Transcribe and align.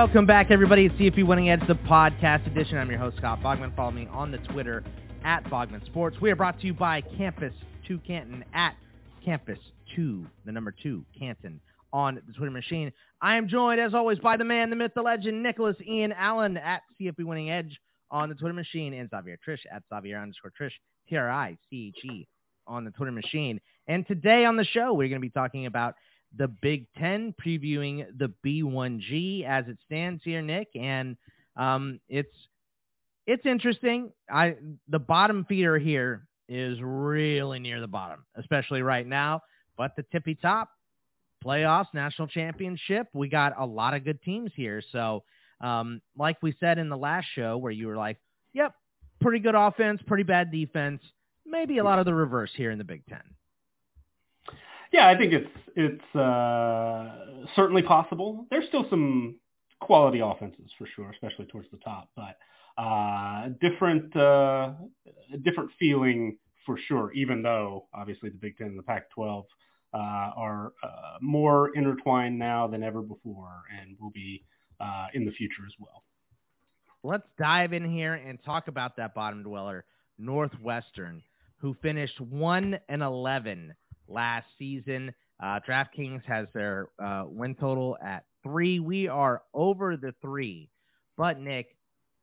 Welcome 0.00 0.24
back, 0.24 0.50
everybody. 0.50 0.86
It's 0.86 0.94
CFB 0.94 1.26
Winning 1.26 1.50
Edge, 1.50 1.60
the 1.68 1.74
podcast 1.74 2.46
edition. 2.46 2.78
I'm 2.78 2.88
your 2.88 2.98
host, 2.98 3.18
Scott 3.18 3.40
Bogman. 3.42 3.76
Follow 3.76 3.90
me 3.90 4.08
on 4.10 4.30
the 4.30 4.38
Twitter 4.38 4.82
at 5.24 5.44
Bogman 5.44 5.84
Sports. 5.84 6.16
We 6.22 6.30
are 6.30 6.36
brought 6.36 6.58
to 6.60 6.66
you 6.66 6.72
by 6.72 7.02
Campus 7.02 7.52
2 7.86 7.98
Canton 7.98 8.42
at 8.54 8.76
Campus 9.22 9.58
2, 9.94 10.24
the 10.46 10.52
number 10.52 10.74
2, 10.82 11.04
Canton 11.18 11.60
on 11.92 12.18
the 12.26 12.32
Twitter 12.32 12.50
machine. 12.50 12.90
I 13.20 13.36
am 13.36 13.46
joined, 13.46 13.78
as 13.78 13.92
always, 13.92 14.18
by 14.18 14.38
the 14.38 14.44
man, 14.44 14.70
the 14.70 14.76
myth, 14.76 14.92
the 14.94 15.02
legend, 15.02 15.42
Nicholas 15.42 15.76
Ian 15.86 16.12
Allen 16.12 16.56
at 16.56 16.80
CFB 16.98 17.22
Winning 17.26 17.50
Edge 17.50 17.78
on 18.10 18.30
the 18.30 18.34
Twitter 18.34 18.54
machine, 18.54 18.94
and 18.94 19.10
Xavier 19.10 19.38
Triche 19.46 19.66
at 19.70 19.82
Xavier 19.92 20.16
underscore 20.16 20.50
Triche, 20.58 20.72
T-R-I-C-H-E 21.10 22.26
on 22.66 22.86
the 22.86 22.90
Twitter 22.92 23.12
machine. 23.12 23.60
And 23.86 24.06
today 24.06 24.46
on 24.46 24.56
the 24.56 24.64
show, 24.64 24.94
we're 24.94 25.10
going 25.10 25.20
to 25.20 25.26
be 25.26 25.28
talking 25.28 25.66
about 25.66 25.94
the 26.36 26.48
Big 26.48 26.86
Ten, 26.96 27.34
previewing 27.44 28.06
the 28.16 28.32
B1G 28.44 29.44
as 29.44 29.66
it 29.68 29.78
stands 29.84 30.22
here, 30.24 30.42
Nick. 30.42 30.68
And 30.74 31.16
um, 31.56 32.00
it's 32.08 32.34
it's 33.26 33.46
interesting. 33.46 34.12
I 34.30 34.56
the 34.88 34.98
bottom 34.98 35.44
feeder 35.48 35.78
here 35.78 36.26
is 36.48 36.78
really 36.82 37.58
near 37.58 37.80
the 37.80 37.86
bottom, 37.86 38.24
especially 38.36 38.82
right 38.82 39.06
now. 39.06 39.42
But 39.76 39.96
the 39.96 40.04
tippy 40.10 40.34
top, 40.34 40.70
playoffs, 41.44 41.86
national 41.94 42.28
championship, 42.28 43.08
we 43.12 43.28
got 43.28 43.54
a 43.58 43.64
lot 43.64 43.94
of 43.94 44.04
good 44.04 44.20
teams 44.22 44.50
here. 44.54 44.82
So, 44.92 45.22
um, 45.60 46.00
like 46.16 46.42
we 46.42 46.54
said 46.60 46.78
in 46.78 46.88
the 46.88 46.96
last 46.96 47.26
show, 47.34 47.56
where 47.56 47.72
you 47.72 47.86
were 47.86 47.96
like, 47.96 48.18
"Yep, 48.52 48.74
pretty 49.20 49.38
good 49.38 49.54
offense, 49.54 50.00
pretty 50.06 50.24
bad 50.24 50.50
defense." 50.50 51.02
Maybe 51.46 51.78
a 51.78 51.84
lot 51.84 51.98
of 51.98 52.04
the 52.04 52.14
reverse 52.14 52.50
here 52.54 52.70
in 52.70 52.78
the 52.78 52.84
Big 52.84 53.04
Ten. 53.06 53.22
Yeah, 54.92 55.08
I 55.08 55.16
think 55.16 55.32
it's 55.32 55.50
it's 55.76 56.16
uh, 56.16 57.46
certainly 57.54 57.82
possible. 57.82 58.46
There's 58.50 58.66
still 58.68 58.86
some 58.90 59.36
quality 59.80 60.20
offenses 60.20 60.70
for 60.78 60.86
sure, 60.94 61.10
especially 61.10 61.46
towards 61.46 61.68
the 61.70 61.78
top, 61.78 62.10
but 62.16 62.36
uh, 62.80 63.50
different 63.60 64.14
uh, 64.16 64.72
different 65.42 65.70
feeling 65.78 66.38
for 66.66 66.76
sure. 66.88 67.12
Even 67.12 67.42
though 67.42 67.86
obviously 67.94 68.30
the 68.30 68.38
Big 68.38 68.56
Ten 68.58 68.68
and 68.68 68.78
the 68.78 68.82
Pac-12 68.82 69.44
uh, 69.92 69.96
are 69.96 70.72
uh, 70.82 71.18
more 71.20 71.74
intertwined 71.76 72.38
now 72.38 72.66
than 72.66 72.82
ever 72.82 73.02
before, 73.02 73.62
and 73.80 73.96
will 74.00 74.10
be 74.10 74.44
uh, 74.80 75.06
in 75.14 75.24
the 75.24 75.32
future 75.32 75.62
as 75.66 75.72
well. 75.78 76.02
Let's 77.02 77.26
dive 77.38 77.72
in 77.72 77.88
here 77.90 78.14
and 78.14 78.42
talk 78.44 78.68
about 78.68 78.96
that 78.96 79.14
bottom 79.14 79.42
dweller, 79.42 79.84
Northwestern, 80.18 81.22
who 81.58 81.74
finished 81.80 82.20
one 82.20 82.78
and 82.88 83.02
eleven 83.02 83.74
last 84.10 84.46
season. 84.58 85.14
Uh, 85.42 85.60
DraftKings 85.66 86.24
has 86.26 86.46
their 86.52 86.88
uh, 87.02 87.24
win 87.26 87.54
total 87.54 87.96
at 88.04 88.24
three. 88.42 88.78
We 88.78 89.08
are 89.08 89.42
over 89.54 89.96
the 89.96 90.14
three. 90.20 90.68
But, 91.16 91.40
Nick, 91.40 91.76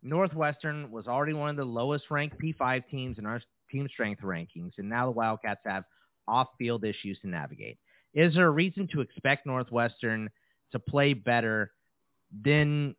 Northwestern 0.04 0.92
was 0.92 1.08
already 1.08 1.34
one 1.34 1.50
of 1.50 1.56
the 1.56 1.66
lowest 1.66 2.06
ranked 2.10 2.40
P5 2.40 2.84
teams 2.90 3.18
in 3.18 3.26
our 3.26 3.42
team 3.72 3.88
strength 3.92 4.22
rankings, 4.22 4.72
and 4.78 4.88
now 4.90 5.06
the 5.06 5.12
Wildcats 5.12 5.62
have 5.66 5.84
off 6.28 6.48
field 6.58 6.84
issues 6.84 7.20
to 7.22 7.28
navigate. 7.28 7.78
Is 8.14 8.34
there 8.34 8.48
a 8.48 8.52
reason 8.52 8.88
to 8.94 9.02
expect 9.02 9.46
Northwestern 9.46 10.30
to 10.72 10.80
play 10.80 11.14
better 11.14 11.72
than 12.44 12.96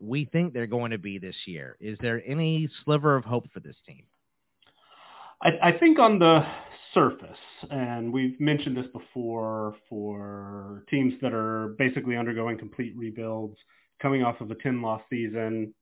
we 0.00 0.24
think 0.26 0.52
they're 0.52 0.66
going 0.66 0.90
to 0.90 0.98
be 0.98 1.18
this 1.18 1.36
year? 1.46 1.76
Is 1.80 1.98
there 2.00 2.22
any 2.26 2.68
sliver 2.84 3.16
of 3.16 3.24
hope 3.24 3.50
for 3.52 3.60
this 3.60 3.76
team? 3.86 4.04
I, 5.42 5.50
I 5.62 5.72
think 5.78 5.98
on 5.98 6.18
the 6.18 6.44
surface, 6.94 7.38
and 7.70 8.12
we've 8.12 8.38
mentioned 8.40 8.76
this 8.76 8.86
before 8.92 9.74
for 9.88 10.84
teams 10.90 11.14
that 11.22 11.32
are 11.32 11.74
basically 11.78 12.16
undergoing 12.16 12.58
complete 12.58 12.94
rebuilds, 12.96 13.56
coming 14.00 14.22
off 14.22 14.40
of 14.40 14.50
a 14.50 14.54
10-loss 14.56 15.02
season, 15.10 15.74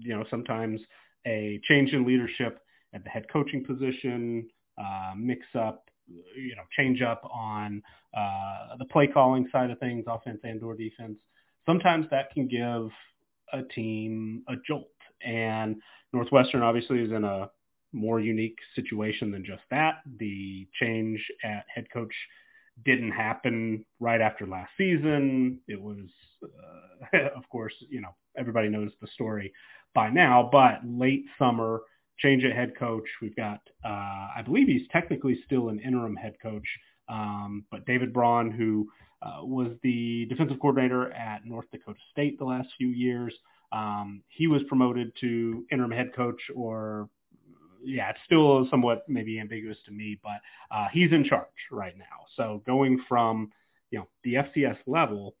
you 0.00 0.14
know, 0.14 0.24
sometimes 0.30 0.80
a 1.26 1.60
change 1.64 1.92
in 1.92 2.06
leadership 2.06 2.60
at 2.94 3.02
the 3.04 3.10
head 3.10 3.26
coaching 3.32 3.64
position, 3.64 4.48
uh, 4.78 5.12
mix 5.16 5.44
up, 5.54 5.84
you 6.36 6.54
know, 6.54 6.62
change 6.76 7.02
up 7.02 7.22
on 7.32 7.82
uh, 8.16 8.76
the 8.78 8.84
play 8.86 9.06
calling 9.06 9.48
side 9.50 9.70
of 9.70 9.78
things, 9.78 10.04
offense 10.08 10.40
and 10.44 10.62
or 10.62 10.74
defense. 10.74 11.18
Sometimes 11.66 12.06
that 12.10 12.30
can 12.32 12.46
give 12.46 12.90
a 13.52 13.62
team 13.74 14.42
a 14.48 14.54
jolt. 14.66 14.88
And 15.24 15.76
Northwestern 16.12 16.62
obviously 16.62 17.00
is 17.00 17.10
in 17.10 17.24
a 17.24 17.50
more 17.96 18.20
unique 18.20 18.58
situation 18.74 19.30
than 19.30 19.44
just 19.44 19.62
that. 19.70 20.02
The 20.18 20.68
change 20.80 21.20
at 21.42 21.64
head 21.74 21.86
coach 21.92 22.14
didn't 22.84 23.12
happen 23.12 23.84
right 24.00 24.20
after 24.20 24.46
last 24.46 24.70
season. 24.76 25.60
It 25.66 25.80
was, 25.80 26.06
uh, 26.44 27.16
of 27.36 27.48
course, 27.50 27.72
you 27.88 28.00
know, 28.00 28.14
everybody 28.36 28.68
knows 28.68 28.92
the 29.00 29.08
story 29.14 29.52
by 29.94 30.10
now, 30.10 30.48
but 30.52 30.80
late 30.84 31.24
summer, 31.38 31.80
change 32.18 32.44
at 32.44 32.52
head 32.52 32.72
coach. 32.78 33.08
We've 33.22 33.36
got, 33.36 33.60
uh, 33.84 33.88
I 34.36 34.42
believe 34.44 34.68
he's 34.68 34.86
technically 34.90 35.38
still 35.44 35.68
an 35.68 35.80
interim 35.80 36.16
head 36.16 36.34
coach, 36.42 36.66
um, 37.08 37.64
but 37.70 37.86
David 37.86 38.12
Braun, 38.12 38.50
who 38.50 38.88
uh, 39.22 39.44
was 39.44 39.72
the 39.82 40.26
defensive 40.28 40.58
coordinator 40.60 41.12
at 41.12 41.46
North 41.46 41.66
Dakota 41.72 41.98
State 42.12 42.38
the 42.38 42.44
last 42.44 42.68
few 42.76 42.88
years, 42.88 43.34
um, 43.72 44.22
he 44.28 44.46
was 44.46 44.62
promoted 44.68 45.12
to 45.20 45.64
interim 45.72 45.90
head 45.90 46.14
coach 46.14 46.40
or 46.54 47.08
yeah, 47.86 48.10
it's 48.10 48.18
still 48.24 48.66
somewhat 48.70 49.04
maybe 49.08 49.40
ambiguous 49.40 49.78
to 49.86 49.92
me, 49.92 50.18
but 50.22 50.40
uh, 50.70 50.86
he's 50.92 51.12
in 51.12 51.24
charge 51.24 51.46
right 51.70 51.96
now. 51.96 52.26
So 52.36 52.62
going 52.66 53.02
from 53.08 53.52
you 53.90 54.00
know 54.00 54.08
the 54.24 54.34
FCS 54.34 54.78
level, 54.86 55.36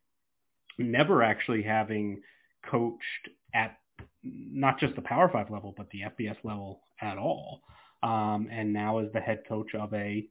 never 0.78 1.22
actually 1.22 1.62
having 1.62 2.22
coached 2.70 3.28
at 3.54 3.78
not 4.22 4.78
just 4.78 4.94
the 4.94 5.02
Power 5.02 5.28
Five 5.28 5.50
level, 5.50 5.74
but 5.76 5.88
the 5.90 6.02
FBS 6.02 6.36
level 6.44 6.80
at 7.00 7.18
all, 7.18 7.62
um, 8.02 8.48
and 8.50 8.72
now 8.72 8.98
is 9.00 9.12
the 9.12 9.20
head 9.20 9.42
coach 9.48 9.74
of 9.74 9.92
a 9.92 10.26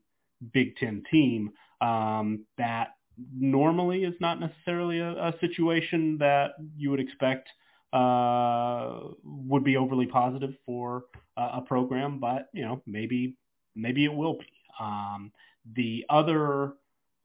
Big 0.53 0.75
Ten 0.77 1.03
team 1.11 1.51
um, 1.81 2.45
that 2.57 2.95
normally 3.33 4.03
is 4.03 4.15
not 4.19 4.39
necessarily 4.39 4.99
a, 4.99 5.11
a 5.11 5.33
situation 5.39 6.17
that 6.19 6.51
you 6.77 6.89
would 6.89 6.99
expect 6.99 7.49
uh, 7.95 8.99
would 9.23 9.63
be 9.63 9.77
overly 9.77 10.05
positive 10.05 10.53
for 10.65 11.05
uh, 11.37 11.51
a 11.53 11.61
program, 11.61 12.19
but 12.19 12.49
you 12.53 12.63
know 12.63 12.81
maybe 12.85 13.35
maybe 13.75 14.05
it 14.05 14.13
will 14.13 14.33
be. 14.33 14.51
Um, 14.79 15.31
the 15.75 16.05
other 16.09 16.73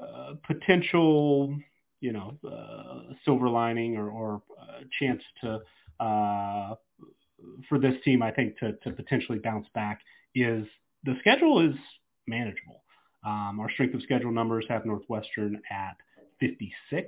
uh, 0.01 0.35
potential, 0.47 1.59
you 2.01 2.13
know, 2.13 2.39
uh, 2.49 3.15
silver 3.25 3.49
lining 3.49 3.97
or, 3.97 4.09
or 4.09 4.43
uh, 4.61 4.81
chance 4.99 5.23
to 5.43 5.61
for 7.69 7.79
this 7.79 7.95
team, 8.05 8.23
I 8.23 8.31
think, 8.31 8.59
to, 8.59 8.73
to 8.85 8.91
potentially 8.91 9.39
bounce 9.39 9.67
back 9.75 10.01
is 10.35 10.67
the 11.05 11.17
schedule 11.19 11.61
is 11.69 11.75
manageable. 12.27 12.83
Um, 13.25 13.59
our 13.61 13.71
strength 13.71 13.95
of 13.95 14.03
schedule 14.03 14.31
numbers 14.31 14.65
have 14.69 14.87
Northwestern 14.87 15.61
at 15.71 15.97
56th. 16.43 17.07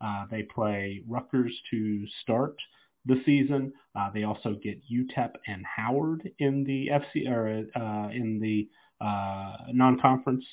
Uh, 0.00 0.24
they 0.30 0.42
play 0.42 1.02
Rutgers 1.08 1.52
to 1.70 2.04
start 2.22 2.56
the 3.06 3.22
season. 3.24 3.72
Uh, 3.94 4.10
they 4.12 4.24
also 4.24 4.56
get 4.62 4.80
UTEP 4.90 5.32
and 5.46 5.64
Howard 5.64 6.30
in 6.38 6.64
the 6.64 6.88
FC 6.88 7.28
or 7.28 7.64
uh, 7.76 8.08
in 8.10 8.40
the 8.40 8.68
uh, 9.04 9.56
non-conference 9.72 10.44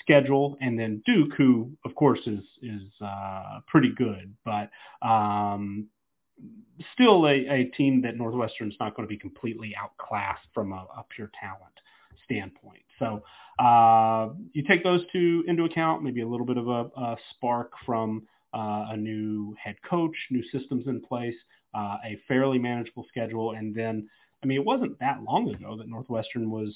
schedule, 0.00 0.56
and 0.60 0.78
then 0.78 1.02
Duke, 1.04 1.32
who 1.36 1.70
of 1.84 1.94
course 1.94 2.20
is 2.26 2.44
is 2.62 2.82
uh, 3.04 3.60
pretty 3.66 3.92
good, 3.96 4.34
but 4.44 4.70
um, 5.06 5.88
still 6.94 7.26
a, 7.26 7.46
a 7.48 7.64
team 7.76 8.02
that 8.02 8.16
Northwestern's 8.16 8.74
not 8.80 8.96
going 8.96 9.06
to 9.06 9.12
be 9.12 9.18
completely 9.18 9.74
outclassed 9.80 10.46
from 10.54 10.72
a, 10.72 10.86
a 10.96 11.04
pure 11.14 11.30
talent 11.38 11.74
standpoint. 12.24 12.82
So 12.98 13.22
uh, 13.62 14.30
you 14.52 14.62
take 14.62 14.84
those 14.84 15.02
two 15.12 15.44
into 15.46 15.64
account, 15.64 16.02
maybe 16.02 16.22
a 16.22 16.28
little 16.28 16.46
bit 16.46 16.56
of 16.56 16.68
a, 16.68 16.90
a 16.96 17.16
spark 17.30 17.72
from 17.84 18.22
uh, 18.54 18.86
a 18.90 18.96
new 18.96 19.54
head 19.62 19.76
coach, 19.88 20.14
new 20.30 20.42
systems 20.50 20.86
in 20.86 21.00
place 21.00 21.34
uh, 21.74 21.96
a 22.04 22.18
fairly 22.28 22.58
manageable 22.58 23.06
schedule. 23.08 23.52
And 23.52 23.74
then, 23.74 24.08
I 24.42 24.46
mean, 24.46 24.58
it 24.58 24.64
wasn't 24.64 24.98
that 25.00 25.22
long 25.22 25.48
ago 25.50 25.76
that 25.76 25.88
Northwestern 25.88 26.50
was 26.50 26.74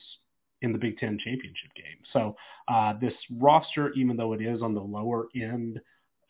in 0.62 0.73
the 0.73 0.79
Big 0.79 0.99
Ten 0.99 1.19
championship 1.19 1.75
game. 1.76 1.99
So 2.12 2.37
uh, 2.69 2.94
this 3.00 3.14
roster, 3.38 3.93
even 3.93 4.17
though 4.17 4.32
it 4.32 4.41
is 4.41 4.62
on 4.62 4.75
the 4.75 4.81
lower 4.81 5.26
end, 5.35 5.81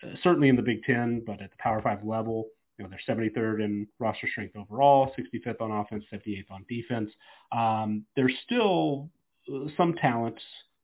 uh, 0.02 0.08
certainly 0.22 0.48
in 0.48 0.56
the 0.56 0.62
Big 0.62 0.82
Ten, 0.82 1.22
but 1.26 1.40
at 1.40 1.50
the 1.50 1.56
Power 1.58 1.80
Five 1.82 2.04
level, 2.04 2.46
you 2.78 2.84
know, 2.84 2.90
they're 2.90 3.16
73rd 3.16 3.64
in 3.64 3.86
roster 4.00 4.28
strength 4.28 4.56
overall, 4.56 5.12
65th 5.16 5.60
on 5.60 5.70
offense, 5.70 6.04
58th 6.12 6.50
on 6.50 6.64
defense. 6.68 7.10
Um, 7.52 8.04
there's 8.16 8.34
still 8.44 9.10
uh, 9.52 9.68
some 9.76 9.94
talents 9.94 10.42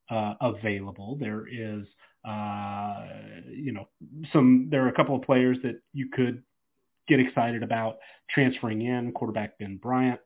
uh, 0.08 0.34
available. 0.40 1.16
There 1.18 1.46
is, 1.48 1.86
uh, 2.24 3.06
you 3.48 3.72
know, 3.72 3.88
some. 4.32 4.68
There 4.70 4.84
are 4.84 4.88
a 4.88 4.92
couple 4.92 5.16
of 5.16 5.22
players 5.22 5.58
that 5.62 5.80
you 5.92 6.08
could 6.12 6.42
get 7.10 7.20
excited 7.20 7.62
about 7.62 7.98
transferring 8.30 8.82
in. 8.82 9.12
Quarterback 9.12 9.58
Ben 9.58 9.76
Bryant 9.76 10.20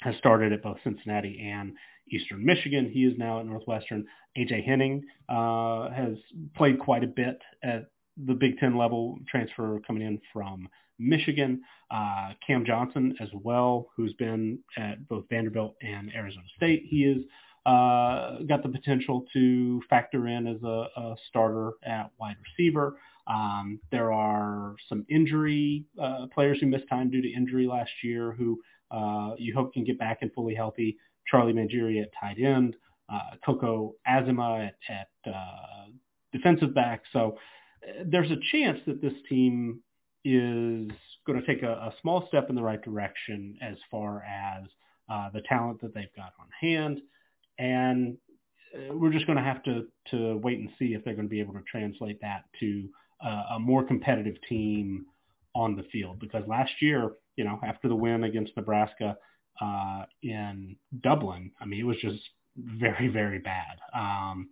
has 0.00 0.14
started 0.16 0.52
at 0.52 0.62
both 0.62 0.78
Cincinnati 0.84 1.50
and 1.52 1.74
Eastern 2.10 2.44
Michigan. 2.44 2.90
He 2.90 3.04
is 3.04 3.18
now 3.18 3.40
at 3.40 3.46
Northwestern. 3.46 4.06
AJ 4.38 4.64
Henning 4.64 5.04
uh, 5.28 5.90
has 5.90 6.16
played 6.56 6.78
quite 6.78 7.02
a 7.02 7.08
bit 7.08 7.40
at 7.62 7.90
the 8.16 8.34
Big 8.34 8.58
Ten 8.58 8.76
level, 8.76 9.18
transfer 9.28 9.80
coming 9.86 10.02
in 10.02 10.20
from 10.32 10.68
Michigan. 10.98 11.62
Uh, 11.90 12.30
Cam 12.46 12.64
Johnson 12.64 13.14
as 13.20 13.28
well, 13.42 13.88
who's 13.96 14.12
been 14.14 14.58
at 14.76 15.06
both 15.08 15.24
Vanderbilt 15.28 15.74
and 15.82 16.10
Arizona 16.14 16.46
State. 16.56 16.84
He 16.88 17.04
is 17.04 17.24
uh, 17.66 18.38
got 18.48 18.62
the 18.62 18.68
potential 18.68 19.26
to 19.32 19.82
factor 19.90 20.28
in 20.28 20.46
as 20.46 20.62
a, 20.62 20.86
a 20.96 21.16
starter 21.28 21.72
at 21.84 22.12
wide 22.18 22.36
receiver. 22.44 22.96
Um, 23.26 23.80
there 23.90 24.12
are 24.12 24.76
some 24.88 25.04
injury 25.08 25.84
uh, 26.00 26.26
players 26.32 26.58
who 26.60 26.66
missed 26.66 26.88
time 26.88 27.10
due 27.10 27.22
to 27.22 27.28
injury 27.28 27.66
last 27.66 27.90
year 28.02 28.32
who 28.32 28.60
uh, 28.90 29.34
you 29.36 29.54
hope 29.54 29.72
can 29.72 29.84
get 29.84 29.98
back 29.98 30.18
and 30.20 30.32
fully 30.32 30.54
healthy. 30.54 30.96
Charlie 31.26 31.52
Mangieri 31.52 32.00
at 32.00 32.10
tight 32.20 32.38
end, 32.40 32.76
uh, 33.12 33.36
Coco 33.44 33.94
Azema 34.06 34.68
at, 34.68 34.76
at 34.88 35.32
uh, 35.32 35.86
defensive 36.32 36.74
back. 36.74 37.02
So 37.12 37.38
uh, 37.82 38.04
there's 38.06 38.30
a 38.30 38.36
chance 38.52 38.78
that 38.86 39.02
this 39.02 39.12
team 39.28 39.80
is 40.24 40.90
going 41.26 41.40
to 41.40 41.46
take 41.46 41.62
a, 41.62 41.72
a, 41.72 41.94
small 42.00 42.26
step 42.28 42.48
in 42.48 42.56
the 42.56 42.62
right 42.62 42.82
direction 42.82 43.56
as 43.62 43.76
far 43.90 44.22
as 44.22 44.64
uh, 45.08 45.30
the 45.32 45.40
talent 45.48 45.80
that 45.80 45.94
they've 45.94 46.14
got 46.16 46.32
on 46.40 46.46
hand. 46.60 47.00
And 47.58 48.16
uh, 48.74 48.94
we're 48.94 49.12
just 49.12 49.26
going 49.26 49.38
to 49.38 49.44
have 49.44 49.62
to, 49.64 49.86
to 50.10 50.36
wait 50.38 50.58
and 50.58 50.68
see 50.78 50.94
if 50.94 51.04
they're 51.04 51.14
going 51.14 51.28
to 51.28 51.30
be 51.30 51.40
able 51.40 51.54
to 51.54 51.62
translate 51.70 52.20
that 52.22 52.44
to 52.60 52.88
a 53.24 53.58
more 53.58 53.84
competitive 53.84 54.36
team 54.48 55.06
on 55.54 55.76
the 55.76 55.84
field. 55.84 56.20
Because 56.20 56.42
last 56.46 56.72
year, 56.80 57.12
you 57.36 57.44
know, 57.44 57.58
after 57.64 57.88
the 57.88 57.94
win 57.94 58.24
against 58.24 58.56
Nebraska 58.56 59.16
uh, 59.60 60.04
in 60.22 60.76
Dublin, 61.02 61.50
I 61.60 61.64
mean, 61.64 61.80
it 61.80 61.84
was 61.84 61.96
just 62.00 62.20
very, 62.56 63.08
very 63.08 63.38
bad. 63.38 63.78
Um, 63.94 64.48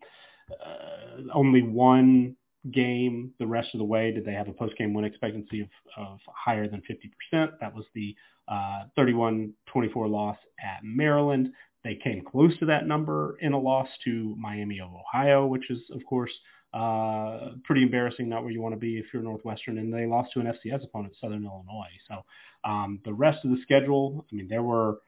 uh, 0.51 1.23
only 1.33 1.63
one 1.63 2.37
game 2.73 3.33
the 3.39 3.47
rest 3.47 3.69
of 3.75 3.79
the 3.79 3.85
way 3.85 4.11
did 4.11 4.25
they 4.25 4.33
have 4.33 4.49
a 4.49 4.53
post-game 4.53 4.95
win 4.95 5.05
expectancy 5.05 5.61
of, 5.61 5.69
of 5.97 6.19
higher 6.27 6.69
than 6.69 6.83
50%. 7.35 7.51
That 7.61 7.75
was 7.75 7.85
the 7.95 8.15
uh, 8.49 8.85
31-24 8.99 9.53
loss 9.97 10.39
at 10.63 10.81
Maryland. 10.83 11.53
They 11.83 11.97
came 11.97 12.23
close 12.25 12.59
to 12.59 12.67
that 12.67 12.87
number 12.87 13.37
in 13.41 13.53
a 13.53 13.59
loss 13.59 13.89
to 14.05 14.35
Miami 14.39 14.81
of 14.81 14.91
Ohio, 14.95 15.47
which 15.47 15.71
is, 15.71 15.81
of 15.93 16.01
course, 16.09 16.33
uh, 16.75 17.51
pretty 17.65 17.83
embarrassing, 17.83 18.29
not 18.29 18.43
where 18.43 18.51
you 18.51 18.61
want 18.61 18.75
to 18.75 18.79
be 18.79 18.99
if 18.99 19.07
you're 19.13 19.23
Northwestern. 19.23 19.79
And 19.79 19.93
they 19.93 20.07
lost 20.07 20.33
to 20.33 20.41
an 20.41 20.47
FCS 20.47 20.85
opponent, 20.85 21.15
Southern 21.21 21.45
Illinois. 21.45 21.87
So 22.09 22.25
um, 22.69 23.01
the 23.05 23.13
rest 23.13 23.45
of 23.45 23.51
the 23.51 23.59
schedule, 23.63 24.27
I 24.31 24.35
mean, 24.35 24.49
there 24.49 24.63
were, 24.63 24.99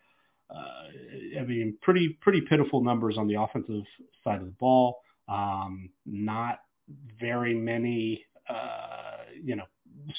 uh, 0.49 1.41
I 1.41 1.45
mean, 1.45 1.77
pretty 1.83 2.17
pretty 2.21 2.43
pitiful 2.43 2.85
numbers 2.85 3.19
on 3.19 3.27
the 3.27 3.41
offensive 3.41 3.83
side 4.23 4.41
of 4.41 4.47
the 4.47 4.55
ball. 4.61 5.01
Um, 5.29 5.91
not 6.07 6.61
very 7.21 7.55
many, 7.55 8.25
uh, 8.49 9.25
you 9.43 9.57
know, 9.57 9.65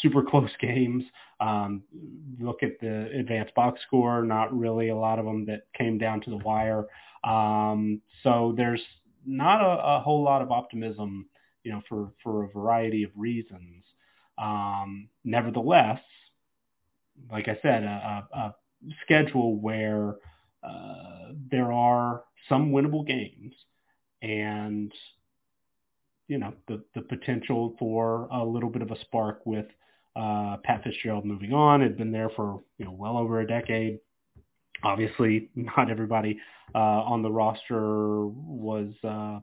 super 0.02 0.24
close 0.30 0.52
games. 0.60 1.04
Um, 1.40 1.84
look 2.40 2.64
at 2.64 2.80
the 2.82 3.10
advanced 3.18 3.54
box 3.56 3.80
score, 3.86 4.24
not 4.24 4.58
really 4.58 4.90
a 4.90 4.96
lot 4.96 5.20
of 5.20 5.26
them 5.26 5.46
that 5.46 5.68
came 5.78 5.98
down 5.98 6.22
to 6.22 6.30
the 6.30 6.38
wire. 6.38 6.86
Um, 7.24 8.02
so 8.24 8.54
there's 8.58 8.82
not 9.26 9.62
a, 9.62 9.98
a, 9.98 10.00
whole 10.00 10.24
lot 10.24 10.42
of 10.42 10.52
optimism, 10.52 11.28
you 11.64 11.72
know, 11.72 11.82
for, 11.88 12.12
for 12.24 12.46
a 12.46 12.50
variety 12.50 13.04
of 13.04 13.12
reasons. 13.16 13.84
Um, 14.38 15.10
nevertheless, 15.24 16.00
like 17.32 17.48
I 17.48 17.58
said, 17.62 17.84
a, 17.84 18.28
a, 18.34 18.38
a 18.38 18.56
schedule 19.04 19.60
where 19.60 20.16
uh, 20.64 21.32
there 21.52 21.72
are 21.72 22.24
some 22.50 22.72
winnable 22.72 23.06
games 23.06 23.54
and 24.22 24.92
you 26.28 26.38
know 26.38 26.54
the 26.68 26.84
the 26.96 27.02
potential 27.02 27.76
for 27.80 28.28
a 28.32 28.44
little 28.44 28.70
bit 28.70 28.82
of 28.82 28.92
a 28.92 29.00
spark 29.02 29.42
with 29.46 29.66
uh, 30.16 30.58
Pat 30.64 30.84
Fitzgerald 30.84 31.26
moving 31.26 31.54
on. 31.54 31.82
Had 31.82 31.98
been 31.98 32.12
there 32.12 32.30
for 32.30 32.62
you 32.78 32.86
know 32.86 32.92
well 32.92 33.18
over 33.18 33.40
a 33.40 33.48
decade. 33.48 34.00
Obviously, 34.84 35.50
not 35.56 35.90
everybody 35.90 36.40
uh, 36.76 36.78
on 36.78 37.22
the 37.22 37.32
roster 37.32 38.28
was 38.28 38.94
uh, 39.04 39.40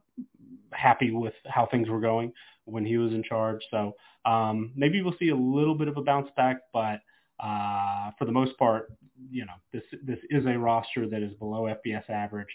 happy 0.75 1.11
with 1.11 1.35
how 1.47 1.67
things 1.67 1.88
were 1.88 2.00
going 2.00 2.32
when 2.65 2.85
he 2.85 2.97
was 2.97 3.12
in 3.12 3.23
charge. 3.23 3.61
So 3.71 3.94
um, 4.25 4.73
maybe 4.75 5.03
we'll 5.03 5.17
see 5.19 5.31
a 5.31 5.37
little 5.37 5.75
bit 5.75 5.88
of 5.88 5.97
a 5.97 6.03
bounce 6.03 6.29
back, 6.37 6.59
but 6.73 7.00
uh, 7.41 8.11
for 8.19 8.25
the 8.25 8.32
most 8.32 8.56
part, 8.59 8.93
you 9.31 9.44
know, 9.44 9.55
this 9.73 9.82
this 10.05 10.19
is 10.31 10.47
a 10.47 10.59
roster 10.59 11.09
that 11.09 11.23
is 11.23 11.32
below 11.35 11.62
FBS 11.62 12.09
average, 12.09 12.49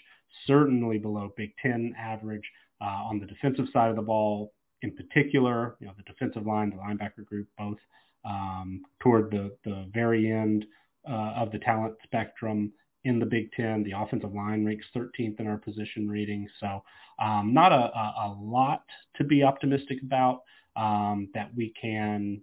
certainly 0.46 0.98
below 0.98 1.32
Big 1.36 1.52
Ten 1.62 1.94
average 1.98 2.48
uh, 2.80 2.84
on 2.84 3.20
the 3.20 3.26
defensive 3.26 3.66
side 3.72 3.90
of 3.90 3.96
the 3.96 4.02
ball. 4.02 4.52
In 4.82 4.96
particular, 4.96 5.76
you 5.80 5.86
know, 5.86 5.92
the 5.96 6.02
defensive 6.04 6.46
line, 6.46 6.70
the 6.70 6.76
linebacker 6.76 7.24
group, 7.26 7.46
both 7.58 7.76
um, 8.24 8.82
toward 9.00 9.30
the 9.30 9.54
the 9.64 9.90
very 9.92 10.30
end 10.30 10.64
uh, 11.08 11.34
of 11.36 11.52
the 11.52 11.58
talent 11.58 11.94
spectrum 12.02 12.72
in 13.04 13.18
the 13.18 13.26
Big 13.26 13.50
Ten. 13.52 13.82
The 13.82 13.92
offensive 13.96 14.34
line 14.34 14.64
ranks 14.64 14.86
13th 14.94 15.40
in 15.40 15.46
our 15.46 15.58
position 15.58 16.08
rating, 16.08 16.48
so 16.58 16.82
um, 17.20 17.52
not 17.52 17.72
a, 17.72 17.90
a, 17.94 18.36
lot 18.40 18.82
to 19.16 19.24
be 19.24 19.42
optimistic 19.42 19.98
about 20.02 20.42
um, 20.76 21.28
that 21.34 21.50
we 21.54 21.72
can 21.80 22.40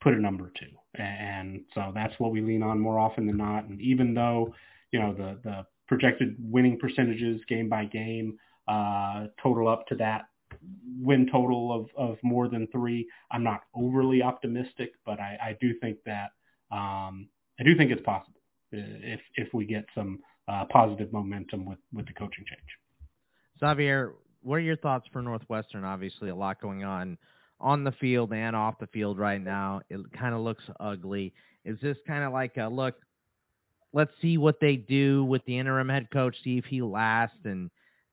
put 0.00 0.14
a 0.14 0.20
number 0.20 0.52
to. 0.56 1.02
And 1.02 1.62
so 1.74 1.92
that's 1.94 2.14
what 2.18 2.32
we 2.32 2.40
lean 2.40 2.62
on 2.62 2.80
more 2.80 2.98
often 2.98 3.26
than 3.26 3.36
not. 3.36 3.64
And 3.64 3.80
even 3.80 4.14
though, 4.14 4.54
you 4.92 5.00
know, 5.00 5.12
the, 5.12 5.38
the 5.44 5.66
projected 5.88 6.36
winning 6.38 6.78
percentages 6.78 7.40
game 7.48 7.68
by 7.68 7.84
game 7.84 8.38
uh, 8.68 9.26
total 9.42 9.68
up 9.68 9.86
to 9.88 9.94
that 9.96 10.22
win 11.00 11.28
total 11.30 11.72
of, 11.72 11.88
of 11.96 12.18
more 12.22 12.48
than 12.48 12.66
three, 12.68 13.06
I'm 13.30 13.42
not 13.42 13.62
overly 13.74 14.22
optimistic, 14.22 14.92
but 15.04 15.20
I, 15.20 15.36
I 15.42 15.56
do 15.60 15.74
think 15.80 15.98
that 16.06 16.30
um, 16.70 17.28
I 17.60 17.64
do 17.64 17.76
think 17.76 17.90
it's 17.90 18.02
possible 18.02 18.35
if 18.72 19.20
if 19.36 19.48
we 19.54 19.64
get 19.64 19.84
some 19.94 20.18
uh, 20.48 20.64
positive 20.70 21.12
momentum 21.12 21.64
with, 21.64 21.78
with 21.92 22.06
the 22.06 22.12
coaching 22.12 22.44
change. 22.46 22.68
Xavier, 23.60 24.14
what 24.42 24.56
are 24.56 24.60
your 24.60 24.76
thoughts 24.76 25.06
for 25.12 25.22
Northwestern? 25.22 25.84
Obviously, 25.84 26.28
a 26.28 26.34
lot 26.36 26.60
going 26.60 26.84
on 26.84 27.18
on 27.58 27.84
the 27.84 27.92
field 27.92 28.32
and 28.32 28.54
off 28.54 28.78
the 28.78 28.86
field 28.88 29.18
right 29.18 29.42
now. 29.42 29.80
It 29.88 30.00
kind 30.12 30.34
of 30.34 30.40
looks 30.40 30.64
ugly. 30.78 31.32
Is 31.64 31.78
this 31.80 31.96
kind 32.06 32.22
of 32.22 32.32
like 32.32 32.56
a 32.58 32.68
look? 32.68 32.94
Let's 33.92 34.12
see 34.20 34.36
what 34.36 34.60
they 34.60 34.76
do 34.76 35.24
with 35.24 35.44
the 35.46 35.58
interim 35.58 35.88
head 35.88 36.08
coach, 36.12 36.36
see 36.44 36.58
if 36.58 36.66
he 36.66 36.82
lasts, 36.82 37.38
and 37.44 37.70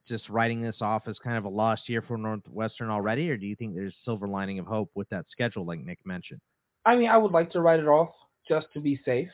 just 0.08 0.28
writing 0.30 0.62
this 0.62 0.78
off 0.82 1.08
as 1.08 1.18
kind 1.24 1.38
of 1.38 1.46
a 1.46 1.50
lost 1.50 1.88
year 1.88 2.02
for 2.02 2.18
Northwestern 2.18 2.90
already, 2.90 3.30
or 3.30 3.38
do 3.38 3.46
you 3.46 3.56
think 3.56 3.76
there's 3.76 3.94
silver 4.06 4.28
lining 4.28 4.60
of 4.60 4.66
hope 4.66 4.92
with 4.96 5.10
that 5.10 5.26
schedule, 5.32 5.66
like 5.66 5.80
Nick 5.80 6.00
mentioned? 6.06 6.42
I 6.86 6.96
mean, 6.96 7.10
I 7.10 7.18
would 7.18 7.32
like 7.32 7.52
to 7.52 7.62
write 7.62 7.80
it 7.80 7.88
off 7.88 8.10
just 8.48 8.68
to 8.74 8.82
be 8.82 9.00
safe. 9.06 9.30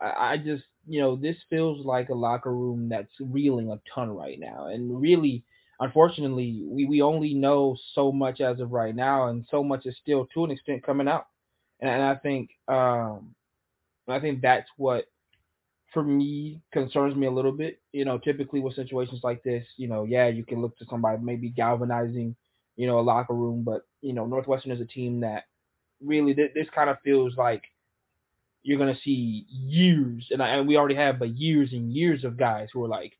I, 0.00 0.32
I 0.32 0.36
just, 0.36 0.64
you 0.86 1.00
know, 1.00 1.16
this 1.16 1.36
feels 1.50 1.84
like 1.84 2.08
a 2.08 2.14
locker 2.14 2.54
room 2.54 2.88
that's 2.88 3.12
reeling 3.20 3.70
a 3.70 3.80
ton 3.94 4.10
right 4.10 4.38
now, 4.38 4.68
and 4.68 5.00
really 5.00 5.44
unfortunately, 5.80 6.62
we, 6.66 6.84
we 6.86 7.02
only 7.02 7.34
know 7.34 7.76
so 7.94 8.12
much 8.12 8.40
as 8.40 8.60
of 8.60 8.72
right 8.72 8.94
now, 8.94 9.28
and 9.28 9.46
so 9.50 9.64
much 9.64 9.86
is 9.86 9.96
still 10.00 10.26
to 10.34 10.44
an 10.44 10.50
extent 10.52 10.84
coming 10.84 11.08
out. 11.08 11.26
And, 11.80 11.90
and 11.90 12.02
I 12.02 12.14
think 12.16 12.50
um, 12.68 13.34
I 14.08 14.20
think 14.20 14.42
that's 14.42 14.68
what 14.76 15.06
for 15.92 16.02
me 16.02 16.60
concerns 16.72 17.16
me 17.16 17.26
a 17.26 17.30
little 17.30 17.52
bit. 17.52 17.80
You 17.92 18.04
know, 18.04 18.18
typically 18.18 18.60
with 18.60 18.74
situations 18.74 19.20
like 19.22 19.42
this, 19.42 19.66
you 19.76 19.88
know, 19.88 20.04
yeah, 20.04 20.28
you 20.28 20.44
can 20.44 20.62
look 20.62 20.76
to 20.78 20.86
somebody 20.88 21.18
maybe 21.22 21.48
galvanizing, 21.50 22.36
you 22.76 22.86
know, 22.86 22.98
a 22.98 23.02
locker 23.02 23.34
room, 23.34 23.62
but 23.64 23.82
you 24.00 24.12
know, 24.12 24.26
Northwestern 24.26 24.72
is 24.72 24.80
a 24.80 24.86
team 24.86 25.20
that 25.20 25.44
really 26.02 26.34
th- 26.34 26.54
this 26.54 26.68
kind 26.74 26.90
of 26.90 26.98
feels 27.04 27.36
like 27.36 27.62
you're 28.62 28.78
gonna 28.78 28.98
see 29.04 29.46
years, 29.48 30.26
and, 30.30 30.42
I, 30.42 30.48
and 30.50 30.68
we 30.68 30.76
already 30.76 30.94
have, 30.94 31.18
but 31.18 31.36
years 31.36 31.72
and 31.72 31.92
years 31.92 32.24
of 32.24 32.36
guys 32.36 32.68
who 32.72 32.84
are 32.84 32.88
like, 32.88 33.12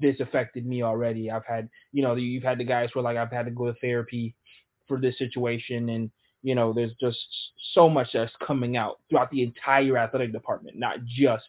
this 0.00 0.20
affected 0.20 0.66
me 0.66 0.82
already. 0.82 1.30
I've 1.30 1.46
had, 1.46 1.68
you 1.92 2.02
know, 2.02 2.14
you've 2.14 2.42
had 2.42 2.58
the 2.58 2.64
guys 2.64 2.90
where 2.92 3.02
like 3.02 3.16
I've 3.16 3.32
had 3.32 3.46
to 3.46 3.50
go 3.50 3.66
to 3.66 3.78
therapy 3.80 4.34
for 4.86 5.00
this 5.00 5.18
situation, 5.18 5.88
and 5.88 6.10
you 6.42 6.54
know, 6.54 6.72
there's 6.72 6.92
just 7.00 7.18
so 7.72 7.88
much 7.88 8.08
that's 8.12 8.32
coming 8.46 8.76
out 8.76 9.00
throughout 9.08 9.30
the 9.30 9.42
entire 9.42 9.98
athletic 9.98 10.32
department, 10.32 10.78
not 10.78 10.98
just, 11.04 11.48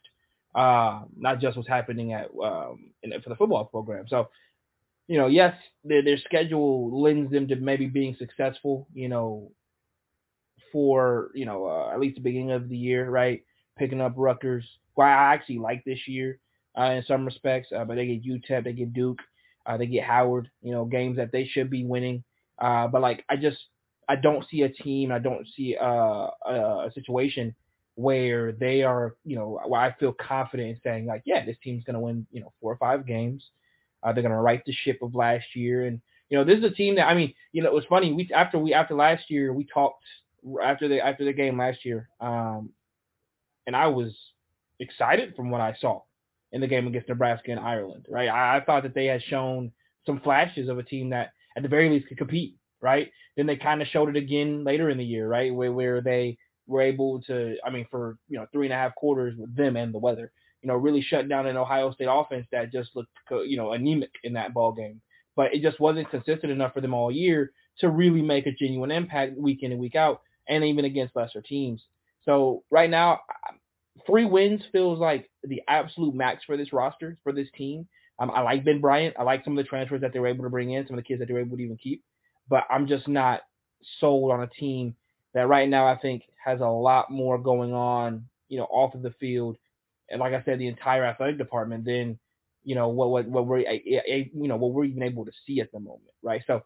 uh, 0.55 1.01
not 1.15 1.39
just 1.39 1.55
what's 1.55 1.69
happening 1.69 2.13
at 2.13 2.29
um, 2.43 2.91
in, 3.03 3.11
for 3.21 3.29
the 3.29 3.35
football 3.35 3.65
program. 3.65 4.05
So, 4.07 4.29
you 5.07 5.17
know, 5.17 5.27
yes, 5.27 5.55
their 5.83 6.01
their 6.01 6.17
schedule 6.17 7.01
lends 7.01 7.31
them 7.31 7.47
to 7.49 7.55
maybe 7.57 7.85
being 7.85 8.15
successful, 8.17 8.87
you 8.93 9.09
know, 9.09 9.51
for 10.71 11.31
you 11.33 11.45
know 11.45 11.65
uh, 11.65 11.91
at 11.93 11.99
least 11.99 12.15
the 12.15 12.21
beginning 12.21 12.51
of 12.51 12.69
the 12.69 12.77
year, 12.77 13.09
right? 13.09 13.43
Picking 13.77 14.01
up 14.01 14.13
Rutgers, 14.15 14.65
who 14.95 15.03
I 15.03 15.33
actually 15.33 15.59
like 15.59 15.83
this 15.85 16.07
year 16.07 16.39
uh, 16.77 16.91
in 16.91 17.03
some 17.07 17.25
respects. 17.25 17.69
Uh, 17.75 17.85
but 17.85 17.95
they 17.95 18.07
get 18.07 18.23
UTEP, 18.25 18.63
they 18.63 18.73
get 18.73 18.93
Duke, 18.93 19.19
uh, 19.65 19.77
they 19.77 19.87
get 19.87 20.03
Howard. 20.03 20.49
You 20.61 20.71
know, 20.71 20.85
games 20.85 21.17
that 21.17 21.31
they 21.31 21.45
should 21.45 21.69
be 21.69 21.85
winning. 21.85 22.23
Uh, 22.59 22.87
but 22.87 23.01
like, 23.01 23.23
I 23.29 23.35
just 23.35 23.57
I 24.09 24.15
don't 24.15 24.47
see 24.49 24.63
a 24.63 24.69
team. 24.69 25.11
I 25.11 25.19
don't 25.19 25.47
see 25.55 25.75
uh, 25.79 26.29
a, 26.45 26.87
a 26.87 26.91
situation 26.93 27.55
where 27.95 28.51
they 28.51 28.83
are, 28.83 29.15
you 29.25 29.35
know, 29.35 29.59
where 29.65 29.81
I 29.81 29.91
feel 29.99 30.13
confident 30.13 30.69
in 30.69 30.79
saying 30.83 31.05
like, 31.07 31.23
yeah, 31.25 31.45
this 31.45 31.57
team's 31.63 31.83
gonna 31.83 31.99
win, 31.99 32.27
you 32.31 32.41
know, 32.41 32.53
four 32.61 32.71
or 32.71 32.77
five 32.77 33.05
games. 33.05 33.43
Uh, 34.03 34.13
they're 34.13 34.23
gonna 34.23 34.39
right 34.39 34.63
the 34.65 34.71
ship 34.71 34.99
of 35.01 35.15
last 35.15 35.45
year, 35.55 35.85
and 35.85 35.99
you 36.29 36.37
know, 36.37 36.43
this 36.43 36.59
is 36.59 36.63
a 36.65 36.69
team 36.69 36.95
that 36.95 37.07
I 37.07 37.13
mean, 37.15 37.33
you 37.51 37.63
know, 37.63 37.69
it 37.69 37.73
was 37.73 37.85
funny. 37.89 38.13
We 38.13 38.29
after 38.33 38.59
we 38.59 38.73
after 38.73 38.95
last 38.95 39.29
year, 39.29 39.51
we 39.53 39.65
talked 39.65 40.03
after 40.63 40.87
the 40.87 41.05
after 41.05 41.25
the 41.25 41.33
game 41.33 41.57
last 41.57 41.85
year. 41.85 42.09
Um, 42.19 42.69
and 43.65 43.75
I 43.75 43.87
was 43.87 44.15
excited 44.79 45.35
from 45.35 45.49
what 45.49 45.61
I 45.61 45.75
saw 45.79 46.03
in 46.51 46.61
the 46.61 46.67
game 46.67 46.87
against 46.87 47.09
Nebraska 47.09 47.51
and 47.51 47.59
Ireland, 47.59 48.05
right? 48.09 48.29
I, 48.29 48.57
I 48.57 48.63
thought 48.63 48.83
that 48.83 48.95
they 48.95 49.05
had 49.05 49.21
shown 49.23 49.71
some 50.05 50.21
flashes 50.21 50.69
of 50.69 50.77
a 50.77 50.83
team 50.83 51.09
that 51.09 51.31
at 51.55 51.63
the 51.63 51.69
very 51.69 51.89
least 51.89 52.07
could 52.07 52.17
compete, 52.17 52.55
right? 52.81 53.11
Then 53.35 53.45
they 53.45 53.57
kind 53.57 53.81
of 53.81 53.87
showed 53.89 54.09
it 54.09 54.15
again 54.15 54.63
later 54.63 54.89
in 54.89 54.97
the 54.97 55.05
year, 55.05 55.27
right? 55.27 55.53
Where 55.53 55.71
where 55.71 56.01
they 56.01 56.37
were 56.67 56.81
able 56.81 57.21
to, 57.23 57.55
I 57.65 57.69
mean, 57.69 57.87
for 57.91 58.17
you 58.29 58.37
know 58.37 58.45
three 58.51 58.67
and 58.67 58.73
a 58.73 58.77
half 58.77 58.95
quarters 58.95 59.35
with 59.37 59.55
them 59.55 59.75
and 59.75 59.93
the 59.93 59.99
weather, 59.99 60.31
you 60.61 60.67
know, 60.67 60.75
really 60.75 61.01
shut 61.01 61.29
down 61.29 61.47
an 61.47 61.57
Ohio 61.57 61.91
State 61.91 62.07
offense 62.09 62.47
that 62.51 62.71
just 62.71 62.95
looked, 62.95 63.11
you 63.45 63.57
know, 63.57 63.71
anemic 63.73 64.11
in 64.23 64.33
that 64.33 64.53
ball 64.53 64.71
game. 64.71 65.01
But 65.35 65.53
it 65.53 65.61
just 65.61 65.79
wasn't 65.79 66.09
consistent 66.09 66.51
enough 66.51 66.73
for 66.73 66.81
them 66.81 66.93
all 66.93 67.11
year 67.11 67.51
to 67.79 67.89
really 67.89 68.21
make 68.21 68.47
a 68.47 68.51
genuine 68.51 68.91
impact 68.91 69.37
week 69.37 69.59
in 69.61 69.71
and 69.71 69.79
week 69.79 69.95
out, 69.95 70.21
and 70.49 70.63
even 70.63 70.85
against 70.85 71.15
lesser 71.15 71.41
teams. 71.41 71.83
So 72.25 72.63
right 72.71 72.89
now, 72.89 73.21
three 74.05 74.25
wins 74.25 74.61
feels 74.71 74.99
like 74.99 75.29
the 75.43 75.61
absolute 75.67 76.13
max 76.13 76.43
for 76.43 76.57
this 76.57 76.73
roster 76.73 77.17
for 77.23 77.31
this 77.31 77.47
team. 77.55 77.87
Um, 78.19 78.31
I 78.31 78.41
like 78.41 78.65
Ben 78.65 78.81
Bryant. 78.81 79.15
I 79.19 79.23
like 79.23 79.43
some 79.43 79.57
of 79.57 79.63
the 79.63 79.69
transfers 79.69 80.01
that 80.01 80.13
they 80.13 80.19
were 80.19 80.27
able 80.27 80.43
to 80.43 80.49
bring 80.49 80.71
in, 80.71 80.85
some 80.87 80.97
of 80.97 81.03
the 81.03 81.07
kids 81.07 81.19
that 81.19 81.27
they 81.27 81.33
were 81.33 81.39
able 81.39 81.57
to 81.57 81.63
even 81.63 81.77
keep. 81.77 82.03
But 82.49 82.63
I'm 82.69 82.87
just 82.87 83.07
not 83.07 83.41
sold 83.99 84.31
on 84.31 84.41
a 84.41 84.47
team 84.47 84.95
that 85.33 85.47
right 85.47 85.69
now 85.69 85.87
I 85.87 85.97
think 85.97 86.23
has 86.43 86.61
a 86.61 86.67
lot 86.67 87.11
more 87.11 87.37
going 87.37 87.73
on, 87.73 88.25
you 88.49 88.57
know, 88.57 88.65
off 88.65 88.95
of 88.95 89.03
the 89.03 89.11
field, 89.19 89.57
and 90.09 90.19
like 90.19 90.33
I 90.33 90.43
said, 90.43 90.59
the 90.59 90.67
entire 90.67 91.05
athletic 91.05 91.37
department 91.37 91.85
than 91.85 92.17
you 92.63 92.75
know 92.75 92.89
what 92.89 93.09
what 93.09 93.27
what 93.27 93.45
we're 93.45 93.59
you 93.59 94.31
know 94.33 94.57
what 94.57 94.73
we're 94.73 94.85
even 94.85 95.03
able 95.03 95.25
to 95.25 95.31
see 95.45 95.61
at 95.61 95.71
the 95.71 95.79
moment, 95.79 96.11
right? 96.21 96.43
So 96.47 96.63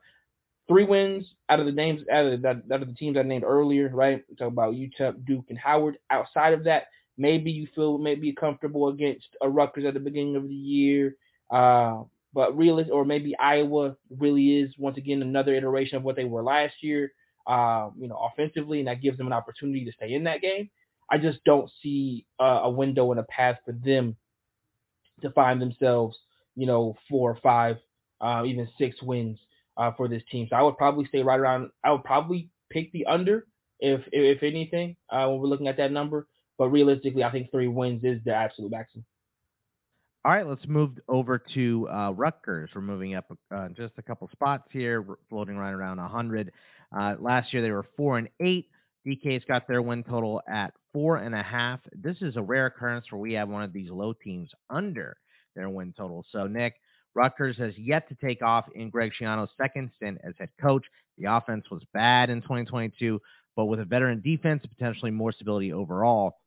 three 0.67 0.85
wins 0.85 1.25
out 1.49 1.59
of 1.59 1.65
the 1.65 1.71
names 1.71 2.01
out 2.11 2.25
of 2.25 2.41
the, 2.41 2.47
out 2.49 2.81
of 2.81 2.87
the 2.87 2.93
teams 2.95 3.17
I 3.17 3.23
named 3.23 3.43
earlier, 3.43 3.89
right? 3.93 4.23
We 4.29 4.35
talk 4.35 4.47
about 4.47 4.75
UTEP, 4.75 5.25
Duke, 5.25 5.45
and 5.49 5.59
Howard. 5.59 5.97
Outside 6.09 6.53
of 6.53 6.63
that, 6.65 6.85
maybe 7.17 7.51
you 7.51 7.67
feel 7.75 7.97
maybe 7.97 8.33
comfortable 8.33 8.89
against 8.89 9.27
a 9.41 9.49
Rutgers 9.49 9.85
at 9.85 9.93
the 9.93 9.99
beginning 9.99 10.35
of 10.35 10.47
the 10.47 10.53
year. 10.53 11.15
Uh, 11.49 12.03
but 12.33 12.57
realist 12.57 12.89
or 12.91 13.03
maybe 13.03 13.37
Iowa 13.37 13.95
really 14.17 14.59
is 14.59 14.73
once 14.77 14.97
again 14.97 15.21
another 15.21 15.53
iteration 15.53 15.97
of 15.97 16.03
what 16.03 16.15
they 16.15 16.23
were 16.25 16.43
last 16.43 16.75
year. 16.81 17.11
Um, 17.47 17.93
you 17.99 18.07
know, 18.07 18.15
offensively, 18.31 18.79
and 18.79 18.87
that 18.87 19.01
gives 19.01 19.17
them 19.17 19.27
an 19.27 19.33
opportunity 19.33 19.83
to 19.85 19.91
stay 19.91 20.13
in 20.13 20.23
that 20.25 20.41
game. 20.41 20.69
I 21.09 21.17
just 21.17 21.43
don't 21.43 21.69
see 21.83 22.25
uh, 22.39 22.61
a 22.63 22.69
window 22.69 23.11
and 23.11 23.19
a 23.19 23.23
path 23.23 23.57
for 23.65 23.73
them 23.73 24.15
to 25.21 25.31
find 25.31 25.61
themselves, 25.61 26.17
you 26.55 26.65
know, 26.65 26.95
four 27.09 27.31
or 27.31 27.39
five, 27.43 27.77
uh, 28.21 28.43
even 28.45 28.69
six 28.77 29.01
wins 29.01 29.39
uh, 29.81 29.91
for 29.97 30.07
this 30.07 30.21
team. 30.31 30.47
So 30.49 30.55
I 30.55 30.61
would 30.61 30.77
probably 30.77 31.05
stay 31.05 31.23
right 31.23 31.39
around. 31.39 31.71
I 31.83 31.91
would 31.91 32.03
probably 32.03 32.49
pick 32.69 32.91
the 32.91 33.05
under 33.07 33.47
if 33.79 34.01
if 34.11 34.43
anything 34.43 34.95
uh, 35.09 35.25
when 35.27 35.39
we're 35.39 35.47
looking 35.47 35.67
at 35.67 35.77
that 35.77 35.91
number. 35.91 36.27
But 36.57 36.69
realistically, 36.69 37.23
I 37.23 37.31
think 37.31 37.49
three 37.51 37.67
wins 37.67 38.03
is 38.03 38.19
the 38.23 38.35
absolute 38.35 38.71
maximum. 38.71 39.05
All 40.23 40.31
right, 40.31 40.45
let's 40.45 40.67
move 40.67 40.91
over 41.07 41.41
to 41.55 41.89
uh, 41.89 42.11
Rutgers. 42.11 42.69
We're 42.75 42.81
moving 42.81 43.15
up 43.15 43.25
uh, 43.53 43.69
just 43.69 43.93
a 43.97 44.03
couple 44.03 44.29
spots 44.31 44.65
here, 44.69 45.03
floating 45.29 45.57
right 45.57 45.71
around 45.71 45.97
100. 45.97 46.51
Uh, 46.95 47.15
last 47.19 47.51
year 47.51 47.63
they 47.63 47.71
were 47.71 47.87
four 47.97 48.19
and 48.19 48.29
eight. 48.39 48.69
DK's 49.07 49.43
got 49.45 49.67
their 49.67 49.81
win 49.81 50.03
total 50.03 50.39
at 50.47 50.75
four 50.93 51.17
and 51.17 51.33
a 51.33 51.41
half. 51.41 51.79
This 51.95 52.17
is 52.21 52.35
a 52.37 52.41
rare 52.41 52.67
occurrence 52.67 53.07
where 53.09 53.19
we 53.19 53.33
have 53.33 53.49
one 53.49 53.63
of 53.63 53.73
these 53.73 53.89
low 53.89 54.13
teams 54.13 54.51
under 54.69 55.17
their 55.55 55.69
win 55.69 55.91
total. 55.97 56.23
So, 56.31 56.45
Nick, 56.45 56.75
Rutgers 57.13 57.57
has 57.57 57.77
yet 57.77 58.07
to 58.09 58.15
take 58.15 58.41
off 58.41 58.65
in 58.73 58.89
Greg 58.89 59.11
Schiano's 59.19 59.49
second 59.57 59.91
stint 59.97 60.19
as 60.23 60.33
head 60.37 60.49
coach. 60.61 60.85
The 61.17 61.25
offense 61.25 61.65
was 61.69 61.81
bad 61.93 62.29
in 62.29 62.41
2022, 62.41 63.19
but 63.55 63.65
with 63.65 63.79
a 63.79 63.85
veteran 63.85 64.21
defense, 64.21 64.63
potentially 64.65 65.11
more 65.11 65.31
stability 65.31 65.73
overall. 65.73 66.37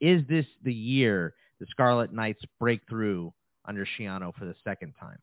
Is 0.00 0.22
this 0.28 0.46
the 0.62 0.72
year 0.72 1.34
the 1.60 1.66
Scarlet 1.70 2.12
Knights 2.12 2.42
break 2.58 2.80
through 2.88 3.32
under 3.64 3.86
Schiano 3.86 4.34
for 4.34 4.44
the 4.44 4.54
second 4.64 4.94
time? 4.98 5.18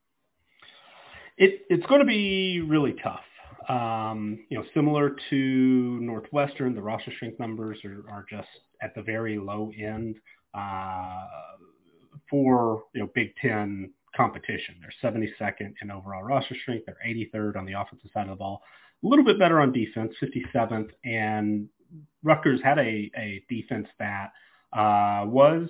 It, 1.37 1.61
it's 1.69 1.85
going 1.85 2.01
to 2.01 2.05
be 2.05 2.61
really 2.61 2.95
tough. 3.01 3.21
Um, 3.69 4.39
you 4.49 4.57
know, 4.57 4.65
similar 4.73 5.15
to 5.29 5.99
Northwestern, 6.01 6.75
the 6.75 6.81
roster 6.81 7.11
strength 7.15 7.39
numbers 7.39 7.77
are, 7.85 8.03
are 8.09 8.25
just 8.29 8.47
at 8.81 8.95
the 8.95 9.01
very 9.01 9.37
low 9.37 9.71
end 9.77 10.15
uh, 10.53 11.25
for 12.29 12.83
you 12.93 13.01
know 13.01 13.09
Big 13.13 13.33
Ten 13.41 13.91
competition. 14.15 14.75
They're 14.81 15.11
72nd 15.11 15.73
in 15.81 15.91
overall 15.91 16.23
roster 16.23 16.55
strength. 16.61 16.85
They're 16.85 16.97
83rd 17.05 17.57
on 17.57 17.65
the 17.65 17.73
offensive 17.73 18.09
side 18.13 18.23
of 18.23 18.29
the 18.29 18.35
ball. 18.35 18.61
A 19.03 19.07
little 19.07 19.25
bit 19.25 19.39
better 19.39 19.61
on 19.61 19.71
defense, 19.71 20.13
57th. 20.21 20.89
And 21.05 21.69
Rutgers 22.23 22.59
had 22.63 22.79
a, 22.79 23.11
a 23.17 23.43
defense 23.49 23.87
that 23.97 24.31
uh, 24.73 25.25
was 25.25 25.69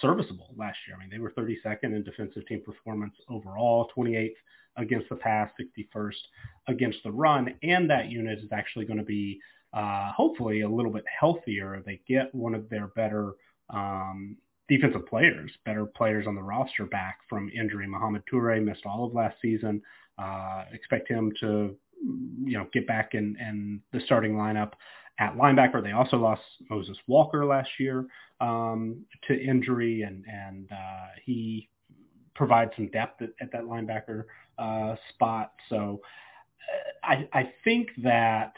serviceable 0.00 0.54
last 0.56 0.78
year. 0.86 0.96
I 0.96 1.00
mean, 1.00 1.10
they 1.10 1.18
were 1.18 1.32
32nd 1.32 1.94
in 1.94 2.02
defensive 2.02 2.46
team 2.46 2.62
performance 2.64 3.14
overall, 3.28 3.90
28th 3.96 4.32
against 4.76 5.08
the 5.08 5.16
pass, 5.16 5.50
61st 5.60 6.14
against 6.68 6.98
the 7.04 7.10
run, 7.10 7.54
and 7.62 7.90
that 7.90 8.10
unit 8.10 8.38
is 8.38 8.50
actually 8.52 8.84
going 8.86 8.98
to 8.98 9.04
be 9.04 9.40
uh, 9.72 10.10
hopefully 10.12 10.62
a 10.62 10.68
little 10.68 10.92
bit 10.92 11.04
healthier. 11.18 11.82
They 11.84 12.00
get 12.08 12.34
one 12.34 12.54
of 12.54 12.68
their 12.68 12.88
better 12.88 13.34
um, 13.68 14.36
defensive 14.70 15.04
players, 15.06 15.50
better 15.66 15.84
players 15.84 16.26
on 16.26 16.36
the 16.36 16.42
roster 16.42 16.86
back 16.86 17.18
from 17.28 17.50
injury. 17.50 17.86
Mohamed 17.86 18.22
Toure 18.32 18.64
missed 18.64 18.86
all 18.86 19.04
of 19.04 19.12
last 19.12 19.36
season. 19.42 19.82
Uh, 20.16 20.64
expect 20.72 21.08
him 21.08 21.32
to, 21.40 21.74
you 22.44 22.56
know, 22.56 22.66
get 22.72 22.86
back 22.86 23.14
in, 23.14 23.36
in 23.40 23.82
the 23.92 24.00
starting 24.06 24.34
lineup 24.34 24.72
at 25.18 25.36
linebacker. 25.36 25.82
They 25.82 25.90
also 25.90 26.18
lost 26.18 26.42
Moses 26.70 26.96
Walker 27.08 27.44
last 27.44 27.68
year 27.80 28.06
um, 28.40 29.04
to 29.26 29.34
injury, 29.34 30.02
and 30.02 30.24
and 30.26 30.70
uh, 30.70 31.08
he 31.24 31.68
provides 32.34 32.70
some 32.76 32.88
depth 32.88 33.22
at, 33.22 33.30
at 33.40 33.50
that 33.52 33.64
linebacker 33.64 34.24
uh, 34.56 34.94
spot. 35.12 35.52
So 35.68 36.00
uh, 36.72 37.06
I 37.06 37.28
I 37.32 37.52
think 37.64 37.88
that 38.04 38.52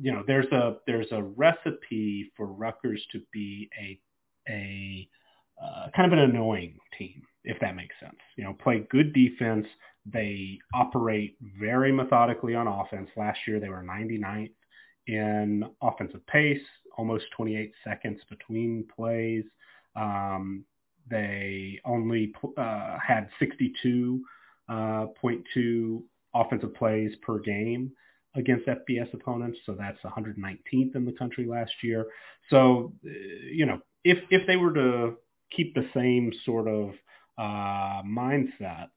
you 0.00 0.12
know 0.12 0.22
there's 0.26 0.52
a 0.52 0.76
there's 0.86 1.10
a 1.10 1.22
recipe 1.22 2.30
for 2.36 2.46
Rutgers 2.46 3.04
to 3.12 3.22
be 3.32 3.70
a 3.80 3.98
a 4.48 5.08
uh, 5.62 5.88
kind 5.94 6.12
of 6.12 6.18
an 6.18 6.24
annoying 6.30 6.76
team, 6.98 7.22
if 7.44 7.58
that 7.60 7.76
makes 7.76 7.94
sense. 8.00 8.18
You 8.36 8.44
know, 8.44 8.54
play 8.62 8.86
good 8.90 9.12
defense. 9.12 9.66
They 10.04 10.58
operate 10.74 11.36
very 11.58 11.92
methodically 11.92 12.54
on 12.54 12.68
offense. 12.68 13.08
Last 13.16 13.38
year 13.46 13.58
they 13.58 13.68
were 13.68 13.82
99th 13.82 14.52
in 15.06 15.64
offensive 15.82 16.26
pace, 16.26 16.62
almost 16.96 17.24
28 17.36 17.72
seconds 17.84 18.20
between 18.28 18.86
plays. 18.94 19.44
Um, 19.94 20.64
they 21.08 21.80
only 21.84 22.34
uh, 22.56 22.98
had 22.98 23.28
62.2 23.40 24.20
uh, 24.68 25.06
offensive 26.34 26.74
plays 26.74 27.12
per 27.22 27.38
game 27.38 27.92
against 28.34 28.66
FBS 28.66 29.12
opponents, 29.14 29.58
so 29.64 29.74
that's 29.78 29.98
119th 30.02 30.94
in 30.94 31.04
the 31.04 31.12
country 31.12 31.46
last 31.46 31.72
year. 31.82 32.06
So, 32.50 32.92
uh, 33.04 33.10
you 33.50 33.64
know, 33.64 33.80
if 34.06 34.18
if 34.30 34.46
they 34.46 34.56
were 34.56 34.72
to 34.72 35.16
keep 35.54 35.74
the 35.74 35.88
same 35.92 36.32
sort 36.44 36.68
of 36.68 36.90
uh, 37.38 38.02
mindset 38.02 38.88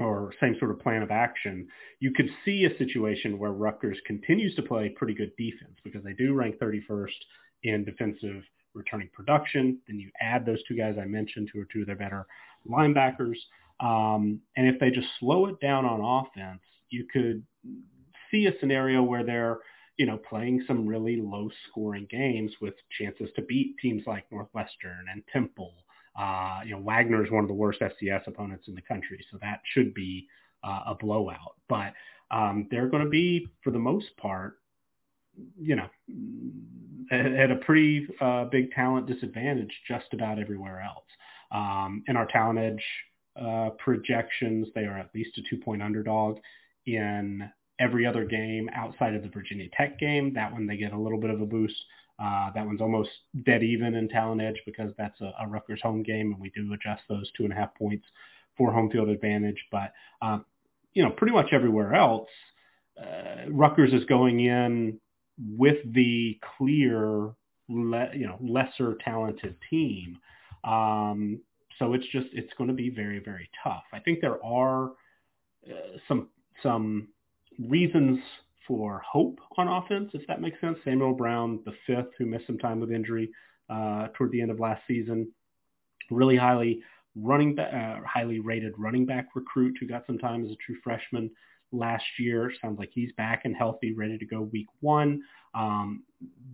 or 0.00 0.32
same 0.40 0.56
sort 0.58 0.72
of 0.72 0.80
plan 0.80 1.02
of 1.02 1.10
action, 1.10 1.68
you 2.00 2.12
could 2.12 2.28
see 2.44 2.64
a 2.64 2.78
situation 2.78 3.38
where 3.38 3.52
Rutgers 3.52 3.98
continues 4.06 4.54
to 4.56 4.62
play 4.62 4.88
pretty 4.88 5.14
good 5.14 5.30
defense 5.38 5.76
because 5.84 6.02
they 6.02 6.12
do 6.14 6.34
rank 6.34 6.56
31st 6.58 7.12
in 7.62 7.84
defensive 7.84 8.42
returning 8.74 9.08
production. 9.12 9.78
Then 9.86 10.00
you 10.00 10.10
add 10.20 10.44
those 10.44 10.58
two 10.66 10.76
guys 10.76 10.96
I 11.00 11.04
mentioned, 11.04 11.50
who 11.52 11.60
are 11.60 11.68
two 11.72 11.82
of 11.82 11.86
their 11.86 11.96
better 11.96 12.26
linebackers. 12.68 13.36
Um, 13.78 14.40
and 14.56 14.66
if 14.66 14.80
they 14.80 14.90
just 14.90 15.06
slow 15.20 15.46
it 15.46 15.60
down 15.60 15.84
on 15.84 16.00
offense, 16.00 16.62
you 16.90 17.06
could 17.12 17.44
see 18.32 18.46
a 18.46 18.58
scenario 18.58 19.00
where 19.02 19.24
they're, 19.24 19.58
you 19.96 20.06
know, 20.06 20.16
playing 20.16 20.64
some 20.66 20.86
really 20.86 21.16
low 21.20 21.48
scoring 21.68 22.06
games 22.10 22.52
with 22.60 22.74
chances 22.98 23.28
to 23.36 23.42
beat 23.42 23.76
teams 23.80 24.02
like 24.06 24.24
Northwestern 24.30 25.06
and 25.12 25.22
Temple 25.32 25.74
uh, 26.16 26.60
you 26.64 26.72
know, 26.72 26.80
Wagner 26.80 27.24
is 27.24 27.30
one 27.30 27.42
of 27.42 27.48
the 27.48 27.54
worst 27.54 27.80
FCS 27.80 28.26
opponents 28.26 28.68
in 28.68 28.74
the 28.74 28.82
country, 28.82 29.24
so 29.30 29.38
that 29.40 29.60
should 29.72 29.92
be 29.94 30.28
uh, 30.62 30.80
a 30.86 30.94
blowout. 30.94 31.56
But 31.68 31.92
um, 32.30 32.68
they're 32.70 32.88
going 32.88 33.04
to 33.04 33.10
be, 33.10 33.48
for 33.62 33.70
the 33.70 33.78
most 33.78 34.16
part, 34.16 34.58
you 35.60 35.74
know, 35.74 35.88
at, 37.10 37.50
a 37.50 37.56
pretty 37.56 38.06
uh, 38.20 38.44
big 38.44 38.70
talent 38.70 39.06
disadvantage 39.06 39.72
just 39.88 40.06
about 40.12 40.38
everywhere 40.38 40.80
else. 40.80 41.06
Um, 41.50 42.04
in 42.06 42.16
our 42.16 42.26
talent 42.26 42.60
edge 42.60 42.84
uh, 43.40 43.70
projections, 43.78 44.68
they 44.74 44.84
are 44.84 44.98
at 44.98 45.10
least 45.14 45.36
a 45.38 45.42
two-point 45.50 45.82
underdog 45.82 46.38
in 46.86 47.50
every 47.78 48.06
other 48.06 48.24
game 48.24 48.68
outside 48.74 49.14
of 49.14 49.22
the 49.22 49.28
Virginia 49.28 49.68
Tech 49.76 49.98
game. 49.98 50.32
That 50.34 50.52
one 50.52 50.66
they 50.66 50.76
get 50.76 50.92
a 50.92 50.98
little 50.98 51.20
bit 51.20 51.30
of 51.30 51.40
a 51.40 51.46
boost. 51.46 51.76
Uh, 52.22 52.50
that 52.54 52.64
one's 52.64 52.80
almost 52.80 53.10
dead 53.44 53.62
even 53.62 53.94
in 53.94 54.08
Talent 54.08 54.40
Edge 54.40 54.60
because 54.64 54.92
that's 54.96 55.20
a, 55.20 55.32
a 55.40 55.48
Rutgers 55.48 55.80
home 55.82 56.02
game, 56.02 56.32
and 56.32 56.40
we 56.40 56.50
do 56.50 56.72
adjust 56.72 57.02
those 57.08 57.30
two 57.36 57.44
and 57.44 57.52
a 57.52 57.56
half 57.56 57.74
points 57.74 58.06
for 58.56 58.72
home 58.72 58.90
field 58.90 59.08
advantage. 59.08 59.64
But 59.72 59.92
um, 60.22 60.44
you 60.92 61.02
know, 61.02 61.10
pretty 61.10 61.34
much 61.34 61.48
everywhere 61.52 61.94
else, 61.94 62.28
uh, 63.00 63.50
Rutgers 63.50 63.92
is 63.92 64.04
going 64.04 64.40
in 64.40 65.00
with 65.38 65.78
the 65.92 66.38
clear 66.56 67.32
le- 67.68 68.14
you 68.14 68.26
know 68.26 68.38
lesser 68.40 68.96
talented 69.04 69.56
team. 69.68 70.18
Um, 70.62 71.40
so 71.78 71.94
it's 71.94 72.06
just 72.12 72.28
it's 72.32 72.52
going 72.56 72.68
to 72.68 72.74
be 72.74 72.90
very 72.90 73.18
very 73.18 73.50
tough. 73.62 73.84
I 73.92 73.98
think 73.98 74.20
there 74.20 74.42
are 74.44 74.92
uh, 75.66 75.98
some 76.06 76.28
some 76.62 77.08
reasons 77.68 78.18
for 78.66 79.02
hope 79.10 79.38
on 79.56 79.68
offense, 79.68 80.10
if 80.14 80.26
that 80.26 80.40
makes 80.40 80.60
sense. 80.60 80.78
Samuel 80.84 81.14
Brown, 81.14 81.60
the 81.64 81.72
fifth, 81.86 82.12
who 82.18 82.26
missed 82.26 82.46
some 82.46 82.58
time 82.58 82.80
with 82.80 82.90
injury 82.90 83.30
uh, 83.68 84.08
toward 84.14 84.32
the 84.32 84.40
end 84.40 84.50
of 84.50 84.60
last 84.60 84.82
season, 84.86 85.30
really 86.10 86.36
highly 86.36 86.82
running 87.16 87.54
back, 87.54 87.72
uh, 87.72 88.00
highly 88.06 88.40
rated 88.40 88.72
running 88.78 89.06
back 89.06 89.28
recruit 89.34 89.76
who 89.78 89.86
got 89.86 90.06
some 90.06 90.18
time 90.18 90.44
as 90.44 90.50
a 90.50 90.56
true 90.56 90.76
freshman 90.82 91.30
last 91.72 92.04
year. 92.18 92.52
Sounds 92.62 92.78
like 92.78 92.90
he's 92.92 93.12
back 93.16 93.42
and 93.44 93.54
healthy, 93.56 93.92
ready 93.92 94.18
to 94.18 94.26
go 94.26 94.42
week 94.52 94.66
one. 94.80 95.22
Um, 95.54 96.04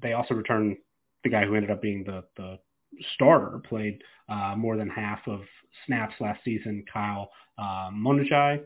they 0.03 0.13
also 0.13 0.35
return 0.35 0.77
the 1.25 1.31
guy 1.31 1.45
who 1.45 1.55
ended 1.55 1.71
up 1.71 1.83
being 1.83 2.05
the 2.05 2.25
the 2.37 2.59
starter, 3.15 3.61
played 3.69 4.03
uh, 4.29 4.55
more 4.57 4.77
than 4.77 4.89
half 4.89 5.21
of 5.27 5.41
snaps 5.87 6.15
last 6.21 6.41
season, 6.45 6.85
Kyle 6.93 7.31
uh, 7.59 7.91
Monangai. 7.93 8.61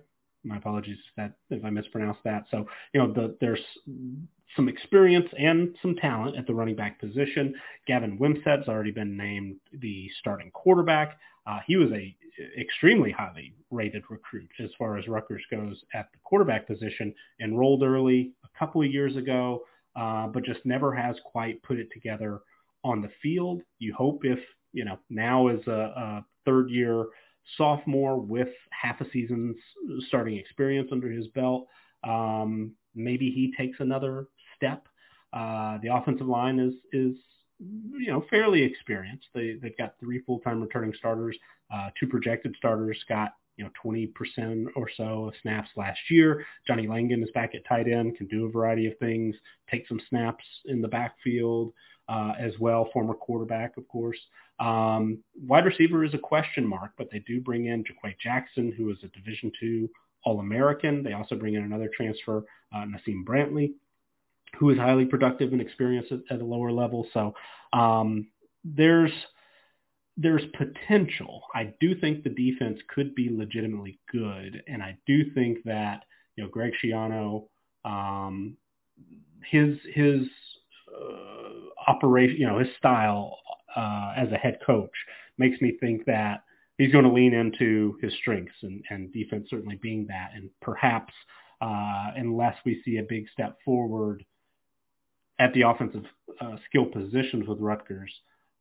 My 0.45 0.59
apologies 0.59 0.99
if, 1.09 1.15
that, 1.17 1.33
if 1.51 1.65
I 1.65 1.71
mispronounced 1.71 2.21
that. 2.25 2.45
So, 2.51 2.67
you 2.93 3.01
know, 3.01 3.13
the, 3.13 3.37
there's 3.41 3.61
some 4.57 4.69
experience 4.69 5.29
and 5.39 5.75
some 5.83 5.97
talent 5.97 6.37
at 6.37 6.47
the 6.47 6.55
running 6.55 6.77
back 6.77 7.01
position. 7.01 7.55
Gavin 7.87 8.19
Wimsatt's 8.19 8.69
already 8.69 8.91
been 8.91 9.17
named 9.17 9.57
the 9.81 10.09
starting 10.21 10.51
quarterback. 10.53 11.19
Uh, 11.47 11.59
he 11.67 11.77
was 11.77 11.91
a 11.93 12.15
extremely 12.59 13.11
highly 13.11 13.55
rated 13.71 14.03
recruit 14.11 14.49
as 14.63 14.71
far 14.79 14.97
as 14.97 15.07
Rutgers 15.07 15.43
goes 15.51 15.83
at 15.95 16.09
the 16.13 16.19
quarterback 16.25 16.67
position. 16.67 17.15
Enrolled 17.41 17.83
early 17.83 18.33
a 18.45 18.59
couple 18.59 18.83
of 18.83 18.91
years 18.91 19.17
ago, 19.17 19.63
uh, 19.97 20.27
but 20.29 20.45
just 20.45 20.65
never 20.65 20.95
has 20.95 21.17
quite 21.25 21.63
put 21.63 21.79
it 21.79 21.89
together 21.93 22.41
on 22.83 23.03
the 23.03 23.11
field. 23.23 23.63
You 23.79 23.95
hope 23.95 24.25
if 24.25 24.39
you 24.73 24.85
know 24.85 24.99
now 25.11 25.49
is 25.49 25.67
a, 25.67 25.71
a 25.71 26.25
third 26.45 26.71
year 26.71 27.07
sophomore 27.57 28.19
with 28.19 28.49
half 28.71 29.01
a 29.01 29.11
season's 29.11 29.57
starting 30.09 30.37
experience 30.37 30.89
under 30.93 31.11
his 31.11 31.27
belt, 31.29 31.67
um, 32.05 32.73
maybe 32.95 33.31
he 33.31 33.53
takes 33.57 33.81
another 33.81 34.29
step. 34.57 34.87
Uh, 35.33 35.79
the 35.83 35.93
offensive 35.93 36.27
line 36.27 36.59
is 36.59 36.75
is 36.93 37.17
you 37.59 38.09
know 38.09 38.25
fairly 38.31 38.63
experienced. 38.63 39.27
They 39.35 39.57
they've 39.61 39.77
got 39.77 39.95
three 40.01 40.21
full 40.21 40.41
time 40.41 40.61
returning 40.61 40.93
starters, 40.97 41.37
uh, 41.73 41.91
two 41.99 42.07
projected 42.07 42.55
starters. 42.57 43.03
Got 43.09 43.35
you 43.56 43.64
know 43.64 43.70
20% 43.84 44.66
or 44.76 44.88
so 44.96 45.26
of 45.26 45.34
snaps 45.42 45.68
last 45.76 46.00
year. 46.11 46.44
Johnny 46.66 46.87
Langan 46.87 47.23
is 47.23 47.30
back 47.32 47.54
at 47.54 47.66
tight 47.66 47.88
end, 47.88 48.16
can 48.16 48.26
do 48.26 48.46
a 48.46 48.50
variety 48.50 48.87
of 48.87 48.99
things, 48.99 49.34
take 49.70 49.87
some 49.88 50.00
snaps 50.08 50.44
in 50.66 50.80
the 50.80 50.88
backfield 50.88 51.73
uh, 52.08 52.32
as 52.38 52.52
well. 52.58 52.88
Former 52.92 53.14
quarterback, 53.14 53.76
of 53.76 53.87
course. 53.88 54.18
Um, 54.61 55.18
wide 55.46 55.64
receiver 55.64 56.04
is 56.04 56.14
a 56.14 56.18
question 56.18 56.66
mark, 56.66 56.92
but 56.96 57.08
they 57.11 57.20
do 57.20 57.40
bring 57.40 57.66
in 57.66 57.84
JaQuae 57.84 58.14
Jackson, 58.23 58.73
who 58.76 58.90
is 58.90 58.99
a 59.02 59.08
Division 59.08 59.50
two 59.58 59.88
All-American. 60.25 61.02
They 61.02 61.12
also 61.12 61.34
bring 61.34 61.54
in 61.54 61.64
another 61.64 61.90
transfer, 61.94 62.44
uh, 62.75 62.84
Naseim 62.84 63.25
Brantley, 63.25 63.73
who 64.58 64.70
is 64.70 64.78
highly 64.78 65.06
productive 65.06 65.52
and 65.52 65.61
experienced 65.61 66.12
at, 66.12 66.20
at 66.30 66.40
a 66.40 66.44
lower 66.44 66.70
level. 66.70 67.06
So 67.12 67.34
um, 67.73 68.28
there's 68.64 69.12
there's 70.17 70.45
potential. 70.57 71.43
I 71.55 71.75
do 71.81 71.99
think 71.99 72.23
the 72.23 72.31
defense 72.31 72.81
could 72.89 73.15
be 73.15 73.31
legitimately 73.31 73.99
good, 74.13 74.63
and 74.69 74.83
I 74.83 74.97
do 75.07 75.31
think 75.33 75.59
that 75.65 76.05
you 76.37 76.45
know 76.45 76.50
Greg 76.50 76.73
Schiano, 76.83 77.47
um, 77.85 78.57
his 79.50 79.77
his 79.93 80.27
uh, 80.95 81.91
operation, 81.91 82.37
you 82.39 82.47
know, 82.47 82.59
his 82.59 82.69
style 82.79 83.39
uh, 83.75 84.13
as 84.17 84.31
a 84.33 84.37
head 84.37 84.59
coach 84.65 84.91
makes 85.39 85.61
me 85.61 85.77
think 85.81 86.05
that 86.07 86.45
he's 86.79 86.93
going 86.93 87.05
to 87.05 87.13
lean 87.13 87.35
into 87.35 87.97
his 88.00 88.13
strengths 88.21 88.55
and, 88.63 88.83
and 88.91 89.13
defense 89.13 89.47
certainly 89.50 89.79
being 89.83 90.07
that. 90.09 90.31
And 90.35 90.50
perhaps 90.61 91.13
uh, 91.61 92.11
unless 92.17 92.57
we 92.65 92.83
see 92.85 92.99
a 92.99 93.03
big 93.03 93.27
step 93.33 93.59
forward 93.65 94.25
at 95.39 95.53
the 95.55 95.63
offensive 95.63 96.05
uh, 96.41 96.57
skill 96.69 96.87
positions 96.87 97.47
with 97.49 97.59
Rutgers, 97.59 98.13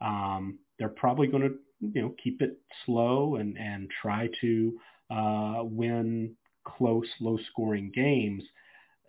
um, 0.01 0.59
they're 0.79 0.89
probably 0.89 1.27
going 1.27 1.43
to 1.43 1.55
you 1.79 2.01
know 2.01 2.15
keep 2.23 2.41
it 2.41 2.59
slow 2.85 3.35
and 3.35 3.57
and 3.57 3.89
try 4.01 4.29
to 4.41 4.73
uh, 5.09 5.61
win 5.63 6.35
close, 6.63 7.07
low 7.19 7.37
scoring 7.51 7.91
games. 7.93 8.43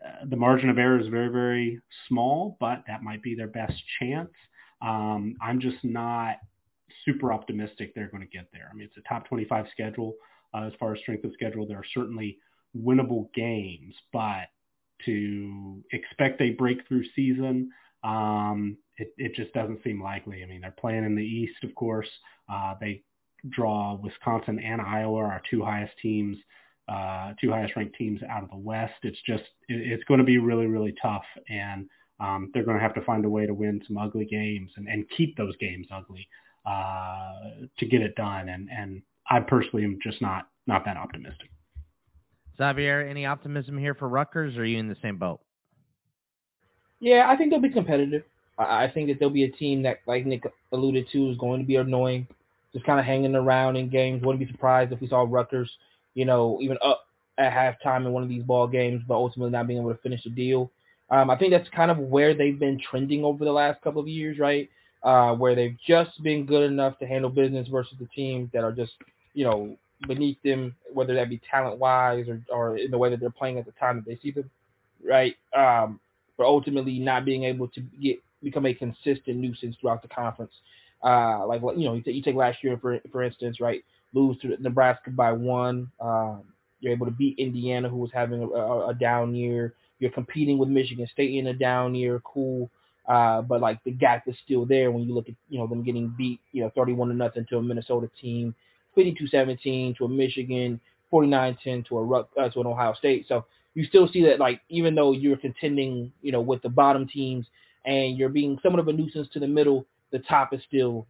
Uh, 0.05 0.27
the 0.29 0.37
margin 0.37 0.69
of 0.69 0.79
error 0.79 1.01
is 1.01 1.09
very, 1.09 1.29
very 1.29 1.81
small, 2.09 2.57
but 2.61 2.83
that 2.87 3.03
might 3.03 3.23
be 3.23 3.35
their 3.35 3.49
best 3.49 3.75
chance. 3.99 4.31
Um, 4.83 5.37
I'm 5.41 5.61
just 5.61 5.83
not 5.83 6.37
super 7.05 7.33
optimistic 7.33 7.95
they're 7.95 8.11
going 8.11 8.23
to 8.23 8.29
get 8.29 8.49
there. 8.53 8.69
I 8.71 8.75
mean, 8.75 8.87
it's 8.87 8.97
a 8.97 9.09
top 9.09 9.27
25 9.29 9.67
schedule 9.71 10.15
uh, 10.53 10.67
as 10.67 10.73
far 10.79 10.95
as 10.95 11.01
strength 11.01 11.25
of 11.25 11.33
schedule. 11.33 11.67
There 11.67 11.79
are 11.79 11.85
certainly 11.95 12.39
winnable 12.77 13.33
games, 13.35 13.95
but 14.13 14.49
to 15.07 15.83
expect 15.93 16.41
a 16.41 16.51
breakthrough 16.51 17.05
season, 17.15 17.71
um, 18.05 18.77
it, 18.97 19.13
it 19.17 19.35
just 19.35 19.53
doesn't 19.55 19.83
seem 19.83 20.03
likely. 20.03 20.43
I 20.43 20.47
mean, 20.47 20.61
they're 20.61 20.75
playing 20.79 21.05
in 21.05 21.17
the 21.17 21.23
East, 21.23 21.65
of 21.65 21.75
course. 21.75 22.09
Uh, 22.53 22.75
they 22.81 23.03
draw 23.51 23.99
Wisconsin 24.01 24.59
and 24.59 24.81
Iowa, 24.81 25.21
our 25.21 25.43
two 25.51 25.65
highest 25.65 25.95
teams, 26.01 26.37
uh, 26.89 27.33
two 27.41 27.51
highest 27.51 27.75
ranked 27.77 27.97
teams 27.97 28.21
out 28.31 28.45
of 28.45 28.51
the 28.51 28.57
West. 28.57 28.95
It's 29.03 29.19
just, 29.27 29.43
it, 29.69 29.93
it's 29.93 30.05
going 30.05 30.19
to 30.19 30.25
be 30.25 30.39
really, 30.39 30.67
really 30.67 30.95
tough. 31.03 31.25
And 31.49 31.89
um, 32.21 32.51
they're 32.53 32.65
going 32.65 32.77
to 32.77 32.83
have 32.83 32.95
to 32.95 33.05
find 33.05 33.25
a 33.25 33.29
way 33.29 33.47
to 33.47 33.55
win 33.55 33.81
some 33.87 33.99
ugly 33.99 34.27
games 34.27 34.71
and, 34.77 34.87
and 34.87 35.05
keep 35.17 35.37
those 35.37 35.57
games 35.57 35.87
ugly 35.93 36.29
uh, 36.67 37.67
to 37.79 37.87
get 37.87 38.03
it 38.03 38.15
done. 38.15 38.49
And, 38.49 38.69
and 38.71 39.03
I 39.29 39.41
personally 39.41 39.85
am 39.85 39.99
just 40.03 40.23
not, 40.23 40.49
not 40.67 40.85
that 40.85 40.97
optimistic. 40.97 41.51
Xavier, 42.57 43.01
any 43.01 43.27
optimism 43.27 43.77
here 43.77 43.95
for 43.95 44.09
Rutgers, 44.09 44.57
or 44.57 44.61
are 44.61 44.65
you 44.65 44.79
in 44.79 44.89
the 44.89 44.97
same 45.03 45.17
boat? 45.19 45.41
Yeah, 47.05 47.29
I 47.29 47.37
think 47.37 47.51
they'll 47.51 47.61
be 47.61 47.69
competitive. 47.69 48.23
I 48.57 48.89
think 48.89 49.09
that 49.09 49.21
they'll 49.21 49.29
be 49.29 49.45
a 49.45 49.51
team 49.51 49.83
that, 49.83 49.99
like 50.07 50.25
Nick 50.25 50.45
alluded 50.73 51.07
to, 51.13 51.31
is 51.31 51.37
going 51.37 51.61
to 51.61 51.67
be 51.67 51.77
annoying, 51.77 52.27
just 52.73 52.87
kind 52.87 52.99
of 52.99 53.05
hanging 53.05 53.35
around 53.35 53.77
in 53.77 53.91
games. 53.91 54.23
Wouldn't 54.23 54.43
be 54.43 54.51
surprised 54.51 54.91
if 54.91 55.03
we 55.03 55.09
saw 55.09 55.27
Rutgers, 55.29 55.71
you 56.15 56.25
know, 56.25 56.59
even 56.63 56.79
up 56.83 57.07
at 57.37 57.53
halftime 57.53 58.07
in 58.07 58.13
one 58.13 58.23
of 58.23 58.31
these 58.31 58.43
ball 58.43 58.67
games, 58.67 59.03
but 59.07 59.17
ultimately 59.17 59.51
not 59.53 59.67
being 59.67 59.81
able 59.81 59.93
to 59.93 60.01
finish 60.01 60.25
the 60.25 60.31
deal. 60.31 60.71
Um, 61.11 61.29
I 61.29 61.37
think 61.37 61.53
that's 61.53 61.69
kind 61.77 61.91
of 61.91 61.99
where 61.99 62.33
they've 62.33 62.59
been 62.59 62.81
trending 62.81 63.23
over 63.23 63.45
the 63.45 63.53
last 63.53 63.83
couple 63.83 64.01
of 64.01 64.09
years, 64.09 64.39
right? 64.39 64.71
Uh, 65.03 65.35
where 65.35 65.55
they've 65.55 65.77
just 65.87 66.23
been 66.23 66.47
good 66.47 66.63
enough 66.63 66.99
to 67.01 67.07
handle 67.07 67.29
business 67.29 67.69
versus 67.69 67.99
the 68.01 68.09
teams 68.17 68.49
that 68.55 68.65
are 68.65 68.73
just, 68.73 68.93
you 69.35 69.45
know, 69.45 69.77
beneath 70.09 70.39
them, 70.43 70.75
whether 70.95 71.13
that 71.15 71.29
be 71.29 71.39
talent 71.51 71.79
wise 71.79 72.29
or, 72.29 72.41
or 72.51 72.79
in 72.79 72.91
the 72.91 72.97
way 72.97 73.11
that 73.11 73.21
they're 73.21 73.29
playing 73.29 73.59
at 73.59 73.67
the 73.67 73.73
time 73.73 73.97
that 73.97 74.07
they 74.07 74.19
see 74.23 74.31
them, 74.31 74.49
right? 75.07 75.37
Um, 75.55 76.01
but 76.37 76.47
ultimately 76.47 76.99
not 76.99 77.25
being 77.25 77.45
able 77.45 77.69
to 77.69 77.81
get 78.01 78.19
become 78.43 78.67
a 78.67 78.75
consistent 78.75 79.39
nuisance 79.39 79.77
throughout 79.81 80.03
the 80.03 80.09
conference. 80.09 80.53
Uh, 81.03 81.47
like 81.47 81.61
you 81.77 81.85
know, 81.85 81.95
you, 81.95 82.03
you, 82.07 82.23
take 82.23 82.35
last 82.35 82.63
year 82.63 82.79
for 82.81 82.99
for 83.11 83.23
instance, 83.23 83.61
right? 83.61 83.85
Lose 84.13 84.39
to 84.39 84.57
Nebraska 84.61 85.11
by 85.11 85.33
one. 85.33 85.91
Um, 86.01 86.45
you're 86.81 86.93
able 86.93 87.07
to 87.07 87.13
beat 87.13 87.39
Indiana, 87.39 87.89
who 87.89 87.97
was 87.97 88.11
having 88.13 88.43
a, 88.43 88.47
a, 88.47 88.89
a, 88.89 88.95
down 88.95 89.35
year. 89.35 89.75
You're 89.99 90.11
competing 90.11 90.59
with 90.59 90.69
Michigan 90.69 91.07
State 91.13 91.35
in 91.35 91.47
a 91.49 91.55
down 91.55 91.95
year. 91.95 92.21
Cool. 92.25 92.71
Uh, 93.07 93.43
but 93.43 93.61
like 93.61 93.83
the 93.85 93.91
gap 93.91 94.27
is 94.27 94.37
still 94.45 94.65
there 94.65 94.91
when 94.91 95.03
you 95.03 95.15
look 95.15 95.29
at 95.29 95.35
you 95.51 95.59
know 95.59 95.67
them 95.67 95.85
getting 95.85 96.15
beat 96.17 96.41
you 96.53 96.63
know 96.63 96.71
31 96.75 97.09
to 97.09 97.15
nothing 97.15 97.45
to 97.51 97.59
a 97.59 97.63
Minnesota 97.63 98.11
team, 98.21 98.55
52-17 98.97 99.97
to 99.99 100.05
a 100.07 100.09
Michigan, 100.09 100.81
49-10 101.13 101.87
to 101.89 101.99
a 101.99 102.41
uh, 102.41 102.49
to 102.49 102.61
an 102.61 102.67
Ohio 102.67 102.95
State. 102.95 103.27
So 103.29 103.45
you 103.75 103.85
still 103.85 104.09
see 104.09 104.23
that 104.25 104.39
like 104.39 104.61
even 104.69 104.95
though 104.95 105.13
you're 105.13 105.37
contending, 105.37 106.13
you 106.23 106.33
know, 106.33 106.41
with 106.41 106.63
the 106.63 106.69
bottom 106.69 107.07
teams 107.07 107.47
and 107.85 108.17
you're 108.17 108.29
being 108.29 108.59
somewhat 108.63 108.81
of 108.81 108.89
a 108.89 108.93
nuisance 108.93 109.29
to 109.33 109.41
the 109.41 109.49
middle, 109.49 109.87
the 110.13 110.21
top 110.21 110.55
is 110.55 110.61
still 110.67 111.07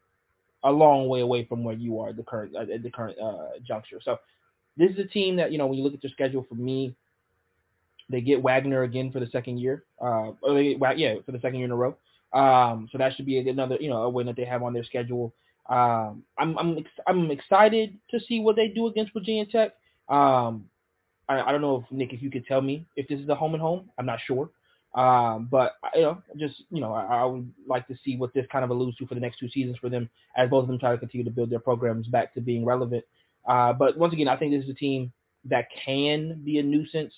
a 0.64 0.70
long 0.70 1.08
way 1.08 1.20
away 1.20 1.44
from 1.44 1.62
where 1.62 1.74
you 1.74 2.00
are 2.00 2.08
at 2.08 2.16
the 2.16 2.22
current 2.22 2.56
at 2.56 2.82
the 2.82 2.90
current 2.90 3.18
uh, 3.18 3.58
juncture. 3.66 4.00
So 4.02 4.18
this 4.76 4.90
is 4.92 4.98
a 4.98 5.04
team 5.04 5.36
that 5.36 5.52
you 5.52 5.58
know 5.58 5.66
when 5.66 5.78
you 5.78 5.84
look 5.84 5.94
at 5.94 6.02
their 6.02 6.10
schedule 6.10 6.44
for 6.48 6.54
me, 6.54 6.94
they 8.08 8.22
get 8.22 8.42
Wagner 8.42 8.82
again 8.82 9.12
for 9.12 9.20
the 9.20 9.28
second 9.28 9.58
year. 9.58 9.84
Uh, 10.00 10.32
they 10.46 10.76
yeah, 10.96 11.16
for 11.24 11.32
the 11.32 11.40
second 11.40 11.56
year 11.56 11.66
in 11.66 11.70
a 11.70 11.76
row. 11.76 11.96
Um, 12.32 12.88
so 12.90 12.98
that 12.98 13.14
should 13.14 13.26
be 13.26 13.38
another 13.38 13.76
you 13.78 13.90
know 13.90 14.02
a 14.02 14.08
win 14.08 14.26
that 14.26 14.36
they 14.36 14.46
have 14.46 14.62
on 14.62 14.72
their 14.72 14.84
schedule. 14.84 15.34
Um, 15.68 16.24
I'm 16.38 16.58
I'm 16.58 16.78
ex- 16.78 17.00
I'm 17.06 17.30
excited 17.30 17.98
to 18.10 18.20
see 18.20 18.40
what 18.40 18.56
they 18.56 18.68
do 18.68 18.86
against 18.86 19.12
Virginia 19.12 19.46
Tech. 19.46 19.74
Um, 20.08 20.68
I, 21.28 21.40
I 21.40 21.52
don't 21.52 21.60
know 21.60 21.84
if 21.84 21.92
Nick, 21.92 22.12
if 22.12 22.22
you 22.22 22.30
could 22.30 22.46
tell 22.46 22.60
me 22.60 22.86
if 22.96 23.08
this 23.08 23.20
is 23.20 23.28
a 23.28 23.34
home 23.34 23.54
and 23.54 23.62
home. 23.62 23.90
I'm 23.98 24.06
not 24.06 24.20
sure. 24.26 24.50
Um, 24.94 25.48
but 25.50 25.72
you 25.94 26.02
know, 26.02 26.22
just 26.36 26.62
you 26.70 26.80
know, 26.80 26.92
I, 26.92 27.02
I, 27.02 27.24
would 27.24 27.52
like 27.66 27.88
to 27.88 27.96
see 28.04 28.16
what 28.16 28.32
this 28.32 28.46
kind 28.52 28.64
of 28.64 28.70
alludes 28.70 28.96
to 28.98 29.06
for 29.06 29.14
the 29.14 29.20
next 29.20 29.38
two 29.38 29.48
seasons 29.48 29.76
for 29.80 29.88
them, 29.88 30.08
as 30.36 30.48
both 30.48 30.62
of 30.62 30.68
them 30.68 30.78
try 30.78 30.92
to 30.92 30.98
continue 30.98 31.24
to 31.24 31.32
build 31.32 31.50
their 31.50 31.58
programs 31.58 32.06
back 32.06 32.32
to 32.34 32.40
being 32.40 32.64
relevant. 32.64 33.04
Uh, 33.44 33.72
but 33.72 33.98
once 33.98 34.12
again, 34.12 34.28
I 34.28 34.36
think 34.36 34.52
this 34.52 34.62
is 34.62 34.70
a 34.70 34.74
team 34.74 35.12
that 35.46 35.66
can 35.84 36.40
be 36.44 36.58
a 36.58 36.62
nuisance. 36.62 37.12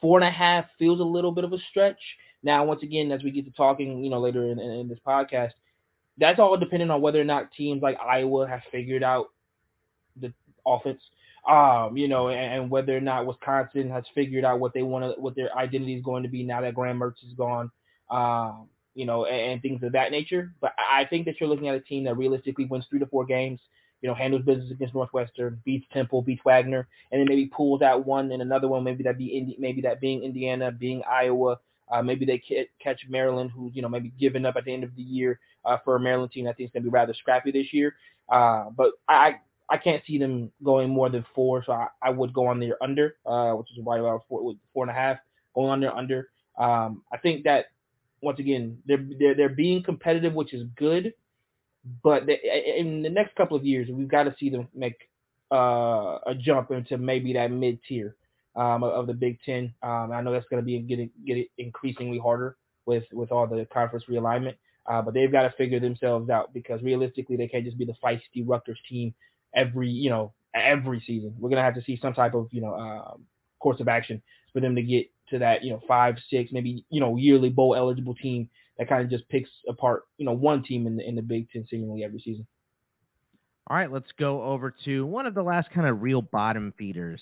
Four 0.00 0.18
and 0.18 0.26
a 0.26 0.30
half 0.30 0.64
feels 0.78 1.00
a 1.00 1.04
little 1.04 1.30
bit 1.30 1.44
of 1.44 1.52
a 1.52 1.58
stretch. 1.70 2.00
Now, 2.42 2.64
once 2.64 2.82
again, 2.82 3.12
as 3.12 3.22
we 3.22 3.30
get 3.30 3.44
to 3.44 3.50
talking, 3.50 4.02
you 4.02 4.08
know, 4.08 4.18
later 4.18 4.44
in, 4.44 4.58
in, 4.58 4.70
in 4.70 4.88
this 4.88 4.98
podcast, 5.06 5.50
that's 6.16 6.38
all 6.38 6.56
depending 6.56 6.90
on 6.90 7.02
whether 7.02 7.20
or 7.20 7.24
not 7.24 7.52
teams 7.52 7.82
like 7.82 7.98
Iowa 8.00 8.48
have 8.48 8.62
figured 8.72 9.02
out 9.02 9.26
the 10.18 10.32
offense. 10.66 11.02
Um, 11.48 11.96
you 11.96 12.08
know, 12.08 12.28
and, 12.28 12.54
and 12.54 12.70
whether 12.70 12.96
or 12.96 13.00
not 13.00 13.26
Wisconsin 13.26 13.90
has 13.90 14.04
figured 14.14 14.44
out 14.44 14.60
what 14.60 14.74
they 14.74 14.82
want 14.82 15.04
to, 15.04 15.20
what 15.20 15.34
their 15.34 15.56
identity 15.56 15.94
is 15.94 16.04
going 16.04 16.22
to 16.22 16.28
be 16.28 16.42
now 16.42 16.60
that 16.60 16.74
Graham 16.74 16.98
Mertz 16.98 17.24
is 17.26 17.34
gone. 17.36 17.70
Um, 18.10 18.68
you 18.94 19.06
know, 19.06 19.24
and, 19.24 19.52
and, 19.52 19.62
things 19.62 19.82
of 19.82 19.92
that 19.92 20.10
nature. 20.10 20.52
But 20.60 20.72
I 20.78 21.04
think 21.04 21.26
that 21.26 21.36
you're 21.40 21.48
looking 21.48 21.68
at 21.68 21.76
a 21.76 21.80
team 21.80 22.04
that 22.04 22.16
realistically 22.16 22.64
wins 22.64 22.86
three 22.90 22.98
to 22.98 23.06
four 23.06 23.24
games. 23.24 23.60
You 24.02 24.08
know, 24.08 24.14
handles 24.14 24.44
business 24.44 24.70
against 24.70 24.94
Northwestern, 24.94 25.60
beats 25.64 25.86
Temple, 25.92 26.22
beats 26.22 26.40
Wagner, 26.44 26.88
and 27.12 27.20
then 27.20 27.26
maybe 27.28 27.46
pulls 27.46 27.82
out 27.82 28.06
one 28.06 28.32
and 28.32 28.40
another 28.40 28.66
one. 28.66 28.82
Maybe 28.82 29.04
that 29.04 29.18
be 29.18 29.26
Indi- 29.26 29.56
maybe 29.58 29.82
that 29.82 30.00
being 30.00 30.22
Indiana, 30.22 30.72
being 30.72 31.02
Iowa. 31.08 31.58
Uh, 31.90 32.02
maybe 32.02 32.24
they 32.24 32.42
catch 32.82 33.00
Maryland, 33.08 33.50
who's 33.54 33.74
you 33.74 33.82
know 33.82 33.88
maybe 33.88 34.12
giving 34.18 34.46
up 34.46 34.56
at 34.56 34.64
the 34.64 34.72
end 34.72 34.84
of 34.84 34.94
the 34.96 35.02
year 35.02 35.38
uh, 35.64 35.76
for 35.84 35.96
a 35.96 36.00
Maryland 36.00 36.32
team. 36.32 36.46
I 36.46 36.52
think 36.52 36.68
it's 36.68 36.72
going 36.72 36.82
to 36.82 36.90
be 36.90 36.92
rather 36.92 37.14
scrappy 37.14 37.50
this 37.50 37.72
year. 37.72 37.94
Uh, 38.28 38.70
but 38.74 38.92
I 39.08 39.36
I 39.70 39.76
can't 39.76 40.02
see 40.06 40.18
them 40.18 40.50
going 40.64 40.90
more 40.90 41.08
than 41.08 41.24
four, 41.34 41.62
so 41.64 41.72
I, 41.72 41.86
I 42.02 42.10
would 42.10 42.32
go 42.32 42.48
on 42.48 42.58
their 42.58 42.82
under, 42.82 43.16
uh, 43.24 43.52
which 43.52 43.68
is 43.70 43.84
right 43.86 44.00
about 44.00 44.24
four, 44.28 44.54
four 44.74 44.84
and 44.84 44.90
a 44.90 44.94
half. 44.94 45.18
Going 45.54 45.70
on 45.70 45.80
their 45.80 45.96
under. 45.96 46.28
Um, 46.58 47.02
I 47.12 47.16
think 47.18 47.44
that 47.44 47.66
once 48.22 48.38
again, 48.38 48.78
they're 48.86 49.04
they're 49.18 49.34
they're 49.34 49.48
being 49.48 49.82
competitive, 49.82 50.34
which 50.34 50.54
is 50.54 50.64
good. 50.76 51.14
But 52.02 52.26
they, 52.26 52.74
in 52.78 53.02
the 53.02 53.08
next 53.08 53.34
couple 53.36 53.56
of 53.56 53.64
years, 53.64 53.88
we've 53.90 54.08
got 54.08 54.24
to 54.24 54.34
see 54.38 54.50
them 54.50 54.68
make 54.74 55.08
uh, 55.52 56.18
a 56.26 56.34
jump 56.38 56.70
into 56.70 56.98
maybe 56.98 57.32
that 57.32 57.50
mid 57.50 57.80
tier 57.88 58.16
um, 58.54 58.84
of 58.84 59.06
the 59.06 59.14
Big 59.14 59.38
Ten. 59.44 59.74
Um, 59.82 60.12
I 60.12 60.20
know 60.20 60.32
that's 60.32 60.48
going 60.48 60.62
to 60.62 60.66
be 60.66 60.78
getting 60.80 61.10
get 61.26 61.48
increasingly 61.58 62.18
harder 62.18 62.56
with 62.86 63.04
with 63.12 63.32
all 63.32 63.46
the 63.46 63.66
conference 63.72 64.04
realignment. 64.08 64.56
Uh, 64.86 65.00
but 65.02 65.14
they've 65.14 65.30
got 65.32 65.42
to 65.42 65.54
figure 65.56 65.78
themselves 65.78 66.30
out 66.30 66.52
because 66.52 66.82
realistically, 66.82 67.36
they 67.36 67.48
can't 67.48 67.64
just 67.64 67.78
be 67.78 67.84
the 67.84 67.94
feisty 68.02 68.44
Rutgers 68.44 68.78
team 68.88 69.14
every 69.54 69.88
you 69.88 70.10
know 70.10 70.32
every 70.54 71.02
season. 71.06 71.34
We're 71.38 71.50
gonna 71.50 71.62
have 71.62 71.74
to 71.74 71.82
see 71.82 71.98
some 72.00 72.14
type 72.14 72.34
of 72.34 72.48
you 72.50 72.60
know 72.60 72.74
um, 72.74 73.26
course 73.60 73.80
of 73.80 73.88
action 73.88 74.22
for 74.52 74.60
them 74.60 74.74
to 74.74 74.82
get 74.82 75.06
to 75.30 75.38
that, 75.38 75.64
you 75.64 75.70
know, 75.70 75.80
five, 75.86 76.16
six, 76.28 76.50
maybe, 76.52 76.84
you 76.90 77.00
know, 77.00 77.16
yearly 77.16 77.50
bowl 77.50 77.74
eligible 77.74 78.14
team 78.14 78.48
that 78.78 78.88
kind 78.88 79.02
of 79.02 79.10
just 79.10 79.28
picks 79.28 79.50
apart, 79.68 80.04
you 80.18 80.24
know, 80.24 80.32
one 80.32 80.62
team 80.62 80.86
in 80.86 80.96
the 80.96 81.08
in 81.08 81.14
the 81.14 81.22
Big 81.22 81.50
Ten 81.50 81.66
seemingly 81.70 82.04
every 82.04 82.20
season. 82.20 82.46
All 83.68 83.76
right, 83.76 83.90
let's 83.90 84.10
go 84.18 84.42
over 84.42 84.74
to 84.84 85.06
one 85.06 85.26
of 85.26 85.34
the 85.34 85.42
last 85.42 85.70
kind 85.70 85.86
of 85.86 86.02
real 86.02 86.22
bottom 86.22 86.74
feeders 86.76 87.20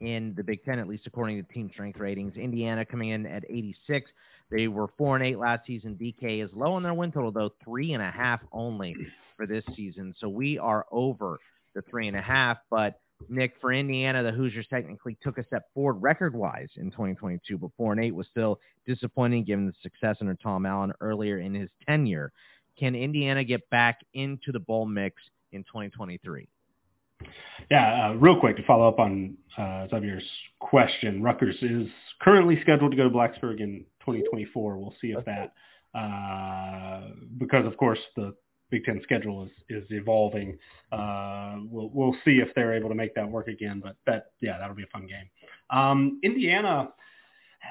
in 0.00 0.32
the 0.36 0.42
Big 0.42 0.64
Ten, 0.64 0.78
at 0.78 0.88
least 0.88 1.06
according 1.06 1.42
to 1.44 1.52
team 1.52 1.68
strength 1.72 2.00
ratings. 2.00 2.34
Indiana 2.36 2.86
coming 2.86 3.10
in 3.10 3.26
at 3.26 3.44
86. 3.50 4.10
They 4.50 4.66
were 4.66 4.88
four 4.96 5.16
and 5.16 5.24
eight 5.24 5.38
last 5.38 5.66
season. 5.66 5.98
DK 6.00 6.42
is 6.42 6.50
low 6.54 6.72
on 6.72 6.82
their 6.82 6.94
win 6.94 7.12
total 7.12 7.30
though, 7.30 7.50
three 7.62 7.92
and 7.92 8.02
a 8.02 8.10
half 8.10 8.40
only 8.52 8.96
for 9.36 9.46
this 9.46 9.64
season. 9.76 10.14
So 10.18 10.28
we 10.28 10.58
are 10.58 10.86
over 10.90 11.38
the 11.74 11.82
three 11.82 12.08
and 12.08 12.16
a 12.16 12.22
half, 12.22 12.58
but 12.70 13.00
Nick, 13.28 13.54
for 13.60 13.72
Indiana, 13.72 14.22
the 14.22 14.32
Hoosiers 14.32 14.66
technically 14.68 15.16
took 15.22 15.38
a 15.38 15.46
step 15.46 15.64
forward 15.74 15.94
record-wise 15.94 16.68
in 16.76 16.90
2022, 16.90 17.58
but 17.58 17.70
four 17.76 17.92
and 17.92 18.02
eight 18.02 18.14
was 18.14 18.26
still 18.30 18.60
disappointing 18.86 19.44
given 19.44 19.66
the 19.66 19.74
success 19.82 20.16
under 20.20 20.34
Tom 20.34 20.64
Allen 20.64 20.92
earlier 21.00 21.38
in 21.38 21.54
his 21.54 21.68
tenure. 21.86 22.32
Can 22.78 22.94
Indiana 22.94 23.44
get 23.44 23.68
back 23.70 24.00
into 24.14 24.52
the 24.52 24.60
bowl 24.60 24.86
mix 24.86 25.16
in 25.52 25.62
2023? 25.64 26.48
Yeah, 27.70 28.08
uh, 28.08 28.12
real 28.14 28.40
quick 28.40 28.56
to 28.56 28.62
follow 28.64 28.88
up 28.88 28.98
on 28.98 29.36
uh, 29.58 29.86
Xavier's 29.90 30.24
question, 30.58 31.22
Rutgers 31.22 31.56
is 31.60 31.88
currently 32.22 32.58
scheduled 32.62 32.92
to 32.92 32.96
go 32.96 33.04
to 33.04 33.10
Blacksburg 33.10 33.60
in 33.60 33.84
2024. 34.00 34.78
We'll 34.78 34.94
see 35.00 35.08
if 35.08 35.24
that, 35.26 35.52
uh, 35.94 37.10
because 37.36 37.66
of 37.66 37.76
course 37.76 37.98
the 38.16 38.34
Big 38.70 38.84
Ten 38.84 39.00
schedule 39.02 39.44
is 39.44 39.50
is 39.68 39.90
evolving. 39.90 40.58
Uh, 40.92 41.56
we'll 41.64 41.90
we'll 41.92 42.16
see 42.24 42.38
if 42.38 42.48
they're 42.54 42.74
able 42.74 42.88
to 42.88 42.94
make 42.94 43.14
that 43.14 43.28
work 43.28 43.48
again. 43.48 43.80
But 43.82 43.96
that 44.06 44.26
yeah, 44.40 44.58
that'll 44.58 44.76
be 44.76 44.84
a 44.84 44.86
fun 44.86 45.06
game. 45.06 45.28
Um, 45.70 46.20
Indiana 46.22 46.90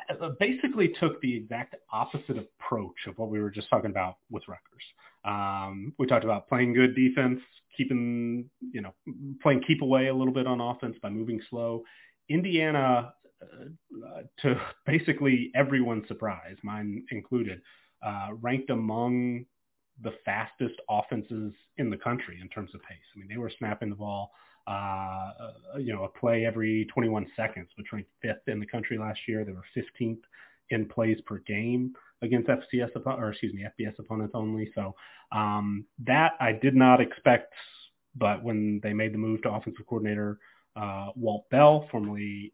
uh, 0.10 0.30
basically 0.40 0.90
took 1.00 1.22
the 1.22 1.36
exact 1.36 1.76
opposite 1.92 2.38
approach 2.38 3.08
of 3.08 3.18
what 3.18 3.30
we 3.30 3.40
were 3.40 3.50
just 3.50 3.70
talking 3.70 3.90
about 3.90 4.18
with 4.30 4.44
Rutgers. 4.48 4.84
Um, 5.26 5.94
we 5.98 6.08
talked 6.08 6.24
about 6.24 6.48
playing 6.48 6.74
good 6.74 6.96
defense, 6.96 7.40
keeping 7.76 8.50
you 8.72 8.82
know 8.82 8.94
playing 9.42 9.64
keep 9.66 9.82
away 9.82 10.08
a 10.08 10.14
little 10.14 10.34
bit 10.34 10.48
on 10.48 10.62
offense 10.62 10.98
by 11.02 11.10
moving 11.10 11.42
slow. 11.50 11.84
Indiana, 12.30 13.14
uh, 13.42 14.22
to 14.42 14.62
basically 14.86 15.52
everyone's 15.56 16.08
surprise, 16.08 16.56
mine 16.64 17.04
included, 17.12 17.62
uh, 18.06 18.30
ranked 18.40 18.70
among 18.70 19.46
the 20.04 20.14
fastest 20.26 20.76
offenses 20.90 21.54
in 21.78 21.90
the 21.90 21.98
country 21.98 22.40
in 22.42 22.48
terms 22.50 22.72
of 22.74 22.82
pace. 22.84 22.98
I 23.16 23.20
mean, 23.20 23.28
they 23.30 23.38
were 23.38 23.52
snapping 23.58 23.90
the 23.90 23.96
ball, 23.96 24.32
uh, 24.68 25.32
you 25.78 25.94
know, 25.94 26.04
a 26.04 26.10
play 26.10 26.46
every 26.46 26.86
21 26.94 27.28
seconds, 27.36 27.70
which 27.76 27.88
ranked 27.92 28.10
fifth 28.22 28.48
in 28.48 28.60
the 28.60 28.66
country 28.66 28.98
last 28.98 29.20
year. 29.28 29.44
They 29.44 29.52
were 29.52 29.66
15th 29.76 30.22
in 30.70 30.88
plays 30.88 31.20
per 31.26 31.40
game 31.40 31.94
against 32.22 32.50
FCS 32.50 32.90
or 33.06 33.30
excuse 33.32 33.54
me 33.54 33.66
FBS 33.80 33.98
opponents 34.00 34.34
only. 34.36 34.72
So 34.76 34.96
um, 35.32 35.86
that 36.06 36.34
I 36.40 36.52
did 36.52 36.76
not 36.76 37.02
expect, 37.02 37.54
but 38.16 38.44
when 38.44 38.80
they 38.84 38.94
made 38.94 39.14
the 39.14 39.18
move 39.18 39.42
to 39.44 39.52
offensive 39.52 39.86
coordinator 39.88 40.40
uh, 40.76 41.08
Walt 41.16 41.50
Bell, 41.50 41.88
formerly 41.92 42.54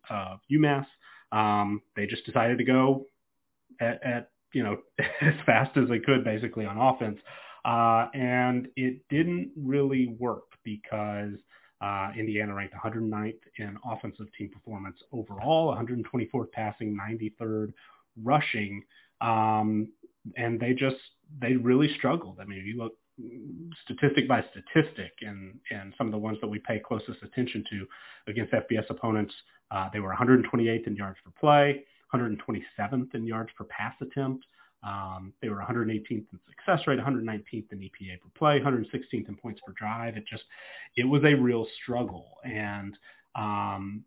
UMass, 0.51 0.85
um, 1.31 1.81
they 1.95 2.05
just 2.05 2.25
decided 2.25 2.57
to 2.57 2.63
go 2.63 3.07
at, 3.79 4.01
at 4.03 4.29
you 4.55 4.63
know, 4.63 4.77
as 5.21 5.33
fast 5.45 5.77
as 5.77 5.87
they 5.89 5.99
could 5.99 6.23
basically 6.23 6.65
on 6.65 6.77
offense. 6.77 7.19
Uh, 7.65 8.07
and 8.13 8.67
it 8.75 9.01
didn't 9.09 9.51
really 9.57 10.15
work 10.17 10.45
because 10.63 11.33
uh, 11.81 12.11
Indiana 12.17 12.53
ranked 12.55 12.73
109th 12.73 13.33
in 13.57 13.77
offensive 13.85 14.27
team 14.37 14.49
performance 14.49 14.97
overall, 15.11 15.75
124th 15.75 16.51
passing, 16.53 16.97
93rd 16.97 17.73
rushing. 18.23 18.81
Um, 19.19 19.89
and 20.37 20.59
they 20.59 20.73
just, 20.73 20.95
they 21.41 21.55
really 21.57 21.93
struggled. 21.97 22.37
I 22.39 22.45
mean, 22.45 22.59
if 22.59 22.65
you 22.65 22.77
look 22.77 22.93
statistic 23.83 24.27
by 24.27 24.43
statistic 24.51 25.11
and, 25.21 25.59
and 25.69 25.93
some 25.97 26.07
of 26.07 26.11
the 26.11 26.17
ones 26.17 26.37
that 26.41 26.47
we 26.47 26.59
pay 26.59 26.79
closest 26.79 27.21
attention 27.23 27.63
to 27.71 27.85
against 28.31 28.53
FBS 28.53 28.89
opponents, 28.89 29.33
uh, 29.71 29.89
they 29.91 29.99
were 29.99 30.13
128th 30.13 30.87
in 30.87 30.95
yards 30.95 31.17
per 31.25 31.31
play, 31.39 31.83
127th 32.13 33.13
in 33.13 33.25
yards 33.25 33.49
per 33.57 33.65
pass 33.65 33.93
attempt. 34.01 34.45
Um, 34.83 35.33
they 35.41 35.49
were 35.49 35.57
118th 35.57 36.09
in 36.09 36.39
success 36.47 36.85
rate, 36.85 36.99
119th 36.99 37.71
in 37.71 37.79
EPA 37.79 38.21
per 38.21 38.29
play, 38.37 38.59
116th 38.59 39.27
in 39.27 39.35
points 39.35 39.59
per 39.65 39.73
drive. 39.73 40.15
It 40.15 40.25
just, 40.29 40.43
it 40.95 41.05
was 41.05 41.23
a 41.23 41.33
real 41.33 41.65
struggle. 41.81 42.27
And, 42.43 42.95
um, 43.35 44.03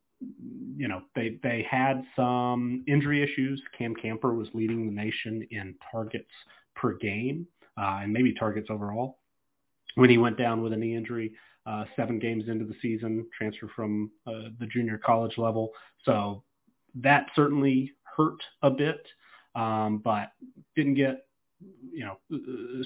you 0.76 0.86
know, 0.86 1.02
they, 1.16 1.38
they 1.42 1.66
had 1.68 2.02
some 2.14 2.84
injury 2.86 3.22
issues. 3.22 3.60
Cam 3.76 3.94
Camper 3.94 4.34
was 4.34 4.48
leading 4.54 4.86
the 4.86 4.92
nation 4.92 5.46
in 5.50 5.74
targets 5.90 6.30
per 6.76 6.94
game 6.94 7.46
uh, 7.76 8.00
and 8.02 8.12
maybe 8.12 8.32
targets 8.34 8.68
overall 8.70 9.18
when 9.94 10.10
he 10.10 10.18
went 10.18 10.38
down 10.38 10.62
with 10.62 10.72
a 10.72 10.76
knee 10.76 10.96
injury. 10.96 11.32
Uh, 11.66 11.84
seven 11.96 12.18
games 12.18 12.44
into 12.48 12.64
the 12.64 12.74
season, 12.80 13.26
transfer 13.36 13.68
from 13.76 14.10
uh, 14.26 14.48
the 14.58 14.66
junior 14.66 14.98
college 15.04 15.36
level. 15.36 15.70
So 16.04 16.42
that 16.96 17.26
certainly 17.34 17.92
hurt 18.16 18.42
a 18.62 18.70
bit, 18.70 19.06
um, 19.54 19.98
but 19.98 20.32
didn't 20.76 20.94
get 20.94 21.26
you 21.92 22.04
know 22.04 22.18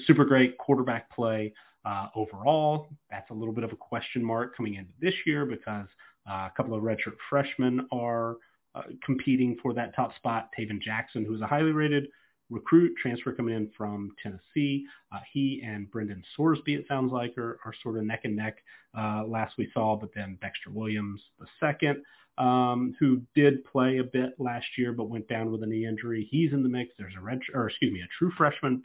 super 0.05 0.25
great 0.25 0.57
quarterback 0.57 1.09
play 1.11 1.53
uh, 1.85 2.07
overall. 2.15 2.87
That's 3.09 3.29
a 3.29 3.33
little 3.33 3.53
bit 3.53 3.63
of 3.63 3.71
a 3.71 3.75
question 3.75 4.23
mark 4.23 4.55
coming 4.55 4.75
into 4.75 4.91
this 4.99 5.13
year 5.25 5.45
because 5.45 5.87
uh, 6.29 6.47
a 6.47 6.51
couple 6.55 6.73
of 6.73 6.83
redshirt 6.83 7.15
freshmen 7.29 7.87
are 7.91 8.37
uh, 8.75 8.83
competing 9.03 9.57
for 9.61 9.73
that 9.73 9.95
top 9.95 10.15
spot. 10.15 10.49
Tayven 10.57 10.81
Jackson, 10.81 11.25
who's 11.25 11.41
a 11.41 11.47
highly 11.47 11.71
rated 11.71 12.07
recruit 12.49 12.93
transfer 13.01 13.31
coming 13.31 13.55
in 13.55 13.69
from 13.75 14.11
Tennessee. 14.21 14.85
Uh, 15.11 15.19
he 15.31 15.61
and 15.65 15.89
Brendan 15.91 16.23
Sorsby, 16.37 16.77
it 16.77 16.85
sounds 16.87 17.11
like, 17.11 17.37
are, 17.37 17.59
are 17.65 17.73
sort 17.81 17.97
of 17.97 18.03
neck 18.03 18.21
and 18.23 18.35
neck 18.35 18.57
uh, 18.97 19.23
last 19.25 19.55
we 19.57 19.69
saw, 19.73 19.95
but 19.95 20.09
then 20.15 20.37
Dexter 20.41 20.69
Williams 20.69 21.21
the 21.39 21.47
second 21.59 22.03
um, 22.37 22.95
who 22.99 23.21
did 23.35 23.63
play 23.65 23.97
a 23.97 24.03
bit 24.03 24.33
last 24.39 24.65
year 24.77 24.91
but 24.91 25.09
went 25.09 25.27
down 25.27 25.51
with 25.51 25.63
a 25.63 25.65
knee 25.65 25.85
injury. 25.85 26.27
He's 26.29 26.51
in 26.51 26.63
the 26.63 26.69
mix. 26.69 26.93
There's 26.97 27.13
a 27.17 27.21
red, 27.21 27.39
or 27.53 27.67
excuse 27.67 27.91
me, 27.91 28.01
a 28.01 28.07
true 28.17 28.31
freshman, 28.37 28.81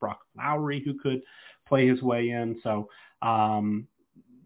Brock 0.00 0.20
Lowry, 0.36 0.82
who 0.84 0.98
could 0.98 1.22
play 1.66 1.88
his 1.88 2.02
way 2.02 2.30
in. 2.30 2.60
So, 2.62 2.88
um, 3.22 3.86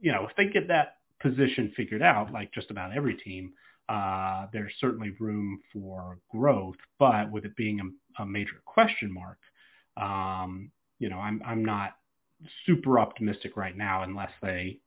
you 0.00 0.12
know, 0.12 0.26
if 0.28 0.36
they 0.36 0.46
get 0.46 0.68
that 0.68 0.96
position 1.20 1.72
figured 1.76 2.02
out, 2.02 2.32
like 2.32 2.52
just 2.52 2.70
about 2.70 2.94
every 2.94 3.14
team, 3.14 3.52
uh, 3.88 4.46
there's 4.52 4.72
certainly 4.80 5.14
room 5.20 5.60
for 5.72 6.18
growth. 6.30 6.76
But 6.98 7.30
with 7.30 7.44
it 7.44 7.56
being 7.56 7.80
a, 7.80 8.22
a 8.22 8.26
major 8.26 8.60
question 8.64 9.12
mark, 9.12 9.38
um, 9.96 10.70
you 10.98 11.08
know, 11.08 11.18
I'm 11.18 11.42
I'm 11.46 11.64
not 11.64 11.96
super 12.66 12.98
optimistic 12.98 13.56
right 13.56 13.76
now 13.76 14.02
unless 14.02 14.30
they 14.42 14.78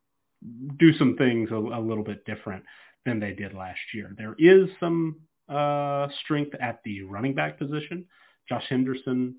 do 0.78 0.94
some 0.98 1.16
things 1.18 1.50
a, 1.52 1.56
a 1.56 1.82
little 1.82 2.04
bit 2.04 2.26
different 2.26 2.64
than 3.06 3.20
they 3.20 3.34
did 3.34 3.54
last 3.54 3.80
year. 3.94 4.14
There 4.18 4.36
is 4.38 4.70
some 4.80 5.18
uh, 5.48 6.08
strength 6.24 6.56
at 6.62 6.80
the 6.84 7.02
running 7.04 7.34
back 7.34 7.58
position. 7.58 8.06
Josh 8.48 8.66
Henderson 8.70 9.36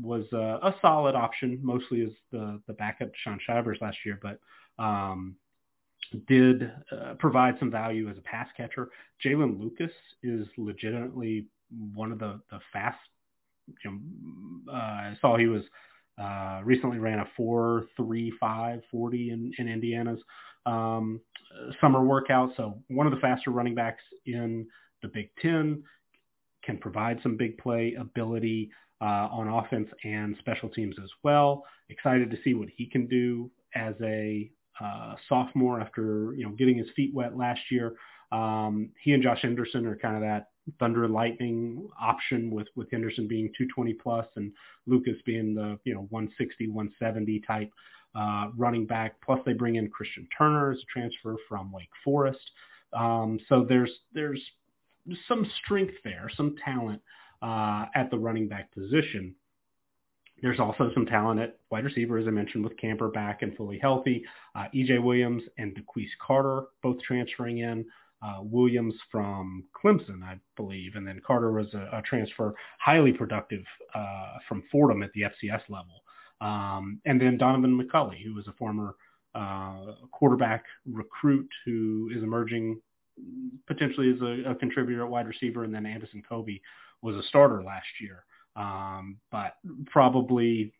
was 0.00 0.24
a, 0.32 0.58
a 0.62 0.74
solid 0.80 1.14
option, 1.14 1.58
mostly 1.62 2.02
as 2.02 2.12
the 2.30 2.60
the 2.66 2.72
backup 2.72 3.08
to 3.08 3.18
Shaun 3.22 3.38
Shivers 3.46 3.78
last 3.80 3.98
year, 4.04 4.18
but 4.22 4.38
um, 4.82 5.36
did 6.28 6.70
uh, 6.90 7.14
provide 7.18 7.56
some 7.58 7.70
value 7.70 8.08
as 8.08 8.16
a 8.16 8.22
pass 8.22 8.48
catcher. 8.56 8.90
Jaylin 9.24 9.60
Lucas 9.60 9.92
is 10.22 10.46
legitimately 10.56 11.46
one 11.94 12.12
of 12.12 12.18
the 12.18 12.40
the 12.50 12.60
fast. 12.72 12.98
You 13.84 13.90
know, 13.90 14.72
uh, 14.72 14.76
I 14.76 15.16
saw 15.20 15.36
he 15.36 15.46
was 15.46 15.62
uh, 16.20 16.60
recently 16.64 16.98
ran 16.98 17.20
a 17.20 17.26
four 17.36 17.86
three 17.96 18.32
five 18.40 18.80
forty 18.90 19.30
in 19.30 19.52
in 19.58 19.68
Indiana's 19.68 20.20
um, 20.66 21.20
summer 21.80 22.04
workout. 22.04 22.50
So 22.56 22.78
one 22.88 23.06
of 23.06 23.12
the 23.12 23.20
faster 23.20 23.50
running 23.50 23.74
backs 23.74 24.02
in 24.26 24.66
the 25.02 25.08
Big 25.08 25.30
Ten 25.40 25.82
can 26.64 26.78
provide 26.78 27.18
some 27.22 27.36
big 27.36 27.58
play 27.58 27.94
ability 27.98 28.70
uh, 29.00 29.28
on 29.30 29.48
offense 29.48 29.88
and 30.04 30.36
special 30.38 30.68
teams 30.68 30.94
as 31.02 31.10
well. 31.24 31.64
Excited 31.88 32.30
to 32.30 32.36
see 32.44 32.54
what 32.54 32.68
he 32.76 32.86
can 32.86 33.06
do 33.06 33.50
as 33.74 33.94
a 34.02 34.50
uh, 34.80 35.14
sophomore 35.28 35.80
after 35.80 36.34
you 36.36 36.44
know 36.44 36.52
getting 36.52 36.78
his 36.78 36.88
feet 36.94 37.12
wet 37.12 37.36
last 37.36 37.60
year. 37.70 37.94
Um, 38.30 38.90
he 39.02 39.12
and 39.12 39.22
Josh 39.22 39.40
Henderson 39.42 39.86
are 39.86 39.96
kind 39.96 40.16
of 40.16 40.22
that 40.22 40.48
thunder 40.78 41.04
and 41.04 41.12
lightning 41.12 41.88
option 42.00 42.50
with 42.50 42.68
with 42.76 42.90
Henderson 42.90 43.26
being 43.26 43.48
220 43.58 43.94
plus 43.94 44.26
and 44.36 44.52
Lucas 44.86 45.16
being 45.26 45.54
the 45.54 45.78
you 45.84 45.94
know 45.94 46.06
160 46.10 46.68
170 46.68 47.40
type 47.40 47.70
uh, 48.14 48.48
running 48.56 48.86
back. 48.86 49.20
Plus 49.24 49.40
they 49.44 49.52
bring 49.52 49.76
in 49.76 49.88
Christian 49.88 50.28
Turner 50.36 50.72
as 50.72 50.78
a 50.78 50.92
transfer 50.92 51.36
from 51.48 51.72
Wake 51.72 51.88
Forest. 52.04 52.50
Um, 52.92 53.38
so 53.48 53.64
there's 53.68 53.90
there's 54.12 54.42
some 55.26 55.50
strength 55.64 55.94
there, 56.04 56.30
some 56.36 56.56
talent 56.64 57.00
uh, 57.42 57.86
at 57.94 58.10
the 58.10 58.18
running 58.18 58.48
back 58.48 58.72
position. 58.72 59.34
There's 60.42 60.58
also 60.58 60.90
some 60.92 61.06
talent 61.06 61.40
at 61.40 61.58
wide 61.70 61.84
receiver, 61.84 62.18
as 62.18 62.26
I 62.26 62.30
mentioned, 62.30 62.64
with 62.64 62.76
Camper 62.76 63.08
back 63.08 63.42
and 63.42 63.56
fully 63.56 63.78
healthy. 63.78 64.24
Uh, 64.56 64.64
EJ 64.74 65.02
Williams 65.02 65.42
and 65.56 65.76
DeQuece 65.76 66.10
Carter 66.24 66.64
both 66.82 67.00
transferring 67.02 67.58
in. 67.58 67.84
Uh, 68.24 68.38
Williams 68.40 68.94
from 69.10 69.64
Clemson, 69.74 70.22
I 70.22 70.38
believe, 70.56 70.94
and 70.94 71.06
then 71.06 71.20
Carter 71.26 71.52
was 71.52 71.72
a, 71.74 71.88
a 71.92 72.02
transfer, 72.02 72.54
highly 72.78 73.12
productive 73.12 73.64
uh, 73.94 74.38
from 74.48 74.62
Fordham 74.70 75.02
at 75.02 75.12
the 75.12 75.22
FCS 75.22 75.62
level. 75.68 76.02
Um, 76.42 77.00
and 77.04 77.20
then 77.20 77.38
Donovan 77.38 77.80
McCulley, 77.80 78.22
who 78.22 78.38
is 78.38 78.48
a 78.48 78.52
former 78.52 78.96
uh, 79.34 79.94
quarterback 80.10 80.64
recruit 80.90 81.48
who 81.64 82.10
is 82.14 82.22
emerging 82.22 82.80
potentially 83.66 84.12
as 84.12 84.20
a, 84.20 84.50
a, 84.50 84.54
contributor 84.56 85.04
at 85.04 85.10
wide 85.10 85.28
receiver, 85.28 85.64
and 85.64 85.72
then 85.72 85.84
Andison 85.84 86.22
Coby 86.28 86.60
was 87.00 87.14
a 87.16 87.22
starter 87.28 87.62
last 87.62 87.86
year, 88.00 88.24
um, 88.56 89.18
but 89.30 89.54
probably 89.86 90.72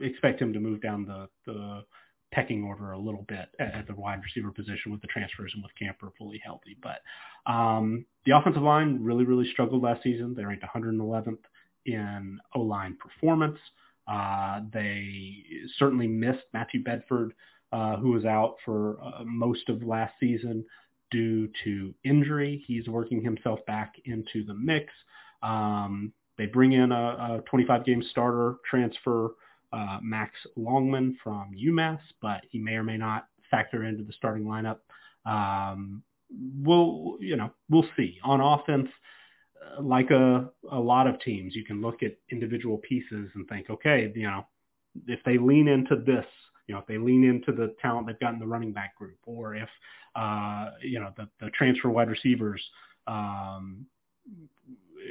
expect 0.00 0.40
him 0.40 0.52
to 0.52 0.60
move 0.60 0.82
down 0.82 1.06
the, 1.06 1.28
the 1.46 1.84
pecking 2.32 2.62
order 2.62 2.92
a 2.92 2.98
little 2.98 3.24
bit 3.28 3.48
at, 3.58 3.74
at, 3.74 3.86
the 3.86 3.94
wide 3.94 4.20
receiver 4.22 4.50
position 4.50 4.92
with 4.92 5.00
the 5.00 5.08
transfers 5.08 5.52
and 5.54 5.62
with 5.62 5.72
Camper 5.78 6.12
fully 6.18 6.40
healthy. 6.44 6.76
But 6.82 7.50
um, 7.50 8.04
the 8.26 8.36
offensive 8.36 8.62
line 8.62 8.98
really, 9.02 9.24
really 9.24 9.50
struggled 9.52 9.82
last 9.82 10.02
season. 10.02 10.34
They 10.36 10.44
ranked 10.44 10.64
111th 10.64 11.38
in 11.86 12.38
O-line 12.54 12.98
performance. 13.00 13.58
Uh, 14.06 14.60
they 14.72 15.42
certainly 15.78 16.06
missed 16.06 16.44
Matthew 16.52 16.82
Bedford, 16.82 17.34
uh, 17.72 17.96
who 17.96 18.12
was 18.12 18.24
out 18.24 18.56
for 18.64 18.98
uh, 19.02 19.24
most 19.24 19.68
of 19.68 19.82
last 19.82 20.14
season 20.20 20.64
due 21.10 21.48
to 21.64 21.94
injury. 22.04 22.64
He's 22.66 22.88
working 22.88 23.22
himself 23.22 23.60
back 23.66 23.94
into 24.04 24.44
the 24.44 24.54
mix. 24.54 24.92
Um, 25.42 26.12
they 26.38 26.46
bring 26.46 26.72
in 26.72 26.92
a, 26.92 27.42
a 27.44 27.44
25-game 27.52 28.02
starter 28.10 28.56
transfer, 28.68 29.30
uh, 29.72 29.98
Max 30.02 30.32
Longman 30.56 31.16
from 31.22 31.52
UMass, 31.56 31.98
but 32.20 32.42
he 32.50 32.58
may 32.58 32.74
or 32.74 32.84
may 32.84 32.96
not 32.96 33.26
factor 33.50 33.84
into 33.84 34.04
the 34.04 34.12
starting 34.12 34.44
lineup. 34.44 34.78
Um, 35.24 36.02
we'll, 36.30 37.16
you 37.20 37.36
know, 37.36 37.50
we'll 37.68 37.88
see. 37.96 38.18
On 38.22 38.40
offense, 38.40 38.88
like 39.80 40.10
a, 40.10 40.50
a 40.70 40.78
lot 40.78 41.06
of 41.06 41.20
teams, 41.20 41.54
you 41.54 41.64
can 41.64 41.80
look 41.80 42.02
at 42.02 42.16
individual 42.30 42.78
pieces 42.78 43.30
and 43.34 43.48
think, 43.48 43.70
okay, 43.70 44.12
you 44.14 44.26
know, 44.26 44.46
if 45.06 45.20
they 45.24 45.38
lean 45.38 45.68
into 45.68 45.96
this, 45.96 46.24
you 46.66 46.74
know, 46.74 46.80
if 46.80 46.86
they 46.86 46.98
lean 46.98 47.24
into 47.24 47.52
the 47.52 47.74
talent 47.80 48.06
they've 48.06 48.18
got 48.18 48.32
in 48.32 48.38
the 48.38 48.46
running 48.46 48.72
back 48.72 48.96
group, 48.96 49.18
or 49.24 49.54
if, 49.54 49.68
uh, 50.14 50.70
you 50.82 50.98
know, 50.98 51.12
the, 51.16 51.28
the 51.40 51.50
transfer 51.50 51.90
wide 51.90 52.10
receivers 52.10 52.62
um, 53.06 53.86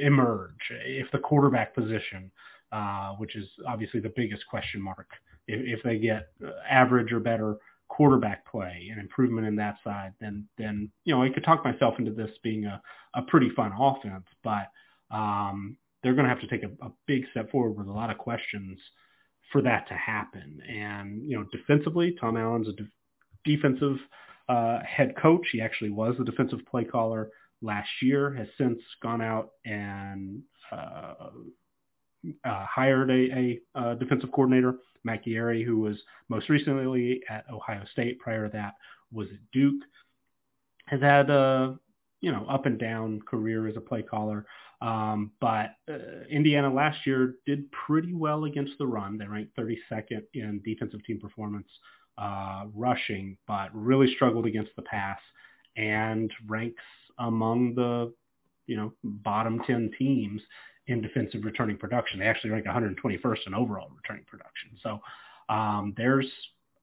emerge, 0.02 0.72
if 0.86 1.10
the 1.12 1.20
quarterback 1.20 1.74
position, 1.74 2.32
uh, 2.72 3.14
which 3.14 3.36
is 3.36 3.48
obviously 3.68 4.00
the 4.00 4.12
biggest 4.16 4.46
question 4.48 4.82
mark, 4.82 5.08
if, 5.48 5.80
if 5.80 5.84
they 5.84 5.98
get 5.98 6.30
average 6.70 7.12
or 7.12 7.20
better 7.20 7.58
quarterback 7.96 8.46
play 8.50 8.90
and 8.92 9.00
improvement 9.00 9.48
in 9.48 9.56
that 9.56 9.78
side, 9.84 10.14
then 10.20 10.46
then 10.58 10.92
you 11.06 11.16
know 11.16 11.24
I 11.24 11.30
could 11.30 11.44
talk 11.44 11.64
myself 11.64 11.96
into 11.98 12.12
this 12.12 12.32
being 12.44 12.66
a, 12.66 12.82
a 13.14 13.22
pretty 13.22 13.50
fun 13.56 13.72
offense, 13.78 14.26
but 14.44 14.68
um, 15.12 15.78
they're 16.04 16.14
going 16.14 16.26
to 16.26 16.30
have 16.30 16.42
to 16.42 16.48
take 16.48 16.64
a, 16.64 16.86
a, 16.86 16.92
big 17.08 17.24
step 17.32 17.50
forward 17.52 17.78
with 17.78 17.88
a 17.88 17.92
lot 17.92 18.10
of 18.10 18.18
questions 18.18 18.78
for 19.52 19.62
that 19.62 19.88
to 19.88 19.94
happen. 19.94 20.60
And 20.68 21.24
you 21.24 21.38
know, 21.38 21.46
defensively, 21.52 22.18
Tom 22.20 22.36
Allen's 22.36 22.68
a 22.68 22.74
de- 22.74 22.92
defensive 23.46 23.98
uh, 24.50 24.80
head 24.84 25.16
coach. 25.16 25.48
He 25.52 25.62
actually 25.62 25.92
was 25.92 26.16
the 26.18 26.26
defensive 26.26 26.60
play 26.70 26.84
caller 26.84 27.30
last 27.62 27.90
year. 28.02 28.34
Has 28.34 28.48
since 28.58 28.80
gone 29.02 29.22
out 29.22 29.52
and 29.64 30.42
uh, 30.72 31.30
hired 32.44 33.10
a, 33.10 33.14
a, 33.14 33.60
a, 33.76 33.96
defensive 33.96 34.32
coordinator, 34.32 34.76
Guerrieri, 35.06 35.64
who 35.64 35.78
was 35.78 35.98
most 36.30 36.50
recently 36.50 37.22
at 37.30 37.46
Ohio 37.52 37.84
State. 37.92 38.20
Prior 38.20 38.48
to 38.48 38.54
that, 38.54 38.74
was 39.12 39.28
at 39.30 39.40
Duke. 39.52 39.84
Has 40.88 41.02
had 41.02 41.30
a 41.30 41.78
you 42.22 42.32
know 42.32 42.46
up 42.50 42.66
and 42.66 42.80
down 42.80 43.22
career 43.22 43.68
as 43.68 43.78
a 43.78 43.82
play 43.82 44.02
caller. 44.02 44.46
Um, 44.82 45.32
but 45.40 45.72
uh, 45.90 46.26
Indiana 46.30 46.72
last 46.72 47.06
year 47.06 47.36
did 47.46 47.72
pretty 47.72 48.14
well 48.14 48.46
against 48.46 48.74
the 48.78 48.86
run. 48.86 49.18
They 49.18 49.26
ranked 49.26 49.56
32nd 49.58 50.24
in 50.34 50.62
defensive 50.66 51.04
team 51.06 51.20
performance 51.20 51.68
uh, 52.18 52.66
rushing, 52.74 53.38
but 53.48 53.70
really 53.74 54.14
struggled 54.14 54.46
against 54.46 54.72
the 54.76 54.82
pass 54.82 55.20
and 55.78 56.32
ranks 56.48 56.84
among 57.20 57.76
the 57.76 58.14
you 58.68 58.76
know 58.76 58.94
bottom 59.04 59.62
10 59.66 59.92
teams 59.98 60.42
in 60.88 61.02
defensive 61.02 61.44
returning 61.44 61.78
production. 61.78 62.20
They 62.20 62.26
actually 62.26 62.52
rank 62.52 62.66
121st 62.66 63.48
in 63.48 63.54
overall 63.54 63.90
returning 63.96 64.26
production. 64.26 64.72
So 64.84 65.00
um, 65.50 65.94
there's 65.98 66.28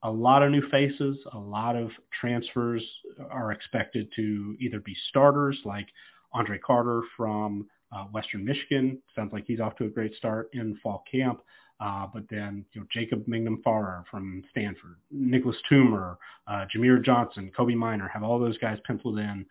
a 0.02 0.10
lot 0.10 0.42
of 0.42 0.50
new 0.50 0.68
faces, 0.70 1.16
a 1.32 1.38
lot 1.38 1.76
of 1.76 1.90
transfers 2.20 2.82
are 3.30 3.52
expected 3.52 4.08
to 4.16 4.56
either 4.60 4.80
be 4.80 4.96
starters 5.08 5.58
like 5.64 5.86
Andre 6.32 6.58
Carter 6.58 7.02
from 7.16 7.68
uh, 7.94 8.04
Western 8.04 8.44
Michigan. 8.44 9.00
Sounds 9.14 9.32
like 9.32 9.44
he's 9.46 9.60
off 9.60 9.76
to 9.76 9.84
a 9.84 9.88
great 9.88 10.14
start 10.16 10.50
in 10.54 10.76
fall 10.82 11.04
camp. 11.10 11.40
Uh, 11.78 12.06
but 12.12 12.22
then, 12.30 12.64
you 12.72 12.80
know, 12.80 12.86
Jacob 12.92 13.24
Mangum 13.26 13.60
Farrar 13.64 14.04
from 14.10 14.44
Stanford, 14.50 14.96
Nicholas 15.10 15.56
Toomer, 15.70 16.16
uh, 16.46 16.64
Jameer 16.74 17.04
Johnson, 17.04 17.50
Kobee 17.56 17.74
Minor 17.74 18.08
have 18.08 18.22
all 18.22 18.38
those 18.38 18.56
guys 18.58 18.78
penciled 18.86 19.18
in 19.18 19.44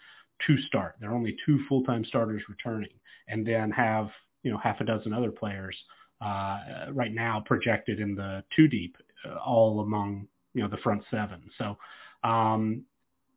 to 0.48 0.58
start. 0.62 0.96
There 1.00 1.12
are 1.12 1.16
only 1.16 1.36
two 1.46 1.60
full-time 1.68 2.06
starters 2.06 2.42
returning, 2.48 2.90
and 3.28 3.46
then 3.46 3.70
have 3.72 4.10
you 4.44 4.52
know 4.52 4.58
half 4.58 4.82
a 4.82 4.86
dozen 4.86 5.14
other 5.14 5.32
players 5.32 5.76
uh, 6.22 6.60
right 6.92 7.14
now 7.14 7.44
projected 7.46 8.00
in 8.00 8.16
the 8.16 8.44
two 8.56 8.68
deep, 8.68 8.96
uh, 9.26 9.36
all 9.38 9.82
among 9.82 10.28
you 10.54 10.62
know 10.62 10.70
the 10.70 10.78
front 10.78 11.04
seven. 11.10 11.42
So 11.58 11.78
um, 12.24 12.84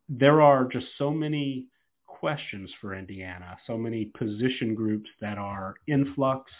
there 0.09 0.41
are 0.41 0.65
just 0.65 0.87
so 0.97 1.11
many 1.11 1.67
questions 2.05 2.69
for 2.79 2.93
Indiana, 2.93 3.57
so 3.67 3.77
many 3.77 4.05
position 4.05 4.73
groups 4.75 5.09
that 5.21 5.37
are 5.37 5.75
in 5.87 6.13
flux, 6.13 6.51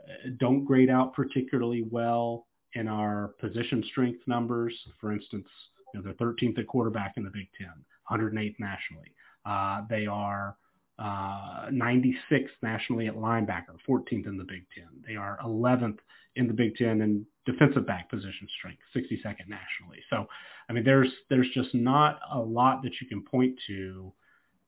uh, 0.00 0.30
don't 0.38 0.64
grade 0.64 0.90
out 0.90 1.14
particularly 1.14 1.84
well 1.90 2.46
in 2.74 2.88
our 2.88 3.34
position 3.40 3.84
strength 3.90 4.20
numbers. 4.26 4.74
For 5.00 5.12
instance, 5.12 5.46
you 5.94 6.02
know, 6.02 6.12
they're 6.18 6.28
13th 6.32 6.58
at 6.58 6.66
quarterback 6.66 7.14
in 7.16 7.24
the 7.24 7.30
Big 7.30 7.48
Ten, 7.58 7.72
108th 8.10 8.56
nationally. 8.58 9.14
Uh, 9.44 9.82
they 9.88 10.06
are 10.06 10.56
uh, 10.98 11.68
96th 11.70 12.48
nationally 12.62 13.06
at 13.06 13.14
linebacker, 13.14 13.76
14th 13.88 14.26
in 14.26 14.36
the 14.36 14.44
Big 14.44 14.64
Ten. 14.74 14.88
They 15.06 15.16
are 15.16 15.38
11th 15.44 15.98
in 16.36 16.46
the 16.46 16.52
Big 16.52 16.76
Ten 16.76 17.00
in 17.00 17.26
defensive 17.46 17.86
back 17.86 18.10
position 18.10 18.48
strength, 18.58 18.82
62nd 18.94 19.48
nationally. 19.48 20.00
So, 20.10 20.26
I 20.68 20.72
mean, 20.72 20.84
there's 20.84 21.10
there's 21.28 21.48
just 21.54 21.74
not 21.74 22.20
a 22.32 22.38
lot 22.38 22.82
that 22.82 22.92
you 23.00 23.06
can 23.06 23.22
point 23.22 23.58
to 23.66 24.12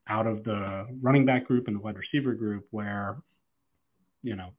out 0.09 0.27
of 0.27 0.45
the 0.45 0.87
running 1.01 1.25
back 1.25 1.47
group 1.47 1.67
and 1.67 1.77
the 1.77 1.81
wide 1.81 1.97
receiver 1.97 2.35
group 2.35 2.67
where 2.71 3.17
you 4.23 4.37
know 4.37 4.51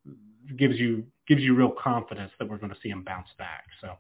gives 0.58 0.78
you 0.78 1.04
gives 1.28 1.42
you 1.42 1.56
real 1.56 1.74
confidence 1.82 2.32
that 2.40 2.50
we're 2.50 2.58
going 2.58 2.72
to 2.72 2.80
see 2.82 2.90
them 2.90 3.04
bounce 3.04 3.30
back. 3.38 3.66
So 3.82 3.96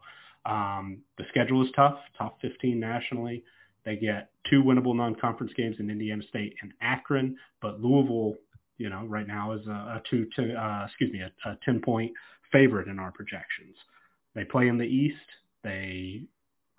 um, 0.49 0.99
the 1.17 1.25
schedule 1.29 1.63
is 1.63 1.69
tough, 1.75 1.97
top 2.17 2.39
15 2.41 2.79
nationally. 2.79 3.43
They 3.85 3.95
get 3.95 4.29
two 4.49 4.63
winnable 4.63 4.95
non-conference 4.95 5.53
games 5.55 5.75
in 5.79 5.89
Indiana 5.89 6.23
State 6.29 6.55
and 6.61 6.73
Akron, 6.81 7.37
but 7.61 7.79
Louisville, 7.81 8.35
you 8.77 8.89
know, 8.89 9.05
right 9.05 9.27
now 9.27 9.53
is 9.53 9.65
a, 9.67 9.71
a 9.71 10.01
two, 10.09 10.27
to, 10.35 10.53
uh, 10.53 10.85
excuse 10.85 11.11
me, 11.13 11.21
a, 11.21 11.49
a 11.49 11.57
10 11.63 11.81
point 11.81 12.11
favorite 12.51 12.87
in 12.87 12.99
our 12.99 13.11
projections. 13.11 13.75
They 14.33 14.43
play 14.43 14.67
in 14.67 14.77
the 14.77 14.85
East. 14.85 15.15
They 15.63 16.23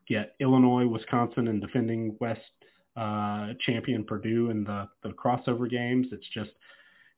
get 0.08 0.34
Illinois, 0.40 0.86
Wisconsin, 0.86 1.48
and 1.48 1.60
defending 1.60 2.16
West 2.20 2.40
uh, 2.96 3.52
champion 3.60 4.04
Purdue 4.04 4.50
in 4.50 4.64
the, 4.64 4.88
the 5.02 5.10
crossover 5.10 5.68
games. 5.68 6.06
It's 6.12 6.28
just, 6.32 6.50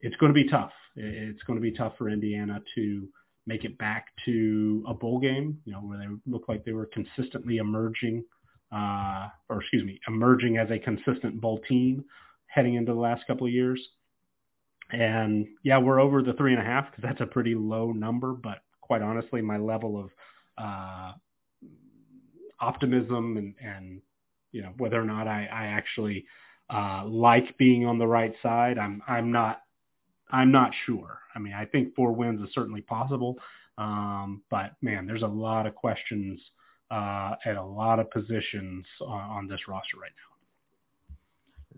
it's 0.01 0.15
going 0.17 0.33
to 0.33 0.43
be 0.43 0.49
tough. 0.49 0.71
It's 0.95 1.41
going 1.43 1.57
to 1.57 1.61
be 1.61 1.71
tough 1.71 1.93
for 1.97 2.09
Indiana 2.09 2.61
to 2.75 3.07
make 3.45 3.63
it 3.63 3.77
back 3.77 4.07
to 4.25 4.83
a 4.87 4.93
bowl 4.93 5.19
game, 5.19 5.59
you 5.65 5.73
know, 5.73 5.79
where 5.79 5.97
they 5.97 6.05
look 6.27 6.47
like 6.47 6.63
they 6.65 6.71
were 6.71 6.89
consistently 6.93 7.57
emerging, 7.57 8.23
uh, 8.71 9.27
or 9.49 9.61
excuse 9.61 9.83
me, 9.83 9.99
emerging 10.07 10.57
as 10.57 10.69
a 10.71 10.79
consistent 10.79 11.39
bowl 11.41 11.59
team 11.67 12.05
heading 12.47 12.75
into 12.75 12.93
the 12.93 12.99
last 12.99 13.25
couple 13.27 13.47
of 13.47 13.53
years. 13.53 13.79
And 14.91 15.47
yeah, 15.63 15.77
we're 15.77 15.99
over 15.99 16.23
the 16.23 16.33
three 16.33 16.53
and 16.53 16.61
a 16.61 16.65
half 16.65 16.89
because 16.89 17.03
that's 17.03 17.21
a 17.21 17.25
pretty 17.25 17.55
low 17.55 17.91
number. 17.91 18.33
But 18.33 18.59
quite 18.81 19.01
honestly, 19.01 19.41
my 19.41 19.57
level 19.57 19.99
of 19.99 20.09
uh, 20.57 21.13
optimism 22.59 23.37
and, 23.37 23.55
and 23.63 24.01
you 24.51 24.61
know 24.61 24.73
whether 24.77 24.99
or 24.99 25.05
not 25.05 25.27
I, 25.27 25.47
I 25.51 25.65
actually 25.67 26.25
uh, 26.69 27.03
like 27.05 27.57
being 27.57 27.85
on 27.85 27.99
the 27.99 28.07
right 28.07 28.33
side, 28.41 28.77
I'm 28.77 29.01
I'm 29.07 29.31
not 29.31 29.61
I'm 30.31 30.51
not 30.51 30.71
sure. 30.85 31.19
I 31.35 31.39
mean, 31.39 31.53
I 31.53 31.65
think 31.65 31.95
four 31.95 32.11
wins 32.11 32.41
is 32.41 32.53
certainly 32.53 32.81
possible, 32.81 33.37
um, 33.77 34.41
but 34.49 34.71
man, 34.81 35.05
there's 35.05 35.23
a 35.23 35.27
lot 35.27 35.65
of 35.67 35.75
questions 35.75 36.39
uh, 36.91 37.35
at 37.45 37.55
a 37.55 37.63
lot 37.63 37.99
of 37.99 38.09
positions 38.11 38.85
on, 39.01 39.21
on 39.21 39.47
this 39.47 39.59
roster 39.67 39.97
right 40.01 40.11
now. 40.15 40.29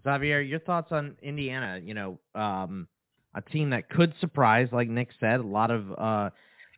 Xavier, 0.04 0.42
your 0.42 0.60
thoughts 0.60 0.92
on 0.92 1.16
Indiana? 1.22 1.80
You 1.84 1.94
know, 1.94 2.20
um, 2.34 2.88
a 3.36 3.42
team 3.42 3.70
that 3.72 3.90
could 3.90 4.14
surprise, 4.20 4.70
like 4.72 4.90
Nick 4.90 5.10
said. 5.20 5.40
A 5.40 5.44
lot 5.44 5.72
of 5.72 5.92
uh, 5.98 6.30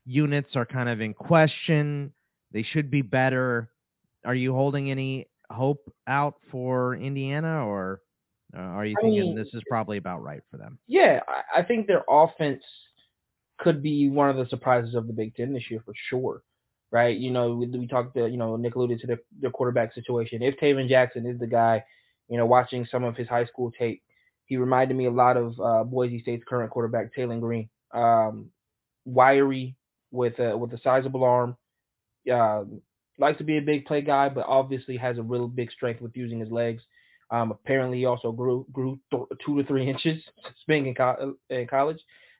units 0.05 0.49
are 0.55 0.65
kind 0.65 0.89
of 0.89 1.01
in 1.01 1.13
question. 1.13 2.11
They 2.51 2.63
should 2.63 2.91
be 2.91 3.01
better. 3.01 3.69
Are 4.25 4.35
you 4.35 4.53
holding 4.53 4.91
any 4.91 5.27
hope 5.49 5.91
out 6.07 6.35
for 6.51 6.95
Indiana, 6.95 7.65
or 7.67 8.01
uh, 8.55 8.59
are 8.59 8.85
you 8.85 8.95
I 8.99 9.01
thinking 9.01 9.21
mean, 9.21 9.35
this 9.35 9.47
is 9.53 9.61
probably 9.69 9.97
about 9.97 10.23
right 10.23 10.41
for 10.49 10.57
them? 10.57 10.77
Yeah, 10.87 11.21
I 11.55 11.63
think 11.63 11.87
their 11.87 12.03
offense 12.09 12.63
could 13.59 13.81
be 13.81 14.09
one 14.09 14.29
of 14.29 14.37
the 14.37 14.47
surprises 14.49 14.95
of 14.95 15.07
the 15.07 15.13
Big 15.13 15.35
Ten 15.35 15.53
this 15.53 15.63
year 15.69 15.81
for 15.85 15.93
sure. 16.09 16.41
Right? 16.93 17.17
You 17.17 17.31
know, 17.31 17.55
we, 17.55 17.65
we 17.67 17.87
talked 17.87 18.15
to, 18.15 18.29
you 18.29 18.37
know, 18.37 18.55
Nick 18.55 18.75
alluded 18.75 19.01
to 19.01 19.07
the, 19.07 19.19
the 19.41 19.49
quarterback 19.49 19.93
situation. 19.95 20.43
If 20.43 20.57
Tayven 20.59 20.87
Jackson 20.87 21.25
is 21.25 21.39
the 21.39 21.47
guy, 21.47 21.83
you 22.29 22.37
know, 22.37 22.45
watching 22.45 22.87
some 22.89 23.03
of 23.03 23.17
his 23.17 23.27
high 23.27 23.45
school 23.45 23.71
tape, 23.71 24.03
he 24.45 24.57
reminded 24.57 24.95
me 24.95 25.07
a 25.07 25.11
lot 25.11 25.37
of 25.37 25.59
uh, 25.59 25.83
Boise 25.83 26.21
State's 26.21 26.45
current 26.47 26.71
quarterback, 26.71 27.13
Taylen 27.15 27.41
Green. 27.41 27.69
Um, 27.93 28.51
wiry 29.05 29.75
with 30.11 30.39
a, 30.39 30.57
with 30.57 30.73
a 30.73 30.79
sizable 30.83 31.23
arm. 31.23 31.57
Uh, 32.31 32.63
likes 33.19 33.37
to 33.39 33.43
be 33.43 33.57
a 33.57 33.61
big 33.61 33.85
play 33.85 34.01
guy, 34.01 34.29
but 34.29 34.45
obviously 34.47 34.97
has 34.97 35.17
a 35.17 35.23
real 35.23 35.47
big 35.47 35.71
strength 35.71 36.01
with 36.01 36.15
using 36.15 36.39
his 36.39 36.51
legs. 36.51 36.83
Um, 37.31 37.51
apparently, 37.51 37.99
he 37.99 38.05
also 38.05 38.31
grew 38.31 38.65
grew 38.71 38.99
th- 39.11 39.23
two 39.45 39.61
to 39.61 39.67
three 39.67 39.89
inches 39.89 40.21
spring 40.61 40.87
in, 40.87 40.95
co- 40.95 41.35
in 41.49 41.67
college. 41.67 41.99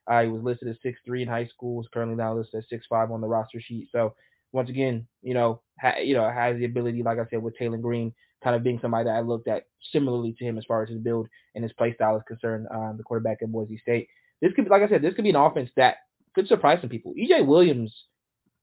Uh, 0.10 0.22
he 0.24 0.28
was 0.28 0.44
listed 0.44 0.68
as 0.68 0.76
six 0.84 1.00
three 1.06 1.24
in 1.24 1.28
high 1.28 1.48
school. 1.48 1.82
Is 1.82 1.88
currently 1.94 2.16
now 2.16 2.36
listed 2.36 2.60
as 2.60 2.70
six 2.70 2.86
five 2.90 3.12
on 3.12 3.22
the 3.22 3.28
roster 3.28 3.60
sheet. 3.62 3.88
So 3.92 4.14
once 4.54 4.70
again, 4.70 5.08
you 5.22 5.34
know, 5.34 5.62
ha- 5.82 6.00
you 6.00 6.14
know, 6.16 6.30
has 6.30 6.58
the 6.58 6.66
ability, 6.66 7.04
like 7.04 7.20
I 7.20 7.26
said, 7.30 7.44
with 7.44 7.56
Taylen 7.60 7.82
Green, 7.82 8.14
kind 8.44 8.56
of 8.56 8.64
being 8.64 8.80
somebody 8.82 9.06
that 9.06 9.16
I 9.16 9.22
looked 9.22 9.48
at 9.48 9.64
similarly 9.92 10.36
to 10.40 10.46
him 10.46 10.58
as 10.58 10.66
far 10.66 10.84
as 10.84 10.90
his 10.90 11.00
build 11.00 11.28
and 11.56 11.64
his 11.64 11.74
play 11.74 11.94
style 11.94 12.18
is 12.18 12.24
concerned. 12.28 12.68
Um, 12.74 12.96
the 12.98 13.04
quarterback 13.04 13.40
at 13.42 13.52
Boise 13.52 13.78
State. 13.78 14.08
This 14.42 14.54
could, 14.54 14.68
like 14.70 14.82
I 14.82 14.90
said, 14.90 15.02
this 15.02 15.14
could 15.14 15.24
be 15.24 15.30
an 15.30 15.36
offense 15.36 15.70
that 15.78 15.98
could 16.36 16.48
surprise 16.48 16.80
some 16.82 16.90
people. 16.90 17.14
EJ 17.20 17.46
Williams, 17.46 17.94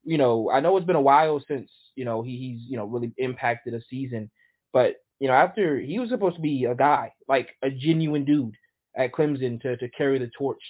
you 0.05 0.19
know, 0.19 0.51
I 0.51 0.61
know 0.61 0.77
it's 0.77 0.87
been 0.87 0.97
a 0.97 1.01
while 1.01 1.43
since 1.47 1.71
you 1.97 2.05
know 2.05 2.23
he, 2.23 2.37
he's 2.37 2.71
you 2.71 2.77
know 2.77 2.85
really 2.87 3.13
impacted 3.19 3.75
a 3.75 3.81
season, 3.91 4.31
but 4.73 4.97
you 5.21 5.29
know, 5.29 5.35
after 5.35 5.79
he 5.79 5.99
was 5.99 6.09
supposed 6.09 6.37
to 6.37 6.43
be 6.43 6.65
a 6.65 6.75
guy, 6.75 7.13
like 7.29 7.51
a 7.63 7.71
genuine 7.71 8.25
dude 8.25 8.55
at 8.97 9.13
Clemson 9.13 9.61
to, 9.61 9.77
to 9.77 9.89
carry 9.91 10.19
the 10.19 10.31
torch 10.37 10.63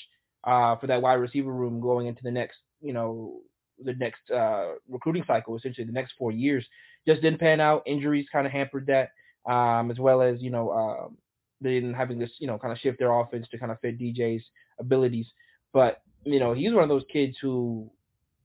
uh, 0.44 0.76
for 0.76 0.88
that 0.88 1.00
wide 1.00 1.14
receiver 1.14 1.52
room 1.52 1.80
going 1.80 2.08
into 2.08 2.22
the 2.22 2.30
next, 2.30 2.58
you 2.80 2.92
know, 2.92 3.40
the 3.84 3.94
next 3.94 4.30
uh, 4.30 4.72
recruiting 4.88 5.24
cycle, 5.26 5.56
essentially 5.56 5.86
the 5.86 5.92
next 5.92 6.14
four 6.18 6.32
years. 6.32 6.64
Just 7.06 7.22
didn't 7.22 7.40
pan 7.40 7.60
out. 7.60 7.82
Injuries 7.86 8.26
kind 8.32 8.46
of 8.46 8.52
hampered 8.52 8.86
that, 8.86 9.10
um, 9.50 9.90
as 9.90 9.98
well 9.98 10.22
as, 10.22 10.40
you 10.40 10.50
know, 10.50 10.70
um, 10.70 11.16
they 11.60 11.74
didn't 11.74 11.94
having 11.94 12.18
this, 12.18 12.30
you 12.38 12.46
know, 12.46 12.58
kind 12.58 12.72
of 12.72 12.78
shift 12.78 12.98
their 12.98 13.12
offense 13.12 13.46
to 13.50 13.58
kind 13.58 13.72
of 13.72 13.80
fit 13.80 13.98
EJ's 13.98 14.44
abilities. 14.78 15.26
But, 15.72 16.02
you 16.24 16.40
know, 16.40 16.52
he's 16.52 16.72
one 16.72 16.82
of 16.82 16.88
those 16.88 17.04
kids 17.12 17.36
who 17.40 17.90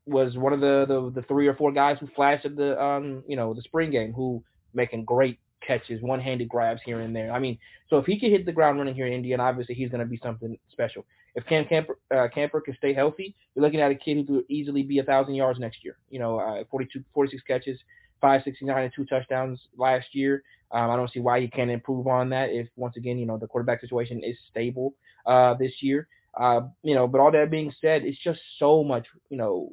was 0.06 0.38
one 0.38 0.54
of 0.54 0.62
the, 0.62 0.86
the, 0.88 1.22
the 1.22 1.28
three 1.28 1.48
or 1.48 1.56
four 1.56 1.72
guys 1.72 1.98
who 2.00 2.08
flashed 2.16 2.46
at 2.46 2.56
the, 2.56 2.82
um, 2.82 3.24
you 3.28 3.36
know, 3.36 3.54
the 3.54 3.62
spring 3.62 3.92
game 3.92 4.14
who 4.14 4.44
making 4.74 5.06
great 5.06 5.40
catches, 5.66 6.02
one-handed 6.02 6.48
grabs 6.48 6.82
here 6.86 7.00
and 7.00 7.16
there. 7.16 7.32
I 7.32 7.40
mean, 7.40 7.58
so 7.90 7.98
if 7.98 8.06
he 8.06 8.20
can 8.20 8.30
hit 8.30 8.46
the 8.46 8.52
ground 8.52 8.78
running 8.78 8.96
here 8.96 9.08
in 9.08 9.14
Indiana, 9.14 9.44
obviously 9.44 9.76
he's 9.76 9.90
going 9.90 10.02
to 10.02 10.06
be 10.06 10.20
something 10.22 10.58
special. 10.72 11.06
If 11.36 11.46
Cam 11.46 11.66
Camper, 11.66 11.98
uh, 12.16 12.28
Camper 12.34 12.62
can 12.62 12.76
stay 12.78 12.94
healthy, 12.94 13.36
you're 13.54 13.64
looking 13.64 13.82
at 13.82 13.92
a 13.92 13.96
kid 13.96 14.18
who 14.18 14.26
could 14.26 14.46
easily 14.50 14.84
be 14.84 15.00
a 15.00 15.04
thousand 15.04 15.36
yards 15.36 15.60
next 15.60 15.84
year. 15.84 15.98
You 16.10 16.20
know, 16.20 16.40
uh, 16.40 16.64
42, 16.72 17.04
46 17.14 17.44
catches, 17.44 17.78
569 18.22 18.84
and 18.84 18.94
two 18.96 19.06
touchdowns 19.06 19.60
last 19.78 20.08
year. 20.14 20.44
Um, 20.72 20.90
I 20.90 20.96
don't 20.96 21.12
see 21.12 21.20
why 21.20 21.42
he 21.42 21.48
can't 21.48 21.70
improve 21.70 22.08
on 22.08 22.30
that 22.30 22.50
if 22.50 22.68
once 22.76 22.98
again, 22.98 23.20
you 23.20 23.26
know, 23.26 23.38
the 23.38 23.48
quarterback 23.48 23.82
situation 23.82 24.24
is 24.24 24.38
stable 24.50 24.96
uh, 25.26 25.54
this 25.56 25.74
year. 25.82 26.08
Uh, 26.40 26.62
you 26.84 26.96
know, 26.96 27.08
but 27.08 27.20
all 27.22 27.32
that 27.32 27.52
being 27.52 27.74
said, 27.82 28.04
it's 28.04 28.22
just 28.22 28.40
so 28.60 28.84
much, 28.84 29.06
you 29.30 29.38
know, 29.38 29.70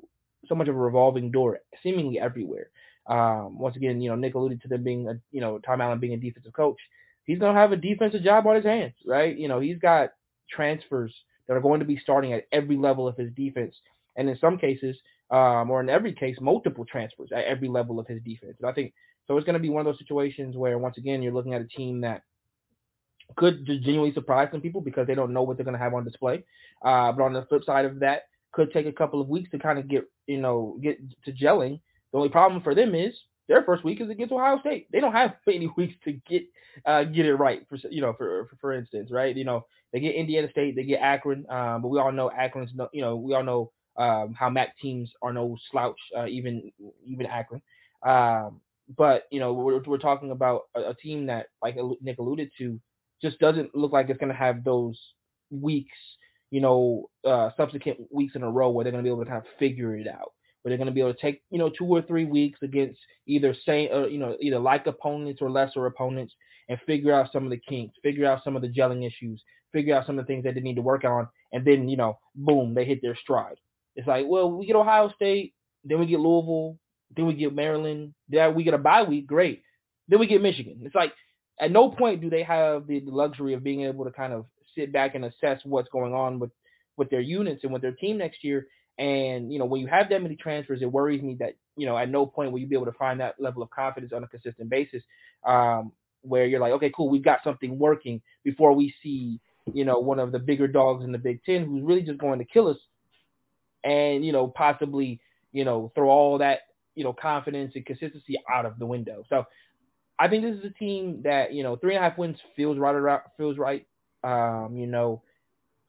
so 0.46 0.54
much 0.54 0.68
of 0.68 0.74
a 0.74 0.78
revolving 0.78 1.30
door, 1.30 1.58
seemingly 1.82 2.18
everywhere. 2.20 2.70
Um, 3.06 3.58
once 3.58 3.76
again, 3.76 4.00
you 4.00 4.10
know, 4.10 4.16
Nick 4.16 4.34
alluded 4.34 4.62
to 4.62 4.68
them 4.68 4.84
being, 4.84 5.08
a, 5.08 5.14
you 5.32 5.40
know, 5.40 5.58
Tom 5.58 5.80
Allen 5.80 5.98
being 5.98 6.12
a 6.12 6.16
defensive 6.16 6.52
coach. 6.52 6.78
He's 7.24 7.38
going 7.38 7.54
to 7.54 7.60
have 7.60 7.72
a 7.72 7.76
defensive 7.76 8.22
job 8.22 8.46
on 8.46 8.56
his 8.56 8.64
hands, 8.64 8.94
right? 9.06 9.36
You 9.36 9.48
know, 9.48 9.60
he's 9.60 9.78
got 9.78 10.10
transfers 10.50 11.14
that 11.52 11.58
are 11.58 11.62
going 11.62 11.80
to 11.80 11.86
be 11.86 11.98
starting 11.98 12.32
at 12.32 12.46
every 12.52 12.76
level 12.76 13.06
of 13.06 13.16
his 13.16 13.30
defense. 13.32 13.74
And 14.16 14.28
in 14.28 14.38
some 14.38 14.58
cases, 14.58 14.96
um, 15.30 15.70
or 15.70 15.80
in 15.80 15.88
every 15.88 16.12
case, 16.12 16.36
multiple 16.40 16.84
transfers 16.84 17.30
at 17.34 17.44
every 17.44 17.68
level 17.68 17.98
of 17.98 18.06
his 18.06 18.22
defense. 18.22 18.56
And 18.60 18.68
I 18.68 18.72
think 18.72 18.92
so. 19.26 19.36
It's 19.36 19.46
going 19.46 19.54
to 19.54 19.60
be 19.60 19.70
one 19.70 19.80
of 19.80 19.86
those 19.86 19.98
situations 19.98 20.56
where, 20.56 20.78
once 20.78 20.98
again, 20.98 21.22
you're 21.22 21.32
looking 21.32 21.54
at 21.54 21.62
a 21.62 21.68
team 21.68 22.00
that 22.02 22.22
could 23.36 23.64
genuinely 23.66 24.12
surprise 24.12 24.48
some 24.50 24.60
people 24.60 24.80
because 24.80 25.06
they 25.06 25.14
don't 25.14 25.32
know 25.32 25.42
what 25.42 25.56
they're 25.56 25.64
going 25.64 25.76
to 25.76 25.82
have 25.82 25.94
on 25.94 26.04
display. 26.04 26.44
Uh, 26.84 27.12
but 27.12 27.22
on 27.22 27.32
the 27.32 27.46
flip 27.46 27.64
side 27.64 27.84
of 27.84 28.00
that, 28.00 28.24
could 28.52 28.72
take 28.72 28.86
a 28.86 28.92
couple 28.92 29.20
of 29.20 29.28
weeks 29.28 29.50
to 29.50 29.58
kind 29.58 29.78
of 29.78 29.88
get, 29.88 30.04
you 30.26 30.38
know, 30.38 30.78
get 30.82 30.98
to 31.24 31.32
gelling 31.32 31.80
the 32.12 32.18
only 32.18 32.28
problem 32.28 32.62
for 32.62 32.74
them 32.74 32.94
is 32.94 33.14
their 33.48 33.62
first 33.64 33.84
week 33.84 34.00
is 34.00 34.10
against 34.10 34.32
Ohio 34.32 34.60
State. 34.60 34.88
They 34.92 35.00
don't 35.00 35.12
have 35.12 35.34
many 35.46 35.70
weeks 35.76 35.94
to 36.04 36.12
get 36.12 36.44
uh, 36.86 37.04
get 37.04 37.26
it 37.26 37.34
right. 37.34 37.66
For 37.68 37.78
you 37.90 38.00
know, 38.00 38.14
for, 38.14 38.48
for, 38.60 38.72
instance, 38.72 39.10
right? 39.10 39.36
You 39.36 39.44
know, 39.44 39.66
they 39.92 40.00
get 40.00 40.14
Indiana 40.14 40.48
State, 40.50 40.76
they 40.76 40.84
get 40.84 41.00
Akron, 41.00 41.44
um, 41.50 41.82
but 41.82 41.88
we 41.88 41.98
all 41.98 42.12
know 42.12 42.30
Akron's 42.30 42.70
no, 42.74 42.88
you 42.92 43.02
know, 43.02 43.16
we 43.16 43.34
all 43.34 43.42
know 43.44 43.72
um, 43.96 44.34
how 44.38 44.48
MAC 44.48 44.76
teams 44.78 45.10
are 45.20 45.32
no 45.32 45.56
slouch, 45.70 45.98
uh, 46.16 46.26
even 46.26 46.72
even 47.06 47.26
Akron. 47.26 47.62
Um, 48.02 48.60
but 48.96 49.24
you 49.30 49.40
know, 49.40 49.52
we're 49.52 49.82
we're 49.82 49.98
talking 49.98 50.30
about 50.30 50.62
a, 50.74 50.90
a 50.90 50.94
team 50.94 51.26
that, 51.26 51.46
like 51.62 51.76
Nick 52.00 52.18
alluded 52.18 52.50
to, 52.58 52.80
just 53.20 53.38
doesn't 53.38 53.74
look 53.74 53.92
like 53.92 54.08
it's 54.08 54.18
going 54.18 54.32
to 54.32 54.38
have 54.38 54.64
those 54.64 54.98
weeks, 55.50 55.96
you 56.50 56.60
know, 56.60 57.10
uh, 57.24 57.50
subsequent 57.56 57.98
weeks 58.10 58.34
in 58.34 58.42
a 58.42 58.50
row 58.50 58.70
where 58.70 58.84
they're 58.84 58.92
going 58.92 59.04
to 59.04 59.08
be 59.08 59.12
able 59.12 59.24
to 59.24 59.30
kind 59.30 59.42
of 59.42 59.58
figure 59.58 59.96
it 59.96 60.08
out 60.08 60.32
where 60.62 60.70
they're 60.70 60.78
going 60.78 60.86
to 60.86 60.92
be 60.92 61.00
able 61.00 61.14
to 61.14 61.20
take 61.20 61.42
you 61.50 61.58
know 61.58 61.70
two 61.70 61.86
or 61.86 62.02
three 62.02 62.24
weeks 62.24 62.58
against 62.62 62.98
either 63.26 63.54
same 63.66 63.88
uh, 63.92 64.06
you 64.06 64.18
know 64.18 64.36
either 64.40 64.58
like 64.58 64.86
opponents 64.86 65.42
or 65.42 65.50
lesser 65.50 65.86
opponents 65.86 66.34
and 66.68 66.78
figure 66.86 67.12
out 67.12 67.30
some 67.32 67.44
of 67.44 67.50
the 67.50 67.60
kinks, 67.68 67.96
figure 68.02 68.26
out 68.26 68.42
some 68.44 68.56
of 68.56 68.62
the 68.62 68.68
gelling 68.68 69.06
issues, 69.06 69.42
figure 69.72 69.94
out 69.94 70.06
some 70.06 70.18
of 70.18 70.24
the 70.24 70.32
things 70.32 70.44
that 70.44 70.54
they 70.54 70.60
need 70.60 70.76
to 70.76 70.82
work 70.82 71.04
on, 71.04 71.28
and 71.52 71.64
then 71.64 71.88
you 71.88 71.96
know 71.96 72.18
boom 72.34 72.74
they 72.74 72.84
hit 72.84 73.00
their 73.02 73.16
stride. 73.16 73.56
It's 73.96 74.08
like 74.08 74.26
well 74.26 74.50
we 74.50 74.66
get 74.66 74.76
Ohio 74.76 75.10
State, 75.14 75.54
then 75.84 75.98
we 75.98 76.06
get 76.06 76.20
Louisville, 76.20 76.78
then 77.16 77.26
we 77.26 77.34
get 77.34 77.54
Maryland, 77.54 78.14
then 78.28 78.54
we 78.54 78.64
get 78.64 78.74
a 78.74 78.78
bye 78.78 79.02
week, 79.02 79.26
great. 79.26 79.62
Then 80.08 80.18
we 80.18 80.26
get 80.26 80.42
Michigan. 80.42 80.80
It's 80.82 80.94
like 80.94 81.12
at 81.60 81.70
no 81.70 81.90
point 81.90 82.20
do 82.20 82.30
they 82.30 82.42
have 82.42 82.86
the, 82.86 83.00
the 83.00 83.10
luxury 83.10 83.54
of 83.54 83.62
being 83.62 83.82
able 83.82 84.04
to 84.04 84.10
kind 84.10 84.32
of 84.32 84.46
sit 84.76 84.92
back 84.92 85.14
and 85.14 85.24
assess 85.24 85.60
what's 85.64 85.88
going 85.90 86.14
on 86.14 86.38
with 86.38 86.50
with 86.96 87.10
their 87.10 87.20
units 87.20 87.64
and 87.64 87.72
with 87.72 87.82
their 87.82 87.92
team 87.92 88.18
next 88.18 88.44
year 88.44 88.66
and, 89.02 89.52
you 89.52 89.58
know, 89.58 89.64
when 89.64 89.80
you 89.80 89.88
have 89.88 90.08
that 90.10 90.22
many 90.22 90.36
transfers, 90.36 90.80
it 90.80 90.92
worries 90.92 91.22
me 91.22 91.34
that, 91.40 91.56
you 91.76 91.86
know, 91.86 91.98
at 91.98 92.08
no 92.08 92.24
point 92.24 92.52
will 92.52 92.60
you 92.60 92.68
be 92.68 92.76
able 92.76 92.86
to 92.86 92.92
find 92.92 93.18
that 93.18 93.34
level 93.40 93.60
of 93.60 93.70
confidence 93.70 94.12
on 94.12 94.22
a 94.22 94.28
consistent 94.28 94.70
basis 94.70 95.02
um, 95.44 95.90
where 96.20 96.46
you're 96.46 96.60
like, 96.60 96.70
okay, 96.74 96.92
cool, 96.94 97.08
we've 97.08 97.24
got 97.24 97.40
something 97.42 97.80
working 97.80 98.22
before 98.44 98.72
we 98.72 98.94
see, 99.02 99.40
you 99.74 99.84
know, 99.84 99.98
one 99.98 100.20
of 100.20 100.30
the 100.30 100.38
bigger 100.38 100.68
dogs 100.68 101.04
in 101.04 101.10
the 101.10 101.18
Big 101.18 101.42
Ten 101.42 101.66
who's 101.66 101.82
really 101.82 102.02
just 102.02 102.18
going 102.18 102.38
to 102.38 102.44
kill 102.44 102.68
us 102.68 102.76
and, 103.82 104.24
you 104.24 104.30
know, 104.30 104.46
possibly, 104.46 105.20
you 105.50 105.64
know, 105.64 105.90
throw 105.96 106.08
all 106.08 106.38
that, 106.38 106.60
you 106.94 107.02
know, 107.02 107.12
confidence 107.12 107.72
and 107.74 107.84
consistency 107.84 108.36
out 108.48 108.66
of 108.66 108.78
the 108.78 108.86
window. 108.86 109.24
So 109.28 109.46
I 110.16 110.28
think 110.28 110.44
this 110.44 110.54
is 110.54 110.64
a 110.64 110.78
team 110.78 111.22
that, 111.24 111.52
you 111.52 111.64
know, 111.64 111.74
three 111.74 111.96
and 111.96 112.04
a 112.04 112.08
half 112.08 112.18
wins 112.18 112.36
feels 112.54 112.78
right 112.78 112.94
around, 112.94 113.22
feels 113.36 113.58
right. 113.58 113.84
Um, 114.22 114.76
you 114.76 114.86
know, 114.86 115.22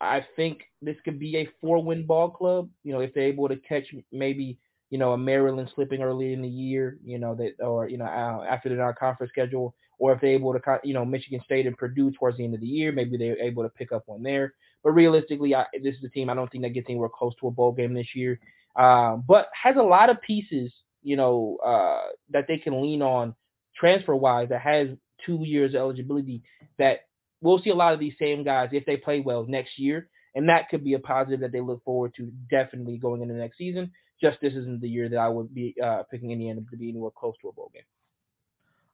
I 0.03 0.25
think 0.35 0.63
this 0.81 0.97
could 1.03 1.19
be 1.19 1.37
a 1.37 1.49
four-win 1.61 2.05
ball 2.05 2.29
club. 2.29 2.69
You 2.83 2.93
know, 2.93 2.99
if 2.99 3.13
they're 3.13 3.23
able 3.23 3.47
to 3.47 3.57
catch 3.57 3.93
maybe 4.11 4.57
you 4.89 4.97
know 4.97 5.13
a 5.13 5.17
Maryland 5.17 5.71
slipping 5.73 6.01
early 6.01 6.33
in 6.33 6.41
the 6.41 6.47
year, 6.47 6.97
you 7.03 7.19
know 7.19 7.35
that 7.35 7.53
or 7.59 7.89
you 7.89 7.97
know 7.97 8.05
after 8.05 8.69
the 8.69 8.75
non-conference 8.75 9.31
schedule, 9.31 9.73
or 9.99 10.13
if 10.13 10.21
they're 10.21 10.31
able 10.31 10.53
to 10.53 10.79
you 10.83 10.93
know 10.93 11.05
Michigan 11.05 11.41
State 11.45 11.65
and 11.65 11.77
Purdue 11.77 12.11
towards 12.11 12.37
the 12.37 12.43
end 12.43 12.53
of 12.53 12.61
the 12.61 12.67
year, 12.67 12.91
maybe 12.91 13.17
they're 13.17 13.39
able 13.39 13.63
to 13.63 13.69
pick 13.69 13.91
up 13.91 14.03
one 14.05 14.23
there. 14.23 14.53
But 14.83 14.91
realistically, 14.91 15.55
I, 15.55 15.65
this 15.81 15.95
is 15.95 16.03
a 16.03 16.09
team 16.09 16.29
I 16.29 16.33
don't 16.33 16.51
think 16.51 16.63
that 16.63 16.73
gets 16.73 16.87
anywhere 16.89 17.09
close 17.09 17.33
to 17.39 17.47
a 17.47 17.51
bowl 17.51 17.71
game 17.71 17.93
this 17.93 18.13
year. 18.13 18.39
Um, 18.75 19.23
but 19.27 19.49
has 19.53 19.75
a 19.77 19.83
lot 19.83 20.09
of 20.09 20.21
pieces, 20.21 20.71
you 21.03 21.15
know, 21.15 21.57
uh, 21.63 22.07
that 22.31 22.47
they 22.47 22.57
can 22.57 22.81
lean 22.81 23.01
on 23.01 23.35
transfer 23.75 24.15
wise. 24.15 24.49
That 24.49 24.61
has 24.61 24.89
two 25.25 25.39
years 25.43 25.73
of 25.73 25.81
eligibility. 25.81 26.43
That 26.79 27.05
we'll 27.43 27.61
see 27.61 27.69
a 27.69 27.75
lot 27.75 27.93
of 27.93 27.99
these 27.99 28.13
same 28.19 28.43
guys 28.43 28.69
if 28.71 28.85
they 28.85 28.97
play 28.97 29.19
well 29.19 29.45
next 29.47 29.77
year, 29.77 30.07
and 30.33 30.49
that 30.49 30.69
could 30.69 30.83
be 30.83 30.93
a 30.93 30.99
positive 30.99 31.41
that 31.41 31.51
they 31.51 31.61
look 31.61 31.83
forward 31.83 32.13
to 32.15 32.31
definitely 32.49 32.97
going 32.97 33.21
into 33.21 33.35
next 33.35 33.57
season. 33.57 33.91
Just 34.21 34.39
this 34.41 34.53
isn't 34.53 34.81
the 34.81 34.89
year 34.89 35.09
that 35.09 35.17
I 35.17 35.27
would 35.27 35.53
be 35.53 35.75
uh, 35.83 36.03
picking 36.09 36.31
Indiana 36.31 36.61
to 36.71 36.77
be 36.77 36.89
anywhere 36.89 37.11
close 37.11 37.35
to 37.41 37.49
a 37.49 37.51
bowl 37.51 37.69
game. 37.73 37.83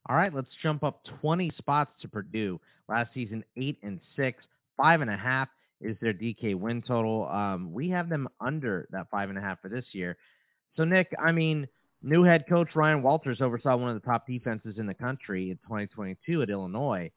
All 0.10 0.16
right, 0.16 0.34
let's 0.34 0.50
jump 0.64 0.84
up 0.84 1.04
20 1.22 1.52
spots 1.58 1.92
to 2.02 2.08
Purdue. 2.08 2.60
Last 2.88 3.14
season, 3.14 3.44
eight 3.56 3.78
and 3.84 4.00
six, 4.16 4.42
five 4.76 5.02
and 5.02 5.12
a 5.12 5.18
half 5.18 5.50
is 5.82 5.96
their 6.02 6.14
DK 6.14 6.56
win 6.56 6.82
total. 6.82 7.28
Um, 7.28 7.72
we 7.72 7.90
have 7.90 8.10
them 8.10 8.28
under 8.42 8.88
that 8.92 9.08
five 9.12 9.30
and 9.30 9.38
a 9.38 9.42
half 9.42 9.62
for 9.62 9.70
this 9.70 9.86
year. 9.92 10.18
So, 10.76 10.84
Nick, 10.84 11.14
I 11.24 11.32
mean, 11.32 11.68
new 12.02 12.24
head 12.24 12.46
coach 12.50 12.70
Ryan 12.76 13.04
Walters 13.04 13.42
oversaw 13.42 13.76
one 13.76 13.96
of 13.96 14.02
the 14.02 14.08
top 14.08 14.26
defenses 14.26 14.78
in 14.78 14.88
the 14.88 14.94
country 14.94 15.52
in 15.52 15.58
2022 15.58 16.42
at 16.42 16.50
Illinois, 16.50 17.12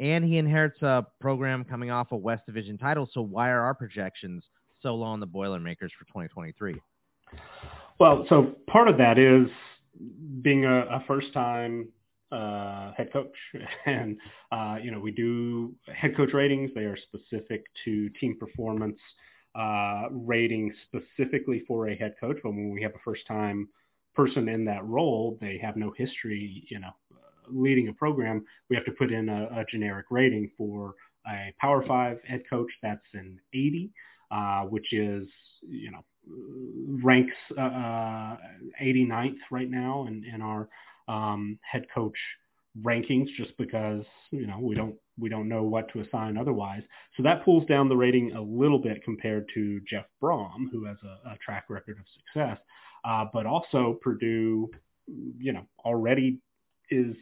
and 0.00 0.24
he 0.24 0.38
inherits 0.38 0.80
a 0.82 1.06
program 1.20 1.64
coming 1.64 1.90
off 1.90 2.12
a 2.12 2.16
West 2.16 2.46
Division 2.46 2.78
title. 2.78 3.08
So, 3.12 3.22
why 3.22 3.48
are 3.50 3.62
our 3.62 3.74
projections 3.74 4.44
so 4.82 4.94
low 4.94 5.06
on 5.06 5.20
the 5.20 5.26
Boilermakers 5.26 5.92
for 5.98 6.04
2023? 6.06 6.80
Well, 7.98 8.24
so 8.28 8.54
part 8.68 8.88
of 8.88 8.98
that 8.98 9.18
is 9.18 9.48
being 10.42 10.64
a, 10.64 10.80
a 10.86 11.04
first-time 11.06 11.88
uh, 12.30 12.92
head 12.96 13.12
coach. 13.12 13.34
And, 13.86 14.18
uh, 14.52 14.76
you 14.82 14.90
know, 14.90 15.00
we 15.00 15.10
do 15.10 15.74
head 15.92 16.16
coach 16.16 16.30
ratings. 16.32 16.70
They 16.74 16.82
are 16.82 16.96
specific 16.96 17.64
to 17.84 18.08
team 18.20 18.36
performance 18.38 18.98
uh, 19.54 20.04
rating 20.10 20.72
specifically 20.86 21.62
for 21.66 21.88
a 21.88 21.96
head 21.96 22.14
coach. 22.20 22.36
But 22.42 22.50
when 22.50 22.70
we 22.70 22.82
have 22.82 22.94
a 22.94 23.00
first 23.04 23.26
time 23.26 23.68
person 24.14 24.48
in 24.48 24.64
that 24.66 24.84
role, 24.84 25.38
they 25.40 25.58
have 25.62 25.76
no 25.76 25.92
history, 25.96 26.64
you 26.68 26.80
know, 26.80 26.90
leading 27.50 27.88
a 27.88 27.92
program. 27.92 28.44
We 28.70 28.76
have 28.76 28.84
to 28.86 28.92
put 28.92 29.12
in 29.12 29.28
a, 29.28 29.60
a 29.60 29.64
generic 29.70 30.06
rating 30.10 30.50
for 30.56 30.94
a 31.26 31.54
Power 31.60 31.84
Five 31.86 32.18
head 32.26 32.42
coach. 32.48 32.70
That's 32.82 33.04
an 33.14 33.38
80, 33.52 33.90
uh, 34.30 34.62
which 34.62 34.92
is, 34.92 35.28
you 35.68 35.90
know, 35.90 36.04
ranks 37.02 37.34
uh, 37.56 38.36
89th 38.82 39.30
uh, 39.30 39.34
right 39.50 39.70
now 39.70 40.06
in, 40.06 40.24
in 40.32 40.42
our 40.42 40.68
um, 41.08 41.58
head 41.62 41.86
coach 41.94 42.16
rankings 42.82 43.26
just 43.36 43.56
because 43.58 44.04
you 44.30 44.46
know 44.46 44.58
we 44.60 44.74
don't 44.74 44.94
we 45.18 45.28
don't 45.28 45.48
know 45.48 45.62
what 45.64 45.92
to 45.92 46.00
assign 46.00 46.36
otherwise. 46.36 46.82
So 47.16 47.22
that 47.24 47.44
pulls 47.44 47.66
down 47.66 47.88
the 47.88 47.96
rating 47.96 48.32
a 48.32 48.42
little 48.42 48.78
bit 48.78 49.02
compared 49.04 49.46
to 49.54 49.80
Jeff 49.90 50.04
Brohm, 50.22 50.70
who 50.70 50.84
has 50.84 50.96
a, 51.02 51.30
a 51.30 51.38
track 51.44 51.64
record 51.68 51.98
of 51.98 52.04
success. 52.14 52.58
Uh, 53.04 53.24
but 53.32 53.46
also 53.46 53.98
Purdue, 54.00 54.70
you 55.06 55.52
know, 55.52 55.66
already 55.84 56.38
is 56.90 57.16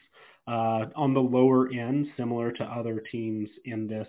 uh, 0.49 0.87
on 0.95 1.13
the 1.15 1.21
lower 1.21 1.71
end, 1.73 2.07
similar 2.17 2.53
to 2.53 2.65
other 2.65 3.03
teams 3.11 3.49
in 3.65 3.87
this 3.87 4.09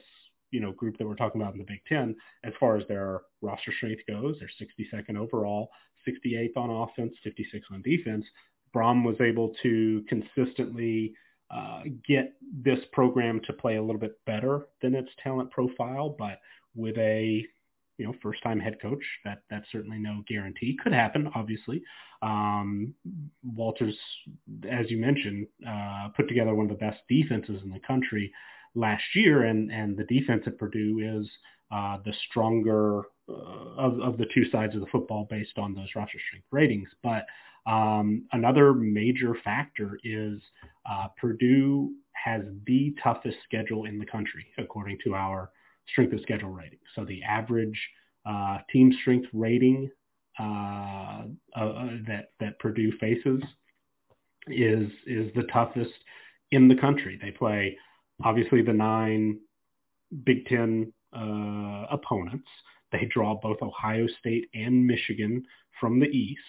you 0.52 0.60
know 0.60 0.72
group 0.72 0.98
that 0.98 1.08
we're 1.08 1.16
talking 1.16 1.42
about 1.42 1.54
in 1.54 1.60
the 1.60 1.66
Big 1.66 1.82
Ten 1.88 2.16
as 2.44 2.54
far 2.60 2.78
as 2.78 2.88
their 2.88 3.22
roster 3.42 3.74
strength 3.78 4.02
goes. 4.08 4.36
They're 4.40 4.68
62nd 5.00 5.18
overall, 5.18 5.70
68th 6.08 6.58
on 6.58 6.70
offense, 6.70 7.14
56th 7.26 7.72
on 7.72 7.82
defense. 7.82 8.26
Brohm 8.76 9.04
was 9.04 9.20
able 9.22 9.54
to 9.64 10.04
consistently 10.08 11.14
uh, 11.50 11.84
get 12.08 12.34
this 12.64 12.80
program 12.92 13.40
to 13.48 13.54
play 13.54 13.78
a 13.78 13.82
little 13.82 14.00
bit 14.00 14.20
better 14.26 14.68
than 14.82 14.94
its 14.94 15.10
talent 15.24 15.50
profile, 15.52 16.16
but 16.18 16.40
with 16.76 16.98
a 16.98 17.46
you 17.98 18.06
know 18.06 18.14
first 18.22 18.42
time 18.44 18.60
head 18.60 18.78
coach 18.82 19.04
that 19.26 19.44
that's 19.50 19.68
certainly 19.72 19.98
no 19.98 20.24
guarantee. 20.28 20.78
Could 20.82 20.94
happen 20.94 21.30
obviously. 21.36 21.82
Um, 22.22 22.94
walters 23.44 23.96
as 24.70 24.90
you 24.90 24.98
mentioned 24.98 25.48
uh, 25.68 26.10
put 26.16 26.28
together 26.28 26.56
one 26.56 26.70
of 26.70 26.78
the 26.78 26.86
best 26.86 27.00
defenses 27.08 27.62
in 27.64 27.70
the 27.70 27.80
country 27.86 28.32
last 28.76 29.04
year 29.16 29.44
and 29.44 29.72
and 29.72 29.98
the 29.98 30.04
defense 30.06 30.44
at 30.48 30.58
purdue 30.58 31.22
is 31.22 31.30
uh, 31.72 31.98
the 32.06 32.14
stronger 32.30 33.04
uh, 33.30 33.34
of, 33.78 34.00
of 34.00 34.18
the 34.18 34.26
two 34.34 34.50
sides 34.52 34.74
of 34.74 34.82
the 34.82 34.88
football 34.88 35.28
based 35.30 35.58
on 35.58 35.74
those 35.74 35.90
roster 35.96 36.18
strength 36.30 36.48
ratings. 36.52 36.88
But 37.04 37.26
um, 37.70 38.26
another 38.32 38.74
major 38.74 39.36
factor 39.44 40.00
is 40.04 40.40
uh, 40.90 41.08
Purdue 41.20 41.92
has 42.14 42.44
the 42.66 42.96
toughest 43.04 43.38
schedule 43.44 43.86
in 43.86 44.00
the 44.00 44.06
country, 44.06 44.46
according 44.58 45.00
to 45.04 45.14
our 45.14 45.52
strength 45.92 46.14
of 46.14 46.22
schedule 46.22 46.50
rating. 46.50 46.80
So 46.96 47.06
the 47.06 47.24
average 47.24 47.80
uh, 48.26 48.60
team 48.72 48.94
strength 49.02 49.28
rating 49.34 49.90
uh, 50.40 51.24
uh 51.56 51.88
that 52.06 52.30
that 52.40 52.60
Purdue 52.60 52.92
faces 53.00 53.42
is 54.48 54.90
is 55.06 55.34
the 55.36 55.48
toughest 55.52 55.94
in 56.52 56.68
the 56.68 56.76
country. 56.76 57.18
They 57.22 57.32
play 57.32 57.78
obviously 58.24 58.62
the 58.62 58.74
nine 58.74 59.40
Big 60.24 60.46
Ten 60.46 60.94
uh, 61.16 61.86
opponents. 61.90 62.48
They 62.92 63.10
draw 63.12 63.40
both 63.42 63.62
Ohio 63.62 64.08
State 64.20 64.50
and 64.54 64.86
Michigan 64.86 65.44
from 65.80 66.00
the 66.00 66.08
East 66.08 66.40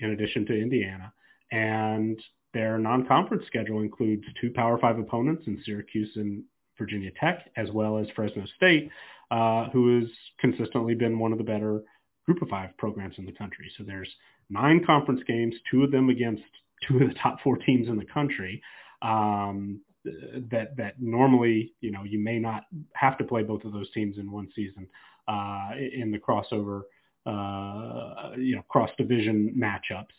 in 0.00 0.10
addition 0.10 0.46
to 0.46 0.58
Indiana. 0.58 1.12
And 1.50 2.18
their 2.54 2.78
non-conference 2.78 3.44
schedule 3.46 3.80
includes 3.80 4.24
two 4.40 4.50
Power 4.50 4.78
Five 4.78 4.98
opponents 4.98 5.44
in 5.46 5.60
Syracuse 5.64 6.12
and 6.16 6.42
Virginia 6.78 7.10
Tech, 7.20 7.50
as 7.56 7.70
well 7.70 7.98
as 7.98 8.06
Fresno 8.14 8.44
State, 8.56 8.90
uh, 9.30 9.68
who 9.70 10.00
has 10.00 10.08
consistently 10.40 10.94
been 10.94 11.18
one 11.18 11.32
of 11.32 11.38
the 11.38 11.44
better 11.44 11.82
Group 12.26 12.42
of 12.42 12.48
Five 12.48 12.76
programs 12.78 13.16
in 13.18 13.26
the 13.26 13.32
country. 13.32 13.70
So 13.76 13.84
there's 13.84 14.08
nine 14.48 14.84
conference 14.84 15.22
games, 15.26 15.54
two 15.70 15.82
of 15.82 15.90
them 15.90 16.08
against 16.08 16.42
two 16.86 16.98
of 16.98 17.08
the 17.08 17.14
top 17.14 17.38
four 17.42 17.56
teams 17.56 17.88
in 17.88 17.96
the 17.96 18.04
country. 18.04 18.62
Um, 19.02 19.80
that 20.04 20.76
that 20.76 20.94
normally, 21.00 21.74
you 21.80 21.92
know, 21.92 22.02
you 22.02 22.18
may 22.18 22.38
not 22.38 22.64
have 22.94 23.16
to 23.18 23.24
play 23.24 23.44
both 23.44 23.64
of 23.64 23.72
those 23.72 23.90
teams 23.92 24.18
in 24.18 24.30
one 24.30 24.48
season 24.54 24.88
uh, 25.28 25.70
in 25.76 26.10
the 26.10 26.18
crossover 26.18 26.82
uh, 27.26 28.32
you 28.36 28.56
know, 28.56 28.62
cross 28.68 28.90
division 28.98 29.54
matchups. 29.56 30.10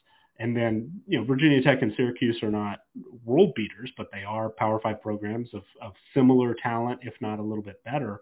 And 0.43 0.57
then, 0.57 0.91
you 1.07 1.17
know, 1.17 1.23
Virginia 1.23 1.61
Tech 1.63 1.81
and 1.83 1.93
Syracuse 1.95 2.43
are 2.43 2.51
not 2.51 2.79
world 3.23 3.53
beaters, 3.55 3.93
but 3.95 4.07
they 4.11 4.23
are 4.23 4.49
Power 4.49 4.77
Five 4.83 5.01
programs 5.01 5.47
of, 5.53 5.63
of 5.81 5.93
similar 6.13 6.53
talent, 6.53 6.99
if 7.01 7.13
not 7.21 7.39
a 7.39 7.41
little 7.41 7.63
bit 7.63 7.81
better. 7.85 8.19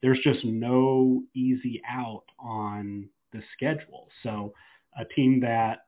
There's 0.00 0.20
just 0.20 0.44
no 0.44 1.24
easy 1.34 1.82
out 1.88 2.22
on 2.38 3.08
the 3.32 3.42
schedule. 3.54 4.06
So 4.22 4.54
a 4.96 5.04
team 5.16 5.40
that, 5.40 5.86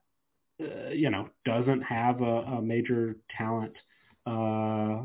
uh, 0.61 0.89
you 0.91 1.09
know, 1.09 1.29
doesn't 1.45 1.83
have 1.83 2.21
a, 2.21 2.57
a 2.57 2.63
major 2.63 3.19
talent 3.39 3.75
uh, 4.27 5.03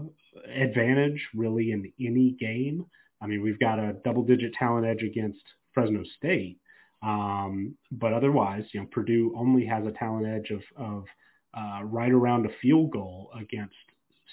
advantage 0.51 1.27
really 1.36 1.73
in 1.73 1.93
any 1.99 2.32
game. 2.39 2.88
I 3.21 3.27
mean, 3.27 3.43
we've 3.43 3.59
got 3.59 3.77
a 3.77 3.97
double 4.03 4.23
digit 4.23 4.53
talent 4.53 4.88
edge 4.88 5.03
against 5.03 5.43
Fresno 5.75 6.01
State, 6.17 6.57
um, 7.02 7.76
but 7.91 8.14
otherwise, 8.14 8.64
you 8.74 8.80
know, 8.80 8.88
Purdue 8.91 9.34
only 9.36 9.66
has 9.66 9.86
a 9.86 9.91
talent 9.91 10.28
edge 10.28 10.52
of, 10.52 10.62
of 10.78 11.06
uh, 11.58 11.84
right 11.84 12.12
around 12.12 12.45
a 12.45 12.49
field 12.62 12.91
goal 12.91 13.32
against 13.39 13.76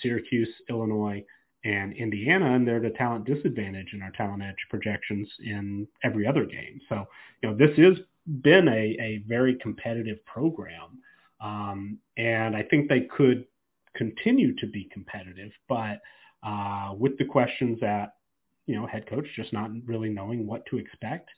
Syracuse, 0.03 0.49
Illinois, 0.69 1.25
and 1.65 1.93
Indiana, 1.95 2.55
and 2.55 2.67
they're 2.67 2.77
at 2.77 2.85
a 2.85 2.91
talent 2.91 3.25
disadvantage 3.25 3.93
in 3.93 4.03
our 4.03 4.13
talent 4.13 4.43
edge 4.43 4.55
projections 4.71 5.29
in 5.45 5.89
every 6.05 6.27
other 6.27 6.45
game. 6.45 6.81
So, 6.89 7.07
you 7.43 7.51
know, 7.51 7.57
this 7.57 7.77
has 7.79 7.99
been 8.43 8.69
a, 8.69 8.97
a 9.01 9.25
very 9.27 9.57
competitive 9.57 10.25
program. 10.25 10.99
Um, 11.41 11.99
and 12.17 12.55
I 12.57 12.63
think 12.63 12.89
they 12.89 13.03
could 13.03 13.45
continue 13.95 14.55
to 14.57 14.67
be 14.67 14.89
competitive, 14.93 15.51
but 15.69 16.01
uh, 16.45 16.95
with 16.97 17.19
the 17.19 17.25
questions 17.25 17.79
that, 17.81 18.15
you 18.67 18.77
know, 18.77 18.87
head 18.87 19.09
coach 19.09 19.27
just 19.35 19.53
not 19.53 19.71
really 19.87 20.11
knowing 20.11 20.47
what 20.47 20.65
to 20.67 20.79
expect, 20.79 21.31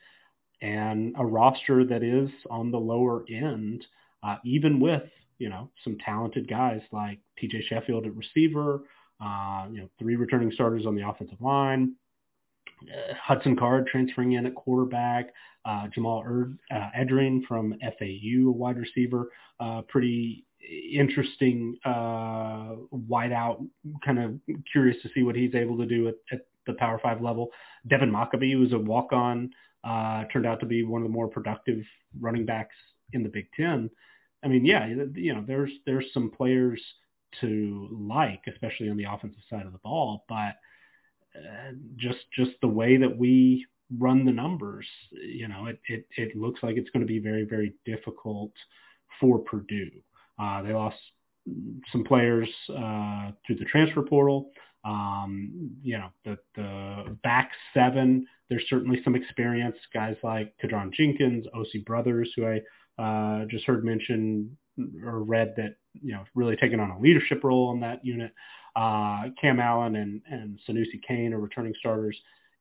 and 0.62 1.14
a 1.18 1.24
roster 1.24 1.84
that 1.84 2.02
is 2.02 2.30
on 2.50 2.70
the 2.70 2.78
lower 2.78 3.24
end, 3.28 3.84
uh, 4.22 4.36
even 4.44 4.80
with 4.80 5.02
you 5.38 5.48
know 5.48 5.70
some 5.84 5.96
talented 6.04 6.48
guys 6.48 6.80
like 6.92 7.18
T.J. 7.38 7.64
Sheffield 7.68 8.06
at 8.06 8.14
receiver, 8.14 8.82
uh, 9.20 9.66
you 9.70 9.80
know 9.80 9.88
three 9.98 10.16
returning 10.16 10.52
starters 10.52 10.86
on 10.86 10.94
the 10.94 11.08
offensive 11.08 11.40
line, 11.40 11.94
uh, 12.82 13.14
Hudson 13.20 13.56
Card 13.56 13.86
transferring 13.86 14.32
in 14.32 14.46
at 14.46 14.54
quarterback, 14.54 15.32
uh, 15.64 15.88
Jamal 15.94 16.22
Erd, 16.26 16.58
uh, 16.70 16.88
Edrine 16.98 17.44
from 17.46 17.74
FAU, 17.80 18.48
a 18.48 18.52
wide 18.52 18.78
receiver, 18.78 19.30
uh, 19.60 19.82
pretty 19.88 20.44
interesting 20.92 21.76
uh, 21.84 22.76
wideout. 23.10 23.66
Kind 24.04 24.18
of 24.18 24.38
curious 24.70 25.00
to 25.02 25.08
see 25.14 25.22
what 25.22 25.36
he's 25.36 25.54
able 25.54 25.78
to 25.78 25.86
do 25.86 26.08
at, 26.08 26.14
at 26.32 26.40
the 26.66 26.74
Power 26.74 26.98
Five 27.02 27.22
level. 27.22 27.50
Devin 27.88 28.10
Mockobee, 28.10 28.52
who's 28.52 28.72
a 28.72 28.78
walk-on, 28.78 29.50
uh, 29.84 30.24
turned 30.32 30.46
out 30.46 30.60
to 30.60 30.66
be 30.66 30.82
one 30.84 31.02
of 31.02 31.08
the 31.08 31.12
more 31.12 31.28
productive 31.28 31.84
running 32.18 32.44
backs 32.44 32.76
in 33.12 33.22
the 33.22 33.28
Big 33.28 33.46
Ten. 33.56 33.90
I 34.44 34.48
mean, 34.48 34.64
yeah, 34.64 34.86
you 34.86 35.34
know, 35.34 35.44
there's 35.46 35.72
there's 35.86 36.12
some 36.12 36.30
players 36.30 36.82
to 37.40 37.88
like, 37.92 38.42
especially 38.48 38.90
on 38.90 38.96
the 38.96 39.04
offensive 39.04 39.42
side 39.48 39.66
of 39.66 39.72
the 39.72 39.78
ball, 39.78 40.24
but 40.28 40.56
uh, 41.36 41.72
just 41.96 42.18
just 42.36 42.52
the 42.60 42.68
way 42.68 42.96
that 42.96 43.16
we 43.16 43.66
run 43.98 44.24
the 44.24 44.32
numbers, 44.32 44.86
you 45.12 45.48
know, 45.48 45.66
it 45.66 45.80
it, 45.88 46.06
it 46.16 46.36
looks 46.36 46.62
like 46.62 46.76
it's 46.76 46.90
going 46.90 47.06
to 47.06 47.12
be 47.12 47.18
very 47.18 47.44
very 47.44 47.74
difficult 47.84 48.52
for 49.20 49.38
Purdue. 49.38 49.90
Uh, 50.38 50.62
they 50.62 50.72
lost 50.72 50.96
some 51.92 52.04
players 52.04 52.48
uh, 52.70 53.30
through 53.46 53.56
the 53.56 53.64
transfer 53.66 54.02
portal. 54.02 54.50
Um, 54.84 55.70
you 55.82 55.98
know, 55.98 56.08
the 56.24 56.38
the 56.56 57.16
back 57.22 57.50
seven. 57.74 58.26
There's 58.48 58.64
certainly 58.68 59.00
some 59.04 59.14
experience. 59.14 59.76
Guys 59.92 60.16
like 60.22 60.54
Kydran 60.62 60.92
Jenkins, 60.92 61.46
OC 61.54 61.84
Brothers, 61.84 62.32
who 62.34 62.46
I 62.46 62.60
uh, 63.02 63.44
just 63.46 63.64
heard 63.64 63.84
mention 63.84 64.56
or 65.04 65.22
read 65.22 65.54
that 65.56 65.76
you 66.00 66.12
know 66.12 66.24
really 66.34 66.56
taking 66.56 66.80
on 66.80 66.90
a 66.90 67.00
leadership 67.00 67.44
role 67.44 67.72
in 67.72 67.80
that 67.80 68.04
unit. 68.04 68.32
Uh, 68.76 69.24
Cam 69.40 69.60
Allen 69.60 69.96
and 69.96 70.22
and 70.30 70.58
Sanoussi 70.68 71.02
Kane 71.06 71.34
are 71.34 71.40
returning 71.40 71.74
starters 71.78 72.16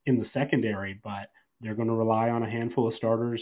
in 0.05 0.19
the 0.19 0.25
secondary, 0.33 0.99
but 1.03 1.29
they're 1.61 1.75
going 1.75 1.87
to 1.87 1.93
rely 1.93 2.29
on 2.29 2.43
a 2.43 2.49
handful 2.49 2.87
of 2.87 2.95
starters 2.95 3.41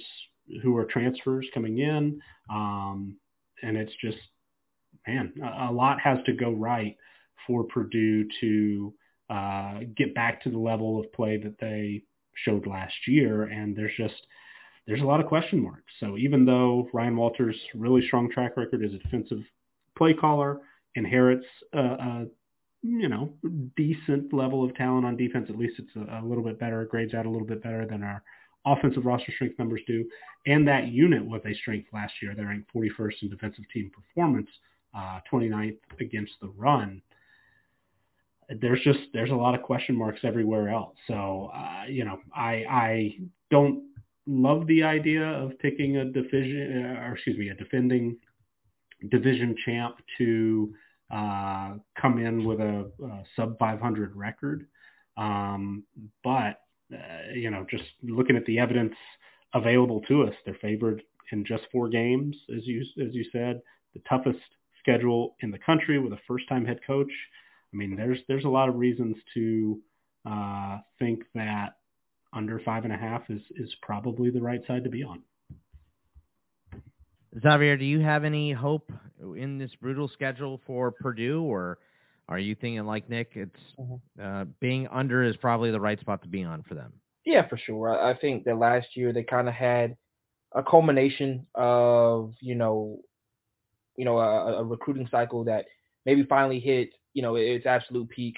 who 0.63 0.75
are 0.77 0.85
transfers 0.85 1.47
coming 1.53 1.79
in, 1.79 2.19
um, 2.49 3.15
and 3.63 3.77
it's 3.77 3.93
just 4.01 4.17
man, 5.07 5.33
a, 5.41 5.69
a, 5.69 5.71
lot 5.71 5.99
has 6.01 6.19
to 6.25 6.33
go 6.33 6.51
right 6.51 6.97
for 7.47 7.63
Purdue 7.63 8.27
to 8.41 8.93
uh, 9.29 9.79
get 9.95 10.13
back 10.13 10.43
to 10.43 10.49
the 10.49 10.57
level 10.57 10.99
of 10.99 11.11
play 11.13 11.37
that 11.37 11.57
they 11.59 12.03
showed 12.45 12.67
last 12.67 12.95
year, 13.07 13.43
and 13.43 13.75
there's 13.75 13.95
just 13.97 14.27
there's 14.85 15.01
a 15.01 15.05
lot 15.05 15.19
of 15.19 15.25
question 15.25 15.61
marks. 15.61 15.91
So 15.99 16.17
even 16.17 16.45
though 16.45 16.87
Ryan 16.93 17.17
Walters' 17.17 17.57
really 17.75 18.05
strong 18.07 18.31
track 18.31 18.55
record 18.55 18.85
as 18.85 18.93
a 18.93 18.97
defensive 18.99 19.43
play 19.97 20.13
caller 20.13 20.61
inherits 20.95 21.45
a, 21.73 21.79
a 21.79 22.25
you 22.83 23.09
know 23.09 23.33
decent 23.75 24.31
level 24.33 24.63
of 24.63 24.75
talent 24.75 25.05
on 25.05 25.17
defense, 25.17 25.47
at 25.49 25.57
least 25.57 25.79
it's 25.79 25.95
a, 25.95 26.21
a 26.21 26.25
little 26.25 26.43
bit 26.43 26.59
better, 26.59 26.85
grades 26.85 27.13
out 27.13 27.25
a 27.25 27.29
little 27.29 27.47
bit 27.47 27.61
better 27.61 27.85
than 27.85 28.03
our 28.03 28.23
offensive 28.65 29.05
roster 29.05 29.31
strength 29.31 29.57
numbers 29.59 29.81
do. 29.87 30.05
And 30.45 30.67
that 30.67 30.87
unit 30.87 31.25
was 31.25 31.41
a 31.45 31.53
strength 31.53 31.87
last 31.93 32.13
year. 32.21 32.33
They 32.35 32.43
ranked 32.43 32.71
41st 32.73 33.23
in 33.23 33.29
defensive 33.29 33.65
team 33.73 33.91
performance, 33.93 34.49
uh, 34.95 35.19
29th 35.31 35.77
against 35.99 36.33
the 36.41 36.49
run. 36.49 37.01
There's 38.49 38.81
just 38.83 38.99
there's 39.13 39.31
a 39.31 39.35
lot 39.35 39.55
of 39.55 39.61
question 39.61 39.95
marks 39.95 40.21
everywhere 40.23 40.69
else. 40.69 40.95
So 41.07 41.51
uh, 41.53 41.85
you 41.89 42.05
know 42.05 42.17
I 42.33 42.63
I 42.69 43.15
don't 43.51 43.83
love 44.25 44.67
the 44.67 44.83
idea 44.83 45.23
of 45.23 45.57
picking 45.59 45.97
a 45.97 46.05
division, 46.05 46.85
uh, 46.85 47.07
or 47.07 47.13
excuse 47.13 47.37
me, 47.37 47.49
a 47.49 47.55
defending 47.55 48.17
division 49.09 49.55
champ 49.65 49.95
to 50.17 50.73
uh, 51.11 51.75
come 51.99 52.19
in 52.19 52.45
with 52.45 52.59
a, 52.59 52.91
a 53.03 53.23
sub 53.35 53.57
500 53.59 54.15
record. 54.15 54.67
Um, 55.15 55.83
but 56.23 56.61
uh, 56.93 57.33
you 57.33 57.49
know, 57.49 57.65
just 57.69 57.83
looking 58.03 58.35
at 58.35 58.45
the 58.45 58.59
evidence 58.59 58.93
available 59.53 60.01
to 60.07 60.23
us, 60.23 60.33
they're 60.45 60.57
favored 60.61 61.01
in 61.31 61.43
just 61.45 61.63
four 61.71 61.89
games, 61.89 62.35
as 62.55 62.65
you 62.65 62.81
as 62.81 63.13
you 63.13 63.25
said, 63.31 63.61
the 63.93 64.01
toughest 64.07 64.39
schedule 64.79 65.35
in 65.41 65.51
the 65.51 65.59
country 65.59 65.99
with 65.99 66.13
a 66.13 66.19
first-time 66.27 66.65
head 66.65 66.79
coach. 66.85 67.11
I 67.73 67.77
mean, 67.77 67.95
there's 67.95 68.19
there's 68.27 68.45
a 68.45 68.49
lot 68.49 68.69
of 68.69 68.75
reasons 68.75 69.15
to 69.33 69.79
uh, 70.25 70.79
think 70.99 71.23
that 71.35 71.77
under 72.33 72.59
five 72.59 72.83
and 72.83 72.93
a 72.93 72.97
half 72.97 73.23
is 73.29 73.41
is 73.55 73.73
probably 73.81 74.29
the 74.29 74.41
right 74.41 74.61
side 74.67 74.83
to 74.83 74.89
be 74.89 75.03
on. 75.03 75.21
Xavier, 77.41 77.77
do 77.77 77.85
you 77.85 77.99
have 77.99 78.23
any 78.23 78.51
hope 78.51 78.91
in 79.35 79.57
this 79.57 79.71
brutal 79.81 80.07
schedule 80.07 80.59
for 80.65 80.91
Purdue, 80.91 81.43
or 81.43 81.77
are 82.29 82.39
you 82.39 82.55
thinking 82.55 82.85
like 82.85 83.09
Nick? 83.09 83.31
It's 83.35 83.51
mm-hmm. 83.79 84.21
uh, 84.21 84.45
being 84.59 84.87
under 84.87 85.23
is 85.23 85.35
probably 85.37 85.71
the 85.71 85.79
right 85.79 85.99
spot 85.99 86.21
to 86.23 86.27
be 86.27 86.43
on 86.43 86.63
for 86.63 86.73
them. 86.73 86.93
Yeah, 87.25 87.47
for 87.47 87.57
sure. 87.57 88.01
I 88.01 88.15
think 88.17 88.45
that 88.45 88.57
last 88.57 88.95
year 88.95 89.13
they 89.13 89.23
kind 89.23 89.47
of 89.47 89.53
had 89.53 89.97
a 90.53 90.63
culmination 90.63 91.45
of 91.55 92.33
you 92.39 92.55
know, 92.55 93.01
you 93.97 94.05
know, 94.05 94.17
a, 94.17 94.59
a, 94.59 94.63
recruiting 94.63 95.07
cycle 95.11 95.43
that 95.43 95.65
maybe 96.05 96.23
finally 96.23 96.59
hit 96.59 96.91
you 97.17 97.23
know 97.23 97.35
its 97.35 97.65
absolute 97.65 98.07
peak. 98.09 98.35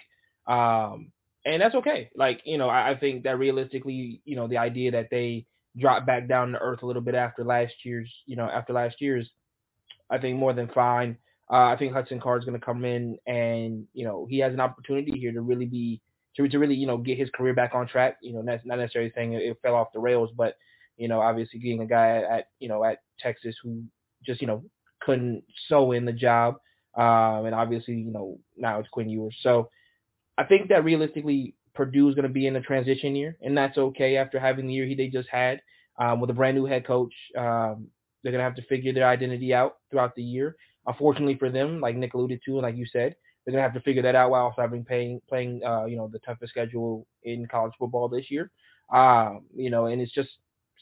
Um, 0.48 1.12
and 1.46 1.62
that's 1.62 1.76
okay. 1.76 2.10
Like 2.16 2.40
you 2.46 2.58
know, 2.58 2.70
I, 2.70 2.92
I 2.92 2.96
think 2.98 3.24
that 3.24 3.38
realistically, 3.38 4.22
you 4.24 4.38
know, 4.38 4.48
the 4.48 4.58
idea 4.58 4.92
that 4.92 5.10
they 5.12 5.46
dropped 5.78 6.08
back 6.08 6.30
down 6.30 6.54
to 6.54 6.60
earth 6.60 6.82
a 6.82 6.86
little 6.86 7.02
bit 7.02 7.14
after 7.14 7.44
last 7.44 7.74
year's, 7.84 8.10
you 8.26 8.38
know, 8.38 8.46
after 8.46 8.72
last 8.72 9.02
year's, 9.02 9.30
I 10.10 10.18
think 10.18 10.40
more 10.40 10.54
than 10.54 10.70
fine. 10.70 11.18
Uh, 11.52 11.66
I 11.66 11.76
think 11.78 11.92
Hudson 11.92 12.22
Card 12.22 12.42
is 12.42 12.46
going 12.46 12.58
to 12.58 12.66
come 12.66 12.86
in 12.86 13.18
and 13.28 13.86
you 13.94 14.06
know 14.06 14.26
he 14.30 14.40
has 14.40 14.54
an 14.54 14.62
opportunity 14.62 15.20
here 15.20 15.34
to 15.34 15.42
really 15.42 15.66
be 15.66 16.00
to, 16.38 16.48
to 16.48 16.58
really 16.60 16.76
you 16.76 16.88
know 16.88 16.98
get 16.98 17.18
his 17.18 17.30
career 17.32 17.54
back 17.54 17.76
on 17.76 17.86
track. 17.86 18.18
You 18.22 18.34
know, 18.34 18.44
that's 18.46 18.66
not 18.66 18.78
necessarily 18.78 19.12
saying 19.14 19.34
it, 19.34 19.42
it 19.42 19.58
fell 19.62 19.76
off 19.76 19.92
the 19.94 20.00
rails, 20.00 20.30
but 20.38 20.56
you 20.96 21.10
know, 21.10 21.20
obviously 21.20 21.60
getting 21.60 21.82
a 21.82 21.88
guy 21.88 22.24
at 22.30 22.48
you 22.60 22.70
know 22.70 22.84
at 22.86 23.00
Texas 23.20 23.56
who 23.62 23.84
just 24.26 24.40
you 24.40 24.48
know 24.48 24.64
couldn't 25.02 25.44
sew 25.68 25.92
in 25.92 26.06
the 26.06 26.14
job, 26.14 26.56
um, 26.96 27.46
and 27.46 27.56
obviously 27.56 27.96
you 27.96 28.12
know 28.12 28.40
now 28.58 28.80
it's 28.80 28.90
Quinn 28.90 29.10
Ewers. 29.10 29.36
So 29.42 29.70
I 30.38 30.44
think 30.46 30.70
that 30.70 30.84
realistically, 30.84 31.56
Purdue 31.74 32.10
is 32.10 32.16
going 32.16 32.28
to 32.28 32.34
be 32.34 32.48
in 32.48 32.56
a 32.56 32.62
transition 32.62 33.16
year, 33.16 33.38
and 33.42 33.58
that's 33.58 33.78
okay 33.78 34.18
after 34.18 34.40
having 34.40 34.68
the 34.68 34.74
year 34.74 34.86
he 34.86 34.96
they 34.96 35.08
just 35.08 35.30
had 35.30 35.62
um, 35.98 36.20
with 36.20 36.30
a 36.30 36.34
brand 36.34 36.58
new 36.58 36.66
head 36.66 36.86
coach. 36.86 37.14
Um, 37.38 37.88
they're 38.24 38.32
going 38.32 38.40
to 38.40 38.50
have 38.50 38.56
to 38.56 38.64
figure 38.64 38.94
their 38.94 39.08
identity 39.08 39.54
out 39.54 39.78
throughout 39.90 40.16
the 40.16 40.24
year. 40.24 40.56
Unfortunately 40.88 41.38
for 41.38 41.50
them, 41.50 41.80
like 41.80 41.96
Nick 41.96 42.14
alluded 42.14 42.42
to, 42.46 42.54
and 42.54 42.64
like 42.64 42.76
you 42.76 42.86
said, 42.86 43.16
they're 43.46 43.52
going 43.52 43.64
to 43.64 43.70
have 43.70 43.74
to 43.74 43.82
figure 43.82 44.02
that 44.02 44.16
out 44.16 44.32
while 44.32 44.46
also 44.46 44.62
having 44.62 44.84
playing 44.84 45.22
playing 45.30 45.62
uh, 45.66 45.86
you 45.86 45.98
know 45.98 46.10
the 46.12 46.20
toughest 46.20 46.52
schedule 46.52 47.06
in 47.24 47.48
college 47.48 47.74
football 47.80 48.10
this 48.10 48.30
year. 48.30 48.52
Um, 48.94 49.44
you 49.56 49.70
know, 49.70 49.86
and 49.86 50.02
it's 50.02 50.12
just 50.12 50.30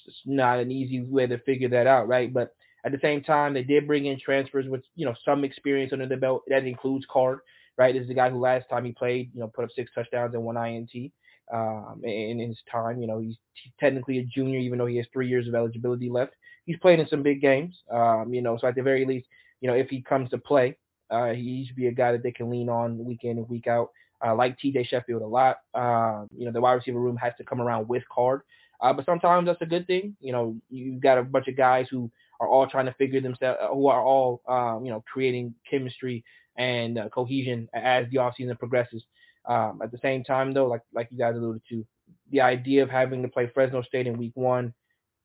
it's 0.06 0.22
not 0.26 0.60
an 0.60 0.72
easy 0.72 1.04
way 1.04 1.28
to 1.28 1.38
figure 1.40 1.70
that 1.70 1.88
out, 1.88 2.08
right? 2.08 2.34
But 2.34 2.56
at 2.88 2.92
the 2.94 3.00
same 3.02 3.22
time, 3.24 3.54
they 3.54 3.64
did 3.64 3.88
bring 3.88 4.06
in 4.06 4.20
transfers 4.20 4.68
with 4.68 4.82
you 4.96 5.06
know 5.06 5.16
some 5.24 5.44
experience 5.44 5.94
under 5.94 6.08
the 6.08 6.18
belt. 6.18 6.44
That 6.48 6.66
includes 6.66 7.06
Card 7.12 7.40
right? 7.78 7.94
This 7.94 8.04
is 8.04 8.08
the 8.08 8.14
guy 8.14 8.30
who 8.30 8.40
last 8.40 8.66
time 8.70 8.86
he 8.86 8.92
played, 8.92 9.30
you 9.34 9.40
know, 9.40 9.48
put 9.48 9.64
up 9.64 9.72
six 9.76 9.92
touchdowns 9.94 10.34
and 10.34 10.44
one 10.44 10.58
INT 10.58 11.12
um, 11.54 12.02
in, 12.04 12.40
his 12.40 12.58
time. 12.72 13.00
You 13.00 13.08
know, 13.08 13.20
he's 13.20 13.36
technically 13.80 14.20
a 14.20 14.24
junior, 14.24 14.60
even 14.60 14.80
though 14.80 14.88
he 14.88 14.98
has 14.98 15.06
three 15.14 15.28
years 15.28 15.48
of 15.48 15.56
eligibility 15.56 16.10
left. 16.10 16.34
He's 16.66 16.78
played 16.78 17.00
in 17.00 17.08
some 17.08 17.24
big 17.24 17.40
games, 17.40 17.78
um, 17.92 18.34
you 18.34 18.42
know, 18.42 18.58
so 18.58 18.68
at 18.68 18.76
the 18.76 18.82
very 18.82 19.06
least, 19.06 19.28
you 19.62 19.70
know, 19.70 19.76
if 19.76 19.90
he 19.90 20.02
comes 20.02 20.30
to 20.32 20.38
play, 20.38 20.76
uh, 21.10 21.30
he 21.30 21.66
should 21.66 21.78
be 21.78 21.88
a 21.88 21.92
guy 21.94 22.12
that 22.12 22.24
they 22.24 22.32
can 22.32 22.50
lean 22.50 22.68
on 22.68 23.04
week 23.06 23.24
in 23.24 23.38
and 23.38 23.48
week 23.48 23.68
out. 23.68 23.92
Uh, 24.26 24.36
like 24.36 24.58
TJ 24.60 24.88
Sheffield 24.88 25.22
a 25.22 25.28
lot. 25.28 25.58
Um, 25.76 26.28
you 26.36 26.46
know, 26.46 26.52
the 26.52 26.60
wide 26.60 26.74
receiver 26.74 27.00
room 27.00 27.16
has 27.18 27.34
to 27.38 27.44
come 27.44 27.62
around 27.62 27.88
with 27.88 28.04
card. 28.12 28.42
Uh, 28.82 28.92
but 28.92 29.06
sometimes 29.06 29.46
that's 29.46 29.62
a 29.62 29.66
good 29.66 29.88
thing. 29.88 30.18
You 30.20 30.32
know, 30.32 30.56
you've 30.70 31.02
got 31.02 31.20
a 31.20 31.24
bunch 31.24 31.48
of 31.48 31.56
guys 31.56 31.88
who 31.90 32.12
are 32.40 32.48
all 32.48 32.68
trying 32.68 32.86
to 32.86 32.94
figure 32.94 33.22
themselves, 33.22 33.60
who 33.72 33.88
are 33.88 34.02
all, 34.02 34.42
um, 34.48 34.86
you 34.86 34.92
know, 34.92 35.04
creating 35.12 35.54
chemistry 35.70 36.24
and 36.58 36.98
uh, 36.98 37.10
cohesion 37.10 37.68
as 37.74 38.06
the 38.12 38.18
offseason 38.18 38.58
progresses. 38.58 39.04
Um, 39.48 39.80
at 39.82 39.92
the 39.92 40.00
same 40.02 40.24
time, 40.24 40.54
though, 40.54 40.68
like 40.68 40.82
like 40.94 41.08
you 41.12 41.18
guys 41.18 41.36
alluded 41.36 41.62
to, 41.70 41.86
the 42.32 42.42
idea 42.42 42.84
of 42.84 42.90
having 42.90 43.22
to 43.22 43.30
play 43.30 43.50
Fresno 43.54 43.82
State 43.82 44.08
in 44.08 44.18
week 44.18 44.34
one, 44.36 44.74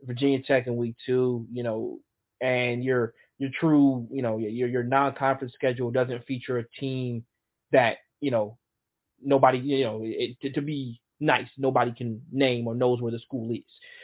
Virginia 0.02 0.40
Tech 0.42 0.66
in 0.66 0.76
week 0.76 0.94
two, 1.04 1.46
you 1.52 1.62
know, 1.62 1.98
and 2.40 2.84
your 2.84 3.14
your 3.38 3.50
true, 3.58 4.06
you 4.10 4.22
know, 4.22 4.38
your 4.38 4.68
your 4.68 4.82
non-conference 4.84 5.54
schedule 5.54 5.90
doesn't 5.90 6.26
feature 6.26 6.58
a 6.58 6.68
team 6.78 7.24
that 7.72 7.98
you 8.20 8.30
know 8.30 8.56
nobody, 9.20 9.58
you 9.58 9.84
know, 9.84 10.00
it, 10.04 10.38
to, 10.40 10.50
to 10.52 10.62
be 10.62 11.00
nice, 11.20 11.48
nobody 11.58 11.92
can 11.92 12.20
name 12.30 12.66
or 12.66 12.74
knows 12.74 13.00
where 13.00 13.12
the 13.12 13.18
school 13.18 13.50
is 13.50 13.60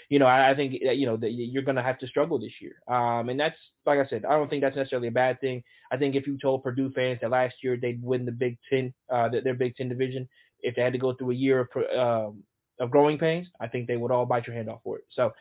you 0.09 0.18
know, 0.18 0.26
I, 0.26 0.50
I 0.50 0.54
think 0.54 0.74
you 0.80 1.06
know 1.06 1.16
that 1.18 1.32
you're 1.32 1.62
going 1.62 1.76
to 1.76 1.82
have 1.82 1.98
to 1.98 2.06
struggle 2.06 2.38
this 2.38 2.52
year. 2.61 2.76
Um, 2.88 3.28
and 3.28 3.38
that's 3.38 3.56
like 3.84 3.98
I 3.98 4.09
said, 4.09 4.24
I 4.24 4.32
don't 4.32 4.48
think 4.48 4.62
that's 4.62 4.76
necessarily 4.76 5.09
a 5.09 5.12
bad 5.12 5.40
thing. 5.40 5.62
I 5.90 5.96
think 5.96 6.14
if 6.14 6.26
you 6.26 6.38
told 6.38 6.62
Purdue 6.62 6.90
fans 6.92 7.18
that 7.20 7.30
last 7.30 7.56
year 7.62 7.76
they'd 7.76 8.02
win 8.02 8.24
the 8.24 8.32
Big 8.32 8.59
Ten, 8.70 8.92
uh, 9.11 9.28
their 9.28 9.54
Big 9.54 9.76
Ten 9.76 9.88
division, 9.88 10.28
if 10.61 10.74
they 10.74 10.82
had 10.82 10.92
to 10.92 10.98
go 10.98 11.14
through 11.14 11.32
a 11.32 11.34
year 11.34 11.61
of 11.61 11.98
um, 11.98 12.42
of 12.80 12.90
growing 12.90 13.18
pains, 13.18 13.48
I 13.61 13.68
think 13.68 13.86
they 13.86 13.96
would 13.96 14.11
all 14.11 14.26
bite 14.26 14.46
your 14.46 14.56
hand 14.56 14.68
off 14.70 14.80
for 14.82 14.98
it. 14.98 15.04
So 15.11 15.32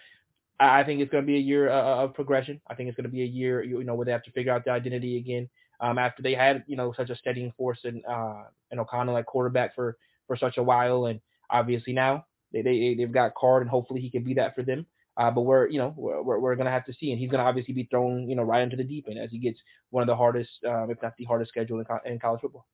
I 0.59 0.83
think 0.83 1.01
it's 1.01 1.11
going 1.11 1.23
to 1.23 1.27
be 1.27 1.37
a 1.37 1.41
year 1.41 1.69
uh, 1.69 2.03
of 2.03 2.13
progression. 2.13 2.59
I 2.67 2.73
think 2.73 2.89
it's 2.89 2.95
going 2.95 3.05
to 3.05 3.11
be 3.11 3.21
a 3.21 3.25
year, 3.25 3.63
you 3.63 3.83
know, 3.83 3.95
where 3.95 4.05
they 4.05 4.11
have 4.11 4.23
to 4.23 4.31
figure 4.31 4.51
out 4.51 4.65
their 4.65 4.73
identity 4.73 5.17
again. 5.17 5.49
Um, 5.79 5.99
after 5.99 6.23
they 6.23 6.33
had, 6.33 6.63
you 6.65 6.75
know, 6.75 6.91
such 6.97 7.11
a 7.11 7.15
steadying 7.15 7.53
force 7.55 7.79
and 7.83 8.03
uh, 8.05 8.43
and 8.71 8.79
O'Connell 8.79 9.17
at 9.17 9.27
quarterback 9.27 9.75
for 9.75 9.97
for 10.25 10.35
such 10.35 10.57
a 10.57 10.63
while, 10.63 11.05
and 11.05 11.21
obviously 11.49 11.93
now 11.93 12.25
they, 12.51 12.61
they 12.61 12.95
they've 12.97 13.11
got 13.11 13.35
Card, 13.35 13.61
and 13.61 13.69
hopefully 13.69 14.01
he 14.01 14.09
can 14.09 14.23
be 14.23 14.33
that 14.35 14.55
for 14.55 14.63
them. 14.63 14.85
Uh, 15.17 15.31
but 15.31 15.41
we're 15.41 15.67
you 15.67 15.79
know 15.79 15.93
we're, 15.97 16.39
we're 16.39 16.55
gonna 16.55 16.71
have 16.71 16.85
to 16.85 16.93
see, 16.93 17.11
and 17.11 17.19
he's 17.19 17.31
gonna 17.31 17.43
obviously 17.43 17.73
be 17.73 17.87
thrown 17.89 18.29
you 18.29 18.35
know 18.35 18.43
right 18.43 18.61
into 18.61 18.75
the 18.75 18.83
deep 18.83 19.05
end 19.09 19.19
as 19.19 19.31
he 19.31 19.39
gets 19.39 19.59
one 19.89 20.01
of 20.01 20.07
the 20.07 20.15
hardest, 20.15 20.51
um, 20.67 20.89
if 20.89 21.01
not 21.01 21.13
the 21.17 21.25
hardest 21.25 21.49
schedule 21.49 21.79
in, 21.79 21.85
co- 21.85 21.99
in 22.05 22.19
college 22.19 22.41
football. 22.41 22.65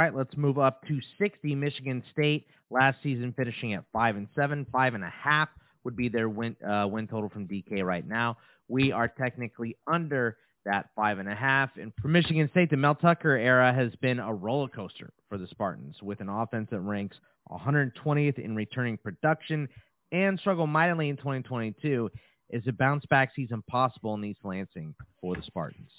All 0.00 0.06
right, 0.06 0.14
let's 0.14 0.36
move 0.36 0.58
up 0.58 0.84
to 0.88 1.00
60. 1.18 1.54
Michigan 1.54 2.02
State 2.10 2.48
last 2.68 2.98
season 3.02 3.32
finishing 3.36 3.74
at 3.74 3.84
five 3.92 4.16
and 4.16 4.26
seven, 4.34 4.66
five 4.72 4.94
and 4.94 5.04
a 5.04 5.10
half 5.10 5.48
would 5.84 5.96
be 5.96 6.08
their 6.08 6.28
win 6.28 6.56
uh, 6.66 6.86
win 6.88 7.06
total 7.06 7.28
from 7.28 7.46
DK 7.46 7.84
right 7.84 8.06
now. 8.06 8.36
We 8.68 8.92
are 8.92 9.08
technically 9.08 9.76
under 9.86 10.36
that 10.64 10.90
five 10.96 11.18
and 11.18 11.28
a 11.28 11.34
half. 11.34 11.70
And 11.80 11.92
for 12.00 12.08
Michigan 12.08 12.48
State, 12.50 12.70
the 12.70 12.76
Mel 12.76 12.94
Tucker 12.94 13.36
era 13.36 13.72
has 13.72 13.94
been 13.96 14.18
a 14.18 14.32
roller 14.32 14.68
coaster 14.68 15.12
for 15.28 15.38
the 15.38 15.46
Spartans, 15.48 15.96
with 16.02 16.20
an 16.20 16.28
offense 16.28 16.68
that 16.70 16.80
ranks 16.80 17.16
120th 17.50 18.38
in 18.38 18.54
returning 18.54 18.96
production 18.96 19.68
and 20.12 20.38
struggle 20.38 20.66
mightily 20.66 21.08
in 21.08 21.16
2022. 21.16 22.10
Is 22.50 22.62
a 22.68 22.72
bounce 22.72 23.04
back 23.06 23.32
season 23.34 23.62
possible 23.68 24.14
in 24.14 24.24
East 24.24 24.40
Lansing 24.44 24.94
for 25.20 25.34
the 25.34 25.42
Spartans? 25.42 25.90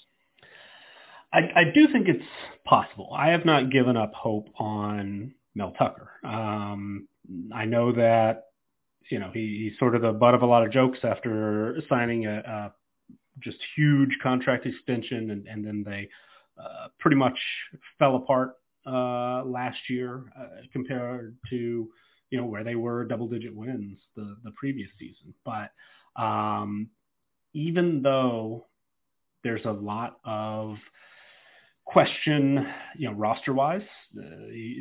I, 1.32 1.40
I 1.54 1.64
do 1.74 1.88
think 1.92 2.08
it's 2.08 2.24
possible. 2.64 3.10
I 3.12 3.30
have 3.30 3.44
not 3.44 3.70
given 3.70 3.96
up 3.96 4.12
hope 4.14 4.48
on 4.58 5.34
Mel 5.54 5.72
Tucker. 5.76 6.10
Um, 6.24 7.08
I 7.52 7.64
know 7.64 7.92
that 7.92 8.44
you 9.10 9.18
know 9.18 9.30
he, 9.34 9.68
he's 9.68 9.78
sort 9.78 9.96
of 9.96 10.02
the 10.02 10.12
butt 10.12 10.34
of 10.34 10.42
a 10.42 10.46
lot 10.46 10.64
of 10.64 10.72
jokes 10.72 11.00
after 11.02 11.82
signing 11.88 12.26
a, 12.26 12.38
a 12.38 12.72
just 13.40 13.58
huge 13.76 14.16
contract 14.22 14.66
extension, 14.66 15.30
and, 15.30 15.46
and 15.46 15.64
then 15.64 15.84
they 15.84 16.08
uh, 16.58 16.88
pretty 16.98 17.16
much 17.16 17.38
fell 17.98 18.16
apart 18.16 18.54
uh, 18.86 19.44
last 19.44 19.78
year 19.88 20.24
uh, 20.38 20.62
compared 20.72 21.36
to 21.50 21.88
you 22.30 22.38
know 22.38 22.46
where 22.46 22.64
they 22.64 22.74
were 22.74 23.04
double 23.04 23.28
digit 23.28 23.54
wins 23.54 23.98
the 24.16 24.36
the 24.44 24.50
previous 24.52 24.88
season. 24.98 25.34
But 25.44 25.72
um, 26.20 26.88
even 27.52 28.02
though 28.02 28.66
there's 29.42 29.64
a 29.64 29.72
lot 29.72 30.18
of 30.24 30.76
question, 31.84 32.66
you 32.98 33.08
know, 33.08 33.14
roster 33.14 33.52
wise, 33.52 33.82
uh, 34.18 34.22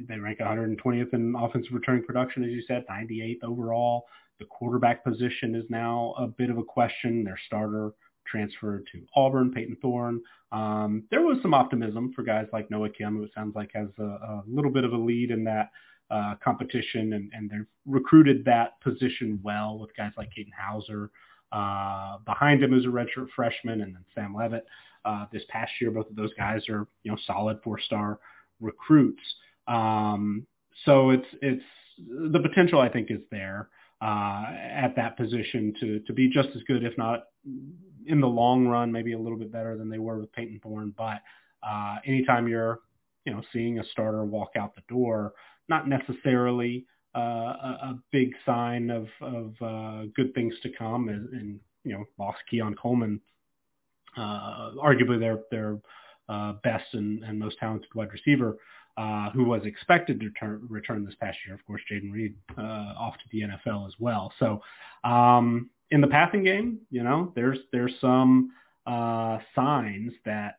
they 0.08 0.18
rank 0.20 0.40
120th 0.40 1.14
in 1.14 1.36
offensive 1.38 1.72
returning 1.72 2.04
production, 2.04 2.44
as 2.44 2.50
you 2.50 2.64
said, 2.68 2.84
98th 2.90 3.44
overall. 3.44 4.06
The 4.40 4.46
quarterback 4.46 5.04
position 5.04 5.56
is 5.56 5.64
now 5.70 6.14
a 6.18 6.28
bit 6.28 6.50
of 6.50 6.58
a 6.58 6.64
question. 6.64 7.24
Their 7.24 7.40
starter 7.46 7.92
transferred 8.26 8.88
to 8.92 9.02
Auburn, 9.16 9.52
Payton 9.52 9.78
Thorne. 9.82 10.22
Um, 10.52 11.04
there 11.12 11.22
was 11.22 11.38
some 11.42 11.54
optimism 11.54 12.14
for 12.16 12.24
guys 12.24 12.48
like 12.54 12.72
Noah 12.72 12.90
Kim, 12.90 13.18
who 13.18 13.24
it 13.24 13.32
sounds 13.36 13.56
like 13.56 13.72
has 13.74 13.90
a, 14.00 14.04
a 14.04 14.44
little 14.48 14.72
bit 14.72 14.84
of 14.84 14.94
a 14.94 14.98
lead 14.98 15.32
in 15.32 15.44
that 15.46 15.72
uh, 16.12 16.36
competition, 16.44 17.14
and, 17.14 17.32
and 17.34 17.50
they've 17.50 17.66
recruited 17.86 18.46
that 18.46 18.80
position 18.82 19.40
well 19.44 19.80
with 19.80 19.96
guys 19.96 20.12
like 20.18 20.30
Katin 20.36 20.52
Houser. 20.58 21.10
Uh, 21.52 22.18
behind 22.26 22.64
him 22.64 22.74
is 22.74 22.86
a 22.86 22.88
redshirt 22.88 23.28
freshman, 23.36 23.82
and 23.82 23.96
then 23.96 24.06
Sam 24.14 24.34
Leavitt. 24.34 24.66
Uh, 25.04 25.26
this 25.32 25.44
past 25.50 25.72
year, 25.80 25.92
both 25.92 26.10
of 26.10 26.16
those 26.16 26.34
guys 26.34 26.68
are 26.70 26.88
you 27.04 27.12
know 27.12 27.18
solid 27.28 27.60
four-star 27.64 28.20
recruits. 28.60 29.22
Um, 29.68 30.46
so 30.84 31.12
it's 31.12 31.28
it's 31.42 31.64
the 31.98 32.40
potential 32.40 32.80
I 32.80 32.90
think 32.90 33.10
is 33.10 33.22
there 33.32 33.70
uh, 34.02 34.46
at 34.52 34.96
that 34.96 35.18
position 35.18 35.74
to 35.80 36.00
to 36.02 36.14
be 36.14 36.30
just 36.30 36.50
as 36.56 36.64
good, 36.64 36.84
if 36.84 36.98
not 36.98 37.26
in 38.08 38.22
the 38.22 38.28
long 38.28 38.68
run, 38.68 38.92
maybe 38.92 39.14
a 39.14 39.20
little 39.20 39.38
bit 39.38 39.52
better 39.52 39.78
than 39.78 39.90
they 39.90 40.00
were 40.00 40.20
with 40.20 40.32
Payton 40.34 40.60
Thorne. 40.64 40.94
But 40.98 41.22
uh, 41.68 41.98
anytime 42.06 42.48
you're 42.48 42.80
you 43.26 43.34
know 43.34 43.42
seeing 43.52 43.80
a 43.80 43.84
starter 43.92 44.24
walk 44.24 44.52
out 44.58 44.76
the 44.76 44.82
door, 44.88 45.34
not 45.68 45.88
necessarily 45.88 46.86
uh, 47.16 47.20
a, 47.20 47.80
a 47.82 48.00
big 48.12 48.34
sign 48.46 48.90
of 48.90 49.08
of 49.22 49.54
uh, 49.62 50.06
good 50.16 50.34
things 50.34 50.54
to 50.64 50.70
come. 50.70 51.10
And, 51.10 51.30
and 51.30 51.60
you 51.86 51.94
know, 51.94 52.06
lost 52.18 52.40
Keon 52.50 52.76
Coleman, 52.76 53.22
uh, 54.18 54.72
arguably 54.84 55.20
their 55.20 55.40
their 55.52 55.78
uh, 56.28 56.54
best 56.64 56.94
and, 56.94 57.24
and 57.24 57.40
most 57.40 57.58
talented 57.60 57.90
wide 57.94 58.12
receiver 58.12 58.58
uh, 58.98 59.30
who 59.32 59.46
was 59.46 59.62
expected 59.66 60.20
to 60.20 60.26
return, 60.28 60.66
return 60.70 61.06
this 61.06 61.16
past 61.22 61.38
year. 61.46 61.56
Of 61.56 61.66
course, 61.66 61.82
Jayden 61.90 62.12
Reed 62.12 62.36
uh, 62.58 62.62
off 62.98 63.14
to 63.16 63.24
the 63.32 63.42
NFL 63.42 63.88
as 63.88 63.94
well. 64.00 64.34
So 64.40 64.62
um, 65.04 65.70
in 65.92 66.02
the 66.02 66.08
passing 66.08 66.44
game, 66.44 66.80
you 66.90 67.04
know, 67.04 67.32
there's 67.36 67.60
there's 67.72 67.94
some 68.02 68.52
uh, 68.86 69.40
signs 69.56 70.14
that 70.26 70.56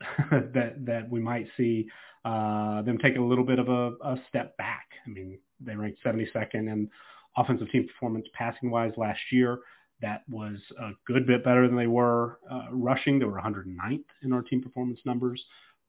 that 0.30 0.74
that 0.84 1.10
we 1.10 1.20
might 1.20 1.46
see 1.56 1.86
uh, 2.24 2.82
them 2.82 2.98
take 2.98 3.16
a 3.16 3.20
little 3.20 3.44
bit 3.44 3.58
of 3.58 3.68
a, 3.68 3.92
a 4.02 4.16
step 4.28 4.56
back. 4.56 4.86
I 5.06 5.10
mean, 5.10 5.38
they 5.60 5.76
ranked 5.76 5.98
72nd 6.04 6.54
in 6.54 6.90
offensive 7.36 7.70
team 7.70 7.86
performance 7.86 8.26
passing 8.32 8.70
wise 8.70 8.92
last 8.96 9.20
year. 9.30 9.60
That 10.00 10.22
was 10.28 10.56
a 10.80 10.90
good 11.06 11.26
bit 11.26 11.44
better 11.44 11.66
than 11.66 11.76
they 11.76 11.86
were 11.86 12.38
uh, 12.50 12.66
rushing. 12.70 13.18
They 13.18 13.26
were 13.26 13.40
109th 13.40 14.04
in 14.22 14.32
our 14.32 14.42
team 14.42 14.62
performance 14.62 15.00
numbers 15.04 15.42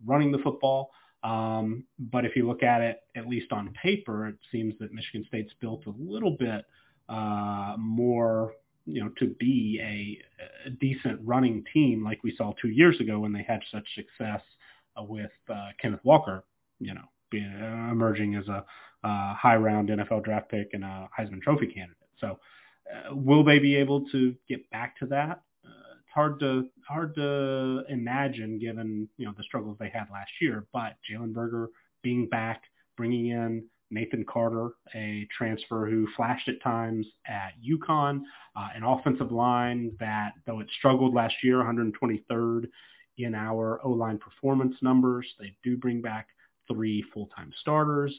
running 0.05 0.31
the 0.31 0.39
football. 0.39 0.91
Um, 1.23 1.85
but 1.97 2.25
if 2.25 2.35
you 2.35 2.47
look 2.47 2.63
at 2.63 2.81
it, 2.81 2.99
at 3.15 3.27
least 3.27 3.51
on 3.51 3.73
paper, 3.81 4.27
it 4.27 4.35
seems 4.51 4.75
that 4.79 4.93
Michigan 4.93 5.25
State's 5.27 5.53
built 5.59 5.85
a 5.87 5.93
little 5.97 6.31
bit 6.37 6.65
uh, 7.09 7.75
more, 7.77 8.53
you 8.85 9.03
know, 9.03 9.09
to 9.19 9.27
be 9.39 9.79
a, 9.81 10.67
a, 10.67 10.69
decent 10.71 11.19
running 11.23 11.63
team 11.73 12.03
like 12.03 12.23
we 12.23 12.35
saw 12.35 12.53
two 12.61 12.69
years 12.69 12.99
ago 12.99 13.19
when 13.19 13.33
they 13.33 13.43
had 13.43 13.61
such 13.71 13.85
success 13.95 14.41
uh, 14.99 15.03
with 15.03 15.31
uh, 15.49 15.69
Kenneth 15.81 16.03
Walker, 16.03 16.43
you 16.79 16.93
know, 16.93 17.05
being, 17.29 17.45
uh, 17.45 17.91
emerging 17.91 18.35
as 18.35 18.47
a 18.47 18.65
high 19.03 19.55
round 19.55 19.89
NFL 19.89 20.23
draft 20.23 20.49
pick 20.49 20.69
and 20.73 20.83
a 20.83 21.07
Heisman 21.17 21.41
Trophy 21.41 21.67
candidate. 21.67 21.97
So 22.19 22.39
uh, 22.91 23.15
will 23.15 23.43
they 23.43 23.59
be 23.59 23.75
able 23.75 24.05
to 24.09 24.35
get 24.47 24.69
back 24.71 24.97
to 24.99 25.05
that? 25.07 25.41
hard 26.15 26.39
to 26.39 26.65
hard 26.87 27.13
to 27.13 27.83
imagine 27.89 28.57
given 28.57 29.07
you 29.17 29.25
know 29.25 29.33
the 29.37 29.43
struggles 29.43 29.75
they 29.79 29.89
had 29.89 30.05
last 30.11 30.31
year. 30.41 30.65
But 30.71 30.95
Jalen 31.07 31.33
Berger 31.33 31.69
being 32.01 32.27
back, 32.27 32.63
bringing 32.95 33.27
in 33.27 33.65
Nathan 33.95 34.25
Carter, 34.25 34.71
a 34.93 35.27
transfer 35.35 35.89
who 35.89 36.05
flashed 36.15 36.49
at 36.49 36.61
times 36.61 37.07
at 37.25 37.53
UConn, 37.63 38.21
uh, 38.55 38.67
an 38.75 38.83
offensive 38.83 39.31
line 39.31 39.91
that 39.99 40.33
though 40.45 40.59
it 40.59 40.67
struggled 40.77 41.15
last 41.15 41.35
year, 41.41 41.57
123rd 41.57 42.67
in 43.17 43.33
our 43.33 43.79
O-line 43.83 44.17
performance 44.17 44.75
numbers, 44.81 45.25
they 45.39 45.55
do 45.63 45.77
bring 45.77 46.01
back 46.01 46.27
three 46.71 47.03
full-time 47.13 47.51
starters. 47.61 48.13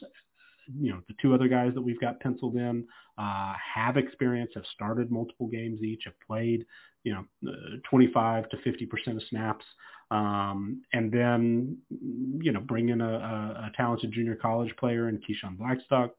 You 0.75 0.93
know, 0.93 1.01
the 1.07 1.13
two 1.21 1.33
other 1.33 1.47
guys 1.47 1.73
that 1.75 1.81
we've 1.81 2.01
got 2.01 2.19
penciled 2.19 2.55
in 2.55 2.85
uh, 3.17 3.53
have 3.75 3.95
experience, 3.95 4.51
have 4.55 4.65
started 4.73 5.11
multiple 5.11 5.47
games 5.47 5.81
each, 5.81 6.01
have 6.05 6.19
played 6.25 6.65
you 7.07 7.13
know, 7.13 7.51
uh, 7.51 7.77
25 7.89 8.49
to 8.49 8.57
50% 8.57 9.15
of 9.15 9.23
snaps. 9.29 9.63
Um, 10.11 10.81
and 10.91 11.09
then, 11.09 11.77
you 12.41 12.51
know, 12.51 12.59
bring 12.59 12.89
in 12.89 12.99
a, 12.99 13.09
a, 13.09 13.67
a 13.67 13.71
talented 13.77 14.11
junior 14.11 14.35
college 14.35 14.75
player 14.77 15.07
in 15.07 15.19
Keyshawn 15.19 15.57
Blackstock. 15.57 16.11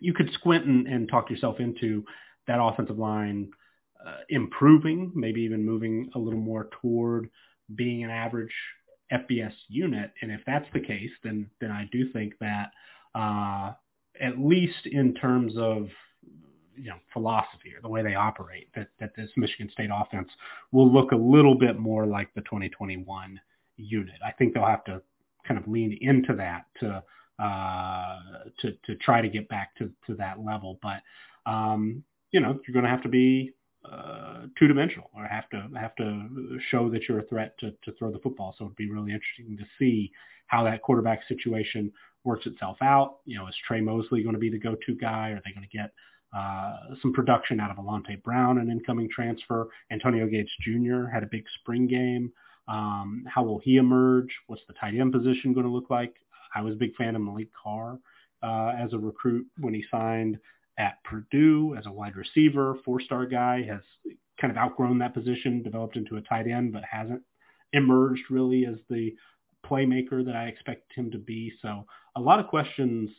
You 0.00 0.14
could 0.14 0.30
squint 0.32 0.64
and, 0.64 0.86
and 0.86 1.08
talk 1.08 1.28
yourself 1.28 1.60
into 1.60 2.04
that 2.46 2.62
offensive 2.62 2.98
line 2.98 3.50
uh, 4.04 4.20
improving, 4.30 5.12
maybe 5.14 5.42
even 5.42 5.64
moving 5.64 6.10
a 6.14 6.18
little 6.18 6.40
more 6.40 6.68
toward 6.80 7.28
being 7.74 8.04
an 8.04 8.10
average 8.10 8.52
FBS 9.12 9.52
unit. 9.68 10.12
And 10.22 10.30
if 10.30 10.40
that's 10.46 10.66
the 10.72 10.80
case, 10.80 11.10
then 11.22 11.50
then 11.60 11.70
I 11.70 11.88
do 11.92 12.10
think 12.12 12.34
that 12.40 12.70
uh, 13.14 13.72
at 14.20 14.38
least 14.38 14.86
in 14.86 15.14
terms 15.14 15.54
of 15.56 15.88
you 16.76 16.90
know 16.90 16.96
philosophy 17.12 17.72
or 17.76 17.80
the 17.82 17.88
way 17.88 18.02
they 18.02 18.14
operate 18.14 18.68
that 18.74 18.88
that 19.00 19.14
this 19.16 19.30
Michigan 19.36 19.70
State 19.72 19.90
offense 19.92 20.28
will 20.72 20.92
look 20.92 21.12
a 21.12 21.16
little 21.16 21.54
bit 21.54 21.78
more 21.78 22.06
like 22.06 22.32
the 22.34 22.40
2021 22.42 23.40
unit. 23.76 24.14
I 24.24 24.32
think 24.32 24.54
they'll 24.54 24.66
have 24.66 24.84
to 24.84 25.02
kind 25.46 25.58
of 25.58 25.68
lean 25.68 25.98
into 26.00 26.34
that 26.34 26.66
to 26.80 27.02
uh, 27.42 28.18
to 28.60 28.72
to 28.86 28.96
try 28.96 29.20
to 29.20 29.28
get 29.28 29.48
back 29.48 29.74
to 29.76 29.90
to 30.06 30.14
that 30.16 30.40
level. 30.44 30.78
But 30.82 31.02
um, 31.50 32.02
you 32.30 32.40
know 32.40 32.58
you're 32.66 32.72
going 32.72 32.84
to 32.84 32.90
have 32.90 33.02
to 33.02 33.08
be 33.08 33.52
uh, 33.90 34.46
two 34.58 34.66
dimensional 34.66 35.10
or 35.14 35.24
have 35.26 35.48
to 35.50 35.68
have 35.78 35.94
to 35.96 36.58
show 36.70 36.88
that 36.90 37.02
you're 37.08 37.20
a 37.20 37.26
threat 37.26 37.56
to 37.58 37.72
to 37.84 37.92
throw 37.98 38.10
the 38.10 38.18
football. 38.18 38.54
So 38.58 38.64
it'd 38.64 38.76
be 38.76 38.90
really 38.90 39.12
interesting 39.12 39.56
to 39.58 39.64
see 39.78 40.12
how 40.46 40.64
that 40.64 40.82
quarterback 40.82 41.20
situation 41.28 41.92
works 42.24 42.46
itself 42.46 42.78
out. 42.82 43.18
You 43.24 43.38
know, 43.38 43.46
is 43.46 43.54
Tre 43.66 43.80
Mosley 43.80 44.22
going 44.22 44.34
to 44.34 44.40
be 44.40 44.50
the 44.50 44.58
go-to 44.58 44.94
guy? 44.94 45.30
Are 45.30 45.42
they 45.44 45.52
going 45.52 45.68
to 45.68 45.76
get 45.76 45.92
uh, 46.36 46.76
some 47.00 47.12
production 47.12 47.60
out 47.60 47.70
of 47.70 47.76
Alante 47.76 48.22
Brown, 48.22 48.58
an 48.58 48.70
incoming 48.70 49.08
transfer. 49.14 49.68
Antonio 49.90 50.26
Gates 50.26 50.50
Jr. 50.62 51.06
had 51.06 51.22
a 51.22 51.28
big 51.30 51.44
spring 51.60 51.86
game. 51.86 52.32
Um, 52.66 53.24
how 53.26 53.42
will 53.42 53.58
he 53.58 53.76
emerge? 53.76 54.34
What's 54.46 54.62
the 54.66 54.74
tight 54.74 54.94
end 54.94 55.12
position 55.12 55.52
going 55.52 55.66
to 55.66 55.72
look 55.72 55.90
like? 55.90 56.14
I 56.54 56.62
was 56.62 56.74
a 56.74 56.78
big 56.78 56.94
fan 56.96 57.14
of 57.14 57.22
Maliq 57.22 57.48
Carr 57.60 57.98
uh, 58.42 58.72
as 58.78 58.92
a 58.92 58.98
recruit 58.98 59.46
when 59.58 59.74
he 59.74 59.84
signed 59.90 60.38
at 60.78 61.02
Purdue 61.04 61.76
as 61.78 61.86
a 61.86 61.92
wide 61.92 62.16
receiver, 62.16 62.76
four-star 62.84 63.26
guy, 63.26 63.62
has 63.62 63.80
kind 64.40 64.50
of 64.50 64.56
outgrown 64.56 64.98
that 64.98 65.14
position, 65.14 65.62
developed 65.62 65.96
into 65.96 66.16
a 66.16 66.20
tight 66.22 66.48
end, 66.48 66.72
but 66.72 66.82
hasn't 66.84 67.22
emerged 67.72 68.24
really 68.30 68.66
as 68.66 68.76
the 68.90 69.14
playmaker 69.64 70.24
that 70.24 70.36
I 70.36 70.46
expect 70.46 70.92
him 70.94 71.10
to 71.12 71.18
be. 71.18 71.52
So 71.62 71.86
a 72.16 72.20
lot 72.20 72.40
of 72.40 72.48
questions 72.48 73.10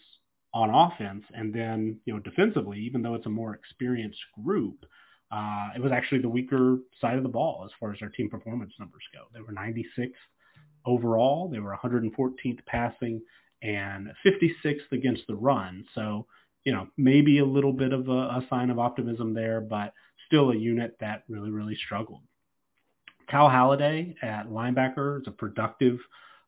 on 0.56 0.70
offense. 0.70 1.26
And 1.34 1.54
then, 1.54 2.00
you 2.06 2.14
know, 2.14 2.20
defensively, 2.20 2.80
even 2.80 3.02
though 3.02 3.14
it's 3.14 3.26
a 3.26 3.30
more 3.30 3.54
experienced 3.54 4.22
group, 4.44 4.86
uh, 5.30 5.68
it 5.76 5.82
was 5.82 5.92
actually 5.92 6.22
the 6.22 6.30
weaker 6.30 6.78
side 7.02 7.18
of 7.18 7.24
the 7.24 7.30
ball 7.30 7.64
as 7.66 7.72
far 7.78 7.92
as 7.92 8.00
our 8.02 8.08
team 8.08 8.30
performance 8.30 8.74
numbers 8.80 9.04
go. 9.14 9.26
They 9.34 9.42
were 9.42 9.52
96th 9.52 10.14
overall. 10.86 11.50
They 11.50 11.60
were 11.60 11.78
114th 11.84 12.66
passing 12.66 13.22
and 13.62 14.12
56th 14.26 14.92
against 14.94 15.24
the 15.28 15.36
run. 15.36 15.84
So, 15.94 16.26
you 16.64 16.72
know, 16.72 16.88
maybe 16.96 17.40
a 17.40 17.46
little 17.46 17.74
bit 17.74 17.92
of 17.92 18.08
a, 18.08 18.12
a 18.12 18.48
sign 18.50 18.70
of 18.70 18.80
optimism 18.80 19.34
there, 19.34 19.60
but 19.60 19.94
still 20.26 20.52
a 20.52 20.56
unit 20.56 20.96
that 21.02 21.24
really, 21.28 21.52
really 21.52 21.76
struggled. 21.76 22.22
Cal 23.28 23.50
Haladay 23.50 24.16
at 24.24 24.48
linebacker 24.48 25.22
is 25.22 25.28
a 25.28 25.32
productive, 25.32 25.98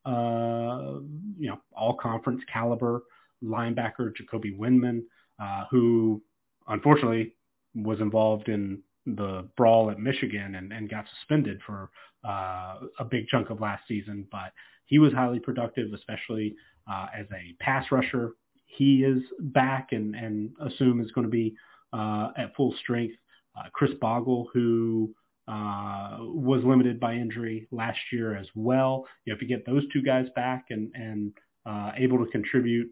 uh, 0.05 0.99
you 1.37 1.49
know, 1.49 1.59
all 1.75 1.95
conference 1.95 2.41
caliber 2.51 3.03
linebacker, 3.43 4.15
Jacoby 4.15 4.55
Windmon, 4.59 5.01
uh, 5.41 5.65
who 5.69 6.21
unfortunately 6.67 7.33
was 7.75 7.99
involved 7.99 8.49
in 8.49 8.81
the 9.05 9.47
brawl 9.55 9.89
at 9.89 9.99
Michigan 9.99 10.55
and, 10.55 10.73
and 10.73 10.89
got 10.89 11.05
suspended 11.19 11.59
for 11.65 11.89
uh, 12.27 12.75
a 12.99 13.05
big 13.09 13.27
chunk 13.27 13.49
of 13.49 13.61
last 13.61 13.83
season. 13.87 14.25
But 14.31 14.51
he 14.85 14.99
was 14.99 15.13
highly 15.13 15.39
productive, 15.39 15.93
especially 15.93 16.55
uh, 16.91 17.07
as 17.17 17.25
a 17.31 17.55
pass 17.63 17.85
rusher. 17.91 18.31
He 18.65 19.03
is 19.03 19.23
back 19.39 19.89
and, 19.91 20.15
and 20.15 20.51
assume 20.61 21.01
is 21.01 21.11
going 21.11 21.25
to 21.25 21.31
be 21.31 21.55
uh, 21.93 22.29
at 22.37 22.55
full 22.55 22.73
strength. 22.81 23.15
Uh, 23.57 23.69
Khris 23.73 23.91
Bogle, 24.01 24.47
who 24.53 25.13
uh, 25.47 26.17
was 26.19 26.61
limited 26.63 26.99
by 26.99 27.13
injury 27.13 27.67
last 27.71 27.99
year 28.11 28.35
as 28.35 28.47
well. 28.55 29.05
You 29.25 29.31
know, 29.31 29.37
if 29.37 29.41
you 29.41 29.47
get 29.47 29.65
those 29.65 29.83
two 29.93 30.01
guys 30.01 30.27
back 30.35 30.65
and, 30.69 30.91
and 30.93 31.33
uh, 31.65 31.91
able 31.97 32.23
to 32.23 32.29
contribute 32.31 32.89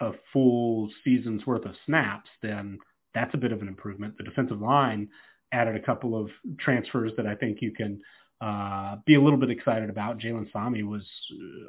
a 0.00 0.12
full 0.32 0.90
season's 1.04 1.46
worth 1.46 1.64
of 1.64 1.74
snaps, 1.86 2.30
then 2.42 2.78
that's 3.14 3.34
a 3.34 3.38
bit 3.38 3.52
of 3.52 3.62
an 3.62 3.68
improvement. 3.68 4.16
The 4.16 4.24
defensive 4.24 4.60
line 4.60 5.08
added 5.52 5.76
a 5.76 5.80
couple 5.80 6.18
of 6.18 6.30
transfers 6.58 7.12
that 7.16 7.26
I 7.26 7.34
think 7.34 7.60
you 7.60 7.72
can 7.72 8.00
uh, 8.40 8.96
be 9.06 9.14
a 9.14 9.20
little 9.20 9.38
bit 9.38 9.50
excited 9.50 9.90
about. 9.90 10.18
Jalen 10.18 10.52
Sami 10.52 10.82
was 10.82 11.02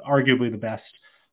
arguably 0.08 0.50
the 0.50 0.58
best, 0.58 0.82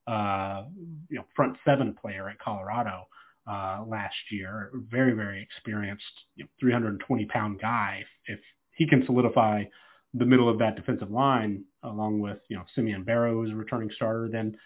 uh, 0.08 0.64
you 1.10 1.18
know, 1.18 1.26
front 1.36 1.58
seven 1.66 1.94
player 1.94 2.30
at 2.30 2.40
Colorado 2.40 3.08
uh, 3.50 3.84
last 3.86 4.16
year. 4.32 4.72
Very, 4.90 5.14
very 5.14 5.42
experienced, 5.42 6.04
you 6.36 6.46
know, 6.46 6.50
320 6.60 7.26
pound 7.26 7.60
guy. 7.62 8.04
If 8.26 8.40
he 8.76 8.88
can 8.88 9.06
solidify 9.06 9.66
the 10.14 10.26
middle 10.26 10.50
of 10.50 10.58
that 10.60 10.76
defensive 10.76 11.12
line, 11.12 11.64
along 11.84 12.20
with 12.20 12.40
you 12.50 12.58
know 12.58 12.64
Simeon 12.74 13.04
Barrow, 13.04 13.34
who's 13.34 13.52
a 13.52 13.56
returning 13.56 13.92
starter, 13.96 14.30
then 14.32 14.56
uh, 14.56 14.58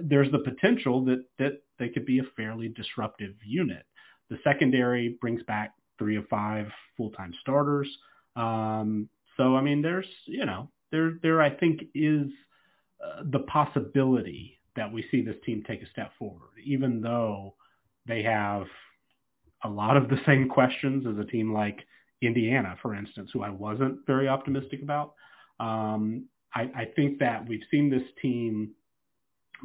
there's 0.00 0.30
the 0.30 0.38
potential 0.38 1.04
that 1.04 1.24
that 1.38 1.62
they 1.78 1.88
could 1.88 2.06
be 2.06 2.18
a 2.18 2.24
fairly 2.36 2.68
disruptive 2.68 3.34
unit. 3.44 3.84
The 4.30 4.38
secondary 4.44 5.16
brings 5.20 5.42
back 5.44 5.74
three 5.98 6.16
of 6.16 6.26
five 6.28 6.68
full-time 6.96 7.32
starters. 7.40 7.88
Um, 8.36 9.08
so 9.36 9.56
I 9.56 9.60
mean, 9.60 9.82
there's 9.82 10.06
you 10.26 10.46
know 10.46 10.70
there 10.90 11.14
there 11.22 11.42
I 11.42 11.50
think 11.50 11.82
is 11.94 12.28
uh, 13.04 13.22
the 13.24 13.40
possibility 13.40 14.58
that 14.76 14.92
we 14.92 15.04
see 15.10 15.22
this 15.22 15.36
team 15.44 15.62
take 15.66 15.82
a 15.82 15.90
step 15.90 16.12
forward, 16.18 16.50
even 16.64 17.00
though 17.02 17.54
they 18.06 18.22
have 18.22 18.66
a 19.64 19.68
lot 19.68 19.96
of 19.96 20.08
the 20.08 20.18
same 20.26 20.48
questions 20.48 21.06
as 21.06 21.18
a 21.18 21.30
team 21.30 21.52
like 21.52 21.86
Indiana, 22.20 22.76
for 22.80 22.94
instance, 22.94 23.30
who 23.32 23.42
I 23.42 23.50
wasn't 23.50 24.06
very 24.06 24.28
optimistic 24.28 24.82
about. 24.82 25.14
Um, 25.60 26.26
I, 26.54 26.62
I 26.74 26.88
think 26.96 27.18
that 27.18 27.46
we've 27.46 27.62
seen 27.70 27.90
this 27.90 28.02
team 28.20 28.70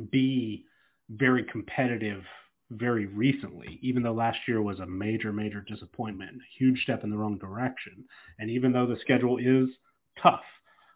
be 0.03 0.65
very 1.09 1.43
competitive 1.43 2.23
very 2.71 3.05
recently, 3.05 3.79
even 3.81 4.03
though 4.03 4.13
last 4.13 4.39
year 4.47 4.61
was 4.61 4.79
a 4.79 4.85
major, 4.85 5.31
major 5.31 5.61
disappointment, 5.61 6.31
a 6.31 6.63
huge 6.63 6.81
step 6.83 7.03
in 7.03 7.09
the 7.09 7.17
wrong 7.17 7.37
direction. 7.37 8.03
And 8.39 8.49
even 8.49 8.73
though 8.73 8.85
the 8.85 8.99
schedule 8.99 9.37
is 9.37 9.69
tough, 10.21 10.43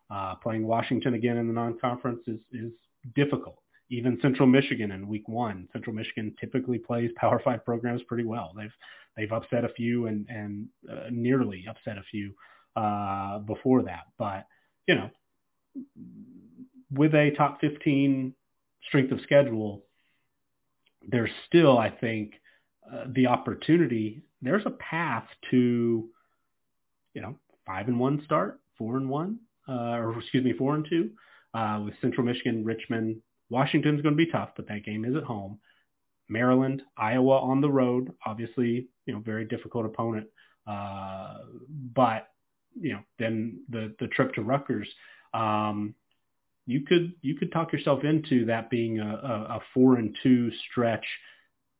uh, 0.09 0.35
playing 0.35 0.67
Washington 0.67 1.13
again 1.13 1.37
in 1.37 1.47
the 1.47 1.53
non-conference 1.53 2.21
is, 2.27 2.39
is 2.51 2.71
difficult. 3.15 3.57
Even 3.89 4.19
Central 4.21 4.47
Michigan 4.47 4.91
in 4.91 5.07
week 5.07 5.27
one, 5.27 5.67
Central 5.71 5.95
Michigan 5.95 6.35
typically 6.39 6.77
plays 6.77 7.11
Power 7.15 7.41
Five 7.43 7.65
programs 7.65 8.01
pretty 8.03 8.23
well. 8.23 8.53
They've 8.55 8.73
they've 9.17 9.31
upset 9.31 9.65
a 9.65 9.69
few 9.69 10.07
and 10.07 10.25
and 10.29 10.67
uh, 10.89 11.09
nearly 11.11 11.65
upset 11.69 11.97
a 11.97 12.03
few 12.03 12.33
uh, 12.77 13.39
before 13.39 13.83
that. 13.83 14.03
But 14.17 14.45
you 14.87 14.95
know, 14.95 15.09
with 16.89 17.13
a 17.15 17.31
top 17.31 17.59
15 17.59 18.33
strength 18.87 19.11
of 19.11 19.21
schedule, 19.21 19.83
there's 21.07 21.31
still, 21.47 21.77
I 21.77 21.89
think, 21.89 22.33
uh, 22.91 23.05
the 23.13 23.27
opportunity. 23.27 24.23
There's 24.41 24.65
a 24.65 24.71
path 24.71 25.25
to, 25.51 26.09
you 27.13 27.21
know, 27.21 27.35
five 27.65 27.87
and 27.87 27.99
one 27.99 28.21
start, 28.25 28.59
four 28.77 28.97
and 28.97 29.09
one, 29.09 29.39
uh, 29.67 29.97
or 29.97 30.17
excuse 30.19 30.43
me, 30.43 30.53
four 30.53 30.75
and 30.75 30.85
two, 30.87 31.11
uh, 31.53 31.81
with 31.83 31.93
Central 32.01 32.25
Michigan, 32.25 32.63
Richmond, 32.63 33.21
Washington's 33.49 34.01
going 34.01 34.15
to 34.15 34.25
be 34.25 34.31
tough, 34.31 34.51
but 34.55 34.67
that 34.69 34.85
game 34.85 35.05
is 35.05 35.15
at 35.15 35.23
home. 35.23 35.59
Maryland, 36.29 36.81
Iowa 36.97 37.39
on 37.41 37.59
the 37.59 37.69
road, 37.69 38.13
obviously, 38.25 38.87
you 39.05 39.13
know, 39.13 39.19
very 39.19 39.45
difficult 39.45 39.85
opponent. 39.85 40.27
Uh, 40.65 41.39
but 41.93 42.29
you 42.79 42.93
know, 42.93 42.99
then 43.19 43.61
the 43.69 43.93
the 43.99 44.07
trip 44.07 44.33
to 44.35 44.41
Rutgers, 44.41 44.87
um, 45.33 45.93
you 46.65 46.81
could 46.85 47.13
you 47.21 47.35
could 47.35 47.51
talk 47.51 47.73
yourself 47.73 48.03
into 48.03 48.45
that 48.45 48.69
being 48.69 48.99
a, 48.99 49.05
a, 49.05 49.55
a 49.55 49.59
four 49.73 49.95
and 49.95 50.15
two 50.21 50.51
stretch, 50.69 51.05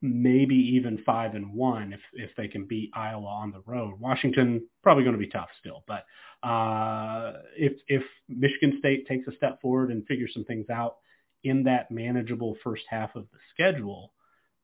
maybe 0.02 0.56
even 0.56 1.04
five 1.06 1.36
and 1.36 1.54
one 1.54 1.94
if 1.94 2.00
if 2.14 2.32
they 2.36 2.48
can 2.48 2.66
beat 2.66 2.92
Iowa 2.96 3.28
on 3.28 3.52
the 3.52 3.62
road. 3.66 4.00
Washington 4.00 4.68
probably 4.82 5.04
going 5.04 5.16
to 5.16 5.20
be 5.20 5.30
tough 5.30 5.50
still, 5.60 5.84
but 5.88 6.06
uh, 6.48 7.34
if 7.56 7.74
if 7.88 8.04
Michigan 8.28 8.78
State 8.80 9.08
takes 9.08 9.28
a 9.28 9.36
step 9.36 9.62
forward 9.62 9.92
and 9.92 10.06
figures 10.08 10.32
some 10.34 10.46
things 10.46 10.70
out 10.70 10.98
in 11.44 11.64
that 11.64 11.92
manageable 11.92 12.56
first 12.64 12.84
half 12.90 13.16
of 13.16 13.26
the 13.32 13.40
schedule, 13.54 14.14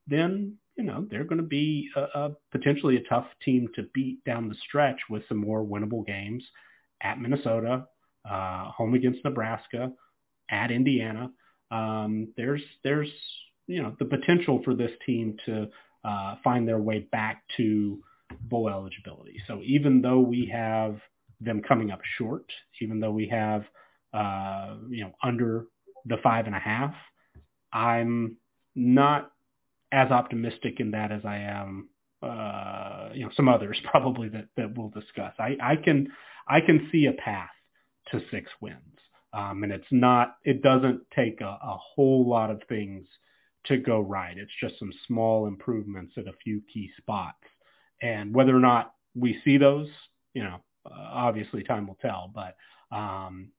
then 0.07 0.55
you 0.75 0.83
know 0.83 1.05
they're 1.11 1.25
going 1.25 1.41
to 1.41 1.47
be 1.47 1.89
a, 1.95 2.01
a 2.01 2.31
potentially 2.51 2.97
a 2.97 3.07
tough 3.07 3.27
team 3.45 3.67
to 3.75 3.83
beat 3.93 4.23
down 4.25 4.49
the 4.49 4.55
stretch 4.67 4.99
with 5.11 5.21
some 5.29 5.37
more 5.37 5.63
winnable 5.63 6.05
games 6.05 6.43
at 7.01 7.21
Minnesota, 7.21 7.85
uh, 8.27 8.71
home 8.71 8.95
against 8.95 9.23
Nebraska 9.23 9.91
at 10.49 10.71
Indiana. 10.71 11.31
Um, 11.71 12.29
there's 12.37 12.61
there's 12.83 13.09
you 13.67 13.81
know 13.81 13.95
the 13.99 14.05
potential 14.05 14.61
for 14.63 14.73
this 14.73 14.91
team 15.05 15.37
to 15.45 15.67
uh, 16.03 16.35
find 16.43 16.67
their 16.67 16.79
way 16.79 16.99
back 16.99 17.43
to 17.57 18.01
bowl 18.41 18.69
eligibility. 18.69 19.41
So 19.47 19.61
even 19.63 20.01
though 20.01 20.19
we 20.19 20.49
have 20.53 20.99
them 21.41 21.61
coming 21.61 21.91
up 21.91 21.99
short, 22.17 22.45
even 22.81 22.99
though 22.99 23.11
we 23.11 23.27
have 23.29 23.63
uh, 24.13 24.75
you 24.89 25.03
know 25.03 25.13
under 25.23 25.65
the 26.05 26.17
five 26.23 26.45
and 26.45 26.55
a 26.55 26.59
half, 26.59 26.93
I'm 27.73 28.37
not 28.75 29.31
as 29.91 30.11
optimistic 30.11 30.79
in 30.79 30.91
that 30.91 31.11
as 31.11 31.21
I 31.25 31.37
am 31.37 31.89
uh, 32.21 33.09
you 33.13 33.25
know 33.25 33.31
some 33.35 33.47
others 33.49 33.79
probably 33.91 34.29
that 34.29 34.47
that 34.57 34.77
we'll 34.77 34.89
discuss. 34.89 35.33
I, 35.39 35.57
I 35.61 35.75
can 35.75 36.07
I 36.47 36.61
can 36.61 36.89
see 36.91 37.05
a 37.05 37.13
path 37.13 37.49
to 38.11 38.21
six 38.31 38.49
wins. 38.61 38.96
Um, 39.37 39.63
and 39.63 39.71
it's 39.71 39.91
not, 39.91 40.37
it 40.43 40.63
doesn't 40.63 41.01
take 41.15 41.41
a, 41.41 41.45
a 41.45 41.77
whole 41.95 42.27
lot 42.27 42.49
of 42.49 42.59
things 42.67 43.05
to 43.67 43.77
go 43.77 43.99
right. 43.99 44.35
It's 44.35 44.51
just 44.59 44.79
some 44.79 44.91
small 45.05 45.45
improvements 45.45 46.13
at 46.17 46.27
a 46.27 46.33
few 46.43 46.61
key 46.73 46.89
spots. 46.97 47.43
And 48.01 48.33
whether 48.33 48.55
or 48.55 48.59
not 48.59 48.93
we 49.13 49.39
see 49.45 49.57
those, 49.57 49.87
you 50.33 50.43
know, 50.43 50.57
uh, 50.89 51.09
obviously 51.27 51.63
time 51.63 51.85
will 51.85 51.99
tell. 52.01 52.31
But 52.33 52.55
um, 52.95 53.49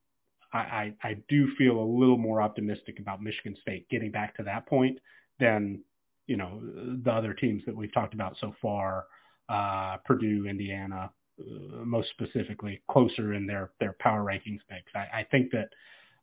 I, 0.52 0.58
I, 0.58 0.94
I 1.04 1.16
do 1.28 1.48
feel 1.56 1.78
a 1.78 1.92
little 2.00 2.18
more 2.18 2.42
optimistic 2.42 2.98
about 2.98 3.22
Michigan 3.22 3.56
State 3.62 3.88
getting 3.88 4.10
back 4.10 4.36
to 4.38 4.42
that 4.44 4.66
point 4.66 4.98
than, 5.38 5.80
you 6.26 6.36
know, 6.36 6.60
the 7.04 7.12
other 7.12 7.34
teams 7.34 7.62
that 7.66 7.76
we've 7.76 7.94
talked 7.94 8.14
about 8.14 8.36
so 8.40 8.52
far, 8.60 9.06
uh, 9.48 9.98
Purdue, 10.04 10.46
Indiana, 10.48 11.10
uh, 11.40 11.84
most 11.84 12.08
specifically 12.10 12.80
closer 12.90 13.34
in 13.34 13.46
their 13.46 13.70
their 13.80 13.94
power 14.00 14.24
rankings 14.24 14.60
mix. 14.70 14.84
I, 14.94 15.20
I 15.20 15.26
think 15.30 15.50
that 15.52 15.68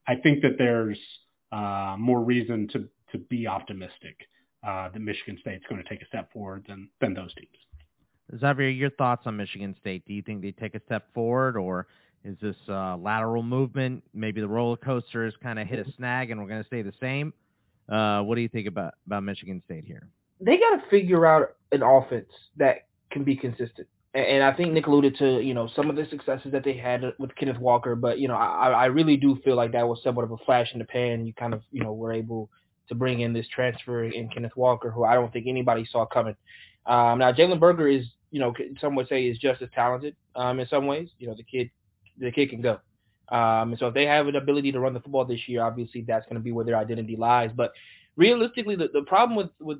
I 0.07 0.15
think 0.15 0.41
that 0.41 0.57
there's 0.57 0.99
uh, 1.51 1.95
more 1.97 2.21
reason 2.21 2.67
to 2.73 2.87
to 3.11 3.17
be 3.17 3.47
optimistic 3.47 4.17
uh, 4.65 4.89
that 4.89 4.99
Michigan 4.99 5.37
State's 5.39 5.63
going 5.69 5.81
to 5.81 5.89
take 5.89 6.01
a 6.01 6.07
step 6.07 6.31
forward 6.33 6.65
than 6.67 6.89
than 7.01 7.13
those 7.13 7.33
teams. 7.35 8.39
Xavier, 8.39 8.69
your 8.69 8.89
thoughts 8.89 9.23
on 9.25 9.37
Michigan 9.37 9.75
State? 9.79 10.05
Do 10.05 10.13
you 10.13 10.21
think 10.21 10.41
they 10.41 10.51
take 10.51 10.75
a 10.75 10.81
step 10.85 11.13
forward, 11.13 11.57
or 11.57 11.87
is 12.23 12.35
this 12.41 12.55
uh, 12.67 12.97
lateral 12.97 13.43
movement? 13.43 14.03
Maybe 14.13 14.41
the 14.41 14.47
roller 14.47 14.77
coaster 14.77 15.25
has 15.25 15.33
kind 15.43 15.59
of 15.59 15.67
hit 15.67 15.85
a 15.87 15.91
snag, 15.93 16.31
and 16.31 16.41
we're 16.41 16.47
going 16.47 16.61
to 16.61 16.67
stay 16.67 16.81
the 16.81 16.93
same. 16.99 17.33
Uh, 17.87 18.21
what 18.21 18.35
do 18.35 18.41
you 18.41 18.49
think 18.49 18.67
about 18.67 18.95
about 19.05 19.23
Michigan 19.23 19.61
State 19.65 19.85
here? 19.85 20.07
They 20.41 20.57
got 20.57 20.77
to 20.77 20.89
figure 20.89 21.25
out 21.25 21.55
an 21.71 21.83
offense 21.83 22.29
that 22.57 22.87
can 23.11 23.23
be 23.23 23.35
consistent 23.35 23.87
and 24.15 24.43
I 24.43 24.53
think 24.53 24.71
Nick 24.71 24.87
alluded 24.87 25.17
to 25.17 25.41
you 25.41 25.53
know 25.53 25.69
some 25.75 25.89
of 25.89 25.95
the 25.95 26.07
successes 26.09 26.51
that 26.53 26.63
they 26.63 26.77
had 26.77 27.03
with 27.19 27.35
Kenneth 27.35 27.59
Walker, 27.59 27.95
but 27.95 28.19
you 28.19 28.27
know 28.27 28.35
I, 28.35 28.69
I 28.69 28.85
really 28.85 29.17
do 29.17 29.37
feel 29.43 29.55
like 29.55 29.73
that 29.73 29.87
was 29.87 29.99
somewhat 30.03 30.23
of 30.23 30.31
a 30.31 30.37
flash 30.37 30.71
in 30.73 30.79
the 30.79 30.85
pan. 30.85 31.25
You 31.25 31.33
kind 31.33 31.53
of 31.53 31.61
you 31.71 31.83
know 31.83 31.93
were 31.93 32.13
able 32.13 32.49
to 32.87 32.95
bring 32.95 33.21
in 33.21 33.33
this 33.33 33.47
transfer 33.47 34.05
in 34.05 34.29
Kenneth 34.29 34.55
Walker, 34.55 34.89
who 34.89 35.03
I 35.03 35.15
don't 35.15 35.33
think 35.33 35.47
anybody 35.47 35.85
saw 35.91 36.05
coming. 36.05 36.35
Um, 36.85 37.19
now 37.19 37.31
Jalen 37.31 37.59
Berger 37.59 37.87
is 37.87 38.05
you 38.31 38.39
know 38.39 38.53
some 38.79 38.95
would 38.95 39.09
say 39.09 39.25
is 39.25 39.37
just 39.37 39.61
as 39.61 39.69
talented 39.75 40.15
um, 40.35 40.59
in 40.59 40.67
some 40.67 40.87
ways. 40.87 41.09
You 41.19 41.27
know 41.27 41.35
the 41.35 41.43
kid 41.43 41.69
the 42.17 42.31
kid 42.31 42.49
can 42.49 42.61
go. 42.61 42.79
Um, 43.29 43.71
and 43.71 43.79
so 43.79 43.87
if 43.87 43.93
they 43.93 44.05
have 44.05 44.27
an 44.27 44.35
ability 44.35 44.71
to 44.71 44.79
run 44.79 44.93
the 44.93 44.99
football 44.99 45.25
this 45.25 45.47
year, 45.47 45.63
obviously 45.63 46.05
that's 46.07 46.25
going 46.25 46.35
to 46.35 46.41
be 46.41 46.51
where 46.51 46.63
their 46.65 46.77
identity 46.77 47.15
lies. 47.15 47.49
But 47.55 47.71
realistically, 48.15 48.75
the, 48.75 48.89
the 48.93 49.01
problem 49.01 49.35
with, 49.35 49.49
with 49.59 49.79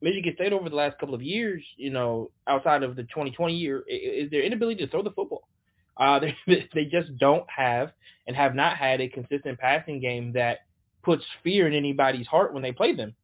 Michigan 0.00 0.34
State 0.34 0.52
over 0.52 0.68
the 0.68 0.76
last 0.76 0.98
couple 0.98 1.14
of 1.14 1.22
years, 1.22 1.62
you 1.76 1.90
know, 1.90 2.30
outside 2.46 2.82
of 2.82 2.96
the 2.96 3.02
2020 3.02 3.54
year, 3.54 3.84
is 3.88 4.30
their 4.30 4.42
inability 4.42 4.84
to 4.84 4.90
throw 4.90 5.02
the 5.02 5.10
football. 5.10 5.48
Uh, 5.96 6.20
they, 6.46 6.68
they 6.74 6.84
just 6.84 7.16
don't 7.18 7.48
have 7.48 7.92
and 8.26 8.36
have 8.36 8.54
not 8.54 8.76
had 8.76 9.00
a 9.00 9.08
consistent 9.08 9.58
passing 9.58 10.00
game 10.00 10.32
that 10.32 10.58
puts 11.02 11.24
fear 11.44 11.66
in 11.66 11.74
anybody's 11.74 12.26
heart 12.26 12.52
when 12.52 12.62
they 12.62 12.72
play 12.72 12.94
them. 12.94 13.14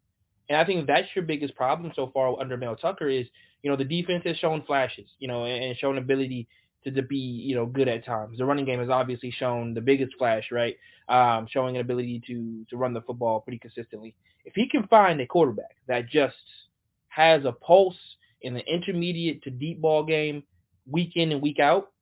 And 0.48 0.56
I 0.58 0.64
think 0.64 0.86
that's 0.86 1.08
your 1.14 1.24
biggest 1.24 1.54
problem 1.56 1.92
so 1.94 2.10
far 2.12 2.38
under 2.40 2.56
Mel 2.56 2.76
Tucker 2.76 3.08
is, 3.08 3.26
you 3.62 3.70
know, 3.70 3.76
the 3.76 3.84
defense 3.84 4.22
has 4.26 4.36
shown 4.36 4.62
flashes, 4.62 5.06
you 5.18 5.28
know, 5.28 5.44
and 5.44 5.76
shown 5.78 5.98
ability 5.98 6.46
to, 6.84 6.90
to 6.90 7.02
be, 7.02 7.16
you 7.16 7.54
know, 7.54 7.66
good 7.66 7.88
at 7.88 8.04
times. 8.04 8.38
The 8.38 8.44
running 8.44 8.64
game 8.64 8.80
has 8.80 8.90
obviously 8.90 9.30
shown 9.30 9.74
the 9.74 9.80
biggest 9.80 10.14
flash, 10.18 10.44
right? 10.50 10.76
Um, 11.08 11.46
showing 11.50 11.76
an 11.76 11.80
ability 11.80 12.22
to 12.26 12.64
to 12.70 12.76
run 12.76 12.94
the 12.94 13.02
football 13.02 13.40
pretty 13.40 13.58
consistently. 13.58 14.14
If 14.44 14.54
he 14.54 14.68
can 14.68 14.86
find 14.88 15.20
a 15.20 15.26
quarterback 15.26 15.76
that 15.86 16.08
just 16.08 16.34
has 17.14 17.44
a 17.44 17.52
pulse 17.52 17.96
in 18.40 18.54
the 18.54 18.66
intermediate 18.66 19.42
to 19.42 19.50
deep 19.50 19.80
ball 19.80 20.04
game, 20.04 20.42
week 20.90 21.12
in 21.16 21.30
and 21.30 21.42
week 21.42 21.60
out, 21.60 21.92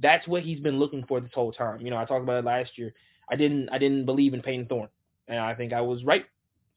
that's 0.00 0.26
what 0.28 0.42
he's 0.42 0.60
been 0.60 0.78
looking 0.78 1.04
for 1.06 1.20
this 1.20 1.30
whole 1.34 1.52
time. 1.52 1.80
You 1.80 1.90
know, 1.90 1.96
I 1.96 2.04
talked 2.04 2.22
about 2.22 2.38
it 2.38 2.44
last 2.44 2.76
year. 2.76 2.92
I 3.30 3.36
didn't 3.36 3.68
I 3.70 3.78
didn't 3.78 4.04
believe 4.04 4.34
in 4.34 4.42
Payton 4.42 4.66
Thorne, 4.66 4.88
and 5.26 5.38
I 5.38 5.54
think 5.54 5.72
I 5.72 5.80
was 5.80 6.04
right 6.04 6.24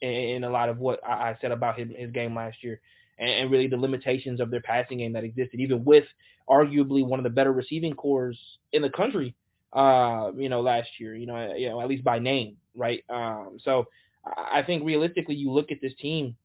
in, 0.02 0.10
in 0.10 0.44
a 0.46 0.50
lot 0.50 0.70
of 0.70 0.80
what 0.80 1.06
I, 1.06 1.36
said 1.42 1.52
about 1.52 1.78
his, 1.78 1.90
his 1.96 2.12
game 2.12 2.36
last 2.36 2.64
year, 2.64 2.80
and, 3.18 3.30
and, 3.30 3.52
really 3.52 3.68
the 3.68 3.78
limitations 3.78 4.40
of 4.40 4.52
their 4.52 4.62
passing 4.62 5.00
game 5.00 5.14
that 5.14 5.24
existed, 5.24 5.60
even 5.60 5.84
with 5.84 6.06
arguably 6.50 7.06
one 7.06 7.20
of 7.20 7.24
the 7.24 7.30
better 7.30 7.52
receiving 7.52 7.94
corps 7.94 8.34
in 8.72 8.82
the 8.82 8.90
country. 8.90 9.36
Uh, 9.74 10.32
you 10.38 10.48
know, 10.48 10.62
last 10.62 10.88
year, 11.00 11.14
you 11.16 11.26
know, 11.26 11.54
you 11.56 11.70
know, 11.70 11.82
at 11.82 11.90
least 11.90 12.04
by 12.04 12.20
name, 12.20 12.56
right? 12.76 13.04
Um, 13.10 13.58
so 13.62 13.88
I 14.26 14.64
think 14.64 14.86
realistically, 14.86 15.36
you 15.36 15.52
look 15.52 15.72
at 15.72 15.82
this 15.82 15.94
team 16.00 16.38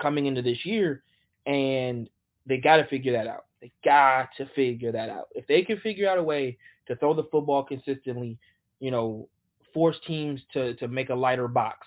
coming 0.00 0.26
into 0.26 0.42
this 0.42 0.64
year, 0.64 1.02
and 1.46 2.08
they 2.46 2.58
got 2.58 2.76
to 2.76 2.86
figure 2.86 3.12
that 3.12 3.26
out. 3.26 3.46
They 3.60 3.72
got 3.84 4.28
to 4.38 4.46
figure 4.54 4.92
that 4.92 5.08
out. 5.08 5.28
If 5.34 5.46
they 5.46 5.62
can 5.62 5.78
figure 5.80 6.08
out 6.08 6.18
a 6.18 6.22
way 6.22 6.58
to 6.88 6.96
throw 6.96 7.14
the 7.14 7.24
football 7.24 7.62
consistently, 7.64 8.38
you 8.80 8.90
know, 8.90 9.28
force 9.72 9.96
teams 10.06 10.40
to 10.52 10.74
to 10.74 10.88
make 10.88 11.10
a 11.10 11.14
lighter 11.14 11.48
box, 11.48 11.86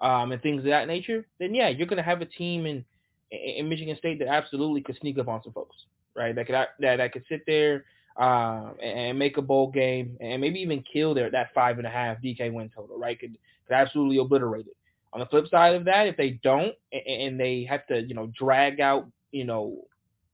um, 0.00 0.32
and 0.32 0.42
things 0.42 0.60
of 0.60 0.66
that 0.66 0.86
nature, 0.86 1.26
then 1.38 1.54
yeah, 1.54 1.68
you're 1.68 1.86
gonna 1.86 2.02
have 2.02 2.22
a 2.22 2.26
team 2.26 2.66
in 2.66 2.84
in 3.30 3.68
Michigan 3.68 3.96
State 3.96 4.18
that 4.20 4.28
absolutely 4.28 4.80
could 4.82 4.96
sneak 5.00 5.18
up 5.18 5.28
on 5.28 5.42
some 5.42 5.52
folks, 5.52 5.76
right? 6.14 6.34
That 6.34 6.46
could 6.46 6.54
that 6.54 6.96
that 6.96 7.12
could 7.12 7.24
sit 7.28 7.42
there 7.46 7.84
uh, 8.16 8.70
and 8.82 9.18
make 9.18 9.36
a 9.36 9.42
bowl 9.42 9.70
game 9.70 10.16
and 10.20 10.40
maybe 10.40 10.60
even 10.60 10.82
kill 10.90 11.14
their 11.14 11.30
that 11.30 11.52
five 11.54 11.78
and 11.78 11.86
a 11.86 11.90
half 11.90 12.20
DK 12.22 12.52
win 12.52 12.70
total, 12.74 12.98
right? 12.98 13.18
Could 13.18 13.36
could 13.66 13.74
absolutely 13.74 14.18
obliterate 14.18 14.66
it. 14.66 14.75
On 15.16 15.20
the 15.20 15.26
flip 15.26 15.48
side 15.48 15.74
of 15.74 15.86
that, 15.86 16.08
if 16.08 16.16
they 16.18 16.38
don't 16.42 16.74
and 16.92 17.40
they 17.40 17.64
have 17.64 17.86
to, 17.86 18.02
you 18.02 18.14
know, 18.14 18.30
drag 18.38 18.80
out, 18.80 19.06
you 19.32 19.44
know, 19.44 19.86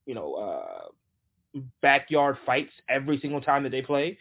you 0.06 0.14
know, 0.16 0.34
uh, 0.34 1.60
backyard 1.80 2.36
fights 2.44 2.72
every 2.88 3.20
single 3.20 3.40
time 3.40 3.62
that 3.62 3.70
they 3.70 3.82
play, 3.82 4.18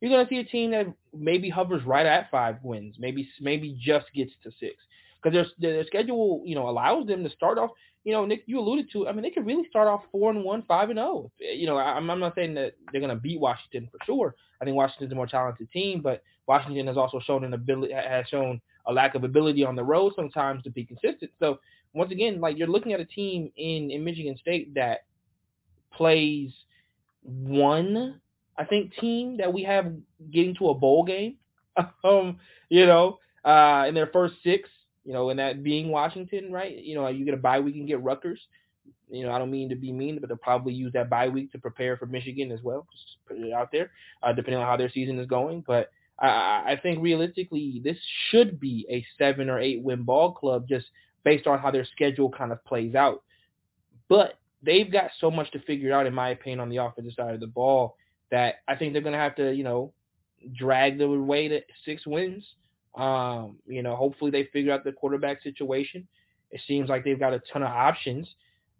you're 0.00 0.12
going 0.12 0.24
to 0.24 0.30
see 0.30 0.38
a 0.38 0.44
team 0.44 0.70
that 0.70 0.86
maybe 1.12 1.50
hovers 1.50 1.82
right 1.84 2.06
at 2.06 2.30
five 2.30 2.58
wins, 2.62 2.94
maybe 3.00 3.28
maybe 3.40 3.76
just 3.82 4.06
gets 4.14 4.30
to 4.44 4.52
six, 4.60 4.76
because 5.20 5.34
their 5.58 5.72
their 5.72 5.84
schedule, 5.86 6.40
you 6.44 6.54
know, 6.54 6.68
allows 6.68 7.08
them 7.08 7.24
to 7.24 7.30
start 7.30 7.58
off. 7.58 7.70
You 8.04 8.12
know, 8.12 8.24
Nick, 8.24 8.44
you 8.46 8.60
alluded 8.60 8.92
to. 8.92 9.08
I 9.08 9.12
mean, 9.12 9.22
they 9.22 9.30
could 9.30 9.44
really 9.44 9.66
start 9.68 9.88
off 9.88 10.02
four 10.12 10.30
and 10.30 10.44
one, 10.44 10.62
five 10.68 10.88
and 10.90 10.98
zero. 10.98 11.08
Oh. 11.08 11.30
You 11.40 11.66
know, 11.66 11.78
I'm, 11.78 12.08
I'm 12.08 12.20
not 12.20 12.36
saying 12.36 12.54
that 12.54 12.74
they're 12.92 13.00
going 13.00 13.12
to 13.12 13.20
beat 13.20 13.40
Washington 13.40 13.88
for 13.90 13.98
sure. 14.06 14.36
I 14.62 14.64
think 14.64 14.76
Washington's 14.76 15.10
a 15.10 15.16
more 15.16 15.26
talented 15.26 15.68
team, 15.72 16.00
but 16.00 16.22
Washington 16.46 16.86
has 16.86 16.96
also 16.96 17.18
shown 17.18 17.42
an 17.42 17.54
ability 17.54 17.92
has 17.92 18.24
shown 18.28 18.60
a 18.86 18.92
lack 18.92 19.14
of 19.14 19.24
ability 19.24 19.64
on 19.64 19.76
the 19.76 19.84
road 19.84 20.12
sometimes 20.16 20.62
to 20.64 20.70
be 20.70 20.84
consistent. 20.84 21.30
So 21.40 21.58
once 21.92 22.12
again, 22.12 22.40
like 22.40 22.58
you're 22.58 22.68
looking 22.68 22.92
at 22.92 23.00
a 23.00 23.04
team 23.04 23.50
in, 23.56 23.90
in 23.90 24.04
Michigan 24.04 24.36
State 24.38 24.74
that 24.74 25.04
plays 25.92 26.52
one, 27.22 28.20
I 28.56 28.64
think, 28.64 28.94
team 28.96 29.38
that 29.38 29.52
we 29.52 29.62
have 29.64 29.92
getting 30.30 30.54
to 30.56 30.68
a 30.68 30.74
bowl 30.74 31.04
game. 31.04 31.36
um, 32.04 32.38
you 32.68 32.86
know, 32.86 33.18
uh, 33.44 33.84
in 33.88 33.94
their 33.94 34.08
first 34.08 34.34
six, 34.42 34.68
you 35.04 35.12
know, 35.12 35.30
and 35.30 35.38
that 35.38 35.62
being 35.62 35.88
Washington, 35.90 36.52
right? 36.52 36.76
You 36.76 36.96
know, 36.96 37.08
you 37.08 37.24
get 37.24 37.34
a 37.34 37.38
bye 37.38 37.60
week 37.60 37.76
and 37.76 37.86
get 37.86 38.02
Rutgers. 38.02 38.40
You 39.08 39.24
know, 39.24 39.32
I 39.32 39.38
don't 39.38 39.50
mean 39.52 39.68
to 39.68 39.76
be 39.76 39.92
mean, 39.92 40.18
but 40.18 40.28
they'll 40.28 40.36
probably 40.38 40.74
use 40.74 40.92
that 40.94 41.08
bye 41.08 41.28
week 41.28 41.52
to 41.52 41.58
prepare 41.58 41.96
for 41.96 42.06
Michigan 42.06 42.50
as 42.50 42.60
well. 42.62 42.86
Just 42.92 43.18
put 43.26 43.38
it 43.38 43.52
out 43.52 43.70
there, 43.70 43.90
uh, 44.22 44.32
depending 44.32 44.60
on 44.60 44.66
how 44.66 44.76
their 44.76 44.90
season 44.90 45.18
is 45.18 45.28
going. 45.28 45.62
But 45.66 45.90
I, 46.18 46.26
I 46.72 46.80
think 46.82 47.02
realistically, 47.02 47.80
this 47.84 47.98
should 48.30 48.58
be 48.58 48.86
a 48.90 49.04
seven 49.18 49.50
or 49.50 49.60
eight 49.60 49.82
win 49.82 50.02
ball 50.02 50.32
club 50.32 50.66
just 50.68 50.86
based 51.24 51.46
on 51.46 51.58
how 51.58 51.70
their 51.70 51.86
schedule 51.92 52.30
kind 52.30 52.52
of 52.52 52.64
plays 52.64 52.94
out. 52.94 53.22
But 54.08 54.38
they've 54.62 54.90
got 54.90 55.10
so 55.20 55.30
much 55.30 55.50
to 55.52 55.60
figure 55.60 55.92
out, 55.92 56.06
in 56.06 56.14
my 56.14 56.30
opinion, 56.30 56.60
on 56.60 56.68
the 56.68 56.78
offensive 56.78 57.14
side 57.14 57.34
of 57.34 57.40
the 57.40 57.46
ball 57.46 57.96
that 58.30 58.56
I 58.66 58.76
think 58.76 58.92
they're 58.92 59.02
going 59.02 59.12
to 59.12 59.18
have 59.18 59.36
to, 59.36 59.52
you 59.52 59.64
know, 59.64 59.92
drag 60.56 60.98
their 60.98 61.08
way 61.08 61.48
to 61.48 61.60
six 61.84 62.06
wins. 62.06 62.44
Um, 62.94 63.56
you 63.66 63.82
know, 63.82 63.94
hopefully 63.94 64.30
they 64.30 64.44
figure 64.52 64.72
out 64.72 64.84
the 64.84 64.92
quarterback 64.92 65.42
situation. 65.42 66.06
It 66.50 66.60
seems 66.66 66.88
like 66.88 67.04
they've 67.04 67.18
got 67.18 67.34
a 67.34 67.42
ton 67.52 67.62
of 67.62 67.68
options, 67.68 68.28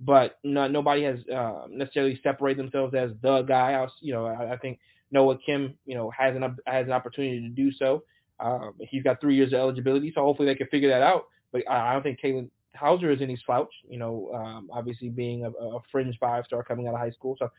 but 0.00 0.38
no, 0.44 0.68
nobody 0.68 1.02
has 1.02 1.18
uh, 1.34 1.66
necessarily 1.68 2.18
separated 2.22 2.58
themselves 2.58 2.94
as 2.94 3.10
the 3.22 3.42
guy. 3.42 3.72
I 3.72 3.80
was, 3.82 3.92
you 4.00 4.14
know, 4.14 4.26
I, 4.26 4.52
I 4.54 4.56
think 4.56 4.78
Noah 5.10 5.38
Kim, 5.44 5.74
you 5.86 5.94
know, 5.94 6.10
has 6.10 6.34
an 6.36 6.42
has 6.66 6.86
an 6.86 6.92
opportunity 6.92 7.40
to 7.40 7.48
do 7.48 7.72
so. 7.72 8.02
Um, 8.38 8.74
he's 8.80 9.02
got 9.02 9.20
three 9.20 9.36
years 9.36 9.52
of 9.52 9.60
eligibility, 9.60 10.12
so 10.14 10.22
hopefully 10.22 10.46
they 10.46 10.54
can 10.54 10.66
figure 10.68 10.90
that 10.90 11.02
out. 11.02 11.24
But 11.52 11.62
I, 11.70 11.90
I 11.90 11.92
don't 11.92 12.02
think 12.02 12.20
Katin 12.20 12.50
Houser 12.74 13.10
is 13.10 13.22
any 13.22 13.38
slouch. 13.46 13.72
You 13.88 13.98
know, 13.98 14.30
um, 14.34 14.68
obviously 14.72 15.08
being 15.08 15.44
a, 15.44 15.50
a 15.50 15.80
fringe 15.90 16.16
five 16.18 16.44
star 16.46 16.62
coming 16.62 16.86
out 16.88 16.94
of 16.94 17.00
high 17.00 17.12
school, 17.12 17.36
so 17.38 17.50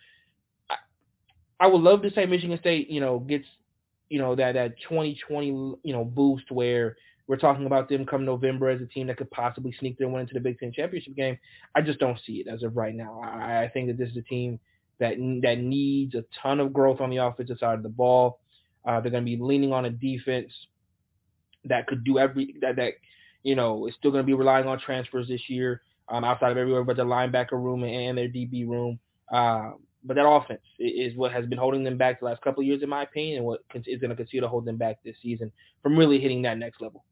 I, 0.70 0.76
I 1.60 1.68
would 1.68 1.82
love 1.82 2.02
to 2.04 2.12
say 2.14 2.26
Michigan 2.26 2.60
State, 2.60 2.90
you 2.90 3.00
know, 3.00 3.20
gets 3.20 3.46
you 4.10 4.20
know 4.20 4.36
that 4.36 4.54
that 4.54 4.80
2020 4.88 5.48
you 5.48 5.94
know 5.94 6.06
boost 6.06 6.50
where 6.52 6.96
we're 7.28 7.36
talking 7.38 7.66
about 7.66 7.90
them 7.90 8.06
come 8.06 8.24
November 8.24 8.70
as 8.70 8.82
a 8.82 8.86
team 8.86 9.08
that 9.08 9.18
could 9.18 9.30
possibly 9.32 9.76
sneak 9.80 9.98
their 9.98 10.08
way 10.08 10.22
into 10.22 10.34
the 10.34 10.40
Big 10.40 10.60
Ten 10.60 10.72
championship 10.72 11.16
game. 11.16 11.38
I 11.76 11.82
just 11.82 12.00
don't 12.00 12.20
see 12.26 12.36
it 12.36 12.48
as 12.48 12.64
of 12.64 12.78
right 12.78 12.96
now. 12.96 13.20
I, 13.22 13.64
I 13.64 13.70
think 13.70 13.88
that 13.88 13.98
this 13.98 14.10
is 14.10 14.18
a 14.18 14.22
team 14.22 14.60
that 15.00 15.16
that 15.44 15.60
needs 15.60 16.16
a 16.16 16.24
ton 16.42 16.60
of 16.60 16.74
growth 16.74 17.02
on 17.02 17.10
the 17.10 17.18
offensive 17.18 17.58
side 17.60 17.76
of 17.76 17.84
the 17.84 17.90
ball. 17.90 18.40
Uh, 18.86 19.02
they're 19.02 19.12
going 19.12 19.26
to 19.26 19.38
be 19.38 19.42
leaning 19.42 19.74
on 19.74 19.86
a 19.86 19.90
defense 19.90 20.52
that 21.66 21.88
could 21.88 22.04
do 22.04 22.18
every 22.18 22.56
that 22.62 22.78
that 22.78 22.94
you 23.44 23.56
know 23.56 23.88
is 23.88 23.94
still 23.98 24.12
going 24.12 24.24
to 24.24 24.28
be 24.28 24.34
relying 24.34 24.68
on 24.68 24.80
transfers 24.80 25.28
this 25.28 25.50
year 25.50 25.82
um, 26.10 26.24
outside 26.24 26.52
of 26.52 26.58
everywhere 26.58 26.84
but 26.84 26.98
the 26.98 27.04
linebacker 27.04 27.54
room 27.54 27.84
and 27.84 28.18
their 28.18 28.30
DB 28.30 28.68
room. 28.68 29.00
Uh, 29.32 29.72
but 30.04 30.16
that 30.16 30.28
offense 30.28 30.62
is 30.80 31.16
what 31.16 31.34
has 31.34 31.46
been 31.46 31.58
holding 31.58 31.84
them 31.84 31.98
back 31.98 32.20
the 32.20 32.26
last 32.26 32.42
couple 32.42 32.62
of 32.62 32.68
years, 32.68 32.82
in 32.82 32.88
my 32.88 33.04
opinion, 33.04 33.38
and 33.38 33.46
what 33.46 33.62
is 33.74 34.00
going 34.00 34.10
to 34.10 34.16
continue 34.16 34.42
to 34.42 34.48
hold 34.48 34.64
them 34.64 34.78
back 34.78 35.00
this 35.04 35.16
season 35.22 35.52
from 35.84 35.98
really 35.98 36.20
hitting 36.20 36.44
that 36.44 36.58
next 36.58 36.82
level. 36.82 37.04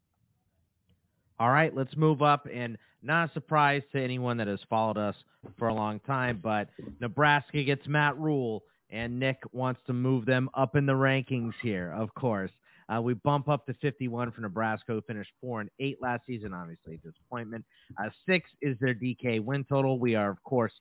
All 1.40 1.50
right, 1.50 1.76
let's 1.76 1.96
move 1.98 2.22
up 2.22 2.48
and 2.52 2.78
not 3.04 3.30
a 3.30 3.34
surprise 3.34 3.84
to 3.92 4.02
anyone 4.02 4.38
that 4.38 4.48
has 4.48 4.60
followed 4.70 4.98
us 4.98 5.16
for 5.58 5.68
a 5.68 5.74
long 5.74 6.00
time, 6.02 6.40
but 6.42 6.70
Nebraska 7.00 7.64
gets 7.64 7.86
Matt 7.88 8.18
Rhule, 8.18 8.64
and 8.90 9.20
Nick 9.20 9.38
wants 9.52 9.82
to 9.88 9.94
move 9.94 10.26
them 10.26 10.50
up 10.54 10.76
in 10.76 10.86
the 10.86 10.94
rankings 10.94 11.54
here, 11.62 11.94
of 11.96 12.14
course. 12.16 12.52
Uh, 12.88 13.02
we 13.02 13.14
bump 13.16 13.50
up 13.50 13.66
to 13.66 13.74
51 13.76 14.32
for 14.32 14.42
Nebraska, 14.42 14.94
who 14.94 15.02
finished 15.02 15.32
4 15.42 15.62
and 15.62 15.70
8 15.80 16.02
last 16.02 16.22
season, 16.28 16.54
obviously, 16.54 16.98
disappointment. 17.04 17.66
Uh, 18.00 18.10
six 18.28 18.50
is 18.62 18.78
their 18.80 18.94
DK 18.94 19.44
win 19.44 19.66
total. 19.66 20.00
We 20.00 20.16
are, 20.16 20.30
of 20.30 20.42
course, 20.44 20.74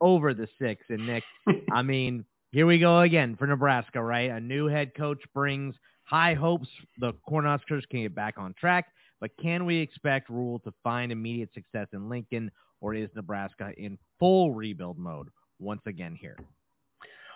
over 0.00 0.34
the 0.34 0.48
six. 0.60 0.84
And 0.88 1.06
Nick, 1.06 1.22
I 1.72 1.82
mean, 1.82 2.24
here 2.50 2.66
we 2.66 2.78
go 2.78 3.00
again 3.00 3.36
for 3.36 3.46
Nebraska, 3.46 4.02
right? 4.02 4.30
A 4.30 4.40
new 4.40 4.66
head 4.66 4.92
coach 4.96 5.22
brings 5.34 5.76
high 6.04 6.34
hopes. 6.34 6.68
The 6.98 7.12
Cornhuskers 7.28 7.82
can 7.88 8.02
get 8.02 8.14
back 8.14 8.34
on 8.38 8.54
track. 8.58 8.86
But 9.22 9.30
can 9.40 9.64
we 9.66 9.78
expect 9.78 10.28
Rhule 10.28 10.58
to 10.64 10.74
find 10.82 11.12
immediate 11.12 11.50
success 11.54 11.86
in 11.92 12.08
Lincoln, 12.08 12.50
or 12.80 12.92
is 12.92 13.08
Nebraska 13.14 13.70
in 13.78 13.96
full 14.18 14.52
rebuild 14.52 14.98
mode 14.98 15.28
once 15.60 15.82
again 15.86 16.18
here? 16.20 16.36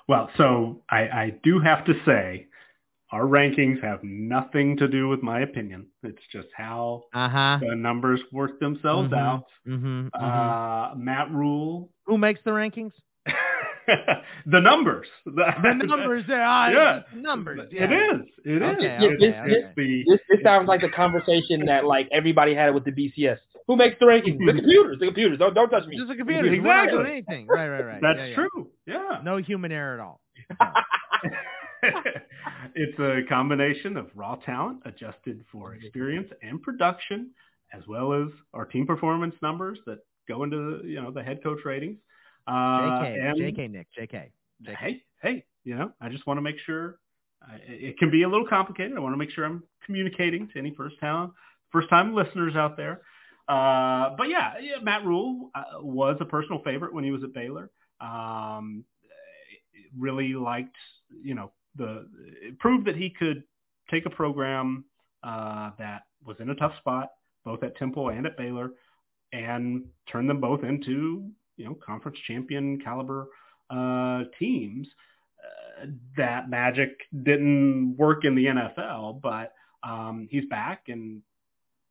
Well, 0.09 0.29
so 0.37 0.83
I, 0.91 0.99
I 1.03 1.35
do 1.45 1.61
have 1.61 1.85
to 1.85 1.95
say, 2.05 2.49
our 3.13 3.23
rankings 3.23 3.81
have 3.85 4.03
nothing 4.03 4.77
to 4.79 4.89
do 4.89 5.07
with 5.07 5.23
my 5.23 5.43
opinion. 5.43 5.87
It's 6.03 6.19
just 6.33 6.49
how 6.57 7.05
uh-huh. 7.15 7.61
the 7.61 7.77
numbers 7.77 8.21
work 8.33 8.59
themselves 8.59 9.13
mm-hmm. 9.13 9.15
out. 9.15 9.45
Mm-hmm. 9.65 10.09
Uh, 10.13 10.97
Matt 10.97 11.31
Rhule, 11.31 11.89
Who 12.07 12.19
makes 12.19 12.41
the 12.45 12.51
rankings? 12.51 12.91
the 14.47 14.61
numbers. 14.61 15.07
The, 15.25 15.31
the 15.63 15.87
numbers. 15.87 16.25
Uh, 16.29 16.33
yeah. 16.33 17.01
Numbers. 17.15 17.69
Yeah. 17.71 17.85
It 17.85 17.93
is. 17.93 18.29
It 18.45 18.63
okay, 18.63 18.97
is. 18.97 19.03
Okay, 19.03 19.17
this, 19.19 19.35
okay. 19.35 19.73
The, 19.77 20.05
this, 20.09 20.21
this 20.29 20.41
sounds 20.43 20.69
like 20.69 20.81
the 20.81 20.89
conversation 20.89 21.67
that 21.67 21.85
like 21.85 22.09
everybody 22.13 22.55
had 22.55 22.75
with 22.75 22.85
the 22.85 22.93
BCS. 22.93 23.39
Who 23.67 23.77
makes 23.77 23.97
the 23.99 24.07
rankings? 24.07 24.39
The 24.39 24.53
computers. 24.53 24.99
The 25.01 25.07
computers. 25.07 25.39
Don't 25.39 25.55
don't 25.55 25.69
touch 25.69 25.87
me. 25.87 25.97
Just 25.97 26.09
the 26.09 26.17
computers. 26.17 26.53
Exactly. 26.53 26.69
We're 26.69 26.85
not 26.85 26.91
doing 26.91 27.07
anything. 27.07 27.47
Right. 27.47 27.69
Right. 27.69 27.85
Right. 27.85 28.01
That's 28.01 28.19
yeah, 28.19 28.27
yeah. 28.27 28.35
true. 28.35 28.69
Yeah. 28.87 29.21
No 29.25 29.39
human 29.39 29.73
error 29.73 29.95
at 29.95 30.01
all. 30.01 30.21
it's 32.75 32.99
a 32.99 33.29
combination 33.29 33.97
of 33.97 34.09
raw 34.15 34.37
talent 34.37 34.81
adjusted 34.85 35.45
for 35.51 35.75
experience 35.75 36.29
and 36.43 36.63
production, 36.63 37.31
as 37.73 37.83
well 37.89 38.13
as 38.13 38.29
our 38.55 38.65
team 38.65 38.87
performance 38.87 39.35
numbers 39.43 39.79
that 39.87 39.99
go 40.29 40.45
into 40.45 40.57
the, 40.83 40.89
you 40.89 41.01
know 41.01 41.11
the 41.11 41.23
head 41.23 41.43
coach 41.43 41.61
ratings. 41.65 41.99
Uh, 42.47 42.53
JK, 42.53 43.31
and, 43.31 43.39
JK, 43.39 43.71
Nick, 43.71 43.89
JK, 43.99 44.31
JK. 44.65 44.77
Hey, 44.77 45.03
hey, 45.23 45.45
you 45.65 45.77
know, 45.77 45.93
I 46.01 46.09
just 46.09 46.27
want 46.27 46.39
to 46.39 46.43
make 46.43 46.59
sure. 46.65 46.99
Uh, 47.43 47.57
it 47.67 47.99
can 47.99 48.11
be 48.11 48.23
a 48.23 48.29
little 48.29 48.47
complicated. 48.47 48.97
I 48.97 49.01
want 49.01 49.13
to 49.13 49.19
make 49.19 49.31
sure 49.31 49.45
I'm 49.45 49.63
communicating 49.85 50.49
to 50.49 50.59
any 50.59 50.75
first 50.75 50.99
time 51.01 51.33
first 51.71 51.89
time 51.91 52.15
listeners 52.15 52.57
out 52.57 52.77
there. 52.77 53.03
Uh, 53.49 54.11
but 54.17 54.29
yeah, 54.29 54.55
yeah, 54.61 54.77
Matt 54.83 55.05
Rhule 55.05 55.51
uh, 55.55 55.81
was 55.81 56.17
a 56.21 56.25
personal 56.25 56.63
favorite 56.63 56.93
when 56.93 57.05
he 57.05 57.11
was 57.11 57.23
at 57.23 57.33
Baylor. 57.33 57.71
Um, 58.01 58.85
really 59.97 60.35
liked, 60.35 60.77
you 61.23 61.35
know, 61.35 61.53
the 61.77 62.09
proved 62.59 62.87
that 62.87 62.97
he 62.97 63.11
could 63.11 63.45
take 63.91 64.07
a 64.07 64.11
program 64.11 64.85
uh, 65.23 65.71
that 65.79 66.03
was 66.25 66.37
in 66.41 66.51
a 66.51 66.55
tough 66.55 66.77
spot, 66.79 67.11
both 67.45 67.63
at 67.63 67.77
Temple 67.77 68.09
and 68.09 68.27
at 68.27 68.37
Baylor, 68.37 68.73
and 69.33 69.85
turn 70.11 70.27
them 70.27 70.41
both 70.41 70.65
into, 70.65 71.31
you 71.57 71.65
know, 71.65 71.75
conference 71.75 72.19
champion 72.27 72.81
caliber 72.81 73.29
uh, 73.71 74.25
teams. 74.39 74.87
Uh, 75.39 75.87
that 76.17 76.49
magic 76.49 76.91
didn't 77.23 77.97
work 77.97 78.25
in 78.25 78.35
the 78.35 78.47
NFL, 78.47 79.21
but 79.21 79.53
um, 79.83 80.29
he's 80.31 80.45
back 80.47 80.85
and 80.89 81.23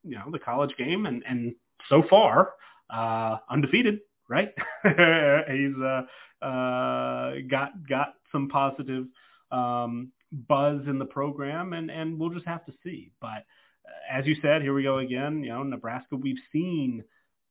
you 0.04 0.16
know 0.16 0.32
the 0.32 0.40
college 0.40 0.76
game, 0.78 1.06
and 1.06 1.24
and 1.28 1.56
so 1.90 2.04
far 2.10 2.54
uh, 2.90 3.38
undefeated. 3.50 4.00
Right? 4.28 4.54
he's 4.84 5.76
uh, 5.84 6.02
uh, 6.46 7.34
got 7.50 7.88
got 7.88 8.16
some 8.32 8.50
positive 8.50 9.06
um, 9.52 10.12
buzz 10.32 10.82
in 10.88 11.00
the 11.00 11.06
program, 11.06 11.74
and 11.74 11.92
and 11.92 12.20
we'll 12.20 12.32
just 12.32 12.48
have 12.48 12.66
to 12.66 12.74
see. 12.84 13.12
But 13.22 13.46
uh, 13.86 14.12
as 14.12 14.26
you 14.26 14.36
said, 14.42 14.62
here 14.62 14.74
we 14.74 14.84
go 14.84 14.98
again. 14.98 15.44
You 15.44 15.50
know, 15.50 15.64
Nebraska. 15.64 16.16
We've 16.16 16.42
seen 16.52 17.04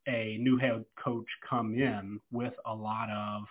a 0.06 0.36
new 0.40 0.56
head 0.56 0.84
coach 1.02 1.26
come 1.48 1.74
in 1.74 2.20
with 2.32 2.54
a 2.66 2.74
lot 2.74 3.08
of 3.10 3.44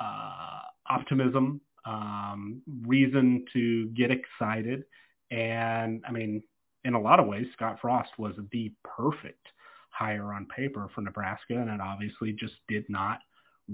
uh, 0.00 0.60
optimism, 0.90 1.60
um, 1.84 2.62
reason 2.86 3.44
to 3.52 3.86
get 3.88 4.10
excited, 4.10 4.84
and 5.30 6.02
I 6.06 6.12
mean, 6.12 6.42
in 6.84 6.94
a 6.94 7.00
lot 7.00 7.20
of 7.20 7.26
ways, 7.26 7.46
Scott 7.54 7.78
Frost 7.80 8.10
was 8.18 8.34
the 8.50 8.72
perfect 8.84 9.46
hire 9.90 10.32
on 10.32 10.46
paper 10.46 10.88
for 10.94 11.00
Nebraska, 11.00 11.54
and 11.54 11.70
it 11.70 11.80
obviously 11.80 12.32
just 12.32 12.54
did 12.68 12.84
not 12.88 13.18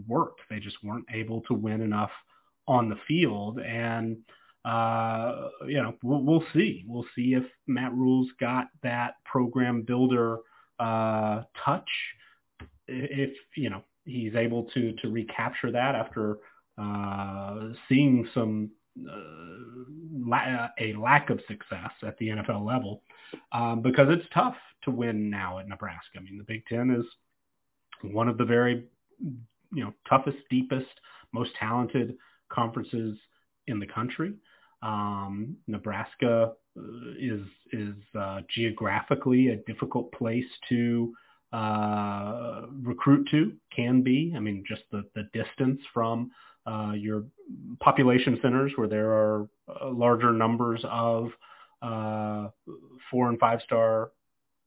work. 0.06 0.38
They 0.50 0.58
just 0.58 0.82
weren't 0.84 1.06
able 1.12 1.40
to 1.42 1.54
win 1.54 1.80
enough 1.80 2.10
on 2.66 2.88
the 2.88 2.98
field, 3.06 3.60
and 3.60 4.18
uh, 4.64 5.48
you 5.66 5.82
know 5.82 5.94
we'll, 6.02 6.22
we'll, 6.22 6.44
see. 6.52 6.84
We'll 6.86 7.06
see 7.16 7.34
if 7.34 7.44
Matt 7.66 7.94
Rhule's 7.94 8.30
got 8.38 8.66
that 8.82 9.14
program 9.24 9.82
builder 9.82 10.38
uh, 10.78 11.42
touch. 11.64 11.88
If 12.88 13.30
you 13.56 13.70
know 13.70 13.82
he's 14.04 14.34
able 14.34 14.64
to 14.74 14.92
to 15.02 15.10
recapture 15.10 15.70
that 15.72 15.94
after 15.94 16.38
uh, 16.78 17.70
seeing 17.88 18.28
some 18.34 18.70
uh, 19.08 20.68
a 20.80 20.94
lack 20.94 21.30
of 21.30 21.40
success 21.46 21.90
at 22.02 22.16
the 22.18 22.28
NFL 22.28 22.66
level 22.66 23.02
um, 23.52 23.82
because 23.82 24.08
it's 24.10 24.26
tough 24.34 24.56
to 24.82 24.90
win 24.90 25.30
now 25.30 25.58
at 25.58 25.68
Nebraska. 25.68 26.18
I 26.18 26.20
mean, 26.20 26.38
the 26.38 26.44
Big 26.44 26.64
Ten 26.66 26.90
is 26.90 27.04
one 28.12 28.28
of 28.28 28.38
the 28.38 28.44
very 28.44 28.84
you 29.20 29.84
know 29.84 29.92
toughest, 30.08 30.38
deepest, 30.50 30.86
most 31.32 31.50
talented 31.58 32.16
conferences 32.50 33.18
in 33.66 33.78
the 33.78 33.86
country. 33.86 34.34
Um, 34.82 35.56
Nebraska 35.66 36.52
uh, 36.76 36.82
is 37.18 37.42
is 37.72 37.96
uh, 38.18 38.40
geographically 38.54 39.48
a 39.48 39.56
difficult 39.56 40.12
place 40.12 40.46
to 40.68 41.12
uh, 41.52 42.62
recruit 42.82 43.28
to. 43.30 43.52
Can 43.74 44.02
be. 44.02 44.32
I 44.36 44.40
mean, 44.40 44.64
just 44.66 44.82
the 44.90 45.04
the 45.14 45.28
distance 45.32 45.80
from 45.94 46.30
uh, 46.66 46.92
your 46.94 47.24
population 47.80 48.38
centers 48.42 48.72
where 48.76 48.88
there 48.88 49.10
are 49.10 49.48
uh, 49.68 49.90
larger 49.90 50.32
numbers 50.32 50.84
of 50.84 51.30
uh, 51.80 52.48
four 53.10 53.28
and 53.28 53.38
five 53.38 53.60
star 53.64 54.10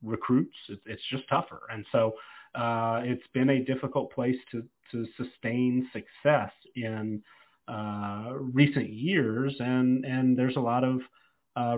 recruits. 0.04 0.56
It's, 0.70 0.82
it's 0.86 1.02
just 1.12 1.28
tougher, 1.30 1.62
and 1.72 1.86
so 1.92 2.14
uh, 2.56 3.02
it's 3.04 3.28
been 3.34 3.50
a 3.50 3.64
difficult 3.64 4.12
place 4.12 4.38
to 4.52 4.64
to 4.92 5.06
sustain 5.16 5.88
success 5.94 6.52
in 6.76 7.22
uh, 7.68 8.32
recent 8.34 8.90
years, 8.90 9.56
and 9.60 10.04
and 10.04 10.38
there's 10.38 10.56
a 10.56 10.62
lot 10.62 10.84
of 10.84 11.02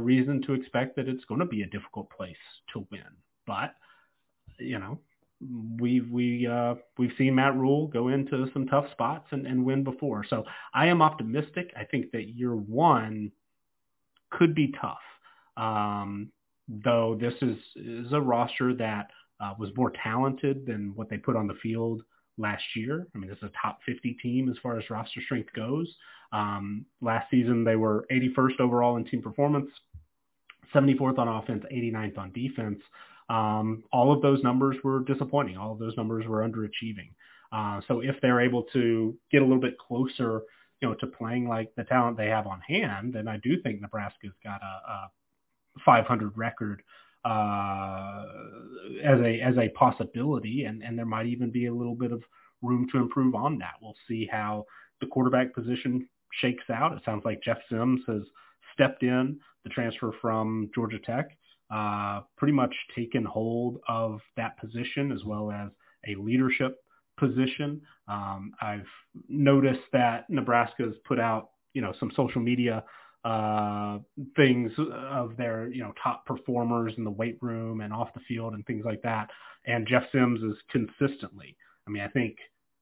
reason 0.02 0.42
to 0.44 0.54
expect 0.54 0.96
that 0.96 1.10
it's 1.10 1.26
going 1.26 1.42
to 1.42 1.46
be 1.46 1.64
a 1.64 1.68
difficult 1.68 2.10
place 2.10 2.38
to 2.72 2.88
win. 2.90 3.02
But 3.46 3.76
you 4.64 4.80
know, 4.80 5.00
we've 5.80 6.10
we 6.10 6.48
uh, 6.48 6.76
we've 6.98 7.12
seen 7.18 7.36
Matt 7.36 7.56
Rhule 7.56 7.88
go 7.88 8.10
into 8.10 8.48
some 8.54 8.68
tough 8.68 8.86
spots 8.92 9.28
and, 9.32 9.46
and 9.46 9.66
win 9.66 9.84
before. 9.84 10.26
So 10.30 10.44
I 10.74 10.88
am 10.88 11.02
optimistic. 11.02 11.72
I 11.78 11.84
think 11.86 12.12
that 12.12 12.30
year 12.30 12.56
one 12.56 13.32
could 14.32 14.56
be 14.56 14.74
tough. 14.80 14.98
Um, 15.56 16.32
though 16.68 17.18
this 17.20 17.34
is 17.42 17.58
is 17.76 18.14
a 18.14 18.22
roster 18.22 18.74
that 18.76 19.12
uh, 19.40 19.54
was 19.60 19.70
more 19.76 19.92
talented 20.04 20.66
than 20.66 20.94
what 20.96 21.10
they 21.10 21.18
put 21.18 21.36
on 21.36 21.48
the 21.48 21.56
field 21.62 22.02
last 22.38 22.64
year. 22.76 23.08
I 23.14 23.18
mean, 23.18 23.30
this 23.30 23.38
is 23.38 23.44
a 23.44 23.52
top 23.62 23.80
50 23.86 24.18
team 24.22 24.50
as 24.50 24.56
far 24.64 24.80
as 24.80 24.90
roster 24.90 25.22
strength 25.22 25.50
goes. 25.54 25.94
Um, 26.32 26.86
last 27.02 27.30
season, 27.30 27.64
they 27.64 27.76
were 27.76 28.06
81st 28.12 28.60
overall 28.60 28.98
in 28.98 29.06
team 29.06 29.22
performance, 29.22 29.70
74th 30.74 31.20
on 31.20 31.28
offense, 31.28 31.64
89th 31.72 32.18
on 32.18 32.32
defense. 32.32 32.80
Um, 33.34 33.84
all 33.92 34.14
of 34.14 34.22
those 34.22 34.44
numbers 34.44 34.78
were 34.84 35.00
disappointing. 35.00 35.58
All 35.58 35.72
of 35.72 35.80
those 35.80 35.98
numbers 35.98 36.28
were 36.28 36.48
underachieving. 36.48 37.10
Uh, 37.52 37.82
so 37.88 38.02
if 38.02 38.16
they're 38.22 38.42
able 38.42 38.64
to 38.74 39.18
get 39.32 39.42
a 39.42 39.46
little 39.46 39.62
bit 39.62 39.78
closer, 39.80 40.42
you 40.82 40.88
know, 40.88 40.94
to 40.96 41.08
playing 41.08 41.48
like 41.48 41.74
the 41.76 41.84
talent 41.84 42.16
they 42.16 42.28
have 42.28 42.46
on 42.46 42.62
hand, 42.62 43.14
then 43.14 43.28
I 43.28 43.38
do 43.38 43.60
think 43.62 43.82
Nebraska's 43.82 44.34
got 44.44 44.62
a, 44.62 44.92
a 44.92 45.12
500 45.84 46.38
record 46.38 46.84
uh, 47.26 48.26
as 49.04 49.20
a 49.22 49.40
as 49.42 49.58
a 49.58 49.70
possibility, 49.70 50.66
and 50.66 50.84
and 50.84 50.98
there 50.98 51.06
might 51.06 51.26
even 51.26 51.50
be 51.50 51.68
a 51.68 51.74
little 51.74 51.96
bit 51.96 52.12
of 52.12 52.22
room 52.62 52.88
to 52.92 52.98
improve 52.98 53.34
on 53.34 53.58
that. 53.60 53.76
We'll 53.82 53.96
see 54.08 54.28
how 54.32 54.66
the 55.00 55.08
quarterback 55.08 55.56
position 55.56 56.08
shakes 56.42 56.70
out. 56.70 56.94
It 56.94 57.02
sounds 57.06 57.24
like 57.26 57.42
Jeff 57.44 57.60
Sims 57.70 58.02
has 58.08 58.22
stepped 58.74 59.04
in, 59.04 59.40
the 59.64 59.70
transfer 59.70 60.14
from 60.22 60.70
Georgia 60.76 61.00
Tech, 61.00 61.30
uh, 61.72 62.22
pretty 62.38 62.54
much 62.54 62.74
taken 62.96 63.26
hold 63.26 63.80
of 63.88 64.20
that 64.38 64.58
position 64.60 65.12
as 65.12 65.24
well 65.24 65.52
as 65.52 65.70
a 66.08 66.16
leadership 66.20 66.78
position. 67.18 67.82
Um, 68.08 68.54
I've 68.62 68.88
noticed 69.30 69.82
that 69.92 70.30
Nebraska 70.30 70.84
has 70.84 70.94
put 71.06 71.20
out, 71.20 71.50
you 71.74 71.82
know, 71.82 71.94
some 72.00 72.12
social 72.16 72.42
media 72.42 72.84
uh, 73.26 74.00
things 74.36 74.72
of 74.94 75.38
their, 75.38 75.70
you 75.70 75.82
know, 75.82 75.94
top 76.02 76.26
performers 76.26 76.94
in 76.98 77.06
the 77.06 77.12
weight 77.12 77.38
room 77.42 77.82
and 77.82 77.94
off 77.94 78.14
the 78.14 78.20
field 78.28 78.54
and 78.54 78.66
things 78.66 78.84
like 78.86 79.02
that. 79.02 79.30
And 79.66 79.88
Jeff 79.88 80.04
Sims 80.12 80.42
is 80.42 80.58
consistently, 80.70 81.56
I 81.88 81.92
mean, 81.92 82.04
I 82.04 82.10
think 82.10 82.36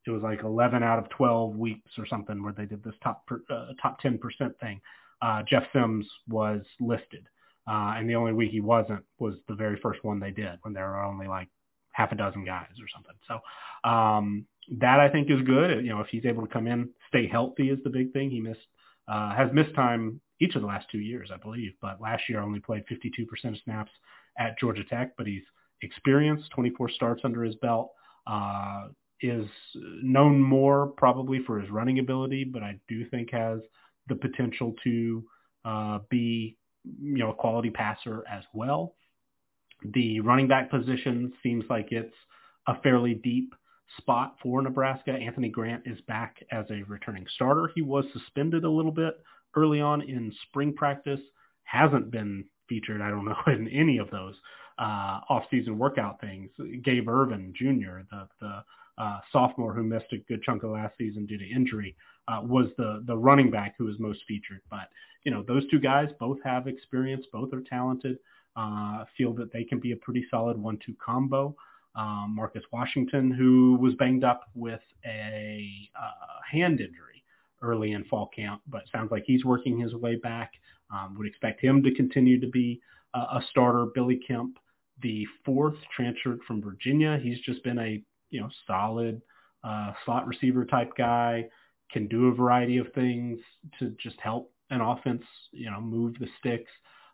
it 0.07 0.11
was 0.11 0.23
like 0.23 0.43
11 0.43 0.81
out 0.81 0.97
of 0.97 1.09
12 1.09 1.55
weeks 1.55 1.91
or 1.97 2.07
something 2.07 2.43
where 2.43 2.53
they 2.53 2.65
did 2.65 2.83
this 2.83 2.95
top, 3.03 3.23
uh, 3.51 3.67
top 3.81 4.01
10% 4.01 4.19
thing. 4.59 4.81
Uh, 5.21 5.43
Jeff 5.47 5.63
Sims 5.73 6.07
was 6.27 6.61
listed. 6.79 7.27
Uh, 7.67 7.93
and 7.95 8.09
the 8.09 8.15
only 8.15 8.33
week 8.33 8.51
he 8.51 8.59
wasn't 8.59 9.03
was 9.19 9.35
the 9.47 9.55
very 9.55 9.79
first 9.81 10.03
one 10.03 10.19
they 10.19 10.31
did 10.31 10.57
when 10.61 10.73
there 10.73 10.89
were 10.89 11.03
only 11.03 11.27
like 11.27 11.47
half 11.91 12.11
a 12.11 12.15
dozen 12.15 12.43
guys 12.45 12.71
or 12.79 12.87
something. 12.93 13.15
So 13.27 13.89
um, 13.89 14.45
that 14.79 14.99
I 14.99 15.09
think 15.09 15.29
is 15.29 15.41
good. 15.45 15.83
You 15.83 15.91
know, 15.91 16.01
if 16.01 16.07
he's 16.07 16.25
able 16.25 16.45
to 16.45 16.51
come 16.51 16.67
in, 16.67 16.89
stay 17.09 17.27
healthy 17.27 17.69
is 17.69 17.79
the 17.83 17.89
big 17.89 18.13
thing. 18.13 18.31
He 18.31 18.39
missed 18.39 18.59
uh, 19.07 19.35
has 19.35 19.49
missed 19.53 19.75
time 19.75 20.21
each 20.39 20.55
of 20.55 20.61
the 20.61 20.67
last 20.67 20.87
two 20.91 20.99
years, 20.99 21.29
I 21.33 21.37
believe, 21.37 21.73
but 21.81 22.01
last 22.01 22.23
year 22.29 22.39
only 22.39 22.59
played 22.59 22.83
52% 22.91 23.27
of 23.49 23.55
snaps 23.63 23.91
at 24.39 24.57
Georgia 24.59 24.83
Tech. 24.89 25.11
But 25.17 25.27
he's 25.27 25.43
experienced, 25.81 26.49
24 26.51 26.89
starts 26.91 27.21
under 27.23 27.43
his 27.43 27.55
belt. 27.55 27.91
Uh, 28.25 28.87
is 29.21 29.45
known 29.75 30.41
more 30.41 30.87
probably 30.97 31.43
for 31.45 31.59
his 31.59 31.69
running 31.69 31.99
ability, 31.99 32.43
but 32.43 32.63
I 32.63 32.79
do 32.87 33.07
think 33.09 33.31
has 33.31 33.59
the 34.07 34.15
potential 34.15 34.73
to 34.83 35.23
uh, 35.63 35.99
be 36.09 36.57
you 36.83 37.17
know, 37.17 37.31
a 37.31 37.35
quality 37.35 37.69
passer 37.69 38.23
as 38.31 38.43
well. 38.53 38.95
The 39.93 40.19
running 40.19 40.47
back 40.47 40.69
position 40.69 41.33
seems 41.41 41.65
like 41.69 41.91
it's 41.91 42.15
a 42.67 42.79
fairly 42.81 43.15
deep 43.15 43.53
spot 43.97 44.35
for 44.41 44.61
Nebraska. 44.61 45.11
Anthony 45.11 45.49
Grant 45.49 45.83
is 45.85 45.99
back 46.01 46.37
as 46.51 46.65
a 46.69 46.83
returning 46.83 47.25
starter. 47.35 47.69
He 47.73 47.81
was 47.81 48.05
suspended 48.13 48.63
a 48.63 48.69
little 48.69 48.91
bit 48.91 49.15
early 49.55 49.81
on 49.81 50.01
in 50.01 50.31
spring 50.47 50.73
practice, 50.73 51.19
hasn't 51.63 52.11
been 52.11 52.45
featured, 52.69 53.01
I 53.01 53.09
don't 53.09 53.25
know, 53.25 53.37
in 53.47 53.67
any 53.67 53.97
of 53.97 54.09
those 54.11 54.35
uh, 54.79 55.19
off-season 55.29 55.77
workout 55.77 56.21
things. 56.21 56.49
Gabe 56.83 57.09
Ervin 57.09 57.53
Jr., 57.55 58.01
the, 58.09 58.27
the 58.39 58.63
uh, 58.97 59.19
sophomore 59.31 59.73
who 59.73 59.83
missed 59.83 60.11
a 60.13 60.17
good 60.17 60.41
chunk 60.43 60.63
of 60.63 60.71
last 60.71 60.93
season 60.97 61.25
due 61.25 61.37
to 61.37 61.49
injury, 61.49 61.95
uh, 62.27 62.41
was 62.43 62.67
the 62.77 63.03
the 63.07 63.17
running 63.17 63.49
back 63.49 63.75
who 63.77 63.85
was 63.85 63.99
most 63.99 64.19
featured. 64.27 64.61
But 64.69 64.89
you 65.23 65.31
know, 65.31 65.43
those 65.47 65.67
two 65.69 65.79
guys 65.79 66.09
both 66.19 66.39
have 66.43 66.67
experience, 66.67 67.25
both 67.31 67.53
are 67.53 67.61
talented. 67.61 68.17
Uh, 68.55 69.05
feel 69.17 69.33
that 69.33 69.53
they 69.53 69.63
can 69.63 69.79
be 69.79 69.93
a 69.93 69.95
pretty 69.95 70.25
solid 70.29 70.57
one-two 70.57 70.93
combo. 71.03 71.55
Um, 71.95 72.33
Marcus 72.35 72.63
Washington, 72.71 73.31
who 73.31 73.77
was 73.79 73.93
banged 73.95 74.25
up 74.25 74.49
with 74.55 74.81
a 75.05 75.89
uh, 75.97 76.39
hand 76.49 76.81
injury 76.81 77.23
early 77.61 77.93
in 77.93 78.03
fall 78.05 78.29
camp, 78.35 78.61
but 78.67 78.83
sounds 78.91 79.11
like 79.11 79.23
he's 79.25 79.45
working 79.45 79.79
his 79.79 79.93
way 79.93 80.15
back. 80.15 80.53
Um, 80.89 81.15
would 81.17 81.27
expect 81.27 81.61
him 81.61 81.81
to 81.83 81.93
continue 81.93 82.39
to 82.41 82.47
be 82.47 82.81
a 83.13 83.41
starter. 83.49 83.87
Billy 83.93 84.19
Kemp, 84.25 84.57
the 85.01 85.25
fourth, 85.45 85.75
transferred 85.95 86.39
from 86.47 86.61
Virginia. 86.61 87.19
He's 87.21 87.39
just 87.41 87.63
been 87.63 87.79
a 87.79 88.01
you 88.31 88.41
know 88.41 88.49
solid 88.65 89.21
uh, 89.63 89.93
slot 90.05 90.27
receiver 90.27 90.65
type 90.65 90.91
guy. 90.97 91.45
Can 91.91 92.07
do 92.07 92.27
a 92.27 92.33
variety 92.33 92.77
of 92.77 92.87
things 92.93 93.37
to 93.79 93.93
just 94.01 94.15
help 94.21 94.51
an 94.69 94.81
offense, 94.81 95.23
you 95.51 95.69
know, 95.69 95.81
move 95.81 96.15
the 96.19 96.27
sticks. 96.39 96.71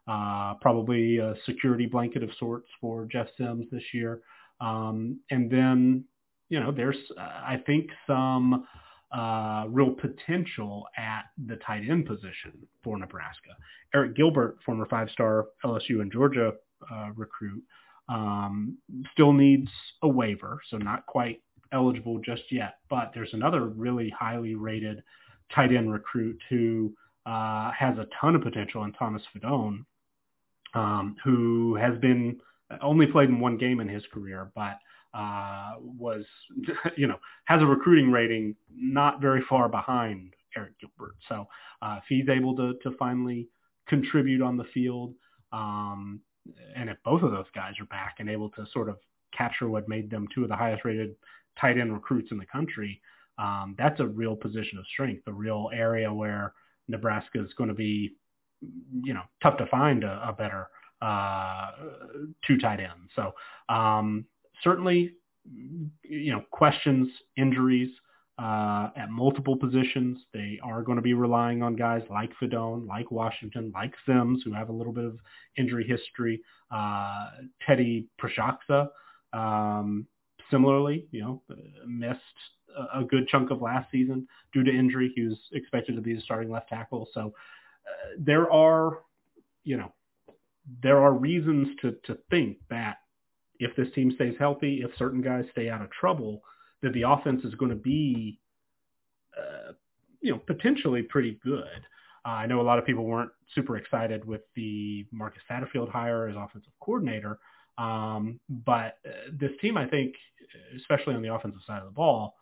Uh, 0.08 0.54
probably 0.62 1.18
a 1.18 1.34
security 1.46 1.86
blanket 1.86 2.24
of 2.24 2.30
sorts 2.40 2.70
for 2.80 3.06
Jeff 3.12 3.28
Sims 3.38 3.66
this 3.72 3.84
year. 3.94 4.22
Um, 4.62 5.20
and 5.32 5.52
then, 5.52 6.06
you 6.48 6.62
know, 6.62 6.72
there's, 6.72 6.96
uh, 7.20 7.22
I 7.22 7.62
think, 7.66 7.90
some 8.06 8.66
uh, 9.12 9.66
real 9.68 9.92
potential 9.92 10.86
at 10.98 11.24
the 11.46 11.58
tight 11.58 11.84
end 11.90 12.06
position 12.06 12.54
for 12.84 12.98
Nebraska. 12.98 13.50
Arik 13.94 14.16
Gilbert, 14.16 14.60
former 14.66 14.86
five-star 14.86 15.48
LSU 15.66 16.02
and 16.02 16.12
Georgia 16.12 16.54
uh, 16.90 17.10
recruit, 17.16 17.64
um, 18.10 18.78
still 19.12 19.34
needs 19.34 19.70
a 20.02 20.08
waiver, 20.08 20.60
so 20.70 20.78
not 20.78 21.06
quite 21.06 21.42
eligible 21.72 22.20
just 22.20 22.44
yet. 22.52 22.76
But 22.90 23.12
there's 23.14 23.34
another 23.34 23.66
really 23.66 24.14
highly 24.18 24.56
rated 24.56 25.04
tight 25.54 25.74
end 25.74 25.92
recruit 25.92 26.40
who 26.50 26.94
uh, 27.26 27.72
has 27.78 27.98
a 27.98 28.08
ton 28.20 28.36
of 28.36 28.42
potential 28.42 28.84
in 28.84 28.94
Thomas 28.94 29.22
Fidone, 29.36 29.86
um, 30.74 31.16
who 31.24 31.76
has 31.76 31.98
been 32.00 32.40
only 32.82 33.08
played 33.08 33.30
in 33.30 33.40
one 33.40 33.58
game 33.58 33.80
in 33.80 33.88
his 33.88 34.04
career, 34.14 34.52
but 34.56 34.78
uh, 35.14 35.74
was, 35.80 36.26
you 36.98 37.08
know, 37.08 37.18
has 37.46 37.62
a 37.62 37.66
recruiting 37.66 38.12
rating 38.12 38.56
not 38.74 39.22
very 39.22 39.42
far 39.50 39.70
behind 39.70 40.34
Arik 40.58 40.74
Gilbert. 40.80 41.16
So 41.28 41.48
uh, 41.82 42.00
if 42.00 42.04
he's 42.08 42.30
able 42.30 42.56
to, 42.58 42.74
to 42.84 42.96
finally 42.98 43.48
contribute 43.88 44.42
on 44.42 44.58
the 44.58 44.66
field, 44.74 45.14
um, 45.52 46.22
and 46.76 46.90
if 46.90 46.98
both 47.04 47.24
of 47.24 47.32
those 47.32 47.46
guys 47.54 47.74
are 47.80 47.86
back 47.86 48.16
and 48.20 48.30
able 48.30 48.50
to 48.52 48.66
sort 48.74 48.90
of 48.90 48.98
capture 49.36 49.70
what 49.70 49.88
made 49.90 50.10
them 50.10 50.28
two 50.34 50.44
of 50.44 50.50
the 50.50 50.56
highest 50.56 50.86
rated 50.86 51.16
tight 51.60 51.78
end 51.78 51.94
recruits 51.94 52.32
in 52.32 52.38
the 52.38 52.46
country, 52.46 53.02
um, 53.38 53.76
that's 53.78 54.00
a 54.00 54.06
real 54.06 54.36
position 54.36 54.78
of 54.78 54.86
strength, 54.88 55.24
a 55.28 55.32
real 55.32 55.70
area 55.74 56.12
where 56.12 56.54
Nebraska 56.88 57.44
is 57.44 57.54
going 57.58 57.68
to 57.68 57.74
be, 57.74 58.16
you 59.04 59.14
know, 59.14 59.24
tough 59.44 59.58
to 59.58 59.66
find 59.68 60.04
a, 60.04 60.30
a 60.30 60.34
better 60.34 60.68
uh, 61.02 61.72
two 62.46 62.58
tight 62.58 62.80
ends. 62.80 63.12
So 63.16 63.34
um, 63.74 64.26
certainly, 64.64 65.14
you 66.04 66.32
know, 66.32 66.44
questions, 66.52 67.10
injuries 67.36 67.92
uh, 68.40 68.90
at 68.96 69.10
multiple 69.10 69.56
positions. 69.56 70.20
They 70.34 70.60
are 70.64 70.84
going 70.84 70.98
to 70.98 71.02
be 71.02 71.14
relying 71.14 71.64
on 71.64 71.76
guys 71.76 72.04
like 72.10 72.32
Fidone, 72.42 72.88
like 72.88 73.12
Washington, 73.12 73.72
like 73.74 73.94
Sims, 74.06 74.44
who 74.44 74.54
have 74.54 74.70
a 74.70 74.74
little 74.74 74.94
bit 74.94 75.06
of 75.06 75.18
injury 75.58 75.88
history. 75.88 76.42
Uh, 76.72 77.30
Teddy 77.66 78.08
Prochazka, 78.22 78.90
um, 79.34 80.06
similarly, 80.52 81.08
you 81.12 81.22
know, 81.22 81.42
missed 81.88 82.20
a, 82.78 83.00
a 83.00 83.04
good 83.04 83.28
chunk 83.28 83.50
of 83.50 83.62
last 83.62 83.90
season 83.92 84.28
due 84.54 84.64
to 84.64 84.72
injury. 84.72 85.12
He 85.16 85.24
was 85.24 85.38
expected 85.54 85.96
to 85.96 86.02
be 86.02 86.14
the 86.14 86.22
starting 86.22 86.52
left 86.52 86.70
tackle. 86.70 87.08
So 87.14 87.34
uh, 87.88 88.16
there 88.20 88.52
are, 88.52 89.00
you 89.64 89.78
know, 89.78 89.94
there 90.84 91.02
are 91.02 91.14
reasons 91.14 91.70
to, 91.82 91.96
to 92.06 92.18
think 92.30 92.58
that 92.70 92.98
if 93.60 93.76
this 93.76 93.88
team 93.96 94.12
stays 94.14 94.36
healthy, 94.38 94.82
if 94.84 94.92
certain 94.98 95.22
guys 95.22 95.46
stay 95.52 95.70
out 95.70 95.82
of 95.82 95.90
trouble, 95.90 96.44
that 96.82 96.94
the 96.94 97.04
offense 97.04 97.44
is 97.44 97.56
going 97.56 97.72
to 97.72 97.76
be, 97.76 98.40
uh, 99.38 99.74
you 100.22 100.32
know, 100.32 100.38
potentially 100.38 101.04
pretty 101.04 101.40
good. 101.44 101.82
Uh, 102.26 102.30
I 102.30 102.46
know 102.46 102.62
a 102.62 102.64
lot 102.64 102.80
of 102.80 102.86
people 102.86 103.06
weren't 103.06 103.32
super 103.56 103.78
excited 103.78 104.26
with 104.26 104.42
the 104.56 105.06
Marcus 105.12 105.42
Satterfield 105.50 105.90
hire 105.90 106.28
as 106.28 106.36
offensive 106.36 106.74
coordinator, 106.80 107.40
um, 107.78 108.40
but 108.50 108.98
uh, 109.06 109.32
this 109.32 109.52
team, 109.62 109.78
I 109.78 109.88
think, 109.88 110.16
especially 110.78 111.16
on 111.16 111.22
the 111.22 111.34
offensive 111.34 111.62
side 111.66 111.80
of 111.80 111.86
the 111.86 111.92
ball, 111.92 112.36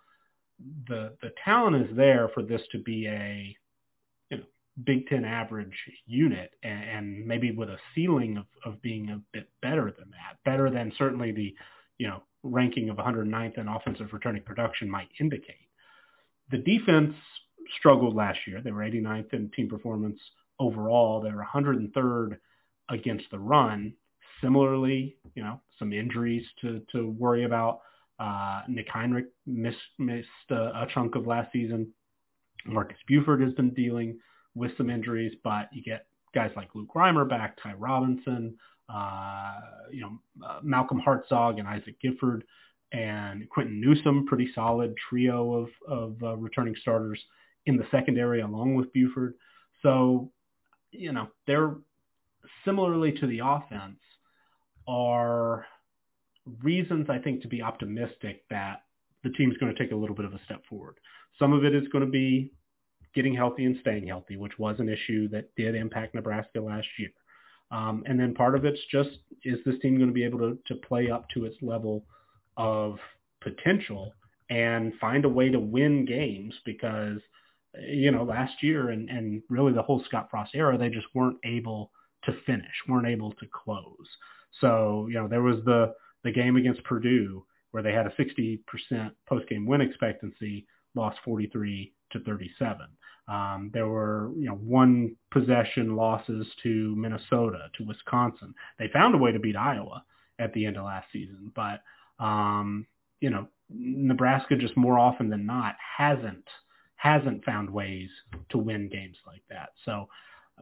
the 0.88 1.14
the 1.22 1.32
talent 1.44 1.76
is 1.76 1.96
there 1.98 2.30
for 2.34 2.42
this 2.42 2.62
to 2.72 2.80
be 2.80 3.08
a 3.08 3.58
Big 4.84 5.08
Ten 5.08 5.24
average 5.24 5.74
unit 6.06 6.52
and, 6.62 6.84
and 6.84 7.26
maybe 7.26 7.52
with 7.52 7.70
a 7.70 7.78
ceiling 7.94 8.38
of, 8.38 8.46
of 8.66 8.82
being 8.82 9.10
a 9.10 9.22
bit 9.32 9.50
better 9.62 9.94
than 9.98 10.10
that, 10.12 10.38
better 10.44 10.70
than 10.70 10.92
certainly 10.98 11.32
the, 11.32 11.56
you 11.98 12.08
know, 12.08 12.24
ranking 12.46 12.90
of 12.90 12.98
109th 12.98 13.58
in 13.58 13.68
offensive 13.68 14.14
returning 14.14 14.44
production 14.44 14.90
might 14.90 15.10
indicate. 15.20 15.70
The 16.52 16.60
defense 16.60 17.16
struggled 17.80 18.16
last 18.16 18.40
year. 18.48 18.62
They 18.62 18.72
were 18.72 18.82
89th 18.82 19.34
in 19.34 19.50
team 19.52 19.68
performance 19.68 20.20
overall. 20.60 21.22
They 21.22 21.32
were 21.32 21.46
103rd 21.46 22.38
against 22.90 23.26
the 23.32 23.40
run. 23.40 23.94
Similarly, 24.42 25.18
you 25.34 25.44
know, 25.44 25.60
some 25.80 25.92
injuries 25.92 26.46
to, 26.62 26.82
to 26.92 27.10
worry 27.10 27.46
about. 27.46 27.82
Uh, 28.20 28.62
Nick 28.68 28.88
Henrich 28.90 29.28
missed, 29.46 29.78
missed 29.98 30.28
a, 30.52 30.84
a 30.84 30.88
chunk 30.94 31.16
of 31.16 31.26
last 31.26 31.52
season. 31.52 31.92
Marques 32.66 33.00
Buford 33.08 33.42
has 33.42 33.54
been 33.54 33.74
dealing 33.74 34.20
with 34.54 34.72
some 34.78 34.90
injuries, 34.90 35.34
but 35.44 35.70
you 35.74 35.84
get 35.84 36.06
guys 36.34 36.52
like 36.56 36.70
Luke 36.76 36.94
Reimer 36.96 37.28
back, 37.28 37.58
Ty 37.62 37.74
Robinson, 37.74 38.56
you 39.92 40.02
know, 40.02 40.20
uh, 40.46 40.60
Malcolm 40.64 41.02
Hartzog 41.06 41.60
and 41.60 41.68
Isaac 41.68 41.96
Gifford 42.02 42.44
and 42.92 43.50
Quinton 43.50 43.82
Newsome, 43.82 44.26
pretty 44.26 44.50
solid 44.54 44.96
trio 45.10 45.54
of, 45.54 45.70
of 45.88 46.24
uh, 46.24 46.36
returning 46.38 46.76
starters 46.82 47.20
in 47.66 47.78
the 47.78 47.86
secondary 47.92 48.42
along 48.42 48.76
with 48.76 48.94
Buford. 48.94 49.34
So, 49.82 50.32
you 50.92 51.12
know, 51.12 51.28
they're 51.48 51.76
similarly 52.64 53.12
to 53.14 53.28
the 53.28 53.40
offense 53.44 54.00
are 54.88 55.66
reasons 56.62 57.08
I 57.10 57.18
think 57.18 57.42
to 57.42 57.48
be 57.48 57.62
optimistic 57.62 58.44
that 58.50 58.84
the 59.24 59.32
team's 59.32 59.58
going 59.58 59.74
to 59.74 59.80
take 59.82 59.92
a 59.92 59.96
little 59.96 60.16
bit 60.16 60.26
of 60.26 60.34
a 60.34 60.40
step 60.46 60.64
forward. 60.70 60.96
Some 61.40 61.54
of 61.54 61.66
it 61.66 61.74
is 61.74 61.88
going 61.88 62.06
to 62.06 62.12
be 62.12 62.52
getting 63.16 63.34
healthy 63.34 63.66
and 63.66 63.78
staying 63.82 64.08
healthy, 64.08 64.38
which 64.38 64.60
was 64.60 64.80
an 64.80 64.90
issue 64.90 65.28
that 65.30 65.56
did 65.56 65.74
impact 65.74 66.14
Nebraska 66.14 66.62
last 66.62 66.88
year. 67.00 67.10
Um, 67.72 68.04
and 68.06 68.20
then 68.20 68.34
part 68.34 68.56
of 68.56 68.66
it's 68.66 68.80
just, 68.92 69.10
is 69.44 69.60
this 69.66 69.80
team 69.82 69.98
going 69.98 70.10
to 70.10 70.14
be 70.14 70.24
able 70.24 70.40
to, 70.40 70.58
to 70.68 70.76
play 70.76 71.10
up 71.10 71.28
to 71.30 71.46
its 71.46 71.56
level 71.62 72.06
of 72.58 72.98
potential 73.42 74.14
and 74.50 74.94
find 75.02 75.26
a 75.26 75.30
way 75.30 75.50
to 75.50 75.60
win 75.60 76.06
games 76.06 76.54
because, 76.66 77.20
you 77.82 78.12
know, 78.12 78.24
last 78.24 78.62
year 78.62 78.90
and, 78.90 79.10
and 79.10 79.42
really 79.50 79.74
the 79.74 79.82
whole 79.82 80.04
Scott 80.06 80.28
Frost 80.30 80.52
era, 80.54 80.78
they 80.78 80.90
just 80.90 81.08
weren't 81.14 81.38
able 81.44 81.92
to 82.26 82.34
finish, 82.46 82.76
weren't 82.88 83.08
able 83.08 83.32
to 83.34 83.46
close. 83.48 84.08
So, 84.62 85.08
you 85.08 85.16
know, 85.16 85.28
there 85.28 85.42
was 85.42 85.58
the, 85.66 85.94
the 86.24 86.32
game 86.32 86.56
against 86.56 86.84
Purdue 86.84 87.46
where 87.72 87.84
they 87.84 87.92
had 87.92 88.08
a 88.08 88.12
60% 88.12 88.60
post-game 89.28 89.66
win 89.66 89.82
expectancy, 89.82 90.66
lost 90.94 91.18
43 91.26 91.94
to 92.12 92.20
37. 92.22 92.78
Um, 93.28 93.72
there 93.74 93.88
were, 93.88 94.32
you 94.38 94.48
know, 94.48 94.56
one 94.56 95.16
possession 95.32 95.96
losses 95.96 96.46
to 96.64 96.96
Minnesota, 96.96 97.70
to 97.78 97.86
Wisconsin. 97.86 98.54
They 98.78 98.88
found 98.90 99.16
a 99.16 99.18
way 99.18 99.32
to 99.32 99.40
beat 99.40 99.56
Iowa 99.56 100.04
at 100.38 100.54
the 100.54 100.66
end 100.66 100.78
of 100.78 100.86
last 100.86 101.08
season, 101.12 101.52
but 101.56 101.82
um, 102.24 102.86
you 103.20 103.30
know, 103.30 103.48
Nebraska 103.70 104.56
just 104.56 104.78
more 104.78 105.00
often 105.00 105.30
than 105.30 105.46
not 105.46 105.76
hasn't 105.98 106.48
hasn't 106.98 107.44
found 107.44 107.70
ways 107.70 108.10
to 108.50 108.58
win 108.58 108.90
games 108.90 109.18
like 109.28 109.44
that. 109.50 109.70
So 109.84 110.08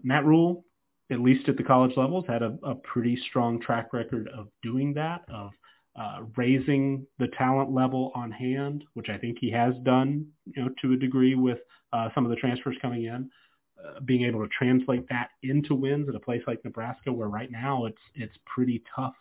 Matt 0.02 0.26
Rhule, 0.26 0.66
at 1.12 1.20
least 1.20 1.48
at 1.48 1.58
the 1.58 1.64
college 1.64 1.96
levels, 1.96 2.26
had 2.28 2.42
a, 2.42 2.58
a 2.64 2.76
pretty 2.76 3.18
strong 3.30 3.60
track 3.60 3.94
record 3.94 4.30
of 4.36 4.48
doing 4.62 4.94
that, 4.96 5.22
of 5.32 5.52
uh, 5.96 6.22
raising 6.36 7.06
the 7.20 7.28
talent 7.38 7.72
level 7.72 8.12
on 8.16 8.32
hand, 8.32 8.84
which 8.94 9.10
I 9.10 9.18
think 9.18 9.38
he 9.40 9.52
has 9.52 9.74
done, 9.84 10.28
you 10.46 10.64
know, 10.64 10.70
to 10.82 10.94
a 10.94 10.98
degree 10.98 11.36
with 11.36 11.60
uh, 11.92 12.10
some 12.16 12.26
of 12.26 12.32
the 12.32 12.36
transfers 12.36 12.76
coming 12.82 13.04
in, 13.04 13.30
uh, 13.78 14.00
being 14.00 14.24
able 14.24 14.42
to 14.42 14.50
translate 14.58 15.08
that 15.10 15.30
into 15.44 15.76
wins 15.76 16.10
at 16.10 16.16
a 16.16 16.20
place 16.20 16.42
like 16.48 16.64
Nebraska, 16.66 17.12
where 17.12 17.28
right 17.28 17.52
now 17.52 17.86
it's 17.86 18.02
it's 18.16 18.36
pretty 18.46 18.84
tough 18.96 19.14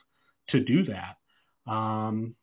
to 0.49 0.61
do 0.61 0.85
that. 0.85 1.71
Um, 1.71 2.35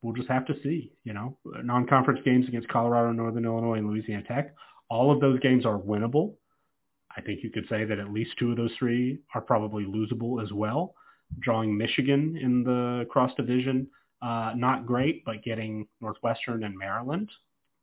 we'll 0.00 0.14
just 0.14 0.28
have 0.28 0.46
to 0.46 0.54
see. 0.62 0.92
You 1.04 1.12
know, 1.12 1.36
non-conference 1.44 2.20
games 2.24 2.48
against 2.48 2.68
Colorado, 2.68 3.12
Northern 3.12 3.44
Illinois, 3.44 3.78
and 3.78 3.90
Louisiana 3.90 4.22
Tech. 4.26 4.54
All 4.88 5.12
of 5.12 5.20
those 5.20 5.38
games 5.40 5.66
are 5.66 5.78
winnable. 5.78 6.34
I 7.14 7.20
think 7.20 7.40
you 7.42 7.50
could 7.50 7.66
say 7.68 7.84
that 7.84 7.98
at 7.98 8.12
least 8.12 8.30
two 8.38 8.52
of 8.52 8.56
those 8.56 8.72
three 8.78 9.18
are 9.34 9.40
probably 9.40 9.84
losable 9.84 10.42
as 10.42 10.50
well 10.52 10.94
drawing 11.38 11.76
Michigan 11.76 12.36
in 12.36 12.64
the 12.64 13.06
cross 13.10 13.32
division 13.36 13.88
uh, 14.22 14.52
not 14.54 14.86
great, 14.86 15.24
but 15.24 15.42
getting 15.42 15.86
Northwestern 16.00 16.64
and 16.64 16.76
Maryland, 16.76 17.30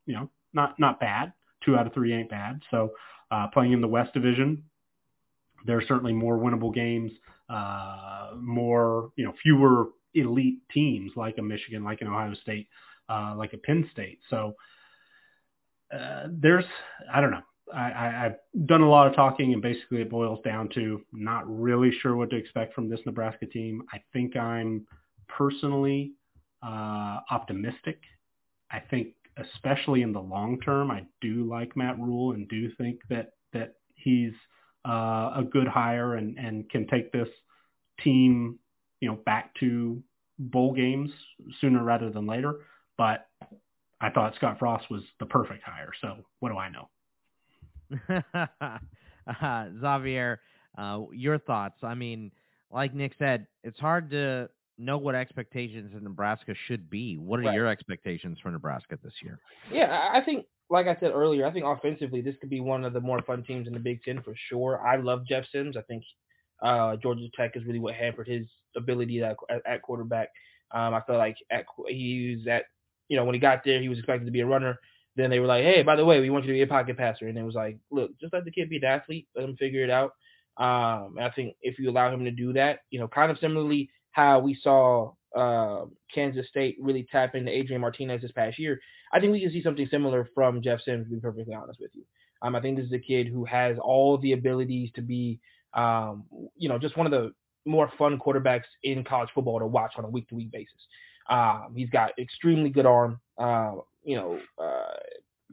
you 0.06 0.14
know, 0.14 0.30
not 0.54 0.80
not 0.80 1.00
bad. 1.00 1.34
Two 1.66 1.76
out 1.76 1.88
of 1.88 1.94
three 1.94 2.14
ain't 2.14 2.30
bad. 2.30 2.62
So 2.70 2.92
uh, 3.32 3.48
playing 3.48 3.74
in 3.74 3.82
the 3.82 3.88
West 3.88 4.14
Division, 4.14 4.64
there 5.66 5.78
are 5.78 5.84
certainly 5.88 6.14
more 6.14 6.38
winnable 6.38 6.74
games, 6.74 7.12
uh, 7.50 8.32
more 8.38 9.12
you 9.16 9.26
know 9.26 9.34
fewer 9.42 9.88
elite 10.14 10.60
teams 10.72 11.12
like 11.16 11.38
a 11.40 11.42
Michigan, 11.42 11.84
like 11.84 12.02
an 12.02 12.08
Ohio 12.08 12.36
State, 12.36 12.68
uh, 13.10 13.34
like 13.36 13.54
a 13.54 13.58
Penn 13.58 13.90
State. 13.92 14.20
So 14.30 14.54
uh, 15.92 16.28
there's 16.30 16.66
I 17.12 17.20
don't 17.20 17.32
know. 17.32 17.42
I, 17.74 17.90
have 18.24 18.38
done 18.66 18.82
a 18.82 18.90
lot 18.90 19.08
of 19.08 19.16
talking, 19.16 19.54
and 19.54 19.62
basically 19.62 20.02
it 20.02 20.10
boils 20.10 20.40
down 20.44 20.70
to 20.76 21.02
not 21.12 21.44
really 21.48 21.92
sure 22.02 22.16
what 22.16 22.30
to 22.30 22.36
expect 22.36 22.74
from 22.74 22.90
this 22.90 23.00
Nebraska 23.06 23.46
team. 23.46 23.84
I 23.94 24.02
think 24.14 24.36
I'm 24.36 24.86
personally 25.28 26.14
uh, 26.64 27.20
optimistic. 27.30 28.02
I 28.72 28.80
think, 28.80 29.10
especially 29.38 30.02
in 30.02 30.14
the 30.14 30.22
long 30.22 30.60
term, 30.62 30.92
I 30.92 31.06
do 31.22 31.48
like 31.50 31.76
Matt 31.76 32.00
Rhule 32.00 32.34
and 32.34 32.48
do 32.48 32.72
think 32.76 33.00
that 33.10 33.34
that 33.54 33.76
he's 33.96 34.34
uh, 34.88 35.32
a 35.36 35.44
good 35.50 35.68
hire 35.68 36.16
and 36.16 36.38
and 36.38 36.70
can 36.70 36.88
take 36.88 37.12
this 37.12 37.30
team, 38.04 38.60
you 39.00 39.10
know, 39.10 39.20
back 39.26 39.54
to 39.60 40.02
bowl 40.40 40.74
games 40.74 41.12
sooner 41.60 41.84
rather 41.84 42.10
than 42.10 42.28
later. 42.28 42.56
But 42.98 43.28
I 44.00 44.10
thought 44.10 44.36
Scott 44.36 44.60
Frost 44.60 44.90
was 44.90 45.04
the 45.20 45.26
perfect 45.26 45.64
hire. 45.64 45.92
So 46.02 46.26
what 46.40 46.50
do 46.50 46.58
I 46.58 46.70
know? 46.70 46.90
Uh, 48.10 49.66
Xavier, 49.82 50.40
uh, 50.78 51.02
your 51.12 51.40
thoughts? 51.40 51.78
I 51.84 51.96
mean, 51.96 52.32
like 52.72 52.94
Nick 52.94 53.14
said, 53.18 53.48
it's 53.64 53.80
hard 53.80 54.10
to 54.12 54.50
know 54.78 54.98
what 54.98 55.16
expectations 55.16 55.92
in 55.96 56.04
Nebraska 56.04 56.54
should 56.68 56.90
be. 56.90 57.18
What 57.18 57.40
are 57.40 57.44
right. 57.44 57.56
your 57.56 57.68
expectations 57.68 58.38
for 58.42 58.52
Nebraska 58.52 58.98
this 59.04 59.14
year? 59.24 59.40
Yeah, 59.72 60.10
I 60.14 60.22
think, 60.22 60.46
like 60.70 60.88
I 60.88 60.98
said 61.00 61.12
earlier, 61.12 61.46
I 61.46 61.52
think 61.52 61.66
offensively 61.66 62.22
this 62.22 62.36
could 62.40 62.50
be 62.50 62.60
one 62.60 62.86
of 62.86 62.94
the 62.94 63.02
more 63.02 63.22
fun 63.22 63.44
teams 63.44 63.68
in 63.68 63.74
the 63.74 63.80
Big 63.80 64.04
Ten 64.04 64.22
for 64.22 64.34
sure. 64.50 64.86
I 64.86 64.98
love 64.98 65.26
Jeff 65.28 65.46
Sims. 65.52 65.78
I 65.78 65.82
think 65.82 66.04
uh, 66.62 66.96
Georgia 66.98 67.28
Tech 67.36 67.56
is 67.56 67.66
really 67.66 67.80
what 67.80 67.96
hampered 67.96 68.28
his 68.28 68.46
ability 68.76 69.24
at, 69.24 69.38
at, 69.66 69.82
quarterback. 69.82 70.30
Um, 70.72 70.94
I 70.94 71.02
feel 71.08 71.18
like 71.18 71.38
at, 71.52 71.66
he 71.88 72.36
was 72.38 72.48
at, 72.48 72.66
you 73.08 73.18
know, 73.18 73.26
when 73.26 73.34
he 73.34 73.40
got 73.40 73.64
there, 73.64 73.82
he 73.82 73.90
was 73.90 73.98
expected 73.98 74.26
to 74.26 74.32
be 74.32 74.42
a 74.42 74.46
runner. 74.46 74.78
Then 75.18 75.30
they 75.32 75.40
were 75.40 75.48
like, 75.48 75.64
hey, 75.64 75.82
by 75.84 75.96
the 75.96 76.06
way, 76.06 76.22
we 76.22 76.30
want 76.30 76.46
you 76.46 76.54
to 76.54 76.58
be 76.58 76.62
a 76.62 76.68
pocket 76.68 76.96
passer. 76.96 77.28
And 77.28 77.38
it 77.38 77.44
was 77.44 77.56
like, 77.56 77.78
look, 77.92 78.12
just 78.22 78.34
let 78.34 78.46
the 78.46 78.52
kid 78.52 78.70
be 78.70 78.78
an 78.78 78.86
athlete. 78.86 79.28
Let 79.36 79.46
him 79.46 79.58
figure 79.58 79.84
it 79.84 79.90
out. 79.90 80.12
Um, 80.58 81.18
I 81.20 81.32
think 81.36 81.56
if 81.62 81.78
you 81.80 81.90
allow 81.90 82.14
him 82.14 82.24
to 82.26 82.32
do 82.32 82.54
that, 82.54 82.80
you 82.92 83.00
know, 83.00 83.08
kind 83.08 83.32
of 83.32 83.40
similarly 83.40 83.90
how 84.12 84.40
we 84.40 84.58
saw 84.62 85.14
uh, 85.36 85.86
Kansas 86.14 86.48
State 86.48 86.78
really 86.80 87.08
tap 87.12 87.36
into 87.36 87.52
Adrian 87.52 87.82
Martinez 87.82 88.22
this 88.22 88.32
past 88.32 88.58
year, 88.58 88.80
I 89.12 89.20
think 89.20 89.32
we 89.32 89.42
can 89.42 89.52
see 89.52 89.64
something 89.64 89.88
similar 89.90 90.30
from 90.34 90.62
Jeff 90.62 90.82
Sims, 90.82 91.06
to 91.06 91.16
be 91.16 91.20
perfectly 91.20 91.54
honest 91.54 91.80
with 91.80 91.92
you. 91.94 92.04
Um, 92.42 92.56
I 92.56 92.62
think 92.62 92.78
this 92.78 92.88
is 92.88 92.94
a 92.94 93.00
kid 93.00 93.28
who 93.28 93.46
has 93.46 93.78
all 93.82 94.18
the 94.18 94.34
abilities 94.34 94.92
to 94.96 95.02
be, 95.02 95.40
um, 95.74 96.26
you 96.56 96.70
know, 96.70 96.78
just 96.78 96.98
one 96.98 97.08
of 97.08 97.12
the 97.12 97.34
more 97.66 97.92
fun 97.98 98.20
quarterbacks 98.20 98.64
in 98.84 99.04
college 99.04 99.30
football 99.34 99.60
to 99.60 99.68
watch 99.68 99.94
on 99.98 100.06
a 100.06 100.10
week 100.10 100.28
to 100.30 100.36
week 100.36 100.52
basis. 100.52 100.80
Um, 101.30 101.74
he's 101.76 101.90
got 101.90 102.18
extremely 102.18 102.70
good 102.70 102.86
arm. 102.86 103.20
Uh, 103.38 103.74
you 104.08 104.16
know, 104.16 104.40
uh, 104.58 104.96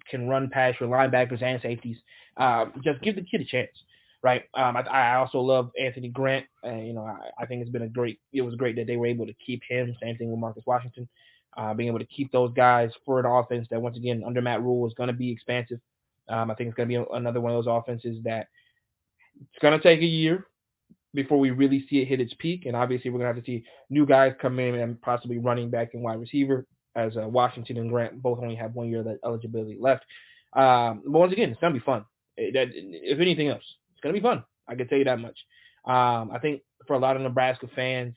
can 0.08 0.28
run 0.28 0.48
past 0.48 0.80
your 0.80 0.88
linebackers 0.88 1.42
and 1.42 1.60
safeties. 1.60 1.96
Uh, 2.36 2.66
just 2.82 3.02
give 3.02 3.16
the 3.16 3.22
kid 3.22 3.40
a 3.40 3.44
chance, 3.44 3.70
right? 4.22 4.44
Um, 4.54 4.76
I, 4.76 4.82
I, 4.82 5.16
also 5.16 5.40
love 5.40 5.70
Anthony 5.78 6.08
Grant. 6.08 6.46
and 6.62 6.86
you 6.86 6.94
know, 6.94 7.04
I, 7.04 7.42
I, 7.42 7.46
think 7.46 7.62
it's 7.62 7.70
been 7.70 7.82
a 7.82 7.88
great. 7.88 8.20
It 8.32 8.42
was 8.42 8.54
great 8.54 8.76
that 8.76 8.86
they 8.86 8.96
were 8.96 9.06
able 9.06 9.26
to 9.26 9.34
keep 9.44 9.62
him. 9.68 9.94
Same 10.00 10.16
thing 10.16 10.30
with 10.30 10.40
Marcus 10.40 10.64
Washington. 10.66 11.08
Uh, 11.56 11.74
being 11.74 11.88
able 11.88 11.98
to 11.98 12.06
keep 12.06 12.30
those 12.32 12.52
guys 12.54 12.90
for 13.04 13.20
an 13.20 13.26
offense 13.26 13.66
that, 13.70 13.82
once 13.82 13.96
again, 13.96 14.22
under 14.24 14.40
Matt 14.40 14.62
Rhule 14.62 14.86
is 14.86 14.94
going 14.94 15.08
to 15.08 15.12
be 15.12 15.30
expansive. 15.30 15.80
Um, 16.28 16.50
I 16.50 16.54
think 16.54 16.68
it's 16.68 16.76
going 16.76 16.88
to 16.88 16.98
be 16.98 17.06
another 17.12 17.40
one 17.40 17.52
of 17.52 17.64
those 17.64 17.72
offenses 17.72 18.18
that 18.24 18.48
it's 19.40 19.62
going 19.62 19.78
to 19.78 19.82
take 19.82 20.00
a 20.00 20.06
year 20.06 20.46
before 21.12 21.38
we 21.38 21.50
really 21.50 21.86
see 21.88 21.98
it 21.98 22.08
hit 22.08 22.20
its 22.20 22.34
peak. 22.38 22.66
And 22.66 22.74
obviously, 22.74 23.10
we're 23.10 23.18
going 23.18 23.32
to 23.32 23.34
have 23.34 23.44
to 23.44 23.50
see 23.50 23.64
new 23.90 24.06
guys 24.06 24.32
come 24.40 24.58
in 24.58 24.74
and 24.76 25.00
possibly 25.00 25.38
running 25.38 25.70
back 25.70 25.94
and 25.94 26.02
wide 26.02 26.20
receiver 26.20 26.66
as 26.94 27.16
uh, 27.16 27.28
Washington 27.28 27.76
and 27.78 27.90
Grant 27.90 28.22
both 28.22 28.38
only 28.40 28.54
have 28.54 28.74
one 28.74 28.88
year 28.88 29.00
of 29.00 29.06
that 29.06 29.18
eligibility 29.24 29.76
left. 29.80 30.04
Um, 30.52 31.02
but 31.04 31.18
once 31.18 31.32
again, 31.32 31.50
it's 31.50 31.60
gonna 31.60 31.74
be 31.74 31.80
fun. 31.80 32.04
It, 32.36 32.54
if 32.74 33.20
anything 33.20 33.48
else, 33.48 33.64
it's 33.92 34.00
gonna 34.00 34.14
be 34.14 34.20
fun. 34.20 34.44
I 34.68 34.74
can 34.74 34.88
tell 34.88 34.98
you 34.98 35.04
that 35.04 35.20
much. 35.20 35.38
Um, 35.84 36.30
I 36.32 36.38
think 36.40 36.62
for 36.86 36.94
a 36.94 36.98
lot 36.98 37.16
of 37.16 37.22
Nebraska 37.22 37.68
fans, 37.74 38.14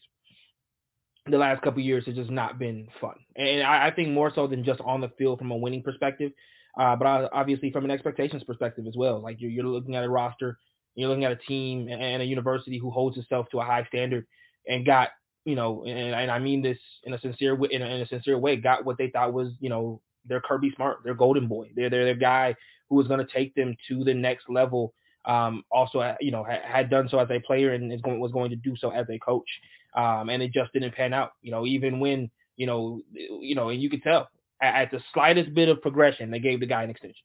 the 1.25 1.37
last 1.37 1.61
couple 1.61 1.81
years 1.81 2.05
has 2.05 2.15
just 2.15 2.29
not 2.29 2.57
been 2.57 2.87
fun, 3.01 3.15
and 3.35 3.63
I, 3.63 3.87
I, 3.87 3.91
think 3.91 4.09
more 4.09 4.31
so 4.33 4.47
than 4.47 4.63
just 4.63 4.79
on 4.81 5.01
the 5.01 5.09
field 5.17 5.39
from 5.39 5.51
a 5.51 5.57
winning 5.57 5.83
perspective, 5.83 6.31
uh, 6.79 6.95
but 6.95 7.05
obviously 7.33 7.71
from 7.71 7.83
an 7.83 7.91
expectations 7.91 8.43
perspective 8.43 8.85
as 8.87 8.95
well. 8.95 9.19
Like 9.19 9.41
you're, 9.41 9.51
you're 9.51 9.65
looking 9.65 9.95
at 9.95 10.05
a 10.05 10.09
roster, 10.09 10.57
you're 10.95 11.09
looking 11.09 11.25
at 11.25 11.33
a 11.33 11.35
team 11.35 11.89
and 11.89 12.21
a 12.21 12.25
university 12.25 12.77
who 12.77 12.89
holds 12.91 13.17
itself 13.17 13.47
to 13.51 13.59
a 13.59 13.63
high 13.63 13.85
standard 13.89 14.25
and 14.67 14.85
got 14.85 15.09
you 15.47 15.55
know, 15.55 15.85
and, 15.85 16.13
and 16.13 16.29
I 16.29 16.39
mean 16.39 16.61
this 16.61 16.77
in 17.05 17.13
a 17.13 17.21
sincere 17.21 17.55
in 17.71 17.81
a, 17.81 17.85
in 17.85 18.01
a 18.01 18.07
sincere 18.07 18.37
way, 18.37 18.57
got 18.57 18.83
what 18.83 18.97
they 18.97 19.09
thought 19.09 19.31
was, 19.31 19.53
you 19.61 19.69
know, 19.69 20.01
their 20.25 20.41
Kirby 20.41 20.73
Smart, 20.75 20.97
their 21.05 21.13
golden 21.13 21.47
boy. 21.47 21.69
They're 21.73 21.89
they're 21.89 22.03
their 22.03 22.15
guy 22.15 22.53
who 22.89 22.97
was 22.97 23.07
going 23.07 23.25
to 23.25 23.33
take 23.33 23.55
them 23.55 23.77
to 23.87 24.03
the 24.03 24.13
next 24.13 24.49
level. 24.49 24.93
Um, 25.23 25.63
also, 25.71 25.99
uh, 25.99 26.15
you 26.19 26.31
know, 26.31 26.43
had, 26.43 26.61
had 26.63 26.89
done 26.89 27.07
so 27.09 27.17
as 27.19 27.29
a 27.31 27.39
player 27.39 27.71
and 27.73 27.93
is 27.93 28.01
going, 28.01 28.19
was 28.19 28.33
going 28.33 28.49
to 28.49 28.57
do 28.57 28.75
so 28.77 28.89
as 28.89 29.05
a 29.09 29.17
coach. 29.19 29.47
Um, 29.95 30.29
and 30.29 30.43
it 30.43 30.51
just 30.51 30.73
didn't 30.73 30.95
pan 30.95 31.13
out. 31.13 31.31
You 31.41 31.51
know, 31.51 31.65
even 31.65 32.01
when 32.01 32.29
you 32.57 32.65
know, 32.65 32.99
you 33.13 33.55
know, 33.55 33.69
and 33.69 33.81
you 33.81 33.89
could 33.89 34.03
tell 34.03 34.27
at, 34.61 34.75
at 34.75 34.91
the 34.91 34.99
slightest 35.13 35.53
bit 35.53 35.69
of 35.69 35.81
progression, 35.81 36.29
they 36.29 36.39
gave 36.39 36.59
the 36.59 36.65
guy 36.65 36.83
an 36.83 36.89
extension. 36.89 37.23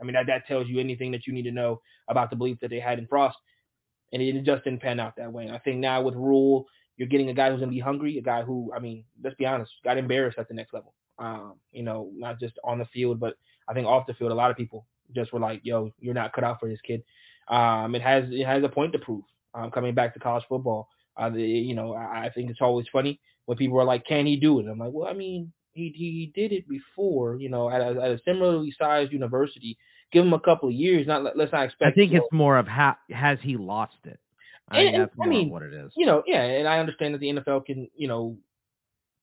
I 0.00 0.04
mean, 0.04 0.14
that, 0.14 0.26
that 0.26 0.48
tells 0.48 0.66
you 0.66 0.80
anything 0.80 1.12
that 1.12 1.28
you 1.28 1.32
need 1.32 1.44
to 1.44 1.52
know 1.52 1.80
about 2.08 2.30
the 2.30 2.36
belief 2.36 2.58
that 2.62 2.70
they 2.70 2.80
had 2.80 2.98
in 2.98 3.06
Frost. 3.06 3.36
And 4.12 4.20
it 4.20 4.42
just 4.42 4.64
didn't 4.64 4.82
pan 4.82 4.98
out 4.98 5.14
that 5.18 5.32
way. 5.32 5.44
And 5.44 5.54
I 5.54 5.58
think 5.58 5.78
now 5.78 6.02
with 6.02 6.16
Rhule 6.16 6.66
you're 7.00 7.08
getting 7.08 7.30
a 7.30 7.34
guy 7.34 7.48
who's 7.48 7.60
going 7.60 7.70
to 7.70 7.74
be 7.74 7.80
hungry, 7.80 8.18
a 8.18 8.20
guy 8.20 8.42
who, 8.42 8.70
I 8.76 8.78
mean, 8.78 9.04
let's 9.24 9.34
be 9.36 9.46
honest, 9.46 9.72
got 9.82 9.96
embarrassed 9.96 10.38
at 10.38 10.48
the 10.48 10.54
next 10.54 10.74
level. 10.74 10.92
Um, 11.18 11.54
you 11.72 11.82
know, 11.82 12.10
not 12.14 12.38
just 12.38 12.58
on 12.62 12.78
the 12.78 12.84
field, 12.92 13.18
but 13.18 13.36
I 13.66 13.72
think 13.72 13.86
off 13.86 14.06
the 14.06 14.12
field, 14.12 14.32
a 14.32 14.34
lot 14.34 14.50
of 14.50 14.58
people 14.58 14.84
just 15.14 15.32
were 15.32 15.40
like, 15.40 15.60
"Yo, 15.62 15.94
you're 15.98 16.12
not 16.12 16.34
cut 16.34 16.44
out 16.44 16.60
for 16.60 16.68
this 16.68 16.80
kid." 16.86 17.02
Um, 17.48 17.94
it 17.94 18.02
has 18.02 18.24
it 18.30 18.44
has 18.44 18.62
a 18.64 18.68
point 18.68 18.92
to 18.92 18.98
prove. 18.98 19.24
Um, 19.54 19.70
coming 19.70 19.94
back 19.94 20.12
to 20.12 20.20
college 20.20 20.44
football, 20.46 20.88
uh, 21.16 21.30
the, 21.30 21.40
you 21.40 21.74
know, 21.74 21.94
I, 21.94 22.26
I 22.26 22.30
think 22.34 22.50
it's 22.50 22.60
always 22.60 22.86
funny 22.92 23.18
when 23.46 23.56
people 23.56 23.80
are 23.80 23.84
like, 23.84 24.04
"Can 24.04 24.26
he 24.26 24.36
do 24.36 24.60
it?" 24.60 24.66
I'm 24.66 24.78
like, 24.78 24.92
"Well, 24.92 25.08
I 25.08 25.14
mean, 25.14 25.50
he 25.72 25.94
he 25.96 26.32
did 26.34 26.52
it 26.52 26.68
before, 26.68 27.36
you 27.36 27.48
know, 27.48 27.70
at 27.70 27.80
a, 27.80 27.98
at 27.98 28.10
a 28.10 28.20
similarly 28.26 28.74
sized 28.78 29.10
university. 29.10 29.78
Give 30.12 30.26
him 30.26 30.34
a 30.34 30.40
couple 30.40 30.68
of 30.68 30.74
years. 30.74 31.06
Not 31.06 31.34
let's 31.34 31.52
not 31.52 31.64
expect. 31.64 31.92
I 31.92 31.94
think 31.94 32.12
it's 32.12 32.26
more 32.30 32.58
of 32.58 32.68
how 32.68 32.96
has 33.10 33.38
he 33.40 33.56
lost 33.56 33.96
it. 34.04 34.20
I, 34.70 34.80
and, 34.82 35.02
that's 35.02 35.14
I 35.20 35.26
mean, 35.26 35.50
what 35.50 35.62
it 35.62 35.72
is. 35.72 35.92
You 35.96 36.06
know, 36.06 36.22
yeah, 36.26 36.42
and 36.42 36.68
I 36.68 36.78
understand 36.78 37.14
that 37.14 37.18
the 37.18 37.32
NFL 37.32 37.66
can, 37.66 37.88
you 37.96 38.08
know, 38.08 38.36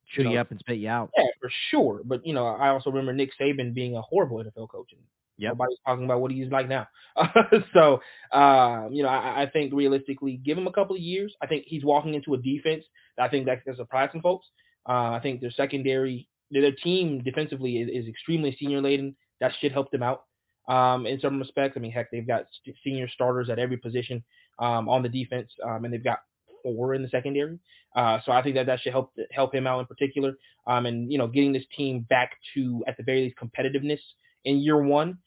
shoot 0.07 0.24
you, 0.24 0.36
know, 0.36 0.41
up 0.41 0.52
and 0.52 0.60
spit 0.60 0.78
you 0.78 0.90
out. 0.90 1.10
Yeah, 1.18 1.28
for 1.40 1.49
sure. 1.69 2.02
But 2.03 2.26
you 2.26 2.34
know, 2.34 2.48
I 2.48 2.69
also 2.69 2.90
remember 2.90 3.14
Nick 3.14 3.32
Saban 3.40 3.74
being 3.74 3.95
a 3.95 4.02
horrible 4.02 4.38
NFL 4.38 4.69
coach. 4.69 4.90
And 4.91 5.02
yep. 5.38 5.53
Nobody's 5.53 5.78
talking 5.86 6.06
about 6.06 6.22
what 6.22 6.32
he's 6.32 6.52
like 6.52 6.68
now. 6.68 6.88
so, 7.74 8.02
um, 8.32 8.91
you 8.91 9.03
know, 9.03 9.10
I, 9.10 9.44
I, 9.44 9.49
think 9.52 9.74
realistically, 9.74 10.40
give 10.44 10.57
him 10.57 10.68
a 10.68 10.72
couple 10.72 10.95
of 10.95 11.02
years. 11.02 11.34
I 11.41 11.48
think 11.48 11.65
he's 11.65 11.84
walking 11.84 12.14
into 12.14 12.34
a 12.34 12.38
defense 12.38 12.84
that 13.18 13.24
I 13.24 13.30
think 13.30 13.45
that 13.45 13.64
can 13.64 13.76
surprise 13.76 14.10
some 14.11 14.22
folks. 14.22 14.48
Uh, 14.88 15.11
I 15.11 15.19
think 15.22 15.41
their 15.41 15.52
secondary, 15.52 16.28
their 16.52 16.72
team 16.72 17.22
defensively 17.24 17.78
is, 17.78 17.90
is 18.03 18.10
extremely 18.10 18.56
senior 18.60 18.82
laden. 18.82 19.15
That 19.41 19.52
should 19.60 19.72
help 19.72 19.91
them 19.91 20.03
out 20.03 20.24
um, 20.68 21.06
in 21.06 21.19
some 21.19 21.40
respects. 21.40 21.74
I 21.76 21.80
mean, 21.80 21.91
heck, 21.91 22.11
they've 22.11 22.28
got 22.28 22.45
senior 22.84 23.07
starters 23.10 23.49
at 23.49 23.60
every 23.60 23.78
position 23.78 24.24
um, 24.59 24.89
on 24.89 25.03
the 25.03 25.09
defense, 25.09 25.51
um, 25.63 25.85
and 25.85 25.93
they've 25.93 26.03
got 26.03 26.19
four 26.63 26.93
in 26.93 27.01
the 27.01 27.09
secondary. 27.09 27.59
Uh, 27.95 28.19
so 28.25 28.31
I 28.31 28.41
think 28.43 28.55
that 28.55 28.65
that 28.67 28.79
should 28.81 28.91
help 28.91 29.11
help 29.31 29.53
him 29.53 29.67
out 29.67 29.79
in 29.79 29.85
particular. 29.85 30.34
Um, 30.67 30.85
and 30.85 31.11
you 31.11 31.17
know, 31.17 31.27
getting 31.27 31.53
this 31.53 31.65
team 31.75 32.05
back 32.09 32.31
to 32.53 32.84
at 32.88 32.97
the 32.97 33.03
very 33.03 33.23
least 33.23 33.38
competitiveness 33.38 33.99
in 34.45 34.59
year 34.59 34.81
one, 34.81 35.17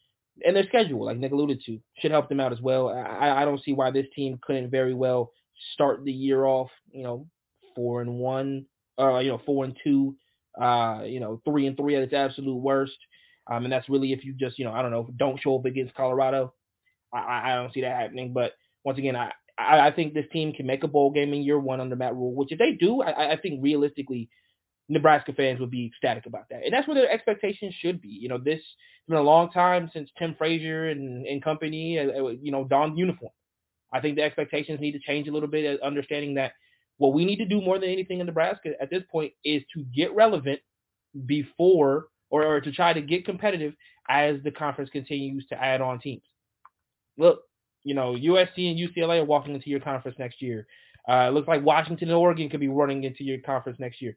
and 0.45 0.55
their 0.55 0.65
schedule, 0.67 1.05
like 1.05 1.17
Nick 1.17 1.31
alluded 1.31 1.61
to, 1.65 1.79
should 1.99 2.11
help 2.11 2.29
them 2.29 2.39
out 2.39 2.53
as 2.53 2.61
well. 2.61 2.89
I, 2.89 3.41
I 3.41 3.45
don't 3.45 3.63
see 3.63 3.73
why 3.73 3.91
this 3.91 4.07
team 4.15 4.39
couldn't 4.41 4.71
very 4.71 4.93
well 4.93 5.31
start 5.73 6.03
the 6.05 6.11
year 6.11 6.45
off, 6.45 6.69
you 6.91 7.03
know, 7.03 7.27
four 7.75 8.01
and 8.01 8.15
one, 8.15 8.65
uh, 8.99 9.19
you 9.19 9.29
know, 9.29 9.41
four 9.45 9.65
and 9.65 9.77
two, 9.83 10.15
uh, 10.59 11.01
you 11.05 11.19
know, 11.19 11.41
three 11.45 11.67
and 11.67 11.77
three 11.77 11.95
at 11.95 12.03
its 12.03 12.13
absolute 12.13 12.55
worst. 12.55 12.97
Um, 13.51 13.63
and 13.65 13.71
that's 13.71 13.89
really 13.89 14.13
if 14.13 14.23
you 14.23 14.33
just, 14.33 14.57
you 14.59 14.65
know, 14.65 14.71
I 14.71 14.81
don't 14.81 14.91
know, 14.91 15.09
don't 15.17 15.39
show 15.39 15.57
up 15.57 15.65
against 15.65 15.95
Colorado. 15.95 16.53
I, 17.13 17.51
I 17.51 17.55
don't 17.55 17.73
see 17.73 17.81
that 17.81 17.97
happening. 17.99 18.33
But 18.33 18.53
once 18.83 18.97
again, 18.97 19.15
I, 19.15 19.31
I, 19.57 19.91
think 19.91 20.13
this 20.13 20.25
team 20.31 20.53
can 20.53 20.65
make 20.65 20.83
a 20.83 20.87
bowl 20.87 21.11
game 21.11 21.33
in 21.33 21.43
year 21.43 21.59
one 21.59 21.81
under 21.81 21.95
Matt 21.95 22.15
Rhule, 22.15 22.33
which 22.33 22.51
if 22.51 22.59
they 22.59 22.71
do, 22.71 23.01
I, 23.01 23.33
I 23.33 23.37
think 23.37 23.61
realistically, 23.61 24.29
Nebraska 24.89 25.33
fans 25.33 25.59
would 25.59 25.71
be 25.71 25.85
ecstatic 25.85 26.25
about 26.25 26.49
that. 26.49 26.63
And 26.65 26.73
that's 26.73 26.87
where 26.87 26.95
their 26.95 27.09
expectations 27.09 27.73
should 27.79 28.01
be. 28.01 28.09
You 28.09 28.27
know, 28.27 28.37
this 28.37 28.55
has 28.55 29.07
been 29.07 29.17
a 29.17 29.21
long 29.21 29.49
time 29.51 29.89
since 29.93 30.09
Tim 30.19 30.35
Frazier 30.37 30.89
and, 30.89 31.25
and 31.25 31.43
company, 31.43 31.97
uh, 31.97 32.25
uh, 32.25 32.29
you 32.41 32.51
know, 32.51 32.65
donned 32.65 32.97
uniform. 32.97 33.31
I 33.93 34.01
think 34.01 34.15
the 34.15 34.23
expectations 34.23 34.81
need 34.81 34.93
to 34.93 34.99
change 34.99 35.27
a 35.27 35.31
little 35.31 35.49
bit, 35.49 35.79
uh, 35.81 35.85
understanding 35.85 36.35
that 36.35 36.53
What 36.97 37.13
we 37.13 37.25
need 37.25 37.37
to 37.37 37.45
do 37.45 37.61
more 37.61 37.79
than 37.79 37.89
anything 37.89 38.19
in 38.19 38.25
Nebraska 38.25 38.71
at 38.81 38.89
this 38.89 39.03
point 39.11 39.33
is 39.45 39.63
to 39.73 39.83
get 39.95 40.13
relevant 40.13 40.59
before 41.25 42.07
or, 42.29 42.43
or 42.43 42.61
to 42.61 42.71
try 42.71 42.93
to 42.93 43.01
get 43.01 43.25
competitive 43.25 43.73
as 44.09 44.37
the 44.43 44.51
conference 44.51 44.89
continues 44.89 45.45
to 45.47 45.61
add 45.61 45.81
on 45.81 45.99
teams. 45.99 46.23
Look, 47.17 47.43
you 47.83 47.93
know, 47.93 48.13
USC 48.13 48.69
and 48.69 48.79
UCLA 48.79 49.21
are 49.21 49.25
walking 49.25 49.55
into 49.55 49.69
your 49.69 49.79
conference 49.79 50.17
next 50.19 50.41
year. 50.41 50.67
Uh, 51.09 51.27
it 51.29 51.33
looks 51.33 51.47
like 51.47 51.63
Washington 51.63 52.09
and 52.09 52.17
Oregon 52.17 52.49
could 52.49 52.59
be 52.59 52.67
running 52.67 53.03
into 53.03 53.23
your 53.23 53.39
conference 53.39 53.79
next 53.79 54.01
year. 54.01 54.15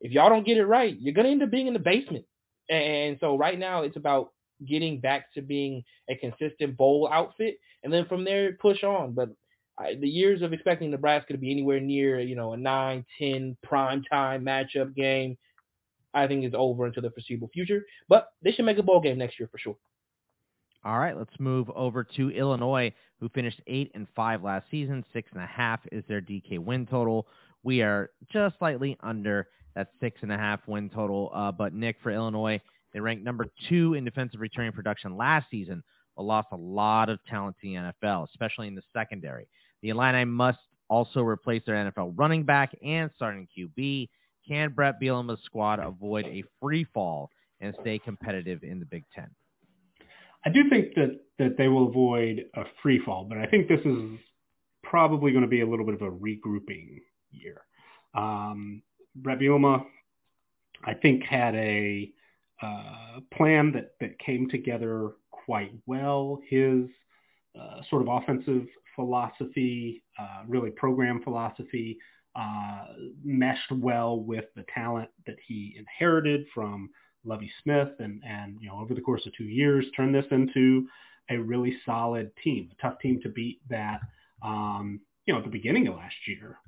If 0.00 0.12
y'all 0.12 0.28
don't 0.28 0.46
get 0.46 0.58
it 0.58 0.66
right, 0.66 0.96
you're 1.00 1.14
going 1.14 1.24
to 1.24 1.32
end 1.32 1.42
up 1.42 1.50
being 1.50 1.66
in 1.66 1.72
the 1.72 1.78
basement. 1.78 2.24
And 2.70 3.16
so 3.20 3.36
right 3.36 3.58
now 3.58 3.82
it's 3.82 3.96
about 3.96 4.32
getting 4.66 5.00
back 5.00 5.32
to 5.34 5.42
being 5.42 5.82
a 6.10 6.16
consistent 6.16 6.76
bowl 6.76 7.08
outfit, 7.10 7.58
and 7.82 7.92
then 7.92 8.06
from 8.06 8.24
there 8.24 8.52
push 8.54 8.82
on. 8.84 9.12
But 9.12 9.30
I, 9.78 9.94
the 9.94 10.08
years 10.08 10.42
of 10.42 10.52
expecting 10.52 10.90
Nebraska 10.90 11.32
to 11.32 11.38
be 11.38 11.50
anywhere 11.50 11.80
near, 11.80 12.20
you 12.20 12.36
know, 12.36 12.52
a 12.52 12.56
9-10 12.56 13.56
prime 13.62 14.02
time 14.10 14.44
matchup 14.44 14.94
game, 14.94 15.38
I 16.12 16.26
think 16.26 16.44
is 16.44 16.54
over 16.54 16.86
into 16.86 17.00
the 17.00 17.10
foreseeable 17.10 17.48
future. 17.48 17.84
But 18.08 18.28
they 18.42 18.52
should 18.52 18.64
make 18.64 18.78
a 18.78 18.82
bowl 18.82 19.00
game 19.00 19.18
next 19.18 19.38
year 19.38 19.48
for 19.50 19.58
sure. 19.58 19.76
All 20.84 20.98
right, 20.98 21.16
let's 21.16 21.38
move 21.40 21.68
over 21.74 22.04
to 22.04 22.30
Illinois, 22.30 22.92
who 23.20 23.28
finished 23.30 23.60
eight 23.66 23.90
and 23.94 24.06
five 24.14 24.42
last 24.42 24.66
season. 24.70 25.04
Six 25.12 25.28
and 25.32 25.42
a 25.42 25.46
half 25.46 25.80
is 25.90 26.04
their 26.08 26.20
DK 26.20 26.58
win 26.58 26.86
total. 26.86 27.26
We 27.64 27.82
are 27.82 28.10
just 28.32 28.58
slightly 28.58 28.96
under 29.00 29.48
that 29.74 29.88
six 30.00 30.20
and 30.22 30.32
a 30.32 30.36
half 30.36 30.60
win 30.68 30.88
total. 30.88 31.30
Uh, 31.34 31.50
but 31.50 31.74
Nick, 31.74 31.96
for 32.02 32.10
Illinois, 32.12 32.60
they 32.92 33.00
ranked 33.00 33.24
number 33.24 33.46
two 33.68 33.94
in 33.94 34.04
defensive 34.04 34.40
returning 34.40 34.72
production 34.72 35.16
last 35.16 35.46
season, 35.50 35.82
but 36.16 36.22
lost 36.22 36.48
a 36.52 36.56
lot 36.56 37.08
of 37.08 37.18
talent 37.28 37.56
to 37.60 37.68
the 37.68 37.74
NFL, 37.74 38.28
especially 38.30 38.68
in 38.68 38.74
the 38.74 38.82
secondary. 38.92 39.48
The 39.82 39.90
Illini 39.90 40.24
must 40.24 40.58
also 40.88 41.20
replace 41.22 41.62
their 41.66 41.76
NFL 41.76 42.14
running 42.16 42.44
back 42.44 42.74
and 42.82 43.10
starting 43.16 43.48
QB. 43.56 44.08
Can 44.46 44.72
Bret 44.72 45.00
Bielema's 45.00 45.42
squad 45.44 45.80
avoid 45.80 46.24
a 46.26 46.42
free 46.60 46.84
fall 46.94 47.30
and 47.60 47.74
stay 47.80 47.98
competitive 47.98 48.62
in 48.62 48.80
the 48.80 48.86
Big 48.86 49.04
Ten? 49.14 49.28
I 50.44 50.50
do 50.50 50.68
think 50.68 50.94
that, 50.94 51.20
that 51.38 51.56
they 51.56 51.68
will 51.68 51.88
avoid 51.88 52.46
a 52.54 52.64
free 52.82 53.00
fall, 53.04 53.24
but 53.28 53.38
I 53.38 53.46
think 53.46 53.68
this 53.68 53.80
is 53.84 54.18
probably 54.82 55.32
going 55.32 55.42
to 55.42 55.48
be 55.48 55.60
a 55.60 55.66
little 55.66 55.84
bit 55.84 55.94
of 55.94 56.02
a 56.02 56.10
regrouping 56.10 57.00
year. 57.30 57.62
Um, 58.14 58.82
Bret 59.14 59.38
Bielema, 59.38 59.84
I 60.84 60.94
think, 60.94 61.24
had 61.24 61.54
a 61.54 62.10
uh, 62.62 63.20
plan 63.32 63.72
that, 63.72 63.92
that 64.00 64.18
came 64.18 64.48
together 64.48 65.12
quite 65.30 65.72
well. 65.86 66.40
His 66.48 66.88
uh, 67.58 67.82
sort 67.90 68.02
of 68.02 68.08
offensive 68.08 68.66
philosophy, 68.94 70.02
uh, 70.18 70.42
really 70.46 70.70
program 70.70 71.22
philosophy, 71.22 71.98
uh, 72.34 72.84
meshed 73.24 73.70
well 73.72 74.20
with 74.20 74.44
the 74.54 74.64
talent 74.72 75.10
that 75.26 75.36
he 75.46 75.74
inherited 75.78 76.46
from 76.54 76.90
Lovie 77.28 77.52
Smith, 77.62 77.90
and 77.98 78.22
and 78.26 78.58
you 78.60 78.68
know 78.68 78.78
over 78.80 78.94
the 78.94 79.00
course 79.00 79.26
of 79.26 79.34
two 79.36 79.44
years 79.44 79.86
turned 79.96 80.14
this 80.14 80.26
into 80.30 80.86
a 81.30 81.36
really 81.36 81.76
solid 81.84 82.30
team, 82.42 82.70
a 82.72 82.82
tough 82.82 82.98
team 83.00 83.20
to 83.22 83.28
beat. 83.28 83.60
That 83.68 84.00
um, 84.42 85.00
you 85.26 85.32
know 85.32 85.38
at 85.38 85.44
the 85.44 85.50
beginning 85.50 85.88
of 85.88 85.96
last 85.96 86.16
year 86.26 86.58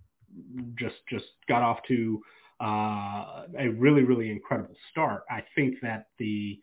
just 0.79 0.97
just 1.09 1.27
got 1.49 1.63
off 1.63 1.79
to 1.89 2.23
uh, 2.61 3.45
a 3.59 3.69
really, 3.69 4.03
really 4.03 4.31
incredible 4.31 4.77
start. 4.91 5.25
I 5.31 5.43
think 5.55 5.77
that 5.83 6.09
the 6.19 6.61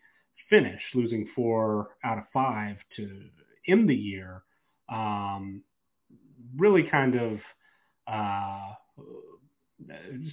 finish, 0.48 0.80
losing 0.94 1.28
four 1.34 1.88
out 2.04 2.18
of 2.18 2.24
five 2.32 2.76
to 2.96 3.22
end 3.66 3.88
the 3.88 3.94
year, 3.94 4.42
um, 4.88 5.62
really 6.56 6.84
kind 6.84 7.16
of 7.16 7.38
uh, 8.06 8.74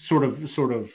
sort 0.07 0.23
of 0.23 0.37
sort 0.55 0.71
of 0.71 0.85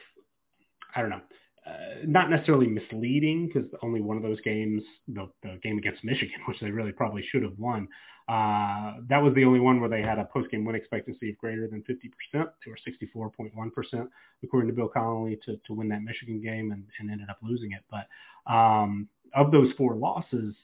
I 0.94 1.00
don't 1.00 1.10
know 1.10 1.20
uh, 1.66 2.04
not 2.06 2.30
necessarily 2.30 2.66
misleading 2.66 3.46
because 3.46 3.68
only 3.82 4.00
one 4.00 4.16
of 4.16 4.22
those 4.22 4.40
games, 4.40 4.82
the, 5.08 5.28
the, 5.42 5.58
game 5.62 5.78
against 5.78 6.02
Michigan, 6.04 6.40
which 6.48 6.58
they 6.60 6.70
really 6.70 6.92
probably 6.92 7.24
should 7.30 7.42
have 7.42 7.58
won, 7.58 7.86
uh, 8.28 8.94
that 9.08 9.20
was 9.20 9.34
the 9.34 9.44
only 9.44 9.60
one 9.60 9.80
where 9.80 9.90
they 9.90 10.02
had 10.02 10.18
a 10.18 10.24
post-game 10.32 10.64
win 10.64 10.76
expectancy 10.76 11.30
of 11.30 11.38
greater 11.38 11.66
than 11.66 11.82
50%. 11.82 11.90
They 12.32 12.70
were 12.70 13.26
64.1%, 13.26 14.08
according 14.44 14.68
to 14.68 14.74
Bill 14.74 14.88
Connelly, 14.88 15.38
to, 15.46 15.60
to 15.66 15.74
win 15.74 15.88
that 15.88 16.02
Michigan 16.02 16.40
game 16.40 16.70
and, 16.70 16.84
and 16.98 17.10
ended 17.10 17.28
up 17.28 17.38
losing 17.42 17.72
it. 17.72 17.82
But 17.90 18.52
um, 18.52 19.08
of 19.34 19.50
those 19.50 19.72
four 19.76 19.96
losses, 19.96 20.54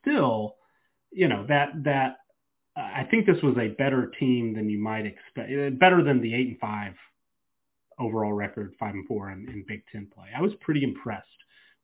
still, 0.00 0.56
you 1.12 1.28
know, 1.28 1.46
that 1.48 1.68
that 1.84 2.16
I 2.76 3.06
think 3.08 3.26
this 3.26 3.40
was 3.42 3.56
a 3.56 3.68
better 3.68 4.10
team 4.18 4.54
than 4.54 4.68
you 4.68 4.78
might 4.78 5.06
expect, 5.06 5.78
better 5.78 6.02
than 6.02 6.20
the 6.20 6.34
eight 6.34 6.48
and 6.48 6.58
five 6.58 6.94
overall 7.98 8.32
record, 8.32 8.74
five 8.78 8.94
and 8.94 9.06
four 9.06 9.30
in, 9.30 9.48
in 9.48 9.64
Big 9.66 9.82
Ten 9.90 10.08
play. 10.14 10.26
I 10.36 10.40
was 10.40 10.52
pretty 10.60 10.82
impressed 10.84 11.28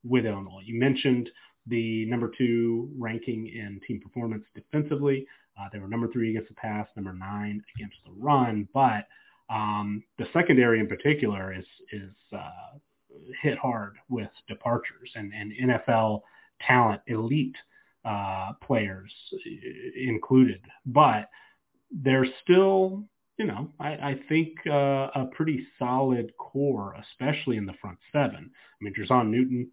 with 0.05 0.27
Illinois. 0.27 0.62
You 0.65 0.78
mentioned 0.78 1.31
the 1.66 2.07
number 2.07 2.31
two 2.37 2.91
ranking 2.99 3.49
in 3.49 3.81
team 3.87 4.01
performance 4.01 4.45
defensively. 4.55 5.27
Uh, 5.59 5.69
they 5.73 5.78
were 5.78 5.89
number 5.89 6.09
three 6.09 6.31
against 6.31 6.49
the 6.49 6.55
pass, 6.55 6.87
number 6.97 7.12
nine 7.12 7.62
against 7.77 7.97
the 8.05 8.12
run, 8.19 8.66
but 8.73 9.07
um, 9.51 10.03
the 10.19 10.27
secondary 10.32 10.81
in 10.81 10.87
particular 10.87 11.53
is 11.53 11.66
is 11.93 12.15
uh, 12.32 12.78
hit 13.43 13.59
hard 13.59 13.95
with 14.09 14.31
departures 14.49 15.11
and, 15.15 15.32
and 15.32 15.53
NFL 15.70 16.23
talent, 16.66 17.01
elite 17.07 17.57
uh, 18.05 18.53
players 18.65 19.12
included, 19.97 20.61
but 20.87 21.28
they're 21.91 22.27
still 22.43 23.05
you 23.41 23.47
know, 23.47 23.71
I, 23.81 23.89
I 23.89 24.21
think 24.29 24.51
uh, 24.67 25.09
a 25.15 25.27
pretty 25.35 25.67
solid 25.79 26.31
core, 26.37 26.95
especially 27.01 27.57
in 27.57 27.65
the 27.65 27.73
front 27.81 27.97
seven. 28.12 28.51
I 28.53 28.85
mean, 28.85 28.93
Jer'Zhan 28.93 29.31
Newton 29.31 29.71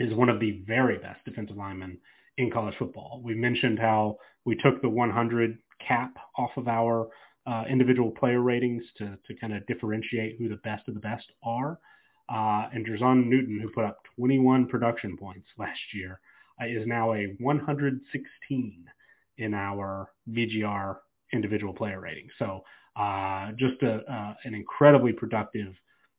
is 0.00 0.12
one 0.14 0.28
of 0.28 0.40
the 0.40 0.64
very 0.66 0.98
best 0.98 1.24
defensive 1.24 1.56
linemen 1.56 1.98
in 2.38 2.50
college 2.50 2.74
football. 2.80 3.20
We 3.22 3.36
mentioned 3.36 3.78
how 3.78 4.18
we 4.44 4.56
took 4.56 4.82
the 4.82 4.88
100 4.88 5.58
cap 5.86 6.12
off 6.36 6.50
of 6.56 6.66
our 6.66 7.08
uh, 7.46 7.62
individual 7.70 8.10
player 8.10 8.40
ratings 8.40 8.82
to, 8.98 9.16
to 9.28 9.34
kind 9.36 9.54
of 9.54 9.64
differentiate 9.68 10.34
who 10.36 10.48
the 10.48 10.56
best 10.56 10.88
of 10.88 10.94
the 10.94 11.00
best 11.00 11.26
are. 11.44 11.78
Uh, 12.28 12.66
and 12.74 12.84
Jer'Zhan 12.84 13.26
Newton, 13.26 13.60
who 13.62 13.70
put 13.70 13.84
up 13.84 14.00
21 14.16 14.66
production 14.66 15.16
points 15.16 15.46
last 15.56 15.78
year, 15.94 16.18
uh, 16.60 16.66
is 16.66 16.84
now 16.88 17.14
a 17.14 17.36
116 17.38 18.84
in 19.38 19.54
our 19.54 20.08
VGR 20.28 20.96
individual 21.32 21.72
player 21.72 22.00
rating. 22.00 22.28
So 22.38 22.62
uh, 22.96 23.52
just 23.52 23.82
a, 23.82 24.00
uh, 24.10 24.34
an 24.44 24.54
incredibly 24.54 25.12
productive 25.12 25.74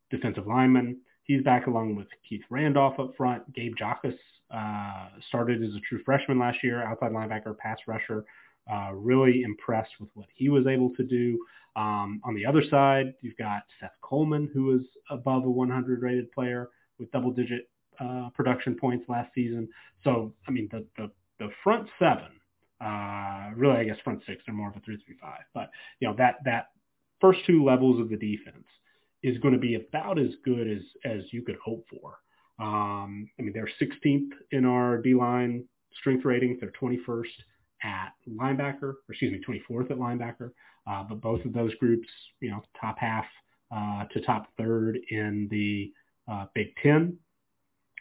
defensive 0.10 0.48
lineman. 0.48 0.98
He's 1.24 1.44
back 1.44 1.68
along 1.68 1.96
with 1.96 2.08
Keith 2.28 2.44
Randolph 2.50 3.00
up 3.00 3.14
front. 3.16 3.54
Gabe 3.54 3.74
Jacas 3.80 4.16
uh, 4.54 5.08
started 5.28 5.64
as 5.64 5.70
a 5.76 5.80
true 5.88 6.02
freshman 6.04 6.40
last 6.40 6.58
year, 6.64 6.84
outside 6.84 7.12
linebacker, 7.12 7.58
pass 7.58 7.78
rusher. 7.88 8.26
Uh, 8.72 8.94
really 8.94 9.42
impressed 9.42 9.92
with 10.00 10.10
what 10.14 10.28
he 10.36 10.48
was 10.48 10.66
able 10.68 10.90
to 10.96 11.04
do. 11.04 11.38
Um, 11.76 12.22
on 12.24 12.34
the 12.34 12.46
other 12.46 12.64
side, 12.70 13.14
you've 13.22 13.36
got 13.36 13.64
Seth 13.80 13.92
Coleman, 14.02 14.50
who 14.54 14.76
is 14.78 14.86
above 15.10 15.44
a 15.44 15.50
100 15.50 16.02
rated 16.02 16.32
player 16.32 16.70
with 16.98 17.12
double 17.12 17.32
digit 17.32 17.70
uh, 18.00 18.30
production 18.34 18.76
points 18.76 19.04
last 19.10 19.34
season. 19.36 19.68
So, 20.06 20.34
I 20.48 20.52
mean, 20.52 20.70
the, 20.72 20.86
the, 20.98 21.12
the 21.40 21.50
front 21.62 21.90
seven 22.00 22.30
uh, 22.84 23.52
really, 23.56 23.78
I 23.78 23.84
guess 23.86 23.98
front 24.04 24.22
six 24.26 24.44
are 24.48 24.54
more 24.54 24.70
of 24.70 24.76
a 24.76 24.80
three-three-five, 24.82 25.44
but 25.54 25.70
you 26.00 26.08
know 26.08 26.16
that 26.18 26.36
that 26.46 26.70
first 27.22 27.40
two 27.48 27.64
levels 27.64 28.00
of 28.00 28.10
the 28.10 28.18
defense 28.18 28.66
is 29.24 29.38
going 29.38 29.54
to 29.54 29.60
be 29.60 29.76
about 29.76 30.20
as 30.20 30.32
good 30.44 30.68
as 30.68 30.82
as 31.06 31.22
you 31.32 31.42
could 31.42 31.58
hope 31.64 31.86
for. 31.90 32.18
Um, 32.60 33.30
I 33.40 33.42
mean, 33.42 33.54
they're 33.54 33.70
16th 33.82 34.30
in 34.52 34.66
our 34.66 34.98
D 34.98 35.14
line 35.14 35.66
strength 36.00 36.26
ratings. 36.26 36.60
They're 36.60 36.74
21st 36.80 37.26
at 37.84 38.14
linebacker, 38.30 38.82
or 38.84 38.98
excuse 39.10 39.32
me, 39.32 39.42
24th 39.48 39.92
at 39.92 39.98
linebacker. 39.98 40.52
Uh, 40.86 41.04
but 41.04 41.22
both 41.22 41.44
of 41.46 41.54
those 41.54 41.74
groups, 41.76 42.08
you 42.42 42.52
know, 42.52 42.62
top 42.80 42.98
half 43.00 43.26
uh, 43.74 44.06
to 44.12 44.22
top 44.22 44.48
third 44.58 45.00
in 45.10 45.48
the 45.50 45.92
uh, 46.32 46.46
Big 46.54 46.68
Ten. 46.82 47.18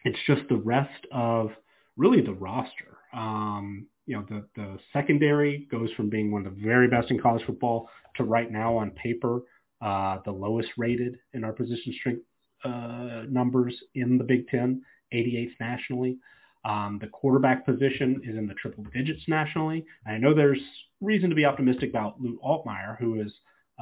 It's 0.04 0.18
just 0.26 0.42
the 0.48 0.56
rest 0.56 1.06
of 1.12 1.50
really 1.96 2.20
the 2.20 2.32
roster. 2.32 2.98
Um, 3.12 3.86
you 4.06 4.16
know, 4.16 4.24
the, 4.28 4.44
the 4.56 4.78
secondary 4.92 5.66
goes 5.70 5.90
from 5.96 6.08
being 6.08 6.30
one 6.30 6.46
of 6.46 6.54
the 6.54 6.62
very 6.62 6.88
best 6.88 7.10
in 7.10 7.20
college 7.20 7.44
football 7.46 7.88
to 8.16 8.24
right 8.24 8.50
now 8.50 8.76
on 8.76 8.90
paper, 8.90 9.42
uh, 9.80 10.18
the 10.24 10.32
lowest 10.32 10.70
rated 10.76 11.18
in 11.34 11.44
our 11.44 11.52
position 11.52 11.94
strength 11.98 12.22
uh, 12.64 13.22
numbers 13.28 13.74
in 13.94 14.18
the 14.18 14.24
Big 14.24 14.48
Ten, 14.48 14.82
88th 15.12 15.52
nationally. 15.60 16.18
Um, 16.64 16.98
the 17.00 17.08
quarterback 17.08 17.66
position 17.66 18.20
is 18.24 18.36
in 18.36 18.46
the 18.46 18.54
triple 18.54 18.84
digits 18.94 19.22
nationally. 19.26 19.84
I 20.06 20.18
know 20.18 20.32
there's 20.34 20.60
reason 21.00 21.28
to 21.30 21.36
be 21.36 21.44
optimistic 21.44 21.90
about 21.90 22.20
Luke 22.20 22.40
Altmyer, 22.44 22.98
who 22.98 23.20
is 23.20 23.32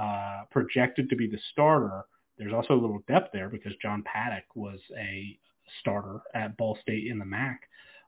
uh, 0.01 0.42
projected 0.51 1.10
to 1.10 1.16
be 1.16 1.28
the 1.28 1.38
starter. 1.52 2.05
There's 2.38 2.55
also 2.55 2.74
a 2.74 2.80
little 2.80 3.02
depth 3.06 3.30
there 3.32 3.51
because 3.51 3.72
John 3.82 4.02
Paddock 4.02 4.44
was 4.55 4.80
a 4.98 5.38
starter 5.80 6.20
at 6.34 6.56
Ball 6.56 6.78
State 6.80 7.06
in 7.06 7.18
the 7.18 7.24
MAC. 7.26 7.60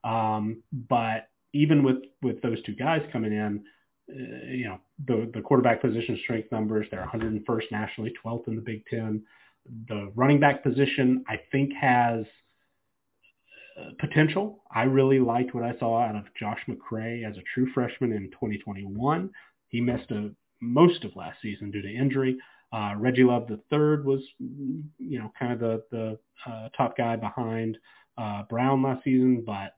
Um, 0.05 0.63
but 0.73 1.29
even 1.53 1.83
with 1.83 1.97
with 2.23 2.41
those 2.43 2.63
two 2.63 2.75
guys 2.75 3.03
coming 3.13 3.33
in, 3.33 3.65
uh, 4.11 4.47
you 4.49 4.65
know, 4.65 4.79
the, 5.07 5.31
the 5.35 5.41
quarterback 5.41 5.81
position 5.81 6.19
strength 6.23 6.51
numbers, 6.53 6.87
they're 6.91 7.09
101st 7.13 7.71
nationally, 7.71 8.13
12th 8.25 8.49
in 8.49 8.57
the 8.57 8.63
Big 8.63 8.85
Ten. 8.87 9.23
The 9.89 10.11
running 10.15 10.41
back 10.41 10.63
position, 10.63 11.25
I 11.29 11.41
think, 11.53 11.73
has 11.75 12.25
uh, 13.81 13.91
potential. 14.01 14.63
I 14.75 14.83
really 14.83 15.21
liked 15.21 15.55
what 15.55 15.65
I 15.65 15.79
saw 15.79 16.01
out 16.01 16.17
of 16.17 16.25
Josh 16.39 16.59
McCray 16.69 17.29
as 17.29 17.37
a 17.37 17.43
true 17.55 17.71
freshman 17.73 18.13
in 18.13 18.31
2021. 18.33 19.31
He 19.69 19.81
missed 19.81 20.11
a, 20.11 20.31
most 20.61 21.05
of 21.05 21.17
last 21.17 21.39
season 21.41 21.71
due 21.71 21.83
to 21.83 21.89
injury. 21.89 22.37
Uh, 22.73 22.95
Reggie 22.97 23.25
Love 23.25 23.47
the 23.49 23.61
third 23.71 24.05
was, 24.05 24.21
you 24.39 25.19
know, 25.19 25.31
kind 25.39 25.53
of 25.53 25.61
the 25.61 25.83
the 25.91 26.19
uh, 26.51 26.69
top 26.77 26.97
guy 26.97 27.17
behind 27.17 27.79
uh, 28.19 28.43
Brown 28.49 28.83
last 28.83 29.05
season, 29.05 29.43
but 29.47 29.75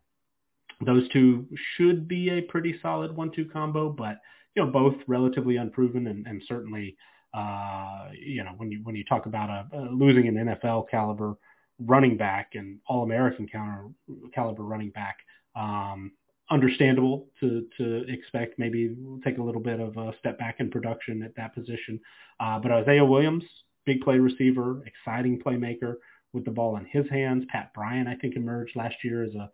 those 0.81 1.09
two 1.11 1.47
should 1.77 2.09
be 2.09 2.31
a 2.31 2.43
pretty 2.43 2.79
solid 2.83 3.15
one-two 3.15 3.47
combo. 3.47 3.91
But 3.91 4.21
you 4.55 4.65
know, 4.65 4.71
both 4.71 4.95
relatively 5.07 5.57
unproven, 5.57 6.07
and, 6.07 6.27
and 6.27 6.43
certainly, 6.47 6.97
uh, 7.33 8.11
you 8.13 8.45
know, 8.45 8.53
when 8.57 8.71
you 8.71 8.81
when 8.85 8.95
you 8.95 9.05
talk 9.05 9.27
about 9.27 9.51
a, 9.51 9.77
a 9.77 9.81
losing 9.91 10.29
an 10.29 10.35
NFL 10.35 10.89
caliber 10.91 11.35
running 11.81 12.17
back 12.17 12.51
and 12.55 12.79
All-American 12.87 13.49
counter 13.49 13.89
caliber 14.33 14.63
running 14.63 14.91
back, 14.91 15.17
um, 15.57 16.13
understandable 16.51 17.27
to 17.41 17.67
to 17.79 18.05
expect 18.09 18.59
maybe 18.59 18.97
take 19.25 19.39
a 19.39 19.43
little 19.43 19.61
bit 19.61 19.81
of 19.81 19.97
a 19.97 20.13
step 20.19 20.39
back 20.39 20.57
in 20.61 20.71
production 20.71 21.23
at 21.23 21.35
that 21.37 21.55
position. 21.55 22.01
Uh, 22.41 22.59
but 22.59 22.71
Isaiah 22.71 23.05
Williams, 23.05 23.45
big 23.87 24.01
play 24.03 24.19
receiver, 24.19 24.83
exciting 24.87 25.41
playmaker 25.41 25.97
with 26.33 26.45
the 26.45 26.51
ball 26.51 26.77
in 26.77 26.85
his 26.85 27.09
hands. 27.11 27.45
Pat 27.49 27.73
Bryant, 27.75 28.09
I 28.09 28.17
think, 28.17 28.37
emerged 28.37 28.77
last 28.77 28.97
year 29.03 29.25
as 29.25 29.35
a 29.35 29.51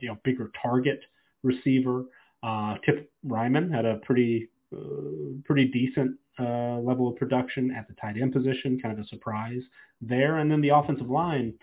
you 0.00 0.08
know 0.08 0.18
bigger 0.24 0.50
target 0.60 1.00
receiver. 1.42 2.04
Uh, 2.42 2.76
Tip 2.84 3.10
Reiman 3.26 3.72
had 3.72 3.84
a 3.84 3.96
pretty 3.98 4.48
uh, 4.74 5.38
pretty 5.44 5.66
decent 5.66 6.16
uh, 6.38 6.78
level 6.78 7.08
of 7.08 7.16
production 7.16 7.70
at 7.72 7.86
the 7.88 7.94
tight 7.94 8.16
end 8.20 8.32
position, 8.32 8.80
kind 8.80 8.98
of 8.98 9.04
a 9.04 9.08
surprise 9.08 9.62
there. 10.00 10.38
And 10.38 10.50
then 10.50 10.60
the 10.60 10.70
offensive 10.70 11.08
line 11.08 11.54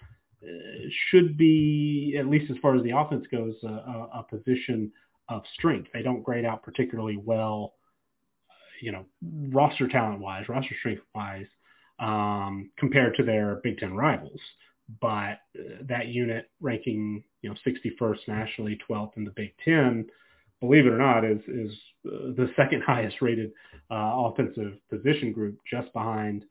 should 1.09 1.37
be, 1.37 2.15
at 2.17 2.27
least 2.27 2.49
as 2.51 2.57
far 2.61 2.75
as 2.75 2.83
the 2.83 2.91
offense 2.91 3.25
goes, 3.31 3.55
a, 3.63 3.67
a, 3.67 4.25
position 4.29 4.91
of 5.27 5.43
strength. 5.53 5.89
They 5.93 6.01
don't 6.01 6.23
grade 6.23 6.45
out 6.45 6.63
particularly 6.63 7.17
well, 7.17 7.73
you 8.81 8.91
know, 8.91 9.05
roster 9.49 9.87
talent 9.87 10.21
wise, 10.21 10.47
roster 10.47 10.75
strength 10.79 11.01
wise, 11.13 11.47
um, 11.99 12.71
compared 12.77 13.15
to 13.15 13.23
their 13.23 13.59
Big 13.63 13.77
Ten 13.79 13.93
rivals. 13.93 14.39
But 15.01 15.39
uh, 15.57 15.83
that 15.87 16.07
unit 16.07 16.49
ranking, 16.61 17.23
you 17.41 17.49
know, 17.49 17.55
61st 17.65 18.27
nationally, 18.27 18.79
12th 18.89 19.17
in 19.17 19.23
the 19.23 19.31
Big 19.31 19.53
Ten, 19.63 20.07
believe 20.59 20.85
it 20.87 20.93
or 20.93 20.97
not, 20.97 21.23
is 21.23 21.39
is 21.47 21.71
uh, 22.07 22.33
the 22.35 22.51
second 22.55 22.81
highest 22.87 23.21
rated 23.21 23.51
uh, 23.91 24.13
offensive 24.15 24.73
position 24.89 25.31
group, 25.31 25.57
just 25.69 25.91
behind 25.93 26.43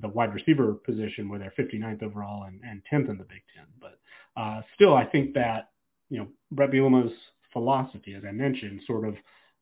the 0.00 0.08
wide 0.08 0.34
receiver 0.34 0.74
position 0.74 1.28
where 1.28 1.38
they're 1.38 1.52
59th 1.58 2.02
overall 2.02 2.44
and, 2.44 2.60
and 2.64 2.82
10th 2.92 3.08
in 3.08 3.18
the 3.18 3.24
Big 3.24 3.42
Ten. 3.54 3.66
But 3.80 3.98
uh, 4.38 4.60
still, 4.74 4.94
I 4.94 5.04
think 5.04 5.34
that, 5.34 5.70
you 6.10 6.18
know, 6.18 6.28
Bret 6.52 6.70
Bielema's 6.70 7.12
philosophy, 7.52 8.14
as 8.14 8.22
I 8.28 8.32
mentioned, 8.32 8.82
sort 8.86 9.08
of 9.08 9.14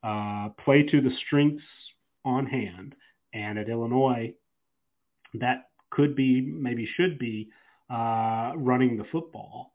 uh, 0.03 0.49
play 0.63 0.83
to 0.83 1.01
the 1.01 1.15
strengths 1.25 1.63
on 2.25 2.45
hand. 2.45 2.95
And 3.33 3.57
at 3.57 3.69
Illinois, 3.69 4.33
that 5.35 5.69
could 5.89 6.15
be, 6.15 6.41
maybe 6.41 6.87
should 6.97 7.17
be, 7.17 7.49
uh, 7.89 8.51
running 8.55 8.97
the 8.97 9.05
football. 9.11 9.71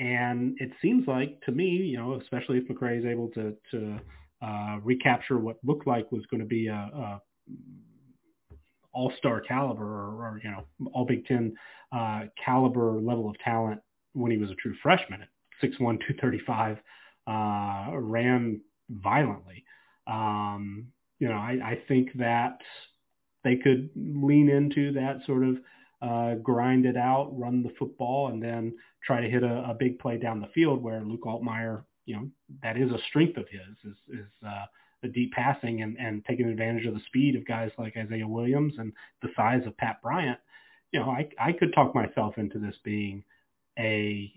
And 0.00 0.56
it 0.58 0.70
seems 0.82 1.06
like 1.06 1.40
to 1.42 1.52
me, 1.52 1.66
you 1.66 1.96
know, 1.96 2.20
especially 2.20 2.58
if 2.58 2.68
McCray 2.68 2.98
is 2.98 3.04
able 3.04 3.28
to, 3.30 3.54
to 3.70 4.00
uh, 4.42 4.78
recapture 4.82 5.38
what 5.38 5.56
looked 5.64 5.86
like 5.86 6.10
was 6.10 6.24
going 6.30 6.40
to 6.40 6.46
be 6.46 6.66
a, 6.66 6.74
a 6.74 7.20
all-star 8.92 9.40
caliber 9.40 9.84
or, 9.84 10.26
or 10.26 10.40
you 10.42 10.50
know 10.50 10.64
all 10.92 11.04
Big 11.04 11.26
Ten 11.26 11.54
uh, 11.92 12.22
caliber 12.42 13.00
level 13.00 13.28
of 13.28 13.38
talent 13.38 13.80
when 14.14 14.30
he 14.30 14.38
was 14.38 14.50
a 14.50 14.54
true 14.54 14.74
freshman 14.82 15.22
at 15.22 15.28
6'1", 15.62 15.78
235, 15.78 16.78
uh, 17.26 17.96
ran 17.96 18.60
violently. 18.90 19.64
Um, 20.06 20.86
you 21.18 21.28
know, 21.28 21.34
I, 21.34 21.58
I 21.64 21.78
think 21.88 22.10
that 22.16 22.58
they 23.44 23.56
could 23.56 23.90
lean 23.96 24.48
into 24.48 24.92
that 24.92 25.18
sort 25.26 25.44
of 25.44 25.56
uh, 26.04 26.34
grind 26.36 26.84
it 26.84 26.96
out, 26.96 27.30
run 27.38 27.62
the 27.62 27.72
football, 27.78 28.28
and 28.28 28.42
then 28.42 28.74
try 29.02 29.20
to 29.20 29.28
hit 29.28 29.42
a, 29.42 29.64
a 29.68 29.74
big 29.78 29.98
play 29.98 30.18
down 30.18 30.40
the 30.40 30.48
field 30.48 30.82
where 30.82 31.00
Luke 31.02 31.24
Altmyer, 31.24 31.84
you 32.04 32.16
know, 32.16 32.28
that 32.62 32.76
is 32.76 32.90
a 32.90 32.98
strength 33.08 33.38
of 33.38 33.46
his, 33.48 33.92
is, 33.92 33.96
is 34.08 34.26
uh, 34.46 34.66
the 35.02 35.08
deep 35.08 35.32
passing 35.32 35.82
and, 35.82 35.96
and 35.98 36.24
taking 36.26 36.46
advantage 36.46 36.84
of 36.84 36.94
the 36.94 37.00
speed 37.06 37.36
of 37.36 37.46
guys 37.46 37.70
like 37.78 37.96
Isaiah 37.96 38.28
Williams 38.28 38.74
and 38.78 38.92
the 39.22 39.30
size 39.34 39.62
of 39.66 39.76
Pat 39.78 40.02
Bryant, 40.02 40.38
you 40.92 41.00
know, 41.00 41.08
I, 41.08 41.28
I 41.40 41.52
could 41.52 41.72
talk 41.74 41.94
myself 41.94 42.36
into 42.36 42.58
this 42.58 42.76
being 42.84 43.24
a 43.78 44.30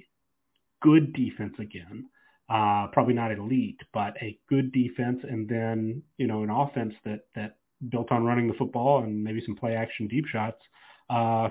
good 0.81 1.13
defense 1.13 1.55
again. 1.59 2.05
Uh, 2.49 2.87
probably 2.93 3.13
not 3.13 3.33
elite, 3.33 3.81
but 3.93 4.13
a 4.21 4.39
good 4.47 4.71
defense, 4.71 5.19
and 5.29 5.49
then 5.49 6.01
you 6.17 6.27
know 6.27 6.43
an 6.43 6.49
offense 6.49 6.93
that 7.03 7.25
that 7.35 7.57
built 7.89 8.09
on 8.09 8.23
running 8.23 8.47
the 8.47 8.53
football 8.53 9.03
and 9.03 9.21
maybe 9.21 9.43
some 9.45 9.53
play 9.53 9.75
action 9.75 10.07
deep 10.07 10.25
shots 10.27 10.61
uh, 10.61 10.86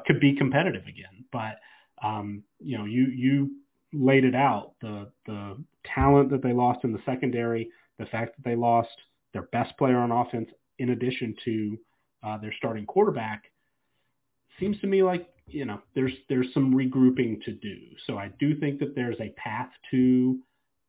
could 0.07 0.21
be 0.21 0.35
competitive 0.35 0.87
again. 0.87 1.25
But 1.33 1.59
um, 2.03 2.43
you 2.61 2.79
know, 2.79 2.85
you 2.85 3.07
you 3.07 3.51
laid 3.93 4.25
it 4.25 4.35
out 4.35 4.73
the 4.81 5.11
the 5.27 5.57
talent 5.95 6.31
that 6.31 6.43
they 6.43 6.53
lost 6.53 6.85
in 6.85 6.93
the 6.93 7.03
secondary, 7.07 7.71
the 7.99 8.07
fact 8.07 8.37
that 8.37 8.45
they 8.45 8.57
lost 8.57 8.91
their 9.33 9.49
best 9.53 9.77
player 9.79 9.99
on 9.99 10.13
offense 10.13 10.49
in 10.79 10.91
addition 10.91 11.35
to 11.45 11.79
uh, 12.23 12.39
their 12.39 12.53
starting 12.57 12.87
quarterback 12.87 13.45
seems 14.59 14.79
to 14.81 14.87
me 14.87 15.03
like 15.03 15.29
you 15.47 15.65
know 15.65 15.81
there's 15.95 16.13
there's 16.29 16.53
some 16.53 16.75
regrouping 16.75 17.43
to 17.45 17.53
do. 17.53 17.77
So 18.07 18.19
I 18.19 18.31
do 18.39 18.59
think 18.59 18.81
that 18.81 18.95
there's 18.95 19.21
a 19.21 19.33
path 19.37 19.71
to 19.91 20.39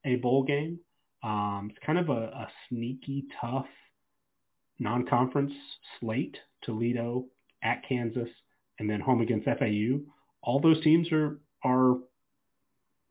a 0.05 0.15
bowl 0.15 0.43
game. 0.43 0.79
Um, 1.23 1.69
it's 1.71 1.85
kind 1.85 1.97
of 1.99 2.09
a, 2.09 2.11
a 2.11 2.47
sneaky, 2.69 3.25
tough 3.41 3.67
non-conference 4.79 5.53
slate: 5.99 6.37
Toledo 6.63 7.25
at 7.63 7.83
Kansas, 7.87 8.29
and 8.79 8.89
then 8.89 8.99
home 8.99 9.21
against 9.21 9.45
FAU. 9.45 9.99
All 10.41 10.59
those 10.59 10.81
teams 10.83 11.11
are 11.11 11.39
are 11.63 11.97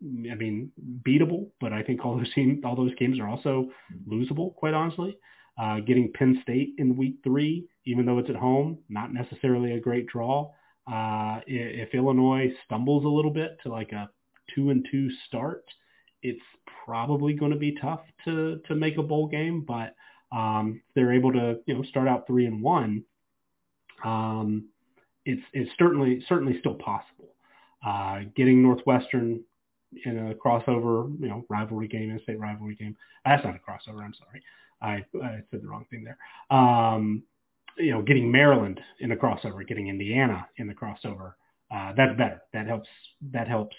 I 0.02 0.34
mean, 0.34 0.72
beatable, 1.06 1.48
but 1.60 1.72
I 1.72 1.82
think 1.82 2.04
all 2.04 2.16
those 2.18 2.32
teams, 2.34 2.62
all 2.64 2.76
those 2.76 2.94
games 2.96 3.18
are 3.18 3.28
also 3.28 3.70
losable, 4.06 4.54
quite 4.54 4.74
honestly. 4.74 5.16
Uh, 5.58 5.80
getting 5.80 6.12
Penn 6.12 6.38
State 6.42 6.74
in 6.76 6.98
week 6.98 7.16
three, 7.24 7.66
even 7.86 8.04
though 8.04 8.18
it's 8.18 8.28
at 8.28 8.36
home, 8.36 8.78
not 8.90 9.14
necessarily 9.14 9.72
a 9.72 9.80
great 9.80 10.06
draw. 10.06 10.50
Uh, 10.86 11.40
if 11.46 11.94
Illinois 11.94 12.52
stumbles 12.66 13.04
a 13.04 13.08
little 13.08 13.30
bit 13.30 13.56
to 13.62 13.70
like 13.70 13.92
a 13.92 14.10
two 14.54 14.68
and 14.68 14.86
two 14.90 15.08
start, 15.26 15.64
it's 16.22 16.42
probably 16.84 17.32
going 17.32 17.52
to 17.52 17.58
be 17.58 17.76
tough 17.80 18.00
to 18.26 18.60
to 18.68 18.74
make 18.74 18.98
a 18.98 19.02
bowl 19.02 19.28
game. 19.28 19.64
But 19.66 19.94
um, 20.30 20.82
they're 20.94 21.14
able 21.14 21.32
to 21.32 21.58
you 21.64 21.74
know 21.74 21.82
start 21.84 22.06
out 22.06 22.26
three 22.26 22.44
and 22.44 22.62
one. 22.62 23.04
Um, 24.04 24.68
it's 25.26 25.42
it's 25.52 25.70
certainly 25.78 26.24
certainly 26.28 26.58
still 26.60 26.74
possible. 26.74 27.34
Uh, 27.86 28.20
getting 28.34 28.62
Northwestern 28.62 29.40
in 30.04 30.30
a 30.30 30.34
crossover, 30.34 31.12
you 31.20 31.28
know, 31.28 31.44
rivalry 31.48 31.88
game, 31.88 32.10
in 32.10 32.20
state 32.22 32.38
rivalry 32.38 32.74
game. 32.74 32.96
That's 33.24 33.44
not 33.44 33.54
a 33.54 33.58
crossover. 33.58 34.02
I'm 34.02 34.14
sorry. 34.14 34.42
I, 34.80 35.04
I 35.24 35.40
said 35.50 35.62
the 35.62 35.68
wrong 35.68 35.86
thing 35.90 36.04
there. 36.04 36.18
Um, 36.58 37.22
you 37.76 37.92
know, 37.92 38.02
getting 38.02 38.30
Maryland 38.30 38.80
in 39.00 39.10
the 39.10 39.16
crossover, 39.16 39.66
getting 39.66 39.88
Indiana 39.88 40.46
in 40.56 40.66
the 40.66 40.74
crossover, 40.74 41.34
uh, 41.70 41.92
that's 41.96 42.16
better. 42.16 42.42
That 42.52 42.66
helps. 42.66 42.88
That 43.32 43.48
helps 43.48 43.76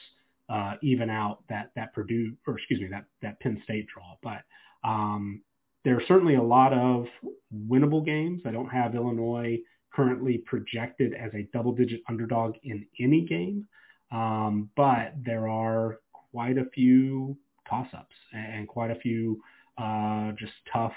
uh, 0.49 0.73
even 0.81 1.09
out 1.09 1.43
that 1.49 1.71
that 1.75 1.93
Purdue 1.93 2.35
or 2.45 2.57
excuse 2.57 2.81
me 2.81 2.87
that 2.91 3.05
that 3.21 3.39
Penn 3.39 3.61
State 3.63 3.87
draw. 3.93 4.15
But 4.21 4.43
um, 4.87 5.41
there 5.83 5.95
are 5.95 6.03
certainly 6.07 6.35
a 6.35 6.43
lot 6.43 6.73
of 6.73 7.05
winnable 7.53 8.05
games. 8.05 8.41
I 8.45 8.51
don't 8.51 8.69
have 8.69 8.95
Illinois 8.95 9.59
currently 9.97 10.37
projected 10.45 11.15
as 11.15 11.31
a 11.33 11.49
double-digit 11.51 12.01
underdog 12.07 12.53
in 12.63 12.85
any 12.99 13.21
game. 13.21 13.67
Um, 14.11 14.69
but 14.77 15.13
there 15.25 15.49
are 15.49 15.97
quite 16.31 16.59
a 16.59 16.65
few 16.65 17.35
toss-ups 17.67 18.15
and 18.31 18.67
quite 18.67 18.91
a 18.91 18.95
few 18.95 19.41
uh, 19.77 20.33
just 20.33 20.53
tough, 20.71 20.93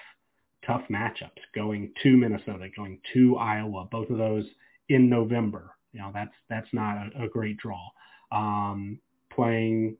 tough 0.67 0.83
matchups 0.91 1.41
going 1.55 1.93
to 2.03 2.17
Minnesota, 2.17 2.69
going 2.77 3.01
to 3.15 3.39
Iowa. 3.39 3.87
Both 3.91 4.11
of 4.11 4.19
those 4.19 4.45
in 4.91 5.09
November. 5.09 5.71
You 5.93 6.01
know, 6.01 6.11
that's 6.13 6.35
that's 6.49 6.69
not 6.73 7.09
a, 7.17 7.25
a 7.25 7.29
great 7.29 7.57
draw. 7.57 7.81
Um, 8.31 9.01
playing 9.35 9.97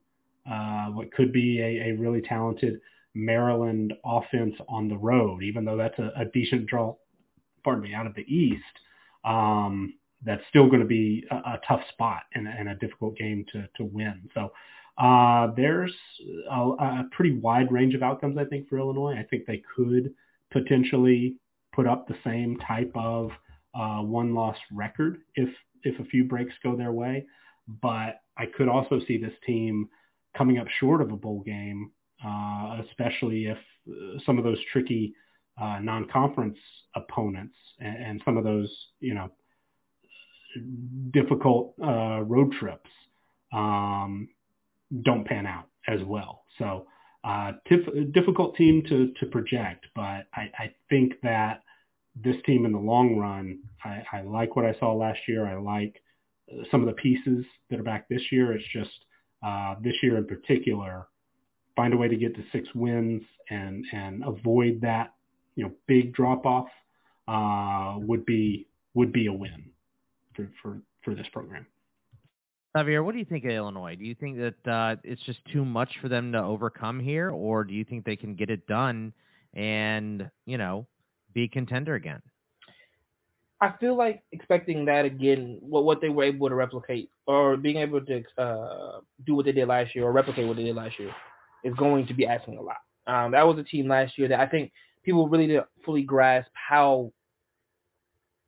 uh, 0.49 0.87
what 0.89 1.13
could 1.13 1.33
be 1.33 1.61
a, 1.61 1.91
a, 1.91 1.93
really 1.97 2.21
talented 2.21 2.81
Maryland 3.15 3.93
offense 4.05 4.55
on 4.69 4.89
the 4.89 4.97
road, 4.97 5.43
even 5.43 5.65
though 5.65 5.77
that's 5.77 5.99
a, 5.99 6.13
a 6.17 6.27
decent 6.27 6.67
draw. 6.67 6.95
Pardon 7.65 7.83
me, 7.83 7.93
out 7.93 8.07
of 8.07 8.15
the 8.15 8.23
East. 8.23 8.63
Um, 9.25 9.95
that's 10.25 10.43
still 10.49 10.67
going 10.67 10.81
to 10.81 10.87
be 10.87 11.25
a, 11.31 11.35
a 11.35 11.61
tough 11.67 11.81
spot 11.93 12.23
and, 12.35 12.47
and, 12.47 12.69
a 12.69 12.75
difficult 12.75 13.17
game 13.17 13.45
to, 13.53 13.69
to 13.77 13.85
win. 13.85 14.29
So 14.35 14.53
uh, 14.99 15.49
there's 15.57 15.95
a, 16.51 16.61
a, 16.61 17.05
pretty 17.13 17.39
wide 17.39 17.73
range 17.73 17.95
of 17.95 18.03
outcomes, 18.03 18.37
I 18.37 18.45
think, 18.45 18.69
for 18.69 18.79
Illinois. 18.79 19.15
I 19.19 19.23
think 19.23 19.47
they 19.47 19.63
could 19.75 20.13
potentially 20.51 21.37
put 21.73 21.87
up 21.87 22.07
the 22.07 22.17
same 22.25 22.59
type 22.67 22.93
of 22.95 23.31
uh, 23.75 24.01
one 24.01 24.35
loss 24.35 24.57
record 24.73 25.19
if 25.37 25.49
if 25.85 25.99
a 25.99 26.05
few 26.05 26.25
breaks 26.25 26.53
go 26.63 26.77
their 26.77 26.93
way. 26.93 27.25
But 27.81 28.21
I 28.37 28.47
could 28.47 28.69
also 28.69 29.01
see 29.07 29.17
this 29.17 29.33
team 29.47 29.89
coming 30.37 30.59
up 30.59 30.67
short 30.81 31.01
of 31.01 31.13
a 31.13 31.17
bowl 31.17 31.43
game, 31.47 31.93
uh, 32.25 32.83
especially 32.87 33.47
if 33.47 33.59
uh, 33.89 34.19
some 34.27 34.39
of 34.39 34.45
those 34.45 34.59
tricky 34.73 35.15
uh, 35.61 35.79
non-conference 35.81 36.59
opponents 36.97 37.55
and, 37.79 37.97
and, 38.05 38.23
some 38.25 38.37
of 38.37 38.45
those 38.45 38.69
you 39.01 39.15
know 39.15 39.31
difficult 41.13 41.75
uh, 41.83 42.21
road 42.23 42.53
trips 42.59 42.91
um, 43.53 44.29
don't 45.03 45.27
pan 45.27 45.47
out 45.47 45.67
as 45.89 46.01
well. 46.05 46.45
So 46.59 46.87
uh, 47.25 47.53
tif- 47.71 48.13
difficult 48.13 48.57
team 48.57 48.83
to, 48.89 49.13
to 49.21 49.27
project, 49.27 49.87
but 49.95 50.27
I, 50.35 50.51
I, 50.59 50.75
think 50.89 51.15
that 51.23 51.63
this 52.17 52.37
team 52.47 52.65
in 52.65 52.73
the 52.73 52.79
long 52.79 53.17
run, 53.17 53.61
I, 53.85 54.03
I, 54.13 54.23
like 54.23 54.57
what 54.57 54.65
I 54.65 54.75
saw 54.79 54.93
last 54.95 55.21
year. 55.29 55.47
I 55.47 55.59
like 55.61 56.03
uh, 56.51 56.65
some 56.71 56.81
of 56.81 56.87
the 56.87 56.95
pieces 56.95 57.45
that 57.69 57.79
are 57.79 57.85
back 57.85 58.09
this 58.09 58.23
year. 58.33 58.53
It's 58.53 58.65
just 58.73 58.91
uh, 59.45 59.75
this 59.83 59.95
year 60.03 60.17
in 60.17 60.27
particular, 60.27 61.09
find 61.77 61.93
a 61.93 61.97
way 61.97 62.09
to 62.09 62.17
get 62.17 62.35
to 62.37 62.43
six 62.53 62.69
wins 62.75 63.23
and 63.51 63.85
and 63.93 64.25
avoid 64.25 64.81
that 64.83 65.13
you 65.61 65.67
know 65.67 65.73
big 65.87 66.15
drop 66.15 66.47
off 66.47 66.69
uh, 67.29 67.99
would 67.99 68.25
be 68.25 68.67
would 68.95 69.13
be 69.13 69.27
a 69.27 69.33
win 69.33 69.71
for 70.35 70.51
for 70.63 70.81
for 71.05 71.15
this 71.15 71.27
program. 71.33 71.67
Xavier, 72.77 73.03
what 73.03 73.13
do 73.13 73.19
you 73.19 73.27
think 73.27 73.45
of 73.45 73.51
Illinois? 73.51 73.97
Do 73.97 74.05
you 74.05 74.15
think 74.15 74.39
that 74.39 74.71
uh, 74.71 74.97
it's 75.05 75.23
just 75.23 75.41
too 75.53 75.65
much 75.65 75.91
for 76.01 76.09
them 76.09 76.33
to 76.33 76.43
overcome 76.43 76.99
here, 76.99 77.31
or 77.31 77.65
do 77.65 77.75
you 77.75 77.85
think 77.85 78.07
they 78.07 78.17
can 78.17 78.35
get 78.35 78.49
it 78.49 78.67
done 78.67 79.13
and 79.53 80.31
you 80.47 80.57
know 80.57 80.87
be 81.35 81.47
contender 81.47 81.95
again? 81.95 82.23
I 83.61 83.75
feel 83.79 83.99
like 83.99 84.23
expecting 84.33 84.87
that 84.87 85.05
again, 85.05 85.59
what 85.61 85.85
what 85.85 86.01
they 86.01 86.09
were 86.09 86.25
able 86.25 86.49
to 86.49 86.55
replicate 86.55 87.11
or 87.27 87.59
being 87.59 87.77
able 87.77 88.01
to 88.01 88.23
uh, 88.39 89.01
do 89.27 89.35
what 89.35 89.45
they 89.45 89.53
did 89.53 89.69
last 89.69 89.95
year 89.95 90.05
or 90.05 90.13
replicate 90.13 90.49
what 90.49 90.57
they 90.57 90.65
did 90.65 90.77
last 90.77 90.99
year 90.99 91.15
is 91.65 91.75
going 91.75 92.07
to 92.07 92.15
be 92.15 92.27
asking 92.27 92.57
a 92.57 92.63
lot. 92.63 92.79
Um, 93.07 93.33
that 93.33 93.47
was 93.47 93.59
a 93.59 93.65
team 93.65 93.89
last 93.89 94.17
year 94.17 94.29
that 94.29 94.41
I 94.41 94.47
think 94.47 94.73
people 95.05 95.29
really 95.29 95.47
didn't 95.47 95.67
fully 95.85 96.03
grasp 96.03 96.51
how 96.55 97.13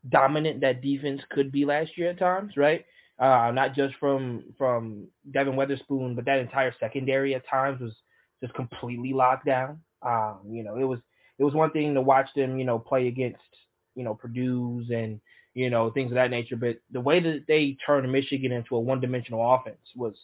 dominant 0.08 0.60
that 0.60 0.82
defense 0.82 1.22
could 1.30 1.52
be 1.52 1.64
last 1.64 1.96
year 1.96 2.10
at 2.10 2.18
times, 2.18 2.56
right? 2.56 2.84
uh, 3.22 3.52
not 3.52 3.74
just 3.74 3.94
from 4.00 4.42
from 4.58 5.06
Devon 5.32 5.54
Witherspoon, 5.56 6.14
but 6.14 6.24
that 6.24 6.40
entire 6.40 6.74
secondary 6.80 7.34
at 7.34 7.46
times 7.48 7.80
was 7.80 7.94
just 8.42 8.52
completely 8.54 9.12
locked 9.12 9.46
down. 9.46 9.80
Um, 10.02 10.40
you 10.50 10.64
know, 10.64 10.76
it 10.76 10.84
was 10.84 10.98
it 11.38 11.44
was 11.44 11.54
one 11.54 11.70
thing 11.70 11.94
to 11.94 12.00
watch 12.00 12.28
them, 12.34 12.58
you 12.58 12.64
know, 12.64 12.80
play 12.80 13.06
against 13.06 13.38
you 13.94 14.02
know 14.02 14.14
Purdue's 14.14 14.90
and 14.90 15.20
you 15.54 15.70
know 15.70 15.90
things 15.90 16.10
of 16.10 16.16
that 16.16 16.30
nature, 16.30 16.56
but 16.56 16.78
the 16.90 17.00
way 17.00 17.20
that 17.20 17.44
they 17.46 17.76
turned 17.86 18.10
Michigan 18.10 18.50
into 18.50 18.74
a 18.74 18.80
one-dimensional 18.80 19.54
offense 19.54 19.78
was 19.94 20.14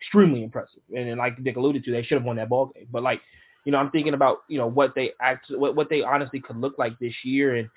extremely 0.00 0.42
impressive. 0.42 0.82
And, 0.90 1.08
and 1.10 1.18
like 1.18 1.38
Nick 1.38 1.56
alluded 1.56 1.84
to, 1.84 1.92
they 1.92 2.02
should 2.02 2.18
have 2.18 2.24
won 2.24 2.36
that 2.36 2.48
ball 2.48 2.72
game. 2.74 2.88
But 2.90 3.04
like, 3.04 3.20
you 3.64 3.72
know, 3.72 3.78
I'm 3.78 3.90
thinking 3.90 4.14
about 4.14 4.38
you 4.48 4.58
know 4.58 4.66
what 4.66 4.94
they 4.94 5.12
actually 5.20 5.58
what 5.58 5.76
what 5.76 5.90
they 5.90 6.02
honestly 6.02 6.40
could 6.40 6.56
look 6.56 6.78
like 6.78 6.98
this 6.98 7.14
year, 7.24 7.56
and 7.56 7.68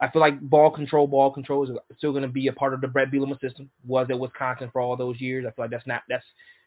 I 0.00 0.08
feel 0.10 0.20
like 0.20 0.40
ball 0.40 0.70
control, 0.70 1.06
ball 1.06 1.32
control 1.32 1.64
is 1.64 1.76
still 1.96 2.12
going 2.12 2.22
to 2.22 2.28
be 2.28 2.48
a 2.48 2.52
part 2.52 2.74
of 2.74 2.80
the 2.80 2.88
Bret 2.88 3.10
Bielema 3.10 3.40
system. 3.40 3.70
Was 3.86 4.08
at 4.10 4.18
Wisconsin 4.18 4.70
for 4.72 4.80
all 4.80 4.96
those 4.96 5.20
years. 5.20 5.44
I 5.46 5.50
feel 5.52 5.64
like 5.64 5.70
that's 5.70 5.86
not 5.86 6.02
that's 6.08 6.24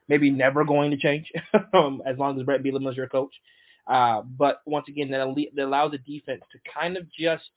maybe 0.07 0.31
never 0.31 0.65
going 0.65 0.91
to 0.91 0.97
change 0.97 1.31
um, 1.73 2.01
as 2.05 2.17
long 2.17 2.39
as 2.39 2.45
Bret 2.45 2.63
Bielema 2.63 2.91
is 2.91 2.97
your 2.97 3.07
coach. 3.07 3.33
Uh, 3.87 4.21
but 4.21 4.61
once 4.65 4.85
again, 4.87 5.09
that, 5.11 5.35
that 5.55 5.65
allows 5.65 5.91
the 5.91 5.97
defense 5.97 6.41
to 6.51 6.59
kind 6.73 6.95
of 6.97 7.05
just 7.11 7.49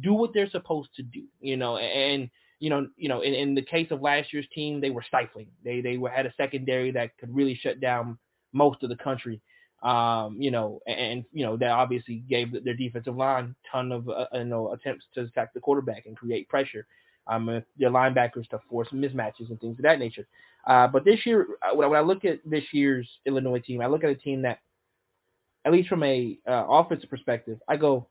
do 0.00 0.12
what 0.12 0.32
they're 0.34 0.50
supposed 0.50 0.90
to 0.96 1.02
do, 1.02 1.24
you 1.40 1.56
know. 1.56 1.76
And 1.76 2.30
you 2.60 2.70
know, 2.70 2.86
you 2.96 3.08
know, 3.08 3.20
in, 3.20 3.34
in 3.34 3.54
the 3.54 3.62
case 3.62 3.88
of 3.90 4.00
last 4.00 4.32
year's 4.32 4.46
team, 4.54 4.80
they 4.80 4.90
were 4.90 5.04
stifling. 5.06 5.48
They 5.64 5.80
they 5.80 5.96
were, 5.96 6.10
had 6.10 6.26
a 6.26 6.34
secondary 6.36 6.90
that 6.92 7.16
could 7.18 7.34
really 7.34 7.54
shut 7.54 7.80
down 7.80 8.18
most 8.52 8.82
of 8.82 8.88
the 8.88 8.96
country. 8.96 9.40
Um, 9.82 10.36
you 10.40 10.52
know, 10.52 10.80
and 10.86 11.24
you 11.32 11.44
know 11.44 11.56
that 11.56 11.70
obviously 11.70 12.22
gave 12.28 12.52
their 12.64 12.74
defensive 12.74 13.16
line 13.16 13.54
ton 13.70 13.90
of 13.90 14.08
uh, 14.08 14.26
you 14.32 14.44
know 14.44 14.72
attempts 14.72 15.04
to 15.14 15.22
attack 15.22 15.52
the 15.54 15.60
quarterback 15.60 16.06
and 16.06 16.16
create 16.16 16.48
pressure. 16.48 16.86
Um, 17.26 17.46
their 17.78 17.90
linebackers 17.90 18.48
to 18.50 18.60
force 18.68 18.88
mismatches 18.92 19.48
and 19.48 19.60
things 19.60 19.78
of 19.78 19.84
that 19.84 20.00
nature. 20.00 20.26
Uh, 20.66 20.86
but 20.88 21.04
this 21.04 21.24
year, 21.24 21.46
uh, 21.62 21.74
when 21.74 21.94
I 21.94 22.00
look 22.00 22.24
at 22.24 22.40
this 22.44 22.64
year's 22.72 23.08
Illinois 23.26 23.60
team, 23.60 23.80
I 23.80 23.86
look 23.86 24.04
at 24.04 24.10
a 24.10 24.14
team 24.16 24.42
that, 24.42 24.58
at 25.64 25.72
least 25.72 25.88
from 25.88 26.02
a 26.02 26.38
uh, 26.48 26.64
offensive 26.68 27.10
perspective, 27.10 27.58
I 27.68 27.76
go, 27.76 28.08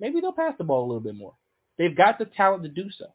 maybe 0.00 0.20
they'll 0.20 0.32
pass 0.32 0.54
the 0.58 0.64
ball 0.64 0.84
a 0.84 0.88
little 0.88 1.00
bit 1.00 1.14
more. 1.14 1.34
They've 1.78 1.96
got 1.96 2.18
the 2.18 2.26
talent 2.26 2.62
to 2.64 2.68
do 2.68 2.90
so. 2.90 3.06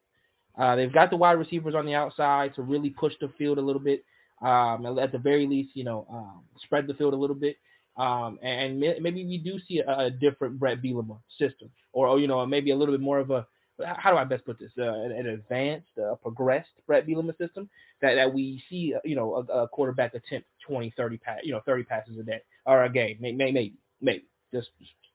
Uh, 0.58 0.76
they've 0.76 0.94
got 0.94 1.10
the 1.12 1.18
wide 1.18 1.34
receivers 1.34 1.76
on 1.76 1.86
the 1.86 1.94
outside 1.94 2.56
to 2.56 2.64
really 2.64 2.90
push 2.90 3.14
the 3.22 3.30
field 3.38 3.60
a 3.60 3.62
little 3.62 3.82
bit. 3.82 4.04
Um, 4.42 4.98
at 5.00 5.12
the 5.12 5.18
very 5.18 5.48
least, 5.48 5.72
you 5.76 5.84
know, 5.84 6.06
um, 6.12 6.44
spread 6.64 6.88
the 6.88 6.94
field 6.94 7.14
a 7.14 7.18
little 7.18 7.36
bit. 7.36 7.58
Um, 7.98 8.38
and 8.44 8.80
maybe 8.80 9.26
we 9.26 9.40
do 9.40 9.60
see 9.68 9.80
a, 9.80 9.98
a 9.98 10.12
different 10.12 10.60
Bret 10.60 10.82
Bielema 10.82 11.18
system, 11.40 11.70
or, 11.94 12.08
or, 12.08 12.20
you 12.20 12.28
know, 12.28 12.46
maybe 12.46 12.72
a 12.72 12.76
little 12.76 12.94
bit 12.94 13.02
more 13.02 13.18
of 13.18 13.32
a 13.32 13.48
how 13.86 14.12
do 14.12 14.18
I 14.18 14.24
best 14.24 14.46
put 14.46 14.60
this? 14.60 14.72
Uh, 14.78 14.92
an, 14.92 15.12
an, 15.12 15.28
advanced, 15.28 15.90
uh, 16.00 16.16
progressed 16.16 16.70
Bret 16.88 17.06
Bielema 17.06 17.38
system 17.38 17.70
that, 18.02 18.16
that 18.16 18.34
we 18.34 18.62
see, 18.70 18.94
uh, 18.96 19.00
you 19.04 19.16
know, 19.16 19.36
a, 19.36 19.64
a, 19.64 19.68
quarterback 19.68 20.14
attempt 20.16 20.48
20, 20.68 20.94
30 20.98 21.18
pass, 21.18 21.40
you 21.44 21.52
know, 21.52 21.62
30 21.66 21.84
passes 21.84 22.18
a 22.18 22.24
day 22.24 22.42
or 22.66 22.84
a 22.84 22.90
game, 22.90 23.18
maybe, 23.20 23.38
maybe, 23.38 23.74
maybe 24.02 24.26
just 24.54 24.70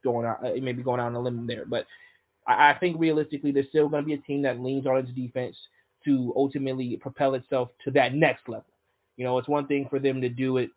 going 0.05 0.27
out, 0.27 0.45
uh, 0.45 0.53
maybe 0.61 0.83
going 0.83 1.01
out 1.01 1.07
on 1.07 1.15
a 1.15 1.21
limb 1.21 1.47
there. 1.47 1.65
But 1.67 1.87
I, 2.47 2.71
I 2.71 2.79
think 2.79 2.99
realistically, 3.01 3.51
there's 3.51 3.69
still 3.69 3.89
going 3.89 4.03
to 4.03 4.07
be 4.07 4.15
a 4.15 4.19
team 4.19 4.43
that 4.43 4.61
leans 4.61 4.87
on 4.87 4.99
its 4.99 5.11
defense 5.11 5.57
to 6.05 6.33
ultimately 6.37 6.97
propel 7.01 7.35
itself 7.35 7.71
to 7.85 7.91
that 7.93 8.15
next 8.15 8.49
level. 8.49 8.67
You 9.17 9.25
know, 9.25 9.39
it's 9.39 9.49
one 9.49 9.67
thing 9.67 9.87
for 9.91 9.99
them 9.99 10.21
to 10.21 10.29
do 10.29 10.59
it 10.59 10.71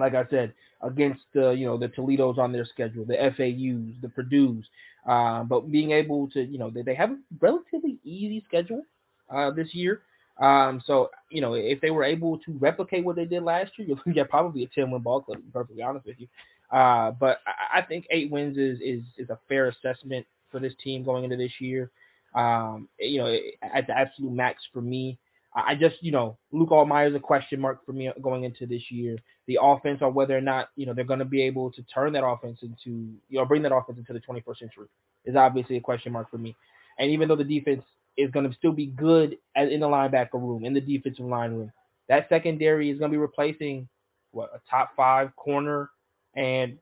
like 0.00 0.14
I 0.14 0.26
said, 0.30 0.54
against 0.82 1.20
the 1.34 1.50
you 1.52 1.66
know 1.66 1.78
the 1.78 1.88
Toledo's 1.88 2.38
on 2.38 2.52
their 2.52 2.64
schedule, 2.66 3.04
the 3.04 3.16
FAU's, 3.36 3.94
the 4.02 4.08
Purdue's, 4.08 4.64
uh, 5.08 5.44
but 5.44 5.70
being 5.70 5.92
able 5.92 6.28
to 6.30 6.42
you 6.42 6.58
know 6.58 6.70
they, 6.70 6.82
they 6.82 6.94
have 6.94 7.10
a 7.10 7.18
relatively 7.40 7.98
easy 8.04 8.44
schedule 8.46 8.82
uh, 9.30 9.50
this 9.50 9.74
year. 9.74 10.02
Um, 10.40 10.82
so 10.86 11.10
you 11.30 11.40
know 11.40 11.54
if 11.54 11.80
they 11.80 11.90
were 11.90 12.04
able 12.04 12.38
to 12.38 12.52
replicate 12.58 13.04
what 13.04 13.16
they 13.16 13.26
did 13.26 13.42
last 13.42 13.72
year, 13.78 13.88
looking 13.90 14.18
at 14.18 14.30
probably 14.30 14.64
a 14.64 14.68
10 14.68 14.90
win 14.90 15.02
ball 15.02 15.22
club. 15.22 15.38
To 15.38 15.44
be 15.44 15.50
perfectly 15.52 15.82
honest 15.82 16.06
with 16.06 16.16
you, 16.18 16.28
uh, 16.76 17.12
but 17.12 17.40
I, 17.46 17.78
I 17.78 17.82
think 17.82 18.06
eight 18.10 18.30
wins 18.30 18.56
is 18.58 18.78
is 18.80 19.04
is 19.18 19.30
a 19.30 19.38
fair 19.48 19.68
assessment 19.68 20.26
for 20.50 20.60
this 20.60 20.74
team 20.82 21.04
going 21.04 21.24
into 21.24 21.36
this 21.36 21.52
year. 21.60 21.90
Um, 22.34 22.88
you 22.98 23.18
know, 23.18 23.36
at 23.62 23.86
the 23.86 23.96
absolute 23.96 24.32
max 24.32 24.62
for 24.72 24.80
me. 24.80 25.18
I 25.54 25.74
just, 25.74 25.96
you 26.00 26.12
know, 26.12 26.38
Luke 26.52 26.70
Altmyer 26.70 27.08
is 27.10 27.14
a 27.16 27.20
question 27.20 27.60
mark 27.60 27.84
for 27.84 27.92
me 27.92 28.10
going 28.22 28.44
into 28.44 28.66
this 28.66 28.90
year. 28.90 29.16
The 29.46 29.58
offense, 29.60 29.98
or 30.00 30.10
whether 30.10 30.36
or 30.36 30.40
not, 30.40 30.68
you 30.76 30.86
know, 30.86 30.94
they're 30.94 31.04
going 31.04 31.18
to 31.18 31.24
be 31.24 31.42
able 31.42 31.72
to 31.72 31.82
turn 31.82 32.12
that 32.12 32.24
offense 32.24 32.60
into, 32.62 33.14
you 33.28 33.38
know, 33.38 33.44
bring 33.44 33.62
that 33.62 33.74
offense 33.74 33.98
into 33.98 34.12
the 34.12 34.20
21st 34.20 34.58
century 34.58 34.86
is 35.24 35.36
obviously 35.36 35.76
a 35.76 35.80
question 35.80 36.12
mark 36.12 36.30
for 36.30 36.38
me. 36.38 36.56
And 36.98 37.10
even 37.10 37.28
though 37.28 37.36
the 37.36 37.44
defense 37.44 37.82
is 38.16 38.30
going 38.30 38.48
to 38.48 38.56
still 38.56 38.72
be 38.72 38.86
good 38.86 39.36
in 39.56 39.80
the 39.80 39.86
linebacker 39.86 40.34
room, 40.34 40.64
in 40.64 40.74
the 40.74 40.80
defensive 40.80 41.24
line 41.24 41.52
room, 41.52 41.72
that 42.08 42.28
secondary 42.28 42.90
is 42.90 42.98
going 42.98 43.10
to 43.10 43.14
be 43.14 43.20
replacing 43.20 43.88
what 44.32 44.50
a 44.54 44.60
top 44.70 44.90
five 44.96 45.34
corner 45.36 45.90
and 46.34 46.78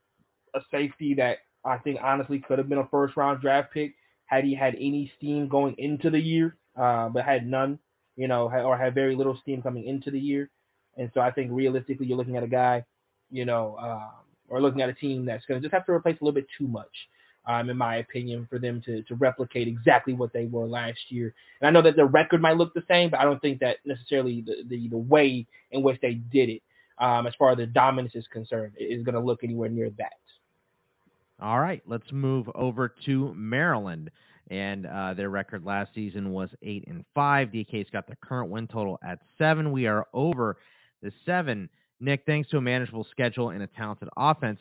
a 0.55 0.61
safety 0.71 1.15
that 1.15 1.39
I 1.65 1.79
think 1.79 2.01
honestly 2.03 2.39
could 2.39 2.59
have 2.59 2.69
been 2.69 2.79
a 2.79 2.89
first 2.89 3.17
round 3.17 3.41
draft 3.41 3.73
pick 3.73 3.95
had 4.27 4.45
he 4.45 4.55
had 4.55 4.75
any 4.75 5.11
steam 5.17 5.49
going 5.49 5.75
into 5.79 6.11
the 6.11 6.21
year, 6.21 6.57
uh, 6.77 7.09
but 7.09 7.25
had 7.25 7.47
none 7.47 7.79
you 8.19 8.27
know, 8.27 8.51
or 8.51 8.77
have 8.77 8.95
very 8.95 9.15
little 9.15 9.39
steam 9.41 9.63
coming 9.63 9.87
into 9.87 10.11
the 10.11 10.19
year. 10.19 10.51
And 10.97 11.09
so 11.15 11.21
I 11.21 11.31
think 11.31 11.53
realistically, 11.53 12.07
you're 12.07 12.19
looking 12.19 12.37
at 12.37 12.43
a 12.43 12.49
guy, 12.49 12.85
you 13.31 13.45
know, 13.45 13.79
um, 13.81 14.11
or 14.49 14.61
looking 14.61 14.83
at 14.83 14.89
a 14.89 14.95
team 14.95 15.25
that's 15.25 15.47
going 15.47 15.61
to 15.61 15.65
just 15.65 15.73
have 15.73 15.87
to 15.87 15.93
replace 15.93 16.17
a 16.21 16.25
little 16.25 16.35
bit 16.35 16.49
too 16.59 16.67
much, 16.67 16.91
um, 17.47 17.71
in 17.71 17.77
my 17.77 17.99
opinion, 17.99 18.49
for 18.51 18.59
them 18.59 18.83
to 18.87 19.05
to 19.05 19.15
replicate 19.15 19.69
exactly 19.69 20.15
what 20.15 20.33
they 20.33 20.47
were 20.47 20.67
last 20.67 20.99
year. 21.11 21.33
And 21.61 21.69
I 21.69 21.71
know 21.71 21.83
that 21.83 21.95
the 21.95 22.07
record 22.07 22.43
might 22.43 22.57
look 22.57 22.75
the 22.75 22.83
same, 22.89 23.11
but 23.11 23.21
I 23.21 23.25
don't 23.25 23.41
think 23.41 23.61
that 23.61 23.77
necessarily 23.85 24.43
the 24.45 24.65
the, 24.69 24.89
the 24.89 24.99
way 24.99 25.47
in 25.71 25.85
which 25.85 26.01
they 26.03 26.15
did 26.15 26.49
it, 26.49 26.63
um, 26.99 27.29
as 27.29 27.35
far 27.39 27.53
as 27.53 27.59
the 27.59 27.67
dominance 27.67 28.17
is 28.17 28.27
concerned, 28.33 28.73
is 28.81 29.05
going 29.05 29.15
to 29.15 29.21
look 29.21 29.45
anywhere 29.45 29.69
near 29.69 29.91
that. 29.91 30.15
All 31.41 31.61
right, 31.61 31.83
let's 31.87 32.11
move 32.11 32.51
over 32.57 32.93
to 33.07 33.33
Maryland 33.37 34.11
and 34.51 34.87
uh, 34.87 35.15
their 35.15 35.31
record 35.31 35.65
last 35.65 35.95
season 35.95 36.33
was 36.33 36.49
eight 36.63 36.85
and 36.89 37.05
five. 37.15 37.49
DK's 37.49 37.91
got 37.91 38.07
the 38.07 38.17
current 38.17 38.51
win 38.51 38.67
total 38.67 38.99
at 39.05 39.19
seven. 39.37 39.73
We 39.73 39.87
are 39.87 40.07
over 40.13 40.57
the 41.03 41.13
seven. 41.27 41.69
Nick, 42.01 42.23
thanks 42.27 42.49
to 42.51 42.59
a 42.59 42.61
manageable 42.61 43.07
schedule 43.11 43.51
and 43.51 43.63
a 43.63 43.67
talented 43.67 44.09
offense, 44.17 44.61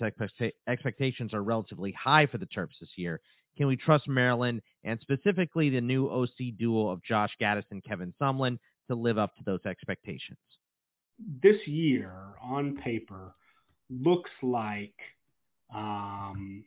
expectations 0.68 1.34
are 1.34 1.43
relatively 1.43 1.91
high 1.91 2.26
for 2.26 2.39
the 2.39 2.47
Terps 2.47 2.80
this 2.80 2.89
year. 2.95 3.22
Can 3.57 3.68
we 3.68 3.76
trust 3.76 4.07
Maryland 4.07 4.61
and 4.84 4.99
specifically 5.01 5.69
the 5.69 5.81
new 5.81 6.07
OC 6.07 6.57
duo 6.57 6.89
of 6.89 7.03
Josh 7.03 7.31
Gaddis 7.41 7.64
and 7.72 7.84
Kevin 7.84 8.14
Sumlin 8.22 8.57
to 8.89 8.95
live 8.95 9.18
up 9.18 9.35
to 9.38 9.43
those 9.45 9.65
expectations? 9.65 10.38
This 11.41 11.57
year, 11.65 12.14
on 12.41 12.77
paper, 12.77 13.34
looks 13.89 14.30
like 14.43 14.93
um, 15.73 16.64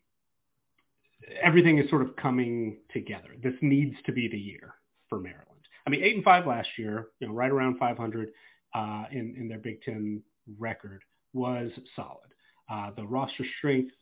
everything 1.42 1.78
is 1.78 1.88
sort 1.90 2.02
of 2.02 2.16
coming 2.16 2.78
together. 2.92 3.30
This 3.42 3.54
needs 3.60 3.96
to 4.06 4.12
be 4.12 4.28
the 4.28 4.38
year 4.38 4.74
for 5.08 5.18
Maryland. 5.18 5.46
I 5.86 5.90
mean, 5.90 6.02
eight 6.02 6.14
and 6.14 6.24
five 6.24 6.46
last 6.46 6.68
year, 6.78 7.08
you 7.20 7.28
know, 7.28 7.34
right 7.34 7.50
around 7.50 7.78
500 7.78 8.30
uh, 8.74 9.04
in 9.10 9.34
in 9.38 9.48
their 9.48 9.58
Big 9.58 9.82
Ten 9.82 10.22
record 10.58 11.02
was 11.32 11.70
solid. 11.96 12.30
Uh, 12.70 12.90
the 12.96 13.04
roster 13.04 13.44
strength 13.58 13.92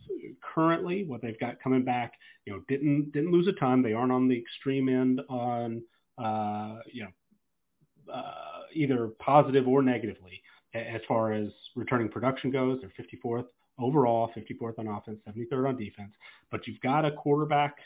currently, 0.55 1.05
what 1.05 1.23
they've 1.23 1.41
got 1.41 1.61
coming 1.63 1.85
back, 1.85 2.13
you 2.45 2.53
know, 2.53 2.61
didn't 2.69 3.13
didn't 3.13 3.33
lose 3.33 3.49
a 3.49 3.53
ton. 3.53 3.83
They 3.83 3.95
aren't 3.95 4.13
on 4.13 4.29
the 4.29 4.39
extreme 4.39 4.89
end 4.89 5.21
on 5.29 5.83
uh, 6.19 6.81
you 6.93 7.05
know 7.05 8.13
uh, 8.13 8.63
either 8.75 9.09
positive 9.19 9.67
or 9.67 9.83
negatively 9.83 10.43
as 10.75 11.01
far 11.09 11.33
as 11.33 11.49
returning 11.77 12.09
production 12.09 12.51
goes. 12.51 12.81
They're 12.81 13.07
54th 13.25 13.47
overall, 13.79 14.31
54th 14.37 14.79
on 14.79 14.89
offense, 14.89 15.21
73rd 15.29 15.69
on 15.69 15.77
defense. 15.77 16.13
But 16.51 16.67
you've 16.67 16.81
got 16.81 17.05
a 17.05 17.13
quarterback 17.13 17.77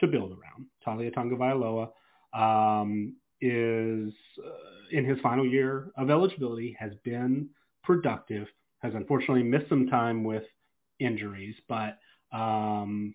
to 0.00 0.06
build 0.06 0.32
around. 0.32 0.66
Taulia 0.86 1.12
Tagovailoa 1.14 1.90
um, 2.34 3.14
is 3.40 4.12
uh, 4.44 4.50
in 4.90 5.04
his 5.04 5.18
final 5.20 5.46
year 5.46 5.90
of 5.96 6.10
eligibility, 6.10 6.76
has 6.78 6.92
been 7.04 7.48
productive, 7.82 8.46
has 8.80 8.94
unfortunately 8.94 9.42
missed 9.42 9.68
some 9.68 9.86
time 9.86 10.24
with 10.24 10.44
injuries, 10.98 11.54
but 11.68 11.98
um, 12.32 13.14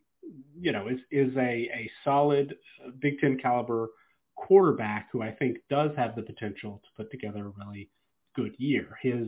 you 0.59 0.71
know 0.71 0.87
is 0.87 0.99
is 1.11 1.35
a 1.35 1.39
a 1.39 1.91
solid 2.03 2.55
Big 2.99 3.19
Ten 3.19 3.37
caliber 3.37 3.89
quarterback 4.35 5.09
who 5.11 5.21
I 5.21 5.31
think 5.31 5.57
does 5.69 5.91
have 5.95 6.15
the 6.15 6.23
potential 6.23 6.81
to 6.83 7.03
put 7.03 7.11
together 7.11 7.47
a 7.47 7.65
really 7.65 7.89
good 8.35 8.55
year. 8.57 8.97
His 9.01 9.27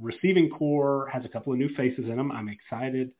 receiving 0.00 0.50
corps 0.50 1.08
has 1.12 1.24
a 1.24 1.28
couple 1.28 1.52
of 1.52 1.58
new 1.58 1.74
faces 1.76 2.04
in 2.06 2.16
them. 2.16 2.32
I'm 2.32 2.48
excited 2.48 3.10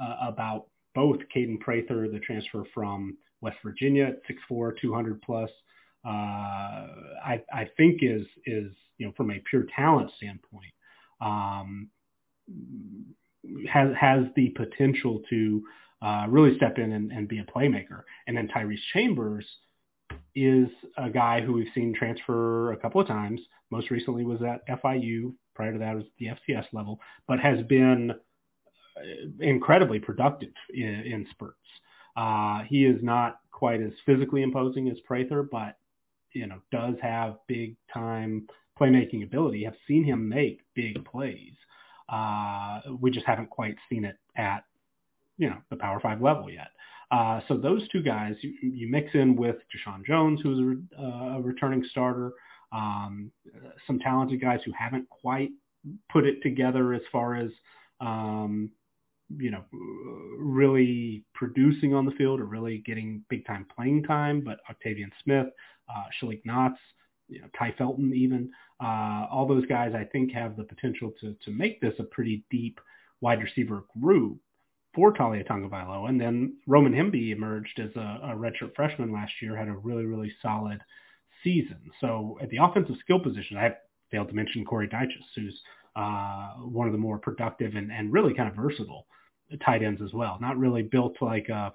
uh, 0.00 0.16
about 0.28 0.66
both 0.94 1.18
Kaden 1.34 1.60
Prather, 1.60 2.08
the 2.08 2.20
transfer 2.20 2.64
from 2.74 3.16
West 3.40 3.56
Virginia 3.64 4.04
at 4.04 4.22
6'4", 4.50 4.72
200 4.80 5.22
plus. 5.22 5.50
Uh, 6.04 6.08
I, 7.24 7.42
I 7.52 7.68
think 7.76 8.00
is 8.02 8.26
is 8.44 8.72
you 8.98 9.06
know 9.06 9.12
from 9.16 9.30
a 9.30 9.40
pure 9.48 9.66
talent 9.76 10.10
standpoint 10.16 10.72
um, 11.20 11.88
has 13.72 13.90
has 13.98 14.24
the 14.34 14.48
potential 14.50 15.22
to 15.30 15.62
uh, 16.02 16.26
really 16.28 16.56
step 16.56 16.78
in 16.78 16.92
and, 16.92 17.12
and, 17.12 17.28
be 17.28 17.38
a 17.38 17.44
playmaker. 17.44 18.02
And 18.26 18.36
then 18.36 18.48
Tyrese 18.48 18.80
Chambers 18.92 19.46
is 20.34 20.66
a 20.98 21.08
guy 21.08 21.40
who 21.40 21.52
we've 21.52 21.68
seen 21.76 21.94
transfer 21.96 22.72
a 22.72 22.76
couple 22.76 23.00
of 23.00 23.06
times. 23.06 23.40
Most 23.70 23.90
recently 23.90 24.24
was 24.24 24.40
at 24.42 24.66
FIU. 24.82 25.32
Prior 25.54 25.72
to 25.72 25.78
that 25.78 25.94
was 25.94 26.04
the 26.18 26.26
FCS 26.26 26.66
level, 26.72 27.00
but 27.28 27.38
has 27.40 27.62
been 27.64 28.10
uh, 28.10 29.00
incredibly 29.40 29.98
productive 29.98 30.52
in, 30.72 30.84
in 30.84 31.26
spurts. 31.30 31.56
Uh, 32.16 32.62
he 32.68 32.84
is 32.84 33.02
not 33.02 33.40
quite 33.50 33.80
as 33.80 33.92
physically 34.04 34.42
imposing 34.42 34.88
as 34.88 34.98
Prather, 35.00 35.42
but 35.42 35.76
you 36.32 36.46
know 36.46 36.58
does 36.70 36.94
have 37.02 37.36
big 37.46 37.76
time 37.92 38.46
playmaking 38.80 39.22
ability. 39.22 39.64
Have 39.64 39.74
seen 39.86 40.04
him 40.04 40.28
make 40.28 40.60
big 40.74 41.04
plays. 41.04 41.54
Uh, 42.08 42.80
we 43.00 43.10
just 43.10 43.26
haven't 43.26 43.50
quite 43.50 43.76
seen 43.88 44.04
it 44.04 44.16
at 44.36 44.64
you 45.38 45.48
know 45.48 45.58
the 45.70 45.76
Power 45.76 46.00
Five 46.00 46.20
level 46.20 46.50
yet. 46.50 46.68
Uh, 47.10 47.40
so 47.46 47.58
those 47.58 47.86
two 47.88 48.02
guys, 48.02 48.34
you, 48.40 48.54
you 48.62 48.90
mix 48.90 49.14
in 49.14 49.36
with 49.36 49.56
Jeshaun 49.70 50.04
Jones, 50.04 50.40
who's 50.42 50.78
a, 50.98 51.02
uh, 51.02 51.36
a 51.36 51.42
returning 51.42 51.84
starter, 51.90 52.32
um, 52.72 53.30
some 53.86 53.98
talented 53.98 54.40
guys 54.40 54.60
who 54.64 54.72
haven't 54.72 55.08
quite 55.08 55.50
put 56.10 56.26
it 56.26 56.42
together 56.42 56.94
as 56.94 57.02
far 57.10 57.36
as 57.36 57.50
um, 58.00 58.70
you 59.38 59.50
know 59.50 59.64
really 60.38 61.24
producing 61.34 61.94
on 61.94 62.04
the 62.04 62.12
field 62.12 62.40
or 62.40 62.44
really 62.44 62.78
getting 62.78 63.24
big 63.28 63.46
time 63.46 63.66
playing 63.74 64.02
time. 64.04 64.40
But 64.40 64.60
Octavian 64.70 65.10
Smith, 65.22 65.46
uh, 65.88 66.04
Shalik 66.20 66.42
Knox, 66.44 66.78
you 67.28 67.40
know, 67.40 67.48
Tai 67.58 67.74
Felton, 67.78 68.12
even 68.14 68.50
uh, 68.82 69.26
all 69.30 69.46
those 69.46 69.66
guys, 69.66 69.92
I 69.94 70.04
think 70.04 70.32
have 70.32 70.56
the 70.56 70.64
potential 70.64 71.12
to 71.20 71.34
to 71.44 71.50
make 71.50 71.80
this 71.80 71.94
a 71.98 72.04
pretty 72.04 72.44
deep 72.50 72.80
wide 73.20 73.42
receiver 73.42 73.84
group 74.00 74.38
for 74.94 75.12
Taulia 75.12 75.46
Tagovailoa. 75.46 76.08
And 76.08 76.20
then 76.20 76.56
Roman 76.66 76.92
Hemby 76.92 77.32
emerged 77.32 77.80
as 77.80 77.90
a, 77.96 78.20
a 78.22 78.36
redshirt 78.36 78.74
freshman 78.74 79.12
last 79.12 79.32
year, 79.40 79.56
had 79.56 79.68
a 79.68 79.72
really, 79.72 80.04
really 80.04 80.32
solid 80.42 80.80
season. 81.42 81.78
So 82.00 82.38
at 82.42 82.50
the 82.50 82.58
offensive 82.58 82.96
skill 83.00 83.20
position, 83.20 83.56
I 83.56 83.74
failed 84.10 84.28
to 84.28 84.34
mention 84.34 84.64
Corey 84.64 84.88
Dyches, 84.88 85.24
who's 85.34 85.60
uh, 85.96 86.54
one 86.58 86.86
of 86.86 86.92
the 86.92 86.98
more 86.98 87.18
productive 87.18 87.74
and, 87.74 87.90
and 87.90 88.12
really 88.12 88.34
kind 88.34 88.48
of 88.48 88.54
versatile 88.54 89.06
tight 89.64 89.82
ends 89.82 90.00
as 90.02 90.12
well. 90.12 90.38
Not 90.40 90.58
really 90.58 90.82
built 90.82 91.16
like 91.20 91.48
a, 91.48 91.74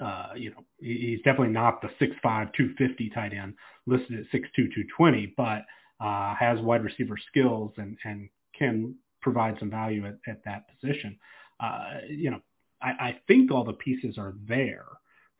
uh, 0.00 0.28
you 0.36 0.50
know, 0.50 0.64
he's 0.80 1.18
definitely 1.18 1.52
not 1.52 1.82
the 1.82 1.88
6'5", 2.00 2.22
250 2.22 3.10
tight 3.10 3.32
end 3.32 3.54
listed 3.86 4.20
at 4.20 4.26
6'2", 4.32 4.54
220, 4.54 5.34
but 5.36 5.62
uh, 6.00 6.34
has 6.34 6.60
wide 6.60 6.84
receiver 6.84 7.16
skills 7.28 7.72
and, 7.76 7.96
and 8.04 8.28
can 8.56 8.94
provide 9.20 9.56
some 9.58 9.70
value 9.70 10.06
at, 10.06 10.18
at 10.28 10.44
that 10.44 10.64
position 10.68 11.18
uh, 11.62 11.98
you 12.08 12.30
know, 12.30 12.40
I, 12.82 12.88
I, 12.88 13.20
think 13.28 13.52
all 13.52 13.64
the 13.64 13.72
pieces 13.72 14.18
are 14.18 14.34
there 14.48 14.86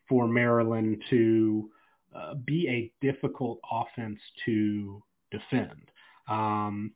for 0.09 0.29
Maryland 0.29 1.03
to 1.11 1.69
uh, 2.15 2.35
be 2.35 2.69
a 2.69 3.07
difficult 3.07 3.59
offense 3.71 4.19
to 4.45 5.03
defend. 5.31 5.91
Um, 6.29 6.93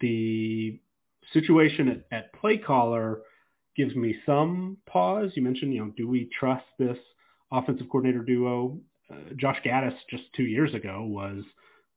the 0.00 0.78
situation 1.32 1.88
at, 1.88 2.16
at 2.16 2.32
play 2.34 2.58
caller 2.58 3.20
gives 3.76 3.94
me 3.94 4.16
some 4.26 4.78
pause. 4.86 5.32
You 5.34 5.42
mentioned, 5.42 5.74
you 5.74 5.84
know, 5.84 5.92
do 5.96 6.08
we 6.08 6.28
trust 6.38 6.64
this 6.78 6.98
offensive 7.52 7.88
coordinator 7.88 8.22
duo? 8.22 8.78
Uh, 9.10 9.34
Josh 9.36 9.58
Gattis 9.64 9.94
just 10.08 10.24
two 10.36 10.44
years 10.44 10.74
ago 10.74 11.04
was 11.04 11.42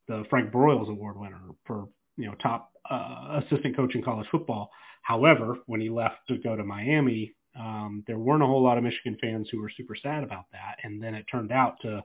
the 0.07 0.23
Frank 0.29 0.51
Broyles 0.51 0.89
Award 0.89 1.17
winner 1.17 1.39
for 1.65 1.87
you 2.17 2.27
know 2.27 2.35
top 2.41 2.71
uh, 2.89 3.41
assistant 3.43 3.75
coach 3.75 3.95
in 3.95 4.03
college 4.03 4.27
football. 4.31 4.69
However, 5.01 5.57
when 5.65 5.81
he 5.81 5.89
left 5.89 6.15
to 6.29 6.37
go 6.37 6.55
to 6.55 6.63
Miami, 6.63 7.33
um, 7.59 8.03
there 8.07 8.17
weren't 8.17 8.43
a 8.43 8.47
whole 8.47 8.63
lot 8.63 8.77
of 8.77 8.83
Michigan 8.83 9.17
fans 9.21 9.47
who 9.51 9.61
were 9.61 9.69
super 9.69 9.95
sad 9.95 10.23
about 10.23 10.45
that. 10.51 10.77
And 10.83 11.01
then 11.01 11.13
it 11.13 11.25
turned 11.31 11.51
out 11.51 11.75
to 11.81 12.03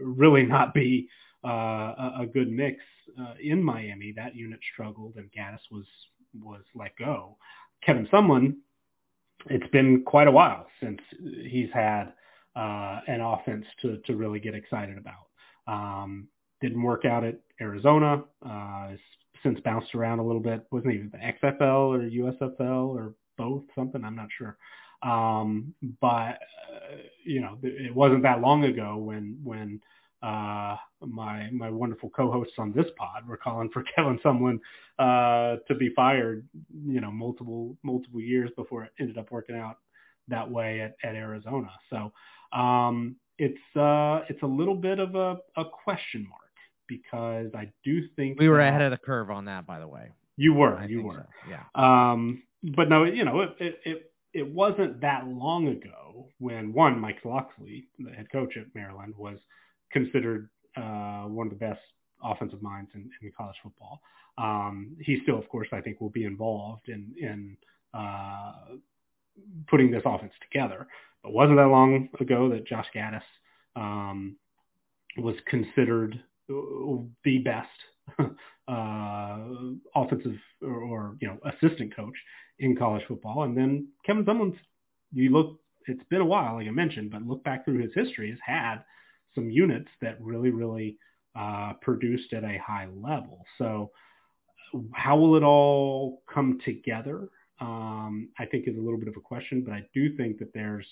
really 0.00 0.44
not 0.44 0.74
be 0.74 1.08
uh, 1.44 1.48
a, 1.48 2.12
a 2.20 2.26
good 2.26 2.50
mix 2.50 2.82
uh, 3.20 3.34
in 3.42 3.62
Miami. 3.62 4.12
That 4.16 4.34
unit 4.34 4.60
struggled, 4.72 5.16
and 5.16 5.30
Gattis 5.32 5.60
was 5.70 5.86
was 6.42 6.62
let 6.74 6.96
go. 6.96 7.36
Kevin 7.82 8.06
Sumlin, 8.08 8.56
it's 9.46 9.70
been 9.70 10.02
quite 10.04 10.28
a 10.28 10.32
while 10.32 10.66
since 10.80 11.00
he's 11.46 11.70
had 11.72 12.12
uh, 12.56 13.00
an 13.06 13.20
offense 13.20 13.64
to 13.82 13.98
to 14.06 14.16
really 14.16 14.40
get 14.40 14.54
excited 14.54 14.98
about. 14.98 15.26
Um, 15.66 16.28
didn't 16.60 16.82
work 16.82 17.04
out 17.04 17.24
at 17.24 17.38
Arizona. 17.60 18.24
Uh, 18.44 18.90
since 19.42 19.58
bounced 19.60 19.94
around 19.94 20.18
a 20.18 20.24
little 20.24 20.40
bit. 20.40 20.66
Wasn't 20.70 20.92
even 20.92 21.10
the 21.10 21.18
XFL 21.18 21.88
or 21.88 21.98
USFL 22.00 22.88
or 22.88 23.14
both 23.36 23.62
something. 23.74 24.04
I'm 24.04 24.16
not 24.16 24.28
sure. 24.36 24.56
Um, 25.02 25.74
but 26.00 26.06
uh, 26.08 26.96
you 27.24 27.40
know, 27.40 27.58
it 27.62 27.94
wasn't 27.94 28.22
that 28.22 28.40
long 28.40 28.64
ago 28.64 28.96
when 28.96 29.38
when 29.42 29.80
uh, 30.22 30.76
my 31.00 31.48
my 31.52 31.70
wonderful 31.70 32.10
co-hosts 32.10 32.54
on 32.58 32.72
this 32.72 32.86
pod 32.96 33.26
were 33.26 33.36
calling 33.36 33.70
for 33.72 33.84
Kevin 33.96 34.18
Sumlin 34.24 34.58
uh, 34.98 35.58
to 35.68 35.74
be 35.74 35.90
fired. 35.94 36.46
You 36.86 37.00
know, 37.00 37.10
multiple 37.10 37.76
multiple 37.82 38.20
years 38.20 38.50
before 38.56 38.84
it 38.84 38.92
ended 38.98 39.18
up 39.18 39.30
working 39.30 39.56
out 39.56 39.78
that 40.28 40.50
way 40.50 40.80
at, 40.80 40.96
at 41.02 41.14
Arizona. 41.14 41.70
So 41.90 42.12
um, 42.58 43.16
it's 43.38 43.76
uh, 43.76 44.24
it's 44.28 44.42
a 44.42 44.46
little 44.46 44.74
bit 44.74 44.98
of 44.98 45.14
a, 45.14 45.36
a 45.56 45.64
question 45.84 46.26
mark 46.28 46.42
because 46.88 47.50
I 47.54 47.70
do 47.84 48.00
think 48.16 48.40
we 48.40 48.48
were 48.48 48.60
ahead 48.60 48.82
of 48.82 48.90
the 48.90 48.98
curve 48.98 49.30
on 49.30 49.44
that. 49.44 49.66
By 49.66 49.78
the 49.78 49.88
way, 49.88 50.10
you 50.36 50.54
were, 50.54 50.76
I 50.76 50.86
you 50.86 51.02
were, 51.02 51.26
so. 51.44 51.50
yeah. 51.50 51.62
Um, 51.74 52.42
but 52.62 52.88
no, 52.88 53.04
you 53.04 53.24
know, 53.24 53.42
it, 53.42 53.56
it, 53.60 53.80
it 53.84 54.12
it 54.34 54.46
wasn't 54.46 55.00
that 55.00 55.26
long 55.26 55.68
ago 55.68 56.28
when 56.38 56.72
one 56.72 56.98
Mike 56.98 57.24
Locksley, 57.24 57.88
the 57.98 58.10
head 58.10 58.30
coach 58.30 58.56
at 58.56 58.74
Maryland, 58.74 59.14
was 59.16 59.38
considered 59.92 60.48
uh, 60.76 61.22
one 61.22 61.46
of 61.46 61.52
the 61.52 61.58
best 61.58 61.80
offensive 62.22 62.62
minds 62.62 62.90
in, 62.94 63.10
in 63.22 63.32
college 63.36 63.56
football. 63.62 64.00
Um, 64.36 64.96
he 65.00 65.18
still, 65.22 65.38
of 65.38 65.48
course, 65.48 65.68
I 65.72 65.80
think 65.80 66.00
will 66.00 66.10
be 66.10 66.24
involved 66.24 66.88
in 66.88 67.12
in 67.20 67.56
uh, 67.94 68.52
putting 69.68 69.90
this 69.90 70.02
offense 70.04 70.32
together. 70.50 70.86
But 71.22 71.32
wasn't 71.32 71.56
that 71.56 71.66
long 71.66 72.08
ago 72.20 72.48
that 72.50 72.66
Josh 72.66 72.86
Gattis 72.94 73.22
um, 73.74 74.36
was 75.16 75.34
considered 75.46 76.20
the 76.48 77.38
best 77.44 77.68
uh, 78.68 79.38
offensive 79.94 80.36
or, 80.62 80.82
or, 80.82 81.16
you 81.20 81.28
know 81.28 81.38
assistant 81.44 81.94
coach 81.94 82.14
in 82.58 82.76
college 82.76 83.02
football. 83.06 83.44
And 83.44 83.56
then 83.56 83.88
Kevin 84.04 84.24
Sumlin's, 84.24 84.56
you 85.12 85.30
look, 85.30 85.60
it's 85.86 86.02
been 86.10 86.20
a 86.20 86.26
while, 86.26 86.56
like 86.56 86.66
I 86.66 86.70
mentioned, 86.70 87.10
but 87.10 87.22
look 87.22 87.42
back 87.44 87.64
through 87.64 87.78
his 87.78 87.92
history, 87.94 88.30
has 88.30 88.38
had 88.44 88.76
some 89.34 89.50
units 89.50 89.88
that 90.02 90.20
really, 90.20 90.50
really 90.50 90.98
uh, 91.38 91.74
produced 91.80 92.32
at 92.32 92.44
a 92.44 92.58
high 92.58 92.88
level. 92.94 93.44
So 93.58 93.90
how 94.92 95.16
will 95.16 95.36
it 95.36 95.42
all 95.42 96.22
come 96.32 96.58
together? 96.64 97.28
Um, 97.60 98.28
I 98.38 98.46
think 98.46 98.68
is 98.68 98.76
a 98.76 98.80
little 98.80 98.98
bit 98.98 99.08
of 99.08 99.16
a 99.16 99.20
question, 99.20 99.62
but 99.64 99.72
I 99.72 99.84
do 99.94 100.16
think 100.16 100.38
that 100.38 100.52
there's 100.52 100.86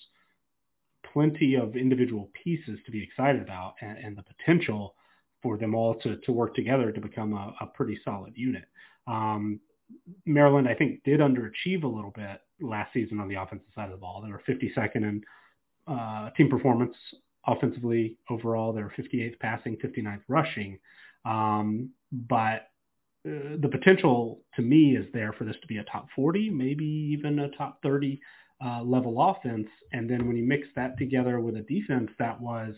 plenty 1.12 1.54
of 1.54 1.76
individual 1.76 2.30
pieces 2.42 2.78
to 2.84 2.90
be 2.90 3.02
excited 3.02 3.42
about 3.42 3.74
and, 3.80 3.98
and 3.98 4.16
the 4.16 4.22
potential 4.22 4.94
for 5.42 5.56
them 5.56 5.74
all 5.74 5.94
to, 5.96 6.16
to 6.16 6.32
work 6.32 6.54
together 6.54 6.92
to 6.92 7.00
become 7.00 7.32
a, 7.32 7.54
a 7.60 7.66
pretty 7.66 7.98
solid 8.04 8.32
unit. 8.36 8.64
Um, 9.06 9.60
Maryland, 10.24 10.68
I 10.68 10.74
think, 10.74 11.02
did 11.04 11.20
underachieve 11.20 11.84
a 11.84 11.88
little 11.88 12.12
bit 12.14 12.40
last 12.60 12.92
season 12.92 13.20
on 13.20 13.28
the 13.28 13.36
offensive 13.36 13.68
side 13.74 13.86
of 13.86 13.92
the 13.92 13.96
ball. 13.96 14.22
They 14.22 14.30
were 14.30 14.42
52nd 14.48 14.96
in 14.96 15.22
uh, 15.86 16.30
team 16.30 16.48
performance 16.48 16.94
offensively 17.46 18.16
overall. 18.28 18.72
They 18.72 18.82
were 18.82 18.92
58th 18.98 19.38
passing, 19.38 19.76
59th 19.76 20.22
rushing. 20.28 20.78
Um, 21.24 21.90
but 22.12 22.68
uh, 23.26 23.56
the 23.60 23.68
potential 23.70 24.40
to 24.54 24.62
me 24.62 24.96
is 24.96 25.06
there 25.12 25.32
for 25.32 25.44
this 25.44 25.56
to 25.60 25.66
be 25.66 25.78
a 25.78 25.84
top 25.84 26.08
40, 26.14 26.50
maybe 26.50 26.84
even 26.84 27.38
a 27.40 27.50
top 27.50 27.82
30 27.82 28.20
uh, 28.64 28.82
level 28.82 29.20
offense. 29.20 29.68
And 29.92 30.08
then 30.08 30.26
when 30.26 30.36
you 30.36 30.44
mix 30.44 30.66
that 30.76 30.98
together 30.98 31.40
with 31.40 31.56
a 31.56 31.62
defense 31.62 32.10
that 32.18 32.40
was 32.40 32.74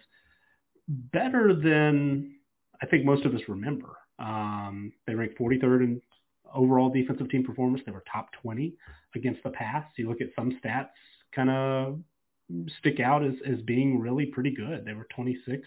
better 0.88 1.54
than 1.54 2.34
I 2.82 2.86
think 2.86 3.04
most 3.04 3.24
of 3.24 3.34
us 3.34 3.40
remember. 3.48 3.96
Um, 4.18 4.92
they 5.06 5.14
ranked 5.14 5.38
43rd 5.38 5.84
in 5.84 6.02
overall 6.54 6.90
defensive 6.90 7.30
team 7.30 7.44
performance. 7.44 7.82
They 7.84 7.92
were 7.92 8.04
top 8.10 8.30
20 8.42 8.74
against 9.14 9.42
the 9.42 9.50
pass. 9.50 9.84
You 9.96 10.08
look 10.08 10.20
at 10.20 10.28
some 10.36 10.58
stats 10.62 10.88
kind 11.34 11.50
of 11.50 11.98
stick 12.78 13.00
out 13.00 13.24
as, 13.24 13.34
as 13.46 13.60
being 13.62 14.00
really 14.00 14.26
pretty 14.26 14.50
good. 14.50 14.84
They 14.84 14.94
were 14.94 15.06
26th 15.16 15.62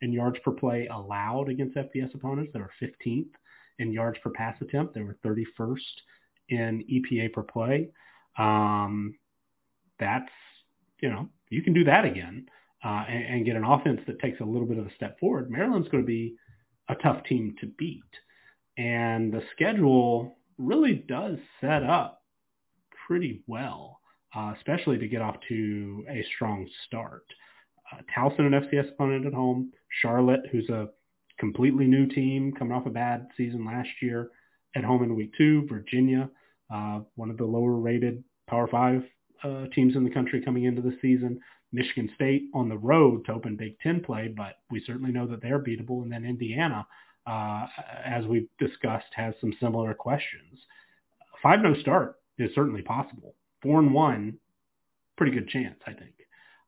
in 0.00 0.12
yards 0.12 0.38
per 0.44 0.52
play 0.52 0.88
allowed 0.88 1.48
against 1.48 1.76
FBS 1.76 2.14
opponents. 2.14 2.52
They 2.52 2.60
were 2.60 2.70
15th 2.82 3.30
in 3.78 3.92
yards 3.92 4.18
per 4.22 4.30
pass 4.30 4.56
attempt. 4.60 4.94
They 4.94 5.02
were 5.02 5.16
31st 5.24 5.78
in 6.48 6.84
EPA 6.90 7.32
per 7.32 7.42
play. 7.42 7.90
Um, 8.38 9.16
that's, 9.98 10.30
you 11.00 11.10
know, 11.10 11.28
you 11.50 11.62
can 11.62 11.72
do 11.72 11.84
that 11.84 12.04
again 12.04 12.46
uh, 12.84 13.04
and, 13.08 13.24
and 13.24 13.46
get 13.46 13.56
an 13.56 13.64
offense 13.64 14.00
that 14.06 14.18
takes 14.20 14.40
a 14.40 14.44
little 14.44 14.66
bit 14.66 14.78
of 14.78 14.86
a 14.86 14.94
step 14.94 15.18
forward. 15.18 15.50
Maryland's 15.50 15.88
going 15.88 16.02
to 16.02 16.06
be 16.06 16.36
a 16.88 16.94
tough 16.96 17.24
team 17.24 17.54
to 17.60 17.66
beat. 17.66 18.02
And 18.76 19.32
the 19.32 19.42
schedule 19.54 20.36
really 20.58 20.94
does 20.94 21.38
set 21.60 21.82
up 21.82 22.22
pretty 23.06 23.42
well, 23.46 24.00
uh, 24.34 24.52
especially 24.56 24.98
to 24.98 25.08
get 25.08 25.22
off 25.22 25.36
to 25.48 26.04
a 26.08 26.24
strong 26.34 26.68
start. 26.86 27.24
Uh, 27.92 27.98
Towson, 28.16 28.40
an 28.40 28.52
FCS 28.52 28.92
opponent 28.92 29.26
at 29.26 29.34
home. 29.34 29.72
Charlotte, 30.02 30.46
who's 30.50 30.68
a 30.70 30.88
completely 31.38 31.86
new 31.86 32.06
team 32.06 32.52
coming 32.52 32.72
off 32.72 32.86
a 32.86 32.90
bad 32.90 33.28
season 33.36 33.64
last 33.64 33.88
year 34.00 34.30
at 34.74 34.84
home 34.84 35.02
in 35.02 35.14
week 35.14 35.32
two. 35.36 35.66
Virginia, 35.68 36.28
uh, 36.72 37.00
one 37.16 37.30
of 37.30 37.36
the 37.36 37.44
lower 37.44 37.74
rated 37.74 38.24
Power 38.48 38.66
Five 38.68 39.02
uh, 39.42 39.66
teams 39.74 39.96
in 39.96 40.04
the 40.04 40.10
country 40.10 40.42
coming 40.42 40.64
into 40.64 40.82
the 40.82 40.96
season. 41.02 41.40
Michigan 41.74 42.08
State 42.14 42.44
on 42.54 42.68
the 42.68 42.78
road 42.78 43.24
to 43.26 43.32
open 43.32 43.56
Big 43.56 43.78
Ten 43.80 44.00
play, 44.00 44.32
but 44.34 44.58
we 44.70 44.82
certainly 44.86 45.12
know 45.12 45.26
that 45.26 45.42
they're 45.42 45.58
beatable. 45.58 46.02
And 46.02 46.12
then 46.12 46.24
Indiana, 46.24 46.86
uh, 47.26 47.66
as 48.04 48.24
we've 48.24 48.48
discussed, 48.58 49.06
has 49.14 49.34
some 49.40 49.52
similar 49.60 49.92
questions. 49.92 50.60
Five 51.42 51.60
no 51.60 51.74
start 51.74 52.16
is 52.38 52.54
certainly 52.54 52.82
possible. 52.82 53.34
Four 53.62 53.80
and 53.80 53.92
one, 53.92 54.38
pretty 55.16 55.32
good 55.32 55.48
chance, 55.48 55.76
I 55.86 55.92
think. 55.92 56.14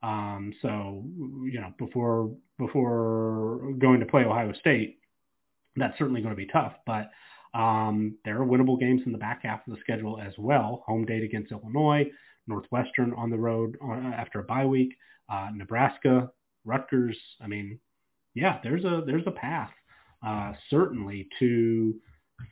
Um, 0.02 0.52
so 0.60 1.04
you 1.44 1.60
know, 1.60 1.72
before 1.78 2.34
before 2.58 3.72
going 3.78 4.00
to 4.00 4.06
play 4.06 4.24
Ohio 4.24 4.52
State, 4.54 4.98
that's 5.76 5.98
certainly 5.98 6.20
going 6.20 6.34
to 6.34 6.36
be 6.36 6.46
tough. 6.46 6.72
But 6.84 7.10
um, 7.54 8.16
there 8.24 8.40
are 8.40 8.46
winnable 8.46 8.78
games 8.78 9.02
in 9.06 9.12
the 9.12 9.18
back 9.18 9.42
half 9.44 9.66
of 9.66 9.74
the 9.74 9.80
schedule 9.80 10.20
as 10.20 10.34
well. 10.36 10.84
Home 10.86 11.06
date 11.06 11.22
against 11.22 11.52
Illinois, 11.52 12.10
Northwestern 12.46 13.12
on 13.14 13.30
the 13.30 13.38
road 13.38 13.76
uh, 13.82 13.92
after 13.92 14.40
a 14.40 14.44
bye 14.44 14.66
week, 14.66 14.94
uh, 15.28 15.48
Nebraska, 15.54 16.30
Rutgers. 16.64 17.18
I 17.40 17.46
mean, 17.46 17.78
yeah, 18.34 18.58
there's 18.62 18.84
a 18.84 19.02
there's 19.06 19.26
a 19.26 19.32
path 19.32 19.70
uh, 20.26 20.52
certainly 20.70 21.28
to 21.38 21.94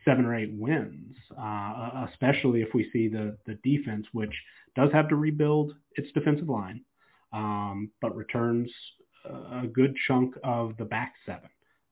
seven 0.04 0.24
or 0.24 0.34
eight 0.34 0.52
wins, 0.52 1.16
uh, 1.38 2.06
especially 2.10 2.62
if 2.62 2.74
we 2.74 2.88
see 2.92 3.08
the 3.08 3.36
the 3.46 3.58
defense, 3.62 4.06
which 4.12 4.34
does 4.76 4.90
have 4.92 5.08
to 5.08 5.16
rebuild 5.16 5.74
its 5.96 6.10
defensive 6.12 6.48
line, 6.48 6.80
um, 7.32 7.90
but 8.00 8.16
returns 8.16 8.70
a 9.26 9.66
good 9.66 9.96
chunk 10.06 10.34
of 10.42 10.76
the 10.76 10.84
back 10.84 11.14
seven, 11.24 11.48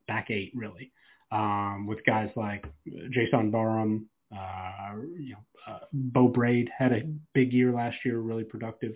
back 0.07 0.31
eight 0.31 0.53
really, 0.55 0.93
um, 1.31 1.87
with 1.87 2.05
guys 2.05 2.31
like 2.37 2.65
Jaishawn 2.87 3.51
Barham, 3.51 4.09
uh, 4.35 4.95
you 5.19 5.35
know, 5.35 5.73
uh, 5.73 5.81
Beau 5.93 6.29
Brade 6.29 6.71
had 6.77 6.93
a 6.93 7.03
big 7.35 7.53
year 7.53 7.73
last 7.73 7.97
year, 8.05 8.19
really 8.19 8.45
productive 8.45 8.95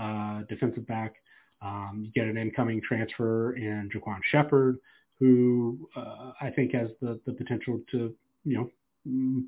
uh, 0.00 0.42
defensive 0.48 0.86
back. 0.86 1.14
Um, 1.60 2.02
you 2.04 2.12
get 2.12 2.28
an 2.28 2.38
incoming 2.38 2.80
transfer 2.86 3.56
in 3.56 3.90
Ja'Quan 3.94 4.20
Sheppard, 4.30 4.78
who 5.18 5.88
uh, 5.96 6.32
I 6.40 6.50
think 6.50 6.72
has 6.72 6.88
the, 7.00 7.20
the 7.26 7.32
potential 7.32 7.80
to, 7.90 8.14
you 8.44 8.56
know, 8.56 8.70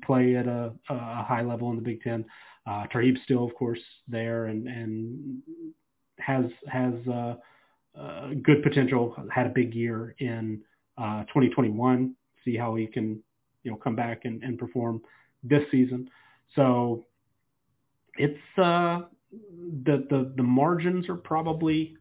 play 0.05 0.35
at 0.35 0.47
a, 0.47 0.73
a 0.89 1.23
high 1.23 1.41
level 1.41 1.69
in 1.69 1.77
the 1.77 1.81
Big 1.81 2.01
Ten. 2.01 2.25
Uh, 2.67 2.85
Tarheeb 2.93 3.21
still, 3.23 3.43
of 3.45 3.55
course, 3.55 3.79
there 4.07 4.45
and, 4.45 4.67
and 4.67 5.41
has 6.19 6.45
has 6.67 6.93
uh, 7.07 7.35
uh, 7.99 8.29
good 8.43 8.61
potential. 8.63 9.15
Had 9.31 9.47
a 9.47 9.49
big 9.49 9.73
year 9.73 10.15
in 10.19 10.61
uh, 10.97 11.21
2021. 11.23 12.15
See 12.43 12.55
how 12.55 12.75
he 12.75 12.87
can, 12.87 13.21
you 13.63 13.71
know, 13.71 13.77
come 13.77 13.95
back 13.95 14.25
and, 14.25 14.43
and 14.43 14.57
perform 14.57 15.01
this 15.43 15.63
season. 15.71 16.09
So 16.55 17.05
it's 18.15 18.39
uh, 18.57 19.01
the, 19.31 20.05
the 20.09 20.33
the 20.35 20.43
margins 20.43 21.07
are 21.09 21.15
probably 21.15 21.95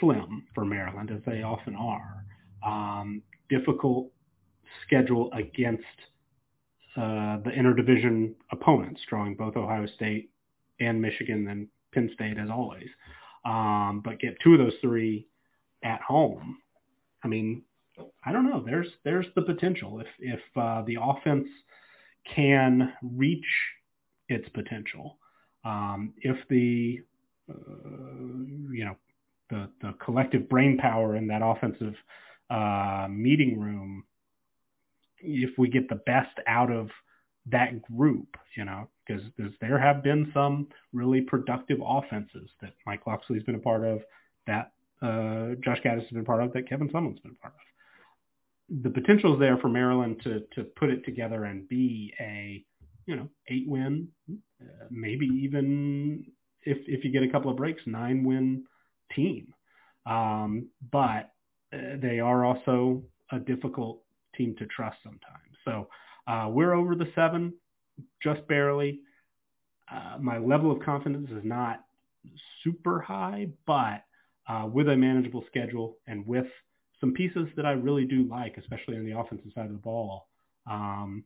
slim 0.00 0.44
for 0.54 0.64
Maryland 0.64 1.10
as 1.10 1.20
they 1.26 1.42
often 1.42 1.74
are. 1.74 2.24
Um, 2.64 3.22
difficult 3.48 4.10
schedule 4.84 5.30
against 5.32 5.84
uh, 6.96 7.38
the 7.44 7.50
interdivision 7.50 8.34
opponents, 8.50 9.00
drawing 9.08 9.34
both 9.36 9.56
Ohio 9.56 9.86
State 9.94 10.30
and 10.80 11.00
Michigan 11.00 11.48
and 11.48 11.68
Penn 11.92 12.10
State 12.14 12.38
as 12.38 12.50
always. 12.50 12.88
Um, 13.44 14.02
but 14.04 14.18
get 14.18 14.36
two 14.42 14.54
of 14.54 14.58
those 14.58 14.74
three 14.80 15.26
at 15.84 16.00
home. 16.00 16.58
I 17.22 17.28
mean, 17.28 17.62
I 18.24 18.32
don't 18.32 18.48
know. 18.48 18.62
There's 18.64 18.88
there's 19.04 19.26
the 19.34 19.42
potential 19.42 20.00
if 20.00 20.06
if 20.18 20.40
uh, 20.56 20.82
the 20.86 20.96
offense 21.00 21.46
can 22.34 22.92
reach 23.02 23.46
its 24.28 24.48
potential. 24.50 25.18
Um, 25.64 26.14
if 26.18 26.36
the 26.48 27.00
uh, 27.48 27.54
you 28.70 28.84
know 28.84 28.96
the 29.50 29.68
the 29.82 29.94
collective 30.04 30.48
brain 30.48 30.78
power 30.78 31.16
in 31.16 31.26
that 31.28 31.42
offensive 31.42 31.94
uh, 32.50 33.06
meeting 33.10 33.58
room, 33.58 34.04
if 35.18 35.50
we 35.58 35.68
get 35.68 35.88
the 35.88 36.00
best 36.06 36.38
out 36.46 36.70
of 36.70 36.90
that 37.50 37.82
group, 37.82 38.36
you 38.56 38.64
know, 38.64 38.88
because 39.06 39.22
there 39.60 39.78
have 39.78 40.02
been 40.02 40.30
some 40.34 40.66
really 40.92 41.20
productive 41.20 41.78
offenses 41.84 42.50
that 42.60 42.72
Mike 42.86 43.06
Locksley's 43.06 43.42
been 43.44 43.54
a 43.54 43.60
part 43.60 43.84
of, 43.84 44.00
that 44.46 44.72
uh, 45.02 45.54
Josh 45.64 45.80
Gattis 45.84 46.02
has 46.02 46.10
been 46.10 46.22
a 46.22 46.24
part 46.24 46.42
of, 46.42 46.52
that 46.52 46.68
Kevin 46.68 46.88
Sumlin's 46.88 47.20
been 47.20 47.32
a 47.32 47.42
part 47.42 47.54
of 47.54 47.60
the 48.68 48.90
potential 48.90 49.34
is 49.34 49.40
there 49.40 49.58
for 49.58 49.68
Maryland 49.68 50.20
to 50.24 50.40
to 50.54 50.64
put 50.64 50.90
it 50.90 51.04
together 51.04 51.44
and 51.44 51.68
be 51.68 52.12
a 52.20 52.64
you 53.06 53.16
know 53.16 53.28
eight 53.48 53.66
win, 53.66 54.08
uh, 54.30 54.86
maybe 54.90 55.26
even 55.26 56.24
if 56.62 56.78
if 56.86 57.04
you 57.04 57.12
get 57.12 57.22
a 57.22 57.30
couple 57.30 57.50
of 57.50 57.56
breaks, 57.56 57.82
nine 57.86 58.24
win 58.24 58.64
team. 59.14 59.52
Um, 60.04 60.68
but 60.92 61.30
uh, 61.72 61.96
they 62.00 62.20
are 62.20 62.44
also 62.44 63.02
a 63.32 63.38
difficult 63.38 64.02
team 64.36 64.54
to 64.58 64.66
trust 64.66 64.96
sometimes. 65.02 65.56
So 65.64 65.88
uh, 66.26 66.48
we're 66.50 66.74
over 66.74 66.94
the 66.94 67.10
seven, 67.14 67.54
just 68.22 68.46
barely. 68.48 69.00
Uh, 69.90 70.18
my 70.20 70.38
level 70.38 70.72
of 70.72 70.80
confidence 70.80 71.28
is 71.30 71.44
not 71.44 71.84
super 72.62 73.00
high, 73.00 73.48
but 73.66 74.02
uh, 74.48 74.66
with 74.66 74.88
a 74.88 74.96
manageable 74.96 75.44
schedule 75.48 75.96
and 76.06 76.26
with 76.26 76.46
some 77.00 77.12
pieces 77.12 77.48
that 77.56 77.66
I 77.66 77.72
really 77.72 78.04
do 78.04 78.26
like, 78.30 78.56
especially 78.56 78.96
on 78.96 79.04
the 79.04 79.18
offensive 79.18 79.52
side 79.54 79.66
of 79.66 79.72
the 79.72 79.78
ball. 79.78 80.28
Um, 80.68 81.24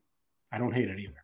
I 0.53 0.59
don't 0.59 0.73
hate 0.73 0.89
it 0.89 0.99
either. 0.99 1.15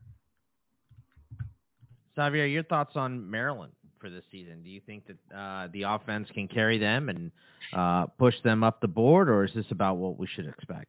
Xavier, 2.15 2.47
your 2.47 2.63
thoughts 2.63 2.97
on 2.97 3.31
Maryland 3.31 3.73
for 4.01 4.11
this 4.11 4.25
season? 4.31 4.63
Do 4.63 4.71
you 4.71 4.81
think 4.87 5.05
that 5.07 5.37
uh, 5.37 5.69
the 5.73 5.83
offense 5.83 6.29
can 6.33 6.49
carry 6.49 6.79
them 6.79 7.09
and 7.09 7.31
uh, 7.73 8.07
push 8.19 8.35
them 8.45 8.63
up 8.63 8.81
the 8.81 8.89
board, 8.89 9.29
or 9.29 9.45
is 9.45 9.53
this 9.55 9.67
about 9.71 9.97
what 9.97 10.19
we 10.19 10.27
should 10.27 10.47
expect? 10.47 10.87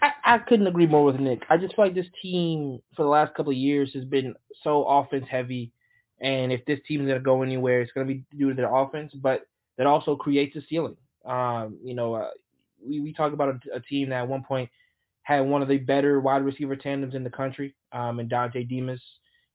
I, 0.00 0.12
I 0.24 0.38
couldn't 0.38 0.66
agree 0.66 0.86
more 0.86 1.04
with 1.04 1.16
Nick. 1.16 1.42
I 1.48 1.56
just 1.56 1.74
feel 1.74 1.84
like 1.84 1.94
this 1.94 2.06
team 2.20 2.80
for 2.96 3.02
the 3.02 3.08
last 3.08 3.34
couple 3.34 3.52
of 3.52 3.58
years 3.58 3.92
has 3.94 4.04
been 4.04 4.34
so 4.62 4.84
offense 4.84 5.26
heavy, 5.30 5.72
and 6.20 6.52
if 6.52 6.64
this 6.64 6.78
team 6.86 7.00
is 7.00 7.06
going 7.06 7.18
to 7.18 7.24
go 7.24 7.42
anywhere, 7.42 7.80
it's 7.80 7.92
going 7.92 8.06
to 8.06 8.14
be 8.14 8.24
due 8.36 8.50
to 8.50 8.54
their 8.54 8.74
offense. 8.74 9.12
But 9.14 9.46
that 9.78 9.86
also 9.86 10.16
creates 10.16 10.56
a 10.56 10.60
ceiling. 10.68 10.96
Um, 11.24 11.78
you 11.82 11.94
know, 11.94 12.14
uh, 12.14 12.30
we, 12.86 13.00
we 13.00 13.12
talk 13.12 13.32
about 13.32 13.48
a, 13.48 13.76
a, 13.76 13.80
team 13.80 14.10
that 14.10 14.22
at 14.22 14.28
one 14.28 14.42
point 14.42 14.70
had 15.22 15.40
one 15.40 15.62
of 15.62 15.68
the 15.68 15.78
better 15.78 16.20
wide 16.20 16.44
receiver 16.44 16.76
tandems 16.76 17.14
in 17.14 17.24
the 17.24 17.30
country, 17.30 17.74
um, 17.92 18.18
and 18.18 18.30
Dontay 18.30 18.68
Demus 18.68 19.00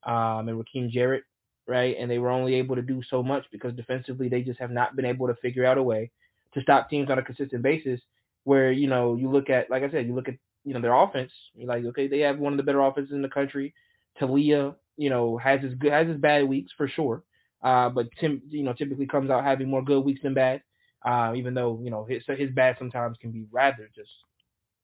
um, 0.05 0.47
and 0.47 0.63
Rakim 0.63 0.89
Jarrett. 0.89 1.23
right? 1.67 1.95
And 1.99 2.09
they 2.09 2.19
were 2.19 2.29
only 2.29 2.55
able 2.55 2.75
to 2.75 2.81
do 2.81 3.01
so 3.09 3.21
much 3.21 3.45
because 3.51 3.73
defensively 3.73 4.29
they 4.29 4.41
just 4.41 4.59
have 4.59 4.71
not 4.71 4.95
been 4.95 5.05
able 5.05 5.27
to 5.27 5.35
figure 5.35 5.65
out 5.65 5.77
a 5.77 5.83
way 5.83 6.11
to 6.53 6.61
stop 6.61 6.89
teams 6.89 7.09
on 7.09 7.19
a 7.19 7.23
consistent 7.23 7.61
basis. 7.61 7.99
Where 8.43 8.71
you 8.71 8.87
know 8.87 9.15
you 9.15 9.29
look 9.29 9.49
at, 9.49 9.69
like 9.69 9.83
I 9.83 9.91
said, 9.91 10.07
you 10.07 10.15
look 10.15 10.29
at 10.29 10.35
you 10.63 10.73
know 10.73 10.81
their 10.81 10.93
offense. 10.93 11.31
You're 11.55 11.67
like, 11.67 11.83
okay, 11.85 12.07
they 12.07 12.19
have 12.19 12.39
one 12.39 12.53
of 12.53 12.57
the 12.57 12.63
better 12.63 12.81
offenses 12.81 13.13
in 13.13 13.21
the 13.21 13.29
country. 13.29 13.73
Talia, 14.17 14.73
you 14.95 15.09
know, 15.09 15.37
has 15.37 15.61
his 15.61 15.73
good 15.75 15.91
has 15.91 16.07
his 16.07 16.17
bad 16.17 16.47
weeks 16.47 16.71
for 16.77 16.87
sure, 16.87 17.23
uh, 17.61 17.89
but 17.89 18.07
Tim, 18.19 18.41
you 18.49 18.63
know, 18.63 18.73
typically 18.73 19.05
comes 19.05 19.29
out 19.29 19.43
having 19.43 19.69
more 19.69 19.83
good 19.83 20.01
weeks 20.01 20.21
than 20.23 20.33
bad. 20.33 20.61
Uh, 21.05 21.33
even 21.35 21.53
though 21.53 21.79
you 21.83 21.91
know 21.91 22.05
his 22.05 22.23
his 22.27 22.51
bad 22.51 22.75
sometimes 22.79 23.17
can 23.19 23.31
be 23.31 23.45
rather 23.51 23.89
just 23.95 24.09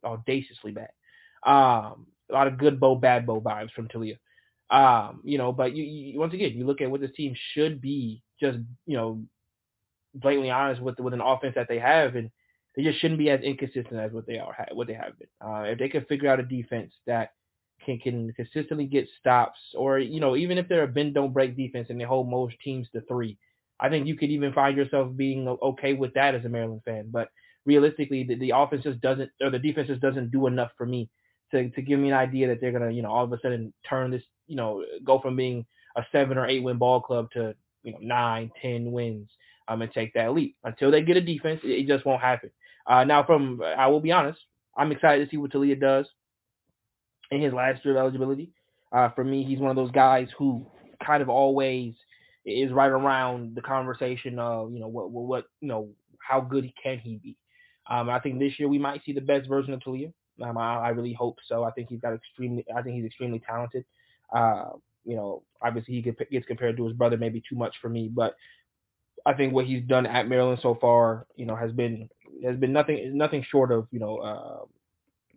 audaciously 0.04 0.72
bad. 0.72 0.90
Um, 1.46 2.08
a 2.30 2.34
lot 2.34 2.48
of 2.48 2.58
good 2.58 2.80
Bo, 2.80 2.96
bad 2.96 3.26
Bo 3.26 3.42
vibes 3.42 3.72
from 3.72 3.88
Taulia. 3.88 4.18
Um, 4.70 5.22
you 5.24 5.38
know, 5.38 5.52
but 5.52 5.76
you, 5.76 5.84
you, 5.84 6.20
once 6.20 6.34
again, 6.34 6.54
you 6.56 6.66
look 6.66 6.82
at 6.82 6.90
what 6.90 7.02
this 7.02 7.12
team 7.16 7.36
should 7.54 7.82
be, 7.82 8.24
just 8.40 8.58
you 8.86 8.98
know, 8.98 9.24
blatantly 10.16 10.52
honest 10.52 10.82
with 10.82 11.00
with 11.00 11.14
an 11.14 11.22
offense 11.22 11.56
that 11.56 11.68
they 11.70 11.80
have, 11.80 12.16
and 12.16 12.30
they 12.76 12.84
just 12.84 13.00
shouldn't 13.00 13.20
be 13.20 13.30
as 13.30 13.42
inconsistent 13.42 14.00
as 14.00 14.12
what 14.12 14.26
they 14.26 14.40
are, 14.40 14.56
what 14.74 14.88
they 14.88 14.94
have 14.94 15.18
been. 15.20 15.28
Uh, 15.46 15.64
if 15.64 15.80
they 15.80 15.90
can 15.90 16.06
figure 16.06 16.30
out 16.30 16.40
a 16.40 16.44
defense 16.44 16.94
that 17.06 17.32
can 17.86 18.00
can 18.00 18.32
consistently 18.34 18.86
get 18.86 19.08
stops, 19.20 19.60
or 19.76 20.00
you 20.00 20.20
know, 20.20 20.36
even 20.36 20.58
if 20.58 20.68
they're 20.68 20.84
a 20.84 20.88
bend 20.88 21.14
don't 21.14 21.34
break 21.34 21.56
defense 21.58 21.88
and 21.90 22.00
they 22.00 22.06
hold 22.06 22.30
most 22.30 22.56
teams 22.64 22.88
to 22.92 23.02
three, 23.02 23.38
I 23.84 23.90
think 23.90 24.08
you 24.08 24.16
could 24.16 24.30
even 24.30 24.54
find 24.54 24.78
yourself 24.78 25.16
being 25.16 25.48
okay 25.62 25.94
with 25.94 26.14
that 26.14 26.36
as 26.36 26.46
a 26.46 26.50
Maryland 26.50 26.82
fan. 26.86 27.10
But 27.12 27.28
realistically, 27.66 28.24
the, 28.24 28.36
the 28.36 28.54
offense 28.56 28.84
just 28.84 29.02
doesn't, 29.02 29.30
or 29.42 29.50
the 29.50 29.60
defense 29.60 29.90
just 29.90 30.02
doesn't 30.02 30.32
do 30.32 30.48
enough 30.48 30.72
for 30.78 30.86
me 30.86 31.10
to 31.52 31.70
to 31.70 31.82
give 31.82 32.00
me 32.00 32.08
an 32.10 32.16
idea 32.16 32.48
that 32.48 32.62
they're 32.62 32.72
gonna, 32.72 32.92
you 32.92 33.02
know, 33.02 33.12
all 33.12 33.26
of 33.26 33.34
a 33.34 33.40
sudden 33.42 33.74
turn 33.88 34.10
this, 34.10 34.24
you 34.48 34.56
know, 34.56 34.84
go 35.04 35.20
from 35.20 35.36
being 35.36 35.66
a 35.98 36.06
seven 36.14 36.38
or 36.38 36.48
eight 36.48 36.64
win 36.64 36.78
ball 36.78 37.02
club 37.02 37.30
to 37.34 37.54
you 37.84 37.92
know 37.92 38.00
nine, 38.02 38.52
ten 38.62 38.92
wins, 38.92 39.30
um, 39.68 39.82
and 39.82 39.92
take 39.92 40.14
that 40.14 40.34
leap. 40.34 40.56
Until 40.64 40.90
they 40.90 41.02
get 41.02 41.18
a 41.18 41.22
defense, 41.22 41.60
it, 41.64 41.72
it 41.82 41.88
just 41.88 42.06
won't 42.06 42.22
happen. 42.22 42.52
Uh, 42.88 43.04
now, 43.04 43.24
from 43.24 43.62
I 43.62 43.88
will 43.88 44.00
be 44.00 44.14
honest, 44.14 44.40
I'm 44.78 44.94
excited 44.94 45.26
to 45.26 45.30
see 45.30 45.38
what 45.38 45.52
Taulia 45.52 45.80
does 45.80 46.06
in 47.32 47.42
his 47.42 47.54
last 47.54 47.84
year 47.84 47.96
of 47.96 48.00
eligibility. 48.02 48.50
Uh, 48.92 49.10
for 49.10 49.24
me, 49.24 49.44
he's 49.44 49.60
one 49.60 49.72
of 49.72 49.76
those 49.76 49.92
guys 49.92 50.30
who 50.38 50.66
kind 51.06 51.22
of 51.22 51.30
always 51.30 51.94
is 52.46 52.72
right 52.72 52.92
around 52.92 53.56
the 53.56 53.62
conversation 53.62 54.40
of 54.40 54.72
you 54.72 54.80
know 54.80 54.88
what 54.88 55.12
what, 55.12 55.26
what 55.26 55.46
you 55.62 55.68
know 55.68 55.90
how 56.20 56.42
good 56.42 56.72
can 56.82 57.00
he 57.00 57.18
be. 57.18 57.38
Um, 57.90 58.10
I 58.10 58.20
think 58.20 58.40
this 58.40 58.60
year 58.60 58.70
we 58.70 58.80
might 58.80 59.04
see 59.06 59.14
the 59.14 59.22
best 59.22 59.48
version 59.48 59.74
of 59.74 59.82
Taulia. 59.82 60.14
Um, 60.42 60.58
I, 60.58 60.78
I, 60.78 60.90
really 60.90 61.14
hope 61.14 61.38
so. 61.46 61.64
I 61.64 61.72
think 61.72 61.90
he's 61.90 62.00
got 62.00 62.14
extremely. 62.14 62.66
I 62.76 62.82
think 62.82 62.96
he's 62.96 63.06
extremely 63.06 63.40
talented. 63.40 63.86
Uh, 64.34 64.70
you 65.06 65.16
know, 65.16 65.44
obviously 65.62 65.96
he 65.96 66.02
gets 66.02 66.48
compared 66.48 66.78
to 66.78 66.86
his 66.86 66.94
brother 66.94 67.18
maybe 67.18 67.44
too 67.48 67.56
much 67.56 67.76
for 67.82 67.90
me, 67.90 68.10
but 68.12 68.36
I 69.26 69.34
think 69.34 69.54
what 69.54 69.66
he's 69.66 69.84
done 69.84 70.06
at 70.06 70.28
Maryland 70.28 70.60
so 70.62 70.76
far, 70.80 71.28
you 71.36 71.46
know, 71.46 71.56
has 71.56 71.72
been 71.72 72.10
has 72.44 72.58
been 72.58 72.74
nothing 72.74 73.18
nothing 73.18 73.46
short 73.50 73.72
of 73.72 73.88
you 73.92 74.00
know 74.00 74.18
uh, 74.18 74.66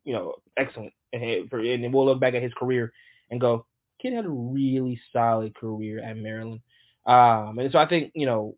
you 0.05 0.13
know 0.13 0.35
excellent. 0.57 0.93
And, 1.13 1.51
and 1.53 1.95
we'll 1.95 2.07
look 2.07 2.21
back 2.21 2.35
at 2.35 2.43
his 2.43 2.53
career 2.55 2.93
and 3.31 3.41
go, 3.41 3.65
kid 4.01 4.13
had 4.13 4.25
a 4.25 4.29
really 4.29 5.01
solid 5.13 5.55
career 5.55 6.03
at 6.03 6.17
Maryland. 6.17 6.61
Um, 7.07 7.59
and 7.59 7.71
so 7.71 7.79
I 7.79 7.89
think 7.89 8.13
you 8.15 8.27
know 8.27 8.57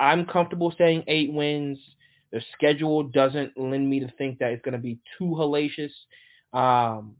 I'm 0.00 0.26
comfortable 0.26 0.74
saying 0.76 1.04
eight 1.06 1.32
wins. 1.32 1.78
Their 2.30 2.44
schedule 2.52 3.04
doesn't 3.04 3.58
lend 3.58 3.88
me 3.88 4.00
to 4.00 4.12
think 4.18 4.38
that 4.38 4.52
it's 4.52 4.62
going 4.62 4.72
to 4.72 4.78
be 4.78 4.98
too 5.18 5.36
hellacious. 5.38 5.92
Um, 6.52 7.16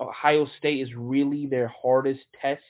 Ohio 0.00 0.46
State 0.58 0.80
is 0.80 0.94
really 0.96 1.46
their 1.46 1.68
hardest 1.68 2.22
test 2.40 2.62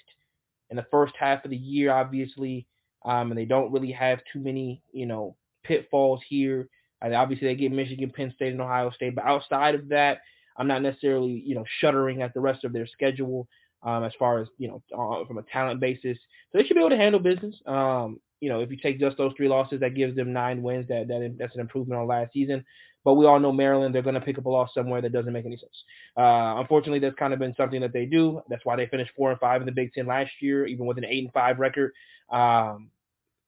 in 0.70 0.76
the 0.76 0.86
first 0.90 1.14
half 1.18 1.44
of 1.44 1.50
the 1.50 1.56
year, 1.56 1.92
obviously, 1.92 2.66
um, 3.04 3.30
and 3.30 3.38
they 3.38 3.44
don't 3.44 3.72
really 3.72 3.92
have 3.92 4.20
too 4.32 4.40
many, 4.40 4.82
you 4.92 5.06
know, 5.06 5.36
pitfalls 5.64 6.20
here. 6.28 6.68
And 7.00 7.14
obviously, 7.14 7.48
they 7.48 7.56
get 7.56 7.72
Michigan, 7.72 8.12
Penn 8.14 8.32
State, 8.34 8.52
and 8.52 8.60
Ohio 8.60 8.90
State, 8.90 9.14
but 9.14 9.24
outside 9.24 9.74
of 9.74 9.88
that, 9.88 10.20
I'm 10.56 10.68
not 10.68 10.82
necessarily, 10.82 11.42
you 11.44 11.54
know, 11.54 11.64
shuddering 11.80 12.22
at 12.22 12.34
the 12.34 12.40
rest 12.40 12.64
of 12.64 12.72
their 12.72 12.86
schedule 12.86 13.48
um, 13.82 14.04
as 14.04 14.12
far 14.18 14.40
as 14.40 14.48
you 14.58 14.68
know 14.68 14.82
uh, 14.96 15.24
from 15.26 15.38
a 15.38 15.42
talent 15.42 15.80
basis. 15.80 16.18
So 16.50 16.58
they 16.58 16.64
should 16.64 16.74
be 16.74 16.80
able 16.80 16.90
to 16.90 16.96
handle 16.96 17.20
business. 17.20 17.54
Um, 17.66 18.20
you 18.40 18.48
know, 18.48 18.60
if 18.60 18.70
you 18.70 18.76
take 18.76 18.98
just 18.98 19.16
those 19.16 19.32
three 19.36 19.48
losses, 19.48 19.80
that 19.80 19.94
gives 19.94 20.16
them 20.16 20.32
nine 20.32 20.62
wins. 20.62 20.88
That 20.88 21.08
that 21.08 21.36
that's 21.38 21.54
an 21.54 21.60
improvement 21.60 22.00
on 22.00 22.06
last 22.06 22.32
season. 22.32 22.64
But 23.04 23.14
we 23.14 23.26
all 23.26 23.40
know 23.40 23.52
Maryland; 23.52 23.94
they're 23.94 24.02
going 24.02 24.14
to 24.14 24.20
pick 24.20 24.38
up 24.38 24.46
a 24.46 24.50
loss 24.50 24.70
somewhere 24.74 25.00
that 25.00 25.12
doesn't 25.12 25.32
make 25.32 25.46
any 25.46 25.56
sense. 25.56 25.84
Uh, 26.16 26.58
unfortunately, 26.58 26.98
that's 27.00 27.16
kind 27.16 27.32
of 27.32 27.38
been 27.38 27.54
something 27.56 27.80
that 27.80 27.92
they 27.92 28.06
do. 28.06 28.42
That's 28.48 28.64
why 28.64 28.76
they 28.76 28.86
finished 28.86 29.12
four 29.16 29.30
and 29.30 29.40
five 29.40 29.60
in 29.62 29.66
the 29.66 29.72
Big 29.72 29.92
Ten 29.92 30.06
last 30.06 30.30
year, 30.40 30.66
even 30.66 30.86
with 30.86 30.98
an 30.98 31.04
eight 31.04 31.24
and 31.24 31.32
five 31.32 31.58
record. 31.58 31.92
Um, 32.30 32.90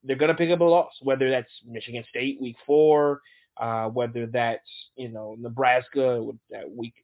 they're 0.03 0.17
going 0.17 0.31
to 0.31 0.37
pick 0.37 0.51
up 0.51 0.61
a 0.61 0.65
loss, 0.65 0.93
whether 1.03 1.31
that's 1.31 1.51
Michigan 1.67 2.05
State 2.09 2.41
week 2.41 2.57
four, 2.67 3.21
uh, 3.57 3.89
whether 3.89 4.27
that's 4.27 4.69
you 4.97 5.09
know 5.09 5.37
Nebraska 5.39 6.25
week 6.69 6.95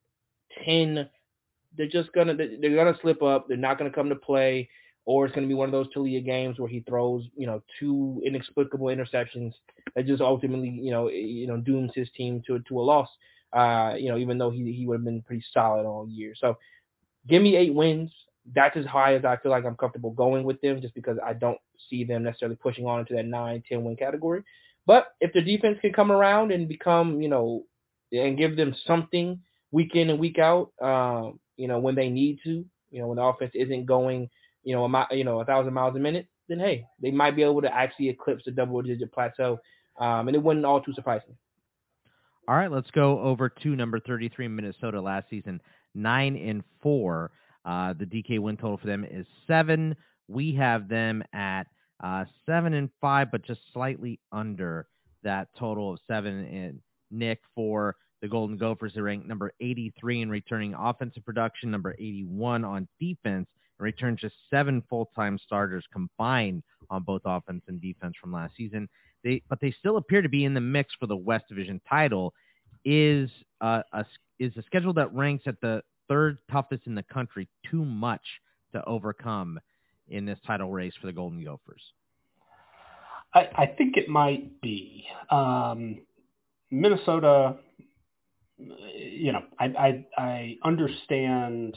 ten. 0.64 1.08
They're 1.76 1.88
just 1.88 2.12
gonna 2.12 2.34
they're 2.34 2.76
gonna 2.76 2.98
slip 3.00 3.22
up. 3.22 3.46
They're 3.48 3.56
not 3.56 3.78
gonna 3.78 3.90
come 3.90 4.08
to 4.08 4.16
play 4.16 4.68
or 5.06 5.26
it's 5.26 5.34
to 5.34 5.48
be 5.48 5.54
one 5.54 5.68
of 5.68 5.72
those 5.72 5.92
Taulia 5.94 6.24
games 6.24 6.58
where 6.58 6.68
he 6.68 6.80
throws, 6.80 7.24
you 7.36 7.46
know, 7.46 7.62
two 7.78 8.22
inexplicable 8.24 8.86
interceptions 8.88 9.52
that 9.96 10.06
just 10.06 10.20
ultimately, 10.20 10.68
you 10.68 10.90
know, 10.90 11.08
you 11.08 11.46
know, 11.46 11.56
dooms 11.56 11.90
his 11.94 12.08
team 12.16 12.42
to 12.46 12.60
to 12.68 12.80
a 12.80 12.82
loss. 12.82 13.08
Uh, 13.52 13.94
you 13.98 14.08
know, 14.08 14.18
even 14.18 14.38
though 14.38 14.50
he 14.50 14.72
he 14.72 14.86
would 14.86 14.96
have 15.00 15.04
been 15.04 15.22
pretty 15.22 15.44
solid 15.52 15.84
all 15.84 16.08
year. 16.08 16.34
So, 16.38 16.56
give 17.28 17.42
me 17.42 17.56
eight 17.56 17.74
wins. 17.74 18.12
That's 18.54 18.76
as 18.76 18.86
high 18.86 19.14
as 19.14 19.24
I 19.24 19.36
feel 19.36 19.50
like 19.50 19.64
I'm 19.64 19.76
comfortable 19.76 20.12
going 20.12 20.44
with 20.44 20.60
them, 20.60 20.80
just 20.80 20.94
because 20.94 21.18
I 21.24 21.32
don't 21.32 21.58
see 21.88 22.04
them 22.04 22.22
necessarily 22.22 22.56
pushing 22.56 22.86
on 22.86 23.00
into 23.00 23.14
that 23.14 23.26
nine, 23.26 23.62
ten 23.68 23.82
win 23.82 23.96
category. 23.96 24.44
But 24.86 25.08
if 25.20 25.32
the 25.32 25.42
defense 25.42 25.78
can 25.80 25.92
come 25.92 26.12
around 26.12 26.52
and 26.52 26.68
become, 26.68 27.20
you 27.20 27.28
know, 27.28 27.64
and 28.12 28.38
give 28.38 28.56
them 28.56 28.74
something 28.86 29.40
week 29.72 29.94
in 29.94 30.10
and 30.10 30.20
week 30.20 30.38
out, 30.38 30.72
um, 30.80 31.40
you 31.60 31.68
know, 31.68 31.78
when 31.78 31.94
they 31.94 32.08
need 32.08 32.40
to, 32.44 32.64
you 32.90 33.00
know, 33.00 33.08
when 33.08 33.16
the 33.16 33.22
offense 33.22 33.52
isn't 33.54 33.86
going 33.86 34.28
you 34.62 34.74
know, 34.74 34.84
a 34.84 35.16
you 35.16 35.24
know, 35.24 35.40
a 35.40 35.44
thousand 35.44 35.72
miles 35.72 35.96
a 35.96 35.98
minute, 35.98 36.26
then 36.48 36.58
hey, 36.58 36.84
they 37.00 37.10
might 37.10 37.36
be 37.36 37.42
able 37.42 37.62
to 37.62 37.74
actually 37.74 38.08
eclipse 38.08 38.44
the 38.44 38.50
double 38.50 38.80
digit 38.82 39.12
plateau. 39.12 39.58
Um, 39.98 40.28
and 40.28 40.36
it 40.36 40.42
wouldn't 40.42 40.64
all 40.64 40.80
too 40.80 40.92
surprise 40.94 41.22
me. 41.28 41.34
All 42.48 42.56
right, 42.56 42.70
let's 42.70 42.90
go 42.90 43.20
over 43.20 43.48
to 43.48 43.76
number 43.76 44.00
33, 44.00 44.48
Minnesota 44.48 45.00
last 45.00 45.26
season, 45.30 45.60
nine 45.94 46.36
and 46.36 46.62
four. 46.82 47.30
Uh, 47.64 47.92
the 47.98 48.06
DK 48.06 48.38
win 48.38 48.56
total 48.56 48.78
for 48.78 48.86
them 48.86 49.04
is 49.04 49.26
seven. 49.46 49.94
We 50.28 50.54
have 50.54 50.88
them 50.88 51.22
at 51.32 51.64
uh, 52.02 52.24
seven 52.46 52.74
and 52.74 52.88
five, 53.00 53.30
but 53.30 53.44
just 53.44 53.60
slightly 53.72 54.18
under 54.32 54.88
that 55.22 55.48
total 55.58 55.92
of 55.92 56.00
seven. 56.08 56.44
And 56.44 56.80
Nick 57.10 57.40
for 57.54 57.96
the 58.20 58.28
Golden 58.28 58.56
Gophers, 58.56 58.96
are 58.96 59.02
ranked 59.02 59.26
number 59.26 59.52
83 59.60 60.22
in 60.22 60.30
returning 60.30 60.74
offensive 60.74 61.24
production, 61.24 61.70
number 61.70 61.94
81 61.98 62.64
on 62.64 62.88
defense, 62.98 63.46
and 63.78 63.84
returned 63.84 64.18
just 64.18 64.34
seven 64.50 64.82
full-time 64.88 65.38
starters 65.38 65.84
combined 65.92 66.62
on 66.90 67.02
both 67.02 67.22
offense 67.24 67.62
and 67.68 67.80
defense 67.80 68.14
from 68.20 68.32
last 68.32 68.56
season. 68.56 68.88
They, 69.24 69.42
but 69.48 69.60
they 69.60 69.74
still 69.78 69.96
appear 69.96 70.22
to 70.22 70.28
be 70.28 70.44
in 70.44 70.54
the 70.54 70.60
mix 70.60 70.94
for 70.98 71.06
the 71.06 71.16
West 71.16 71.44
Division 71.48 71.80
title. 71.88 72.32
Is 72.84 73.30
uh, 73.60 73.82
a 73.92 74.06
is 74.38 74.56
a 74.56 74.62
schedule 74.62 74.94
that 74.94 75.14
ranks 75.14 75.44
at 75.46 75.60
the 75.60 75.82
third 76.08 76.38
toughest 76.50 76.86
in 76.86 76.94
the 76.94 77.02
country 77.02 77.46
too 77.70 77.84
much 77.84 78.22
to 78.72 78.82
overcome 78.86 79.60
in 80.08 80.24
this 80.24 80.38
title 80.46 80.70
race 80.70 80.94
for 81.00 81.06
the 81.06 81.12
Golden 81.12 81.44
Gophers? 81.44 81.82
I, 83.34 83.48
I 83.54 83.66
think 83.66 83.96
it 83.96 84.08
might 84.08 84.60
be. 84.60 85.04
Um, 85.30 86.00
Minnesota, 86.70 87.56
you 88.94 89.32
know, 89.32 89.42
I, 89.58 89.64
I, 89.66 90.04
I 90.16 90.56
understand 90.64 91.76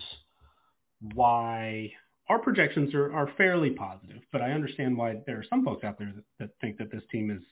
why 1.13 1.91
our 2.29 2.39
projections 2.39 2.93
are, 2.93 3.13
are 3.13 3.31
fairly 3.37 3.71
positive, 3.71 4.21
but 4.31 4.41
I 4.41 4.51
understand 4.51 4.97
why 4.97 5.15
there 5.25 5.37
are 5.37 5.45
some 5.49 5.65
folks 5.65 5.83
out 5.83 5.97
there 5.99 6.13
that, 6.15 6.23
that 6.39 6.49
think 6.61 6.77
that 6.77 6.91
this 6.91 7.03
team 7.11 7.31
is 7.31 7.43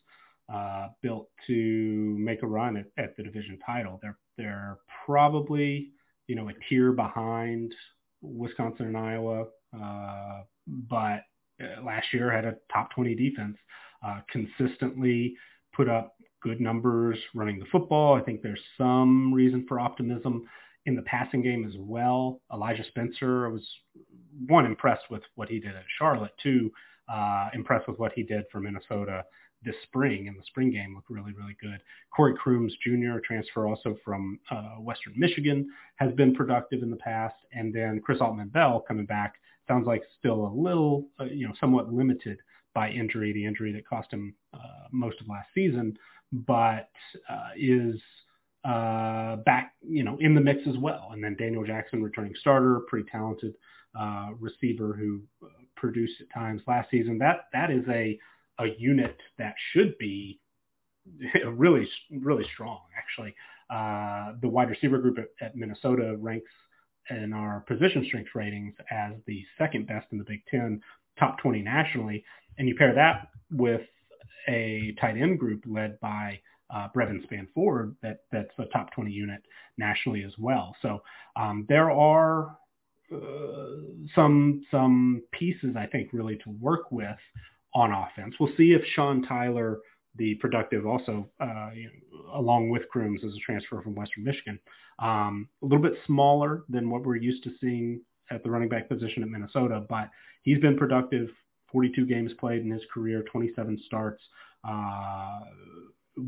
uh, 0.53 0.87
built 1.01 1.29
to 1.47 2.15
make 2.19 2.43
a 2.43 2.47
run 2.47 2.77
at, 2.77 2.85
at, 2.97 3.15
the 3.15 3.23
division 3.23 3.57
title. 3.65 3.99
They're 4.01 4.17
they're 4.37 4.77
probably 5.05 5.91
you 6.27 6.35
know 6.35 6.49
a 6.49 6.53
tier 6.67 6.91
behind 6.91 7.73
Wisconsin 8.21 8.87
and 8.87 8.97
Iowa, 8.97 9.45
uh, 9.73 10.41
but 10.67 11.21
uh, 11.61 11.83
last 11.85 12.07
year 12.13 12.31
had 12.31 12.45
a 12.45 12.55
top 12.71 12.91
20 12.95 13.15
defense, 13.15 13.57
uh, 14.05 14.21
consistently 14.31 15.35
put 15.73 15.89
up 15.89 16.15
good 16.41 16.59
numbers 16.59 17.17
running 17.35 17.59
the 17.59 17.65
football. 17.71 18.15
I 18.15 18.21
think 18.21 18.41
there's 18.41 18.59
some 18.77 19.33
reason 19.33 19.65
for 19.67 19.79
optimism 19.79 20.43
in 20.85 20.95
the 20.95 21.03
passing 21.03 21.41
game 21.41 21.65
as 21.67 21.75
well. 21.77 22.41
Elijah 22.51 22.83
Spencer 22.87 23.49
was 23.49 23.67
one 24.47 24.65
impressed 24.65 25.09
with 25.09 25.21
what 25.35 25.49
he 25.49 25.59
did 25.59 25.75
at 25.75 25.83
Charlotte, 25.99 26.31
two 26.41 26.71
uh, 27.11 27.49
impressed 27.53 27.87
with 27.87 27.99
what 27.99 28.13
he 28.13 28.23
did 28.23 28.45
for 28.51 28.59
Minnesota 28.59 29.23
this 29.63 29.75
spring 29.83 30.25
in 30.25 30.35
the 30.35 30.43
spring 30.45 30.71
game 30.71 30.95
looked 30.95 31.09
really, 31.09 31.33
really 31.33 31.55
good. 31.61 31.79
Corey 32.15 32.33
Crooms 32.35 32.75
Jr., 32.83 33.19
transfer 33.23 33.67
also 33.67 33.95
from 34.03 34.39
uh, 34.49 34.75
Western 34.79 35.13
Michigan, 35.15 35.69
has 35.97 36.11
been 36.13 36.33
productive 36.33 36.81
in 36.81 36.89
the 36.89 36.97
past. 36.97 37.35
And 37.53 37.73
then 37.73 38.01
Chris 38.03 38.19
Autman-Bell 38.19 38.83
coming 38.87 39.05
back 39.05 39.35
sounds 39.67 39.85
like 39.85 40.01
still 40.17 40.47
a 40.47 40.53
little, 40.53 41.05
uh, 41.19 41.25
you 41.25 41.47
know, 41.47 41.53
somewhat 41.59 41.93
limited 41.93 42.39
by 42.73 42.89
injury, 42.89 43.33
the 43.33 43.45
injury 43.45 43.71
that 43.73 43.87
cost 43.87 44.11
him 44.11 44.33
uh, 44.53 44.87
most 44.91 45.19
of 45.21 45.27
last 45.27 45.49
season, 45.53 45.97
but 46.31 46.89
uh, 47.29 47.49
is 47.57 47.99
uh, 48.63 49.37
back, 49.37 49.73
you 49.81 50.03
know, 50.03 50.17
in 50.19 50.35
the 50.35 50.41
mix 50.41 50.67
as 50.67 50.77
well. 50.77 51.09
And 51.11 51.23
then 51.23 51.35
Daniel 51.37 51.65
Jackson, 51.65 52.03
returning 52.03 52.33
starter, 52.39 52.81
pretty 52.87 53.09
talented 53.09 53.55
uh, 53.99 54.29
receiver 54.39 54.93
who 54.93 55.21
uh, 55.43 55.47
produced 55.75 56.21
at 56.21 56.33
times 56.33 56.61
last 56.67 56.89
season. 56.91 57.17
That 57.17 57.47
that 57.53 57.71
is 57.71 57.83
a 57.89 58.17
a 58.59 58.67
unit 58.77 59.17
that 59.37 59.55
should 59.73 59.97
be 59.97 60.39
really 61.45 61.87
really 62.11 62.45
strong. 62.53 62.81
Actually, 62.97 63.35
uh, 63.69 64.33
the 64.41 64.47
wide 64.47 64.69
receiver 64.69 64.99
group 64.99 65.17
at, 65.17 65.45
at 65.45 65.55
Minnesota 65.55 66.15
ranks 66.19 66.51
in 67.09 67.33
our 67.33 67.61
position 67.61 68.05
strength 68.05 68.29
ratings 68.35 68.73
as 68.89 69.13
the 69.25 69.43
second 69.57 69.87
best 69.87 70.07
in 70.11 70.17
the 70.17 70.23
Big 70.23 70.43
Ten, 70.49 70.79
top 71.19 71.37
20 71.39 71.61
nationally. 71.61 72.23
And 72.57 72.67
you 72.67 72.75
pair 72.75 72.93
that 72.93 73.27
with 73.51 73.81
a 74.47 74.95
tight 74.99 75.17
end 75.17 75.39
group 75.39 75.63
led 75.67 75.99
by 75.99 76.39
uh, 76.73 76.87
Brevyn 76.93 77.23
Spann-Ford 77.27 77.95
that 78.01 78.19
that's 78.31 78.51
a 78.57 78.65
top 78.65 78.91
20 78.93 79.11
unit 79.11 79.41
nationally 79.77 80.23
as 80.23 80.31
well. 80.37 80.75
So 80.81 81.01
um, 81.35 81.65
there 81.67 81.91
are 81.91 82.57
uh, 83.13 83.17
some 84.15 84.65
some 84.71 85.21
pieces 85.31 85.75
I 85.77 85.85
think 85.85 86.13
really 86.13 86.37
to 86.37 86.49
work 86.59 86.91
with 86.91 87.17
on 87.73 87.91
offense. 87.91 88.35
We'll 88.39 88.55
see 88.57 88.71
if 88.71 88.81
Sean 88.95 89.23
Tyler, 89.23 89.79
the 90.15 90.35
productive, 90.35 90.85
also 90.85 91.29
uh, 91.41 91.69
you 91.73 91.85
know, 91.85 92.39
along 92.39 92.69
with 92.69 92.87
Crooms 92.89 93.21
as 93.25 93.33
a 93.33 93.39
transfer 93.45 93.81
from 93.81 93.95
Western 93.95 94.23
Michigan, 94.23 94.59
um, 94.99 95.49
a 95.61 95.65
little 95.65 95.81
bit 95.81 95.97
smaller 96.05 96.63
than 96.69 96.89
what 96.89 97.03
we're 97.03 97.17
used 97.17 97.43
to 97.43 97.51
seeing 97.59 98.01
at 98.31 98.43
the 98.43 98.49
running 98.49 98.69
back 98.69 98.89
position 98.89 99.23
at 99.23 99.29
Minnesota, 99.29 99.83
but 99.87 100.09
he's 100.43 100.59
been 100.59 100.77
productive. 100.77 101.29
42 101.71 102.05
games 102.05 102.31
played 102.39 102.61
in 102.61 102.71
his 102.71 102.81
career, 102.93 103.23
27 103.31 103.81
starts. 103.85 104.21
Uh, 104.67 105.39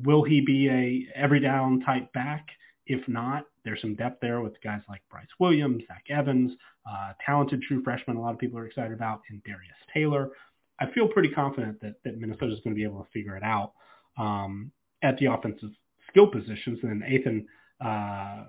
will 0.03 0.23
he 0.23 0.41
be 0.41 0.69
a 0.69 1.07
every 1.15 1.39
down 1.39 1.81
type 1.81 2.11
back? 2.13 2.47
If 2.85 3.07
not, 3.07 3.45
there's 3.63 3.81
some 3.81 3.95
depth 3.95 4.19
there 4.21 4.41
with 4.41 4.61
guys 4.61 4.81
like 4.89 5.01
Bryce 5.09 5.27
Williams, 5.39 5.84
Zach 5.88 6.03
Evans, 6.09 6.51
uh, 6.89 7.13
talented 7.25 7.61
true 7.61 7.81
freshman. 7.84 8.17
A 8.17 8.21
lot 8.21 8.34
of 8.34 8.39
people 8.39 8.59
are 8.59 8.67
excited 8.67 8.93
about, 8.93 9.21
and 9.30 9.43
Darius 9.43 9.75
Taylor. 9.93 10.31
I 10.80 10.91
feel 10.91 11.07
pretty 11.07 11.30
confident 11.30 11.80
that, 11.81 11.95
that 12.03 12.17
Minnesota 12.19 12.53
is 12.53 12.59
going 12.59 12.75
to 12.75 12.80
be 12.80 12.84
able 12.84 13.03
to 13.03 13.09
figure 13.11 13.38
it 13.38 13.43
out 13.43 13.73
um, 14.17 14.71
at 15.01 15.17
the 15.17 15.27
offensive 15.27 15.69
skill 16.09 16.27
positions. 16.27 16.80
And 16.84 17.01
then 17.01 17.09
Ethan 17.09 17.47
uh, 17.80 18.43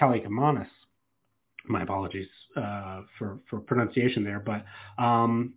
Kaliakmanis, 0.00 0.68
my 1.68 1.82
apologies 1.82 2.28
uh, 2.56 3.02
for 3.18 3.38
for 3.48 3.60
pronunciation 3.60 4.24
there, 4.24 4.40
but 4.40 4.64
um, 5.02 5.54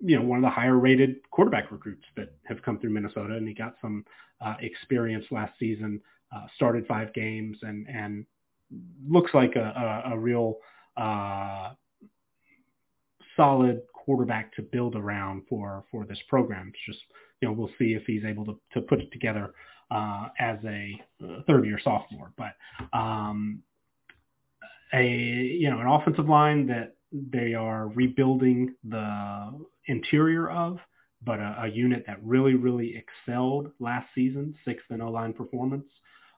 you 0.00 0.16
know 0.16 0.22
one 0.22 0.38
of 0.38 0.42
the 0.42 0.50
higher 0.50 0.78
rated 0.78 1.16
quarterback 1.30 1.70
recruits 1.70 2.04
that 2.16 2.34
have 2.44 2.62
come 2.62 2.78
through 2.78 2.90
Minnesota, 2.90 3.34
and 3.34 3.46
he 3.46 3.54
got 3.54 3.74
some 3.80 4.04
uh, 4.40 4.54
experience 4.60 5.24
last 5.30 5.52
season 5.58 6.00
uh, 6.34 6.46
started 6.56 6.86
five 6.86 7.12
games 7.14 7.56
and 7.62 7.86
and 7.88 8.26
looks 9.08 9.32
like 9.34 9.56
a, 9.56 10.02
a, 10.06 10.14
a 10.14 10.18
real 10.18 10.56
uh, 10.96 11.70
solid 13.36 13.80
quarterback 13.92 14.54
to 14.54 14.62
build 14.62 14.96
around 14.96 15.42
for 15.48 15.84
for 15.90 16.04
this 16.04 16.18
program. 16.28 16.68
It's 16.68 16.78
just 16.86 17.04
you 17.40 17.48
know 17.48 17.54
we'll 17.54 17.70
see 17.78 17.94
if 17.94 18.04
he's 18.06 18.24
able 18.24 18.44
to 18.46 18.58
to 18.72 18.80
put 18.80 19.00
it 19.00 19.10
together 19.12 19.52
uh, 19.90 20.28
as 20.38 20.58
a 20.64 21.00
third 21.46 21.64
year 21.66 21.78
sophomore. 21.82 22.32
But 22.36 22.56
um, 22.96 23.62
a 24.94 25.04
you 25.04 25.70
know 25.70 25.80
an 25.80 25.86
offensive 25.86 26.28
line 26.28 26.66
that 26.68 26.94
they 27.12 27.54
are 27.54 27.88
rebuilding 27.88 28.74
the 28.84 29.66
interior 29.86 30.50
of 30.50 30.78
but 31.24 31.40
a, 31.40 31.56
a, 31.62 31.68
unit 31.68 32.04
that 32.06 32.22
really, 32.22 32.54
really 32.54 32.96
excelled 32.96 33.70
last 33.80 34.06
season, 34.14 34.54
sixth 34.64 34.84
in 34.90 35.00
O-line 35.00 35.32
performance. 35.32 35.86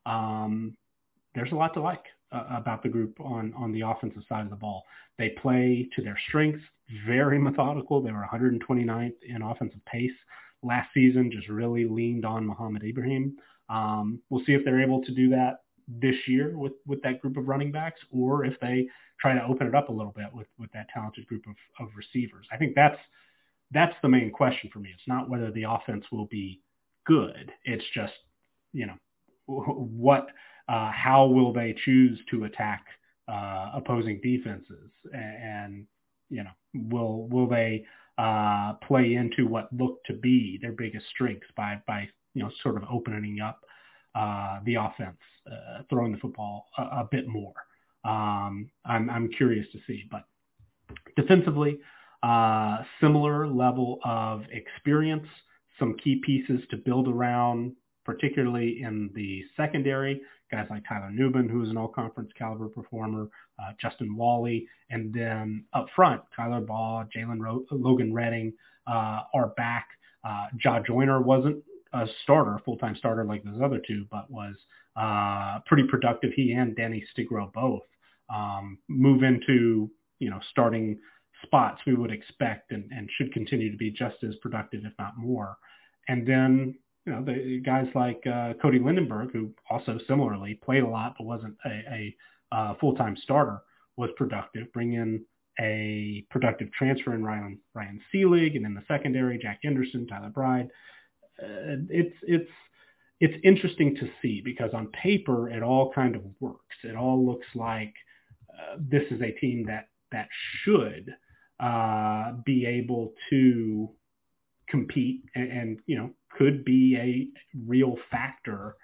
Um, 0.04 0.76
there's 1.34 1.52
a 1.52 1.56
lot 1.56 1.74
to 1.74 1.80
like 1.80 2.04
uh, 2.32 2.44
about 2.50 2.82
the 2.82 2.88
group 2.88 3.18
on, 3.20 3.52
on 3.56 3.72
the 3.72 3.82
offensive 3.82 4.22
side 4.28 4.44
of 4.44 4.50
the 4.50 4.56
ball. 4.56 4.84
They 5.18 5.30
play 5.30 5.88
to 5.96 6.02
their 6.02 6.18
strengths, 6.28 6.62
very 7.06 7.38
methodical. 7.38 8.00
They 8.00 8.12
were 8.12 8.26
129th 8.32 9.14
in 9.26 9.42
offensive 9.42 9.84
pace 9.86 10.12
last 10.62 10.88
season, 10.94 11.30
just 11.30 11.48
really 11.48 11.86
leaned 11.86 12.24
on 12.24 12.46
Mohamed 12.46 12.84
Ibrahim. 12.84 13.36
Um, 13.68 14.20
we'll 14.30 14.44
see 14.44 14.52
if 14.52 14.64
they're 14.64 14.82
able 14.82 15.02
to 15.04 15.12
do 15.12 15.30
that 15.30 15.62
this 15.88 16.16
year 16.26 16.56
with, 16.56 16.72
with 16.86 17.00
that 17.02 17.20
group 17.20 17.36
of 17.36 17.48
running 17.48 17.72
backs 17.72 18.00
or 18.10 18.44
if 18.44 18.58
they 18.60 18.86
try 19.20 19.34
to 19.34 19.44
open 19.44 19.66
it 19.66 19.74
up 19.74 19.88
a 19.88 19.92
little 19.92 20.12
bit 20.12 20.26
with, 20.32 20.48
with 20.58 20.70
that 20.72 20.86
talented 20.92 21.26
group 21.26 21.44
of, 21.46 21.56
of 21.80 21.92
receivers. 21.96 22.46
I 22.52 22.56
think 22.56 22.74
that's– 22.74 22.98
that's 23.72 23.94
the 24.00 24.08
main 24.08 24.30
question 24.30 24.70
for 24.72 24.78
me. 24.78 24.90
It's 24.94 25.08
not 25.08 25.28
whether 25.28 25.50
the 25.50 25.64
offense 25.64 26.04
will 26.12 26.26
be 26.26 26.60
good. 27.04 27.50
It's 27.64 27.84
just, 27.92 28.12
you 28.72 28.86
know, 28.86 28.94
what, 29.46 30.28
uh, 30.68 30.92
how 30.92 31.26
will 31.26 31.52
they 31.52 31.74
choose 31.84 32.16
to 32.30 32.44
attack 32.44 32.84
uh, 33.26 33.72
opposing 33.74 34.20
defenses, 34.22 34.92
and, 35.12 35.84
you 36.30 36.44
know, 36.44 36.50
will 36.74 37.26
will 37.28 37.48
they 37.48 37.84
uh, 38.18 38.74
play 38.86 39.14
into 39.14 39.48
what 39.48 39.68
look 39.72 40.02
to 40.04 40.12
be 40.12 40.58
their 40.62 40.72
biggest 40.72 41.06
strengths 41.12 41.48
by 41.56 41.80
by 41.86 42.08
you 42.34 42.42
know 42.42 42.50
sort 42.62 42.76
of 42.76 42.84
opening 42.90 43.40
up 43.40 43.64
uh, 44.16 44.60
the 44.64 44.76
offense, 44.76 45.18
uh, 45.50 45.82
throwing 45.90 46.12
the 46.12 46.18
football 46.18 46.66
a, 46.78 46.82
a 46.82 47.08
bit 47.10 47.28
more. 47.28 47.52
Um, 48.04 48.70
I'm 48.84 49.10
I'm 49.10 49.28
curious 49.28 49.66
to 49.72 49.78
see, 49.86 50.04
but 50.10 50.24
defensively, 51.16 51.78
uh, 52.22 52.78
similar 53.00 53.46
level 53.46 53.98
of 54.04 54.42
experience, 54.50 55.26
some 55.78 55.96
key 56.02 56.22
pieces 56.24 56.60
to 56.70 56.76
build 56.76 57.08
around, 57.08 57.72
particularly 58.04 58.80
in 58.82 59.10
the 59.14 59.42
secondary. 59.56 60.20
Guys 60.50 60.68
like 60.70 60.84
Tyler 60.88 61.10
Nubin, 61.10 61.48
who 61.50 61.62
is 61.64 61.70
an 61.70 61.76
all-conference 61.76 62.30
caliber 62.38 62.68
performer, 62.68 63.28
uh, 63.58 63.72
Justin 63.82 64.16
Walley, 64.16 64.68
and 64.90 65.12
then 65.12 65.64
up 65.72 65.86
front, 65.96 66.22
Tyler 66.34 66.60
Ball, 66.60 67.04
Jalen 67.14 67.40
Ro- 67.40 67.64
Logan 67.72 68.14
Redding 68.14 68.52
uh, 68.86 69.22
are 69.34 69.48
back. 69.56 69.88
Uh, 70.24 70.46
Jah 70.56 70.80
Joyner 70.86 71.20
wasn't 71.20 71.62
a 71.96 72.06
starter, 72.22 72.60
full-time 72.64 72.96
starter 72.96 73.24
like 73.24 73.42
those 73.44 73.60
other 73.62 73.80
two, 73.86 74.06
but 74.10 74.30
was 74.30 74.54
uh, 74.96 75.60
pretty 75.66 75.84
productive. 75.88 76.32
He 76.34 76.52
and 76.52 76.76
Danny 76.76 77.04
Striggow 77.16 77.52
both 77.52 77.82
um, 78.34 78.78
move 78.88 79.22
into 79.22 79.90
you 80.18 80.30
know 80.30 80.40
starting 80.50 80.98
spots 81.44 81.80
we 81.86 81.94
would 81.94 82.10
expect 82.10 82.72
and, 82.72 82.90
and 82.90 83.08
should 83.16 83.32
continue 83.32 83.70
to 83.70 83.76
be 83.76 83.90
just 83.90 84.16
as 84.26 84.34
productive, 84.36 84.82
if 84.84 84.92
not 84.98 85.18
more. 85.18 85.56
And 86.08 86.26
then, 86.26 86.74
you 87.04 87.12
know, 87.12 87.24
the 87.24 87.60
guys 87.64 87.86
like 87.94 88.22
uh, 88.26 88.54
Cody 88.60 88.78
Lindenberg, 88.78 89.32
who 89.32 89.50
also 89.70 89.98
similarly 90.08 90.58
played 90.64 90.82
a 90.82 90.88
lot 90.88 91.14
but 91.18 91.26
wasn't 91.26 91.56
a, 91.64 91.70
a 91.70 92.16
uh, 92.56 92.74
full-time 92.80 93.16
starter, 93.22 93.60
was 93.96 94.10
productive. 94.16 94.72
Bring 94.72 94.94
in 94.94 95.24
a 95.60 96.24
productive 96.30 96.70
transfer 96.72 97.14
in 97.14 97.24
Ryan 97.24 97.58
Ryan 97.74 98.00
Seelig, 98.12 98.56
and 98.56 98.66
in 98.66 98.74
the 98.74 98.82
secondary, 98.86 99.38
Jack 99.38 99.60
Henderson, 99.62 100.06
Tyler 100.06 100.28
Bride. 100.30 100.68
It's 101.38 102.16
it's 102.22 102.50
it's 103.20 103.34
interesting 103.44 103.96
to 103.96 104.08
see 104.20 104.42
because 104.44 104.70
on 104.74 104.88
paper 104.88 105.48
it 105.48 105.62
all 105.62 105.92
kind 105.92 106.16
of 106.16 106.22
works. 106.40 106.76
It 106.84 106.96
all 106.96 107.24
looks 107.24 107.46
like 107.54 107.94
uh, 108.50 108.76
this 108.78 109.02
is 109.10 109.20
a 109.22 109.32
team 109.32 109.66
that 109.66 109.88
that 110.12 110.28
should 110.62 111.14
uh, 111.60 112.32
be 112.44 112.66
able 112.66 113.14
to 113.30 113.90
compete 114.68 115.22
and, 115.34 115.52
and, 115.52 115.78
you 115.86 115.96
know 115.96 116.10
could 116.36 116.64
be 116.64 116.96
a 116.98 117.28
real 117.66 117.96
factor 118.10 118.76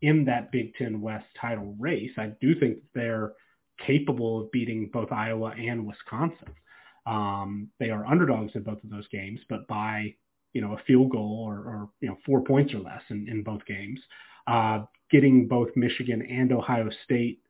in 0.00 0.24
that 0.24 0.50
Big 0.50 0.74
Ten 0.74 1.02
West 1.02 1.26
title 1.38 1.76
race. 1.78 2.12
I 2.16 2.32
do 2.40 2.58
think 2.58 2.78
they're 2.94 3.32
capable 3.86 4.40
of 4.40 4.52
beating 4.52 4.88
both 4.92 5.12
Iowa 5.12 5.52
and 5.58 5.86
Wisconsin. 5.86 6.54
Um, 7.06 7.68
they 7.78 7.90
are 7.90 8.06
underdogs 8.06 8.52
in 8.54 8.62
both 8.62 8.82
of 8.82 8.90
those 8.90 9.08
games, 9.08 9.40
but 9.48 9.66
by 9.68 10.14
you 10.54 10.62
know 10.62 10.72
a 10.72 10.82
field 10.86 11.10
goal 11.10 11.44
or, 11.46 11.56
or 11.56 11.88
you 12.00 12.08
know 12.08 12.16
four 12.24 12.42
points 12.42 12.72
or 12.72 12.78
less 12.78 13.02
in, 13.10 13.28
in 13.28 13.42
both 13.42 13.64
games. 13.66 14.00
Uh, 14.46 14.84
getting 15.10 15.46
both 15.46 15.68
Michigan 15.76 16.22
and 16.22 16.52
Ohio 16.52 16.88
State 17.04 17.40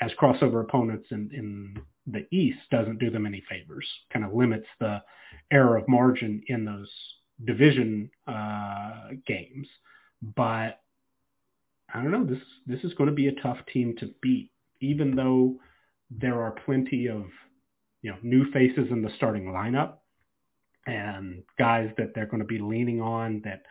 as 0.00 0.10
crossover 0.20 0.62
opponents 0.62 1.06
in, 1.10 1.30
in 1.32 1.80
the 2.06 2.26
East 2.36 2.58
doesn't 2.70 2.98
do 2.98 3.10
them 3.10 3.26
any 3.26 3.42
favors, 3.48 3.86
kind 4.12 4.24
of 4.24 4.34
limits 4.34 4.66
the 4.80 5.02
error 5.50 5.76
of 5.76 5.88
margin 5.88 6.42
in 6.48 6.64
those 6.64 6.90
division 7.44 8.10
uh, 8.26 9.08
games. 9.26 9.66
But 10.36 10.80
I 11.92 12.02
don't 12.02 12.10
know. 12.10 12.24
This 12.24 12.42
this 12.66 12.82
is 12.82 12.94
going 12.94 13.10
to 13.10 13.14
be 13.14 13.28
a 13.28 13.40
tough 13.40 13.58
team 13.72 13.94
to 13.98 14.10
beat, 14.22 14.50
even 14.80 15.14
though 15.14 15.56
there 16.10 16.40
are 16.40 16.56
plenty 16.64 17.08
of 17.08 17.24
you 18.02 18.10
know 18.10 18.16
new 18.22 18.50
faces 18.52 18.88
in 18.90 19.02
the 19.02 19.10
starting 19.16 19.46
lineup 19.46 19.94
and 20.86 21.42
guys 21.58 21.90
that 21.96 22.12
they're 22.14 22.26
going 22.26 22.42
to 22.42 22.46
be 22.46 22.58
leaning 22.58 23.00
on 23.00 23.42
that 23.44 23.62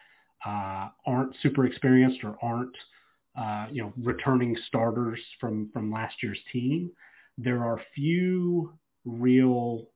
uh, 0.45 0.89
aren't 1.05 1.35
super 1.41 1.65
experienced 1.65 2.23
or 2.23 2.37
aren't 2.41 2.75
uh, 3.39 3.67
you 3.71 3.81
know 3.81 3.93
returning 4.01 4.55
starters 4.67 5.19
from 5.39 5.69
from 5.73 5.91
last 5.91 6.15
year's 6.21 6.39
team 6.51 6.91
there 7.37 7.63
are 7.63 7.81
few 7.95 8.73
real 9.05 9.87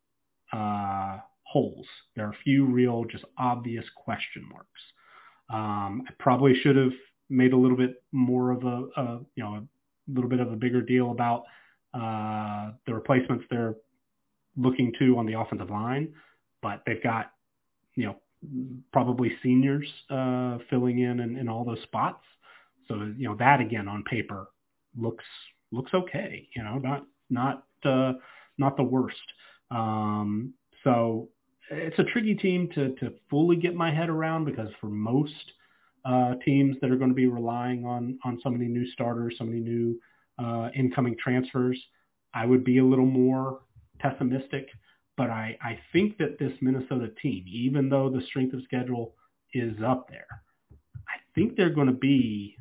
uh, 0.52 1.18
holes. 1.44 1.86
There 2.16 2.26
are 2.26 2.34
few 2.44 2.66
real, 2.66 3.06
just 3.06 3.24
obvious 3.38 3.86
question 3.96 4.48
marks. 4.50 4.82
Um, 5.50 6.04
I 6.08 6.12
probably 6.20 6.56
should 6.62 6.76
have 6.76 6.94
made 7.30 7.54
a 7.54 7.58
little 7.58 7.78
bit 7.78 8.04
more 8.12 8.52
of 8.52 8.64
a, 8.64 8.88
a 9.00 9.20
you 9.36 9.44
know, 9.44 9.56
a 9.56 9.64
little 10.08 10.30
bit 10.30 10.40
of 10.40 10.52
a 10.52 10.56
bigger 10.56 10.82
deal 10.82 11.12
about 11.12 11.44
uh, 11.94 12.72
the 12.86 12.94
replacements 12.94 13.46
they're 13.50 13.76
looking 14.56 14.92
to 15.00 15.18
on 15.18 15.26
the 15.26 15.40
offensive 15.40 15.70
line, 15.70 16.14
but 16.62 16.84
they've 16.86 17.04
got, 17.04 17.32
you 17.96 18.06
know, 18.06 18.16
probably 18.94 19.32
seniors 19.42 19.88
uh, 20.10 20.58
filling 20.70 21.00
in, 21.00 21.20
in 21.20 21.38
in 21.38 21.50
all 21.50 21.66
those 21.66 21.82
spots. 21.84 22.24
So 22.88 22.96
you 23.18 23.28
know 23.28 23.36
that 23.38 23.60
again 23.60 23.88
on 23.88 24.04
paper 24.04 24.48
looks 24.98 25.26
looks 25.72 25.94
okay. 25.94 26.48
You 26.56 26.64
know, 26.64 26.78
not 26.78 27.06
not 27.30 27.66
uh, 27.84 28.14
not 28.58 28.78
the 28.78 28.84
worst. 28.84 29.18
Um, 29.72 30.54
so 30.84 31.30
it's 31.70 32.00
a 32.00 32.04
tricky 32.04 32.36
team 32.36 32.70
to 32.76 32.96
to 32.96 33.14
fully 33.30 33.56
get 33.58 33.76
my 33.76 33.94
head 33.94 34.10
around 34.10 34.46
because 34.46 34.70
for 34.80 34.88
most 34.88 35.34
uh, 36.06 36.36
teams 36.46 36.78
that 36.82 36.92
are 36.92 36.96
going 36.96 37.10
to 37.10 37.16
be 37.16 37.28
relying 37.28 37.86
on 37.86 38.18
on 38.24 38.40
so 38.42 38.50
many 38.50 38.68
new 38.68 38.88
starters, 38.92 39.36
so 39.38 39.44
many 39.44 39.60
new 39.60 40.00
uh, 40.40 40.70
incoming 40.76 41.16
transfers, 41.22 41.80
I 42.34 42.46
would 42.46 42.64
be 42.64 42.78
a 42.78 42.86
little 42.86 43.06
more 43.06 43.62
pessimistic. 44.00 44.68
But 45.18 45.32
I, 45.32 45.58
I 45.62 45.80
think 45.92 46.18
that 46.20 46.38
this 46.40 46.54
Minnesota 46.62 47.10
team, 47.22 47.44
even 47.48 47.90
though 47.90 48.10
the 48.10 48.22
strength 48.28 48.54
of 48.54 48.62
schedule 48.64 49.16
is 49.54 49.76
up 49.84 50.08
there, 50.10 50.28
I 50.72 51.18
think 51.34 51.58
they're 51.58 51.72
going 51.72 51.88
to 51.88 51.94
be 51.94 52.56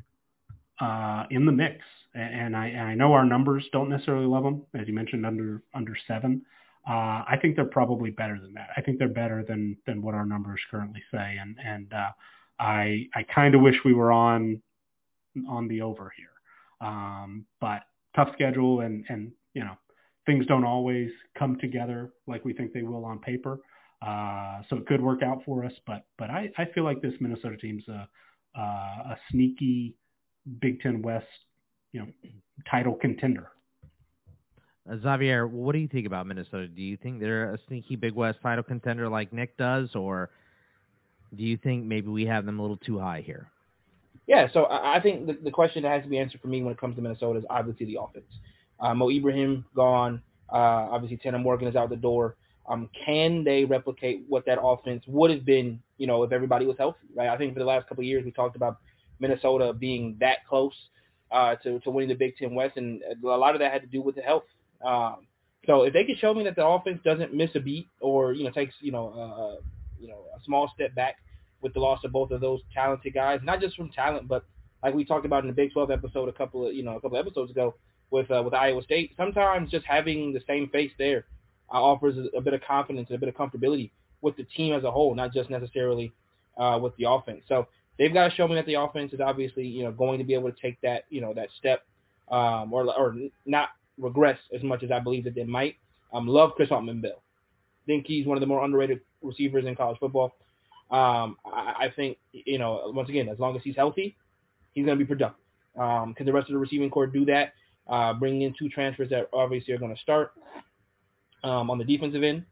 uh, 0.81 1.25
in 1.29 1.45
the 1.45 1.51
mix. 1.51 1.85
And 2.15 2.57
I, 2.57 2.67
and 2.67 2.81
I 2.81 2.95
know 2.95 3.13
our 3.13 3.25
numbers 3.25 3.63
don't 3.71 3.89
necessarily 3.89 4.25
love 4.25 4.43
them, 4.43 4.63
as 4.73 4.87
you 4.87 4.93
mentioned, 4.93 5.23
under 5.25 5.61
under 5.75 5.95
seven. 6.07 6.41
Uh, 6.89 7.21
I 7.27 7.37
think 7.41 7.55
they're 7.55 7.65
probably 7.65 8.09
better 8.09 8.39
than 8.41 8.53
that. 8.53 8.69
I 8.75 8.81
think 8.81 8.97
they're 8.97 9.07
better 9.07 9.43
than 9.47 9.77
than 9.85 10.01
what 10.01 10.15
our 10.15 10.25
numbers 10.25 10.59
currently 10.71 11.03
say. 11.11 11.37
And 11.39 11.57
and 11.63 11.93
uh, 11.93 12.09
I 12.59 13.07
I 13.13 13.23
kind 13.23 13.53
of 13.53 13.61
wish 13.61 13.75
we 13.85 13.93
were 13.93 14.11
on 14.11 14.61
on 15.47 15.67
the 15.67 15.81
over 15.81 16.11
here. 16.15 16.87
Um, 16.87 17.45
but 17.61 17.83
tough 18.15 18.29
schedule 18.33 18.81
and 18.81 19.05
and 19.09 19.31
you 19.53 19.63
know 19.63 19.77
things 20.27 20.45
don't 20.45 20.63
always 20.65 21.09
come 21.39 21.57
together 21.59 22.11
like 22.27 22.45
we 22.45 22.53
think 22.53 22.73
they 22.73 22.83
will 22.83 23.05
on 23.05 23.17
paper. 23.17 23.59
Uh, 24.05 24.61
so 24.69 24.75
it 24.75 24.85
could 24.85 25.01
work 25.01 25.23
out 25.23 25.41
for 25.43 25.65
us, 25.65 25.71
but 25.87 26.05
but 26.19 26.29
I, 26.29 26.51
I 26.59 26.65
feel 26.75 26.83
like 26.83 27.01
this 27.01 27.13
Minnesota 27.19 27.57
team's 27.57 27.87
a 27.87 28.07
uh, 28.55 28.61
a 28.61 29.17
sneaky 29.31 29.95
Big 30.61 30.79
Ten 30.81 31.01
West 31.01 31.25
you 31.93 32.01
know 32.01 32.07
title 32.69 32.93
contender. 32.93 33.49
Uh, 34.87 34.97
Xavier, 35.01 35.47
what 35.47 35.73
do 35.73 35.79
you 35.79 35.87
think 35.87 36.05
about 36.05 36.27
Minnesota? 36.27 36.67
Do 36.67 36.83
you 36.83 36.95
think 36.97 37.19
they're 37.19 37.55
a 37.55 37.59
sneaky 37.67 37.95
Big 37.95 38.13
West 38.13 38.37
title 38.43 38.63
contender 38.63 39.09
like 39.09 39.33
Nick 39.33 39.57
does, 39.57 39.95
or 39.95 40.29
do 41.35 41.43
you 41.43 41.57
think 41.57 41.83
maybe 41.83 42.09
we 42.09 42.25
have 42.27 42.45
them 42.45 42.59
a 42.59 42.61
little 42.61 42.77
too 42.77 42.99
high 42.99 43.23
here? 43.25 43.49
Yeah, 44.27 44.47
so 44.53 44.67
I 44.69 44.99
think 44.99 45.25
the, 45.25 45.37
the 45.41 45.51
question 45.51 45.83
that 45.83 45.91
has 45.91 46.03
to 46.03 46.09
be 46.09 46.19
answered 46.19 46.41
for 46.41 46.49
me 46.49 46.61
when 46.61 46.73
it 46.73 46.79
comes 46.79 46.97
to 46.97 47.01
Minnesota 47.01 47.39
is 47.39 47.45
obviously 47.49 47.85
the 47.85 47.97
offense. 47.99 48.25
Uh, 48.79 48.93
Mo 48.93 49.09
Ibrahim 49.09 49.65
gone. 49.75 50.21
Uh, 50.51 50.87
obviously, 50.91 51.17
Tanner 51.17 51.39
Morgan 51.39 51.67
is 51.67 51.75
out 51.75 51.89
the 51.89 51.95
door. 51.95 52.35
Um, 52.67 52.89
can 53.05 53.43
they 53.43 53.63
replicate 53.63 54.25
what 54.27 54.45
that 54.45 54.59
offense 54.61 55.03
would 55.07 55.31
have 55.31 55.45
been, 55.45 55.79
you 55.97 56.07
know, 56.07 56.23
if 56.23 56.31
everybody 56.31 56.65
was 56.65 56.77
healthy? 56.77 57.07
Right. 57.15 57.29
I 57.29 57.37
think 57.37 57.53
for 57.53 57.59
the 57.59 57.65
last 57.65 57.87
couple 57.87 58.01
of 58.01 58.07
years 58.07 58.25
we 58.25 58.31
talked 58.31 58.55
about 58.55 58.77
Minnesota 59.19 59.73
being 59.73 60.17
that 60.19 60.45
close 60.47 60.73
uh, 61.31 61.55
to 61.63 61.79
to 61.79 61.89
winning 61.89 62.09
the 62.09 62.15
Big 62.15 62.37
Ten 62.37 62.53
West, 62.53 62.77
and 62.77 63.01
a 63.23 63.27
lot 63.27 63.55
of 63.55 63.59
that 63.59 63.71
had 63.71 63.81
to 63.81 63.87
do 63.87 64.01
with 64.01 64.15
the 64.15 64.21
health. 64.21 64.43
Um, 64.85 65.27
so 65.65 65.83
if 65.83 65.93
they 65.93 66.03
could 66.03 66.17
show 66.19 66.33
me 66.33 66.43
that 66.45 66.55
the 66.55 66.65
offense 66.65 66.99
doesn't 67.03 67.33
miss 67.33 67.49
a 67.55 67.59
beat 67.59 67.87
or 67.99 68.33
you 68.33 68.43
know 68.43 68.51
takes 68.51 68.75
you 68.81 68.91
know 68.91 69.09
uh, 69.09 69.61
you 69.99 70.07
know 70.07 70.25
a 70.35 70.43
small 70.43 70.71
step 70.73 70.93
back 70.95 71.17
with 71.61 71.73
the 71.73 71.79
loss 71.79 72.03
of 72.03 72.11
both 72.11 72.31
of 72.31 72.41
those 72.41 72.61
talented 72.73 73.13
guys, 73.13 73.39
not 73.43 73.59
just 73.59 73.75
from 73.75 73.89
talent, 73.89 74.27
but 74.27 74.45
like 74.83 74.93
we 74.93 75.03
talked 75.03 75.25
about 75.25 75.43
in 75.43 75.47
the 75.47 75.55
Big 75.55 75.73
12 75.73 75.89
episode 75.89 76.29
a 76.29 76.33
couple 76.33 76.67
of 76.67 76.73
you 76.73 76.83
know 76.83 76.95
a 76.95 77.01
couple 77.01 77.17
of 77.17 77.25
episodes 77.25 77.51
ago, 77.51 77.75
with 78.11 78.29
uh, 78.31 78.41
with 78.43 78.53
Iowa 78.53 78.81
State. 78.83 79.13
Sometimes 79.17 79.69
just 79.69 79.85
having 79.85 80.33
the 80.33 80.41
same 80.47 80.69
face 80.69 80.91
there 80.97 81.25
uh, 81.71 81.81
offers 81.81 82.15
a, 82.35 82.41
bit 82.41 82.53
of 82.53 82.61
confidence 82.61 83.09
and 83.09 83.17
a 83.17 83.19
bit 83.19 83.29
of 83.29 83.35
comfortability 83.35 83.91
with 84.21 84.35
the 84.37 84.43
team 84.43 84.73
as 84.73 84.83
a 84.83 84.91
whole, 84.91 85.13
not 85.15 85.33
just 85.33 85.49
necessarily 85.49 86.11
uh, 86.57 86.79
with 86.81 86.95
the 86.97 87.09
offense. 87.09 87.43
So 87.47 87.67
they've 87.97 88.13
got 88.13 88.29
to 88.29 88.35
show 88.35 88.47
me 88.47 88.55
that 88.55 88.65
the 88.65 88.75
offense 88.75 89.13
is 89.13 89.19
obviously 89.19 89.65
you 89.65 89.83
know 89.83 89.91
going 89.91 90.19
to 90.19 90.23
be 90.23 90.33
able 90.33 90.51
to 90.51 90.57
take 90.61 90.79
that 90.81 91.03
you 91.09 91.21
know 91.21 91.33
that 91.33 91.49
step 91.57 91.85
um, 92.29 92.71
or 92.73 92.85
or 92.97 93.15
not 93.45 93.69
regress 93.97 94.39
as 94.53 94.63
much 94.63 94.83
as 94.83 94.91
I 94.91 94.99
believe 94.99 95.23
that 95.25 95.35
they 95.35 95.43
might. 95.43 95.75
Um, 96.13 96.27
love 96.27 96.51
Chris 96.55 96.69
Autman-Bell. 96.69 97.21
Think 97.85 98.05
he's 98.05 98.25
one 98.25 98.37
of 98.37 98.41
the 98.41 98.47
more 98.47 98.63
underrated 98.63 99.01
receivers 99.21 99.65
in 99.65 99.75
college 99.75 99.97
football. 99.99 100.35
Um, 100.89 101.37
I, 101.45 101.73
I, 101.79 101.93
think 101.95 102.17
you 102.31 102.59
know 102.59 102.91
once 102.93 103.09
again, 103.09 103.27
as 103.27 103.39
long 103.39 103.57
as 103.57 103.63
he's 103.63 103.75
healthy, 103.75 104.15
he's 104.73 104.85
going 104.85 104.97
to 104.97 105.03
be 105.03 105.07
productive. 105.07 105.41
Um, 105.77 106.13
can 106.13 106.25
the 106.25 106.33
rest 106.33 106.47
of 106.49 106.53
the 106.53 106.59
receiving 106.59 106.89
corps 106.89 107.07
do 107.07 107.25
that? 107.25 107.53
Uh, 107.89 108.13
bringing 108.13 108.43
in 108.43 108.53
two 108.57 108.69
transfers 108.69 109.09
that 109.09 109.29
obviously 109.33 109.73
are 109.73 109.77
going 109.77 109.95
to 109.95 110.01
start 110.01 110.31
um, 111.43 111.69
on 111.69 111.77
the 111.77 111.83
defensive 111.83 112.23
end. 112.23 112.45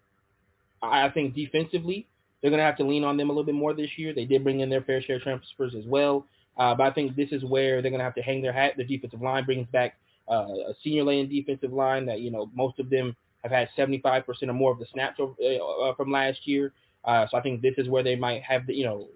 I 0.81 1.09
think 1.09 1.35
defensively, 1.35 2.07
they're 2.41 2.51
going 2.51 2.59
to 2.59 2.65
have 2.65 2.77
to 2.77 2.83
lean 2.83 3.03
on 3.03 3.17
them 3.17 3.29
a 3.29 3.33
little 3.33 3.45
bit 3.45 3.55
more 3.55 3.73
this 3.73 3.89
year. 3.97 4.13
They 4.13 4.25
did 4.25 4.43
bring 4.43 4.59
in 4.59 4.69
their 4.69 4.81
fair 4.81 5.01
share 5.01 5.15
of 5.17 5.23
transfers 5.23 5.73
as 5.77 5.85
well. 5.85 6.27
Uh, 6.57 6.75
but 6.75 6.83
I 6.83 6.91
think 6.91 7.15
this 7.15 7.31
is 7.31 7.43
where 7.43 7.81
they're 7.81 7.91
going 7.91 7.99
to 7.99 8.05
have 8.05 8.15
to 8.15 8.21
hang 8.21 8.41
their 8.41 8.53
hat. 8.53 8.73
The 8.77 8.83
defensive 8.83 9.21
line 9.21 9.45
brings 9.45 9.67
back 9.71 9.97
uh, 10.29 10.47
a 10.67 10.73
senior 10.83 11.03
lane 11.03 11.29
defensive 11.29 11.73
line 11.73 12.05
that, 12.05 12.21
you 12.21 12.31
know, 12.31 12.49
most 12.53 12.79
of 12.79 12.89
them 12.89 13.15
have 13.43 13.51
had 13.51 13.69
75% 13.77 14.25
or 14.43 14.53
more 14.53 14.71
of 14.71 14.79
the 14.79 14.85
snaps 14.93 15.19
over, 15.19 15.33
uh, 15.41 15.93
from 15.95 16.11
last 16.11 16.47
year. 16.47 16.71
Uh, 17.03 17.25
so 17.29 17.37
I 17.37 17.41
think 17.41 17.61
this 17.61 17.75
is 17.77 17.89
where 17.89 18.03
they 18.03 18.15
might 18.15 18.41
have 18.43 18.65
the, 18.67 18.73
you 18.73 18.85
know, 18.85 19.07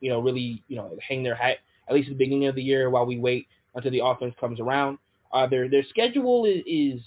you 0.00 0.10
know, 0.10 0.20
really, 0.20 0.62
you 0.68 0.76
know, 0.76 0.96
hang 1.06 1.22
their 1.22 1.34
hat 1.34 1.58
at 1.88 1.94
least 1.94 2.08
at 2.08 2.18
the 2.18 2.24
beginning 2.24 2.48
of 2.48 2.54
the 2.54 2.62
year 2.62 2.90
while 2.90 3.06
we 3.06 3.18
wait 3.18 3.46
until 3.74 3.90
the 3.90 4.04
offense 4.04 4.34
comes 4.38 4.60
around. 4.60 4.98
Uh, 5.32 5.46
their 5.46 5.68
their 5.68 5.84
schedule 5.88 6.44
is, 6.44 6.62
is 6.66 7.00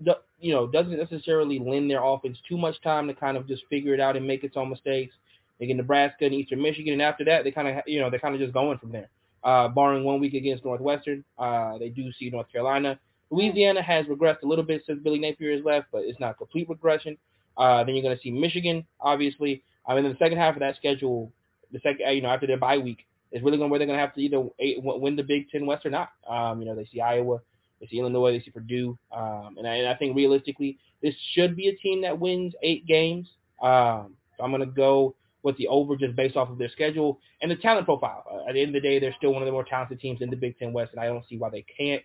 the, 0.00 0.18
you 0.40 0.52
know 0.52 0.66
doesn't 0.66 0.96
necessarily 0.96 1.58
lend 1.58 1.90
their 1.90 2.02
offense 2.04 2.38
too 2.48 2.56
much 2.56 2.80
time 2.82 3.08
to 3.08 3.14
kind 3.14 3.36
of 3.36 3.46
just 3.48 3.62
figure 3.68 3.94
it 3.94 4.00
out 4.00 4.16
and 4.16 4.26
make 4.26 4.44
its 4.44 4.56
own 4.56 4.70
mistakes. 4.70 5.14
They 5.58 5.66
get 5.66 5.76
Nebraska 5.76 6.24
and 6.24 6.34
Eastern 6.34 6.62
Michigan, 6.62 6.94
and 6.94 7.02
after 7.02 7.24
that, 7.24 7.44
they 7.44 7.50
kind 7.50 7.68
of 7.68 7.82
you 7.86 8.00
know 8.00 8.10
they're 8.10 8.20
kind 8.20 8.34
of 8.34 8.40
just 8.40 8.52
going 8.52 8.78
from 8.78 8.92
there. 8.92 9.08
Uh, 9.42 9.68
barring 9.68 10.04
one 10.04 10.20
week 10.20 10.34
against 10.34 10.64
Northwestern, 10.64 11.22
uh, 11.38 11.76
they 11.76 11.90
do 11.90 12.10
see 12.18 12.30
North 12.30 12.50
Carolina. 12.50 12.98
Louisiana 13.30 13.82
has 13.82 14.06
regressed 14.06 14.42
a 14.42 14.46
little 14.46 14.64
bit 14.64 14.82
since 14.86 15.02
Billy 15.02 15.18
Napier 15.18 15.52
has 15.54 15.64
left, 15.64 15.88
but 15.92 16.04
it's 16.04 16.18
not 16.20 16.38
complete 16.38 16.68
regression. 16.68 17.18
Uh, 17.56 17.84
then 17.84 17.94
you're 17.94 18.02
going 18.02 18.16
to 18.16 18.22
see 18.22 18.30
Michigan, 18.30 18.86
obviously. 19.00 19.62
I 19.86 19.94
mean, 19.94 20.04
in 20.04 20.12
the 20.12 20.18
second 20.18 20.38
half 20.38 20.54
of 20.56 20.60
that 20.60 20.76
schedule, 20.76 21.30
the 21.72 21.80
second, 21.80 22.08
you 22.14 22.22
know, 22.22 22.28
after 22.28 22.46
their 22.46 22.56
bye 22.56 22.78
week, 22.78 23.06
is 23.34 23.42
really 23.42 23.58
going 23.58 23.68
where 23.68 23.78
they're 23.78 23.86
going 23.86 23.98
to 23.98 24.04
have 24.04 24.14
to 24.14 24.20
either 24.20 24.42
win 24.78 25.16
the 25.16 25.22
Big 25.22 25.50
Ten 25.50 25.66
West 25.66 25.84
or 25.84 25.90
not. 25.90 26.10
Um, 26.28 26.60
you 26.60 26.66
know, 26.66 26.76
they 26.76 26.86
see 26.86 27.00
Iowa, 27.00 27.40
they 27.80 27.86
see 27.88 27.98
Illinois, 27.98 28.30
they 28.30 28.40
see 28.40 28.52
Purdue, 28.52 28.96
um, 29.14 29.56
and, 29.58 29.66
I, 29.66 29.74
and 29.74 29.88
I 29.88 29.94
think 29.96 30.16
realistically, 30.16 30.78
this 31.02 31.14
should 31.32 31.56
be 31.56 31.68
a 31.68 31.76
team 31.76 32.02
that 32.02 32.18
wins 32.18 32.54
eight 32.62 32.86
games. 32.86 33.28
Um, 33.60 34.14
so 34.36 34.44
I'm 34.44 34.50
going 34.50 34.60
to 34.60 34.66
go 34.66 35.16
with 35.42 35.56
the 35.58 35.66
over 35.66 35.96
just 35.96 36.14
based 36.16 36.36
off 36.36 36.48
of 36.48 36.58
their 36.58 36.70
schedule 36.70 37.18
and 37.42 37.50
the 37.50 37.56
talent 37.56 37.86
profile. 37.86 38.24
Uh, 38.32 38.48
at 38.48 38.54
the 38.54 38.60
end 38.62 38.74
of 38.74 38.80
the 38.80 38.88
day, 38.88 39.00
they're 39.00 39.14
still 39.18 39.32
one 39.32 39.42
of 39.42 39.46
the 39.46 39.52
more 39.52 39.64
talented 39.64 40.00
teams 40.00 40.22
in 40.22 40.30
the 40.30 40.36
Big 40.36 40.56
Ten 40.58 40.72
West, 40.72 40.92
and 40.92 41.00
I 41.00 41.06
don't 41.06 41.26
see 41.28 41.36
why 41.36 41.50
they 41.50 41.66
can't. 41.76 42.02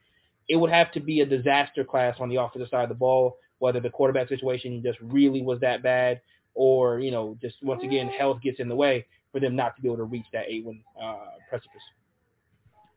It 0.48 0.56
would 0.56 0.72
have 0.72 0.92
to 0.94 1.00
be 1.00 1.22
a 1.22 1.28
disaster 1.28 1.84
class 1.84 2.16
on 2.20 2.30
the 2.30 2.38
offensive 2.38 2.70
side 2.70 2.84
of 2.84 2.90
the 2.90 2.96
ball, 2.96 3.38
whether 3.60 3.80
the 3.80 3.92
quarterback 3.92 4.30
situation 4.30 4.82
just 4.84 4.98
really 5.00 5.44
was 5.44 5.60
that 5.60 5.84
bad, 5.84 6.22
or 6.56 7.00
you 7.00 7.12
know, 7.12 7.38
just 7.40 7.58
once 7.62 7.84
again 7.84 8.08
health 8.08 8.42
gets 8.42 8.60
in 8.60 8.68
the 8.68 8.76
way 8.76 9.06
for 9.32 9.40
them 9.40 9.56
not 9.56 9.76
to 9.76 9.82
be 9.82 9.88
able 9.88 9.98
to 9.98 10.04
reach 10.04 10.26
that 10.34 10.46
eight 10.48 10.66
win 10.66 10.82
uh, 11.02 11.18
precipice. 11.50 11.82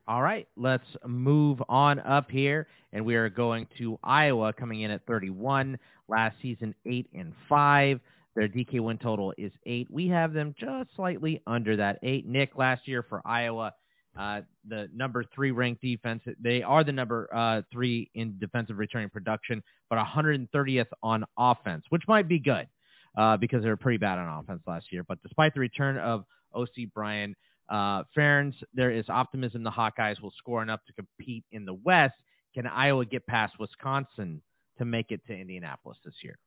All 0.08 0.22
right, 0.22 0.48
let's 0.56 0.84
move 1.06 1.62
on 1.68 2.00
up 2.00 2.30
here, 2.30 2.66
and 2.92 3.04
we 3.04 3.14
are 3.14 3.28
going 3.28 3.68
to 3.78 3.98
Iowa, 4.02 4.52
coming 4.52 4.80
in 4.80 4.90
at 4.90 5.06
31. 5.06 5.78
Last 6.08 6.36
season, 6.42 6.74
eight 6.86 7.08
and 7.14 7.32
five. 7.48 8.00
Their 8.34 8.48
DK 8.48 8.80
win 8.80 8.98
total 8.98 9.32
is 9.38 9.52
eight. 9.66 9.88
We 9.90 10.08
have 10.08 10.32
them 10.32 10.54
just 10.58 10.90
slightly 10.96 11.40
under 11.46 11.76
that 11.76 11.98
eight. 12.02 12.26
Nick, 12.26 12.56
last 12.56 12.88
year 12.88 13.04
for 13.08 13.22
Iowa, 13.24 13.74
uh, 14.18 14.40
the 14.68 14.88
number 14.94 15.24
three 15.34 15.52
ranked 15.52 15.82
defense. 15.82 16.22
They 16.40 16.62
are 16.62 16.82
the 16.82 16.92
number 16.92 17.28
uh, 17.32 17.62
three 17.70 18.10
in 18.14 18.38
defensive 18.40 18.78
returning 18.78 19.10
production, 19.10 19.62
but 19.88 19.98
130th 19.98 20.86
on 21.02 21.24
offense, 21.38 21.84
which 21.90 22.02
might 22.08 22.26
be 22.26 22.38
good 22.38 22.66
uh, 23.16 23.36
because 23.36 23.62
they 23.62 23.68
were 23.68 23.76
pretty 23.76 23.98
bad 23.98 24.18
on 24.18 24.40
offense 24.40 24.62
last 24.66 24.92
year. 24.92 25.04
But 25.04 25.22
despite 25.22 25.54
the 25.54 25.60
return 25.60 25.98
of 25.98 26.24
OC 26.54 26.88
Brian 26.94 27.34
uh, 27.68 28.04
Ferentz, 28.16 28.54
there 28.74 28.90
is 28.90 29.04
optimism 29.08 29.62
the 29.62 29.70
Hawkeyes 29.70 30.20
will 30.20 30.32
score 30.36 30.62
enough 30.62 30.80
to 30.86 30.92
compete 30.92 31.44
in 31.52 31.64
the 31.64 31.74
West. 31.74 32.14
Can 32.54 32.66
Iowa 32.66 33.04
get 33.04 33.26
past 33.26 33.54
Wisconsin 33.58 34.42
to 34.78 34.84
make 34.84 35.10
it 35.10 35.20
to 35.26 35.34
Indianapolis 35.34 35.98
this 36.04 36.14
year? 36.22 36.38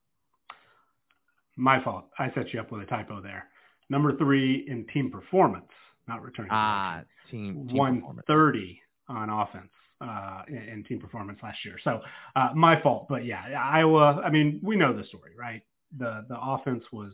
My 1.56 1.82
fault. 1.82 2.04
I 2.18 2.30
set 2.34 2.52
you 2.52 2.60
up 2.60 2.70
with 2.70 2.82
a 2.82 2.86
typo 2.86 3.20
there. 3.20 3.48
Number 3.88 4.16
three 4.16 4.64
in 4.68 4.86
team 4.92 5.10
performance, 5.10 5.70
not 6.06 6.22
returning. 6.22 6.50
Ah, 6.52 7.02
team, 7.30 7.66
team 7.68 7.76
130 7.76 8.80
on 9.08 9.30
offense. 9.30 9.70
uh, 10.00 10.42
in, 10.48 10.56
in, 10.56 10.84
team 10.84 11.00
performance 11.00 11.38
last 11.42 11.64
year. 11.64 11.78
So 11.82 12.00
uh, 12.34 12.50
my 12.54 12.80
fault, 12.82 13.06
but 13.08 13.24
yeah, 13.24 13.42
Iowa. 13.58 14.20
I 14.24 14.30
mean, 14.30 14.60
we 14.62 14.76
know 14.76 14.96
the 14.96 15.04
story, 15.04 15.32
right? 15.38 15.62
The 15.98 16.24
the 16.28 16.36
offense 16.40 16.84
was 16.92 17.12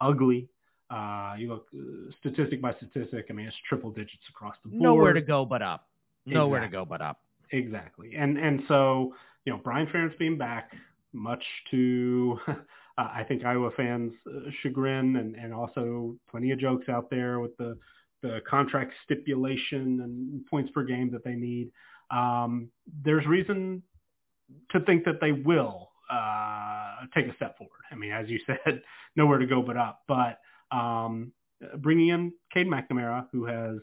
ugly. 0.00 0.48
Uh, 0.90 1.34
you 1.38 1.48
look 1.48 1.66
uh, 1.74 2.10
statistic 2.18 2.60
by 2.60 2.74
statistic. 2.74 3.26
I 3.30 3.32
mean, 3.32 3.46
it's 3.46 3.56
triple 3.68 3.90
digits 3.90 4.22
across 4.28 4.56
the 4.64 4.70
board. 4.70 4.82
Nowhere 4.82 5.12
to 5.12 5.20
go 5.20 5.44
but 5.44 5.62
up. 5.62 5.88
Nowhere 6.26 6.60
exactly. 6.60 6.78
to 6.78 6.84
go 6.84 6.88
but 6.88 7.00
up. 7.00 7.20
Exactly. 7.52 8.14
And 8.16 8.38
and 8.38 8.62
so 8.68 9.14
you 9.44 9.52
know, 9.52 9.60
Brian 9.62 9.86
Ferentz 9.86 10.18
being 10.18 10.36
back, 10.36 10.72
much 11.12 11.42
to 11.70 12.38
uh, 12.48 12.54
I 12.98 13.24
think 13.26 13.44
Iowa 13.44 13.70
fans' 13.76 14.12
uh, 14.26 14.50
chagrin, 14.62 15.16
and 15.16 15.34
and 15.36 15.54
also 15.54 16.16
plenty 16.30 16.50
of 16.50 16.58
jokes 16.58 16.88
out 16.88 17.10
there 17.10 17.40
with 17.40 17.56
the 17.56 17.78
the 18.22 18.40
contract 18.48 18.92
stipulation 19.04 20.00
and 20.02 20.46
points 20.46 20.70
per 20.72 20.82
game 20.82 21.10
that 21.12 21.24
they 21.24 21.34
need. 21.34 21.70
Um, 22.10 22.68
there's 23.02 23.24
reason 23.26 23.82
to 24.72 24.80
think 24.80 25.04
that 25.04 25.20
they 25.20 25.32
will 25.32 25.89
uh, 26.10 27.06
take 27.14 27.26
a 27.26 27.34
step 27.36 27.56
forward. 27.58 27.80
I 27.90 27.94
mean, 27.94 28.12
as 28.12 28.28
you 28.28 28.40
said, 28.46 28.82
nowhere 29.16 29.38
to 29.38 29.46
go 29.46 29.62
but 29.62 29.76
up. 29.76 30.02
But 30.08 30.38
um, 30.74 31.32
bringing 31.78 32.08
in 32.08 32.32
Cade 32.52 32.66
McNamara, 32.66 33.26
who 33.32 33.44
has 33.44 33.76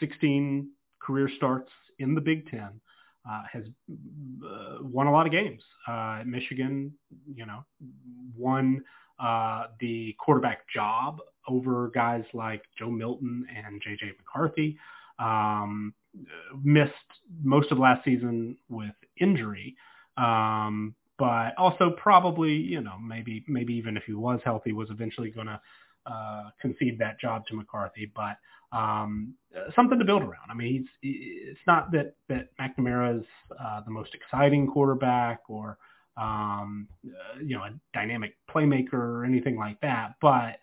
16 0.00 0.70
career 1.00 1.30
starts 1.36 1.70
in 1.98 2.14
the 2.14 2.20
Big 2.20 2.48
Ten, 2.50 2.80
uh, 3.28 3.42
has 3.52 3.64
uh, 4.44 4.78
won 4.80 5.06
a 5.06 5.12
lot 5.12 5.26
of 5.26 5.32
games. 5.32 5.62
Uh, 5.86 6.22
Michigan, 6.26 6.92
you 7.32 7.46
know, 7.46 7.64
won 8.36 8.82
uh, 9.20 9.66
the 9.80 10.14
quarterback 10.18 10.68
job 10.68 11.20
over 11.48 11.90
guys 11.94 12.24
like 12.34 12.62
Joe 12.78 12.90
Milton 12.90 13.46
and 13.54 13.80
J.J. 13.82 14.12
McCarthy. 14.18 14.76
Um, 15.18 15.94
missed 16.62 16.92
most 17.42 17.70
of 17.70 17.78
last 17.78 18.04
season 18.04 18.56
with 18.68 18.94
injury, 19.20 19.76
um, 20.16 20.94
but 21.18 21.54
also 21.58 21.90
probably, 21.96 22.52
you 22.52 22.80
know, 22.80 22.98
maybe 22.98 23.44
maybe 23.48 23.74
even 23.74 23.96
if 23.96 24.04
he 24.04 24.14
was 24.14 24.40
healthy, 24.44 24.72
was 24.72 24.88
eventually 24.90 25.30
going 25.30 25.46
to 25.46 25.60
uh, 26.06 26.50
concede 26.60 26.98
that 26.98 27.20
job 27.20 27.46
to 27.46 27.54
McCarthy. 27.54 28.10
But 28.14 28.36
um, 28.76 29.34
something 29.76 29.98
to 29.98 30.04
build 30.04 30.22
around. 30.22 30.50
I 30.50 30.54
mean, 30.54 30.86
it's 31.02 31.60
not 31.66 31.92
that 31.92 32.14
that 32.28 32.48
McNamara 32.58 33.20
is 33.20 33.26
uh, 33.58 33.82
the 33.84 33.90
most 33.90 34.14
exciting 34.14 34.66
quarterback 34.66 35.40
or 35.48 35.78
um, 36.16 36.88
uh, 37.06 37.40
you 37.42 37.56
know 37.56 37.64
a 37.64 37.70
dynamic 37.94 38.34
playmaker 38.50 38.94
or 38.94 39.24
anything 39.24 39.56
like 39.56 39.80
that, 39.80 40.14
but 40.20 40.58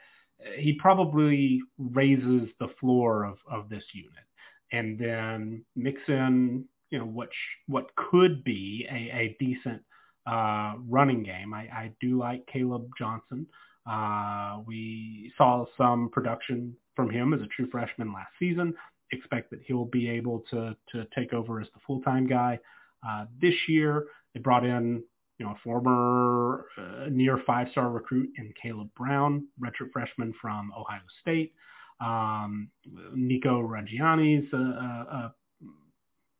he 0.57 0.73
probably 0.80 1.59
raises 1.77 2.49
the 2.59 2.69
floor 2.80 3.26
of 3.26 3.38
of 3.49 3.69
this 3.69 3.84
unit, 3.93 4.26
and 4.71 4.97
then 4.97 5.63
mix 5.76 6.01
in 6.07 6.65
you 6.89 6.99
know 6.99 7.05
what 7.05 7.30
sh- 7.31 7.63
what 7.67 7.95
could 7.95 8.43
be 8.43 8.88
a, 8.89 8.95
a 8.95 9.38
decent 9.39 9.81
uh, 10.28 10.76
running 10.88 11.24
game. 11.24 11.54
I, 11.54 11.62
I 11.62 11.91
do 12.02 12.18
like 12.18 12.46
Caleb 12.48 12.90
Johnson. 12.98 13.48
Uh, 13.90 14.60
we 14.66 15.32
saw 15.38 15.66
some 15.78 16.10
production 16.10 16.76
from 16.96 17.10
him 17.10 17.34
as 17.34 17.41
a 17.41 17.48
true 17.48 17.68
freshman 17.72 18.14
last 18.14 18.32
season. 18.38 18.74
Expect 19.12 19.50
that 19.50 19.62
he'll 19.66 19.86
be 19.86 20.08
able 20.10 20.44
to 20.52 20.76
to 20.91 21.06
take 21.16 21.34
over 21.34 21.60
as 21.60 21.68
the 21.74 21.80
full 21.88 22.02
time 22.02 22.28
guy 22.28 22.60
uh, 23.08 23.26
this 23.41 23.56
year. 23.68 24.06
They 24.34 24.40
brought 24.40 24.66
in 24.66 25.04
you 25.40 25.46
know 25.46 25.54
a 25.54 25.60
former 25.64 26.66
uh, 26.78 27.08
near 27.10 27.41
five 27.48 27.70
star 27.72 27.90
recruit 27.90 28.30
in 28.38 28.54
Caleb 28.62 28.90
Brown, 28.96 29.48
redshirt 29.60 29.91
freshman 29.91 30.34
from 30.40 30.72
Ohio 30.78 31.02
State. 31.22 31.54
Um, 32.02 32.70
Nico 33.16 33.62
Ragaini's 33.62 34.52
a, 34.54 34.58
a, 34.58 34.62
a 34.62 35.34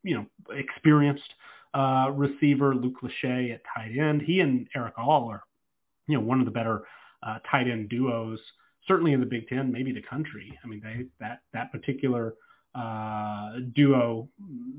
you 0.02 0.14
know 0.14 0.26
experienced 0.54 1.34
uh, 1.74 2.10
receiver. 2.12 2.74
Luke 2.74 3.00
Lachey 3.02 3.54
at 3.54 3.62
tight 3.74 3.96
end. 3.96 4.22
He 4.22 4.40
and 4.40 4.68
Erick 4.74 4.94
All 4.98 5.30
are 5.30 5.42
you 6.06 6.16
know 6.16 6.24
one 6.24 6.40
of 6.40 6.44
the 6.44 6.52
better 6.52 6.82
uh, 7.22 7.38
tight 7.50 7.68
end 7.68 7.88
duos 7.88 8.40
certainly 8.86 9.12
in 9.12 9.20
the 9.20 9.26
Big 9.26 9.46
Ten, 9.48 9.70
maybe 9.70 9.92
the 9.92 10.02
country. 10.02 10.58
I 10.64 10.66
mean, 10.66 10.80
they 10.82 11.06
that 11.20 11.42
that 11.52 11.70
particular 11.72 12.34
uh, 12.74 13.52
duo 13.74 14.28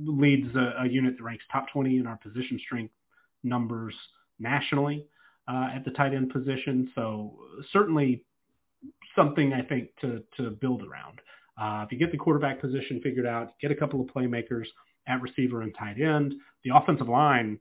leads 0.03 0.53
a, 0.55 0.73
a, 0.80 0.88
unit 0.88 1.18
that 1.18 1.23
ranks 1.23 1.43
top 1.51 1.68
20 1.73 1.97
in 1.97 2.07
our 2.07 2.15
position 2.15 2.57
strength 2.65 2.93
numbers 3.43 3.93
nationally 4.39 5.05
uh, 5.49 5.69
at 5.73 5.84
the 5.84 5.91
tight 5.91 6.13
end 6.13 6.30
position. 6.30 6.89
So 6.95 7.38
certainly 7.73 8.23
something 9.15 9.53
I 9.53 9.61
think 9.61 9.89
to 10.01 10.23
to 10.38 10.51
build 10.51 10.84
around. 10.84 11.19
Uh, 11.57 11.84
if 11.85 11.91
you 11.91 11.97
get 11.97 12.11
the 12.11 12.18
quarterback 12.18 12.59
position 12.59 13.01
figured 13.01 13.26
out, 13.26 13.59
get 13.61 13.72
a 13.72 13.76
couple 13.76 14.01
of 14.01 14.07
playmakers 14.07 14.65
at 15.07 15.22
receiver 15.22 15.61
and 15.61 15.73
tight 15.78 15.99
end, 15.99 16.34
the 16.64 16.72
offensive 16.76 17.10
line 17.10 17.60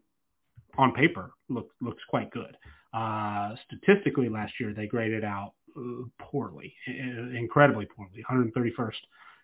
on 0.79 0.93
paper 0.93 1.33
look, 1.49 1.71
looks 1.81 2.03
quite 2.09 2.31
good. 2.31 2.57
Uh, 2.93 3.55
statistically, 3.67 4.29
last 4.29 4.53
year 4.59 4.75
they 4.75 4.87
graded 4.87 5.25
out 5.25 5.53
uh, 5.77 6.05
poorly, 6.19 6.75
incredibly 7.37 7.87
poorly, 7.87 8.25
131st 8.31 8.93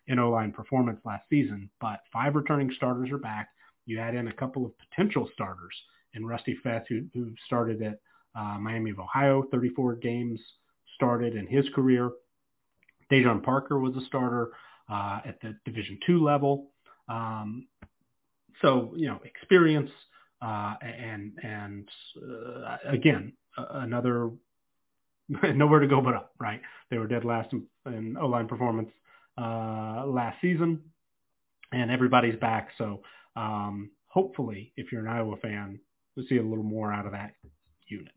in 0.07 0.19
O-line 0.19 0.51
performance 0.51 0.99
last 1.05 1.23
season. 1.29 1.69
But 1.79 1.99
five 2.11 2.35
returning 2.35 2.71
starters 2.75 3.11
are 3.11 3.17
back. 3.17 3.49
You 3.85 3.99
add 3.99 4.15
in 4.15 4.27
a 4.27 4.33
couple 4.33 4.65
of 4.65 4.71
potential 4.77 5.29
starters 5.33 5.75
in 6.13 6.25
Rusty 6.25 6.57
Feth, 6.63 6.85
who, 6.89 7.05
who 7.13 7.31
started 7.45 7.81
at 7.81 7.99
uh, 8.35 8.57
Miami 8.59 8.91
of 8.91 8.99
Ohio, 8.99 9.43
34 9.51 9.95
games 9.95 10.39
started 10.95 11.35
in 11.35 11.47
his 11.47 11.65
career. 11.73 12.11
Daijon 13.11 13.43
Parker 13.43 13.79
was 13.79 13.95
a 13.95 14.05
starter 14.05 14.51
uh, 14.89 15.19
at 15.25 15.39
the 15.41 15.55
Division 15.65 15.99
two 16.05 16.23
level. 16.23 16.71
Um, 17.09 17.67
so 18.61 18.93
you 18.95 19.07
know, 19.07 19.19
experience 19.23 19.91
uh, 20.41 20.75
and 20.81 21.33
and 21.43 21.89
uh, 22.17 22.77
again, 22.87 23.33
another 23.57 24.31
nowhere 25.43 25.79
to 25.79 25.87
go 25.87 26.01
but 26.01 26.13
up, 26.13 26.33
right? 26.39 26.61
They 26.89 26.97
were 26.97 27.07
dead 27.07 27.25
last 27.25 27.53
in, 27.53 27.63
in 27.85 28.17
O-line 28.17 28.47
performance 28.47 28.89
uh, 29.37 30.05
last 30.05 30.37
season, 30.41 30.81
and 31.71 31.91
everybody's 31.91 32.39
back. 32.39 32.69
So 32.77 33.01
um, 33.35 33.91
hopefully, 34.07 34.73
if 34.77 34.91
you're 34.91 35.05
an 35.05 35.11
Iowa 35.11 35.37
fan, 35.37 35.79
we'll 36.15 36.25
see 36.27 36.37
a 36.37 36.43
little 36.43 36.63
more 36.63 36.93
out 36.93 37.05
of 37.05 37.11
that 37.11 37.33
unit. 37.87 38.13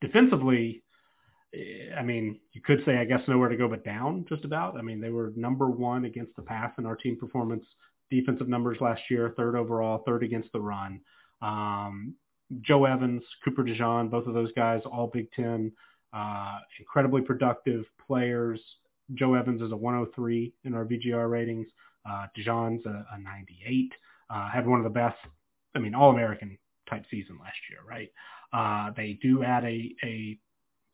Defensively, 0.00 0.82
eh, 1.54 1.94
I 1.96 2.02
mean, 2.02 2.40
you 2.52 2.60
could 2.62 2.82
say, 2.84 2.96
I 2.98 3.04
guess, 3.04 3.20
nowhere 3.28 3.48
to 3.48 3.56
go 3.56 3.68
but 3.68 3.84
down, 3.84 4.24
just 4.28 4.44
about. 4.44 4.76
I 4.76 4.82
mean, 4.82 5.00
they 5.00 5.10
were 5.10 5.32
number 5.36 5.70
one 5.70 6.04
against 6.04 6.34
the 6.36 6.42
pass 6.42 6.72
in 6.78 6.86
our 6.86 6.96
team 6.96 7.16
performance 7.16 7.64
defensive 8.10 8.48
numbers 8.48 8.78
last 8.80 9.02
year, 9.10 9.32
third 9.36 9.56
overall, 9.56 10.02
third 10.06 10.22
against 10.22 10.52
the 10.52 10.60
run. 10.60 11.00
Um, 11.42 12.14
Joe 12.62 12.84
Evans, 12.84 13.22
Cooper 13.44 13.62
DeJean, 13.62 14.10
both 14.10 14.26
of 14.26 14.34
those 14.34 14.52
guys, 14.52 14.82
all 14.84 15.06
Big 15.06 15.30
Ten 15.32 15.72
uh, 16.12 16.58
incredibly 16.78 17.22
productive 17.22 17.84
players. 18.06 18.60
Joe 19.14 19.34
Evans 19.34 19.62
is 19.62 19.72
a 19.72 19.76
103 19.76 20.52
in 20.64 20.74
our 20.74 20.84
VGR 20.84 21.30
ratings. 21.30 21.66
Uh, 22.08 22.26
DeJean's 22.36 22.84
a, 22.86 23.06
a 23.12 23.20
98. 23.20 23.92
Uh, 24.28 24.50
had 24.50 24.66
one 24.66 24.78
of 24.78 24.84
the 24.84 24.90
best, 24.90 25.16
I 25.74 25.78
mean, 25.78 25.94
All-American 25.94 26.58
type 26.88 27.04
season 27.10 27.38
last 27.40 27.58
year, 27.68 27.80
right? 27.88 28.10
Uh, 28.52 28.92
they 28.96 29.18
do 29.22 29.42
add 29.44 29.64
a, 29.64 29.94
a 30.04 30.38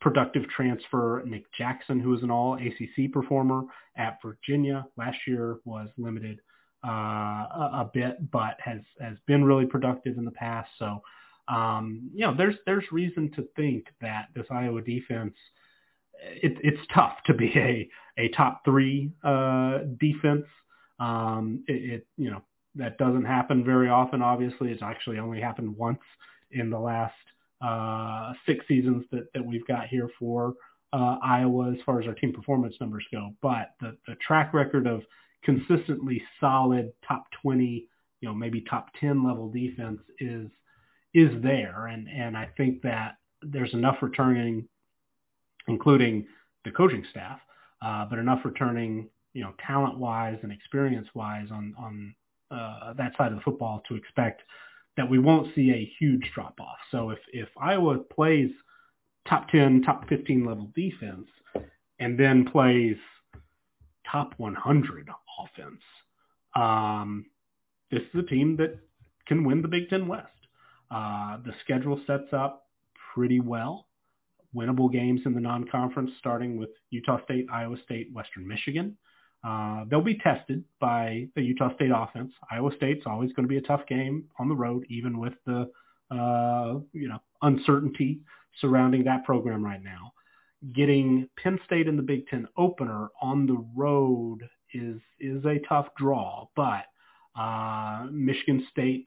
productive 0.00 0.44
transfer, 0.54 1.22
Nick 1.26 1.44
Jackson, 1.56 2.00
who 2.00 2.14
is 2.14 2.22
an 2.22 2.30
all 2.30 2.54
ACC 2.54 3.12
performer 3.12 3.64
at 3.96 4.18
Virginia. 4.22 4.86
Last 4.96 5.18
year 5.26 5.58
was 5.64 5.88
limited 5.96 6.40
uh, 6.86 6.90
a, 6.90 7.90
bit, 7.92 8.30
but 8.30 8.56
has 8.64 8.80
has 9.00 9.16
been 9.26 9.44
really 9.44 9.66
productive 9.66 10.18
in 10.18 10.24
the 10.24 10.30
past. 10.30 10.70
So 10.78 11.00
um, 11.48 12.10
you 12.12 12.26
know, 12.26 12.34
there's 12.36 12.56
there's 12.66 12.84
reason 12.90 13.30
to 13.36 13.46
think 13.56 13.86
that 14.00 14.28
this 14.34 14.46
Iowa 14.50 14.82
defense, 14.82 15.34
it, 16.20 16.58
it's 16.62 16.80
tough 16.92 17.16
to 17.26 17.34
be 17.34 17.52
a 17.56 17.88
a 18.18 18.28
top 18.28 18.64
three 18.64 19.12
uh, 19.22 19.78
defense. 20.00 20.46
Um, 20.98 21.64
it, 21.68 21.92
it 21.92 22.06
you 22.16 22.30
know 22.30 22.42
that 22.74 22.98
doesn't 22.98 23.24
happen 23.24 23.64
very 23.64 23.88
often. 23.88 24.22
Obviously, 24.22 24.70
it's 24.70 24.82
actually 24.82 25.18
only 25.18 25.40
happened 25.40 25.76
once 25.76 26.00
in 26.50 26.70
the 26.70 26.78
last 26.78 27.14
uh, 27.60 28.32
six 28.46 28.66
seasons 28.66 29.04
that 29.12 29.32
that 29.34 29.44
we've 29.44 29.66
got 29.66 29.86
here 29.86 30.10
for 30.18 30.54
uh, 30.92 31.16
Iowa 31.22 31.72
as 31.72 31.78
far 31.86 32.00
as 32.00 32.08
our 32.08 32.14
team 32.14 32.32
performance 32.32 32.74
numbers 32.80 33.04
go. 33.12 33.30
But 33.40 33.74
the 33.80 33.96
the 34.08 34.16
track 34.26 34.52
record 34.52 34.88
of 34.88 35.02
consistently 35.46 36.22
solid 36.40 36.92
top 37.06 37.26
20, 37.40 37.88
you 38.20 38.28
know, 38.28 38.34
maybe 38.34 38.60
top 38.60 38.88
10 39.00 39.24
level 39.24 39.48
defense 39.48 40.00
is 40.18 40.48
is 41.14 41.30
there, 41.42 41.86
and 41.86 42.08
and 42.08 42.36
I 42.36 42.50
think 42.58 42.82
that 42.82 43.16
there's 43.40 43.72
enough 43.72 43.96
returning, 44.02 44.68
including 45.68 46.26
the 46.64 46.72
coaching 46.72 47.06
staff, 47.10 47.38
uh, 47.80 48.04
but 48.04 48.18
enough 48.18 48.40
returning, 48.44 49.08
you 49.32 49.42
know, 49.42 49.54
talent 49.66 49.96
wise 49.98 50.36
and 50.42 50.52
experience 50.52 51.08
wise 51.14 51.46
on 51.50 51.74
on 51.78 52.14
uh, 52.50 52.92
that 52.94 53.16
side 53.16 53.32
of 53.32 53.38
the 53.38 53.42
football 53.42 53.82
to 53.88 53.94
expect 53.94 54.42
that 54.96 55.08
we 55.08 55.18
won't 55.18 55.54
see 55.54 55.70
a 55.70 55.92
huge 55.98 56.30
drop 56.34 56.60
off. 56.60 56.78
So 56.90 57.10
if 57.10 57.18
if 57.32 57.48
Iowa 57.58 57.98
plays 57.98 58.50
top 59.26 59.48
10, 59.48 59.82
top 59.82 60.08
15 60.08 60.44
level 60.44 60.70
defense, 60.74 61.28
and 61.98 62.18
then 62.18 62.44
plays 62.44 62.96
top 64.10 64.34
100 64.36 65.08
offense, 65.38 65.80
um, 66.54 67.26
this 67.90 68.02
is 68.02 68.20
a 68.20 68.26
team 68.26 68.56
that 68.56 68.78
can 69.26 69.44
win 69.44 69.62
the 69.62 69.68
Big 69.68 69.88
Ten 69.88 70.08
West. 70.08 70.26
Uh, 70.90 71.38
the 71.44 71.52
schedule 71.64 72.00
sets 72.06 72.32
up 72.32 72.66
pretty 73.14 73.40
well. 73.40 73.86
Winnable 74.54 74.90
games 74.90 75.20
in 75.26 75.34
the 75.34 75.40
non-conference, 75.40 76.10
starting 76.18 76.56
with 76.56 76.70
Utah 76.90 77.22
State, 77.24 77.46
Iowa 77.52 77.76
State, 77.84 78.08
Western 78.12 78.46
Michigan. 78.46 78.96
Uh, 79.44 79.84
they'll 79.90 80.02
be 80.02 80.18
tested 80.18 80.64
by 80.80 81.28
the 81.36 81.42
Utah 81.42 81.74
State 81.74 81.90
offense. 81.94 82.32
Iowa 82.50 82.70
State's 82.76 83.04
always 83.06 83.32
going 83.32 83.44
to 83.44 83.48
be 83.48 83.58
a 83.58 83.62
tough 83.62 83.86
game 83.88 84.24
on 84.38 84.48
the 84.48 84.54
road, 84.54 84.86
even 84.88 85.18
with 85.18 85.34
the 85.44 85.70
uh, 86.10 86.78
you 86.92 87.08
know 87.08 87.18
uncertainty 87.42 88.20
surrounding 88.60 89.04
that 89.04 89.24
program 89.24 89.64
right 89.64 89.82
now. 89.82 90.12
Getting 90.74 91.28
Penn 91.40 91.60
State 91.66 91.86
in 91.86 91.96
the 91.96 92.02
Big 92.02 92.26
Ten 92.28 92.48
opener 92.56 93.08
on 93.20 93.46
the 93.46 93.64
road 93.76 94.48
is 94.76 95.00
is 95.20 95.44
a 95.44 95.58
tough 95.68 95.88
draw, 95.96 96.46
but 96.56 96.84
uh, 97.38 98.06
Michigan 98.10 98.66
State 98.70 99.06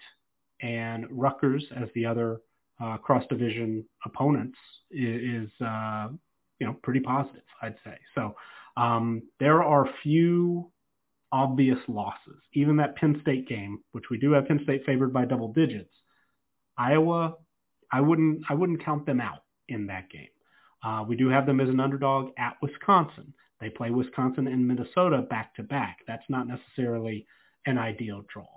and 0.61 1.05
Rutgers 1.09 1.63
as 1.75 1.89
the 1.95 2.05
other 2.05 2.41
uh, 2.81 2.97
cross 2.97 3.23
division 3.29 3.85
opponents 4.05 4.57
is, 4.91 5.49
uh, 5.61 6.07
you 6.59 6.67
know 6.67 6.75
pretty 6.83 6.99
positive, 6.99 7.43
I'd 7.61 7.75
say. 7.83 7.97
So 8.15 8.35
um, 8.77 9.23
there 9.39 9.63
are 9.63 9.89
few 10.03 10.71
obvious 11.31 11.79
losses. 11.87 12.41
Even 12.53 12.77
that 12.77 12.95
Penn 12.95 13.19
State 13.21 13.47
game, 13.47 13.79
which 13.91 14.05
we 14.09 14.17
do 14.17 14.31
have 14.31 14.47
Penn 14.47 14.59
State 14.63 14.85
favored 14.85 15.13
by 15.13 15.25
double 15.25 15.53
digits, 15.53 15.93
Iowa, 16.77 17.35
I 17.91 18.01
wouldn't 18.01 18.43
I 18.49 18.53
wouldn't 18.53 18.83
count 18.83 19.05
them 19.05 19.21
out 19.21 19.43
in 19.67 19.87
that 19.87 20.09
game. 20.09 20.29
Uh, 20.83 21.03
we 21.07 21.15
do 21.15 21.29
have 21.29 21.45
them 21.45 21.59
as 21.59 21.69
an 21.69 21.79
underdog 21.79 22.31
at 22.37 22.55
Wisconsin. 22.61 23.33
They 23.59 23.69
play 23.69 23.89
Wisconsin 23.89 24.47
and 24.47 24.67
Minnesota 24.67 25.21
back 25.21 25.55
to 25.55 25.63
back. 25.63 25.99
That's 26.07 26.23
not 26.29 26.47
necessarily 26.47 27.25
an 27.65 27.77
ideal 27.77 28.23
draw, 28.33 28.47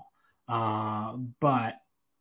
uh, 0.48 1.16
but 1.40 1.74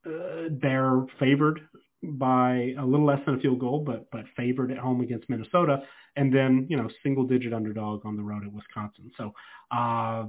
uh, 0.06 0.50
they're 0.62 1.06
favored 1.20 1.62
by 2.04 2.74
a 2.80 2.86
little 2.86 3.06
less 3.06 3.20
than 3.26 3.36
a 3.36 3.40
field 3.40 3.60
goal, 3.60 3.84
but 3.86 4.10
but 4.12 4.26
favored 4.36 4.72
at 4.72 4.78
home 4.80 5.02
against 5.02 5.30
Minnesota, 5.30 5.84
and 6.16 6.34
then 6.34 6.66
you 6.70 6.78
know 6.78 6.90
single 7.04 7.26
digit 7.26 7.54
underdog 7.54 8.06
on 8.06 8.16
the 8.16 8.24
road 8.24 8.44
at 8.44 8.52
Wisconsin. 8.52 9.12
So 9.18 9.34
uh, 9.70 10.26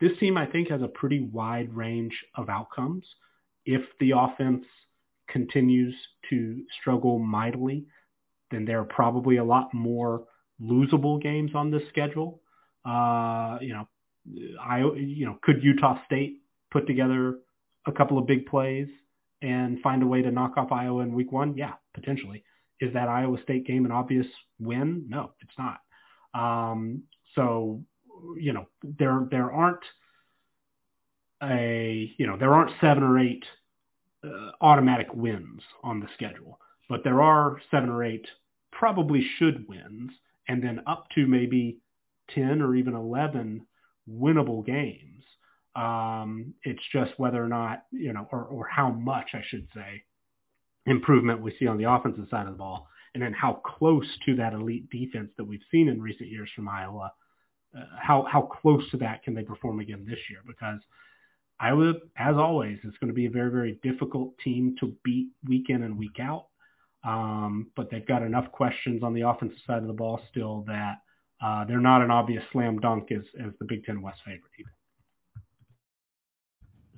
this 0.00 0.16
team 0.18 0.36
I 0.36 0.46
think 0.46 0.70
has 0.70 0.82
a 0.82 0.88
pretty 0.88 1.20
wide 1.20 1.74
range 1.74 2.14
of 2.36 2.48
outcomes. 2.48 3.04
If 3.64 3.82
the 3.98 4.12
offense 4.16 4.64
continues 5.28 5.94
to 6.30 6.62
struggle 6.80 7.18
mightily, 7.18 7.84
then 8.52 8.64
there 8.64 8.80
are 8.80 8.84
probably 8.84 9.38
a 9.38 9.44
lot 9.44 9.74
more 9.74 10.24
losable 10.62 11.20
games 11.20 11.52
on 11.54 11.70
this 11.70 11.82
schedule. 11.88 12.40
Uh, 12.84 13.58
you 13.60 13.74
know, 13.74 13.88
I 14.60 14.78
you 14.96 15.26
know 15.26 15.38
could 15.42 15.62
Utah 15.62 15.98
State 16.06 16.40
put 16.70 16.86
together 16.86 17.38
a 17.86 17.92
couple 17.92 18.18
of 18.18 18.26
big 18.26 18.46
plays 18.46 18.88
and 19.42 19.80
find 19.80 20.02
a 20.02 20.06
way 20.06 20.22
to 20.22 20.30
knock 20.30 20.56
off 20.56 20.72
Iowa 20.72 21.02
in 21.02 21.14
week 21.14 21.32
one? 21.32 21.56
Yeah, 21.56 21.74
potentially. 21.94 22.44
Is 22.80 22.92
that 22.94 23.08
Iowa 23.08 23.38
State 23.42 23.66
game 23.66 23.84
an 23.84 23.92
obvious 23.92 24.26
win? 24.58 25.06
No, 25.08 25.32
it's 25.40 25.52
not. 25.58 25.80
Um, 26.34 27.02
so, 27.34 27.82
you 28.38 28.52
know, 28.52 28.66
there 28.82 29.26
there 29.30 29.50
aren't 29.50 29.84
a 31.42 32.12
you 32.18 32.26
know 32.26 32.36
there 32.36 32.54
aren't 32.54 32.72
seven 32.80 33.02
or 33.02 33.18
eight 33.18 33.44
uh, 34.24 34.50
automatic 34.60 35.08
wins 35.14 35.62
on 35.82 36.00
the 36.00 36.08
schedule, 36.14 36.58
but 36.88 37.04
there 37.04 37.22
are 37.22 37.60
seven 37.70 37.88
or 37.88 38.04
eight 38.04 38.26
probably 38.72 39.26
should 39.38 39.66
wins, 39.68 40.10
and 40.48 40.62
then 40.62 40.80
up 40.86 41.06
to 41.14 41.26
maybe 41.26 41.78
ten 42.30 42.60
or 42.62 42.74
even 42.74 42.94
eleven 42.94 43.66
winnable 44.08 44.64
games 44.64 45.16
um, 45.76 46.54
it's 46.62 46.82
just 46.90 47.12
whether 47.18 47.42
or 47.42 47.48
not, 47.48 47.84
you 47.92 48.12
know, 48.12 48.26
or, 48.32 48.44
or 48.44 48.66
how 48.66 48.90
much, 48.90 49.28
I 49.34 49.42
should 49.46 49.68
say, 49.74 50.04
improvement 50.86 51.42
we 51.42 51.54
see 51.58 51.66
on 51.66 51.76
the 51.76 51.90
offensive 51.90 52.26
side 52.30 52.46
of 52.46 52.54
the 52.54 52.58
ball, 52.58 52.88
and 53.12 53.22
then 53.22 53.34
how 53.34 53.60
close 53.64 54.06
to 54.24 54.36
that 54.36 54.54
elite 54.54 54.88
defense 54.90 55.30
that 55.36 55.44
we've 55.44 55.60
seen 55.70 55.88
in 55.88 56.00
recent 56.00 56.30
years 56.30 56.48
from 56.56 56.68
Iowa, 56.68 57.12
uh, 57.76 57.84
how 58.00 58.26
how 58.30 58.42
close 58.42 58.90
to 58.90 58.96
that 58.98 59.22
can 59.22 59.34
they 59.34 59.42
perform 59.42 59.80
again 59.80 60.06
this 60.08 60.18
year? 60.30 60.40
Because 60.46 60.80
Iowa, 61.60 61.94
as 62.16 62.36
always, 62.36 62.78
is 62.78 62.94
going 62.98 63.08
to 63.08 63.14
be 63.14 63.26
a 63.26 63.30
very 63.30 63.50
very 63.50 63.78
difficult 63.82 64.38
team 64.38 64.76
to 64.80 64.94
beat 65.04 65.28
week 65.46 65.68
in 65.68 65.82
and 65.82 65.98
week 65.98 66.18
out. 66.20 66.46
Um, 67.06 67.68
but 67.76 67.88
they've 67.90 68.06
got 68.06 68.22
enough 68.22 68.50
questions 68.50 69.02
on 69.02 69.14
the 69.14 69.20
offensive 69.22 69.58
side 69.66 69.78
of 69.78 69.86
the 69.86 69.92
ball 69.92 70.20
still 70.30 70.64
that 70.66 70.96
uh, 71.42 71.64
they're 71.64 71.80
not 71.80 72.02
an 72.02 72.10
obvious 72.10 72.42
slam 72.52 72.80
dunk 72.80 73.12
as 73.12 73.22
as 73.44 73.52
the 73.60 73.64
Big 73.64 73.84
Ten 73.84 74.02
West 74.02 74.18
favorite 74.24 74.50
either. 74.58 74.70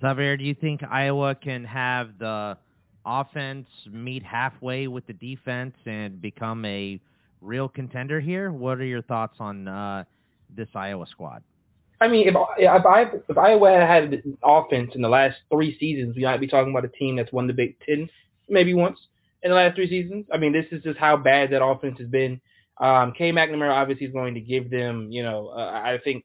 Xavier, 0.01 0.37
do 0.37 0.45
you 0.45 0.55
think 0.55 0.83
Iowa 0.83 1.35
can 1.35 1.65
have 1.65 2.19
the 2.19 2.57
offense 3.05 3.67
meet 3.91 4.23
halfway 4.23 4.87
with 4.87 5.07
the 5.07 5.13
defense 5.13 5.75
and 5.85 6.23
become 6.23 6.65
a 6.65 7.01
real 7.41 7.69
contender 7.69 8.21
here? 8.21 8.53
What 8.53 8.79
are 8.79 8.85
your 8.85 9.03
thoughts 9.03 9.37
on 9.41 9.69
uh, 9.69 10.05
this 10.55 10.69
Iowa 10.75 11.07
squad? 11.11 11.43
I 12.01 12.09
mean, 12.09 12.29
if 12.29 12.35
if, 12.57 12.87
I, 12.87 13.11
if 13.29 13.37
Iowa 13.37 13.73
had 13.73 14.15
an 14.15 14.39
offense 14.43 14.93
in 14.95 15.03
the 15.03 15.09
last 15.09 15.37
three 15.53 15.77
seasons, 15.79 16.17
we 16.17 16.23
might 16.23 16.41
be 16.41 16.47
talking 16.47 16.71
about 16.71 16.85
a 16.85 16.97
team 16.97 17.17
that's 17.17 17.33
won 17.33 17.47
the 17.47 17.53
Big 17.53 17.77
Ten 17.81 18.09
maybe 18.49 18.73
once 18.73 18.99
in 19.43 19.51
the 19.51 19.57
last 19.57 19.75
three 19.75 19.89
seasons. 19.89 20.27
I 20.33 20.39
mean, 20.39 20.53
this 20.53 20.67
is 20.73 20.83
just 20.83 20.99
how 20.99 21.17
bad 21.17 21.51
that 21.51 21.65
offense 21.65 21.99
has 21.99 22.09
been. 22.09 22.41
Um, 22.79 23.13
Cade 23.13 23.35
McNamara 23.35 23.73
obviously 23.73 24.07
is 24.07 24.13
going 24.13 24.35
to 24.35 24.41
give 24.41 24.71
them, 24.71 25.11
you 25.11 25.23
know, 25.23 25.49
uh, 25.49 25.81
I 25.85 25.99
think 26.03 26.25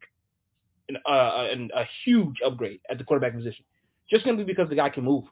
an, 0.89 0.97
uh, 1.05 1.47
an, 1.51 1.71
a 1.75 1.85
huge 2.05 2.37
upgrade 2.45 2.79
at 2.89 2.97
the 2.97 3.03
quarterback 3.03 3.33
position, 3.35 3.65
just 4.09 4.23
simply 4.23 4.43
because 4.43 4.69
the 4.69 4.75
guy 4.75 4.89
can 4.89 5.03
move. 5.03 5.23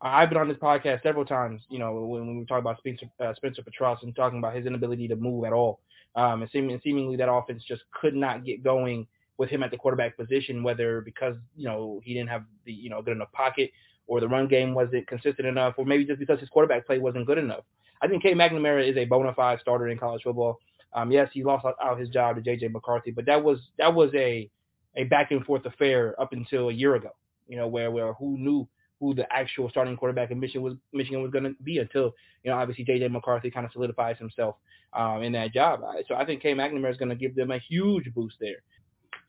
I've 0.00 0.28
been 0.28 0.38
on 0.38 0.48
this 0.48 0.58
podcast 0.58 1.02
several 1.02 1.24
times, 1.24 1.62
you 1.68 1.80
know, 1.80 1.92
when, 1.94 2.26
when 2.26 2.38
we 2.38 2.44
talk 2.46 2.60
about 2.60 2.78
Spencer, 2.78 3.06
uh, 3.18 3.34
Spencer 3.34 3.62
Petras 3.62 4.02
and 4.02 4.14
talking 4.14 4.38
about 4.38 4.54
his 4.54 4.66
inability 4.66 5.08
to 5.08 5.16
move 5.16 5.44
at 5.44 5.52
all. 5.52 5.80
Um, 6.14 6.42
and, 6.42 6.50
seeming, 6.52 6.72
and 6.72 6.80
seemingly 6.82 7.16
that 7.16 7.30
offense 7.30 7.64
just 7.66 7.82
could 8.00 8.14
not 8.14 8.44
get 8.44 8.62
going 8.62 9.06
with 9.38 9.50
him 9.50 9.62
at 9.62 9.70
the 9.70 9.76
quarterback 9.76 10.16
position, 10.16 10.62
whether 10.62 11.00
because, 11.00 11.36
you 11.56 11.66
know, 11.66 12.00
he 12.04 12.14
didn't 12.14 12.28
have 12.28 12.44
the, 12.64 12.72
you 12.72 12.90
know, 12.90 13.02
good 13.02 13.16
enough 13.16 13.32
pocket 13.32 13.70
or 14.08 14.20
the 14.20 14.28
run 14.28 14.48
game 14.48 14.74
wasn't 14.74 15.06
consistent 15.06 15.46
enough, 15.46 15.74
or 15.76 15.84
maybe 15.84 16.04
just 16.04 16.18
because 16.18 16.40
his 16.40 16.48
quarterback 16.48 16.86
play 16.86 16.98
wasn't 16.98 17.26
good 17.26 17.38
enough. 17.38 17.62
I 18.02 18.08
think 18.08 18.22
Cade 18.22 18.36
McNamara 18.36 18.88
is 18.88 18.96
a 18.96 19.04
bona 19.04 19.34
fide 19.34 19.60
starter 19.60 19.88
in 19.88 19.98
college 19.98 20.22
football. 20.24 20.58
Um, 20.94 21.12
yes, 21.12 21.28
he 21.32 21.44
lost 21.44 21.66
out 21.82 22.00
his 22.00 22.08
job 22.08 22.36
to 22.36 22.42
J.J. 22.42 22.68
McCarthy, 22.68 23.10
but 23.10 23.26
that 23.26 23.42
was 23.42 23.58
that 23.78 23.94
was 23.94 24.10
a 24.14 24.50
a 24.96 25.04
back 25.04 25.30
and 25.30 25.44
forth 25.44 25.64
affair 25.66 26.20
up 26.20 26.32
until 26.32 26.70
a 26.70 26.72
year 26.72 26.94
ago. 26.94 27.10
You 27.46 27.56
know, 27.56 27.68
where 27.68 27.90
where 27.90 28.14
who 28.14 28.38
knew 28.38 28.66
who 29.00 29.14
the 29.14 29.30
actual 29.32 29.68
starting 29.68 29.96
quarterback 29.96 30.30
in 30.30 30.40
Michigan 30.40 30.62
was 30.62 30.74
Michigan 30.92 31.22
was 31.22 31.30
going 31.30 31.44
to 31.44 31.54
be 31.62 31.78
until 31.78 32.14
you 32.42 32.50
know 32.50 32.56
obviously 32.56 32.84
J.J. 32.84 33.08
McCarthy 33.08 33.50
kind 33.50 33.66
of 33.66 33.72
solidifies 33.72 34.18
himself 34.18 34.56
um, 34.94 35.22
in 35.22 35.32
that 35.32 35.52
job. 35.52 35.80
So 36.08 36.14
I 36.14 36.24
think 36.24 36.42
Cade 36.42 36.56
McNamara 36.56 36.90
is 36.90 36.96
going 36.96 37.10
to 37.10 37.14
give 37.16 37.34
them 37.34 37.50
a 37.50 37.58
huge 37.58 38.12
boost 38.14 38.36
there. 38.40 38.62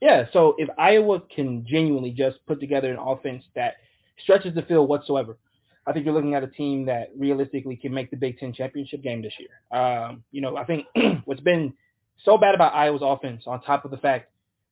Yeah, 0.00 0.24
so 0.32 0.54
if 0.56 0.70
Iowa 0.78 1.20
can 1.34 1.66
genuinely 1.66 2.10
just 2.10 2.38
put 2.46 2.58
together 2.58 2.90
an 2.90 2.98
offense 2.98 3.44
that 3.54 3.74
stretches 4.22 4.54
the 4.54 4.62
field 4.62 4.88
whatsoever, 4.88 5.36
I 5.86 5.92
think 5.92 6.04
you're 6.04 6.14
looking 6.14 6.34
at 6.34 6.42
a 6.42 6.48
team 6.48 6.86
that 6.86 7.10
realistically 7.16 7.76
can 7.76 7.92
make 7.92 8.10
the 8.10 8.16
Big 8.16 8.38
Ten 8.38 8.52
championship 8.52 9.02
game 9.02 9.22
this 9.22 9.32
year. 9.38 9.80
Um, 9.80 10.24
you 10.30 10.40
know, 10.40 10.56
I 10.56 10.64
think 10.64 10.86
what's 11.24 11.40
been 11.40 11.74
so 12.24 12.36
bad 12.38 12.54
about 12.54 12.74
Iowa's 12.74 13.02
offense, 13.02 13.44
on 13.46 13.62
top 13.62 13.84
of 13.84 13.90
the 13.90 13.96
fact 13.96 14.30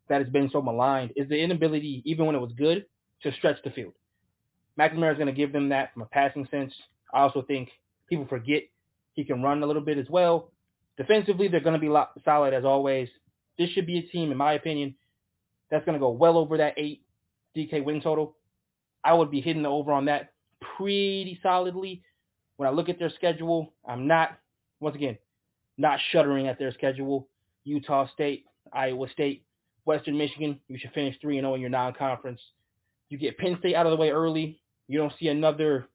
that 0.08 0.20
it's 0.20 0.30
been 0.30 0.50
so 0.50 0.60
maligned, 0.60 1.12
is 1.16 1.28
the 1.28 1.38
inability, 1.38 2.02
even 2.04 2.26
when 2.26 2.34
it 2.36 2.40
was 2.40 2.52
good, 2.52 2.84
to 3.22 3.32
stretch 3.32 3.56
the 3.64 3.70
field. 3.70 3.94
McNamara 4.78 5.12
is 5.12 5.18
going 5.18 5.26
to 5.26 5.32
give 5.32 5.52
them 5.52 5.70
that 5.70 5.92
from 5.92 6.02
a 6.02 6.06
passing 6.06 6.46
sense. 6.50 6.72
I 7.12 7.20
also 7.20 7.42
think 7.42 7.70
people 8.08 8.26
forget 8.28 8.64
he 9.14 9.24
can 9.24 9.42
run 9.42 9.62
a 9.62 9.66
little 9.66 9.82
bit 9.82 9.98
as 9.98 10.08
well. 10.08 10.52
Defensively, 10.96 11.48
they're 11.48 11.60
going 11.60 11.78
to 11.78 11.80
be 11.80 11.92
solid 12.24 12.54
as 12.54 12.64
always. 12.64 13.08
This 13.58 13.70
should 13.70 13.86
be 13.86 13.98
a 13.98 14.02
team, 14.02 14.30
in 14.30 14.36
my 14.36 14.52
opinion, 14.52 14.94
that's 15.70 15.84
going 15.84 15.94
to 15.94 16.00
go 16.00 16.10
well 16.10 16.38
over 16.38 16.58
that 16.58 16.74
eight 16.76 17.02
DK 17.56 17.84
win 17.84 18.00
total. 18.00 18.36
I 19.04 19.14
would 19.14 19.30
be 19.30 19.40
hitting 19.40 19.62
the 19.62 19.68
over 19.68 19.92
on 19.92 20.06
that 20.06 20.32
pretty 20.76 21.38
solidly. 21.42 22.02
When 22.56 22.68
I 22.68 22.72
look 22.72 22.88
at 22.88 22.98
their 22.98 23.10
schedule, 23.10 23.72
I'm 23.86 24.06
not, 24.06 24.38
once 24.80 24.96
again, 24.96 25.16
not 25.76 26.00
shuddering 26.10 26.48
at 26.48 26.58
their 26.58 26.72
schedule. 26.72 27.28
Utah 27.64 28.08
State, 28.12 28.46
Iowa 28.72 29.08
State, 29.10 29.44
Western 29.84 30.18
Michigan, 30.18 30.58
you 30.68 30.78
should 30.78 30.92
finish 30.92 31.16
3 31.20 31.40
0 31.40 31.54
in 31.54 31.60
your 31.60 31.70
non 31.70 31.94
conference. 31.94 32.40
You 33.08 33.18
get 33.18 33.38
Penn 33.38 33.56
State 33.60 33.74
out 33.74 33.86
of 33.86 33.90
the 33.90 33.96
way 33.96 34.10
early. 34.10 34.60
You 34.88 34.98
don't 34.98 35.12
see 35.18 35.28
another 35.28 35.88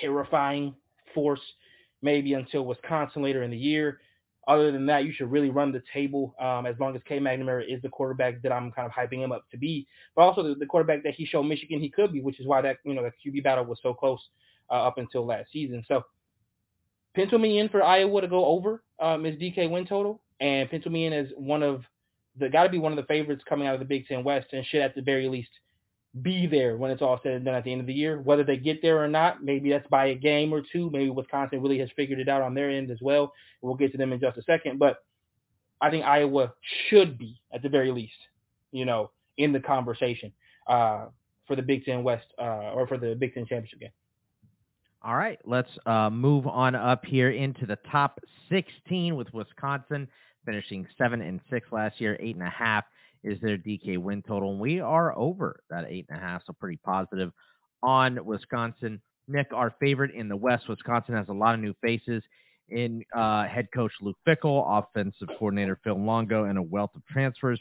terrifying 0.00 0.74
force 1.14 1.40
maybe 2.02 2.34
until 2.34 2.64
Wisconsin 2.64 3.22
later 3.22 3.42
in 3.42 3.50
the 3.50 3.56
year. 3.56 4.00
Other 4.50 4.72
than 4.72 4.84
that, 4.86 5.04
you 5.04 5.12
should 5.12 5.30
really 5.30 5.48
run 5.48 5.70
the 5.70 5.80
table 5.94 6.34
um, 6.40 6.66
as 6.66 6.74
long 6.80 6.96
as 6.96 7.02
Cade 7.04 7.22
McNamara 7.22 7.62
is 7.72 7.80
the 7.82 7.88
quarterback 7.88 8.42
that 8.42 8.50
I'm 8.50 8.72
kind 8.72 8.84
of 8.84 8.90
hyping 8.90 9.22
him 9.22 9.30
up 9.30 9.48
to 9.52 9.56
be, 9.56 9.86
but 10.16 10.22
also 10.22 10.42
the, 10.42 10.56
the 10.56 10.66
quarterback 10.66 11.04
that 11.04 11.14
he 11.14 11.24
showed 11.24 11.44
Michigan 11.44 11.78
he 11.78 11.88
could 11.88 12.12
be, 12.12 12.20
which 12.20 12.40
is 12.40 12.48
why 12.48 12.60
that 12.62 12.78
you 12.84 12.94
know 12.94 13.04
the 13.04 13.30
QB 13.30 13.44
battle 13.44 13.64
was 13.64 13.78
so 13.80 13.94
close 13.94 14.18
uh, 14.68 14.88
up 14.88 14.98
until 14.98 15.24
last 15.24 15.52
season. 15.52 15.84
So 15.86 16.02
pencil 17.14 17.38
me 17.38 17.60
in 17.60 17.68
for 17.68 17.80
Iowa 17.80 18.22
to 18.22 18.26
go 18.26 18.44
over 18.44 18.82
um, 18.98 19.22
his 19.22 19.36
DK 19.36 19.70
win 19.70 19.86
total, 19.86 20.20
and 20.40 20.68
pencil 20.68 20.90
me 20.90 21.06
in 21.06 21.12
as 21.12 21.28
one 21.36 21.62
of 21.62 21.84
the 22.36 22.48
got 22.48 22.64
to 22.64 22.70
be 22.70 22.78
one 22.78 22.90
of 22.90 22.96
the 22.96 23.06
favorites 23.06 23.44
coming 23.48 23.68
out 23.68 23.74
of 23.74 23.80
the 23.80 23.86
Big 23.86 24.08
Ten 24.08 24.24
West, 24.24 24.48
and 24.52 24.66
should 24.66 24.80
at 24.80 24.96
the 24.96 25.02
very 25.02 25.28
least 25.28 25.50
be 26.22 26.46
there 26.46 26.76
when 26.76 26.90
it's 26.90 27.02
all 27.02 27.20
said 27.22 27.32
and 27.32 27.44
done 27.44 27.54
at 27.54 27.64
the 27.64 27.72
end 27.72 27.80
of 27.80 27.86
the 27.86 27.92
year. 27.92 28.20
Whether 28.20 28.42
they 28.44 28.56
get 28.56 28.82
there 28.82 29.02
or 29.02 29.08
not, 29.08 29.44
maybe 29.44 29.70
that's 29.70 29.86
by 29.88 30.06
a 30.06 30.14
game 30.14 30.52
or 30.52 30.62
two. 30.72 30.90
Maybe 30.90 31.10
Wisconsin 31.10 31.62
really 31.62 31.78
has 31.78 31.88
figured 31.94 32.18
it 32.18 32.28
out 32.28 32.42
on 32.42 32.54
their 32.54 32.70
end 32.70 32.90
as 32.90 32.98
well. 33.00 33.32
We'll 33.62 33.74
get 33.74 33.92
to 33.92 33.98
them 33.98 34.12
in 34.12 34.20
just 34.20 34.36
a 34.36 34.42
second. 34.42 34.78
But 34.78 35.04
I 35.80 35.90
think 35.90 36.04
Iowa 36.04 36.52
should 36.88 37.16
be, 37.16 37.40
at 37.52 37.62
the 37.62 37.68
very 37.68 37.92
least, 37.92 38.12
you 38.72 38.84
know, 38.84 39.10
in 39.38 39.52
the 39.52 39.60
conversation 39.60 40.32
uh, 40.66 41.06
for 41.46 41.56
the 41.56 41.62
Big 41.62 41.84
Ten 41.84 42.02
West 42.02 42.26
uh, 42.38 42.72
or 42.72 42.86
for 42.86 42.98
the 42.98 43.14
Big 43.14 43.34
Ten 43.34 43.46
championship 43.46 43.80
game. 43.80 43.90
All 45.02 45.16
right, 45.16 45.38
let's 45.46 45.70
uh, 45.86 46.10
move 46.10 46.46
on 46.46 46.74
up 46.74 47.06
here 47.06 47.30
into 47.30 47.64
the 47.64 47.78
top 47.90 48.20
16 48.50 49.16
with 49.16 49.32
Wisconsin 49.32 50.06
finishing 50.44 50.86
seven 50.98 51.22
and 51.22 51.40
six 51.48 51.66
last 51.72 52.00
year, 52.00 52.18
eight 52.20 52.34
and 52.34 52.46
a 52.46 52.50
half 52.50 52.84
is 53.22 53.40
their 53.40 53.58
DK 53.58 53.98
win 53.98 54.22
total. 54.22 54.52
And 54.52 54.60
we 54.60 54.80
are 54.80 55.16
over 55.16 55.60
that 55.70 55.86
eight 55.88 56.06
and 56.08 56.18
a 56.18 56.20
half, 56.20 56.42
so 56.46 56.52
pretty 56.52 56.78
positive 56.84 57.30
on 57.82 58.24
Wisconsin. 58.24 59.00
Nick, 59.28 59.48
our 59.52 59.74
favorite 59.80 60.14
in 60.14 60.28
the 60.28 60.36
West, 60.36 60.68
Wisconsin 60.68 61.14
has 61.14 61.28
a 61.28 61.32
lot 61.32 61.54
of 61.54 61.60
new 61.60 61.74
faces 61.82 62.22
in 62.68 63.04
uh, 63.16 63.44
head 63.44 63.68
coach 63.74 63.92
Luke 64.00 64.16
Fickell, 64.26 64.64
offensive 64.66 65.28
coordinator 65.38 65.78
Phil 65.82 66.02
Longo, 66.02 66.44
and 66.44 66.58
a 66.58 66.62
wealth 66.62 66.90
of 66.94 67.02
transfers. 67.06 67.60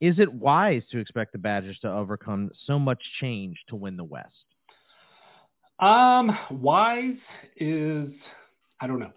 Is 0.00 0.18
it 0.18 0.32
wise 0.32 0.82
to 0.92 0.98
expect 0.98 1.32
the 1.32 1.38
Badgers 1.38 1.78
to 1.80 1.90
overcome 1.90 2.50
so 2.66 2.78
much 2.78 3.02
change 3.20 3.56
to 3.68 3.76
win 3.76 3.96
the 3.96 4.04
West? 4.04 4.28
Um, 5.80 6.36
wise 6.50 7.16
is 7.56 8.10
I 8.80 8.86
don't 8.86 9.00
know. 9.00 9.12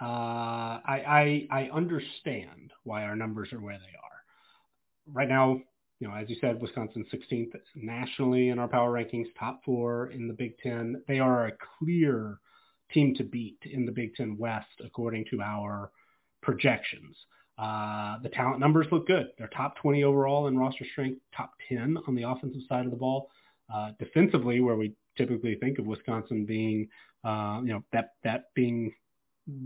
Uh, 0.00 0.80
I, 0.84 1.46
I 1.50 1.62
I 1.62 1.70
understand 1.72 2.72
why 2.84 3.04
our 3.04 3.16
numbers 3.16 3.52
are 3.52 3.60
where 3.60 3.78
they 3.78 3.96
are 4.02 4.15
right 5.12 5.28
now, 5.28 5.60
you 6.00 6.08
know, 6.08 6.14
as 6.14 6.28
you 6.28 6.36
said, 6.40 6.60
Wisconsin 6.60 7.04
16th 7.12 7.52
nationally 7.74 8.50
in 8.50 8.58
our 8.58 8.68
power 8.68 8.92
rankings, 8.92 9.26
top 9.38 9.60
four 9.64 10.10
in 10.10 10.28
the 10.28 10.34
Big 10.34 10.58
Ten. 10.58 11.02
They 11.08 11.18
are 11.18 11.46
a 11.46 11.52
clear 11.78 12.38
team 12.92 13.14
to 13.16 13.24
beat 13.24 13.58
in 13.64 13.86
the 13.86 13.92
Big 13.92 14.14
Ten 14.14 14.36
West, 14.38 14.80
according 14.84 15.24
to 15.30 15.40
our 15.40 15.90
projections. 16.42 17.16
Uh, 17.58 18.16
the 18.22 18.28
talent 18.28 18.60
numbers 18.60 18.86
look 18.92 19.06
good. 19.06 19.28
They're 19.38 19.48
top 19.48 19.76
20 19.76 20.04
overall 20.04 20.46
in 20.46 20.58
roster 20.58 20.84
strength, 20.92 21.20
top 21.34 21.52
10 21.68 21.96
on 22.06 22.14
the 22.14 22.24
offensive 22.24 22.60
side 22.68 22.84
of 22.84 22.90
the 22.90 22.98
ball. 22.98 23.30
Uh, 23.72 23.90
defensively, 23.98 24.60
where 24.60 24.76
we 24.76 24.92
typically 25.16 25.56
think 25.56 25.78
of 25.78 25.86
Wisconsin 25.86 26.44
being, 26.44 26.88
uh, 27.24 27.60
you 27.64 27.72
know, 27.72 27.82
that 27.92 28.10
that 28.22 28.44
being 28.54 28.92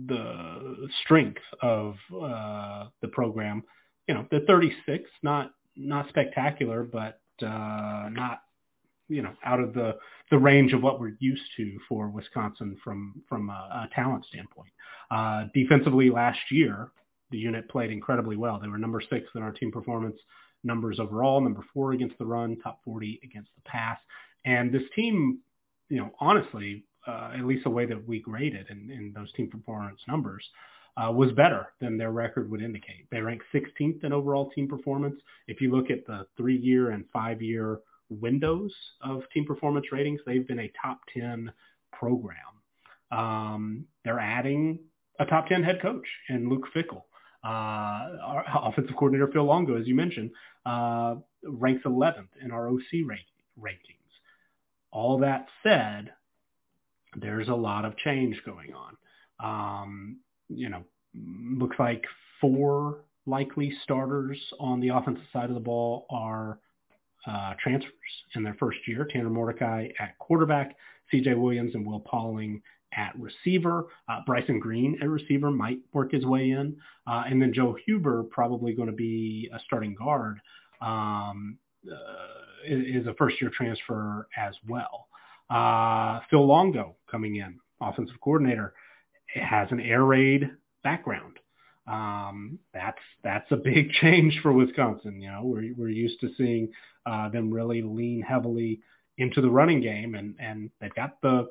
the 0.07 0.89
strength 1.05 1.43
of 1.61 1.97
uh, 2.15 2.87
the 3.03 3.09
program, 3.09 3.63
you 4.11 4.15
know, 4.15 4.27
the 4.33 4.41
36, 4.41 5.09
not 5.23 5.53
not 5.77 6.09
spectacular, 6.09 6.83
but 6.83 7.21
uh, 7.41 8.09
not 8.11 8.41
you 9.07 9.23
know 9.23 9.33
out 9.45 9.61
of 9.61 9.73
the 9.73 9.97
the 10.33 10.39
range 10.39 10.73
of 10.73 10.83
what 10.83 10.99
we're 10.99 11.13
used 11.21 11.45
to 11.57 11.79
for 11.89 12.09
Wisconsin 12.09 12.77
from 12.83 13.23
from 13.29 13.51
a, 13.51 13.89
a 13.89 13.89
talent 13.95 14.25
standpoint. 14.29 14.73
Uh, 15.13 15.45
defensively, 15.55 16.11
last 16.11 16.41
year 16.51 16.91
the 17.31 17.39
unit 17.39 17.69
played 17.69 17.93
incredibly 17.93 18.35
well. 18.35 18.59
They 18.61 18.67
were 18.67 18.79
number 18.79 19.01
six 19.01 19.29
in 19.37 19.43
our 19.43 19.53
team 19.53 19.71
performance 19.71 20.17
numbers 20.65 20.99
overall, 20.99 21.41
number 21.41 21.65
four 21.73 21.93
against 21.93 22.19
the 22.19 22.27
run, 22.27 22.57
top 22.65 22.81
40 22.85 23.21
against 23.23 23.51
the 23.55 23.63
pass, 23.63 23.99
and 24.45 24.75
this 24.75 24.83
team, 24.97 25.39
you 25.89 25.99
know, 25.99 26.11
honestly, 26.19 26.85
uh, 27.07 27.31
at 27.39 27.45
least 27.47 27.63
the 27.63 27.71
way 27.71 27.87
that 27.87 28.09
we 28.09 28.19
graded 28.19 28.67
in, 28.71 28.91
in 28.91 29.13
those 29.15 29.33
team 29.35 29.49
performance 29.49 30.01
numbers, 30.09 30.45
uh, 30.97 31.11
was 31.11 31.33
better 31.33 31.69
than 31.81 31.97
their 31.97 32.11
record 32.11 32.51
would 32.51 32.63
indicate. 32.63 33.07
They 33.11 33.21
ranked 33.21 33.45
16th 33.55 34.05
in 34.05 34.13
overall 34.13 34.51
team 34.51 34.69
performance. 34.69 35.21
If 35.47 35.61
you 35.61 35.75
look 35.75 35.91
at 35.91 36.07
the 36.07 36.27
three-year 36.37 36.91
and 36.91 37.05
five-year 37.13 37.81
windows 38.09 38.73
of 39.03 39.23
team 39.33 39.47
performance 39.47 39.87
ratings, 39.93 40.21
they've 40.27 40.47
been 40.47 40.61
a 40.61 40.73
top 40.83 41.01
10 41.15 41.53
program. 41.93 42.37
Um, 43.11 43.85
they're 44.05 44.21
adding 44.21 44.79
a 45.19 45.27
top 45.27 45.49
10 45.49 45.63
head 45.63 45.81
coach 45.81 46.07
in 46.29 46.49
Luke 46.49 46.67
Fickell. 46.75 47.03
Uh, 47.43 48.19
our 48.23 48.45
offensive 48.69 48.97
coordinator 48.97 49.31
Phil 49.33 49.45
Longo, 49.45 49.81
as 49.81 49.87
you 49.87 49.95
mentioned, 49.95 50.31
uh, 50.67 51.17
ranks 51.43 51.85
11th 51.85 52.29
in 52.43 52.51
our 52.51 52.69
OC 52.69 53.07
rankings. 53.59 53.97
All 54.91 55.19
that 55.19 55.47
said, 55.63 56.13
there's 57.17 57.49
a 57.49 57.55
lot 57.55 57.85
of 57.85 57.97
change 57.97 58.43
going 58.45 58.73
on. 58.75 58.97
Um, 59.43 60.17
you 60.55 60.69
know, 60.69 60.83
looks 61.15 61.77
like 61.79 62.05
four 62.41 63.05
likely 63.27 63.73
starters 63.83 64.39
on 64.59 64.81
the 64.81 64.89
offensive 64.89 65.25
side 65.33 65.49
of 65.49 65.55
the 65.55 65.61
ball 65.61 66.07
are 66.11 66.59
uh, 67.27 67.55
transfers 67.63 67.93
in 68.35 68.43
their 68.43 68.57
first 68.59 68.79
year. 68.87 69.07
Tanner 69.11 69.31
Mordecai 69.31 69.89
at 69.99 70.19
quarterback, 70.19 70.77
C.J. 71.11 71.35
Williams 71.35 71.75
and 71.75 71.87
Will 71.87 72.01
Pauling 72.01 72.63
at 72.95 73.13
receiver. 73.19 73.87
Uh, 74.09 74.21
Bryson 74.27 74.59
Green 74.59 74.99
at 75.01 75.09
receiver 75.09 75.51
might 75.51 75.79
work 75.93 76.13
his 76.13 76.25
way 76.25 76.51
in. 76.51 76.77
Uh, 77.07 77.25
and 77.29 77.41
then 77.41 77.53
Joe 77.53 77.77
Huber 77.87 78.25
probably 78.25 78.75
going 78.75 78.89
to 78.89 78.95
be 78.95 79.51
a 79.55 79.61
starting 79.65 79.95
guard 79.95 80.41
um, 80.81 81.59
uh, 81.91 82.67
is, 82.67 83.07
a 83.07 83.15
first-year 83.15 83.51
transfer 83.55 84.29
as 84.37 84.55
well. 84.69 85.07
Uh, 85.51 86.21
Phil 86.31 86.47
Longo 86.47 86.97
coming 87.11 87.37
in, 87.37 87.59
offensive 87.81 88.17
coordinator 88.21 88.75
has 89.35 89.69
an 89.71 89.81
air 89.81 90.05
raid 90.05 90.51
background. 90.83 91.39
Um, 91.87 92.59
that's 92.73 92.99
that's 93.25 93.51
a 93.51 93.57
big 93.57 93.91
change 94.01 94.39
for 94.43 94.53
Wisconsin. 94.53 95.21
You 95.21 95.31
know, 95.31 95.43
we're 95.45 95.73
we're 95.77 95.89
used 95.89 96.21
to 96.21 96.31
seeing 96.37 96.71
uh, 97.07 97.29
them 97.29 97.51
really 97.51 97.83
lean 97.83 98.23
heavily 98.23 98.81
into 99.19 99.41
the 99.41 99.51
running 99.51 99.81
game, 99.81 100.15
and 100.15 100.35
and 100.39 100.71
they've 100.81 100.95
got 100.95 101.21
the 101.23 101.49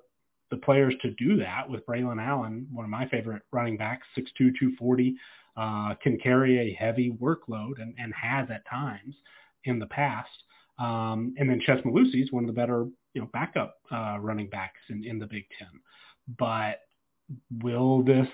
the 0.51 0.57
players 0.57 0.95
to 1.01 1.11
do 1.11 1.37
that 1.37 1.69
with 1.69 1.85
Braelon 1.85 2.21
Allen, 2.21 2.67
one 2.71 2.85
of 2.85 2.89
my 2.89 3.07
favorite 3.07 3.43
running 3.51 3.77
backs, 3.77 4.07
6'2", 4.17 4.31
240, 4.37 5.15
uh, 5.57 5.93
can 6.01 6.17
carry 6.17 6.57
a 6.57 6.73
heavy 6.73 7.11
workload 7.11 7.79
and, 7.79 7.93
and 7.99 8.13
has 8.19 8.49
at 8.49 8.67
times 8.67 9.15
in 9.65 9.79
the 9.79 9.85
past. 9.85 10.29
Um, 10.79 11.35
and 11.37 11.49
then 11.49 11.61
Chez 11.63 11.81
Mellusi 11.85 12.23
is 12.23 12.31
one 12.31 12.43
of 12.43 12.47
the 12.47 12.53
better, 12.53 12.87
you 13.13 13.21
know, 13.21 13.29
backup 13.33 13.75
uh, 13.91 14.17
running 14.19 14.49
backs 14.49 14.79
in, 14.89 15.03
in 15.03 15.19
the 15.19 15.27
Big 15.27 15.45
Ten. 15.57 15.67
But 16.37 16.79
will 17.61 18.03
this 18.03 18.27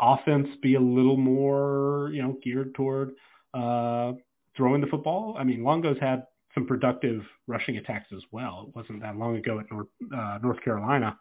offense 0.00 0.48
be 0.62 0.74
a 0.74 0.80
little 0.80 1.16
more, 1.16 2.10
you 2.12 2.22
know, 2.22 2.36
geared 2.42 2.74
toward 2.74 3.12
uh, 3.52 4.12
throwing 4.56 4.80
the 4.80 4.86
football? 4.86 5.36
I 5.38 5.44
mean, 5.44 5.62
Longo's 5.62 5.98
had 6.00 6.24
some 6.54 6.66
productive 6.66 7.22
rushing 7.46 7.76
attacks 7.76 8.12
as 8.14 8.22
well. 8.30 8.66
It 8.68 8.76
wasn't 8.76 9.02
that 9.02 9.16
long 9.16 9.36
ago 9.36 9.58
at 9.60 9.70
North, 9.70 9.88
uh, 10.14 10.38
North 10.42 10.62
Carolina 10.62 11.18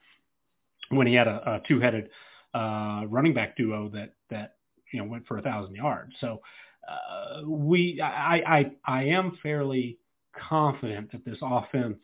when 0.90 1.08
he 1.08 1.14
had 1.14 1.28
a, 1.28 1.56
a 1.56 1.62
two-headed 1.68 2.10
uh, 2.54 3.04
running 3.08 3.34
back 3.34 3.58
duo 3.58 3.90
that 3.90 4.14
that 4.30 4.56
you 4.92 5.00
know 5.00 5.06
went 5.06 5.26
for 5.28 5.38
a 5.38 5.42
thousand 5.42 5.76
yards. 5.76 6.14
So 6.22 6.42
uh, 6.88 7.42
we, 7.48 8.00
I, 8.02 8.36
I, 8.46 8.72
I 8.86 9.04
am 9.06 9.38
fairly 9.42 9.98
confident 10.36 11.12
that 11.12 11.26
this 11.26 11.38
offense, 11.42 12.00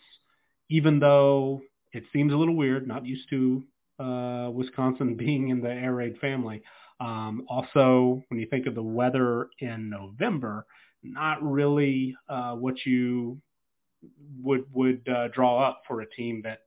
even 0.70 1.00
though 1.00 1.62
it 1.92 2.04
seems 2.14 2.34
a 2.34 2.36
little 2.38 2.56
weird, 2.56 2.88
not 2.88 3.06
used 3.06 3.30
to 3.30 3.64
uh, 4.00 4.50
Wisconsin 4.52 5.16
being 5.18 5.50
in 5.50 5.62
the 5.62 5.70
air 5.70 5.94
raid 5.94 6.18
family. 6.20 6.62
Um, 7.00 7.46
also, 7.48 8.24
when 8.28 8.40
you 8.40 8.48
think 8.48 8.68
of 8.68 8.76
the 8.76 8.84
weather 8.84 9.48
in 9.60 9.90
November, 9.90 10.66
not 11.02 11.42
really 11.42 12.16
uh, 12.28 12.54
what 12.56 12.76
you 12.86 13.40
would 14.42 14.66
would 14.74 15.08
uh, 15.08 15.30
draw 15.30 15.60
up 15.68 15.84
for 15.88 16.02
a 16.02 16.10
team 16.10 16.42
that 16.44 16.60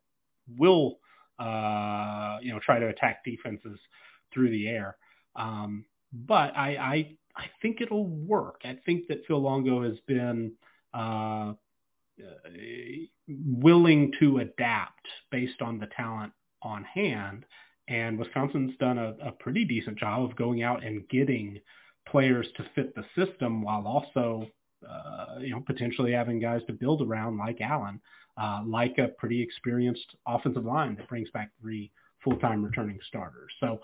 will 0.57 0.99
uh, 1.39 2.39
you 2.43 2.53
know 2.53 2.61
try 2.61 2.79
to 2.79 2.89
attack 2.89 3.25
defenses 3.25 3.79
through 4.33 4.51
the 4.51 4.69
air. 4.69 4.97
Um, 5.37 5.85
but 6.13 6.57
I, 6.57 6.77
I 6.77 7.17
I 7.37 7.45
think 7.61 7.81
it'll 7.81 8.07
work. 8.07 8.63
I 8.65 8.79
think 8.87 9.09
that 9.09 9.27
Phil 9.27 9.41
Longo 9.41 9.83
has 9.83 9.99
been 10.07 10.53
uh, 10.95 11.53
willing 13.29 14.13
to 14.21 14.39
adapt 14.39 15.07
based 15.31 15.61
on 15.61 15.79
the 15.79 15.87
talent 15.87 16.33
on 16.64 16.84
hand. 16.84 17.44
And 17.89 18.18
Wisconsin's 18.18 18.76
done 18.78 18.98
a, 18.98 19.14
a 19.22 19.32
pretty 19.32 19.64
decent 19.64 19.98
job 19.98 20.22
of 20.22 20.36
going 20.36 20.62
out 20.62 20.84
and 20.84 21.09
getting 21.09 21.60
players 22.09 22.47
to 22.56 22.64
fit 22.74 22.94
the 22.94 23.05
system 23.16 23.62
while 23.62 23.86
also, 23.86 24.47
uh, 24.89 25.39
you 25.40 25.51
know, 25.51 25.62
potentially 25.66 26.12
having 26.12 26.40
guys 26.40 26.62
to 26.66 26.72
build 26.72 27.02
around 27.02 27.39
like 27.39 27.60
Allen, 27.60 28.01
uh, 28.40 28.62
like 28.66 28.98
a 28.98 29.09
pretty 29.18 29.43
experienced 29.43 30.16
offensive 30.26 30.64
line 30.64 30.97
that 30.97 31.09
brings 31.09 31.30
back 31.30 31.51
three 31.60 31.90
full-time 32.24 32.64
returning 32.64 32.98
starters. 33.06 33.52
So 33.60 33.80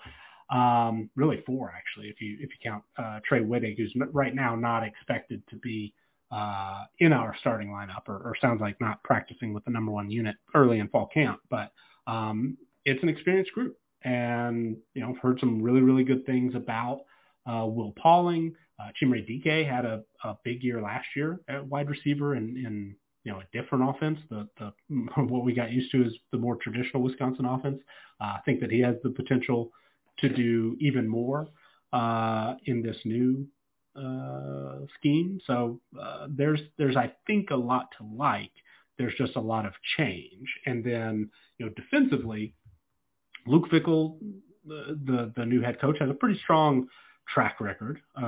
um, 0.49 1.09
really 1.15 1.43
four 1.45 1.71
actually, 1.75 2.07
if 2.07 2.21
you 2.21 2.37
if 2.39 2.49
you 2.49 2.57
count 2.63 2.83
uh, 2.97 3.19
Trey 3.27 3.41
Wedig, 3.41 3.77
who's 3.77 3.93
right 4.11 4.33
now 4.33 4.55
not 4.55 4.83
expected 4.83 5.43
to 5.49 5.57
be 5.57 5.93
uh, 6.31 6.85
in 6.99 7.13
our 7.13 7.35
starting 7.39 7.69
lineup, 7.69 8.07
or, 8.07 8.17
or 8.17 8.35
sounds 8.41 8.61
like 8.61 8.79
not 8.79 9.03
practicing 9.03 9.53
with 9.53 9.63
the 9.65 9.71
number 9.71 9.91
one 9.91 10.09
unit 10.09 10.35
early 10.55 10.79
in 10.79 10.87
fall 10.87 11.07
camp, 11.13 11.39
but 11.49 11.71
um, 12.07 12.57
it's 12.85 13.01
an 13.03 13.09
experienced 13.09 13.51
group. 13.53 13.77
And, 14.03 14.77
you 14.93 15.01
know, 15.01 15.09
I've 15.09 15.21
heard 15.21 15.39
some 15.39 15.61
really, 15.61 15.81
really 15.81 16.03
good 16.03 16.25
things 16.25 16.55
about 16.55 17.01
uh, 17.45 17.65
Will 17.65 17.93
Pauling. 18.01 18.55
Uh, 18.79 18.89
Chimere 19.01 19.25
Dike 19.27 19.67
had 19.67 19.85
a, 19.85 20.03
a 20.23 20.37
big 20.43 20.63
year 20.63 20.81
last 20.81 21.07
year 21.15 21.39
at 21.49 21.65
wide 21.65 21.89
receiver 21.89 22.35
in, 22.35 22.55
in 22.57 22.95
you 23.23 23.31
know 23.31 23.39
a 23.39 23.57
different 23.57 23.89
offense. 23.89 24.19
The 24.29 24.47
the 24.57 24.73
what 25.23 25.43
we 25.43 25.53
got 25.53 25.71
used 25.71 25.91
to 25.91 26.05
is 26.05 26.13
the 26.31 26.37
more 26.37 26.55
traditional 26.55 27.03
Wisconsin 27.03 27.45
offense. 27.45 27.79
Uh, 28.21 28.25
I 28.25 28.39
think 28.45 28.61
that 28.61 28.71
he 28.71 28.79
has 28.81 28.95
the 29.03 29.09
potential 29.09 29.71
to 30.19 30.29
do 30.29 30.75
even 30.79 31.07
more 31.07 31.47
uh, 31.93 32.55
in 32.65 32.81
this 32.81 32.97
new 33.05 33.47
uh, 33.95 34.79
scheme. 34.97 35.39
So 35.45 35.81
uh, 35.99 36.27
there's 36.29 36.61
there's 36.77 36.95
I 36.95 37.13
think 37.27 37.49
a 37.51 37.55
lot 37.55 37.87
to 37.97 38.05
like. 38.05 38.51
There's 38.97 39.15
just 39.17 39.37
a 39.37 39.41
lot 39.41 39.65
of 39.65 39.73
change, 39.97 40.47
and 40.65 40.83
then 40.83 41.29
you 41.57 41.65
know 41.65 41.71
defensively, 41.73 42.53
Luke 43.49 43.67
Fickell, 43.71 44.17
the 44.65 45.33
the, 45.35 45.45
new 45.45 45.61
head 45.61 45.81
coach, 45.81 45.97
has 45.99 46.09
a 46.09 46.13
pretty 46.13 46.39
strong 46.43 46.87
track 47.33 47.59
record 47.59 47.99
uh, 48.21 48.25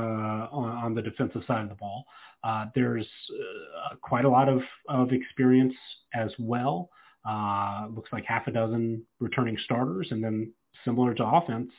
on, 0.52 0.69
on 0.69 0.95
the 0.95 1.02
defensive 1.02 1.43
side 1.48 1.64
of 1.64 1.69
the 1.69 1.76
ball. 1.76 2.06
Uh, 2.43 2.65
there's 2.73 3.07
uh, 3.31 3.95
quite 4.02 4.26
a 4.26 4.30
lot 4.30 4.49
of, 4.49 4.61
of 4.89 5.11
experience 5.11 5.76
as 6.15 6.31
well. 6.39 6.89
Uh, 7.27 7.88
looks 7.95 8.11
like 8.11 8.26
half 8.26 8.48
a 8.48 8.52
dozen 8.52 9.03
returning 9.19 9.56
starters, 9.64 10.07
and 10.10 10.23
then 10.23 10.52
similar 10.84 11.14
to 11.14 11.23
offense, 11.23 11.72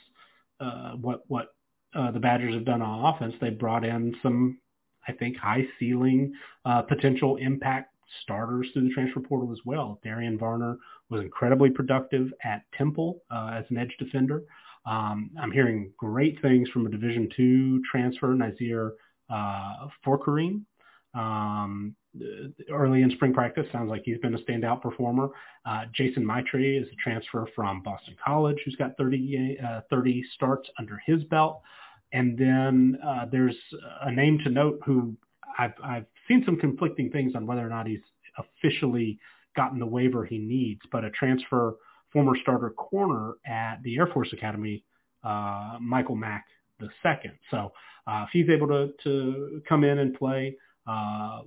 uh, 0.60 0.92
what 0.92 1.22
what 1.26 1.48
uh, 1.96 2.12
the 2.12 2.20
Badgers 2.20 2.54
have 2.54 2.64
done 2.64 2.80
on 2.80 3.12
offense, 3.12 3.34
they 3.40 3.50
brought 3.50 3.84
in 3.84 4.14
some, 4.22 4.60
I 5.06 5.12
think, 5.12 5.36
high 5.36 5.66
ceiling 5.78 6.32
potential 6.88 7.36
impact 7.36 7.91
starters 8.22 8.68
through 8.72 8.88
the 8.88 8.94
transfer 8.94 9.20
portal 9.20 9.52
as 9.52 9.58
well. 9.64 10.00
Darian 10.02 10.38
Varner 10.38 10.78
was 11.10 11.22
incredibly 11.22 11.70
productive 11.70 12.32
at 12.44 12.62
Temple 12.76 13.22
uh, 13.30 13.50
as 13.54 13.64
an 13.70 13.78
edge 13.78 13.94
defender. 13.98 14.42
Um, 14.84 15.30
I'm 15.40 15.52
hearing 15.52 15.92
great 15.96 16.40
things 16.42 16.68
from 16.70 16.86
a 16.86 16.90
Division 16.90 17.28
two 17.36 17.82
transfer, 17.90 18.28
Nyzier 18.28 18.92
uh, 19.30 19.88
Fourqurean. 20.04 20.62
Um, 21.14 21.94
early 22.70 23.02
in 23.02 23.10
spring 23.12 23.32
practice, 23.32 23.66
sounds 23.72 23.88
like 23.88 24.02
he's 24.04 24.18
been 24.18 24.34
a 24.34 24.38
standout 24.38 24.82
performer. 24.82 25.28
Uh, 25.64 25.84
Jason 25.94 26.24
Maitre 26.24 26.76
is 26.76 26.88
a 26.92 26.96
transfer 26.96 27.46
from 27.54 27.82
Boston 27.82 28.16
College 28.22 28.56
who's 28.64 28.76
got 28.76 28.96
30, 28.96 29.58
uh, 29.64 29.80
30 29.90 30.24
starts 30.34 30.68
under 30.78 31.00
his 31.06 31.22
belt. 31.24 31.62
And 32.12 32.36
then 32.36 32.98
uh, 33.04 33.26
there's 33.30 33.56
a 34.02 34.12
name 34.12 34.38
to 34.44 34.50
note 34.50 34.80
who 34.84 35.14
I've, 35.58 35.72
I've 35.82 36.06
seen 36.32 36.44
some 36.44 36.56
conflicting 36.56 37.10
things 37.10 37.34
on 37.34 37.46
whether 37.46 37.64
or 37.64 37.68
not 37.68 37.86
he's 37.86 38.00
officially 38.38 39.18
gotten 39.56 39.78
the 39.78 39.86
waiver 39.86 40.24
he 40.24 40.38
needs, 40.38 40.80
but 40.90 41.04
a 41.04 41.10
transfer 41.10 41.76
former 42.12 42.36
starter 42.42 42.70
corner 42.70 43.34
at 43.46 43.82
the 43.82 43.96
Air 43.96 44.06
Force 44.06 44.32
Academy, 44.32 44.84
uh, 45.24 45.78
Michael 45.80 46.16
Mack 46.16 46.46
the 46.78 46.88
second. 47.02 47.32
So 47.50 47.72
uh, 48.06 48.24
if 48.24 48.30
he's 48.32 48.48
able 48.50 48.68
to, 48.68 48.92
to 49.04 49.62
come 49.68 49.84
in 49.84 49.98
and 49.98 50.14
play, 50.14 50.56
uh, 50.86 51.42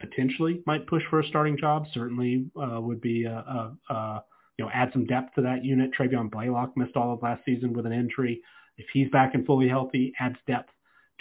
potentially 0.00 0.62
might 0.66 0.86
push 0.86 1.02
for 1.10 1.20
a 1.20 1.26
starting 1.26 1.56
job. 1.58 1.86
Certainly 1.92 2.46
uh, 2.56 2.80
would 2.80 3.00
be 3.00 3.24
a, 3.24 3.32
a, 3.32 3.76
a, 3.92 4.24
you 4.56 4.64
know 4.64 4.70
add 4.72 4.90
some 4.92 5.06
depth 5.06 5.34
to 5.34 5.42
that 5.42 5.64
unit. 5.64 5.90
Travian 5.98 6.30
Blaylock 6.30 6.76
missed 6.76 6.96
all 6.96 7.12
of 7.12 7.22
last 7.22 7.44
season 7.44 7.72
with 7.72 7.86
an 7.86 7.92
injury. 7.92 8.40
If 8.78 8.86
he's 8.92 9.10
back 9.10 9.34
and 9.34 9.44
fully 9.44 9.68
healthy, 9.68 10.12
adds 10.18 10.36
depth 10.46 10.70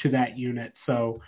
to 0.04 0.10
that 0.12 0.38
unit. 0.38 0.74
So 0.86 1.22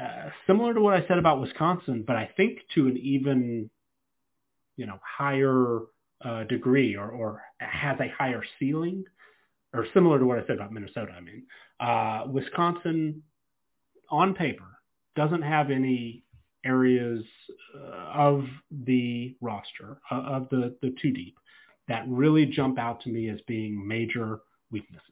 uh, 0.00 0.30
similar 0.46 0.74
to 0.74 0.80
what 0.80 0.94
I 0.94 1.06
said 1.08 1.18
about 1.18 1.40
Wisconsin, 1.40 2.04
but 2.06 2.16
I 2.16 2.30
think 2.36 2.60
to 2.74 2.86
an 2.86 2.96
even 2.96 3.70
you 4.76 4.86
know 4.86 4.98
higher 5.02 5.80
uh, 6.24 6.44
degree 6.44 6.96
or, 6.96 7.08
or 7.10 7.42
has 7.58 7.98
a 8.00 8.12
higher 8.16 8.42
ceiling 8.58 9.04
or 9.74 9.86
similar 9.94 10.18
to 10.18 10.24
what 10.24 10.38
I 10.38 10.46
said 10.46 10.56
about 10.56 10.72
Minnesota. 10.72 11.12
I 11.16 11.20
mean, 11.20 11.44
uh, 11.80 12.24
Wisconsin 12.30 13.22
on 14.10 14.34
paper 14.34 14.64
doesn't 15.16 15.42
have 15.42 15.70
any 15.70 16.24
areas 16.64 17.24
uh, 17.74 18.12
of 18.14 18.44
the 18.70 19.36
roster 19.40 20.00
uh, 20.10 20.14
of 20.14 20.48
the, 20.50 20.76
the 20.82 20.94
two 21.00 21.12
deep 21.12 21.36
that 21.88 22.04
really 22.08 22.46
jump 22.46 22.78
out 22.78 23.00
to 23.02 23.08
me 23.08 23.28
as 23.30 23.40
being 23.46 23.86
major 23.86 24.40
weaknesses. 24.70 25.02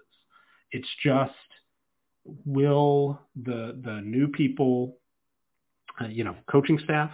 It's 0.73 0.89
just 1.03 1.33
will 2.44 3.20
the 3.43 3.81
the 3.85 4.01
new 4.05 4.28
people, 4.28 4.97
uh, 6.01 6.07
you 6.07 6.24
know, 6.24 6.36
coaching 6.51 6.78
staff, 6.85 7.11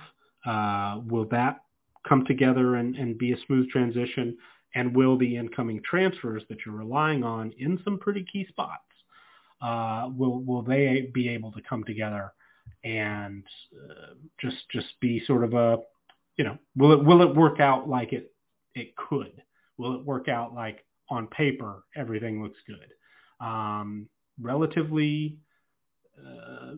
uh, 0.47 1.01
will 1.07 1.27
that 1.27 1.61
come 2.09 2.25
together 2.27 2.77
and, 2.77 2.97
and 2.97 3.19
be 3.19 3.33
a 3.33 3.37
smooth 3.47 3.69
transition? 3.71 4.37
And 4.75 4.97
will 4.97 5.19
the 5.19 5.37
incoming 5.37 5.83
transfers 5.85 6.43
that 6.49 6.59
you're 6.65 6.75
relying 6.75 7.25
on 7.25 7.53
in 7.59 7.79
some 7.85 7.99
pretty 7.99 8.25
key 8.25 8.47
spots, 8.49 8.81
uh, 9.61 10.09
will 10.17 10.43
will 10.43 10.63
they 10.63 11.11
be 11.13 11.29
able 11.29 11.53
to 11.53 11.61
come 11.69 11.85
together 11.85 12.33
and 12.85 13.45
uh, 13.91 14.15
just 14.41 14.57
just 14.71 14.99
be 15.01 15.23
sort 15.27 15.45
of 15.45 15.55
a, 15.55 15.79
you 16.37 16.45
know, 16.45 16.59
will 16.77 16.93
it 16.93 17.05
will 17.05 17.23
it 17.23 17.37
work 17.37 17.61
out 17.61 17.89
like 17.89 18.13
it 18.13 18.33
it 18.75 18.97
could? 18.97 19.43
Will 19.77 19.95
it 19.95 20.05
work 20.05 20.29
out 20.29 20.55
like 20.55 20.85
on 21.11 21.27
paper 21.27 21.85
everything 21.95 22.43
looks 22.43 22.59
good? 22.67 23.47
Um, 23.47 24.09
relatively 24.43 25.39
uh, 26.19 26.75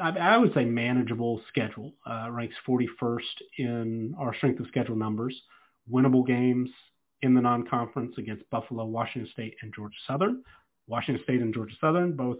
I, 0.00 0.10
I 0.10 0.36
would 0.36 0.54
say 0.54 0.64
manageable 0.64 1.40
schedule. 1.48 1.92
Uh, 2.08 2.28
ranks 2.30 2.54
41st 2.66 3.18
in 3.58 4.14
our 4.18 4.34
strength 4.34 4.60
of 4.60 4.66
schedule 4.68 4.96
numbers. 4.96 5.40
Winnable 5.90 6.26
games 6.26 6.70
in 7.22 7.34
the 7.34 7.40
non-conference 7.40 8.14
against 8.18 8.48
Buffalo, 8.50 8.84
Washington 8.84 9.30
State, 9.32 9.56
and 9.62 9.72
Georgia 9.74 9.96
Southern. 10.06 10.42
Washington 10.86 11.22
State 11.24 11.40
and 11.40 11.52
Georgia 11.52 11.74
Southern 11.80 12.14
both 12.14 12.38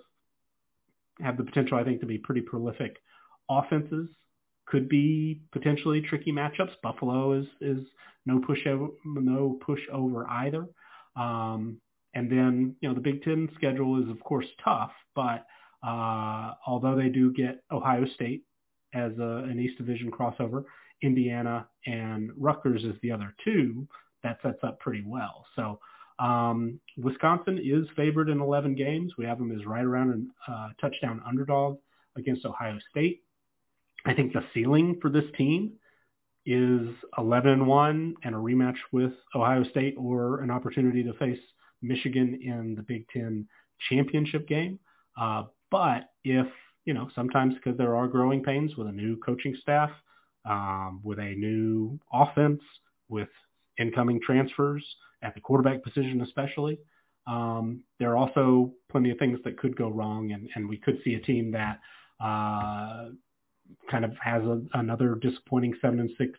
have 1.20 1.36
the 1.36 1.44
potential, 1.44 1.78
I 1.78 1.84
think, 1.84 2.00
to 2.00 2.06
be 2.06 2.18
pretty 2.18 2.42
prolific 2.42 2.96
offenses. 3.48 4.08
Could 4.66 4.88
be 4.88 5.40
potentially 5.52 6.00
tricky 6.00 6.32
matchups. 6.32 6.72
Buffalo 6.82 7.32
is 7.34 7.46
is 7.60 7.84
no 8.24 8.40
pushover, 8.40 8.88
no 9.04 9.58
push 9.64 9.80
over 9.92 10.26
either. 10.28 10.66
Um, 11.16 11.80
and 12.14 12.30
then 12.30 12.76
you 12.80 12.88
know 12.88 12.94
the 12.94 13.00
Big 13.00 13.22
Ten 13.22 13.48
schedule 13.54 14.02
is 14.02 14.08
of 14.08 14.20
course 14.20 14.46
tough, 14.62 14.92
but 15.14 15.46
uh, 15.86 16.52
although 16.66 16.96
they 16.96 17.08
do 17.08 17.32
get 17.32 17.62
Ohio 17.70 18.06
State 18.14 18.44
as 18.94 19.12
a, 19.18 19.44
an 19.48 19.60
East 19.60 19.76
Division 19.76 20.10
crossover, 20.10 20.64
Indiana 21.02 21.66
and 21.86 22.30
Rutgers 22.36 22.84
is 22.84 22.94
the 23.02 23.10
other 23.10 23.34
two. 23.44 23.86
That 24.22 24.38
sets 24.42 24.58
up 24.62 24.80
pretty 24.80 25.04
well. 25.06 25.44
So 25.54 25.78
um, 26.18 26.80
Wisconsin 26.96 27.58
is 27.62 27.86
favored 27.96 28.28
in 28.30 28.40
11 28.40 28.74
games. 28.74 29.12
We 29.18 29.26
have 29.26 29.38
them 29.38 29.52
as 29.52 29.66
right 29.66 29.84
around 29.84 30.30
a 30.48 30.52
uh, 30.52 30.68
touchdown 30.80 31.20
underdog 31.26 31.78
against 32.16 32.46
Ohio 32.46 32.78
State. 32.90 33.22
I 34.06 34.14
think 34.14 34.32
the 34.32 34.44
ceiling 34.54 34.98
for 35.02 35.10
this 35.10 35.24
team 35.36 35.72
is 36.46 36.88
11 37.18 37.50
and 37.50 37.66
1 37.66 38.14
and 38.22 38.34
a 38.34 38.38
rematch 38.38 38.76
with 38.92 39.12
Ohio 39.34 39.64
State 39.64 39.94
or 39.98 40.40
an 40.40 40.50
opportunity 40.50 41.02
to 41.02 41.12
face 41.14 41.38
Michigan 41.86 42.38
in 42.42 42.74
the 42.74 42.82
Big 42.82 43.06
Ten 43.08 43.46
championship 43.88 44.48
game. 44.48 44.78
Uh, 45.20 45.44
but 45.70 46.10
if, 46.24 46.46
you 46.84 46.94
know, 46.94 47.08
sometimes 47.14 47.54
because 47.54 47.76
there 47.76 47.96
are 47.96 48.08
growing 48.08 48.42
pains 48.42 48.76
with 48.76 48.88
a 48.88 48.92
new 48.92 49.16
coaching 49.18 49.56
staff, 49.60 49.90
um, 50.44 51.00
with 51.02 51.18
a 51.18 51.34
new 51.34 51.98
offense, 52.12 52.60
with 53.08 53.28
incoming 53.78 54.20
transfers 54.20 54.84
at 55.22 55.34
the 55.34 55.40
quarterback 55.40 55.82
position 55.82 56.20
especially, 56.22 56.78
um, 57.26 57.80
there 57.98 58.12
are 58.12 58.16
also 58.16 58.72
plenty 58.90 59.10
of 59.10 59.18
things 59.18 59.38
that 59.44 59.58
could 59.58 59.76
go 59.76 59.88
wrong, 59.88 60.32
and, 60.32 60.48
and 60.54 60.68
we 60.68 60.76
could 60.76 60.98
see 61.02 61.14
a 61.14 61.20
team 61.20 61.50
that 61.52 61.80
uh, 62.20 63.08
kind 63.90 64.04
of 64.04 64.12
has 64.22 64.42
a, 64.42 64.60
another 64.74 65.14
disappointing 65.14 65.74
seven 65.80 66.00
and 66.00 66.10
six 66.18 66.38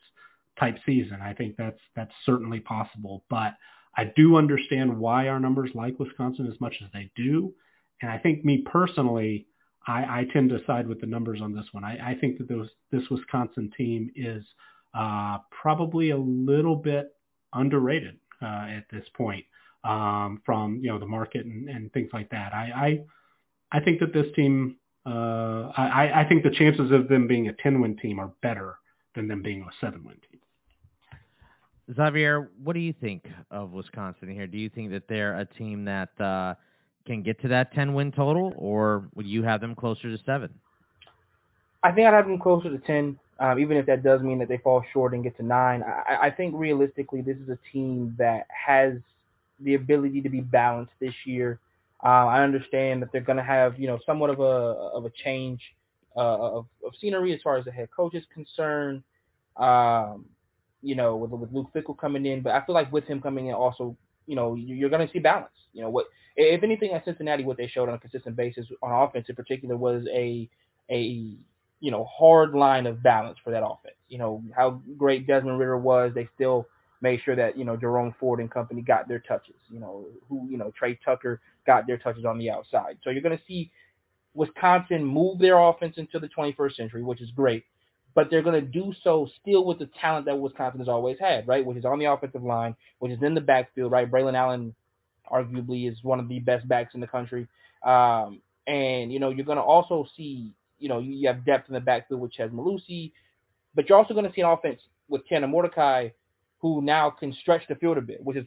type 0.59 0.77
season. 0.85 1.19
I 1.21 1.33
think 1.33 1.57
that's 1.57 1.79
that's 1.95 2.13
certainly 2.25 2.59
possible, 2.59 3.23
but 3.29 3.55
I 3.97 4.11
do 4.15 4.35
understand 4.35 4.97
why 4.97 5.27
our 5.27 5.39
numbers 5.39 5.71
like 5.73 5.99
Wisconsin 5.99 6.47
as 6.51 6.59
much 6.59 6.75
as 6.83 6.89
they 6.93 7.09
do. 7.15 7.53
And 8.01 8.11
I 8.11 8.17
think 8.17 8.43
me 8.43 8.63
personally, 8.65 9.47
I, 9.87 10.19
I 10.19 10.27
tend 10.33 10.49
to 10.49 10.59
side 10.65 10.87
with 10.87 10.99
the 10.99 11.07
numbers 11.07 11.41
on 11.41 11.55
this 11.55 11.65
one. 11.71 11.83
I, 11.83 12.11
I 12.11 12.15
think 12.15 12.37
that 12.39 12.49
those, 12.49 12.69
this 12.91 13.03
Wisconsin 13.09 13.71
team 13.77 14.11
is 14.15 14.43
uh, 14.93 15.37
probably 15.49 16.09
a 16.11 16.17
little 16.17 16.75
bit 16.75 17.15
underrated 17.53 18.17
uh, 18.41 18.67
at 18.69 18.85
this 18.91 19.05
point 19.15 19.45
um, 19.83 20.41
from 20.45 20.79
you 20.81 20.89
know 20.89 20.99
the 20.99 21.05
market 21.05 21.45
and, 21.45 21.69
and 21.69 21.91
things 21.93 22.09
like 22.11 22.29
that. 22.31 22.53
I, 22.53 22.99
I 23.71 23.79
I 23.79 23.83
think 23.83 23.99
that 23.99 24.13
this 24.13 24.27
team. 24.35 24.77
Uh, 25.07 25.71
I, 25.77 26.21
I 26.21 26.25
think 26.27 26.41
the 26.41 26.49
chances 26.49 26.91
of 26.91 27.07
them 27.09 27.27
being 27.27 27.47
a 27.47 27.53
10-win 27.53 27.95
team 27.97 28.17
are 28.17 28.31
better 28.41 28.79
than 29.13 29.27
them 29.27 29.43
being 29.43 29.61
a 29.61 29.69
seven-win 29.79 30.15
team. 30.15 30.34
Xavier, 31.93 32.49
what 32.63 32.73
do 32.73 32.79
you 32.79 32.93
think 32.93 33.27
of 33.51 33.71
Wisconsin 33.71 34.29
here? 34.29 34.47
Do 34.47 34.57
you 34.57 34.69
think 34.69 34.91
that 34.91 35.07
they're 35.07 35.37
a 35.37 35.45
team 35.45 35.85
that 35.85 36.19
uh, 36.19 36.55
can 37.05 37.21
get 37.21 37.39
to 37.41 37.47
that 37.49 37.73
10 37.73 37.93
win 37.93 38.11
total, 38.11 38.53
or 38.57 39.07
would 39.13 39.27
you 39.27 39.43
have 39.43 39.61
them 39.61 39.75
closer 39.75 40.15
to 40.15 40.17
seven? 40.25 40.53
I 41.83 41.91
think 41.91 42.07
I'd 42.07 42.13
have 42.13 42.25
them 42.25 42.39
closer 42.39 42.71
to 42.71 42.79
10, 42.79 43.19
um, 43.39 43.59
even 43.59 43.77
if 43.77 43.85
that 43.85 44.01
does 44.01 44.21
mean 44.21 44.39
that 44.39 44.47
they 44.47 44.57
fall 44.57 44.83
short 44.91 45.13
and 45.13 45.23
get 45.23 45.37
to 45.37 45.43
nine. 45.43 45.83
I, 45.83 46.27
I 46.27 46.31
think 46.31 46.55
realistically, 46.57 47.21
this 47.21 47.37
is 47.37 47.49
a 47.49 47.59
team 47.71 48.15
that 48.17 48.47
has 48.49 48.93
the 49.59 49.75
ability 49.75 50.21
to 50.21 50.29
be 50.29 50.41
balanced 50.41 50.93
this 50.99 51.13
year. 51.25 51.59
Uh, 52.03 52.25
I 52.27 52.43
understand 52.43 53.03
that 53.03 53.11
they're 53.11 53.21
going 53.21 53.37
to 53.37 53.43
have, 53.43 53.79
you 53.79 53.87
know, 53.87 53.99
somewhat 54.05 54.31
of 54.31 54.39
a 54.39 54.43
of 54.43 55.05
a 55.05 55.11
change 55.23 55.61
uh, 56.15 56.37
of, 56.37 56.65
of 56.85 56.93
scenery 56.99 57.33
as 57.33 57.41
far 57.41 57.57
as 57.57 57.65
the 57.65 57.71
head 57.71 57.89
coach 57.95 58.15
is 58.15 58.23
concerned. 58.33 59.03
Um, 59.57 60.25
you 60.81 60.95
know, 60.95 61.15
with, 61.15 61.31
with 61.31 61.51
Luke 61.51 61.69
Fickell 61.75 61.97
coming 61.97 62.25
in, 62.25 62.41
but 62.41 62.53
I 62.53 62.65
feel 62.65 62.75
like 62.75 62.91
with 62.91 63.05
him 63.05 63.21
coming 63.21 63.47
in, 63.47 63.53
also, 63.53 63.97
you 64.27 64.35
know, 64.35 64.55
you're 64.55 64.89
going 64.89 65.05
to 65.05 65.11
see 65.11 65.19
balance. 65.19 65.51
You 65.73 65.81
know, 65.81 65.89
what 65.89 66.05
if 66.35 66.63
anything 66.63 66.91
at 66.91 67.05
Cincinnati, 67.05 67.43
what 67.43 67.57
they 67.57 67.67
showed 67.67 67.89
on 67.89 67.95
a 67.95 67.99
consistent 67.99 68.35
basis 68.35 68.65
on 68.81 68.91
offense 68.91 69.27
in 69.29 69.35
particular 69.35 69.77
was 69.77 70.05
a 70.13 70.49
a 70.91 71.37
you 71.79 71.91
know 71.91 72.05
hard 72.05 72.53
line 72.53 72.87
of 72.87 73.01
balance 73.01 73.37
for 73.43 73.51
that 73.51 73.63
offense. 73.63 73.95
You 74.07 74.17
know 74.17 74.43
how 74.55 74.81
great 74.97 75.27
Desmond 75.27 75.59
Ridder 75.59 75.77
was, 75.77 76.11
they 76.13 76.27
still 76.35 76.67
made 77.01 77.21
sure 77.23 77.35
that 77.35 77.57
you 77.57 77.65
know 77.65 77.77
Jerome 77.77 78.13
Ford 78.19 78.39
and 78.39 78.51
company 78.51 78.81
got 78.81 79.07
their 79.07 79.19
touches. 79.19 79.55
You 79.69 79.79
know 79.79 80.05
who 80.27 80.47
you 80.49 80.57
know 80.57 80.71
Tre 80.77 80.97
Tucker 81.03 81.41
got 81.65 81.87
their 81.87 81.97
touches 81.97 82.25
on 82.25 82.37
the 82.37 82.49
outside. 82.49 82.97
So 83.03 83.09
you're 83.09 83.21
going 83.21 83.37
to 83.37 83.43
see 83.47 83.71
Wisconsin 84.33 85.03
move 85.03 85.39
their 85.39 85.57
offense 85.57 85.95
into 85.97 86.19
the 86.19 86.27
21st 86.27 86.75
century, 86.75 87.03
which 87.03 87.21
is 87.21 87.31
great. 87.31 87.63
But 88.15 88.29
they're 88.31 88.41
going 88.41 88.59
to 88.59 88.67
do 88.67 88.93
so 89.03 89.29
still 89.41 89.65
with 89.65 89.79
the 89.79 89.89
talent 90.01 90.25
that 90.25 90.39
Wisconsin 90.39 90.79
has 90.79 90.87
always 90.87 91.17
had, 91.19 91.47
right? 91.47 91.65
Which 91.65 91.77
is 91.77 91.85
on 91.85 91.99
the 91.99 92.05
offensive 92.05 92.43
line, 92.43 92.75
which 92.99 93.11
is 93.11 93.21
in 93.21 93.35
the 93.35 93.41
backfield, 93.41 93.91
right? 93.91 94.09
Braelon 94.09 94.35
Allen 94.35 94.73
arguably 95.31 95.91
is 95.91 95.97
one 96.03 96.19
of 96.19 96.29
the 96.29 96.39
best 96.39 96.67
backs 96.67 96.95
in 96.95 97.01
the 97.01 97.07
country. 97.07 97.47
Um, 97.83 98.41
and 98.67 99.11
you 99.13 99.19
know 99.19 99.29
you're 99.29 99.45
going 99.45 99.57
to 99.57 99.63
also 99.63 100.07
see 100.17 100.51
you 100.79 100.89
know 100.89 100.99
you 100.99 101.27
have 101.27 101.45
depth 101.45 101.67
in 101.67 101.73
the 101.73 101.79
backfield 101.79 102.21
with 102.21 102.33
Chez 102.33 102.49
Mellusi, 102.49 103.11
but 103.75 103.87
you're 103.87 103.97
also 103.97 104.13
going 104.13 104.25
to 104.25 104.33
see 104.33 104.41
an 104.41 104.49
offense 104.49 104.81
with 105.07 105.27
Tanner 105.27 105.47
Mordecai, 105.47 106.09
who 106.59 106.81
now 106.81 107.09
can 107.09 107.33
stretch 107.33 107.67
the 107.67 107.75
field 107.75 107.97
a 107.97 108.01
bit, 108.01 108.23
which 108.23 108.37
is 108.37 108.45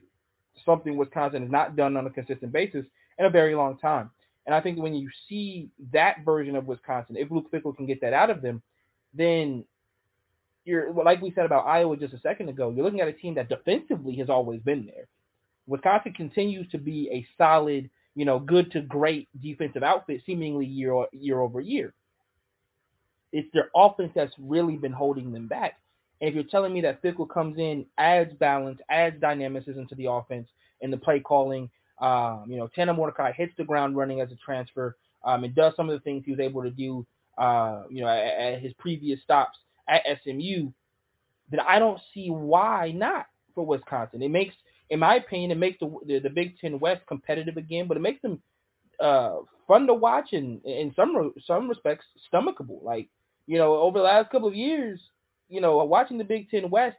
something 0.65 0.97
Wisconsin 0.97 1.43
has 1.43 1.51
not 1.51 1.77
done 1.77 1.97
on 1.97 2.07
a 2.07 2.11
consistent 2.11 2.53
basis 2.53 2.85
in 3.19 3.27
a 3.27 3.31
very 3.31 3.55
long 3.55 3.79
time. 3.79 4.11
And 4.47 4.55
I 4.55 4.61
think 4.61 4.79
when 4.79 4.95
you 4.95 5.09
see 5.29 5.69
that 5.93 6.25
version 6.25 6.57
of 6.57 6.67
Wisconsin, 6.67 7.17
if 7.17 7.31
Luke 7.31 7.51
Fickell 7.53 7.77
can 7.77 7.87
get 7.87 8.01
that 8.01 8.13
out 8.13 8.31
of 8.31 8.43
them, 8.43 8.63
then 9.19 9.65
you're 10.65 10.93
like 10.93 11.21
we 11.21 11.33
said 11.35 11.47
about 11.47 11.67
Iowa 11.67 11.97
just 11.97 12.15
a 12.15 12.21
second 12.21 12.49
ago. 12.49 12.71
You're 12.71 12.85
looking 12.85 13.01
at 13.01 13.09
a 13.09 13.13
team 13.13 13.35
that 13.35 13.49
defensively 13.49 14.17
has 14.17 14.29
always 14.31 14.61
been 14.61 14.87
there. 14.87 15.09
Wisconsin 15.67 16.13
continues 16.15 16.71
to 16.71 16.79
be 16.79 17.09
a 17.13 17.27
solid, 17.37 17.91
you 18.15 18.25
know, 18.25 18.39
good 18.39 18.73
to 18.73 18.81
great 18.83 19.29
defensive 19.43 19.83
outfit, 19.83 20.23
seemingly 20.25 20.67
year 20.67 21.07
year 21.13 21.41
over 21.41 21.61
year. 21.61 21.95
It's 23.33 23.49
their 23.53 23.69
offense 23.77 24.13
that's 24.15 24.33
really 24.39 24.77
been 24.77 24.93
holding 24.93 25.33
them 25.33 25.49
back. 25.49 25.79
And 26.21 26.29
if 26.29 26.35
you're 26.35 26.45
telling 26.45 26.73
me 26.73 26.81
that 26.83 27.03
Fickell 27.03 27.29
comes 27.29 27.59
in, 27.59 27.87
adds 27.99 28.33
balance, 28.35 28.81
adds 28.91 29.21
dynamicism 29.21 29.87
to 29.89 29.95
the 29.95 30.11
offense 30.11 30.49
and 30.83 30.93
the 30.93 30.97
play 30.97 31.21
calling, 31.21 31.71
um, 32.01 32.45
you 32.49 32.57
know, 32.57 32.69
Tanner 32.75 32.95
Mordecai 32.95 33.33
hits 33.33 33.53
the 33.57 33.65
ground 33.65 33.97
running 33.97 34.21
as 34.21 34.31
a 34.33 34.37
transfer 34.37 34.97
um, 35.25 35.45
and 35.45 35.55
does 35.55 35.75
some 35.77 35.91
of 35.91 35.99
the 35.99 36.03
things 36.03 36.25
he 36.25 36.31
was 36.31 36.41
able 36.41 36.63
to 36.63 36.71
do, 36.71 37.07
uh, 37.39 37.85
you 37.91 38.03
know, 38.03 38.09
at, 38.09 38.55
at 38.55 38.63
his 38.63 38.73
previous 38.79 39.23
stops 39.23 39.59
at 39.89 40.03
SMU, 40.25 40.71
then 41.51 41.61
I 41.67 41.79
don't 41.79 42.01
see 42.15 42.29
why 42.31 42.93
not 42.95 43.27
for 43.55 43.65
Wisconsin. 43.67 44.23
It 44.23 44.31
makes, 44.31 44.55
in 44.91 45.01
my 45.01 45.17
opinion, 45.17 45.51
it 45.53 45.59
makes 45.59 45.79
the 45.81 45.95
the, 46.07 46.19
the 46.21 46.31
Big 46.31 46.59
Ten 46.59 46.79
West 46.79 47.03
competitive 47.09 47.57
again, 47.57 47.89
but 47.89 47.97
it 47.97 48.01
makes 48.01 48.23
them 48.23 48.43
uh, 49.01 49.37
fun 49.67 49.87
to 49.87 49.95
watch 49.95 50.33
and 50.33 50.65
in 50.65 50.93
some 50.95 51.33
some 51.47 51.69
respects 51.69 52.07
stomachable. 52.33 52.83
Like 52.83 53.09
you 53.47 53.59
know, 53.59 53.77
over 53.77 53.99
the 53.99 54.05
last 54.05 54.31
couple 54.31 54.49
of 54.49 54.55
years, 54.55 55.01
you 55.49 55.61
know, 55.61 55.77
watching 55.85 56.19
the 56.19 56.25
Big 56.25 56.51
Ten 56.51 56.71
West 56.71 56.99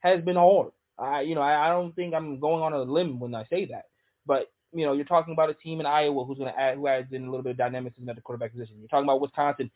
has 0.00 0.22
been 0.22 0.36
hard. 0.36 0.72
I, 0.98 1.22
you 1.22 1.34
know, 1.34 1.40
I, 1.42 1.68
I 1.68 1.70
don't 1.70 1.94
think 1.94 2.14
I'm 2.14 2.40
going 2.40 2.62
on 2.62 2.72
a 2.74 2.82
limb 2.82 3.20
when 3.20 3.34
I 3.34 3.44
say 3.50 3.66
that, 3.66 3.84
but 4.26 4.48
you 4.72 4.86
know, 4.86 4.92
you're 4.92 5.04
talking 5.04 5.32
about 5.32 5.50
a 5.50 5.54
team 5.54 5.80
in 5.80 5.86
Iowa 5.86 6.24
who's 6.24 6.38
going 6.38 6.52
to 6.52 6.58
add, 6.58 6.76
who 6.76 6.86
adds 6.86 7.12
in 7.12 7.24
a 7.24 7.30
little 7.30 7.42
bit 7.42 7.52
of 7.52 7.56
dynamicism 7.56 8.08
at 8.08 8.16
the 8.16 8.22
quarterback 8.22 8.52
position. 8.52 8.76
You're 8.78 8.88
talking 8.88 9.04
about 9.04 9.20
Wisconsin 9.20 9.70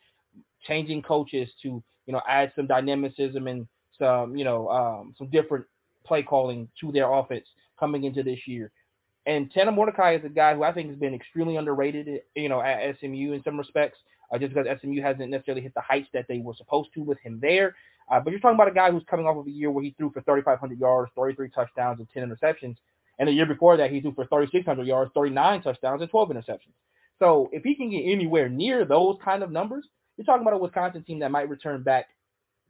changing 0.67 1.01
coaches 1.01 1.49
to, 1.63 1.83
you 2.05 2.13
know, 2.13 2.21
add 2.27 2.51
some 2.55 2.67
dynamicism 2.67 3.47
and 3.47 3.67
some, 3.99 4.35
you 4.35 4.43
know, 4.43 4.69
um, 4.69 5.15
some 5.17 5.27
different 5.29 5.65
play 6.05 6.23
calling 6.23 6.67
to 6.81 6.91
their 6.91 7.11
offense 7.11 7.45
coming 7.79 8.03
into 8.03 8.23
this 8.23 8.39
year. 8.47 8.71
And 9.25 9.51
Tanner 9.51 9.71
Mordecai 9.71 10.15
is 10.15 10.25
a 10.25 10.29
guy 10.29 10.53
who 10.53 10.63
I 10.63 10.71
think 10.71 10.89
has 10.89 10.99
been 10.99 11.13
extremely 11.13 11.55
underrated, 11.55 12.21
you 12.35 12.49
know, 12.49 12.61
at 12.61 12.97
SMU 12.99 13.33
in 13.33 13.41
some 13.43 13.57
respects 13.57 13.97
uh, 14.31 14.37
just 14.37 14.53
because 14.53 14.67
SMU 14.81 15.01
hasn't 15.01 15.29
necessarily 15.29 15.61
hit 15.61 15.73
the 15.73 15.81
heights 15.81 16.09
that 16.13 16.25
they 16.27 16.39
were 16.39 16.53
supposed 16.55 16.89
to 16.93 17.01
with 17.01 17.19
him 17.19 17.39
there. 17.41 17.75
Uh, 18.11 18.19
but 18.19 18.29
you're 18.29 18.39
talking 18.39 18.55
about 18.55 18.67
a 18.67 18.73
guy 18.73 18.91
who's 18.91 19.03
coming 19.09 19.25
off 19.25 19.37
of 19.37 19.47
a 19.47 19.51
year 19.51 19.71
where 19.71 19.83
he 19.83 19.95
threw 19.97 20.11
for 20.11 20.21
3,500 20.21 20.79
yards, 20.79 21.11
33 21.15 21.49
touchdowns, 21.49 21.99
and 21.99 22.07
10 22.13 22.29
interceptions. 22.29 22.75
And 23.19 23.27
the 23.27 23.33
year 23.33 23.45
before 23.45 23.77
that, 23.77 23.91
he 23.91 24.01
threw 24.01 24.13
for 24.13 24.25
3,600 24.25 24.85
yards, 24.85 25.11
39 25.13 25.61
touchdowns, 25.61 26.01
and 26.01 26.09
12 26.11 26.29
interceptions. 26.29 26.73
So 27.19 27.49
if 27.53 27.63
he 27.63 27.75
can 27.75 27.89
get 27.89 28.03
anywhere 28.03 28.49
near 28.49 28.85
those 28.85 29.17
kind 29.23 29.41
of 29.41 29.51
numbers, 29.51 29.87
you're 30.17 30.25
talking 30.25 30.41
about 30.41 30.53
a 30.53 30.57
Wisconsin 30.57 31.03
team 31.03 31.19
that 31.19 31.31
might 31.31 31.49
return 31.49 31.83
back 31.83 32.07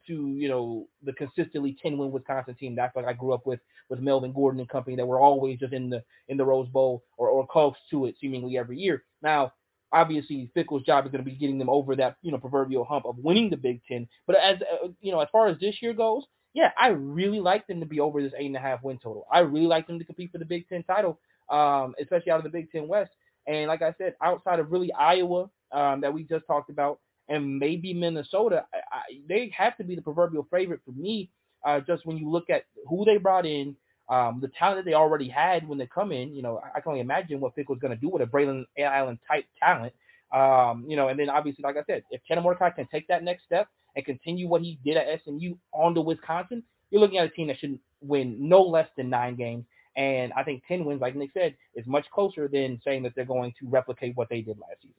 to 0.07 0.35
you 0.37 0.47
know 0.47 0.87
the 1.03 1.13
consistently 1.13 1.75
10 1.81 1.97
win 1.97 2.11
Wisconsin 2.11 2.55
team 2.55 2.75
that's 2.75 2.95
like 2.95 3.05
I 3.05 3.13
grew 3.13 3.33
up 3.33 3.47
with 3.47 3.59
with 3.89 3.99
Melvin 3.99 4.33
Gordon 4.33 4.59
and 4.59 4.69
company 4.69 4.95
that 4.95 5.05
were 5.05 5.19
always 5.19 5.59
just 5.59 5.73
in 5.73 5.89
the 5.89 6.03
in 6.27 6.37
the 6.37 6.45
Rose 6.45 6.69
Bowl 6.69 7.03
or, 7.17 7.29
or 7.29 7.47
close 7.47 7.73
to 7.91 8.05
it 8.05 8.15
seemingly 8.21 8.57
every 8.57 8.77
year. 8.77 9.03
Now 9.23 9.53
obviously 9.91 10.51
Fickell's 10.53 10.83
job 10.83 11.05
is 11.05 11.11
going 11.11 11.23
to 11.23 11.29
be 11.29 11.37
getting 11.37 11.57
them 11.57 11.69
over 11.69 11.95
that 11.95 12.17
you 12.21 12.31
know 12.31 12.37
proverbial 12.37 12.85
hump 12.85 13.05
of 13.05 13.17
winning 13.17 13.49
the 13.49 13.57
Big 13.57 13.81
Ten. 13.87 14.07
But 14.27 14.37
as 14.37 14.57
uh, 14.61 14.89
you 15.01 15.11
know, 15.11 15.19
as 15.21 15.29
far 15.31 15.47
as 15.47 15.59
this 15.59 15.81
year 15.81 15.93
goes, 15.93 16.23
yeah, 16.55 16.71
I 16.79 16.87
really 16.87 17.41
like 17.41 17.67
them 17.67 17.81
to 17.81 17.85
be 17.85 17.99
over 17.99 18.21
this 18.21 18.31
eight 18.37 18.45
and 18.45 18.55
a 18.55 18.59
half 18.59 18.81
win 18.81 18.97
total. 18.97 19.27
I 19.31 19.39
really 19.39 19.67
like 19.67 19.87
them 19.87 19.99
to 19.99 20.05
compete 20.05 20.31
for 20.31 20.37
the 20.37 20.45
Big 20.45 20.67
Ten 20.69 20.83
title, 20.83 21.19
um, 21.49 21.93
especially 21.99 22.31
out 22.31 22.37
of 22.37 22.45
the 22.45 22.49
Big 22.49 22.71
Ten 22.71 22.87
West. 22.87 23.11
And 23.45 23.67
like 23.67 23.81
I 23.81 23.93
said, 23.97 24.15
outside 24.23 24.59
of 24.59 24.71
really 24.71 24.91
Iowa 24.93 25.49
um, 25.73 25.99
that 25.99 26.13
we 26.13 26.23
just 26.23 26.47
talked 26.47 26.69
about, 26.69 26.99
and 27.27 27.59
maybe 27.59 27.93
Minnesota, 27.93 28.65
I, 28.73 28.77
I, 28.95 29.01
they 29.27 29.51
have 29.55 29.75
to 29.77 29.83
be 29.83 29.95
the 29.95 30.01
proverbial 30.01 30.47
favorite 30.49 30.79
for 30.85 30.91
me. 30.91 31.29
Uh, 31.65 31.81
just 31.81 32.05
when 32.05 32.17
you 32.17 32.29
look 32.29 32.49
at 32.49 32.63
who 32.87 33.03
they 33.03 33.17
brought 33.17 33.45
in, 33.45 33.75
um, 34.07 34.39
the 34.41 34.47
talent 34.47 34.77
that 34.77 34.89
they 34.89 34.93
already 34.95 35.27
had 35.27 35.67
when 35.67 35.77
they 35.77 35.87
come 35.87 36.13
in, 36.13 36.33
you 36.33 36.41
know, 36.41 36.61
I, 36.63 36.77
I 36.77 36.79
can 36.79 36.91
only 36.91 37.01
imagine 37.01 37.41
what 37.41 37.53
Fickell's 37.53 37.79
going 37.79 37.93
to 37.93 37.99
do 37.99 38.07
with 38.07 38.21
a 38.21 38.25
Braelon 38.25 38.63
Allen 38.77 39.19
type 39.27 39.45
talent. 39.59 39.93
Um, 40.33 40.85
you 40.87 40.95
know, 40.95 41.09
and 41.09 41.19
then 41.19 41.29
obviously, 41.29 41.63
like 41.63 41.75
I 41.75 41.83
said, 41.85 42.03
if 42.11 42.21
Tanner 42.25 42.41
Mordecai 42.41 42.69
can 42.69 42.87
take 42.87 43.07
that 43.09 43.23
next 43.23 43.43
step 43.43 43.67
and 43.95 44.05
continue 44.05 44.47
what 44.47 44.61
he 44.61 44.79
did 44.83 44.97
at 44.97 45.21
SMU 45.23 45.55
on 45.71 45.95
to 45.95 46.01
Wisconsin, 46.01 46.63
you're 46.91 47.01
looking 47.01 47.17
at 47.17 47.25
a 47.25 47.29
team 47.29 47.47
that 47.47 47.59
should 47.59 47.79
win 48.01 48.37
no 48.39 48.61
less 48.61 48.87
than 48.97 49.09
nine 49.09 49.35
games. 49.35 49.65
And 49.95 50.33
I 50.33 50.43
think 50.43 50.63
10 50.67 50.83
wins, 50.83 51.01
like 51.01 51.15
Nick 51.15 51.31
said, 51.33 51.55
is 51.73 51.85
much 51.87 52.05
closer 52.13 52.47
than 52.47 52.81
saying 52.83 53.03
that 53.03 53.13
they're 53.15 53.25
going 53.25 53.53
to 53.59 53.67
replicate 53.69 54.15
what 54.15 54.29
they 54.29 54.41
did 54.41 54.57
last 54.59 54.81
season. 54.81 54.95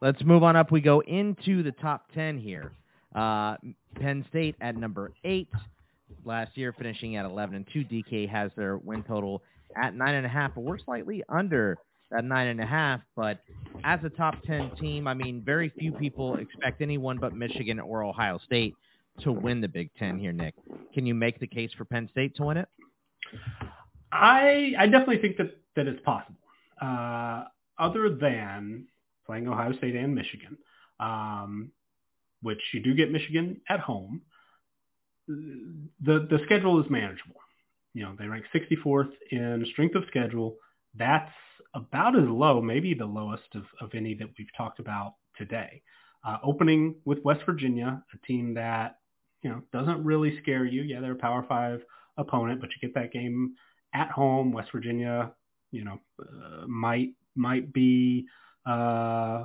Let's 0.00 0.22
move 0.22 0.42
on 0.42 0.56
up. 0.56 0.70
We 0.70 0.80
go 0.80 1.00
into 1.00 1.62
the 1.62 1.72
top 1.72 2.12
10 2.12 2.38
here. 2.38 2.72
Uh, 3.14 3.56
Penn 3.98 4.24
State 4.28 4.54
at 4.60 4.76
number 4.76 5.12
eight 5.24 5.48
last 6.24 6.56
year, 6.56 6.72
finishing 6.72 7.16
at 7.16 7.24
11 7.24 7.56
and 7.56 7.66
two. 7.72 7.82
DK 7.84 8.28
has 8.28 8.50
their 8.56 8.76
win 8.76 9.02
total 9.02 9.42
at 9.74 9.94
nine 9.94 10.14
and 10.14 10.26
a 10.26 10.28
half, 10.28 10.54
but 10.54 10.62
we're 10.62 10.78
slightly 10.78 11.24
under 11.28 11.78
that 12.10 12.24
nine 12.24 12.48
and 12.48 12.60
a 12.60 12.66
half. 12.66 13.00
But 13.14 13.40
as 13.84 14.00
a 14.04 14.10
top 14.10 14.34
10 14.44 14.76
team, 14.76 15.06
I 15.06 15.14
mean, 15.14 15.42
very 15.44 15.70
few 15.78 15.92
people 15.92 16.36
expect 16.36 16.80
anyone 16.80 17.18
but 17.18 17.34
Michigan 17.34 17.80
or 17.80 18.04
Ohio 18.04 18.38
State 18.44 18.74
to 19.22 19.32
win 19.32 19.60
the 19.60 19.68
Big 19.68 19.90
Ten 19.98 20.18
here, 20.18 20.32
Nick. 20.32 20.54
Can 20.92 21.06
you 21.06 21.14
make 21.14 21.40
the 21.40 21.46
case 21.46 21.70
for 21.76 21.84
Penn 21.84 22.08
State 22.10 22.36
to 22.36 22.44
win 22.44 22.58
it? 22.58 22.68
I 24.12 24.72
I 24.78 24.86
definitely 24.86 25.18
think 25.18 25.36
that 25.38 25.56
that 25.74 25.86
it's 25.86 26.00
possible. 26.02 26.38
Uh, 26.80 27.44
other 27.78 28.10
than 28.14 28.86
playing 29.26 29.48
Ohio 29.48 29.72
State 29.76 29.96
and 29.96 30.14
Michigan, 30.14 30.56
um, 31.00 31.70
which 32.42 32.60
you 32.72 32.80
do 32.80 32.94
get 32.94 33.10
Michigan 33.10 33.60
at 33.68 33.80
home, 33.80 34.20
the 35.28 36.26
the 36.30 36.38
schedule 36.44 36.82
is 36.82 36.90
manageable. 36.90 37.36
You 37.94 38.02
know, 38.02 38.14
they 38.18 38.26
rank 38.26 38.44
64th 38.54 39.10
in 39.30 39.66
strength 39.72 39.94
of 39.94 40.04
schedule. 40.08 40.56
That's 40.94 41.32
about 41.76 42.18
as 42.18 42.28
low, 42.28 42.60
maybe 42.60 42.94
the 42.94 43.06
lowest 43.06 43.54
of, 43.54 43.64
of 43.80 43.94
any 43.94 44.14
that 44.14 44.28
we've 44.38 44.54
talked 44.56 44.80
about 44.80 45.14
today. 45.36 45.82
Uh, 46.26 46.38
opening 46.42 46.96
with 47.04 47.22
West 47.22 47.42
Virginia, 47.44 48.02
a 48.12 48.26
team 48.26 48.54
that 48.54 48.96
you 49.42 49.50
know 49.50 49.62
doesn't 49.72 50.02
really 50.02 50.38
scare 50.42 50.64
you. 50.64 50.82
Yeah, 50.82 51.00
they're 51.00 51.12
a 51.12 51.16
Power 51.16 51.44
Five 51.48 51.82
opponent, 52.16 52.60
but 52.60 52.70
you 52.70 52.88
get 52.88 52.94
that 52.94 53.12
game 53.12 53.54
at 53.94 54.10
home. 54.10 54.52
West 54.52 54.70
Virginia, 54.72 55.32
you 55.70 55.84
know, 55.84 56.00
uh, 56.20 56.66
might 56.66 57.10
might 57.36 57.72
be 57.72 58.26
uh, 58.64 59.44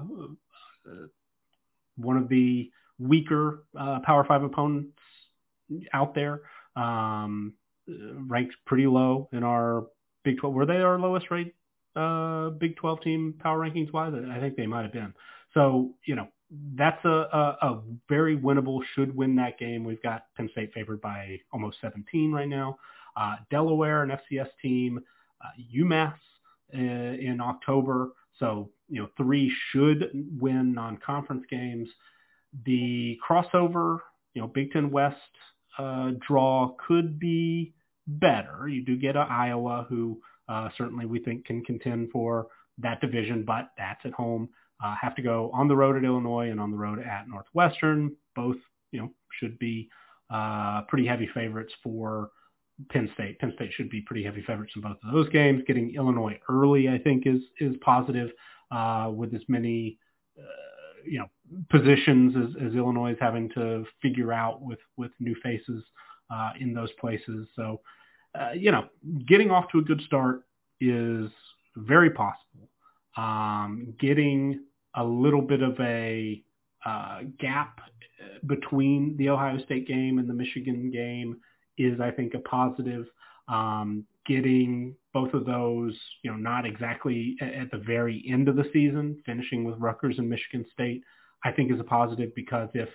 one 1.97 2.17
of 2.17 2.29
the 2.29 2.71
weaker 2.97 3.65
uh, 3.77 3.99
Power 3.99 4.23
Five 4.23 4.43
opponents 4.43 4.97
out 5.93 6.15
there. 6.15 6.41
Um, 6.75 7.53
ranked 7.87 8.55
pretty 8.65 8.87
low 8.87 9.27
in 9.33 9.43
our 9.43 9.87
Big 10.23 10.37
12. 10.37 10.55
Were 10.55 10.65
they 10.65 10.77
our 10.77 10.99
lowest 10.99 11.29
rate 11.29 11.53
uh, 11.95 12.49
Big 12.51 12.75
12 12.77 13.01
team 13.01 13.33
power 13.39 13.59
rankings 13.59 13.91
wise? 13.91 14.13
I 14.31 14.39
think 14.39 14.55
they 14.55 14.67
might 14.67 14.83
have 14.83 14.93
been. 14.93 15.13
So, 15.53 15.91
you 16.05 16.15
know, 16.15 16.27
that's 16.75 17.03
a, 17.05 17.09
a, 17.09 17.57
a, 17.61 17.81
very 18.09 18.37
winnable, 18.37 18.81
should 18.93 19.15
win 19.15 19.35
that 19.37 19.57
game. 19.57 19.83
We've 19.83 20.01
got 20.01 20.25
Penn 20.35 20.49
State 20.51 20.73
favored 20.73 21.01
by 21.01 21.39
almost 21.51 21.77
17 21.81 22.31
right 22.31 22.47
now. 22.47 22.77
Uh, 23.15 23.35
Delaware, 23.49 24.03
an 24.03 24.11
FCS 24.11 24.49
team, 24.61 24.99
uh, 25.43 25.49
UMass 25.75 26.15
uh, 26.73 26.77
in 26.77 27.39
October. 27.41 28.11
So 28.39 28.69
you 28.89 29.01
know, 29.01 29.09
three 29.17 29.51
should 29.71 30.11
win 30.39 30.73
non-conference 30.73 31.45
games. 31.49 31.87
The 32.65 33.17
crossover, 33.27 33.99
you 34.33 34.41
know, 34.41 34.47
Big 34.47 34.71
Ten 34.71 34.91
West 34.91 35.15
uh, 35.77 36.11
draw 36.27 36.75
could 36.85 37.17
be 37.17 37.73
better. 38.05 38.67
You 38.67 38.83
do 38.83 38.97
get 38.97 39.15
a 39.15 39.19
Iowa 39.19 39.85
who 39.87 40.19
uh, 40.51 40.69
certainly 40.77 41.05
we 41.05 41.19
think 41.19 41.45
can 41.45 41.63
contend 41.63 42.09
for 42.11 42.47
that 42.77 42.99
division, 42.99 43.43
but 43.45 43.69
that's 43.77 44.01
at 44.05 44.11
home. 44.11 44.49
Uh, 44.83 44.95
have 44.99 45.15
to 45.15 45.21
go 45.21 45.49
on 45.53 45.67
the 45.67 45.75
road 45.75 45.95
at 45.95 46.03
Illinois 46.03 46.49
and 46.49 46.59
on 46.59 46.71
the 46.71 46.77
road 46.77 46.99
at 46.99 47.29
Northwestern. 47.29 48.11
Both, 48.35 48.57
you 48.91 48.99
know, 48.99 49.09
should 49.39 49.57
be 49.59 49.89
uh, 50.29 50.81
pretty 50.89 51.05
heavy 51.05 51.29
favorites 51.33 51.71
for 51.83 52.31
Penn 52.89 53.09
State. 53.13 53.39
Penn 53.39 53.53
State 53.55 53.71
should 53.73 53.89
be 53.89 54.01
pretty 54.01 54.23
heavy 54.23 54.41
favorites 54.41 54.73
in 54.75 54.81
both 54.81 54.97
of 55.05 55.13
those 55.13 55.29
games. 55.29 55.63
Getting 55.67 55.93
Illinois 55.95 56.39
early, 56.49 56.89
I 56.89 56.97
think, 56.97 57.27
is 57.27 57.41
is 57.59 57.75
positive 57.81 58.31
uh, 58.71 59.11
with 59.13 59.33
as 59.33 59.41
many 59.47 59.99
uh, 60.37 61.03
you 61.05 61.19
know 61.19 61.29
positions 61.69 62.35
as, 62.35 62.67
as 62.67 62.73
Illinois 62.73 63.11
is 63.11 63.17
having 63.19 63.49
to 63.51 63.85
figure 64.01 64.33
out 64.33 64.61
with 64.61 64.79
with 64.97 65.11
new 65.19 65.35
faces 65.43 65.83
uh, 66.33 66.51
in 66.59 66.73
those 66.73 66.91
places. 66.99 67.47
So 67.55 67.81
uh, 68.39 68.51
you 68.53 68.71
know, 68.71 68.85
getting 69.27 69.51
off 69.51 69.65
to 69.71 69.79
a 69.79 69.81
good 69.81 70.01
start 70.05 70.43
is 70.79 71.29
very 71.75 72.09
possible. 72.11 72.69
Um, 73.17 73.93
getting 73.99 74.61
a 74.95 75.03
little 75.03 75.41
bit 75.41 75.61
of 75.61 75.79
a 75.79 76.41
uh, 76.85 77.19
gap 77.39 77.79
between 78.45 79.15
the 79.17 79.29
Ohio 79.29 79.57
State 79.65 79.87
game 79.87 80.19
and 80.19 80.29
the 80.29 80.33
Michigan 80.33 80.91
game 80.91 81.37
is, 81.77 81.99
I 81.99 82.11
think, 82.11 82.33
a 82.33 82.39
positive. 82.39 83.05
Um, 83.47 84.05
getting 84.25 84.95
both 85.13 85.33
of 85.33 85.45
those, 85.45 85.97
you 86.23 86.31
know, 86.31 86.37
not 86.37 86.65
exactly 86.65 87.35
at 87.41 87.71
the 87.71 87.77
very 87.77 88.23
end 88.29 88.47
of 88.47 88.55
the 88.55 88.69
season, 88.71 89.21
finishing 89.25 89.63
with 89.63 89.79
Rutgers 89.79 90.19
and 90.19 90.29
Michigan 90.29 90.65
State, 90.71 91.03
I 91.43 91.51
think 91.51 91.71
is 91.71 91.79
a 91.79 91.83
positive 91.83 92.33
because 92.35 92.69
if 92.73 92.89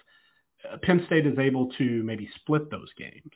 uh, 0.70 0.76
Penn 0.82 1.02
State 1.06 1.26
is 1.26 1.38
able 1.38 1.70
to 1.78 2.02
maybe 2.04 2.28
split 2.36 2.70
those 2.70 2.88
games, 2.96 3.32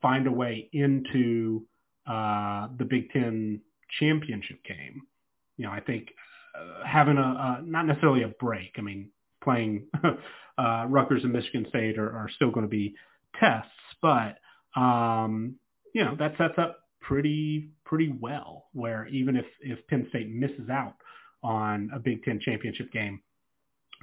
find 0.00 0.26
a 0.26 0.32
way 0.32 0.68
into 0.72 1.66
uh, 2.06 2.68
the 2.78 2.84
Big 2.84 3.10
Ten 3.10 3.60
championship 3.98 4.62
game, 4.64 5.02
you 5.56 5.66
know, 5.66 5.72
I 5.72 5.80
think 5.80 6.08
uh, 6.58 6.84
having 6.86 7.18
a, 7.18 7.20
a 7.20 7.62
not 7.64 7.86
necessarily 7.86 8.22
a 8.22 8.28
break. 8.40 8.74
I 8.78 8.80
mean, 8.80 9.10
playing 9.42 9.86
uh, 10.58 10.86
Rutgers 10.88 11.24
and 11.24 11.32
Michigan 11.32 11.66
State 11.68 11.98
are, 11.98 12.10
are 12.10 12.30
still 12.34 12.50
going 12.50 12.66
to 12.66 12.70
be 12.70 12.94
tests, 13.38 13.70
but 14.00 14.36
um, 14.76 15.56
you 15.94 16.04
know 16.04 16.16
that 16.18 16.36
sets 16.38 16.54
up 16.58 16.78
pretty 17.00 17.70
pretty 17.84 18.14
well. 18.20 18.66
Where 18.72 19.06
even 19.08 19.36
if 19.36 19.46
if 19.60 19.86
Penn 19.88 20.06
State 20.10 20.30
misses 20.30 20.68
out 20.70 20.94
on 21.42 21.90
a 21.94 21.98
Big 21.98 22.24
Ten 22.24 22.40
championship 22.40 22.92
game, 22.92 23.20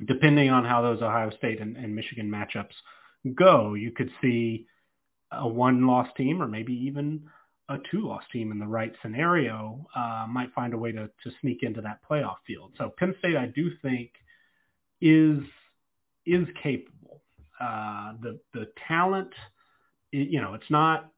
depending 0.06 0.50
on 0.50 0.66
how 0.66 0.82
those 0.82 1.02
Ohio 1.02 1.32
State 1.38 1.62
and, 1.62 1.78
and 1.78 1.96
Michigan 1.96 2.30
matchups 2.30 2.76
go, 3.36 3.74
you 3.74 3.92
could 3.92 4.12
see 4.22 4.68
a 5.38 5.48
one-loss 5.48 6.08
team 6.18 6.42
or 6.42 6.48
maybe 6.48 6.74
even 6.74 7.24
a 7.70 7.78
two-loss 7.90 8.24
team 8.32 8.52
in 8.52 8.60
the 8.60 8.68
right 8.68 8.94
scenario 9.02 9.88
uh, 9.96 10.26
might 10.30 10.54
find 10.54 10.74
a 10.74 10.78
way 10.78 10.92
to, 10.92 11.10
to 11.24 11.32
sneak 11.42 11.64
into 11.64 11.82
that 11.82 12.00
playoff 12.10 12.36
field. 12.46 12.74
So 12.78 12.94
Penn 12.98 13.16
State, 13.20 13.36
I 13.36 13.48
do 13.48 13.72
think, 13.82 14.12
is 15.02 15.40
is 16.26 16.48
capable. 16.62 17.22
Uh, 17.60 18.14
the 18.22 18.40
the 18.54 18.68
talent, 18.88 19.34
you 20.12 20.42
know, 20.42 20.54
it's 20.54 20.70
not 20.70 21.12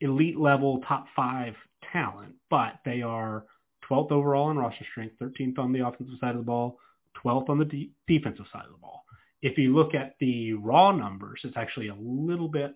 elite 0.00 0.38
level 0.38 0.82
top 0.86 1.06
five 1.14 1.54
talent, 1.92 2.34
but 2.50 2.74
they 2.84 3.02
are 3.02 3.44
12th 3.90 4.12
overall 4.12 4.50
in 4.50 4.58
roster 4.58 4.84
strength, 4.90 5.16
13th 5.20 5.58
on 5.58 5.72
the 5.72 5.86
offensive 5.86 6.16
side 6.20 6.32
of 6.32 6.38
the 6.38 6.42
ball, 6.42 6.78
12th 7.24 7.48
on 7.48 7.58
the 7.58 7.64
de- 7.64 7.92
defensive 8.06 8.46
side 8.52 8.64
of 8.66 8.72
the 8.72 8.78
ball. 8.78 9.04
If 9.42 9.58
you 9.58 9.74
look 9.74 9.94
at 9.94 10.16
the 10.18 10.54
raw 10.54 10.92
numbers, 10.92 11.40
it's 11.44 11.56
actually 11.56 11.88
a 11.88 11.94
little 11.94 12.48
bit 12.48 12.74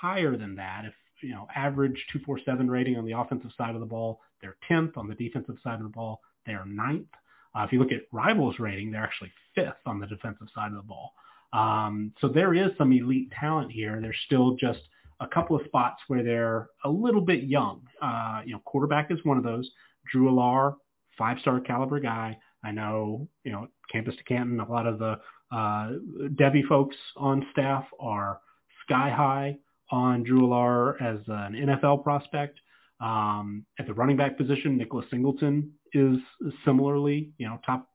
higher 0.00 0.36
than 0.36 0.56
that. 0.56 0.84
If 0.86 0.94
you 1.22 1.30
know 1.30 1.46
average 1.54 2.04
247 2.12 2.70
rating 2.70 2.96
on 2.96 3.04
the 3.04 3.18
offensive 3.18 3.50
side 3.56 3.74
of 3.74 3.80
the 3.80 3.86
ball, 3.86 4.20
they're 4.40 4.56
10th 4.70 4.96
on 4.96 5.08
the 5.08 5.14
defensive 5.14 5.56
side 5.62 5.76
of 5.76 5.82
the 5.82 5.88
ball. 5.88 6.20
They 6.46 6.52
are 6.52 6.66
ninth. 6.66 7.08
Uh, 7.54 7.64
if 7.64 7.72
you 7.72 7.78
look 7.78 7.92
at 7.92 8.02
rivals 8.12 8.58
rating, 8.58 8.90
they're 8.90 9.02
actually 9.02 9.32
fifth 9.54 9.80
on 9.86 9.98
the 9.98 10.06
defensive 10.06 10.48
side 10.54 10.68
of 10.72 10.76
the 10.76 10.82
ball. 10.82 11.12
Um, 11.52 12.12
so 12.20 12.28
there 12.28 12.54
is 12.54 12.70
some 12.76 12.92
elite 12.92 13.32
talent 13.38 13.72
here. 13.72 13.98
There's 14.00 14.18
still 14.26 14.56
just 14.56 14.80
a 15.20 15.26
couple 15.26 15.56
of 15.56 15.62
spots 15.64 16.02
where 16.08 16.22
they're 16.22 16.68
a 16.84 16.90
little 16.90 17.22
bit 17.22 17.44
young. 17.44 17.82
Uh, 18.02 18.42
you 18.44 18.52
know, 18.52 18.60
quarterback 18.66 19.10
is 19.10 19.18
one 19.24 19.38
of 19.38 19.44
those. 19.44 19.68
Drew 20.12 20.30
Allar, 20.30 20.74
five-star 21.16 21.60
caliber 21.60 21.98
guy. 21.98 22.38
I 22.62 22.72
know, 22.72 23.28
you 23.44 23.52
know, 23.52 23.68
campus 23.90 24.16
to 24.16 24.24
Canton, 24.24 24.60
a 24.60 24.70
lot 24.70 24.86
of 24.86 24.98
the 24.98 25.18
uh, 25.52 25.92
Devy 26.34 26.66
folks 26.68 26.96
on 27.16 27.46
staff 27.52 27.84
are 28.00 28.40
sky 28.84 29.10
high 29.10 29.56
on 29.90 30.22
Drew 30.22 30.48
Allar 30.48 31.00
as 31.00 31.20
an 31.28 31.54
NFL 31.54 32.02
prospect. 32.02 32.58
Um, 33.00 33.66
at 33.78 33.86
the 33.86 33.94
running 33.94 34.16
back 34.16 34.38
position, 34.38 34.76
Nicholas 34.76 35.06
Singleton 35.10 35.70
is 35.92 36.16
similarly, 36.64 37.30
you 37.38 37.46
know, 37.46 37.60
top 37.64 37.88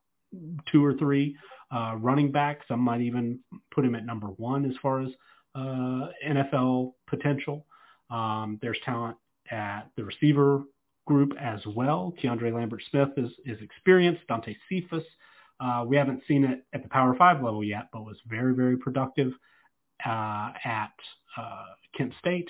two 0.72 0.84
or 0.86 0.94
three 0.96 1.36
uh, 1.74 1.96
running 1.98 2.32
back. 2.32 2.60
Some 2.68 2.82
might 2.82 3.02
even 3.02 3.40
put 3.74 3.84
him 3.86 3.96
at 3.96 4.06
number 4.06 4.28
one 4.28 4.66
as 4.66 4.76
far 4.82 5.02
as 5.02 5.10
uh, 5.56 6.08
NFL 6.26 6.94
potential. 7.08 7.66
Um, 8.10 8.60
there's 8.62 8.78
talent 8.86 9.18
at 9.50 9.90
the 9.98 10.04
receiver 10.04 10.64
group 11.08 11.34
as 11.40 11.60
well. 11.66 12.14
Keandre 12.22 12.54
Lambert 12.54 12.84
Smith 12.90 13.10
is, 13.18 13.32
is 13.46 13.60
experienced. 13.62 14.22
Dante 14.28 14.56
Cephas, 14.70 15.04
uh, 15.60 15.84
we 15.88 15.96
haven't 15.96 16.22
seen 16.28 16.44
it 16.44 16.64
at 16.74 16.84
the 16.84 16.90
Power 16.90 17.16
Five 17.16 17.44
level 17.44 17.64
yet, 17.64 17.88
but 17.92 18.04
was 18.04 18.18
very, 18.28 18.54
very 18.54 18.78
productive 18.78 19.32
uh, 20.06 20.52
at 20.64 20.92
Kent 21.96 22.14
State. 22.20 22.50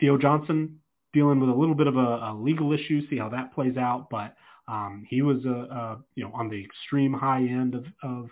Theo 0.00 0.18
Johnson 0.18 0.78
dealing 1.12 1.40
with 1.40 1.50
a 1.50 1.54
little 1.54 1.74
bit 1.74 1.86
of 1.86 1.96
a, 1.96 2.00
a 2.00 2.38
legal 2.38 2.72
issue, 2.72 3.06
see 3.08 3.18
how 3.18 3.28
that 3.28 3.54
plays 3.54 3.76
out, 3.76 4.08
but 4.10 4.34
um, 4.68 5.04
he 5.08 5.22
was 5.22 5.44
a, 5.44 5.48
a, 5.48 5.98
you 6.14 6.24
know 6.24 6.32
on 6.34 6.48
the 6.48 6.64
extreme 6.64 7.12
high 7.12 7.40
end 7.40 7.74
of, 7.74 7.84
of 8.02 8.24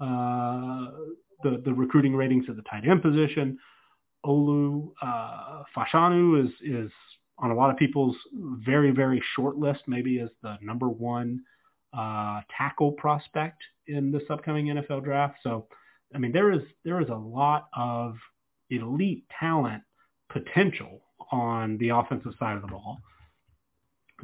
uh, 0.00 0.90
the 1.42 1.62
the 1.64 1.72
recruiting 1.72 2.14
ratings 2.14 2.44
at 2.48 2.56
the 2.56 2.62
tight 2.62 2.86
end 2.88 3.02
position. 3.02 3.58
Olu 4.24 4.90
uh, 5.02 5.62
Fashanu 5.76 6.44
is 6.44 6.50
is 6.62 6.90
on 7.38 7.50
a 7.50 7.54
lot 7.54 7.70
of 7.70 7.76
people's 7.76 8.16
very 8.32 8.90
very 8.90 9.22
short 9.34 9.56
list, 9.56 9.80
maybe 9.86 10.20
as 10.20 10.28
the 10.42 10.58
number 10.60 10.88
one 10.88 11.40
uh, 11.96 12.40
tackle 12.56 12.92
prospect 12.92 13.62
in 13.86 14.12
this 14.12 14.22
upcoming 14.30 14.66
NFL 14.66 15.04
draft. 15.04 15.38
So, 15.42 15.66
I 16.14 16.18
mean, 16.18 16.32
there 16.32 16.52
is 16.52 16.62
there 16.84 17.00
is 17.00 17.08
a 17.08 17.14
lot 17.14 17.68
of 17.76 18.16
elite 18.70 19.24
talent 19.38 19.82
potential 20.30 21.02
on 21.32 21.76
the 21.78 21.90
offensive 21.90 22.32
side 22.38 22.56
of 22.56 22.62
the 22.62 22.68
ball. 22.68 22.98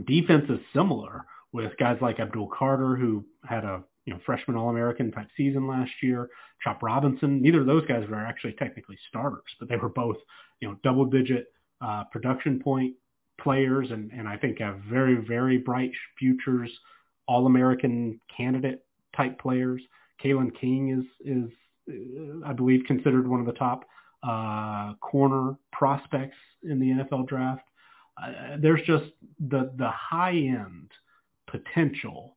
Defense 0.07 0.45
is 0.49 0.61
similar 0.75 1.25
with 1.53 1.73
guys 1.79 1.99
like 2.01 2.21
Abdul 2.21 2.49
Carter, 2.57 2.97
who 2.97 3.25
had 3.45 3.65
a 3.65 3.83
you 4.05 4.13
know 4.13 4.21
freshman 4.25 4.57
All-American 4.57 5.11
type 5.11 5.29
season 5.37 5.67
last 5.67 5.91
year. 6.03 6.29
Chop 6.63 6.83
Robinson. 6.83 7.43
Neither 7.43 7.61
of 7.61 7.67
those 7.67 7.87
guys 7.87 8.09
were 8.09 8.17
actually 8.17 8.55
technically 8.55 8.99
starters, 9.09 9.43
but 9.59 9.69
they 9.69 9.77
were 9.77 9.89
both 9.89 10.17
you 10.61 10.69
know 10.69 10.77
double-digit 10.83 11.47
uh, 11.81 12.05
production 12.13 12.61
point 12.61 12.95
players, 13.41 13.91
and 13.91 14.11
and 14.13 14.29
I 14.29 14.37
think 14.37 14.59
have 14.61 14.81
very 14.91 15.17
very 15.17 15.59
bright 15.59 15.93
futures. 16.19 16.71
All-American 17.29 18.21
candidate 18.35 18.85
type 19.17 19.41
players. 19.41 19.83
Kalen 20.23 20.51
King 20.61 20.91
is 20.91 21.27
is 21.27 21.51
uh, 21.91 22.47
I 22.47 22.53
believe 22.53 22.85
considered 22.87 23.27
one 23.27 23.41
of 23.41 23.47
the 23.47 23.53
top 23.53 23.85
uh, 24.27 24.95
corner 25.01 25.57
prospects 25.73 26.37
in 26.63 26.81
the 26.81 26.87
NFL 26.87 27.29
draft. 27.29 27.63
Uh, 28.21 28.57
there's 28.61 28.81
just 28.87 29.05
the 29.39 29.73
the 29.77 29.91
high 29.91 30.33
end 30.33 30.91
potential 31.51 32.37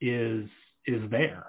is 0.00 0.48
is 0.86 1.02
there. 1.10 1.46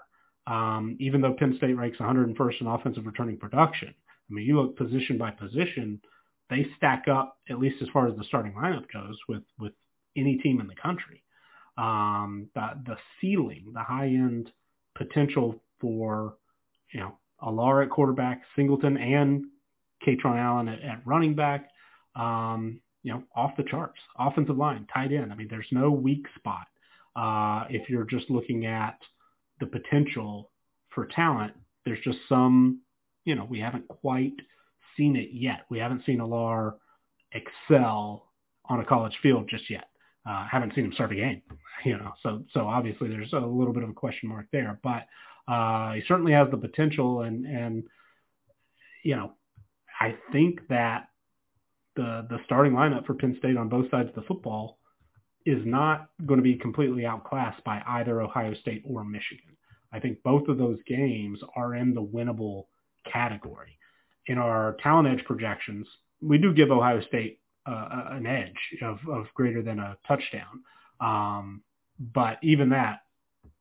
Um, 0.47 0.97
even 0.99 1.21
though 1.21 1.33
Penn 1.33 1.55
State 1.57 1.73
ranks 1.73 1.99
101st 1.99 2.61
in 2.61 2.67
offensive 2.67 3.05
returning 3.05 3.37
production, 3.37 3.93
I 4.29 4.33
mean, 4.33 4.45
you 4.45 4.59
look 4.59 4.77
position 4.77 5.17
by 5.17 5.31
position, 5.31 6.01
they 6.49 6.65
stack 6.77 7.07
up 7.07 7.37
at 7.49 7.59
least 7.59 7.81
as 7.81 7.87
far 7.89 8.07
as 8.07 8.17
the 8.17 8.23
starting 8.23 8.53
lineup 8.53 8.85
goes 8.91 9.17
with 9.27 9.43
with 9.59 9.73
any 10.17 10.37
team 10.37 10.59
in 10.59 10.67
the 10.67 10.75
country. 10.75 11.23
Um, 11.77 12.49
the 12.53 12.71
the 12.85 12.97
ceiling, 13.21 13.71
the 13.73 13.83
high 13.83 14.07
end 14.07 14.51
potential 14.95 15.61
for 15.79 16.35
you 16.93 16.99
know 16.99 17.17
Allar 17.41 17.83
at 17.83 17.89
quarterback, 17.89 18.41
Singleton 18.55 18.97
and 18.97 19.45
Kaytron 20.05 20.37
Allen 20.37 20.67
at, 20.67 20.81
at 20.81 21.01
running 21.05 21.35
back, 21.35 21.69
um, 22.15 22.79
you 23.03 23.13
know, 23.13 23.23
off 23.35 23.51
the 23.57 23.63
charts. 23.63 23.99
Offensive 24.17 24.57
line, 24.57 24.87
tight 24.93 25.11
end. 25.11 25.31
I 25.31 25.35
mean, 25.35 25.47
there's 25.49 25.67
no 25.71 25.91
weak 25.91 26.25
spot. 26.35 26.67
Uh, 27.15 27.65
if 27.69 27.89
you're 27.89 28.05
just 28.05 28.29
looking 28.29 28.65
at 28.65 28.97
the 29.59 29.65
potential 29.65 30.51
for 30.89 31.05
talent, 31.05 31.53
there's 31.85 31.99
just 32.03 32.19
some, 32.27 32.81
you 33.25 33.35
know, 33.35 33.45
we 33.45 33.59
haven't 33.59 33.87
quite 33.87 34.33
seen 34.95 35.15
it 35.15 35.29
yet. 35.31 35.65
We 35.69 35.79
haven't 35.79 36.05
seen 36.05 36.19
Allar 36.19 36.73
excel 37.31 38.29
on 38.65 38.79
a 38.79 38.85
college 38.85 39.17
field 39.21 39.49
just 39.49 39.69
yet. 39.69 39.85
Uh, 40.29 40.45
haven't 40.47 40.75
seen 40.75 40.85
him 40.85 40.93
start 40.93 41.11
a 41.11 41.15
game, 41.15 41.41
you 41.85 41.97
know. 41.97 42.13
So 42.21 42.43
so 42.53 42.67
obviously 42.67 43.09
there's 43.09 43.33
a 43.33 43.39
little 43.39 43.73
bit 43.73 43.83
of 43.83 43.89
a 43.89 43.93
question 43.93 44.29
mark 44.29 44.45
there, 44.51 44.79
but 44.83 45.07
uh, 45.51 45.93
he 45.93 46.03
certainly 46.07 46.33
has 46.33 46.49
the 46.51 46.57
potential, 46.57 47.21
and 47.21 47.45
and 47.45 47.83
you 49.03 49.15
know, 49.15 49.31
I 49.99 50.15
think 50.31 50.67
that 50.69 51.09
the 51.95 52.25
the 52.29 52.39
starting 52.45 52.73
lineup 52.73 53.05
for 53.05 53.13
Penn 53.13 53.35
State 53.39 53.57
on 53.57 53.69
both 53.69 53.89
sides 53.91 54.09
of 54.09 54.15
the 54.15 54.21
football 54.21 54.77
is 55.45 55.65
not 55.65 56.09
going 56.25 56.37
to 56.37 56.43
be 56.43 56.55
completely 56.55 57.05
outclassed 57.05 57.63
by 57.63 57.81
either 57.85 58.21
Ohio 58.21 58.53
State 58.55 58.83
or 58.85 59.03
Michigan. 59.03 59.57
I 59.91 59.99
think 59.99 60.21
both 60.23 60.47
of 60.47 60.57
those 60.57 60.77
games 60.87 61.39
are 61.55 61.75
in 61.75 61.93
the 61.93 62.03
winnable 62.03 62.65
category. 63.11 63.77
In 64.27 64.37
our 64.37 64.77
talent 64.83 65.07
edge 65.07 65.25
projections, 65.25 65.87
we 66.21 66.37
do 66.37 66.53
give 66.53 66.71
Ohio 66.71 67.01
State 67.07 67.39
uh, 67.65 68.05
an 68.11 68.27
edge 68.27 68.81
of, 68.83 68.99
of 69.09 69.25
greater 69.33 69.61
than 69.61 69.79
a 69.79 69.97
touchdown. 70.07 70.61
Um, 71.01 71.63
but 71.99 72.37
even 72.43 72.69
that, 72.69 72.99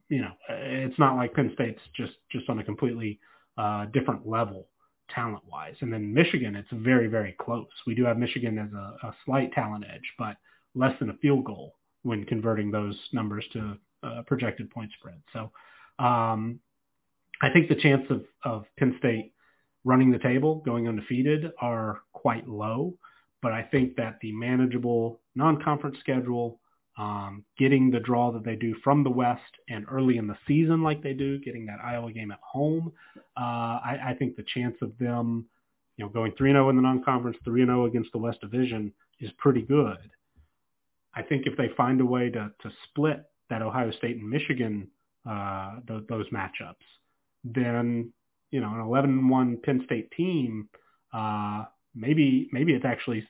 you 0.08 0.20
know, 0.20 0.32
it's 0.48 0.98
not 0.98 1.16
like 1.16 1.34
Penn 1.34 1.52
State's 1.54 1.80
just, 1.96 2.14
just 2.30 2.48
on 2.48 2.58
a 2.58 2.64
completely 2.64 3.18
uh, 3.56 3.86
different 3.86 4.26
level 4.26 4.66
talent 5.14 5.42
wise. 5.50 5.74
And 5.80 5.92
then 5.92 6.12
Michigan, 6.12 6.56
it's 6.56 6.68
very, 6.72 7.06
very 7.06 7.34
close. 7.38 7.68
We 7.86 7.94
do 7.94 8.04
have 8.04 8.18
Michigan 8.18 8.58
as 8.58 8.72
a, 8.72 9.06
a 9.06 9.14
slight 9.24 9.52
talent 9.52 9.84
edge, 9.92 10.12
but 10.18 10.36
less 10.74 10.98
than 10.98 11.10
a 11.10 11.14
field 11.14 11.44
goal 11.44 11.74
when 12.02 12.24
converting 12.24 12.70
those 12.70 12.96
numbers 13.12 13.44
to 13.52 13.78
uh, 14.02 14.22
projected 14.26 14.70
point 14.70 14.90
spread. 14.98 15.20
So 15.32 15.50
um, 15.98 16.60
I 17.42 17.50
think 17.50 17.68
the 17.68 17.74
chance 17.74 18.04
of, 18.10 18.24
of 18.44 18.64
Penn 18.78 18.96
State 18.98 19.32
running 19.84 20.10
the 20.10 20.18
table, 20.18 20.62
going 20.64 20.88
undefeated, 20.88 21.50
are 21.60 22.00
quite 22.12 22.48
low. 22.48 22.94
But 23.40 23.52
I 23.52 23.62
think 23.62 23.96
that 23.96 24.18
the 24.20 24.32
manageable 24.32 25.20
non-conference 25.34 25.98
schedule, 26.00 26.60
um, 26.98 27.44
getting 27.56 27.90
the 27.90 28.00
draw 28.00 28.32
that 28.32 28.44
they 28.44 28.56
do 28.56 28.74
from 28.82 29.04
the 29.04 29.10
West 29.10 29.42
and 29.68 29.86
early 29.90 30.16
in 30.16 30.26
the 30.26 30.36
season 30.48 30.82
like 30.82 31.00
they 31.00 31.14
do, 31.14 31.38
getting 31.38 31.64
that 31.66 31.78
Iowa 31.82 32.12
game 32.12 32.32
at 32.32 32.40
home, 32.42 32.92
uh, 33.36 33.40
I, 33.40 33.98
I 34.08 34.16
think 34.18 34.34
the 34.34 34.44
chance 34.54 34.74
of 34.82 34.98
them, 34.98 35.46
you 35.96 36.04
know, 36.04 36.10
going 36.10 36.32
3-0 36.32 36.70
in 36.70 36.76
the 36.76 36.82
non-conference, 36.82 37.36
3-0 37.46 37.86
against 37.86 38.10
the 38.12 38.18
West 38.18 38.40
Division 38.40 38.92
is 39.20 39.30
pretty 39.38 39.62
good. 39.62 39.96
I 41.14 41.22
think 41.22 41.46
if 41.46 41.56
they 41.56 41.70
find 41.76 42.00
a 42.00 42.04
way 42.04 42.30
to, 42.30 42.50
to 42.62 42.70
split 42.88 43.24
that 43.48 43.62
Ohio 43.62 43.92
State 43.92 44.16
and 44.16 44.28
Michigan 44.28 44.88
uh, 45.28 45.76
th- 45.86 46.04
those 46.08 46.28
matchups, 46.30 46.74
then 47.44 48.12
you 48.50 48.60
know 48.60 48.68
an 48.68 48.80
11-1 48.80 49.62
Penn 49.62 49.82
State 49.84 50.10
team, 50.12 50.68
uh, 51.12 51.64
maybe 51.94 52.48
maybe 52.52 52.72
it's 52.72 52.84
actually 52.84 53.26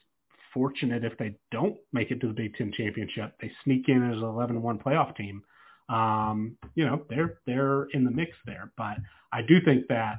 fortunate 0.58 1.04
if 1.04 1.16
they 1.18 1.36
don't 1.52 1.76
make 1.92 2.10
it 2.10 2.20
to 2.20 2.26
the 2.26 2.32
Big 2.32 2.56
Ten 2.56 2.72
championship. 2.72 3.32
They 3.40 3.48
sneak 3.62 3.88
in 3.88 4.10
as 4.10 4.16
an 4.16 4.22
11-1 4.22 4.82
playoff 4.82 5.14
team. 5.16 5.40
Um, 5.88 6.56
you 6.74 6.84
know 6.84 7.06
they're 7.08 7.38
they're 7.46 7.84
in 7.94 8.04
the 8.04 8.10
mix 8.10 8.32
there, 8.44 8.72
but 8.76 8.96
I 9.32 9.40
do 9.40 9.60
think 9.64 9.86
that 9.88 10.16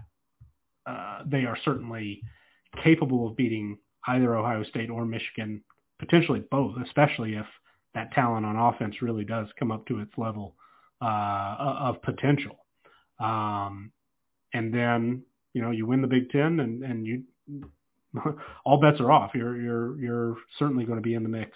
uh, 0.88 1.20
they 1.28 1.44
are 1.44 1.58
certainly 1.64 2.24
capable 2.84 3.28
of 3.28 3.36
beating 3.36 3.78
either 4.08 4.36
Ohio 4.36 4.64
State 4.64 4.90
or 4.90 5.06
Michigan, 5.06 5.62
potentially 6.00 6.42
both, 6.50 6.76
especially 6.84 7.36
if 7.36 7.46
that 7.94 8.12
talent 8.14 8.46
on 8.46 8.56
offense 8.56 9.02
really 9.04 9.26
does 9.26 9.48
come 9.60 9.72
up 9.72 9.86
to 9.88 10.00
its 10.00 10.12
level 10.18 10.56
uh, 11.02 11.56
of 11.60 12.02
potential. 12.02 12.66
Um, 13.20 13.92
and 14.54 14.74
then 14.74 15.22
you 15.54 15.62
know 15.62 15.72
you 15.72 15.86
win 15.86 16.02
the 16.02 16.08
Big 16.08 16.32
Ten, 16.32 16.62
and 16.62 16.84
and 16.84 17.06
you 17.06 17.24
all 18.66 18.80
bets 18.80 19.00
are 19.00 19.12
off. 19.12 19.32
You're 19.34 19.60
you're 19.60 20.00
you're 20.00 20.36
certainly 20.58 20.86
going 20.86 20.98
to 20.98 21.04
be 21.04 21.14
in 21.14 21.24
the 21.24 21.30
mix 21.30 21.52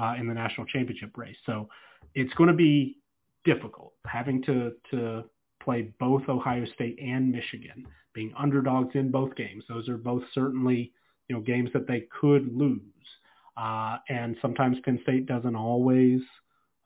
uh, 0.00 0.14
in 0.18 0.26
the 0.26 0.34
national 0.34 0.66
championship 0.66 1.16
race. 1.16 1.36
So 1.46 1.68
it's 2.14 2.32
going 2.34 2.48
to 2.48 2.56
be 2.56 2.98
difficult 3.44 3.92
having 4.06 4.42
to 4.44 4.72
to 4.90 5.24
play 5.62 5.92
both 5.98 6.22
Ohio 6.28 6.64
State 6.74 6.98
and 7.00 7.30
Michigan, 7.30 7.86
being 8.14 8.32
underdogs 8.38 8.94
in 8.94 9.10
both 9.10 9.34
games. 9.36 9.64
Those 9.68 9.88
are 9.88 9.98
both 9.98 10.22
certainly 10.32 10.92
you 11.28 11.36
know 11.36 11.42
games 11.42 11.70
that 11.74 11.86
they 11.86 12.06
could 12.20 12.54
lose. 12.54 12.80
Uh, 13.56 13.98
and 14.08 14.36
sometimes 14.40 14.78
Penn 14.84 14.98
State 15.02 15.26
doesn't 15.26 15.56
always 15.56 16.20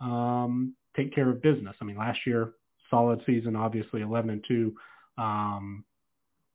um, 0.00 0.74
take 0.96 1.14
care 1.14 1.30
of 1.30 1.42
business. 1.42 1.76
I 1.80 1.84
mean, 1.84 1.96
last 1.96 2.20
year, 2.26 2.54
solid 2.90 3.22
season, 3.26 3.54
obviously 3.54 4.02
11 4.02 4.30
and 4.30 4.44
2, 4.46 4.74
um, 5.18 5.84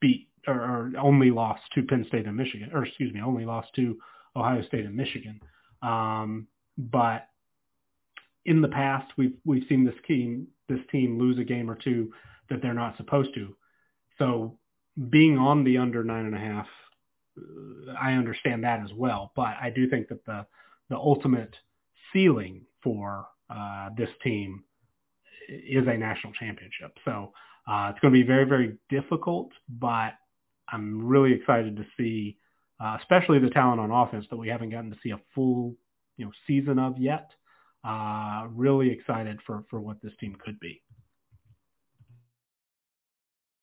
beat 0.02 0.29
or, 0.48 0.56
or, 0.56 0.92
only 1.00 1.32
lost 1.32 1.62
to 1.76 1.84
Penn 1.84 2.06
State 2.08 2.26
and 2.26 2.38
Michigan, 2.38 2.70
or 2.74 2.86
excuse 2.86 3.14
me, 3.14 3.22
only 3.22 3.46
lost 3.46 3.70
to 3.76 3.98
Ohio 4.36 4.62
State 4.64 4.86
and 4.86 4.96
Michigan. 4.96 5.40
Um, 5.82 6.48
but 6.78 7.28
in 8.46 8.62
the 8.62 8.68
past, 8.68 9.12
we've 9.18 9.36
we've 9.46 9.66
seen 9.68 9.86
this 9.86 9.96
team 10.08 10.48
this 10.68 10.80
team 10.92 11.20
lose 11.20 11.38
a 11.40 11.44
game 11.44 11.70
or 11.70 11.76
two 11.76 12.12
that 12.50 12.62
they're 12.62 12.74
not 12.74 12.98
supposed 12.98 13.34
to. 13.36 13.56
So 14.18 14.58
being 15.10 15.38
on 15.38 15.64
the 15.64 15.78
under 15.78 16.04
nine 16.04 16.26
and 16.26 16.36
a 16.36 16.40
half 16.40 16.68
I 18.00 18.14
understand 18.14 18.64
that 18.64 18.82
as 18.82 18.92
well. 18.94 19.32
But 19.36 19.56
I 19.62 19.72
do 19.74 19.90
think 19.90 20.08
that 20.10 20.26
the 20.26 20.46
the 20.90 20.96
ultimate 20.96 21.56
ceiling 22.12 22.66
for 22.82 23.28
uh, 23.50 23.90
this 23.96 24.10
team 24.24 24.64
is 25.48 25.88
a 25.88 25.98
national 25.98 26.34
championship. 26.34 26.98
So 27.06 27.34
uh, 27.68 27.92
it's 27.92 28.00
going 28.00 28.14
to 28.14 28.20
be 28.20 28.26
very 28.26 28.46
very 28.46 28.78
difficult, 28.90 29.52
but 29.68 30.14
I'm 30.72 31.08
really 31.08 31.34
excited 31.34 31.76
to 31.78 31.86
see, 31.98 32.38
uh, 32.80 32.98
especially 33.00 33.40
the 33.40 33.50
talent 33.50 33.80
on 33.80 33.92
offense 33.92 34.26
that 34.30 34.38
we 34.38 34.48
haven't 34.48 34.70
gotten 34.70 34.92
to 34.92 34.98
see 35.04 35.12
a 35.12 35.20
full 35.34 35.76
you 36.18 36.26
know 36.26 36.32
season 36.48 36.80
of 36.80 36.98
yet. 36.98 37.30
Uh, 37.84 38.48
really 38.52 38.90
excited 38.92 39.40
for 39.46 39.64
for 39.70 39.80
what 39.80 40.02
this 40.02 40.14
team 40.20 40.36
could 40.44 40.60
be. 40.60 40.82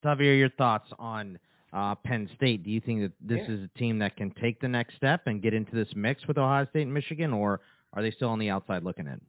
Xavier, 0.03 0.33
your 0.33 0.49
thoughts 0.49 0.89
on 0.99 1.39
uh, 1.73 1.95
Penn 1.95 2.29
State. 2.35 2.63
Do 2.63 2.71
you 2.71 2.81
think 2.81 3.01
that 3.01 3.11
this 3.21 3.45
yeah. 3.47 3.55
is 3.55 3.61
a 3.63 3.77
team 3.77 3.99
that 3.99 4.15
can 4.15 4.31
take 4.31 4.59
the 4.59 4.67
next 4.67 4.95
step 4.95 5.21
and 5.25 5.41
get 5.41 5.53
into 5.53 5.75
this 5.75 5.89
mix 5.95 6.25
with 6.27 6.37
Ohio 6.37 6.65
State 6.69 6.83
and 6.83 6.93
Michigan, 6.93 7.33
or 7.33 7.61
are 7.93 8.01
they 8.01 8.11
still 8.11 8.29
on 8.29 8.39
the 8.39 8.49
outside 8.49 8.83
looking 8.83 9.07
in? 9.07 9.19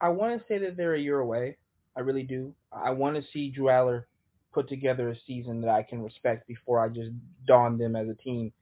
I 0.00 0.08
want 0.08 0.38
to 0.38 0.44
say 0.48 0.58
that 0.58 0.76
they're 0.76 0.94
a 0.94 1.00
year 1.00 1.20
away. 1.20 1.56
I 1.96 2.00
really 2.00 2.22
do. 2.22 2.54
I 2.72 2.90
want 2.90 3.16
to 3.16 3.22
see 3.32 3.50
Drew 3.50 3.66
Allar 3.66 4.04
put 4.52 4.68
together 4.68 5.10
a 5.10 5.16
season 5.26 5.60
that 5.60 5.70
I 5.70 5.82
can 5.82 6.02
respect 6.02 6.46
before 6.46 6.84
I 6.84 6.88
just 6.88 7.10
don 7.46 7.78
them 7.78 7.96
as 7.96 8.08
a 8.08 8.14
team 8.14 8.52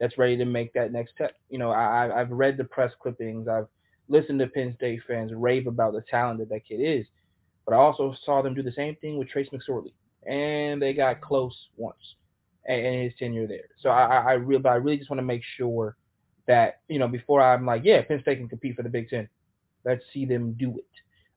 that's 0.00 0.18
ready 0.18 0.36
to 0.36 0.44
make 0.44 0.72
that 0.74 0.92
next 0.92 1.12
step. 1.12 1.34
You 1.48 1.58
know, 1.58 1.70
I, 1.70 2.20
I've 2.20 2.30
read 2.30 2.56
the 2.56 2.64
press 2.64 2.92
clippings. 3.00 3.48
I've 3.48 3.68
listened 4.08 4.38
to 4.40 4.46
Penn 4.48 4.74
State 4.76 5.00
fans 5.06 5.32
rave 5.34 5.66
about 5.66 5.92
the 5.94 6.02
talent 6.02 6.38
that 6.40 6.48
that 6.50 6.66
kid 6.66 6.80
is, 6.80 7.06
but 7.64 7.74
I 7.74 7.78
also 7.78 8.14
saw 8.24 8.42
them 8.42 8.54
do 8.54 8.62
the 8.62 8.72
same 8.72 8.96
thing 8.96 9.18
with 9.18 9.28
Trace 9.28 9.48
McSorley, 9.52 9.92
and 10.26 10.80
they 10.80 10.92
got 10.92 11.20
close 11.20 11.56
once 11.76 12.14
in 12.68 13.02
his 13.04 13.12
tenure 13.18 13.46
there. 13.46 13.68
So 13.80 13.90
I, 13.90 14.34
I 14.34 14.38
but 14.38 14.68
I 14.68 14.76
really 14.76 14.98
just 14.98 15.10
want 15.10 15.18
to 15.18 15.24
make 15.26 15.42
sure 15.56 15.96
that 16.46 16.80
you 16.88 16.98
know 16.98 17.08
before 17.08 17.40
I'm 17.40 17.66
like, 17.66 17.82
yeah, 17.84 18.02
Penn 18.02 18.20
State 18.22 18.38
can 18.38 18.48
compete 18.48 18.76
for 18.76 18.82
the 18.82 18.88
Big 18.88 19.08
Ten. 19.08 19.28
Let's 19.84 20.02
see 20.12 20.24
them 20.24 20.54
do 20.54 20.76
it. 20.78 20.84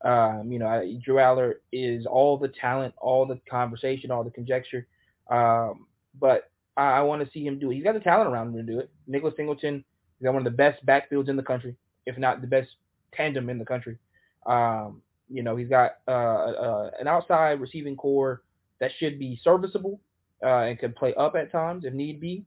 Um, 0.03 0.51
you 0.51 0.59
know, 0.59 0.67
I, 0.67 0.97
Drew 1.03 1.15
Allar 1.15 1.55
is 1.71 2.05
all 2.05 2.37
the 2.37 2.47
talent, 2.47 2.93
all 2.97 3.25
the 3.25 3.39
conversation, 3.49 4.11
all 4.11 4.23
the 4.23 4.31
conjecture, 4.31 4.87
um, 5.29 5.87
but 6.19 6.49
I, 6.77 6.99
I 6.99 7.01
want 7.01 7.23
to 7.23 7.31
see 7.31 7.45
him 7.45 7.59
do 7.59 7.69
it. 7.71 7.75
He's 7.75 7.83
got 7.83 7.95
the 7.95 7.99
talent 7.99 8.29
around 8.29 8.47
him 8.49 8.65
to 8.65 8.71
do 8.71 8.79
it. 8.79 8.89
Nicholas 9.07 9.33
Singleton, 9.35 9.83
got 10.23 10.33
one 10.33 10.45
of 10.45 10.51
the 10.51 10.57
best 10.57 10.85
backfields 10.85 11.29
in 11.29 11.35
the 11.35 11.43
country, 11.43 11.75
if 12.05 12.17
not 12.17 12.41
the 12.41 12.47
best 12.47 12.69
tandem 13.13 13.49
in 13.49 13.59
the 13.59 13.65
country. 13.65 13.97
Um, 14.45 15.01
you 15.29 15.43
know, 15.43 15.55
he's 15.55 15.69
got 15.69 15.97
uh, 16.07 16.11
uh, 16.11 16.91
an 16.99 17.07
outside 17.07 17.61
receiving 17.61 17.95
core 17.95 18.41
that 18.79 18.91
should 18.97 19.19
be 19.19 19.39
serviceable 19.43 19.99
uh, 20.43 20.61
and 20.61 20.79
can 20.79 20.93
play 20.93 21.13
up 21.15 21.35
at 21.35 21.51
times 21.51 21.85
if 21.85 21.93
need 21.93 22.19
be. 22.19 22.45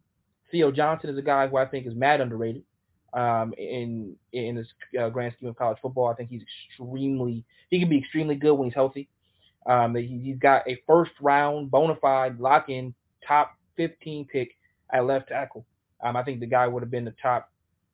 Theo 0.51 0.71
Johnson 0.71 1.11
is 1.11 1.19
a 1.19 1.23
guy 1.23 1.47
who 1.47 1.57
I 1.57 1.67
think 1.67 1.87
is 1.87 1.95
mad 1.95 2.21
underrated 2.21 2.63
um, 3.15 3.55
in 3.59 4.17
in 4.33 4.57
this 4.57 4.67
uh, 5.01 5.09
grand 5.09 5.35
scheme 5.37 5.49
of 5.49 5.57
college 5.57 5.79
football. 5.83 6.09
I 6.09 6.15
think 6.15 6.31
he's 6.31 6.43
extremely 6.71 7.45
he 7.71 7.81
can 7.81 7.89
be 7.89 7.99
extremely 7.99 8.35
good 8.35 8.55
when 8.55 8.69
he's 8.69 8.75
healthy. 8.75 9.09
Um, 9.67 9.95
he, 9.95 10.31
has 10.31 10.39
got 10.39 10.69
a 10.69 10.81
first 10.87 11.13
round 11.21 11.71
bona 11.71 11.97
fide 12.01 12.41
lock 12.41 12.69
in 12.69 12.95
top 13.27 13.57
15 13.77 14.27
pick 14.27 14.57
at 14.93 15.05
left 15.05 15.29
tackle. 15.29 15.65
Um, 16.03 16.17
I 16.17 16.23
think 16.23 16.41
the 16.41 16.47
guy 16.47 16.67
would 16.67 16.83
have 16.83 16.91
been 16.91 17.05
the 17.05 17.15
top, 17.23 17.49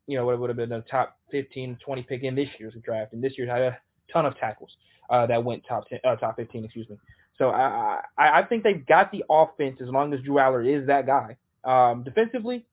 you 0.07 0.17
know, 0.17 0.25
would 0.25 0.49
have 0.49 0.57
been 0.57 0.71
the 0.71 0.85
top 0.91 1.19
15, 1.31 1.79
20 1.85 2.03
pick 2.05 2.23
in 2.23 2.35
this 2.35 2.49
year's 2.59 2.75
draft. 2.83 3.13
And 3.13 3.23
this 3.23 3.37
year 3.37 3.47
had 3.47 3.61
a 3.61 3.79
ton 4.11 4.25
of 4.25 4.37
tackles 4.39 4.71
uh, 5.11 5.27
that 5.27 5.45
went 5.45 5.63
top 5.69 5.89
10, 5.89 6.01
uh, 6.05 6.17
top 6.17 6.37
15, 6.37 6.65
excuse 6.65 6.89
me. 6.89 6.97
So 7.37 7.51
I, 7.51 8.01
I 8.17 8.41
I 8.41 8.43
think 8.43 8.65
they've 8.65 8.85
got 8.85 9.13
the 9.13 9.25
offense 9.31 9.79
as 9.81 9.89
long 9.89 10.13
as 10.13 10.21
Drew 10.23 10.37
Allar 10.37 10.67
is 10.67 10.89
that 10.89 11.07
guy. 11.07 11.37
Um, 11.65 12.03
defensively, 12.03 12.67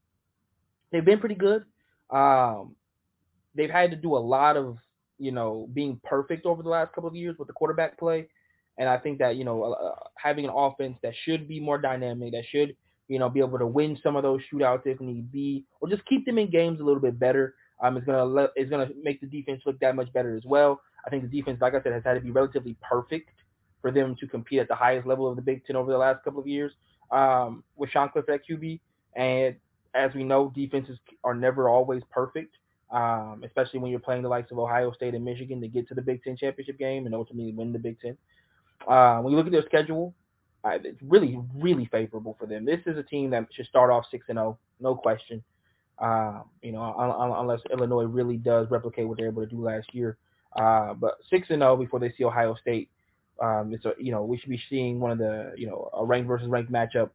they've 0.92 1.06
been 1.06 1.20
pretty 1.20 1.36
good. 1.36 1.66
Um, 2.10 2.76
they've 3.56 3.70
had 3.70 3.92
to 3.92 3.98
do 3.98 4.16
a 4.16 4.20
lot 4.20 4.58
of 4.58 4.78
you 5.18 5.32
know 5.32 5.68
being 5.74 6.00
perfect 6.04 6.46
over 6.46 6.62
the 6.64 6.70
last 6.70 6.94
couple 6.94 7.10
of 7.10 7.16
years 7.16 7.38
with 7.38 7.48
the 7.48 7.54
quarterback 7.54 7.98
play, 7.98 8.28
and 8.78 8.90
I 8.90 8.98
think 8.98 9.20
that 9.20 9.36
you 9.38 9.44
know 9.46 9.64
uh, 9.64 9.96
having 10.18 10.46
an 10.46 10.52
offense 10.54 10.98
that 11.04 11.14
should 11.24 11.48
be 11.48 11.60
more 11.60 11.78
dynamic, 11.78 12.34
that 12.34 12.46
should 12.50 12.76
you 13.08 13.20
know 13.20 13.30
be 13.30 13.40
able 13.40 13.60
to 13.60 13.68
win 13.68 13.98
some 14.04 14.16
of 14.16 14.24
those 14.24 14.42
shootouts 14.52 14.86
if 14.86 15.00
need 15.00 15.32
be, 15.32 15.66
or 15.82 15.90
just 15.90 16.06
keep 16.06 16.26
them 16.26 16.38
in 16.38 16.50
games 16.50 16.80
a 16.80 16.84
little 16.84 17.02
bit 17.02 17.20
better. 17.20 17.56
um, 17.82 17.98
is 17.98 18.04
gonna 18.06 18.48
is 18.56 18.70
gonna 18.70 18.90
make 19.02 19.22
the 19.22 19.28
defense 19.28 19.62
look 19.66 19.80
that 19.80 19.96
much 19.96 20.12
better 20.14 20.36
as 20.36 20.44
well. 20.46 20.82
I 21.06 21.10
think 21.10 21.24
the 21.24 21.38
defense, 21.38 21.60
like 21.62 21.74
I 21.76 21.82
said, 21.84 21.94
has 21.94 22.04
had 22.04 22.16
to 22.16 22.22
be 22.22 22.32
relatively 22.32 22.76
perfect 22.82 23.30
for 23.82 23.92
them 23.92 24.16
to 24.20 24.28
compete 24.28 24.60
at 24.60 24.68
the 24.68 24.76
highest 24.76 25.06
level 25.08 25.30
of 25.30 25.36
the 25.36 25.42
Big 25.42 25.66
Ten 25.66 25.76
over 25.76 25.92
the 25.92 25.98
last 25.98 26.24
couple 26.24 26.40
of 26.40 26.48
years 26.48 26.72
um, 27.12 27.64
with 27.76 27.92
Sean 27.92 28.10
Clifford 28.10 28.36
at 28.36 28.42
QB. 28.50 28.80
And 29.16 29.56
as 29.96 30.14
we 30.14 30.24
know, 30.24 30.52
defenses 30.54 31.00
are 31.24 31.34
never 31.34 31.70
always 31.70 32.04
perfect, 32.12 32.56
um, 32.92 33.44
especially 33.46 33.80
when 33.80 33.92
you're 33.92 34.00
playing 34.00 34.24
the 34.24 34.30
likes 34.30 34.52
of 34.52 34.60
Ohio 34.60 34.92
State 34.92 35.16
and 35.16 35.24
Michigan 35.24 35.62
to 35.62 35.68
get 35.68 35.88
to 35.88 35.96
the 35.96 36.02
Big 36.02 36.24
Ten 36.24 36.38
championship 36.38 36.78
game 36.78 37.06
and 37.06 37.16
ultimately 37.16 37.54
win 37.54 37.72
the 37.72 37.80
Big 37.80 38.00
Ten. 38.00 38.18
Uh, 38.88 39.20
when 39.22 39.32
you 39.32 39.38
look 39.38 39.48
at 39.48 39.52
their 39.52 39.66
schedule, 39.66 40.14
uh, 40.64 40.78
it's 40.84 41.02
really, 41.02 41.40
really 41.56 41.86
favorable 41.92 42.36
for 42.40 42.46
them. 42.46 42.66
This 42.66 42.82
is 42.86 42.98
a 42.98 43.04
team 43.04 43.30
that 43.32 43.48
should 43.54 43.68
start 43.68 43.92
off 43.92 44.06
six 44.12 44.26
and 44.30 44.38
zero, 44.38 44.58
oh, 44.60 44.66
no 44.80 44.96
question. 44.96 45.44
Um, 46.00 46.46
you 46.62 46.74
know, 46.74 46.94
unless 47.40 47.62
Illinois 47.72 48.04
really 48.04 48.38
does 48.38 48.68
replicate 48.70 49.08
what 49.08 49.18
they're 49.18 49.28
able 49.28 49.44
to 49.44 49.50
do 49.50 49.64
last 49.64 49.94
year. 49.94 50.18
Uh, 50.56 50.94
but 50.94 51.18
six 51.30 51.50
and 51.50 51.62
zero 51.62 51.74
oh 51.74 51.78
before 51.78 52.00
they 52.00 52.12
see 52.18 52.24
Ohio 52.24 52.56
State. 52.56 52.90
Um, 53.42 53.74
it's 53.74 53.84
a 53.86 53.94
you 54.00 54.12
know 54.12 54.24
we 54.24 54.38
should 54.38 54.50
be 54.50 54.62
seeing 54.70 55.00
one 55.00 55.12
of 55.12 55.18
the 55.18 55.52
you 55.58 55.68
know 55.68 55.90
a 55.94 56.06
ranked 56.06 56.28
versus 56.28 56.48
ranked 56.48 56.72
matchup, 56.72 57.10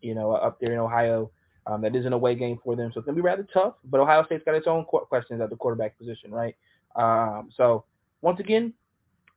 you 0.00 0.14
know 0.14 0.32
up 0.32 0.58
there 0.60 0.72
in 0.72 0.78
Ohio. 0.78 1.30
Um, 1.68 1.82
that 1.82 1.94
is 1.94 2.06
an 2.06 2.14
away 2.14 2.34
game 2.34 2.58
for 2.64 2.76
them, 2.76 2.90
so 2.92 2.98
it's 2.98 3.06
gonna 3.06 3.16
be 3.16 3.20
rather 3.20 3.46
tough. 3.52 3.74
But 3.84 4.00
Ohio 4.00 4.24
State's 4.24 4.44
got 4.44 4.54
its 4.54 4.66
own 4.66 4.84
questions 4.84 5.40
at 5.42 5.50
the 5.50 5.56
quarterback 5.56 5.98
position, 5.98 6.30
right? 6.30 6.56
Um, 6.96 7.50
so 7.54 7.84
once 8.22 8.40
again, 8.40 8.72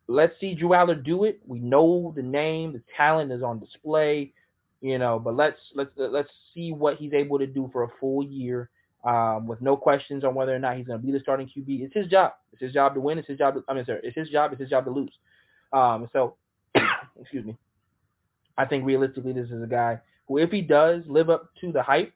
let's 0.07 0.39
see 0.39 0.55
Drew 0.55 0.69
Allar 0.69 1.03
do 1.03 1.25
it. 1.25 1.41
We 1.45 1.59
know 1.59 2.13
the 2.15 2.23
name, 2.23 2.71
the 2.71 2.81
talent 2.95 3.31
is 3.33 3.43
on 3.43 3.59
display, 3.59 4.33
you 4.79 4.97
know. 4.97 5.19
But 5.19 5.35
let's 5.35 5.59
let's 5.75 5.91
let's 5.97 6.29
see 6.53 6.71
what 6.71 6.97
he's 6.97 7.13
able 7.13 7.37
to 7.37 7.47
do 7.47 7.69
for 7.73 7.83
a 7.83 7.89
full 7.99 8.23
year, 8.23 8.69
um, 9.03 9.45
with 9.45 9.61
no 9.61 9.75
questions 9.75 10.23
on 10.23 10.33
whether 10.33 10.55
or 10.55 10.59
not 10.59 10.77
he's 10.77 10.87
going 10.87 10.99
to 10.99 11.05
be 11.05 11.11
the 11.11 11.19
starting 11.19 11.47
QB. 11.47 11.81
It's 11.81 11.93
his 11.93 12.07
job. 12.07 12.33
It's 12.53 12.61
his 12.61 12.73
job 12.73 12.93
to 12.95 13.01
win. 13.01 13.19
It's 13.19 13.27
his 13.27 13.37
job. 13.37 13.55
To, 13.55 13.63
I 13.67 13.73
mean, 13.73 13.85
sir, 13.85 13.99
it's 14.03 14.15
his 14.15 14.29
job. 14.29 14.53
It's 14.53 14.61
his 14.61 14.69
job 14.69 14.85
to 14.85 14.91
lose. 14.91 15.13
Um, 15.73 16.09
so, 16.13 16.35
excuse 17.19 17.45
me. 17.45 17.57
I 18.57 18.65
think 18.65 18.85
realistically, 18.85 19.33
this 19.33 19.49
is 19.49 19.61
a 19.61 19.67
guy 19.67 19.99
who, 20.27 20.37
if 20.37 20.51
he 20.51 20.61
does 20.61 21.03
live 21.07 21.29
up 21.29 21.49
to 21.61 21.71
the 21.71 21.81
hype, 21.81 22.13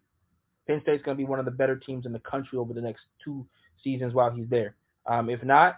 Penn 0.67 0.81
State's 0.81 1.03
going 1.03 1.17
to 1.17 1.21
be 1.23 1.29
one 1.29 1.39
of 1.39 1.45
the 1.45 1.51
better 1.51 1.75
teams 1.75 2.05
in 2.05 2.11
the 2.11 2.19
country 2.19 2.57
over 2.57 2.73
the 2.73 2.81
next 2.81 3.03
two 3.23 3.45
seasons 3.83 4.13
while 4.13 4.31
he's 4.31 4.49
there. 4.49 4.75
Um, 5.05 5.29
if 5.29 5.43
not, 5.43 5.77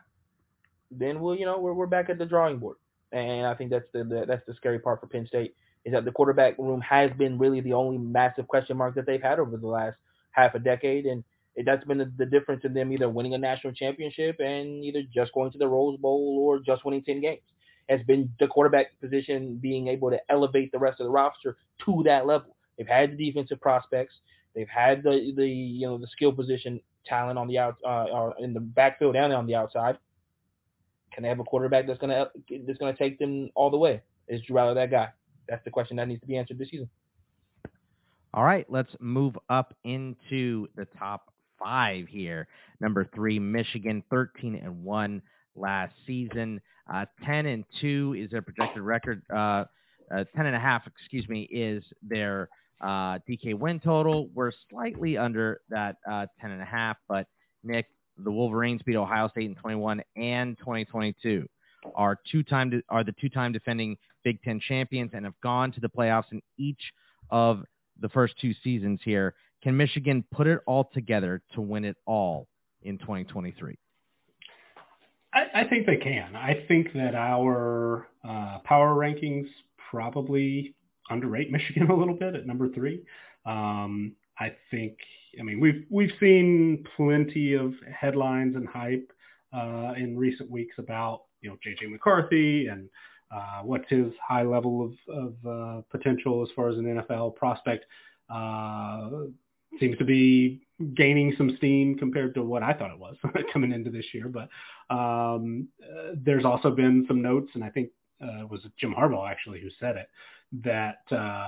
then 0.91 1.19
we'll, 1.19 1.35
you 1.35 1.45
know, 1.45 1.59
we're, 1.59 1.73
we're 1.73 1.87
back 1.87 2.09
at 2.09 2.17
the 2.17 2.25
drawing 2.25 2.57
board. 2.57 2.77
And 3.11 3.45
I 3.45 3.53
think 3.53 3.69
that's 3.69 3.87
the, 3.93 4.03
the 4.03 4.25
that's 4.27 4.45
the 4.45 4.53
scary 4.55 4.79
part 4.79 4.99
for 4.99 5.07
Penn 5.07 5.27
State 5.27 5.55
is 5.85 5.93
that 5.93 6.03
the 6.03 6.11
quarterback 6.11 6.57
room 6.57 6.81
has 6.81 7.11
been 7.17 7.37
really 7.37 7.61
the 7.61 7.73
only 7.73 7.97
massive 7.97 8.47
question 8.47 8.75
mark 8.75 8.95
that 8.95 9.05
they've 9.05 9.21
had 9.21 9.39
over 9.39 9.55
the 9.55 9.67
last 9.67 9.95
half 10.31 10.53
a 10.55 10.59
decade, 10.59 11.05
and 11.05 11.23
that's 11.65 11.85
been 11.85 11.97
the, 11.97 12.11
the 12.17 12.25
difference 12.25 12.65
in 12.65 12.73
them 12.73 12.91
either 12.91 13.07
winning 13.09 13.33
a 13.33 13.37
national 13.37 13.73
championship 13.73 14.39
and 14.39 14.83
either 14.83 15.01
just 15.13 15.31
going 15.33 15.51
to 15.51 15.57
the 15.57 15.67
Rose 15.67 15.97
Bowl 15.97 16.37
or 16.41 16.59
just 16.59 16.83
winning 16.83 17.03
ten 17.03 17.21
games. 17.21 17.41
Has 17.87 18.01
been 18.03 18.29
the 18.41 18.47
quarterback 18.47 18.99
position 18.99 19.57
being 19.61 19.87
able 19.87 20.09
to 20.09 20.19
elevate 20.29 20.73
the 20.73 20.79
rest 20.79 20.99
of 20.99 21.05
the 21.05 21.11
roster 21.11 21.55
to 21.85 22.03
that 22.03 22.27
level. 22.27 22.57
They've 22.77 22.85
had 22.85 23.17
the 23.17 23.25
defensive 23.25 23.61
prospects. 23.61 24.13
They've 24.57 24.67
had 24.67 25.03
the 25.03 25.33
the 25.35 25.47
you 25.47 25.85
know 25.85 25.99
the 25.99 26.07
skill 26.07 26.31
position 26.31 26.81
talent 27.05 27.37
on 27.37 27.47
the 27.47 27.59
out 27.59 27.77
uh, 27.87 28.31
in 28.39 28.55
the 28.55 28.59
backfield 28.59 29.15
and 29.15 29.31
on 29.31 29.45
the 29.45 29.53
outside. 29.53 29.99
Can 31.13 31.21
they 31.21 31.29
have 31.29 31.39
a 31.39 31.43
quarterback 31.43 31.85
that's 31.85 31.99
gonna 31.99 32.31
that's 32.65 32.79
gonna 32.79 32.95
take 32.97 33.19
them 33.19 33.51
all 33.53 33.69
the 33.69 33.77
way? 33.77 34.01
Is 34.27 34.41
Drew 34.41 34.55
Allar 34.55 34.73
that 34.73 34.89
guy? 34.89 35.09
That's 35.47 35.63
the 35.63 35.69
question 35.69 35.97
that 35.97 36.07
needs 36.07 36.21
to 36.21 36.27
be 36.27 36.37
answered 36.37 36.57
this 36.57 36.71
season. 36.71 36.89
All 38.33 38.43
right, 38.43 38.65
let's 38.67 38.89
move 38.99 39.37
up 39.47 39.75
into 39.83 40.67
the 40.75 40.87
top 40.97 41.31
five 41.59 42.07
here. 42.07 42.47
Number 42.79 43.07
three, 43.13 43.37
Michigan, 43.37 44.03
thirteen 44.09 44.55
and 44.55 44.83
one 44.83 45.21
last 45.55 45.93
season. 46.07 46.61
Uh, 46.91 47.05
ten 47.23 47.45
and 47.45 47.63
two 47.79 48.15
is 48.17 48.31
their 48.31 48.41
projected 48.41 48.81
record. 48.81 49.21
Uh, 49.31 49.65
uh, 50.11 50.23
ten 50.35 50.47
and 50.47 50.55
a 50.55 50.59
half, 50.59 50.87
excuse 50.87 51.29
me, 51.29 51.43
is 51.51 51.83
their 52.01 52.49
uh, 52.81 53.19
DK 53.29 53.55
win 53.55 53.79
total. 53.79 54.29
We're 54.33 54.51
slightly 54.69 55.17
under 55.17 55.61
that 55.69 55.97
uh, 56.09 56.27
ten 56.39 56.51
and 56.51 56.61
a 56.61 56.65
half, 56.65 56.97
but 57.07 57.27
Nick, 57.63 57.87
the 58.17 58.31
Wolverines 58.31 58.81
beat 58.85 58.95
Ohio 58.95 59.27
State 59.29 59.49
in 59.49 59.55
21 59.55 60.01
and 60.15 60.57
2022. 60.59 61.47
Are 61.95 62.17
two 62.29 62.43
time 62.43 62.81
are 62.89 63.03
the 63.03 63.13
two 63.19 63.29
time 63.29 63.51
defending 63.51 63.97
Big 64.23 64.41
Ten 64.43 64.59
champions 64.59 65.11
and 65.13 65.25
have 65.25 65.39
gone 65.41 65.71
to 65.71 65.79
the 65.79 65.89
playoffs 65.89 66.31
in 66.31 66.41
each 66.57 66.91
of 67.29 67.63
the 67.99 68.09
first 68.09 68.33
two 68.39 68.53
seasons 68.63 68.99
here. 69.03 69.35
Can 69.63 69.75
Michigan 69.75 70.23
put 70.31 70.47
it 70.47 70.59
all 70.65 70.89
together 70.93 71.41
to 71.53 71.61
win 71.61 71.85
it 71.85 71.97
all 72.05 72.47
in 72.83 72.97
2023? 72.97 73.77
I, 75.33 75.61
I 75.61 75.63
think 75.65 75.85
they 75.85 75.97
can. 75.97 76.35
I 76.35 76.65
think 76.67 76.93
that 76.93 77.15
our 77.15 78.07
uh, 78.27 78.59
power 78.63 78.95
rankings 78.95 79.47
probably 79.89 80.75
underrate 81.09 81.51
Michigan 81.51 81.89
a 81.89 81.95
little 81.95 82.15
bit 82.15 82.35
at 82.35 82.45
number 82.45 82.69
three. 82.69 83.03
Um, 83.45 84.13
I 84.39 84.53
think 84.71 84.97
I 85.39 85.43
mean, 85.43 85.59
we've 85.59 85.85
we've 85.89 86.11
seen 86.19 86.85
plenty 86.95 87.53
of 87.53 87.73
headlines 87.93 88.55
and 88.55 88.67
hype 88.67 89.11
uh, 89.53 89.93
in 89.97 90.17
recent 90.17 90.49
weeks 90.49 90.75
about 90.77 91.23
you 91.41 91.49
know 91.49 91.57
JJ 91.65 91.89
McCarthy 91.89 92.67
and 92.67 92.89
uh, 93.31 93.61
what's 93.63 93.89
his 93.89 94.11
high 94.25 94.43
level 94.43 94.83
of, 95.09 95.33
of 95.43 95.45
uh, 95.45 95.81
potential 95.91 96.43
as 96.43 96.49
far 96.55 96.69
as 96.69 96.77
an 96.77 96.85
NFL 96.85 97.35
prospect. 97.35 97.85
Uh, 98.29 99.09
seems 99.79 99.97
to 99.97 100.05
be 100.05 100.61
gaining 100.95 101.33
some 101.37 101.55
steam 101.57 101.97
compared 101.97 102.33
to 102.33 102.43
what 102.43 102.63
I 102.63 102.73
thought 102.73 102.91
it 102.91 102.99
was 102.99 103.15
coming 103.53 103.71
into 103.71 103.89
this 103.91 104.05
year. 104.13 104.29
But 104.29 104.49
um, 104.93 105.67
uh, 105.83 106.13
there's 106.15 106.45
also 106.45 106.71
been 106.71 107.05
some 107.07 107.21
notes, 107.21 107.51
and 107.53 107.63
I 107.63 107.69
think 107.69 107.89
uh, 108.21 108.41
it 108.41 108.49
was 108.49 108.61
Jim 108.79 108.95
Harbaugh 108.97 109.29
actually 109.29 109.61
who 109.61 109.69
said 109.79 109.97
it 109.97 110.07
that 110.63 110.99
uh, 111.11 111.47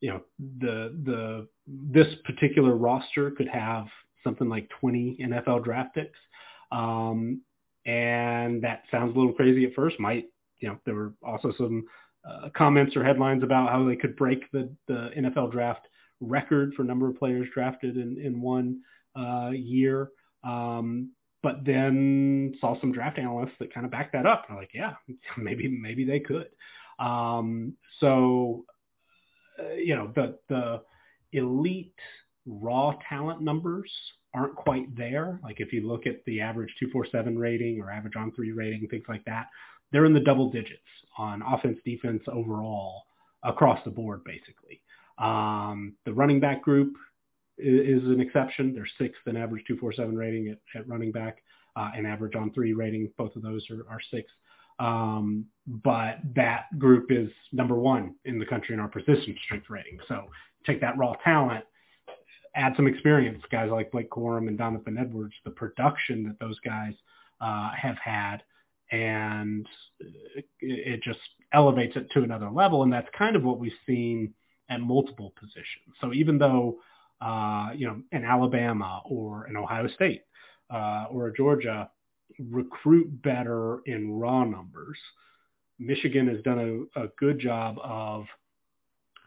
you 0.00 0.10
know 0.10 0.20
the 0.60 0.96
the 1.04 1.48
this 1.66 2.08
particular 2.24 2.74
roster 2.76 3.30
could 3.30 3.48
have 3.48 3.86
something 4.24 4.48
like 4.48 4.68
20 4.80 5.18
NFL 5.20 5.64
draft 5.64 5.94
picks. 5.94 6.18
Um, 6.72 7.42
and 7.86 8.62
that 8.62 8.82
sounds 8.90 9.14
a 9.14 9.18
little 9.18 9.32
crazy 9.32 9.64
at 9.64 9.74
first. 9.74 9.98
Might 9.98 10.26
you 10.60 10.68
know 10.68 10.78
there 10.84 10.94
were 10.94 11.14
also 11.22 11.52
some 11.56 11.84
uh, 12.28 12.48
comments 12.56 12.96
or 12.96 13.04
headlines 13.04 13.42
about 13.42 13.70
how 13.70 13.84
they 13.84 13.96
could 13.96 14.16
break 14.16 14.50
the 14.52 14.70
the 14.86 15.10
NFL 15.16 15.52
draft 15.52 15.86
record 16.20 16.74
for 16.74 16.84
number 16.84 17.08
of 17.08 17.18
players 17.18 17.48
drafted 17.54 17.96
in 17.96 18.20
in 18.20 18.40
one 18.40 18.80
uh, 19.16 19.50
year. 19.50 20.10
Um, 20.44 21.12
but 21.42 21.64
then 21.64 22.54
saw 22.60 22.78
some 22.80 22.92
draft 22.92 23.18
analysts 23.18 23.54
that 23.60 23.72
kind 23.72 23.86
of 23.86 23.92
backed 23.92 24.12
that 24.12 24.26
up. 24.26 24.44
And 24.48 24.56
I'm 24.56 24.62
like, 24.62 24.74
yeah, 24.74 24.94
maybe 25.36 25.68
maybe 25.68 26.04
they 26.04 26.20
could. 26.20 26.48
Um, 26.98 27.74
so 28.00 28.64
uh, 29.58 29.74
you 29.74 29.94
know, 29.94 30.12
the 30.14 30.38
the 30.48 30.82
elite 31.32 31.94
raw 32.46 32.94
talent 33.08 33.42
numbers 33.42 33.90
aren't 34.34 34.56
quite 34.56 34.94
there. 34.96 35.40
Like 35.42 35.60
if 35.60 35.72
you 35.72 35.86
look 35.86 36.06
at 36.06 36.24
the 36.26 36.40
average 36.40 36.74
247 36.80 37.38
rating 37.38 37.80
or 37.80 37.90
average 37.90 38.14
On3 38.14 38.54
rating, 38.54 38.86
things 38.88 39.04
like 39.08 39.24
that, 39.24 39.46
they're 39.90 40.04
in 40.04 40.12
the 40.12 40.20
double 40.20 40.50
digits 40.50 40.80
on 41.16 41.42
offense, 41.42 41.78
defense 41.84 42.22
overall 42.30 43.04
across 43.42 43.82
the 43.84 43.90
board, 43.90 44.22
basically. 44.24 44.82
Um, 45.18 45.94
the 46.04 46.12
running 46.12 46.40
back 46.40 46.62
group 46.62 46.94
is, 47.56 48.02
is, 48.02 48.08
an 48.08 48.20
exception. 48.20 48.74
They're 48.74 48.88
sixth 48.98 49.20
in 49.26 49.36
average 49.36 49.64
247 49.66 50.16
rating 50.16 50.48
at, 50.48 50.58
at 50.78 50.88
running 50.88 51.10
back 51.10 51.38
uh, 51.74 51.90
and 51.96 52.06
average 52.06 52.34
On3 52.34 52.76
rating. 52.76 53.10
Both 53.16 53.34
of 53.34 53.42
those 53.42 53.68
are, 53.70 53.84
are 53.90 54.00
sixth. 54.10 54.34
Um, 54.78 55.46
but 55.66 56.18
that 56.34 56.78
group 56.78 57.10
is 57.10 57.30
number 57.52 57.74
one 57.74 58.14
in 58.24 58.38
the 58.38 58.46
country 58.46 58.74
in 58.74 58.80
our 58.80 58.88
position 58.88 59.36
strength 59.44 59.68
rating. 59.68 59.98
So 60.08 60.26
take 60.66 60.80
that 60.80 60.96
raw 60.96 61.14
talent, 61.24 61.64
add 62.54 62.74
some 62.76 62.86
experience, 62.86 63.42
guys 63.50 63.70
like 63.70 63.90
Blake 63.90 64.10
Corum 64.10 64.48
and 64.48 64.56
Donovan 64.56 64.98
Edwards, 64.98 65.34
the 65.44 65.50
production 65.50 66.24
that 66.24 66.38
those 66.38 66.58
guys 66.60 66.94
uh, 67.40 67.70
have 67.76 67.96
had, 67.98 68.38
and 68.90 69.66
it, 70.00 70.46
it 70.60 71.02
just 71.02 71.18
elevates 71.52 71.96
it 71.96 72.10
to 72.12 72.22
another 72.22 72.50
level. 72.50 72.82
And 72.82 72.92
that's 72.92 73.08
kind 73.16 73.36
of 73.36 73.42
what 73.44 73.58
we've 73.58 73.72
seen 73.86 74.32
at 74.70 74.80
multiple 74.80 75.32
positions. 75.38 75.94
So 76.00 76.12
even 76.12 76.38
though, 76.38 76.78
uh, 77.20 77.70
you 77.74 77.86
know, 77.86 78.02
an 78.12 78.24
Alabama 78.24 79.02
or 79.04 79.44
an 79.44 79.56
Ohio 79.56 79.88
State 79.88 80.22
uh, 80.70 81.06
or 81.10 81.28
a 81.28 81.34
Georgia 81.34 81.90
recruit 82.38 83.22
better 83.22 83.80
in 83.86 84.12
raw 84.12 84.44
numbers. 84.44 84.98
Michigan 85.78 86.28
has 86.28 86.42
done 86.42 86.88
a, 86.96 87.00
a 87.04 87.08
good 87.18 87.38
job 87.38 87.76
of 87.82 88.26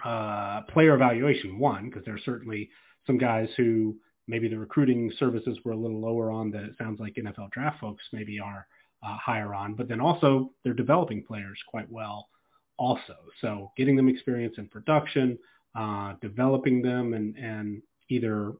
uh, 0.04 0.62
player 0.72 0.96
evaluation, 0.96 1.60
one, 1.60 1.90
because 1.90 2.04
there 2.06 2.16
are 2.16 2.22
certainly 2.26 2.70
some 3.08 3.18
guys 3.18 3.48
who 3.58 3.96
maybe 4.28 4.48
the 4.48 4.58
recruiting 4.58 5.12
services 5.18 5.58
were 5.64 5.74
a 5.74 5.78
little 5.78 6.00
lower 6.00 6.32
on 6.32 6.52
that 6.52 6.64
it 6.64 6.76
sounds 6.78 7.00
like 7.00 7.16
NFL 7.16 7.52
draft 7.52 7.80
folks 7.80 8.04
maybe 8.14 8.40
are 8.40 8.68
uh, 9.04 9.18
higher 9.18 9.54
on, 9.54 9.74
but 9.74 9.88
then 9.88 10.00
also 10.00 10.52
they're 10.64 10.74
developing 10.74 11.24
players 11.24 11.60
quite 11.68 11.92
well 11.92 12.30
also. 12.78 13.16
So 13.42 13.72
getting 13.78 13.96
them 13.96 14.10
experience 14.10 14.56
in 14.58 14.68
production, 14.68 15.38
uh, 15.76 16.14
developing 16.22 16.82
them 16.82 17.14
and, 17.14 17.36
and 17.38 17.82
either 18.10 18.54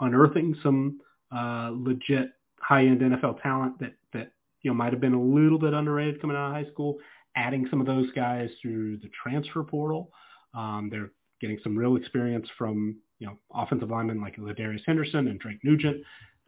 unearthing 0.00 0.56
some 0.62 1.00
uh, 1.34 1.70
legit 1.72 2.30
high-end 2.66 3.00
NFL 3.00 3.40
talent 3.42 3.78
that 3.78 3.94
that 4.12 4.32
you 4.62 4.70
know 4.70 4.74
might 4.74 4.92
have 4.92 5.00
been 5.00 5.14
a 5.14 5.22
little 5.22 5.58
bit 5.58 5.72
underrated 5.72 6.20
coming 6.20 6.36
out 6.36 6.48
of 6.48 6.52
high 6.52 6.70
school. 6.70 6.96
Adding 7.36 7.66
some 7.70 7.80
of 7.80 7.86
those 7.86 8.10
guys 8.12 8.48
through 8.62 8.96
the 8.98 9.10
transfer 9.22 9.62
portal, 9.62 10.10
um, 10.54 10.88
they're 10.90 11.12
getting 11.40 11.58
some 11.62 11.76
real 11.76 11.96
experience 11.96 12.48
from 12.58 12.96
you 13.18 13.26
know 13.26 13.38
offensive 13.54 13.90
linemen 13.90 14.20
like 14.20 14.36
LaDarius 14.36 14.80
Henderson 14.86 15.28
and 15.28 15.38
Drake 15.38 15.58
Nugent, 15.62 15.98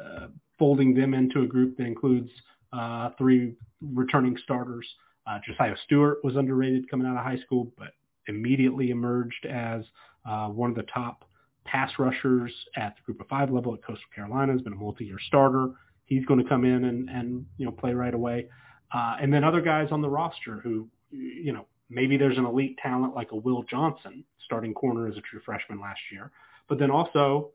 uh, 0.04 0.28
folding 0.58 0.94
them 0.94 1.14
into 1.14 1.42
a 1.42 1.46
group 1.46 1.76
that 1.76 1.84
includes 1.84 2.30
uh, 2.72 3.10
three 3.16 3.54
returning 3.80 4.36
starters. 4.42 4.86
Uh, 5.26 5.38
Josaiah 5.46 5.76
Stewart 5.84 6.18
was 6.24 6.36
underrated 6.36 6.90
coming 6.90 7.06
out 7.06 7.16
of 7.16 7.24
high 7.24 7.38
school, 7.44 7.70
but 7.76 7.88
immediately 8.28 8.90
emerged 8.90 9.46
as 9.46 9.84
uh, 10.28 10.48
one 10.48 10.70
of 10.70 10.76
the 10.76 10.84
top 10.84 11.24
pass 11.64 11.90
rushers 11.98 12.52
at 12.76 12.96
the 12.96 13.02
group 13.04 13.20
of 13.20 13.28
five 13.28 13.50
level 13.50 13.74
at 13.74 13.82
Coastal 13.82 14.08
Carolina. 14.14 14.52
Has 14.52 14.62
been 14.62 14.72
a 14.72 14.76
multi-year 14.76 15.18
starter. 15.26 15.70
He's 16.08 16.24
going 16.24 16.42
to 16.42 16.48
come 16.48 16.64
in 16.64 16.84
and, 16.84 17.08
and 17.08 17.46
you 17.56 17.66
know 17.66 17.72
play 17.72 17.92
right 17.92 18.14
away. 18.14 18.48
Uh, 18.92 19.16
and 19.20 19.32
then 19.32 19.44
other 19.44 19.60
guys 19.60 19.88
on 19.92 20.02
the 20.02 20.08
roster 20.08 20.60
who 20.62 20.88
you 21.10 21.52
know 21.52 21.66
maybe 21.90 22.16
there's 22.16 22.38
an 22.38 22.44
elite 22.44 22.78
talent 22.82 23.14
like 23.14 23.32
a 23.32 23.36
Will 23.36 23.62
Johnson, 23.62 24.24
starting 24.44 24.74
corner 24.74 25.06
as 25.06 25.16
a 25.16 25.20
true 25.20 25.40
freshman 25.44 25.80
last 25.80 26.00
year, 26.10 26.32
but 26.68 26.78
then 26.78 26.90
also 26.90 27.50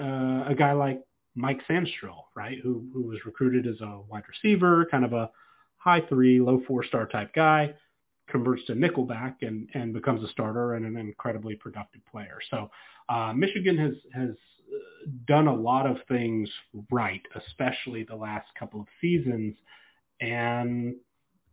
uh, 0.00 0.44
a 0.48 0.54
guy 0.56 0.72
like 0.72 1.00
Mike 1.34 1.60
Sainristil, 1.68 2.24
right, 2.34 2.58
who 2.62 2.84
who 2.92 3.02
was 3.02 3.18
recruited 3.24 3.66
as 3.66 3.80
a 3.80 4.00
wide 4.08 4.24
receiver, 4.28 4.86
kind 4.90 5.04
of 5.04 5.12
a 5.12 5.30
high 5.76 6.00
three, 6.08 6.40
low 6.40 6.62
four 6.66 6.84
star 6.84 7.06
type 7.06 7.32
guy, 7.34 7.74
converts 8.28 8.64
to 8.66 8.72
nickelback 8.74 9.36
and 9.42 9.68
and 9.74 9.92
becomes 9.92 10.22
a 10.24 10.28
starter 10.28 10.74
and 10.74 10.84
an 10.84 10.96
incredibly 10.96 11.54
productive 11.54 12.00
player. 12.10 12.38
So 12.50 12.70
uh, 13.08 13.32
Michigan 13.32 13.76
has 13.78 13.94
has 14.14 14.30
done 15.26 15.46
a 15.46 15.54
lot 15.54 15.86
of 15.86 15.98
things 16.08 16.48
right, 16.90 17.22
especially 17.34 18.04
the 18.04 18.16
last 18.16 18.48
couple 18.58 18.80
of 18.80 18.86
seasons, 19.00 19.54
and 20.20 20.94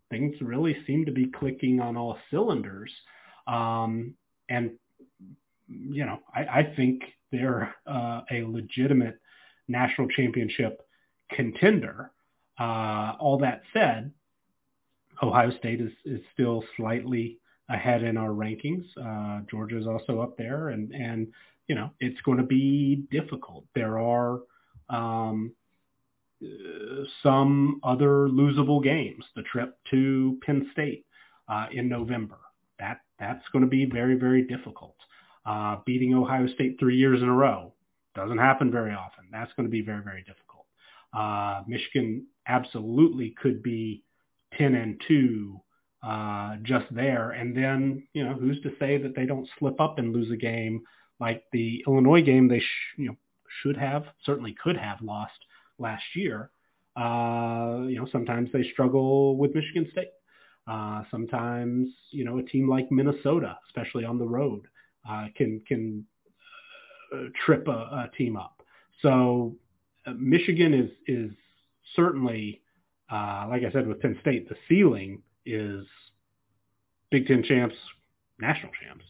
things 0.10 0.36
really 0.42 0.76
seem 0.86 1.06
to 1.06 1.12
be 1.12 1.28
clicking 1.28 1.80
on 1.80 1.98
all 1.98 2.18
cylinders. 2.32 2.92
Um, 3.48 4.14
and 4.50 4.72
you 5.68 6.06
know, 6.06 6.20
I, 6.34 6.42
I 6.42 6.74
think 6.76 7.04
they're 7.32 7.76
uh, 7.88 8.22
a 8.32 8.44
legitimate 8.44 9.20
national 9.68 10.08
championship 10.10 10.82
contender. 11.32 12.12
Uh, 12.60 13.14
all 13.20 13.40
that 13.40 13.62
said, 13.74 14.12
Ohio 15.22 15.52
State 15.58 15.82
is, 15.82 15.92
is 16.06 16.22
still 16.34 16.64
slightly 16.78 17.40
ahead 17.70 18.04
in 18.04 18.18
our 18.18 18.30
rankings. 18.30 18.86
Uh, 18.98 19.42
Georgia 19.50 19.78
is 19.78 19.88
also 19.88 20.20
up 20.22 20.38
there, 20.38 20.70
and 20.70 20.94
and 20.94 21.28
you 21.68 21.76
know 21.76 21.92
it's 22.00 22.20
going 22.22 22.38
to 22.38 22.44
be 22.44 23.06
difficult. 23.12 23.66
There 23.74 24.00
are 24.00 24.40
um, 24.90 25.54
some 27.24 27.80
other 27.84 28.28
losable 28.28 28.84
games. 28.84 29.24
The 29.36 29.44
trip 29.44 29.78
to 29.92 30.38
Penn 30.46 30.70
State 30.72 31.06
uh, 31.48 31.68
in 31.72 31.90
November 31.90 32.38
that 32.80 33.02
that's 33.20 33.44
going 33.52 33.64
to 33.64 33.70
be 33.70 33.86
very 33.86 34.16
very 34.16 34.44
difficult. 34.44 34.96
Uh, 35.46 35.78
beating 35.86 36.14
Ohio 36.14 36.48
State 36.48 36.78
three 36.80 36.98
years 36.98 37.22
in 37.22 37.30
a 37.30 37.34
row 37.34 37.74
doesn't 38.16 38.38
happen 38.38 38.72
very 38.72 38.94
often. 38.94 39.26
That's 39.32 39.52
going 39.54 39.68
to 39.68 39.72
be 39.72 39.82
very 39.82 40.04
very 40.04 40.24
difficult. 40.24 40.66
Uh, 41.14 41.64
Michigan 41.68 42.26
absolutely 42.48 43.34
could 43.42 43.64
be 43.64 44.04
10 44.58 44.76
and 44.76 45.02
2 45.08 45.60
uh, 46.04 46.58
just 46.62 46.86
there. 46.92 47.32
And 47.32 47.56
then, 47.56 48.08
you 48.14 48.24
know, 48.24 48.34
who's 48.34 48.62
to 48.62 48.72
say 48.80 48.98
that 48.98 49.16
they 49.16 49.26
don't 49.26 49.48
slip 49.58 49.80
up 49.80 49.98
and 49.98 50.14
lose 50.14 50.32
a 50.32 50.38
game 50.38 50.84
like 51.20 51.44
the 51.52 51.84
Illinois 51.88 52.22
game 52.22 52.48
they 52.48 52.60
sh- 52.60 52.98
you 52.98 53.08
know 53.08 53.16
should 53.62 53.78
have 53.78 54.06
certainly 54.26 54.56
could 54.62 54.78
have 54.78 55.02
lost 55.02 55.34
last 55.78 56.04
year. 56.16 56.52
Uh, 56.96 57.84
you 57.88 57.98
know, 58.00 58.08
sometimes 58.12 58.50
they 58.54 58.64
struggle 58.72 59.38
with 59.38 59.54
Michigan 59.54 59.88
State. 59.92 60.12
Uh, 60.68 61.04
sometimes, 61.12 61.90
you 62.12 62.26
know, 62.26 62.40
a 62.40 62.44
team 62.44 62.68
like 62.68 62.92
Minnesota, 62.92 63.58
especially 63.68 64.04
on 64.04 64.18
the 64.18 64.26
road, 64.26 64.68
uh, 65.08 65.28
can 65.36 65.62
can 65.68 66.06
uh, 67.14 67.26
trip 67.46 67.68
a, 67.68 67.72
a, 67.72 68.12
team 68.18 68.36
up. 68.36 68.64
So 69.02 69.56
uh, 70.08 70.14
Michigan 70.18 70.74
is 70.74 70.90
is 71.08 71.32
certainly 71.96 72.62
uh, 73.12 73.46
like 73.50 73.64
I 73.64 73.72
said 73.72 73.88
with 73.88 74.02
Penn 74.02 74.18
State, 74.22 74.50
the 74.50 74.56
ceiling 74.68 75.22
is 75.46 75.86
Big 77.12 77.28
Ten 77.28 77.44
champs, 77.44 77.76
national 78.40 78.72
champs. 78.82 79.06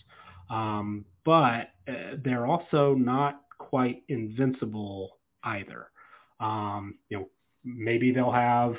Um, 0.50 1.06
but 1.24 1.72
uh, 1.88 2.18
they're 2.24 2.46
also 2.46 2.94
not 2.94 3.42
quite 3.58 4.04
invincible 4.10 5.18
either. 5.44 5.88
Um, 6.40 6.96
you 7.10 7.20
know, 7.20 7.30
maybe 7.64 8.12
they'll 8.12 8.32
have 8.32 8.76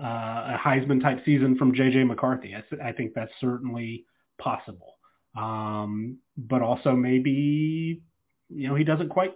uh, 0.00 0.54
a 0.54 0.60
Heisman 0.62 1.02
type 1.02 1.22
season 1.24 1.56
from 1.56 1.74
JJ 1.74 2.06
McCarthy. 2.06 2.54
I, 2.54 2.88
I 2.88 2.92
think 2.92 3.12
that's 3.14 3.32
certainly 3.40 4.04
possible. 4.38 4.96
Um, 5.36 6.18
but 6.36 6.62
also 6.62 6.92
maybe 6.92 8.02
you 8.48 8.68
know 8.68 8.74
he 8.74 8.84
doesn't 8.84 9.10
quite 9.10 9.34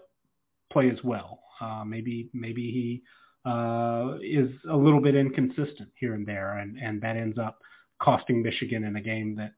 play 0.72 0.90
as 0.90 0.98
well. 1.04 1.40
Uh, 1.60 1.84
maybe 1.84 2.30
maybe 2.32 2.62
he 2.62 3.02
uh, 3.48 4.16
is 4.22 4.50
a 4.70 4.76
little 4.76 5.00
bit 5.00 5.14
inconsistent 5.14 5.90
here 5.98 6.14
and 6.14 6.26
there, 6.26 6.58
and, 6.58 6.78
and 6.78 7.00
that 7.02 7.16
ends 7.16 7.38
up 7.38 7.58
costing 8.00 8.42
Michigan 8.42 8.84
in 8.84 8.96
a 8.96 9.00
game 9.00 9.36
that 9.36 9.52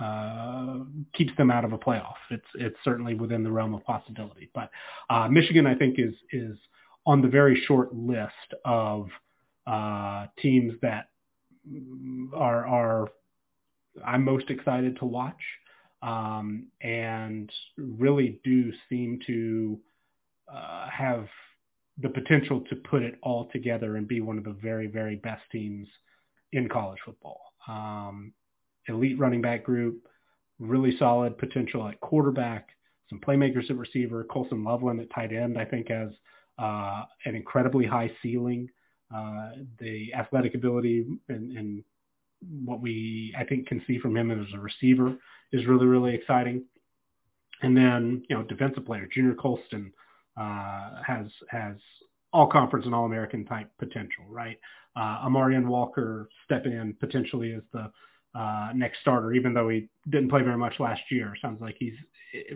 uh, 0.00 0.78
keeps 1.14 1.34
them 1.36 1.50
out 1.50 1.64
of 1.64 1.72
a 1.72 1.78
playoff. 1.78 2.16
It's 2.30 2.46
it's 2.54 2.76
certainly 2.84 3.14
within 3.14 3.42
the 3.42 3.50
realm 3.50 3.74
of 3.74 3.84
possibility. 3.84 4.50
But 4.54 4.70
uh, 5.10 5.28
Michigan, 5.28 5.66
I 5.66 5.74
think, 5.74 5.98
is 5.98 6.14
is 6.32 6.56
on 7.06 7.22
the 7.22 7.28
very 7.28 7.62
short 7.66 7.94
list 7.94 8.32
of 8.64 9.08
uh, 9.66 10.26
teams 10.38 10.74
that 10.82 11.08
are 12.34 12.66
are 12.66 13.08
I'm 14.04 14.24
most 14.24 14.50
excited 14.50 14.98
to 14.98 15.04
watch, 15.06 15.40
um, 16.02 16.66
and 16.82 17.50
really 17.76 18.40
do 18.44 18.72
seem 18.88 19.20
to 19.26 19.78
uh, 20.52 20.88
have 20.90 21.26
the 21.98 22.08
potential 22.08 22.60
to 22.68 22.76
put 22.76 23.02
it 23.02 23.16
all 23.22 23.48
together 23.52 23.96
and 23.96 24.06
be 24.06 24.20
one 24.20 24.36
of 24.38 24.44
the 24.44 24.56
very, 24.62 24.86
very 24.86 25.16
best 25.16 25.42
teams 25.50 25.88
in 26.52 26.68
college 26.68 26.98
football. 27.04 27.40
Um, 27.66 28.32
elite 28.88 29.18
running 29.18 29.42
back 29.42 29.64
group, 29.64 30.06
really 30.58 30.96
solid 30.98 31.38
potential 31.38 31.86
at 31.86 32.00
quarterback, 32.00 32.68
some 33.10 33.20
playmakers 33.20 33.70
at 33.70 33.76
receiver. 33.76 34.24
Colston 34.24 34.64
Loveland 34.64 35.00
at 35.00 35.10
tight 35.10 35.32
end, 35.32 35.58
I 35.58 35.64
think, 35.64 35.88
has 35.88 36.10
uh, 36.58 37.04
an 37.24 37.34
incredibly 37.36 37.86
high 37.86 38.10
ceiling. 38.22 38.68
Uh, 39.14 39.50
the 39.78 40.12
athletic 40.14 40.54
ability 40.54 41.06
and, 41.28 41.56
and, 41.56 41.84
what 42.64 42.80
we, 42.80 43.34
I 43.36 43.44
think, 43.44 43.66
can 43.66 43.82
see 43.86 43.98
from 43.98 44.16
him 44.16 44.30
as 44.30 44.46
a 44.54 44.58
receiver 44.58 45.16
is 45.52 45.66
really, 45.66 45.86
really 45.86 46.14
exciting. 46.14 46.64
And 47.62 47.76
then, 47.76 48.24
you 48.28 48.36
know, 48.36 48.42
defensive 48.42 48.84
player, 48.84 49.08
Junior 49.12 49.34
Colson, 49.34 49.92
uh, 50.36 51.02
has 51.04 51.26
has 51.48 51.76
all 52.32 52.46
conference 52.46 52.84
and 52.84 52.94
all 52.94 53.06
American 53.06 53.46
type 53.46 53.70
potential, 53.78 54.24
right? 54.28 54.58
Uh, 54.94 55.20
Amorion 55.24 55.66
Walker 55.66 56.28
stepping 56.44 56.72
in 56.72 56.94
potentially 56.94 57.54
as 57.54 57.62
the 57.72 57.90
uh, 58.36 58.70
next 58.74 59.00
starter, 59.00 59.32
even 59.32 59.54
though 59.54 59.68
he 59.68 59.88
didn't 60.10 60.28
play 60.28 60.42
very 60.42 60.58
much 60.58 60.74
last 60.78 61.00
year. 61.10 61.34
Sounds 61.40 61.60
like 61.60 61.76
he's 61.78 61.94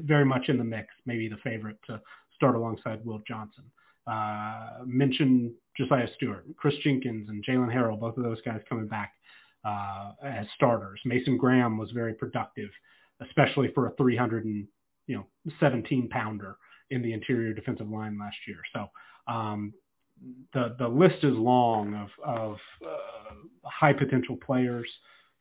very 0.04 0.24
much 0.24 0.48
in 0.48 0.58
the 0.58 0.64
mix, 0.64 0.88
maybe 1.06 1.28
the 1.28 1.38
favorite 1.38 1.78
to 1.86 2.00
start 2.34 2.54
alongside 2.54 3.04
Will 3.04 3.22
Johnson. 3.26 3.64
Uh, 4.06 4.84
mention 4.84 5.54
Josaiah 5.78 6.08
Stewart, 6.16 6.44
Kris 6.56 6.74
Jenkins, 6.82 7.28
and 7.28 7.44
Jaylen 7.44 7.74
Harrell, 7.74 7.98
both 7.98 8.16
of 8.16 8.24
those 8.24 8.40
guys 8.42 8.60
coming 8.68 8.88
back 8.88 9.12
uh, 9.64 10.12
as 10.24 10.46
starters. 10.54 11.00
Mason 11.04 11.36
Graham 11.36 11.78
was 11.78 11.90
very 11.92 12.14
productive, 12.14 12.70
especially 13.20 13.70
for 13.74 13.86
a 13.86 13.92
300 13.96 14.44
and 14.44 14.66
you 15.06 15.16
know 15.16 15.26
17 15.60 16.08
pounder 16.08 16.56
in 16.90 17.02
the 17.02 17.12
interior 17.12 17.52
defensive 17.52 17.88
line 17.88 18.18
last 18.18 18.36
year. 18.46 18.58
So 18.74 19.32
um, 19.32 19.72
the 20.52 20.74
the 20.78 20.88
list 20.88 21.22
is 21.22 21.34
long 21.34 21.94
of 21.94 22.08
of 22.24 22.56
uh, 22.84 23.34
high 23.64 23.92
potential 23.92 24.36
players 24.44 24.88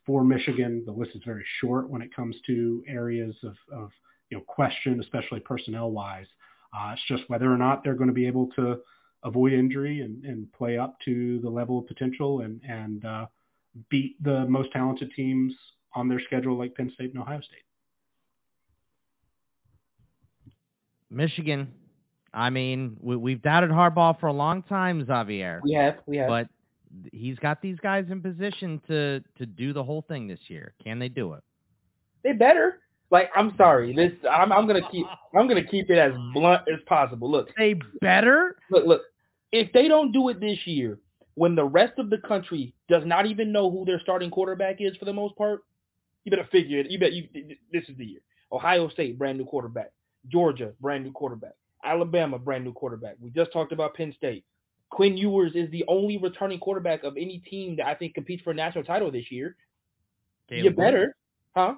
for 0.10 0.24
Michigan. 0.24 0.82
The 0.88 0.92
list 0.92 1.12
is 1.14 1.22
very 1.24 1.46
short 1.62 1.88
when 1.88 2.02
it 2.02 2.14
comes 2.16 2.36
to 2.48 2.84
areas 2.88 3.36
of, 3.44 3.56
of 3.72 3.92
you 4.32 4.38
know 4.38 4.44
question, 4.48 5.00
especially 5.00 5.40
personnel 5.40 5.92
wise. 5.92 6.26
Uh, 6.76 6.94
it's 6.94 7.02
just 7.08 7.30
whether 7.30 7.54
or 7.54 7.58
not 7.58 7.84
they're 7.84 7.94
going 7.94 8.08
to 8.08 8.14
be 8.14 8.26
able 8.26 8.48
to 8.56 8.80
avoid 9.24 9.54
injury 9.54 10.02
and, 10.02 10.26
and 10.26 10.52
play 10.54 10.80
up 10.80 10.96
to 11.06 11.40
the 11.42 11.50
level 11.50 11.78
of 11.78 11.86
potential 11.86 12.42
and 12.42 12.60
and 12.68 13.06
uh, 13.06 13.28
beat 13.90 14.16
the 14.24 14.48
most 14.48 14.72
talented 14.72 15.12
teams 15.16 15.54
on 15.94 16.10
their 16.10 16.20
schedule 16.26 16.58
like 16.58 16.74
Penn 16.74 16.92
State 16.96 17.14
and 17.14 17.22
Ohio 17.22 17.42
State. 17.42 17.66
Michigan. 21.12 21.72
I 22.34 22.50
mean, 22.50 22.98
we, 23.00 23.34
have 23.34 23.44
doubted 23.44 23.70
Harbaugh 23.70 24.20
for 24.20 24.28
a 24.28 24.34
long 24.34 24.64
time, 24.64 25.06
Xavier. 25.06 25.62
We 25.64 25.74
have, 25.74 25.98
we 26.08 26.18
have. 26.18 26.28
But 26.28 26.48
he's 27.12 27.38
got 27.40 27.62
these 27.62 27.78
guys 27.82 28.06
in 28.10 28.22
position 28.22 28.82
to 28.88 29.22
to 29.38 29.46
do 29.46 29.74
the 29.74 29.84
whole 29.84 30.04
thing 30.08 30.28
this 30.28 30.40
year. 30.48 30.74
Can 30.84 31.00
they 31.00 31.10
do 31.10 31.34
it? 31.34 31.44
They 32.24 32.34
better. 32.34 32.80
Like, 33.12 33.30
I'm 33.36 33.54
sorry. 33.58 33.94
This 33.96 34.12
I'm 34.30 34.52
I'm 34.52 34.68
gonna 34.68 34.88
keep 34.92 35.06
I'm 35.36 35.48
gonna 35.48 35.64
keep 35.64 35.90
it 35.90 35.98
as 35.98 36.14
blunt 36.34 36.64
as 36.72 36.80
possible. 36.86 37.30
Look, 37.30 37.50
They 37.58 37.76
better. 38.02 38.56
look, 38.72 38.86
look. 38.86 39.02
If 39.52 39.72
they 39.74 39.88
don't 39.88 40.12
do 40.12 40.30
it 40.30 40.40
this 40.40 40.60
year, 40.66 41.00
when 41.36 41.56
the 41.56 41.66
rest 41.66 41.94
of 41.98 42.10
the 42.10 42.20
country 42.20 42.74
does 42.88 43.04
not 43.06 43.26
even 43.26 43.52
know 43.52 43.72
who 43.72 43.84
their 43.86 44.00
starting 44.00 44.30
quarterback 44.30 44.78
is 44.80 44.96
for 44.98 45.06
the 45.06 45.14
most 45.14 45.36
part, 45.38 45.62
you 46.24 46.30
better 46.30 46.48
figure 46.52 46.80
it. 46.80 46.92
You 46.92 47.00
bet 47.00 47.14
you 47.14 47.28
this 47.74 47.84
is 47.90 47.98
the 47.98 48.06
year. 48.06 48.20
Ohio 48.52 48.90
State, 48.90 49.18
brand 49.18 49.38
new 49.38 49.46
quarterback. 49.46 49.92
Georgia, 50.28 50.74
brand 50.82 51.04
new 51.04 51.12
quarterback. 51.12 51.54
Alabama, 51.84 52.38
brand 52.38 52.64
new 52.66 52.74
quarterback. 52.74 53.16
We 53.22 53.30
just 53.32 53.54
talked 53.54 53.72
about 53.72 53.94
Penn 53.96 54.14
State. 54.18 54.44
Quinn 54.90 55.18
Ewers 55.18 55.52
is 55.56 55.70
the 55.72 55.86
only 55.88 56.18
returning 56.18 56.60
quarterback 56.60 57.04
of 57.04 57.16
any 57.18 57.40
team 57.40 57.76
that 57.78 57.86
I 57.88 57.96
think 57.96 58.16
competes 58.16 58.44
for 58.44 58.52
a 58.52 58.56
national 58.56 58.84
title 58.84 59.12
this 59.12 59.32
year. 59.32 59.56
you 60.50 60.64
Caleb 60.64 60.76
better, 60.76 61.16
huh? 61.56 61.76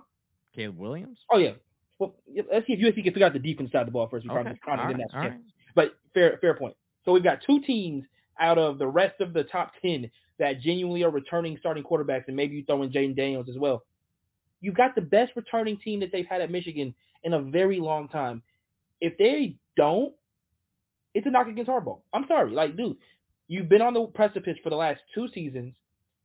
Caleb 0.55 0.77
Williams. 0.77 1.19
Oh 1.31 1.37
yeah. 1.37 1.51
Well, 1.99 2.15
let's 2.51 2.65
see 2.65 2.73
if 2.73 2.79
USC 2.79 3.03
can 3.03 3.13
figure 3.13 3.25
out 3.25 3.33
the 3.33 3.39
defense 3.39 3.71
side 3.71 3.81
of 3.81 3.87
the 3.87 3.91
ball 3.91 4.07
first. 4.07 4.23
Before 4.25 4.39
Okay. 4.39 4.49
I'm 4.49 4.55
All 4.67 4.75
trying 4.75 4.77
to 4.77 4.83
right. 4.85 4.97
get 4.97 5.11
that 5.11 5.17
All 5.17 5.23
right. 5.23 5.39
But 5.75 5.93
fair, 6.13 6.37
fair 6.41 6.55
point. 6.55 6.75
So 7.05 7.11
we've 7.11 7.23
got 7.23 7.39
two 7.45 7.61
teams 7.61 8.03
out 8.39 8.57
of 8.57 8.79
the 8.79 8.87
rest 8.87 9.19
of 9.21 9.33
the 9.33 9.43
top 9.43 9.73
ten 9.81 10.09
that 10.39 10.61
genuinely 10.61 11.03
are 11.03 11.11
returning 11.11 11.57
starting 11.59 11.83
quarterbacks, 11.83 12.23
and 12.27 12.35
maybe 12.35 12.55
you 12.55 12.63
throw 12.65 12.81
in 12.81 12.91
Jayden 12.91 13.15
Daniels 13.15 13.47
as 13.49 13.57
well. 13.57 13.83
You've 14.61 14.75
got 14.75 14.95
the 14.95 15.01
best 15.01 15.33
returning 15.35 15.77
team 15.77 15.99
that 15.99 16.11
they've 16.11 16.25
had 16.25 16.41
at 16.41 16.49
Michigan 16.51 16.95
in 17.23 17.33
a 17.33 17.41
very 17.41 17.79
long 17.79 18.07
time. 18.07 18.41
If 18.99 19.17
they 19.17 19.57
don't, 19.75 20.13
it's 21.13 21.27
a 21.27 21.29
knock 21.29 21.47
against 21.47 21.69
Harbaugh. 21.69 21.99
I'm 22.13 22.25
sorry, 22.27 22.51
like, 22.51 22.77
dude, 22.77 22.97
you've 23.47 23.69
been 23.69 23.81
on 23.81 23.93
the 23.93 24.05
precipice 24.05 24.57
for 24.63 24.69
the 24.69 24.75
last 24.75 25.01
two 25.13 25.27
seasons. 25.33 25.73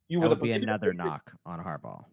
You 0.08 0.20
That 0.20 0.28
were 0.28 0.34
the 0.34 0.40
would 0.40 0.44
be 0.44 0.52
another 0.52 0.92
knock 0.92 1.30
on 1.44 1.58
Harbaugh. 1.58 2.04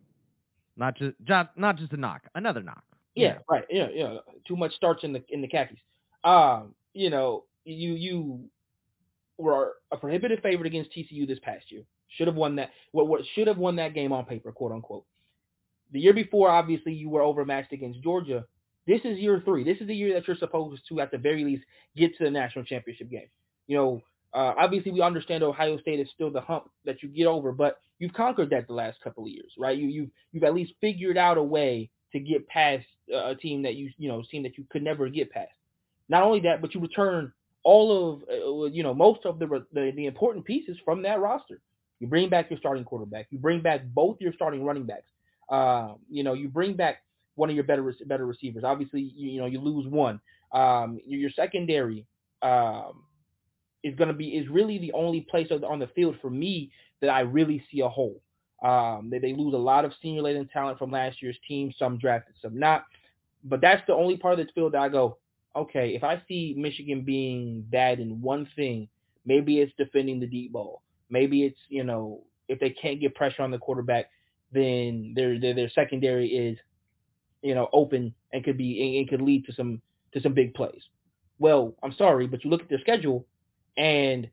Not 0.75 0.97
just, 0.97 1.15
not 1.27 1.77
just 1.77 1.93
a 1.93 1.97
knock, 1.97 2.23
another 2.33 2.63
knock. 2.63 2.83
Yeah, 3.15 3.37
right. 3.49 3.63
Yeah, 3.69 3.87
yeah. 3.93 4.17
Too 4.47 4.55
much 4.55 4.73
starch 4.73 5.03
in 5.03 5.13
the 5.13 5.23
in 5.29 5.41
the 5.41 5.47
khakis. 5.47 5.77
Um, 6.23 6.73
you 6.93 7.09
know, 7.09 7.45
you 7.63 7.93
you 7.93 8.45
were 9.37 9.73
a 9.91 9.97
prohibitive 9.97 10.39
favorite 10.39 10.67
against 10.67 10.91
TCU 10.91 11.27
this 11.27 11.39
past 11.43 11.71
year. 11.71 11.83
Should 12.17 12.27
have 12.27 12.35
won 12.35 12.55
that. 12.55 12.71
What 12.91 13.07
what 13.07 13.21
should 13.35 13.47
have 13.47 13.57
won 13.57 13.75
that 13.77 13.93
game 13.93 14.11
on 14.11 14.25
paper, 14.25 14.51
quote 14.51 14.71
unquote. 14.71 15.05
The 15.91 15.99
year 15.99 16.13
before, 16.13 16.49
obviously, 16.49 16.93
you 16.93 17.09
were 17.09 17.21
overmatched 17.21 17.71
against 17.71 18.01
Georgia. 18.01 18.45
This 18.85 19.01
is 19.05 19.17
year 19.17 19.41
three. 19.45 19.63
This 19.63 19.77
is 19.79 19.87
the 19.87 19.95
year 19.95 20.13
that 20.13 20.27
you're 20.27 20.37
supposed 20.37 20.81
to, 20.89 20.99
at 20.99 21.11
the 21.11 21.17
very 21.17 21.43
least, 21.43 21.63
get 21.95 22.17
to 22.17 22.23
the 22.25 22.31
national 22.31 22.65
championship 22.65 23.09
game. 23.09 23.29
You 23.67 23.77
know, 23.77 24.01
uh, 24.33 24.53
obviously, 24.57 24.91
we 24.91 25.01
understand 25.01 25.43
Ohio 25.43 25.77
State 25.79 25.99
is 25.99 26.09
still 26.13 26.31
the 26.31 26.41
hump 26.41 26.69
that 26.85 27.03
you 27.03 27.09
get 27.09 27.27
over, 27.27 27.51
but 27.51 27.77
you've 27.99 28.13
conquered 28.13 28.49
that 28.49 28.67
the 28.67 28.73
last 28.73 28.99
couple 29.01 29.23
of 29.23 29.29
years, 29.29 29.51
right? 29.57 29.77
You 29.77 29.87
you've 29.87 30.09
you've 30.31 30.43
at 30.43 30.55
least 30.55 30.73
figured 30.81 31.17
out 31.17 31.37
a 31.37 31.43
way 31.43 31.89
to 32.11 32.19
get 32.19 32.47
past 32.47 32.85
uh, 33.13 33.27
a 33.27 33.35
team 33.35 33.61
that 33.63 33.75
you 33.75 33.91
you 33.97 34.09
know 34.09 34.23
team 34.29 34.43
that 34.43 34.57
you 34.57 34.65
could 34.69 34.83
never 34.83 35.07
get 35.07 35.31
past. 35.31 35.51
Not 36.09 36.23
only 36.23 36.41
that, 36.41 36.61
but 36.61 36.73
you 36.73 36.81
return 36.81 37.31
all 37.63 38.13
of 38.13 38.21
uh, 38.29 38.65
you 38.71 38.83
know 38.83 38.93
most 38.93 39.25
of 39.25 39.39
the, 39.39 39.65
the 39.71 39.91
the 39.95 40.07
important 40.07 40.45
pieces 40.45 40.77
from 40.83 41.03
that 41.03 41.19
roster. 41.19 41.61
You 41.99 42.07
bring 42.07 42.29
back 42.29 42.49
your 42.49 42.59
starting 42.59 42.83
quarterback. 42.83 43.27
You 43.29 43.37
bring 43.37 43.61
back 43.61 43.85
both 43.85 44.17
your 44.19 44.33
starting 44.33 44.65
running 44.65 44.85
backs. 44.85 45.09
Um, 45.49 45.99
you 46.09 46.23
know, 46.23 46.33
you 46.33 46.49
bring 46.49 46.73
back 46.73 47.03
one 47.35 47.49
of 47.49 47.55
your 47.55 47.63
better 47.63 47.93
better 48.05 48.25
receivers. 48.25 48.63
Obviously, 48.63 49.01
you, 49.15 49.31
you 49.31 49.39
know 49.39 49.47
you 49.47 49.59
lose 49.59 49.87
one. 49.87 50.19
Um, 50.51 50.99
your, 51.07 51.31
secondary 51.31 52.05
um, 52.43 53.03
is 53.83 53.95
going 53.95 54.09
to 54.09 54.13
be 54.13 54.29
is 54.29 54.47
really 54.49 54.77
the 54.77 54.91
only 54.93 55.21
place 55.21 55.47
on 55.51 55.61
the- 55.61 55.85
the 55.85 55.91
field 55.93 56.15
for 56.21 56.29
me 56.29 56.71
that 57.01 57.09
I 57.09 57.21
really 57.21 57.63
see 57.71 57.81
a 57.81 57.89
hole. 57.89 58.21
Um, 58.63 59.09
they, 59.09 59.19
they 59.19 59.33
lose 59.33 59.53
a 59.53 59.57
lot 59.57 59.83
of 59.83 59.93
senior 60.01 60.21
laden 60.21 60.47
talent 60.47 60.77
from 60.79 60.91
last 60.91 61.21
year's 61.21 61.37
team. 61.47 61.73
Some 61.77 61.97
drafted, 61.97 62.35
some 62.41 62.57
not. 62.57 62.85
But 63.43 63.59
that's 63.61 63.81
the 63.87 63.93
only 63.93 64.15
part 64.15 64.39
of 64.39 64.45
this 64.45 64.53
field 64.55 64.73
that 64.73 64.81
I 64.81 64.89
go, 64.89 65.17
okay, 65.55 65.95
if 65.95 66.03
I 66.03 66.21
see 66.27 66.55
Michigan 66.57 67.01
being 67.01 67.65
bad 67.69 67.99
in 67.99 68.21
one 68.21 68.47
thing, 68.55 68.87
maybe 69.25 69.59
it's 69.59 69.73
defending 69.77 70.19
the 70.19 70.27
deep 70.27 70.53
ball. 70.53 70.81
Maybe 71.09 71.43
it's 71.43 71.59
you 71.69 71.83
know 71.83 72.23
if 72.47 72.59
they 72.59 72.69
can't 72.69 72.99
get 73.01 73.15
pressure 73.15 73.41
on 73.41 73.51
the 73.51 73.57
quarterback, 73.57 74.09
then 74.51 75.13
their 75.15 75.39
their, 75.39 75.53
their 75.53 75.69
secondary 75.69 76.27
is 76.27 76.57
you 77.43 77.53
know 77.53 77.69
open 77.73 78.13
and 78.31 78.43
could 78.43 78.57
be 78.57 78.97
and, 78.97 79.09
could 79.09 79.21
lead 79.21 79.45
to 79.45 79.53
some 79.53 79.81
to 80.13 80.21
some 80.21 80.33
big 80.33 80.53
plays. 80.53 80.81
Well, 81.39 81.75
I'm 81.83 81.93
sorry, 81.93 82.25
but 82.27 82.43
you 82.43 82.49
look 82.49 82.61
at 82.61 82.69
their 82.69 82.79
schedule, 82.79 83.25
and 83.77 84.29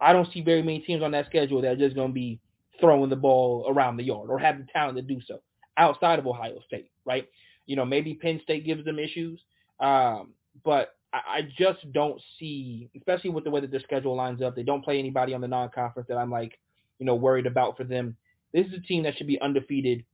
I 0.00 0.12
don't 0.12 0.30
see 0.32 0.42
very 0.42 0.62
many 0.62 0.80
teams 0.80 1.02
on 1.02 1.12
that 1.12 1.26
schedule 1.26 1.62
that 1.62 1.72
are 1.72 1.76
just 1.76 1.94
going 1.96 2.10
to 2.10 2.14
be 2.14 2.40
throwing 2.80 3.10
the 3.10 3.16
ball 3.16 3.66
around 3.68 3.96
the 3.96 4.02
yard 4.04 4.28
or 4.28 4.38
have 4.38 4.58
the 4.58 4.66
talent 4.72 4.96
to 4.96 5.02
do 5.02 5.20
so 5.26 5.40
outside 5.76 6.18
of 6.18 6.26
Ohio 6.26 6.58
State, 6.66 6.90
right? 7.04 7.28
You 7.66 7.76
know, 7.76 7.84
maybe 7.84 8.14
Penn 8.14 8.40
State 8.42 8.66
gives 8.66 8.84
them 8.84 8.98
issues, 8.98 9.40
um, 9.80 10.34
but 10.64 10.96
I, 11.12 11.20
I 11.28 11.42
just 11.56 11.90
don't 11.92 12.20
see, 12.38 12.90
especially 12.96 13.30
with 13.30 13.44
the 13.44 13.50
way 13.50 13.60
that 13.60 13.70
their 13.70 13.80
schedule 13.80 14.16
lines 14.16 14.42
up. 14.42 14.56
They 14.56 14.62
don't 14.62 14.84
play 14.84 14.98
anybody 14.98 15.34
on 15.34 15.40
the 15.40 15.48
non-conference 15.48 16.08
that 16.08 16.18
I'm 16.18 16.30
like, 16.30 16.58
you 16.98 17.06
know, 17.06 17.14
worried 17.14 17.46
about 17.46 17.76
for 17.76 17.84
them. 17.84 18.16
This 18.52 18.66
is 18.66 18.74
a 18.74 18.80
team 18.80 19.04
that 19.04 19.16
should 19.16 19.26
be 19.26 19.40
undefeated 19.40 20.04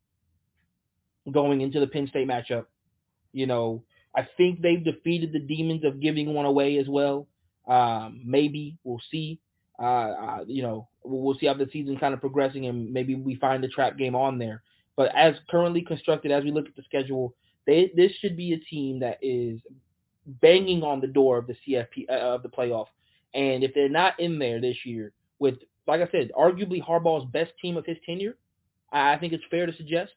going 1.33 1.61
into 1.61 1.81
the 1.81 1.87
Penn 1.87 2.09
State 2.09 2.29
matchup. 2.29 2.67
You 3.33 3.47
know, 3.47 3.83
I 4.17 4.27
think 4.37 4.61
they've 4.61 4.83
defeated 4.83 5.33
the 5.33 5.39
demons 5.39 5.85
of 5.85 6.01
giving 6.01 6.35
one 6.35 6.47
away 6.47 6.79
as 6.79 6.89
well. 6.89 7.29
Um, 7.67 8.23
maybe 8.25 8.79
we'll 8.85 9.03
see. 9.11 9.41
Uh, 9.79 9.83
uh, 9.83 10.45
you 10.47 10.63
know, 10.63 10.89
we'll, 11.05 11.39
see 11.39 11.47
how 11.47 11.55
the 11.55 11.69
season's 11.73 12.01
kind 12.01 12.13
of 12.13 12.21
progressing, 12.21 12.67
and 12.67 12.93
maybe 12.93 13.15
we 13.15 13.37
find 13.37 13.63
the 13.63 13.69
trap 13.69 13.97
game 13.97 14.17
on 14.17 14.39
there. 14.39 14.63
But 14.97 15.15
as 15.15 15.35
currently 15.49 15.83
constructed, 15.83 16.33
as 16.33 16.43
we 16.43 16.51
look 16.51 16.67
at 16.67 16.75
the 16.75 16.83
schedule, 16.83 17.35
they 17.67 17.93
this 17.95 18.11
should 18.21 18.37
be 18.37 18.55
a 18.55 18.59
team 18.59 18.99
that 19.01 19.19
is 19.23 19.61
banging 20.27 20.83
on 20.83 21.01
the 21.01 21.07
door 21.07 21.39
of 21.39 21.47
the 21.47 21.55
CFP 21.67 22.11
uh, 22.11 22.15
of 22.15 22.43
the 22.43 22.49
playoff. 22.49 22.87
And 23.35 23.63
if 23.63 23.73
they're 23.75 23.89
not 23.89 24.19
in 24.19 24.39
there 24.39 24.61
this 24.61 24.79
year, 24.85 25.13
with 25.39 25.59
like 25.87 26.01
I 26.01 26.11
said, 26.11 26.33
arguably 26.37 26.83
Harbaugh's 26.83 27.31
best 27.31 27.53
team 27.63 27.77
of 27.77 27.87
his 27.87 27.99
tenure, 28.05 28.37
I 28.91 29.17
think 29.17 29.33
it's 29.33 29.45
fair 29.51 29.67
to 29.67 29.77
suggest 29.77 30.13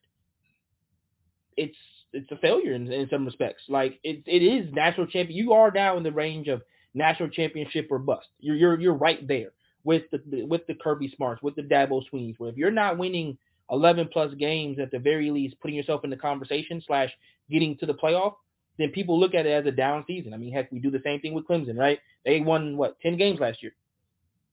it's 1.56 1.76
it's 2.12 2.30
a 2.30 2.36
failure 2.36 2.74
in, 2.74 2.90
in 2.92 3.08
some 3.08 3.24
respects. 3.24 3.62
Like 3.68 3.98
it 4.04 4.22
it 4.26 4.42
is 4.42 4.72
national 4.72 5.06
champion. 5.06 5.38
You 5.38 5.52
are 5.52 5.70
now 5.70 5.96
in 5.96 6.02
the 6.02 6.12
range 6.12 6.48
of 6.48 6.62
national 6.94 7.30
championship 7.30 7.88
or 7.90 7.98
bust. 7.98 8.28
You're 8.40 8.56
you're 8.56 8.80
you're 8.80 8.94
right 8.94 9.26
there 9.26 9.52
with 9.84 10.04
the 10.10 10.44
with 10.44 10.66
the 10.66 10.74
Kirby 10.74 11.12
Smarts, 11.16 11.42
with 11.42 11.56
the 11.56 11.62
Dabo 11.62 12.02
Sweeneys. 12.12 12.38
Where 12.38 12.50
if 12.50 12.56
you're 12.56 12.70
not 12.70 12.98
winning 12.98 13.38
11 13.70 14.10
plus 14.12 14.34
games 14.34 14.78
at 14.78 14.90
the 14.90 14.98
very 14.98 15.30
least, 15.30 15.58
putting 15.60 15.76
yourself 15.76 16.04
in 16.04 16.10
the 16.10 16.16
conversation 16.16 16.82
slash 16.86 17.10
getting 17.50 17.76
to 17.78 17.86
the 17.86 17.94
playoff, 17.94 18.34
then 18.78 18.90
people 18.90 19.18
look 19.18 19.34
at 19.34 19.46
it 19.46 19.50
as 19.50 19.66
a 19.66 19.70
down 19.70 20.04
season. 20.06 20.34
I 20.34 20.36
mean, 20.36 20.52
heck, 20.52 20.70
we 20.70 20.78
do 20.78 20.90
the 20.90 21.00
same 21.04 21.20
thing 21.20 21.34
with 21.34 21.46
Clemson, 21.46 21.78
right? 21.78 21.98
They 22.24 22.40
won 22.40 22.76
what 22.76 23.00
10 23.00 23.16
games 23.16 23.40
last 23.40 23.62
year. 23.62 23.72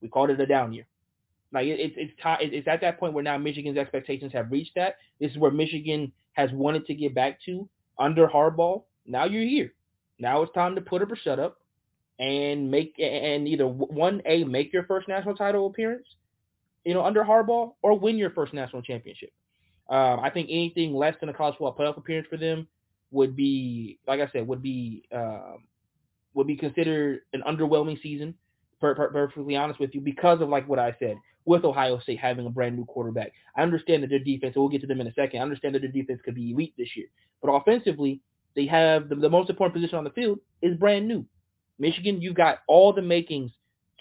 We 0.00 0.08
called 0.08 0.30
it 0.30 0.40
a 0.40 0.46
down 0.46 0.72
year. 0.72 0.86
Like 1.52 1.66
it, 1.66 1.80
it's 1.80 1.94
it's 1.96 2.12
it's 2.54 2.68
at 2.68 2.80
that 2.82 3.00
point 3.00 3.12
where 3.12 3.24
now 3.24 3.36
Michigan's 3.36 3.76
expectations 3.76 4.32
have 4.32 4.52
reached 4.52 4.76
that. 4.76 4.96
This 5.20 5.32
is 5.32 5.38
where 5.38 5.50
Michigan 5.50 6.12
has 6.32 6.50
wanted 6.52 6.86
to 6.86 6.94
get 6.94 7.14
back 7.14 7.38
to 7.46 7.68
under 7.98 8.26
Harbaugh. 8.28 8.82
Now 9.06 9.24
you're 9.24 9.42
here. 9.42 9.72
Now 10.18 10.42
it's 10.42 10.52
time 10.52 10.74
to 10.74 10.80
put 10.80 11.02
up 11.02 11.10
or 11.10 11.16
shut 11.16 11.38
up 11.38 11.58
and 12.18 12.70
make 12.70 12.94
and 12.98 13.48
either 13.48 13.66
one 13.66 14.20
a 14.26 14.44
make 14.44 14.72
your 14.72 14.84
first 14.84 15.08
national 15.08 15.34
title 15.34 15.66
appearance, 15.66 16.06
you 16.84 16.94
know, 16.94 17.04
under 17.04 17.24
Harbaugh, 17.24 17.72
or 17.82 17.98
win 17.98 18.18
your 18.18 18.30
first 18.30 18.52
national 18.52 18.82
championship. 18.82 19.30
Um, 19.88 20.20
I 20.20 20.30
think 20.30 20.48
anything 20.50 20.94
less 20.94 21.16
than 21.18 21.30
a 21.30 21.34
college 21.34 21.56
football 21.58 21.74
playoff 21.74 21.96
appearance 21.96 22.28
for 22.30 22.36
them 22.36 22.68
would 23.10 23.34
be, 23.34 23.98
like 24.06 24.20
I 24.20 24.28
said, 24.32 24.46
would 24.46 24.62
be 24.62 25.02
um, 25.12 25.64
would 26.34 26.46
be 26.46 26.56
considered 26.56 27.20
an 27.32 27.42
underwhelming 27.46 28.00
season. 28.02 28.34
Per, 28.80 28.94
per, 28.94 29.10
perfectly 29.10 29.56
honest 29.56 29.78
with 29.80 29.94
you, 29.94 30.00
because 30.00 30.40
of 30.40 30.48
like 30.48 30.66
what 30.68 30.78
I 30.78 30.94
said, 30.98 31.16
with 31.50 31.64
Ohio 31.64 31.98
State 31.98 32.20
having 32.20 32.46
a 32.46 32.50
brand 32.50 32.76
new 32.76 32.84
quarterback, 32.84 33.32
I 33.56 33.62
understand 33.62 34.04
that 34.04 34.10
their 34.10 34.20
defense. 34.20 34.54
We'll 34.56 34.68
get 34.68 34.82
to 34.82 34.86
them 34.86 35.00
in 35.00 35.08
a 35.08 35.12
second. 35.14 35.40
I 35.40 35.42
understand 35.42 35.74
that 35.74 35.80
their 35.80 35.90
defense 35.90 36.20
could 36.24 36.36
be 36.36 36.52
elite 36.52 36.74
this 36.78 36.96
year, 36.96 37.08
but 37.42 37.50
offensively, 37.50 38.20
they 38.54 38.66
have 38.66 39.08
the, 39.08 39.16
the 39.16 39.28
most 39.28 39.50
important 39.50 39.74
position 39.74 39.98
on 39.98 40.04
the 40.04 40.10
field 40.10 40.38
is 40.62 40.76
brand 40.76 41.08
new. 41.08 41.26
Michigan, 41.80 42.22
you've 42.22 42.36
got 42.36 42.58
all 42.68 42.92
the 42.92 43.02
makings 43.02 43.50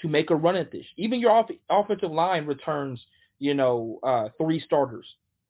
to 0.02 0.08
make 0.08 0.30
a 0.30 0.36
run 0.36 0.56
at 0.56 0.72
this. 0.72 0.86
Even 0.98 1.20
your 1.20 1.32
off- 1.32 1.50
offensive 1.72 2.12
line 2.12 2.46
returns, 2.46 3.04
you 3.40 3.56
know, 3.56 4.00
uh, 4.04 4.30
three 4.38 4.60
starters 4.60 5.08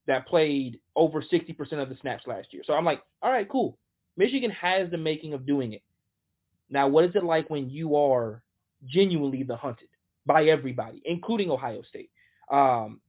that 0.07 0.25
played 0.25 0.79
over 0.95 1.21
60% 1.21 1.57
of 1.73 1.89
the 1.89 1.97
snaps 2.01 2.25
last 2.27 2.47
year. 2.53 2.63
So 2.65 2.73
I'm 2.73 2.85
like, 2.85 3.01
all 3.21 3.31
right, 3.31 3.47
cool. 3.49 3.77
Michigan 4.15 4.51
has 4.51 4.89
the 4.89 4.97
making 4.97 5.33
of 5.33 5.45
doing 5.45 5.73
it. 5.73 5.81
Now, 6.69 6.87
what 6.87 7.03
is 7.03 7.15
it 7.15 7.23
like 7.25 7.49
when 7.49 7.69
you 7.69 7.97
are 7.97 8.41
genuinely 8.85 9.43
the 9.43 9.57
hunted 9.57 9.89
by 10.25 10.45
everybody, 10.45 11.01
including 11.06 11.51
Ohio 11.51 11.81
State? 11.88 12.09
Um, 12.51 12.99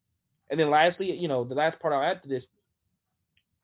and 0.51 0.59
then 0.59 0.71
lastly, 0.71 1.13
you 1.13 1.29
know, 1.29 1.45
the 1.45 1.55
last 1.55 1.79
part 1.81 1.95
I'll 1.95 2.03
add 2.03 2.23
to 2.23 2.29
this, 2.29 2.45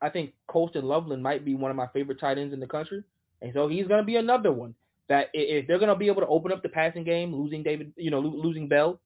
I 0.01 0.09
think 0.09 0.33
Colston 0.47 0.85
Loveland 0.85 1.23
might 1.23 1.43
be 1.43 1.55
one 1.55 1.71
of 1.71 1.77
my 1.77 1.87
favorite 1.87 2.19
tight 2.19 2.37
ends 2.37 2.53
in 2.53 2.59
the 2.59 2.67
country. 2.67 3.03
And 3.41 3.51
so 3.53 3.67
he's 3.67 3.87
going 3.87 4.01
to 4.01 4.05
be 4.05 4.15
another 4.15 4.51
one 4.51 4.73
that 5.09 5.29
if 5.33 5.67
they're 5.67 5.79
going 5.79 5.89
to 5.89 5.95
be 5.95 6.07
able 6.07 6.21
to 6.21 6.27
open 6.27 6.51
up 6.51 6.63
the 6.63 6.69
passing 6.69 7.03
game, 7.03 7.33
losing 7.33 7.63
David, 7.63 7.93
you 7.95 8.11
know, 8.11 8.19
losing 8.19 8.67
Bell, 8.67 8.99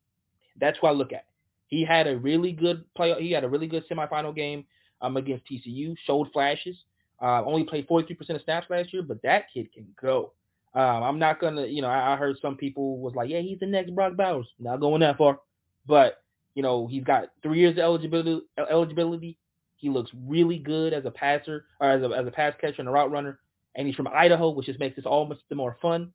that's 0.59 0.81
what 0.81 0.89
I 0.89 0.93
look 0.93 1.13
at. 1.13 1.25
He 1.67 1.85
had 1.85 2.07
a 2.07 2.17
really 2.17 2.51
good 2.51 2.83
play. 2.95 3.13
He 3.19 3.31
had 3.31 3.43
a 3.43 3.49
really 3.49 3.67
good 3.67 3.87
semifinal 3.89 4.35
game 4.35 4.65
um, 5.01 5.17
against 5.17 5.45
TCU. 5.45 5.95
Showed 6.05 6.31
flashes. 6.33 6.75
Uh, 7.21 7.43
only 7.45 7.63
played 7.63 7.87
43% 7.87 8.17
of 8.31 8.41
snaps 8.41 8.67
last 8.69 8.91
year, 8.91 9.03
but 9.03 9.21
that 9.21 9.45
kid 9.53 9.71
can 9.71 9.85
go. 10.01 10.33
Um, 10.73 11.03
I'm 11.03 11.19
not 11.19 11.41
gonna, 11.41 11.65
you 11.65 11.81
know, 11.81 11.89
I, 11.89 12.13
I, 12.13 12.15
heard 12.15 12.37
some 12.41 12.55
people 12.55 12.97
was 12.99 13.13
like, 13.13 13.29
yeah, 13.29 13.41
he's 13.41 13.59
the 13.59 13.65
next 13.65 13.93
Brock 13.93 14.15
Bowers. 14.15 14.47
Not 14.57 14.79
going 14.79 15.01
that 15.01 15.17
far, 15.17 15.39
but 15.85 16.23
you 16.55 16.63
know, 16.63 16.87
he's 16.87 17.03
got 17.03 17.29
three 17.43 17.59
years 17.59 17.73
of 17.73 17.79
eligibility. 17.79 18.41
Eligibility. 18.57 19.37
He 19.75 19.89
looks 19.89 20.11
really 20.25 20.59
good 20.59 20.93
as 20.93 21.03
a 21.05 21.11
passer 21.11 21.65
or 21.79 21.89
as 21.89 22.01
a 22.03 22.15
as 22.15 22.25
a 22.25 22.31
pass 22.31 22.53
catcher 22.61 22.79
and 22.79 22.87
a 22.87 22.91
route 22.91 23.11
runner, 23.11 23.39
and 23.75 23.85
he's 23.85 23.95
from 23.95 24.07
Idaho, 24.07 24.51
which 24.51 24.67
just 24.67 24.79
makes 24.79 24.95
this 24.95 25.05
all 25.05 25.25
much 25.25 25.39
more 25.53 25.77
fun. 25.81 26.13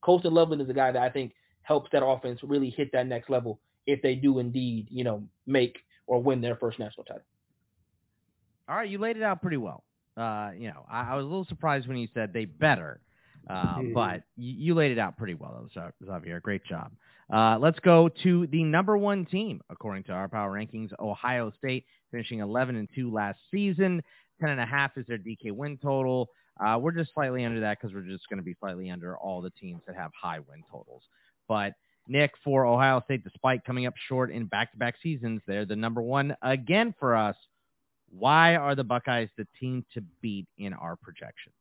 Colston 0.00 0.32
Loveland 0.32 0.62
is 0.62 0.70
a 0.70 0.74
guy 0.74 0.90
that 0.90 1.02
I 1.02 1.10
think 1.10 1.32
helps 1.62 1.90
that 1.92 2.04
offense 2.04 2.40
really 2.42 2.70
hit 2.70 2.90
that 2.92 3.06
next 3.06 3.28
level 3.28 3.60
if 3.86 4.00
they 4.00 4.14
do 4.14 4.38
indeed, 4.38 4.88
you 4.90 5.04
know, 5.04 5.24
make 5.46 5.78
or 6.06 6.22
win 6.22 6.40
their 6.40 6.56
first 6.56 6.78
national 6.78 7.04
title. 7.04 7.22
All 8.68 8.76
right, 8.76 8.88
you 8.88 8.98
laid 8.98 9.16
it 9.16 9.22
out 9.22 9.42
pretty 9.42 9.56
well. 9.58 9.84
Uh, 10.16 10.50
you 10.56 10.68
know, 10.68 10.84
I, 10.90 11.12
I 11.12 11.16
was 11.16 11.24
a 11.24 11.28
little 11.28 11.44
surprised 11.44 11.88
when 11.88 11.96
you 11.96 12.08
said 12.14 12.32
they 12.32 12.44
better 12.44 13.00
uh, 13.48 13.76
mm-hmm. 13.76 13.92
But 13.92 14.22
you, 14.36 14.54
you, 14.54 14.74
laid 14.74 14.92
it 14.92 14.98
out 14.98 15.16
pretty 15.16 15.34
well, 15.34 15.68
Xavier. 16.04 16.40
Great 16.40 16.64
job. 16.64 16.92
Uh, 17.32 17.58
let's 17.58 17.78
go 17.80 18.08
to 18.22 18.46
the 18.48 18.62
number 18.62 18.96
one 18.96 19.24
team 19.26 19.60
according 19.70 20.04
to 20.04 20.12
our 20.12 20.28
power 20.28 20.52
rankings. 20.52 20.90
Ohio 21.00 21.52
State 21.58 21.84
finishing 22.10 22.40
11 22.40 22.76
and 22.76 22.88
two 22.94 23.12
last 23.12 23.38
season. 23.50 24.02
10 24.40 24.50
and 24.50 24.60
a 24.60 24.66
half 24.66 24.96
is 24.96 25.06
their 25.06 25.18
DK 25.18 25.52
win 25.52 25.78
total. 25.78 26.28
Uh, 26.64 26.78
we're 26.78 26.92
just 26.92 27.12
slightly 27.14 27.44
under 27.44 27.60
that 27.60 27.78
because 27.80 27.94
we're 27.94 28.02
just 28.02 28.28
going 28.28 28.38
to 28.38 28.44
be 28.44 28.54
slightly 28.60 28.90
under 28.90 29.16
all 29.16 29.40
the 29.40 29.50
teams 29.50 29.80
that 29.86 29.96
have 29.96 30.10
high 30.20 30.38
win 30.40 30.62
totals. 30.70 31.02
But 31.48 31.72
Nick, 32.08 32.32
for 32.44 32.66
Ohio 32.66 33.00
State, 33.04 33.24
despite 33.24 33.64
coming 33.64 33.86
up 33.86 33.94
short 34.08 34.30
in 34.30 34.46
back-to-back 34.46 34.96
seasons, 35.02 35.40
they're 35.46 35.64
the 35.64 35.76
number 35.76 36.02
one 36.02 36.36
again 36.42 36.94
for 36.98 37.16
us. 37.16 37.36
Why 38.10 38.56
are 38.56 38.74
the 38.74 38.84
Buckeyes 38.84 39.30
the 39.38 39.46
team 39.58 39.84
to 39.94 40.02
beat 40.20 40.46
in 40.58 40.74
our 40.74 40.96
projections? 40.96 41.54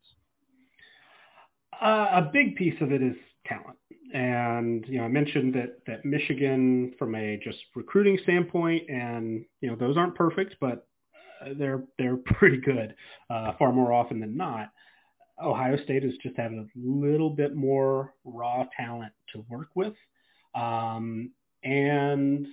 Uh, 1.80 2.08
a 2.14 2.30
big 2.34 2.56
piece 2.56 2.80
of 2.82 2.92
it 2.92 3.02
is 3.02 3.16
talent. 3.46 3.78
And, 4.14 4.86
you 4.88 4.98
know, 4.98 5.06
I 5.06 5.08
mentioned 5.08 5.56
that, 5.56 5.80
that 5.88 6.04
Michigan 6.04 6.94
from 7.00 7.16
a 7.16 7.40
just 7.44 7.60
recruiting 7.76 8.20
standpoint 8.24 8.90
and, 8.90 9.46
you 9.62 9.70
know, 9.70 9.76
those 9.76 9.96
aren't 9.96 10.16
perfect, 10.16 10.56
but 10.60 10.86
uh, 11.42 11.50
they're, 11.58 11.84
they're 11.98 12.18
pretty 12.26 12.58
good 12.58 12.94
uh, 13.30 13.54
far 13.58 13.72
more 13.72 13.94
often 13.94 14.20
than 14.20 14.36
not. 14.36 14.70
Ohio 15.42 15.78
State 15.84 16.04
is 16.04 16.14
just 16.22 16.36
having 16.38 16.60
a 16.60 16.80
little 16.80 17.30
bit 17.30 17.56
more 17.56 18.14
raw 18.24 18.66
talent 18.78 19.14
to 19.34 19.46
work 19.50 19.70
with. 19.76 19.94
Um, 20.54 21.32
and 21.64 22.46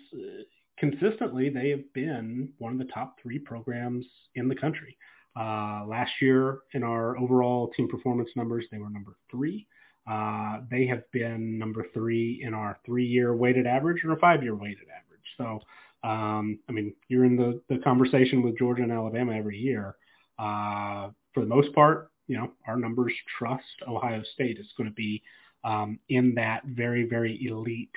consistently, 0.79 1.51
they 1.51 1.71
have 1.71 1.93
been 1.93 2.53
one 2.59 2.73
of 2.73 2.79
the 2.79 2.93
top 2.93 3.17
three 3.23 3.39
programs 3.39 4.07
in 4.35 4.49
the 4.49 4.55
country. 4.55 4.97
Uh, 5.39 5.84
last 5.86 6.10
year, 6.20 6.60
in 6.73 6.83
our 6.83 7.17
overall 7.17 7.68
team 7.76 7.86
performance 7.89 8.31
numbers, 8.34 8.65
they 8.73 8.78
were 8.78 8.91
number 8.91 9.15
three. 9.31 9.68
Uh, 10.10 10.60
they 10.68 10.84
have 10.84 11.08
been 11.12 11.57
number 11.58 11.86
three 11.94 12.41
in 12.42 12.55
our 12.55 12.76
three-year 12.84 13.36
weighted 13.36 13.67
average 13.67 14.05
or 14.05 14.17
five-year 14.17 14.57
weighted 14.57 14.89
average. 14.89 15.28
So, 15.36 15.60
um, 16.08 16.58
I 16.68 16.73
mean, 16.73 16.92
you're 17.08 17.25
in 17.25 17.36
the, 17.36 17.60
the 17.68 17.78
conversation 17.83 18.42
with 18.42 18.58
Georgia 18.58 18.83
and 18.83 18.91
Alabama 18.91 19.36
every 19.36 19.58
year. 19.58 19.94
Uh, 20.41 21.10
for 21.33 21.41
the 21.41 21.47
most 21.47 21.73
part, 21.73 22.10
you 22.26 22.36
know, 22.36 22.50
our 22.67 22.76
numbers 22.76 23.12
trust 23.39 23.62
Ohio 23.86 24.23
State 24.34 24.58
is 24.58 24.67
going 24.76 24.89
to 24.89 24.94
be 24.94 25.23
um, 25.62 26.00
in 26.08 26.34
that 26.34 26.65
very, 26.65 27.05
very 27.05 27.47
elite 27.47 27.94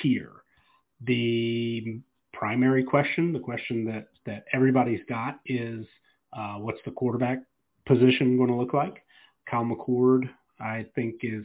tier. 0.00 0.30
The 1.00 2.00
primary 2.32 2.84
question, 2.84 3.32
the 3.32 3.40
question 3.40 3.84
that, 3.86 4.08
that 4.26 4.44
everybody's 4.52 5.04
got 5.08 5.40
is– 5.44 5.84
uh, 6.32 6.54
what's 6.54 6.80
the 6.84 6.90
quarterback 6.90 7.38
position 7.86 8.36
going 8.36 8.50
to 8.50 8.56
look 8.56 8.74
like? 8.74 9.02
Kyle 9.50 9.64
McCord, 9.64 10.28
I 10.60 10.86
think, 10.94 11.16
is 11.22 11.44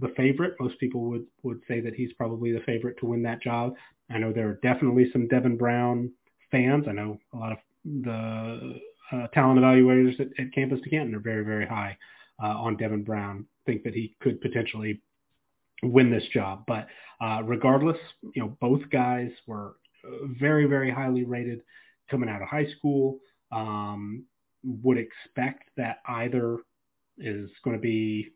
the 0.00 0.12
favorite. 0.16 0.54
Most 0.60 0.78
people 0.78 1.02
would, 1.02 1.26
would 1.42 1.60
say 1.66 1.80
that 1.80 1.94
he's 1.94 2.12
probably 2.14 2.52
the 2.52 2.60
favorite 2.60 2.98
to 3.00 3.06
win 3.06 3.22
that 3.24 3.42
job. 3.42 3.74
I 4.10 4.18
know 4.18 4.32
there 4.32 4.48
are 4.48 4.60
definitely 4.62 5.10
some 5.12 5.28
Devin 5.28 5.56
Brown 5.56 6.12
fans. 6.50 6.86
I 6.88 6.92
know 6.92 7.18
a 7.32 7.36
lot 7.36 7.52
of 7.52 7.58
the 7.84 8.80
uh, 9.12 9.26
talent 9.28 9.60
evaluators 9.60 10.20
at, 10.20 10.28
at 10.38 10.52
Campus 10.52 10.80
to 10.82 10.90
Canton 10.90 11.14
are 11.14 11.20
very, 11.20 11.44
very 11.44 11.66
high 11.66 11.96
uh, 12.42 12.48
on 12.48 12.76
Devin 12.76 13.04
Brown. 13.04 13.46
Think 13.66 13.82
that 13.84 13.94
he 13.94 14.14
could 14.20 14.40
potentially 14.40 15.00
win 15.82 16.10
this 16.10 16.24
job. 16.32 16.64
But 16.66 16.86
uh, 17.20 17.42
regardless, 17.44 17.98
you 18.34 18.42
know, 18.42 18.56
both 18.60 18.82
guys 18.90 19.30
were 19.46 19.76
very, 20.38 20.66
very 20.66 20.90
highly 20.90 21.24
rated 21.24 21.62
coming 22.10 22.28
out 22.28 22.42
of 22.42 22.48
high 22.48 22.66
school 22.78 23.18
um, 23.52 24.24
would 24.62 24.98
expect 24.98 25.70
that 25.76 25.98
either 26.06 26.58
is 27.18 27.50
going 27.64 27.76
to 27.76 27.80
be, 27.80 28.28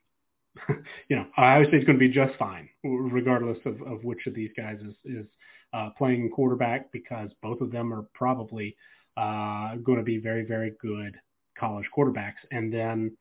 you 1.09 1.17
know, 1.17 1.27
I 1.37 1.59
would 1.59 1.69
say 1.71 1.77
it's 1.77 1.87
going 1.87 1.99
to 1.99 2.09
be 2.09 2.13
just 2.13 2.39
fine, 2.39 2.69
regardless 2.83 3.59
of, 3.65 3.81
of 3.83 4.05
which 4.05 4.27
of 4.27 4.35
these 4.35 4.51
guys 4.57 4.79
is, 4.81 4.95
is 5.05 5.27
uh, 5.73 5.91
playing 5.97 6.31
quarterback, 6.31 6.93
because 6.93 7.31
both 7.43 7.61
of 7.61 7.71
them 7.71 7.93
are 7.93 8.07
probably 8.15 8.77
uh, 9.17 9.77
going 9.77 9.99
to 9.99 10.05
be 10.05 10.19
very, 10.19 10.45
very 10.45 10.73
good 10.81 11.17
college 11.59 11.87
quarterbacks. 11.97 12.35
And 12.51 12.73
then 12.73 13.17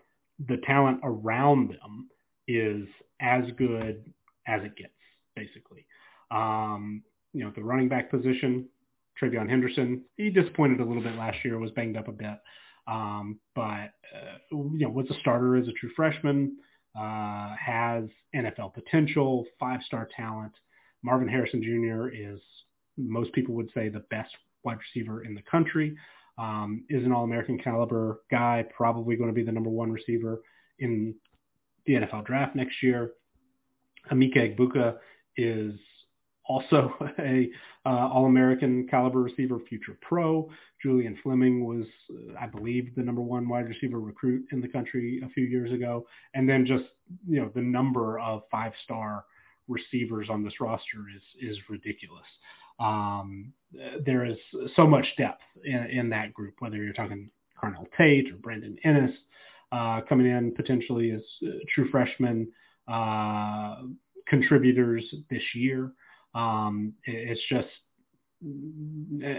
the 0.47 0.57
talent 0.65 0.99
around 1.03 1.69
them 1.69 2.09
is 2.47 2.87
as 3.21 3.43
good 3.57 4.03
as 4.47 4.63
it 4.63 4.75
gets, 4.75 4.93
basically. 5.35 5.85
Um, 6.31 7.03
you 7.33 7.43
know, 7.43 7.51
the 7.55 7.63
running 7.63 7.89
back 7.89 8.11
position, 8.11 8.67
TreVeyon 9.21 9.49
Henderson. 9.49 10.03
He 10.17 10.29
disappointed 10.29 10.79
a 10.79 10.85
little 10.85 11.03
bit 11.03 11.15
last 11.15 11.37
year, 11.43 11.57
was 11.59 11.71
banged 11.71 11.97
up 11.97 12.07
a 12.07 12.11
bit, 12.11 12.37
um, 12.87 13.39
but 13.55 13.61
uh, 14.13 14.37
you 14.51 14.79
know 14.79 14.89
was 14.89 15.09
a 15.09 15.19
starter 15.19 15.55
as 15.55 15.67
a 15.67 15.71
true 15.73 15.89
freshman, 15.95 16.57
uh, 16.97 17.55
has 17.63 18.05
NFL 18.35 18.73
potential, 18.73 19.45
five-star 19.59 20.09
talent. 20.15 20.53
Marvin 21.03 21.27
Harrison 21.27 21.61
Jr. 21.61 22.09
is 22.09 22.39
most 22.97 23.33
people 23.33 23.55
would 23.55 23.69
say 23.73 23.89
the 23.89 24.03
best 24.09 24.31
wide 24.63 24.77
receiver 24.77 25.23
in 25.23 25.33
the 25.33 25.41
country. 25.49 25.95
Um, 26.39 26.83
is 26.89 27.05
an 27.05 27.11
All-American 27.11 27.59
caliber 27.59 28.21
guy, 28.31 28.65
probably 28.75 29.15
going 29.15 29.29
to 29.29 29.35
be 29.35 29.43
the 29.43 29.51
number 29.51 29.69
one 29.69 29.91
receiver 29.91 30.41
in 30.79 31.13
the 31.85 31.93
NFL 31.93 32.25
draft 32.25 32.55
next 32.55 32.81
year. 32.81 33.11
Emeka 34.11 34.57
Egbuka 34.57 34.95
is 35.37 35.75
also 36.47 36.93
a 37.19 37.49
uh, 37.85 37.89
All-American 37.89 38.87
caliber 38.89 39.21
receiver, 39.21 39.59
future 39.67 39.97
pro. 40.01 40.49
Julian 40.81 41.17
Fleming 41.23 41.65
was, 41.65 41.85
uh, 42.11 42.37
I 42.39 42.47
believe, 42.47 42.93
the 42.95 43.01
number 43.03 43.21
one 43.21 43.47
wide 43.47 43.67
receiver 43.67 43.99
recruit 43.99 44.45
in 44.51 44.61
the 44.61 44.67
country 44.67 45.21
a 45.25 45.29
few 45.29 45.45
years 45.45 45.71
ago. 45.71 46.05
And 46.33 46.47
then 46.47 46.65
just, 46.65 46.85
you 47.27 47.39
know, 47.41 47.51
the 47.53 47.61
number 47.61 48.19
of 48.19 48.43
five-star 48.51 49.25
receivers 49.67 50.27
on 50.29 50.43
this 50.43 50.59
roster 50.59 51.05
is, 51.15 51.51
is 51.51 51.57
ridiculous. 51.69 52.25
Um, 52.79 53.53
there 54.05 54.25
is 54.25 54.37
so 54.75 54.85
much 54.85 55.05
depth 55.17 55.41
in, 55.63 55.85
in 55.85 56.09
that 56.09 56.33
group, 56.33 56.55
whether 56.59 56.77
you're 56.77 56.93
talking 56.93 57.29
Carnell 57.61 57.87
Tate 57.97 58.31
or 58.31 58.35
Brandon 58.35 58.77
Inniss 58.85 59.13
uh, 59.71 60.01
coming 60.07 60.27
in 60.27 60.53
potentially 60.53 61.11
as 61.11 61.21
uh, 61.45 61.51
true 61.73 61.89
freshmen 61.89 62.51
uh, 62.87 63.77
contributors 64.27 65.03
this 65.29 65.43
year. 65.55 65.93
Um, 66.35 66.93
it's 67.05 67.41
just 67.49 67.67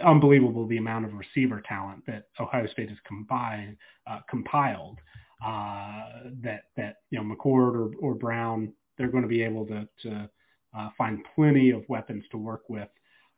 unbelievable 0.05 0.66
the 0.66 0.78
amount 0.78 1.05
of 1.05 1.12
receiver 1.12 1.62
talent 1.66 2.02
that 2.06 2.28
Ohio 2.40 2.66
State 2.66 2.89
has 2.89 2.98
combined, 3.06 3.76
uh, 4.06 4.20
compiled. 4.28 4.98
Uh, 5.44 6.31
that 6.42 6.62
that 6.76 6.97
you 7.10 7.18
know 7.18 7.34
McCord 7.34 7.74
or, 7.74 7.90
or 8.00 8.14
Brown, 8.14 8.73
they're 8.97 9.08
going 9.08 9.24
to 9.24 9.28
be 9.28 9.42
able 9.42 9.66
to 9.66 9.86
to 10.02 10.31
uh, 10.76 10.89
find 10.97 11.24
plenty 11.34 11.70
of 11.70 11.84
weapons 11.89 12.24
to 12.31 12.39
work 12.39 12.62
with 12.68 12.89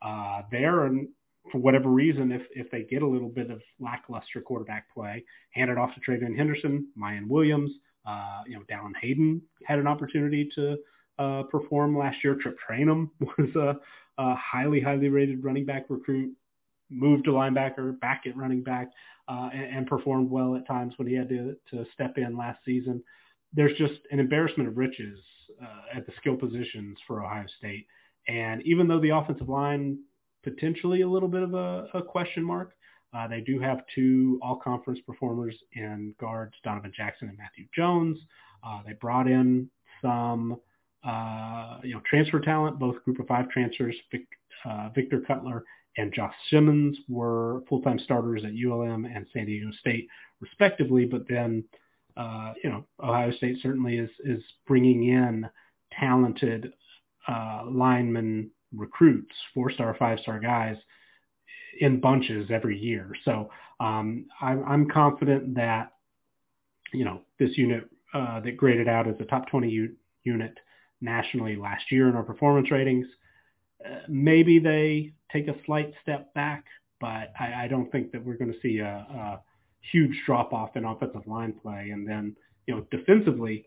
uh, 0.03 0.43
there. 0.53 0.85
And 0.85 1.09
for 1.51 1.59
whatever 1.59 1.89
reason, 1.89 2.31
if 2.31 2.43
if 2.53 2.71
they 2.71 2.83
get 2.83 3.03
a 3.03 3.07
little 3.07 3.29
bit 3.29 3.51
of 3.51 3.61
lackluster 3.81 4.41
quarterback 4.41 4.93
play, 4.95 5.25
hand 5.51 5.71
it 5.71 5.79
off 5.79 5.91
to 5.95 6.01
TreVeyon 6.01 6.37
Henderson, 6.37 6.87
Miyan 6.97 7.27
Williams. 7.27 7.73
Uh, 8.07 8.43
you 8.47 8.55
know, 8.55 8.63
Dallan 8.71 8.93
Hayden 9.01 9.43
had 9.65 9.81
an 9.81 9.89
opportunity 9.89 10.49
to 10.55 10.77
uh, 11.19 11.45
perform 11.45 11.97
last 11.97 12.23
year. 12.23 12.37
Chip 12.43 12.57
Trayanum 12.69 13.11
was 13.21 13.55
a, 13.57 13.77
a, 14.21 14.35
highly, 14.35 14.81
highly 14.81 15.09
rated 15.09 15.45
running 15.45 15.65
back 15.65 15.87
recruit, 15.89 16.33
moved 16.91 17.25
to 17.25 17.31
linebacker, 17.31 17.99
back 18.01 18.23
at 18.27 18.37
running 18.37 18.63
back, 18.63 18.91
uh, 19.29 19.51
and, 19.53 19.77
and, 19.77 19.87
performed 19.87 20.31
well 20.31 20.55
at 20.55 20.67
times 20.67 20.95
when 20.97 21.09
he 21.09 21.15
had 21.15 21.29
to, 21.29 21.57
to 21.71 21.85
step 21.93 22.17
in 22.17 22.37
last 22.37 22.59
season. 22.65 23.03
There's 23.53 23.77
just 23.77 24.01
an 24.11 24.21
embarrassment 24.21 24.69
of 24.69 24.77
riches 24.77 25.19
uh, 25.61 25.97
at 25.97 26.07
the 26.07 26.13
skill 26.21 26.37
positions 26.37 26.99
for 27.07 27.25
Ohio 27.25 27.47
State. 27.59 27.87
And 28.29 28.63
even 28.63 28.87
though 28.87 29.01
the 29.01 29.11
offensive 29.11 29.49
line 29.49 29.99
potentially 30.45 31.03
a 31.03 31.09
little 31.09 31.29
bit 31.29 31.43
of 31.43 31.55
a, 31.55 31.89
a 31.95 32.03
question 32.03 32.45
mark, 32.45 32.73
uh, 33.13 33.27
they 33.27 33.41
do 33.41 33.59
have 33.59 33.81
two 33.95 34.39
all-conference 34.43 35.01
performers 35.07 35.57
in 35.73 36.15
guards, 36.21 36.55
Donovan 36.63 36.93
Jackson 36.97 37.29
and 37.29 37.39
Matthew 37.39 37.67
Jones. 37.75 38.19
Uh, 38.65 38.81
they 38.87 38.93
brought 38.95 39.27
in 39.27 39.69
some 40.03 40.61
uh, 41.07 41.79
you 41.85 41.95
know, 41.95 42.01
transfer 42.09 42.41
talent, 42.41 42.79
both 42.79 43.03
group 43.05 43.19
of 43.21 43.27
five 43.27 43.49
transfers, 43.51 43.95
Vic, 44.11 44.27
uh, 44.65 44.89
Victor 44.95 45.21
Cutler 45.27 45.65
and 45.97 46.13
Josh 46.13 46.35
Simmons 46.51 46.99
were 47.09 47.63
full-time 47.69 47.99
starters 47.99 48.43
at 48.45 48.53
ULM 48.53 49.05
and 49.07 49.27
San 49.33 49.47
Diego 49.47 49.71
State, 49.81 50.09
respectively. 50.41 51.07
But 51.07 51.23
then, 51.29 51.65
uh, 52.17 52.53
you 52.63 52.71
know, 52.71 52.85
Ohio 53.03 53.33
State 53.33 53.59
certainly 53.63 53.99
is 53.99 54.11
is 54.25 54.43
bringing 54.67 55.09
in 55.09 55.49
talented 55.99 56.73
uh, 57.29 57.63
lineman 57.71 58.51
recruits, 58.75 59.35
four-star, 59.55 59.97
five-star 59.99 60.41
guys 60.41 60.77
in 61.81 62.01
bunches 62.01 62.51
every 62.51 62.79
year. 62.79 63.13
So 63.25 63.51
um, 63.81 64.27
I'm, 64.41 64.65
I'm 64.65 64.89
confident 64.91 65.55
that 65.55 65.93
you 66.93 67.05
know 67.05 67.23
this 67.39 67.57
unit 67.57 67.89
uh, 68.15 68.41
that 68.41 68.57
graded 68.57 68.89
out 68.89 69.09
as 69.09 69.15
a 69.21 69.25
top 69.25 69.49
20 69.49 69.69
u- 69.69 69.97
unit 70.25 70.57
nationally 71.01 71.57
last 71.57 71.91
year 71.91 72.09
in 72.09 72.15
our 72.15 72.23
performance 72.23 72.71
ratings. 72.71 73.07
Uh, 73.85 74.01
maybe 74.09 74.59
they 74.59 75.13
take 75.33 75.49
a 75.49 75.55
slight 75.65 75.93
step 76.03 76.33
back, 76.35 76.65
but 77.01 77.33
I, 77.39 77.65
I 77.65 77.69
don't 77.69 77.91
think 77.93 78.13
that 78.13 78.25
we're 78.25 78.37
going 78.37 78.53
to 78.53 78.61
see 78.61 78.79
a, 78.79 78.87
a 78.87 79.41
huge 79.93 80.15
drop 80.27 80.53
off 80.53 80.77
in 80.77 80.85
offensive 80.85 81.27
line 81.27 81.53
play. 81.63 81.91
And 81.93 82.09
then, 82.09 82.37
you 82.67 82.75
know, 82.75 82.87
defensively, 82.91 83.67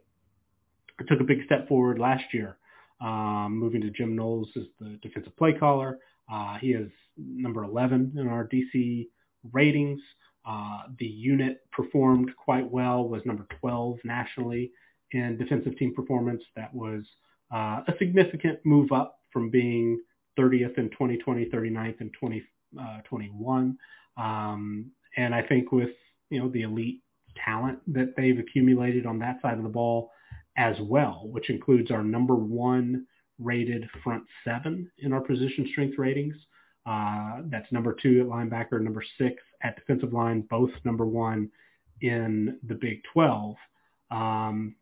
it 1.00 1.08
took 1.08 1.22
a 1.22 1.24
big 1.24 1.46
step 1.46 1.68
forward 1.68 2.00
last 2.00 2.26
year, 2.34 2.58
um, 3.02 3.58
moving 3.58 3.82
to 3.82 3.90
Jim 3.90 4.16
Knowles 4.16 4.50
as 4.58 4.64
the 4.80 5.00
defensive 5.02 5.36
play 5.38 5.54
caller. 5.54 6.00
Uh, 6.32 6.58
he 6.60 6.70
is 6.70 6.92
number 7.18 7.64
11 7.64 8.14
in 8.18 8.28
our 8.28 8.48
DC 8.48 9.08
ratings. 9.52 10.02
Uh, 10.46 10.82
the 10.98 11.06
unit 11.06 11.62
performed 11.72 12.32
quite 12.36 12.70
well, 12.70 13.08
was 13.08 13.22
number 13.26 13.46
12 13.60 14.00
nationally 14.04 14.72
in 15.12 15.38
defensive 15.38 15.78
team 15.78 15.94
performance. 15.94 16.44
That 16.56 16.74
was 16.74 17.04
uh, 17.54 17.82
a 17.88 17.94
significant 17.98 18.60
move 18.66 18.92
up 18.92 19.20
from 19.32 19.50
being 19.50 20.00
30th 20.38 20.78
in 20.78 20.90
2020, 20.92 21.46
39th 21.46 22.02
in 22.02 22.10
2021. 22.10 23.78
Uh, 24.18 24.22
um, 24.22 24.92
and 25.18 25.34
I 25.34 25.42
think 25.42 25.72
with 25.72 25.90
you 26.30 26.40
know 26.40 26.50
the 26.50 26.64
elite 26.64 27.02
talent 27.44 27.80
that 27.94 28.16
they've 28.16 28.38
accumulated 28.38 29.06
on 29.06 29.20
that 29.20 29.42
side 29.42 29.58
of 29.58 29.64
the 29.64 29.70
ball 29.70 30.12
as 30.58 30.76
well, 30.82 31.24
which 31.32 31.50
includes 31.50 31.92
our 31.92 32.04
number 32.04 32.36
one 32.36 33.06
rated 33.40 33.90
front 34.04 34.24
seven 34.44 34.92
in 35.00 35.14
our 35.14 35.22
position 35.22 35.68
strength 35.72 35.98
ratings. 35.98 36.36
Uh, 36.86 37.42
that's 37.46 37.72
number 37.72 37.94
two 37.94 38.22
at 38.22 38.28
linebacker, 38.28 38.82
number 38.82 39.04
six 39.18 39.42
at 39.64 39.76
defensive 39.76 40.14
line, 40.14 40.42
both 40.50 40.72
number 40.84 41.06
one 41.06 41.50
in 42.02 42.58
the 42.68 42.76
Big 42.76 43.02
12. 43.14 43.56
Um, 44.12 44.76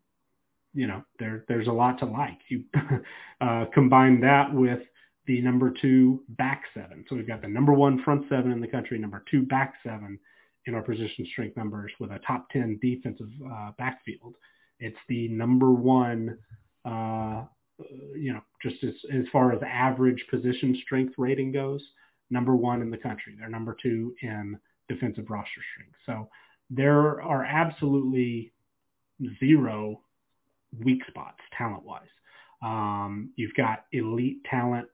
you 0.78 0.86
know, 0.86 1.02
there, 1.18 1.44
there's 1.48 1.68
a 1.68 1.72
lot 1.72 1.98
to 1.98 2.06
like. 2.06 2.38
You 2.50 2.64
uh, 3.42 3.66
combine 3.74 4.22
that 4.22 4.54
with 4.54 4.82
the 5.26 5.42
number 5.42 5.74
two 5.82 6.24
back 6.30 6.66
seven. 6.76 7.04
So 7.10 7.16
we've 7.16 7.28
got 7.28 7.42
the 7.42 7.48
number 7.48 7.74
one 7.74 8.04
front 8.04 8.26
seven 8.30 8.52
in 8.52 8.62
the 8.62 8.68
country, 8.68 9.00
number 9.00 9.24
two 9.30 9.42
back 9.42 9.74
seven 9.84 10.20
in 10.68 10.76
our 10.76 10.84
position 10.84 11.26
strength 11.32 11.58
numbers 11.58 11.92
with 12.00 12.12
a 12.12 12.20
top 12.20 12.48
10 12.52 12.78
defensive 12.80 13.30
uh, 13.52 13.72
backfield. 13.80 14.36
It's 14.80 14.98
the 15.10 15.30
number 15.30 15.72
one, 15.72 16.38
uh, 16.86 17.46
you 18.16 18.34
know, 18.34 18.42
just 18.62 18.84
as, 18.84 18.94
as 19.12 19.26
far 19.32 19.54
as 19.54 19.62
average 19.68 20.24
position 20.30 20.80
strength 20.86 21.16
rating 21.18 21.54
goes, 21.54 21.82
number 22.30 22.56
one 22.56 22.84
in 22.84 22.92
the 22.92 22.98
country. 22.98 23.36
They're 23.40 23.50
number 23.50 23.76
two 23.82 24.14
in 24.22 24.60
defensive 24.88 25.26
roster 25.28 25.62
strength. 25.74 25.96
So 26.06 26.30
there 26.70 27.20
are 27.20 27.44
absolutely 27.44 28.54
zero 29.40 30.02
weak 30.84 31.02
spots 31.08 31.40
talent 31.58 31.84
wise. 31.84 32.08
Um, 32.62 33.32
you've 33.36 33.54
got 33.56 33.86
elite 33.92 34.44
talent, 34.50 34.88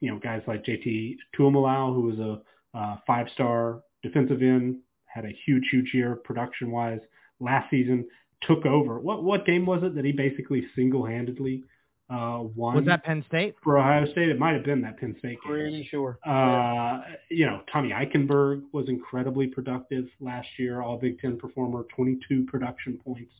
you 0.00 0.10
know, 0.10 0.18
guys 0.18 0.42
like 0.46 0.64
JT 0.64 1.16
Tuimoloau, 1.38 1.94
who 1.94 2.02
was 2.02 2.18
a, 2.18 2.78
a 2.78 3.02
five 3.06 3.26
star 3.34 3.80
defensive 4.02 4.42
end, 4.42 4.78
had 5.06 5.24
a 5.24 5.36
huge, 5.44 5.64
huge 5.70 5.90
year 5.92 6.16
production 6.16 6.70
wise 6.70 7.00
last 7.40 7.70
season, 7.70 8.06
took 8.42 8.64
over. 8.64 8.98
What 8.98 9.22
what 9.22 9.44
game 9.46 9.66
was 9.66 9.82
it 9.82 9.94
that 9.94 10.04
he 10.04 10.12
basically 10.12 10.66
single 10.74 11.04
handedly 11.04 11.64
uh, 12.08 12.40
won? 12.54 12.76
Was 12.76 12.86
that 12.86 13.04
Penn 13.04 13.24
State 13.28 13.56
for 13.62 13.78
Ohio 13.78 14.10
State? 14.12 14.28
It 14.28 14.38
might 14.38 14.54
have 14.54 14.64
been 14.64 14.80
that 14.82 14.98
Penn 14.98 15.14
State 15.18 15.38
game. 15.42 15.52
Pretty 15.52 15.88
sure. 15.90 16.18
Uh, 16.26 17.02
you 17.30 17.46
know, 17.46 17.60
Tommy 17.72 17.90
Eichenberg 17.90 18.62
was 18.72 18.88
incredibly 18.88 19.46
productive 19.46 20.06
last 20.20 20.48
year, 20.58 20.80
All 20.80 20.98
Big 20.98 21.18
Ten 21.20 21.38
performer, 21.38 21.84
22 21.94 22.46
production 22.46 22.98
points. 23.04 23.32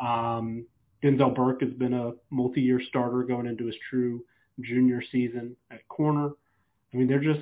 Um, 0.00 0.64
Denzel 1.02 1.34
Burke 1.34 1.62
has 1.62 1.72
been 1.72 1.94
a 1.94 2.12
multi-year 2.30 2.80
starter 2.88 3.22
going 3.22 3.46
into 3.46 3.66
his 3.66 3.76
true 3.88 4.24
junior 4.60 5.02
season 5.12 5.56
at 5.70 5.86
corner. 5.88 6.30
I 6.92 6.96
mean, 6.96 7.06
they're 7.06 7.20
just, 7.20 7.40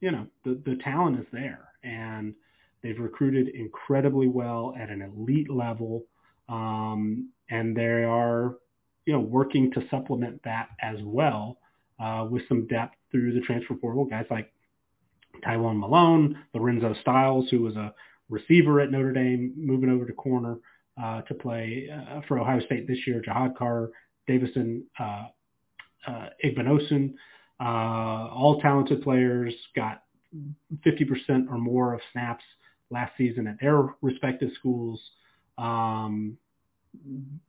you 0.00 0.10
know, 0.10 0.26
the, 0.44 0.60
the 0.64 0.76
talent 0.82 1.18
is 1.18 1.26
there 1.32 1.68
and 1.82 2.34
they've 2.82 2.98
recruited 2.98 3.48
incredibly 3.48 4.28
well 4.28 4.74
at 4.78 4.90
an 4.90 5.02
elite 5.02 5.50
level. 5.50 6.04
Um, 6.48 7.30
and 7.50 7.76
they 7.76 8.04
are, 8.04 8.56
you 9.06 9.12
know, 9.12 9.20
working 9.20 9.72
to 9.72 9.84
supplement 9.90 10.42
that 10.44 10.68
as 10.80 10.98
well 11.02 11.58
uh, 11.98 12.26
with 12.30 12.42
some 12.48 12.66
depth 12.66 12.94
through 13.10 13.34
the 13.34 13.40
transfer 13.40 13.74
portal. 13.74 14.04
Guys 14.04 14.26
like 14.30 14.52
Tywone 15.44 15.78
Malone, 15.78 16.38
Lorenzo 16.54 16.94
Styles, 17.00 17.48
who 17.50 17.62
was 17.62 17.74
a 17.76 17.94
receiver 18.28 18.80
at 18.80 18.90
Notre 18.90 19.12
Dame, 19.12 19.52
moving 19.56 19.90
over 19.90 20.06
to 20.06 20.12
corner 20.12 20.58
uh, 21.00 21.22
to 21.22 21.34
play 21.34 21.88
uh, 21.92 22.20
for 22.26 22.38
Ohio 22.38 22.60
State 22.66 22.86
this 22.86 22.98
year. 23.06 23.22
Jahad 23.26 23.56
Carr, 23.56 23.90
Davison 24.26 24.84
uh, 24.98 25.24
uh, 26.06 26.28
Igbinosun, 26.44 27.14
uh, 27.60 27.64
all 27.64 28.60
talented 28.60 29.02
players, 29.02 29.54
got 29.76 30.02
50% 30.86 31.48
or 31.50 31.58
more 31.58 31.94
of 31.94 32.00
snaps 32.12 32.44
last 32.90 33.12
season 33.16 33.46
at 33.46 33.58
their 33.60 33.94
respective 34.00 34.50
schools. 34.58 35.00
Um, 35.58 36.36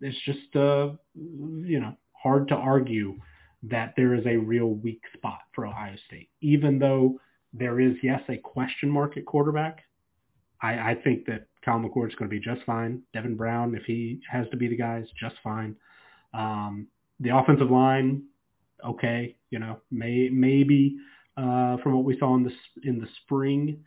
it's 0.01 0.17
just, 0.25 0.55
uh, 0.55 0.91
you 1.15 1.79
know, 1.79 1.95
hard 2.13 2.47
to 2.49 2.55
argue 2.55 3.17
that 3.63 3.93
there 3.95 4.13
is 4.13 4.25
a 4.25 4.37
real 4.37 4.67
weak 4.67 5.01
spot 5.15 5.39
for 5.53 5.65
Ohio 5.65 5.95
State, 6.07 6.29
even 6.41 6.79
though 6.79 7.19
there 7.53 7.79
is, 7.79 7.95
yes, 8.01 8.21
a 8.29 8.37
question 8.37 8.89
mark 8.89 9.17
at 9.17 9.25
quarterback. 9.25 9.83
I, 10.61 10.91
I 10.91 10.97
think 11.03 11.25
that 11.25 11.47
Kyle 11.63 11.79
McCord 11.79 12.09
is 12.09 12.15
going 12.15 12.29
to 12.29 12.35
be 12.35 12.39
just 12.39 12.61
fine. 12.65 13.01
Devin 13.13 13.35
Brown, 13.35 13.75
if 13.75 13.83
he 13.83 14.19
has 14.29 14.47
to 14.51 14.57
be 14.57 14.67
the 14.67 14.77
guy, 14.77 14.99
is 14.99 15.09
just 15.19 15.35
fine. 15.43 15.75
Um, 16.33 16.87
the 17.19 17.35
offensive 17.35 17.71
line, 17.71 18.23
okay, 18.85 19.35
you 19.49 19.59
know, 19.59 19.79
may, 19.91 20.29
maybe 20.29 20.97
uh, 21.37 21.77
from 21.77 21.93
what 21.93 22.03
we 22.03 22.17
saw 22.19 22.35
in 22.35 22.43
the 22.43 22.51
in 22.83 22.99
the 22.99 23.07
spring, 23.23 23.83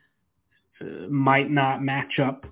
uh, 0.80 1.08
might 1.08 1.50
not 1.50 1.82
match 1.82 2.18
up 2.18 2.46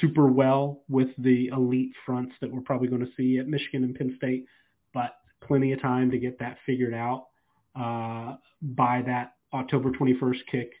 super 0.00 0.26
well 0.26 0.82
with 0.88 1.08
the 1.18 1.48
elite 1.48 1.92
fronts 2.04 2.34
that 2.40 2.52
we're 2.52 2.60
probably 2.60 2.88
going 2.88 3.04
to 3.04 3.12
see 3.16 3.38
at 3.38 3.48
Michigan 3.48 3.84
and 3.84 3.94
Penn 3.94 4.14
State, 4.16 4.46
but 4.92 5.16
plenty 5.42 5.72
of 5.72 5.80
time 5.80 6.10
to 6.10 6.18
get 6.18 6.38
that 6.38 6.58
figured 6.66 6.94
out 6.94 7.26
uh, 7.74 8.36
by 8.60 9.02
that 9.06 9.34
October 9.52 9.90
21st 9.90 10.40
kick 10.50 10.72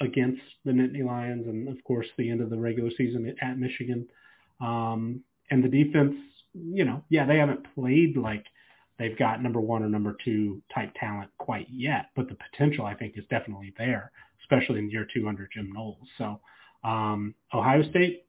against 0.00 0.42
the 0.64 0.72
Nittany 0.72 1.04
Lions 1.04 1.46
and, 1.46 1.68
of 1.68 1.82
course, 1.84 2.06
the 2.16 2.30
end 2.30 2.40
of 2.40 2.50
the 2.50 2.58
regular 2.58 2.90
season 2.96 3.34
at 3.40 3.58
Michigan. 3.58 4.06
Um, 4.60 5.22
and 5.50 5.62
the 5.64 5.68
defense, 5.68 6.14
you 6.54 6.84
know, 6.84 7.02
yeah, 7.08 7.26
they 7.26 7.38
haven't 7.38 7.66
played 7.74 8.16
like 8.16 8.44
they've 8.98 9.18
got 9.18 9.42
number 9.42 9.60
one 9.60 9.82
or 9.82 9.88
number 9.88 10.16
two 10.24 10.62
type 10.74 10.92
talent 10.98 11.30
quite 11.38 11.66
yet, 11.70 12.10
but 12.14 12.28
the 12.28 12.36
potential, 12.50 12.84
I 12.84 12.94
think, 12.94 13.14
is 13.16 13.24
definitely 13.30 13.74
there, 13.78 14.12
especially 14.42 14.80
in 14.80 14.90
year 14.90 15.06
two 15.12 15.28
under 15.28 15.48
Jim 15.52 15.72
Knowles. 15.72 16.08
So 16.16 16.40
um, 16.84 17.34
Ohio 17.52 17.88
State 17.90 18.26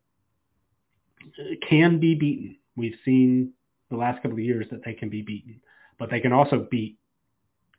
can 1.68 2.00
be 2.00 2.16
beaten. 2.16 2.58
We've 2.76 2.98
seen 3.04 3.54
the 3.90 3.98
last 3.98 4.22
couple 4.22 4.38
of 4.38 4.44
years 4.44 4.68
that 4.72 4.84
they 4.86 4.94
can 4.94 5.10
be 5.10 5.22
beaten, 5.22 5.62
but 5.98 6.10
they 6.10 6.20
can 6.20 6.32
also 6.32 6.68
beat 6.70 6.98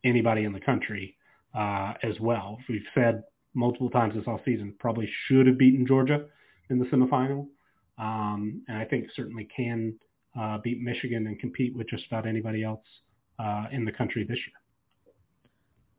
anybody 0.05 0.45
in 0.45 0.53
the 0.53 0.61
country 0.61 1.17
uh, 1.55 1.95
as 2.03 2.19
well. 2.21 2.59
We've 2.69 2.83
said 2.95 3.23
multiple 3.55 3.91
times 3.91 4.15
this 4.15 4.25
offseason. 4.25 4.79
Probably 4.79 5.09
should 5.27 5.47
have 5.47 5.59
beaten 5.59 5.87
Georgia 5.87 6.27
in 6.71 6.79
the 6.79 6.87
semifinal, 6.87 7.47
um, 7.99 8.63
and 8.69 8.77
I 8.77 8.85
think 8.85 9.09
certainly 9.15 9.49
can 9.55 9.95
uh, 10.39 10.59
beat 10.63 10.81
Michigan 10.81 11.27
and 11.27 11.39
compete 11.39 11.77
with 11.77 11.89
just 11.89 12.07
about 12.07 12.27
anybody 12.27 12.63
else 12.63 12.85
uh, 13.39 13.67
in 13.73 13.85
the 13.85 13.93
country 13.93 14.25
this 14.25 14.39
year. 14.39 14.57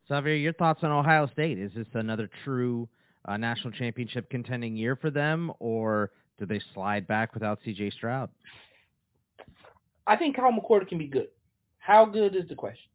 Xavier, 0.08 0.36
your 0.36 0.54
thoughts 0.54 0.82
on 0.84 0.92
Ohio 0.92 1.28
State? 1.28 1.58
Is 1.58 1.72
this 1.76 1.88
another 1.94 2.30
true 2.44 2.88
uh, 3.26 3.38
national 3.38 3.72
championship 3.72 4.30
contending 4.30 4.76
year 4.76 4.96
for 4.96 5.10
them, 5.10 5.52
or 5.60 6.12
do 6.40 6.46
they 6.46 6.62
slide 6.74 7.08
back 7.08 7.34
without 7.34 7.60
C.J. 7.64 7.92
Stroud? 7.92 8.30
I 10.08 10.16
think 10.16 10.36
Kyle 10.36 10.52
McCord 10.52 10.88
can 10.88 10.98
be 10.98 11.08
good. 11.08 11.28
How 11.78 12.06
good 12.06 12.36
is 12.36 12.48
the 12.50 12.56
question? 12.56 12.90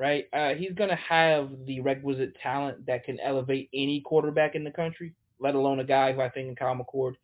Right? 0.00 0.24
Uh, 0.32 0.54
he's 0.54 0.72
going 0.72 0.88
to 0.88 0.96
have 0.96 1.50
the 1.66 1.80
requisite 1.80 2.34
talent 2.42 2.86
that 2.86 3.04
can 3.04 3.20
elevate 3.20 3.68
any 3.74 4.00
quarterback 4.00 4.54
in 4.54 4.64
the 4.64 4.70
country, 4.70 5.12
let 5.38 5.54
alone 5.54 5.78
a 5.78 5.84
guy 5.84 6.14
who 6.14 6.22
I 6.22 6.30
think 6.30 6.48
in 6.48 6.56
Kyle 6.56 6.74
McCord 6.74 7.16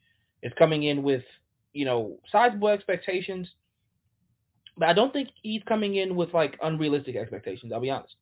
is 0.43 0.53
coming 0.59 0.83
in 0.83 1.03
with, 1.03 1.23
you 1.73 1.87
know, 1.87 2.19
sizable 2.31 2.69
expectations. 2.69 3.49
But 4.77 4.91
I 4.91 4.93
don't 4.93 5.11
think 5.11 5.31
he's 5.43 5.63
coming 5.67 5.95
in 5.95 6.17
with 6.17 6.35
like 6.35 6.59
unrealistic 6.63 7.17
expectations. 7.17 7.73
I'll 7.73 7.81
be 7.81 7.89
honest. 7.89 8.15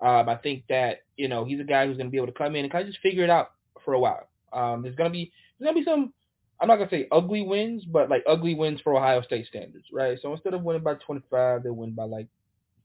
Um, 0.00 0.26
I 0.26 0.36
think 0.36 0.64
that 0.70 1.02
you 1.18 1.28
know 1.28 1.44
he's 1.44 1.60
a 1.60 1.64
guy 1.64 1.86
who's 1.86 1.98
going 1.98 2.06
to 2.06 2.10
be 2.10 2.16
able 2.16 2.28
to 2.28 2.32
come 2.32 2.56
in 2.56 2.64
and 2.64 2.72
kind 2.72 2.86
of 2.86 2.88
just 2.88 3.02
figure 3.02 3.24
it 3.24 3.30
out 3.30 3.50
for 3.84 3.92
a 3.92 4.00
while. 4.00 4.26
Um, 4.54 4.80
there's 4.82 4.94
going 4.94 5.10
to 5.10 5.12
be 5.12 5.32
there's 5.58 5.66
going 5.66 5.84
to 5.84 5.84
be 5.84 5.90
some 5.90 6.14
I'm 6.62 6.68
not 6.68 6.76
going 6.76 6.88
to 6.88 6.96
say 6.96 7.08
ugly 7.12 7.42
wins, 7.42 7.84
but 7.84 8.08
like 8.08 8.22
ugly 8.26 8.54
wins 8.54 8.80
for 8.80 8.96
Ohio 8.96 9.20
State 9.20 9.48
standards, 9.48 9.84
right? 9.92 10.18
So 10.22 10.32
instead 10.32 10.54
of 10.54 10.62
winning 10.62 10.82
by 10.82 10.94
25, 10.94 11.62
they 11.62 11.70
win 11.70 11.92
by 11.92 12.04
like 12.04 12.28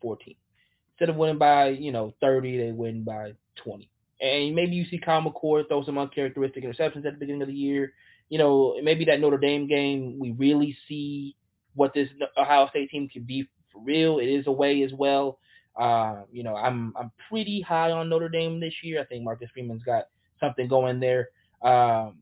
14. 0.01 0.35
Instead 0.93 1.09
of 1.09 1.15
winning 1.15 1.37
by 1.37 1.69
you 1.69 1.91
know 1.91 2.13
30, 2.21 2.57
they 2.57 2.71
win 2.71 3.03
by 3.03 3.33
20. 3.63 3.89
And 4.21 4.55
maybe 4.55 4.75
you 4.75 4.85
see 4.85 4.99
Kyle 4.99 5.21
McCord 5.21 5.67
throw 5.67 5.83
some 5.83 5.97
uncharacteristic 5.97 6.63
interceptions 6.63 7.05
at 7.05 7.13
the 7.13 7.19
beginning 7.19 7.41
of 7.41 7.47
the 7.47 7.53
year. 7.53 7.93
You 8.29 8.37
know, 8.37 8.75
maybe 8.81 9.05
that 9.05 9.19
Notre 9.19 9.37
Dame 9.37 9.67
game, 9.67 10.17
we 10.19 10.31
really 10.31 10.77
see 10.87 11.35
what 11.75 11.93
this 11.93 12.09
Ohio 12.37 12.67
State 12.69 12.89
team 12.89 13.09
can 13.09 13.23
be 13.23 13.47
for 13.71 13.81
real. 13.81 14.19
It 14.19 14.27
is 14.27 14.47
a 14.47 14.51
way 14.51 14.83
as 14.83 14.93
well. 14.93 15.39
Uh, 15.75 16.21
you 16.31 16.43
know, 16.43 16.55
I'm 16.55 16.93
I'm 16.97 17.11
pretty 17.29 17.61
high 17.61 17.91
on 17.91 18.09
Notre 18.09 18.29
Dame 18.29 18.59
this 18.59 18.75
year. 18.83 19.01
I 19.01 19.05
think 19.05 19.23
Marcus 19.23 19.49
Freeman's 19.53 19.83
got 19.83 20.05
something 20.39 20.67
going 20.67 20.99
there. 20.99 21.29
Um, 21.61 22.19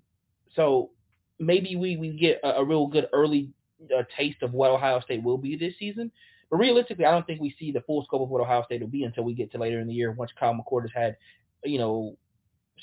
so 0.55 0.91
maybe 1.39 1.75
we 1.75 1.97
we 1.97 2.17
get 2.17 2.39
a, 2.43 2.57
a 2.57 2.65
real 2.65 2.87
good 2.87 3.07
early 3.13 3.49
uh, 3.95 4.03
taste 4.17 4.41
of 4.41 4.53
what 4.53 4.71
Ohio 4.71 5.01
State 5.01 5.23
will 5.23 5.37
be 5.37 5.55
this 5.55 5.73
season. 5.77 6.11
But 6.51 6.57
realistically, 6.57 7.05
I 7.05 7.11
don't 7.11 7.25
think 7.25 7.41
we 7.41 7.55
see 7.57 7.71
the 7.71 7.81
full 7.81 8.03
scope 8.03 8.21
of 8.21 8.29
what 8.29 8.41
Ohio 8.41 8.63
State 8.63 8.81
will 8.81 8.89
be 8.89 9.05
until 9.05 9.23
we 9.23 9.33
get 9.33 9.51
to 9.53 9.57
later 9.57 9.79
in 9.79 9.87
the 9.87 9.93
year 9.93 10.11
once 10.11 10.31
Kyle 10.37 10.53
McCord 10.53 10.81
has 10.81 10.91
had, 10.93 11.17
you 11.63 11.79
know, 11.79 12.17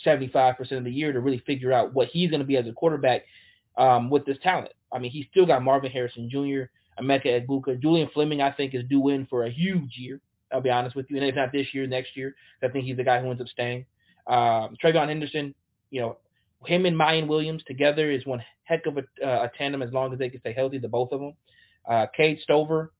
75% 0.05 0.72
of 0.72 0.84
the 0.84 0.90
year 0.90 1.12
to 1.12 1.20
really 1.20 1.42
figure 1.47 1.72
out 1.72 1.92
what 1.92 2.08
he's 2.08 2.30
going 2.30 2.40
to 2.40 2.47
be 2.47 2.56
as 2.56 2.66
a 2.66 2.72
quarterback 2.72 3.24
um, 3.76 4.08
with 4.08 4.24
this 4.24 4.38
talent. 4.42 4.72
I 4.90 4.98
mean, 4.98 5.10
he's 5.10 5.26
still 5.30 5.44
got 5.44 5.62
Marvin 5.62 5.90
Harrison 5.90 6.30
Jr., 6.30 6.70
Emeka 7.02 7.47
Egbuka. 7.47 7.80
Julian 7.80 8.08
Fleming, 8.14 8.40
I 8.40 8.50
think, 8.52 8.74
is 8.74 8.84
due 8.88 9.08
in 9.08 9.26
for 9.26 9.44
a 9.44 9.50
huge 9.50 9.97
year. 9.97 10.20
I'll 10.50 10.62
be 10.62 10.70
honest 10.70 10.97
with 10.97 11.06
you. 11.10 11.18
And 11.18 11.26
if 11.26 11.34
not 11.34 11.52
this 11.52 11.66
year, 11.74 11.86
next 11.86 12.16
year, 12.16 12.34
I 12.62 12.68
think 12.68 12.86
he's 12.86 12.97
the 12.97 13.05
guy 13.05 13.20
who 13.20 13.30
ends 13.30 13.42
up 13.42 13.48
staying. 13.48 13.84
Um, 14.26 14.76
TreVeyon 14.82 15.08
Henderson, 15.08 15.55
you 15.90 16.00
know, 16.00 16.16
him 16.64 16.86
and 16.86 16.97
Miyan 16.97 17.28
Williams 17.28 17.62
together 17.66 18.10
is 18.10 18.24
one 18.24 18.42
heck 18.64 18.86
of 18.86 18.97
a, 18.97 19.02
uh, 19.24 19.44
a 19.44 19.50
tandem 19.56 19.82
as 19.82 19.92
long 19.92 20.12
as 20.12 20.18
they 20.18 20.30
can 20.30 20.40
stay 20.40 20.55
healthy, 20.55 20.78
the 20.78 20.88
both 20.88 21.12
of 21.12 21.20
them. 21.20 21.34
Uh, 21.88 22.06
Cade 22.16 22.40
Stover, 22.42 22.92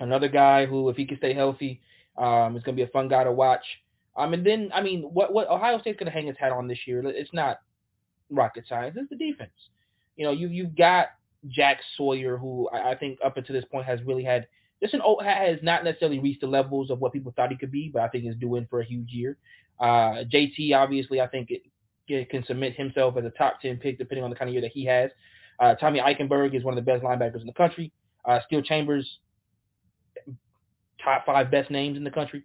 another 0.00 0.28
guy 0.28 0.66
who, 0.66 0.88
if 0.88 0.96
he 0.96 1.06
can 1.06 1.18
stay 1.18 1.34
healthy, 1.34 1.80
um, 2.16 2.56
is 2.56 2.62
going 2.62 2.76
to 2.76 2.84
be 2.84 2.88
a 2.88 2.92
fun 2.92 3.08
guy 3.08 3.24
to 3.24 3.32
watch. 3.32 3.64
Um, 4.16 4.32
and 4.32 4.44
then, 4.44 4.70
I 4.74 4.82
mean, 4.82 5.02
what 5.02 5.32
what 5.32 5.48
Ohio 5.50 5.78
State's 5.80 5.98
going 5.98 6.10
to 6.10 6.12
hang 6.12 6.28
its 6.28 6.38
hat 6.38 6.52
on 6.52 6.68
this 6.68 6.78
year? 6.86 7.06
It's 7.06 7.32
not 7.32 7.60
rocket 8.30 8.64
science. 8.68 8.96
It's 8.98 9.10
the 9.10 9.16
defense. 9.16 9.50
You 10.16 10.24
know, 10.24 10.32
you 10.32 10.48
you've 10.48 10.76
got 10.76 11.08
Jack 11.48 11.80
Sawyer, 11.96 12.38
who 12.38 12.68
I, 12.70 12.92
I 12.92 12.94
think 12.96 13.18
up 13.24 13.36
until 13.36 13.54
this 13.54 13.64
point 13.70 13.86
has 13.86 14.00
really 14.04 14.24
had 14.24 14.46
this 14.80 14.92
an 14.92 15.00
has 15.22 15.58
not 15.62 15.84
necessarily 15.84 16.18
reached 16.18 16.40
the 16.40 16.46
levels 16.46 16.90
of 16.90 17.00
what 17.00 17.12
people 17.12 17.32
thought 17.34 17.50
he 17.50 17.56
could 17.56 17.72
be, 17.72 17.90
but 17.92 18.02
I 18.02 18.08
think 18.08 18.26
is 18.26 18.36
due 18.36 18.56
in 18.56 18.66
for 18.66 18.80
a 18.80 18.84
huge 18.84 19.10
year. 19.10 19.36
Uh, 19.78 20.24
JT, 20.32 20.74
obviously, 20.74 21.20
I 21.20 21.26
think 21.26 21.50
it, 21.50 21.62
it 22.08 22.30
can 22.30 22.44
submit 22.44 22.74
himself 22.74 23.16
as 23.16 23.24
a 23.24 23.30
top 23.30 23.60
ten 23.60 23.76
pick 23.76 23.98
depending 23.98 24.24
on 24.24 24.30
the 24.30 24.36
kind 24.36 24.48
of 24.48 24.52
year 24.52 24.62
that 24.62 24.72
he 24.72 24.84
has. 24.86 25.10
Uh, 25.58 25.74
Tommy 25.74 26.00
Eichenberg 26.00 26.54
is 26.54 26.64
one 26.64 26.76
of 26.76 26.84
the 26.84 26.90
best 26.90 27.02
linebackers 27.02 27.40
in 27.40 27.46
the 27.46 27.52
country. 27.52 27.92
Uh, 28.24 28.40
Steele 28.46 28.62
Chambers, 28.62 29.18
top 31.06 31.24
five 31.24 31.50
best 31.50 31.70
names 31.70 31.96
in 31.96 32.04
the 32.04 32.10
country. 32.10 32.42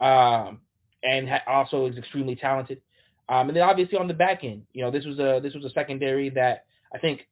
Um, 0.00 0.60
and 1.02 1.28
ha- 1.28 1.42
also 1.46 1.86
is 1.86 1.96
extremely 1.96 2.36
talented. 2.36 2.80
Um, 3.28 3.48
and 3.48 3.56
then 3.56 3.62
obviously 3.62 3.98
on 3.98 4.08
the 4.08 4.14
back 4.14 4.44
end, 4.44 4.62
you 4.72 4.82
know, 4.82 4.90
this 4.90 5.04
was 5.04 5.18
a 5.18 5.40
this 5.42 5.54
was 5.54 5.64
a 5.64 5.70
secondary 5.70 6.28
that 6.30 6.64
I 6.94 6.98
think 6.98 7.26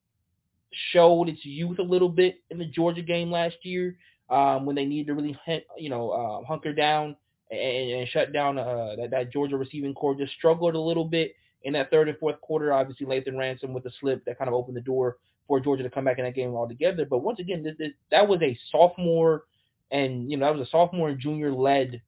showed 0.93 1.29
its 1.29 1.45
youth 1.45 1.79
a 1.79 1.83
little 1.83 2.09
bit 2.09 2.37
in 2.51 2.59
the 2.59 2.65
Georgia 2.65 3.03
game 3.03 3.31
last 3.31 3.57
year 3.63 3.97
um, 4.31 4.67
when 4.67 4.77
they 4.77 4.85
needed 4.85 5.09
to 5.09 5.15
really, 5.15 5.37
you 5.77 5.91
know, 5.91 6.11
uh, 6.11 6.47
hunker 6.47 6.73
down 6.73 7.17
and, 7.51 7.91
and 7.91 8.09
shut 8.09 8.33
down 8.33 8.59
uh, 8.59 8.95
that, 8.97 9.11
that 9.11 9.33
Georgia 9.33 9.57
receiving 9.57 9.95
corps. 9.95 10.15
Just 10.15 10.33
struggled 10.35 10.75
a 10.75 10.81
little 10.81 11.05
bit 11.05 11.35
in 11.65 11.73
that 11.73 11.91
third 11.91 12.09
and 12.09 12.19
fourth 12.19 12.41
quarter. 12.41 12.73
Obviously, 12.73 13.07
Lathan 13.07 13.37
Ransom 13.37 13.73
with 13.73 13.85
the 13.85 13.93
slip 14.01 14.25
that 14.25 14.39
kind 14.39 14.49
of 14.49 14.55
opened 14.55 14.77
the 14.77 14.83
door 14.83 15.17
for 15.49 15.59
Georgia 15.59 15.83
to 15.83 15.91
come 15.91 16.05
back 16.05 16.19
in 16.19 16.25
that 16.25 16.37
game 16.37 16.55
altogether. 16.55 17.05
But 17.05 17.19
once 17.19 17.41
again, 17.41 17.65
this, 17.65 17.75
this 17.79 17.91
that 18.13 18.29
was 18.29 18.41
a 18.43 18.57
sophomore 18.71 19.45
and 19.91 20.31
you 20.31 20.37
know 20.37 20.47
that 20.47 20.59
was 20.59 20.67
a 20.67 20.71
sophomore 20.71 21.09
and 21.09 21.21
junior 21.21 21.53
led 21.53 22.01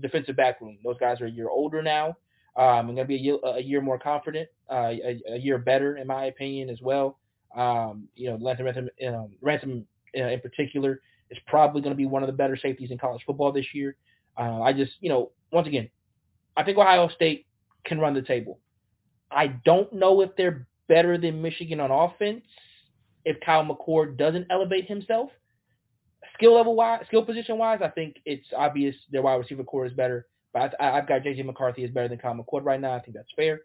defensive 0.00 0.36
back 0.36 0.60
room. 0.60 0.78
Those 0.84 0.98
guys 0.98 1.20
are 1.20 1.26
a 1.26 1.30
year 1.30 1.48
older 1.48 1.82
now. 1.82 2.16
Um, 2.56 2.88
and 2.88 2.96
going 2.96 2.98
to 2.98 3.04
be 3.04 3.14
a 3.14 3.18
year, 3.18 3.38
a 3.44 3.62
year 3.62 3.80
more 3.80 4.00
confident, 4.00 4.48
uh, 4.68 4.88
a, 4.90 5.20
a, 5.30 5.36
year 5.36 5.58
better, 5.58 5.96
in 5.96 6.08
my 6.08 6.24
opinion, 6.24 6.70
as 6.70 6.80
well. 6.82 7.18
Um, 7.56 8.08
you 8.16 8.28
know, 8.28 8.36
Lathan 8.36 8.64
Ransom, 8.64 8.88
um, 9.06 9.30
Ransom 9.40 9.86
uh, 10.18 10.24
in 10.24 10.40
particular 10.40 11.00
is 11.30 11.38
probably 11.46 11.82
going 11.82 11.92
to 11.92 11.96
be 11.96 12.06
one 12.06 12.24
of 12.24 12.26
the 12.26 12.32
better 12.32 12.56
safeties 12.56 12.90
in 12.90 12.98
college 12.98 13.22
football 13.24 13.52
this 13.52 13.66
year. 13.74 13.94
Uh, 14.36 14.62
I 14.62 14.72
just, 14.72 14.92
you 15.00 15.08
know, 15.08 15.30
once 15.52 15.68
again, 15.68 15.88
I 16.56 16.64
think 16.64 16.78
Ohio 16.78 17.08
State 17.10 17.46
can 17.84 18.00
run 18.00 18.14
the 18.14 18.22
table. 18.22 18.58
I 19.30 19.48
don't 19.64 19.92
know 19.92 20.20
if 20.22 20.30
they're 20.36 20.66
better 20.88 21.16
than 21.16 21.40
Michigan 21.40 21.78
on 21.78 21.92
offense 21.92 22.42
if 23.24 23.38
Kyle 23.40 23.64
McCord 23.64 24.16
doesn't 24.16 24.46
elevate 24.50 24.88
himself 24.88 25.30
skill 26.34 26.54
level 26.54 26.74
wise, 26.74 27.04
skill 27.06 27.24
position 27.24 27.58
wise, 27.58 27.80
I 27.82 27.88
think 27.88 28.16
it's 28.24 28.46
obvious 28.56 28.94
their 29.10 29.22
wide 29.22 29.36
receiver 29.36 29.64
corps 29.64 29.86
is 29.86 29.92
better. 29.92 30.26
But 30.52 30.74
I, 30.80 30.96
have 30.96 31.08
got 31.08 31.22
JJ 31.22 31.44
McCarthy 31.44 31.84
is 31.84 31.90
better 31.90 32.08
than 32.08 32.18
Kyle 32.18 32.34
McCord 32.34 32.64
right 32.64 32.80
now. 32.80 32.94
I 32.94 33.00
think 33.00 33.16
that's 33.16 33.32
fair. 33.36 33.60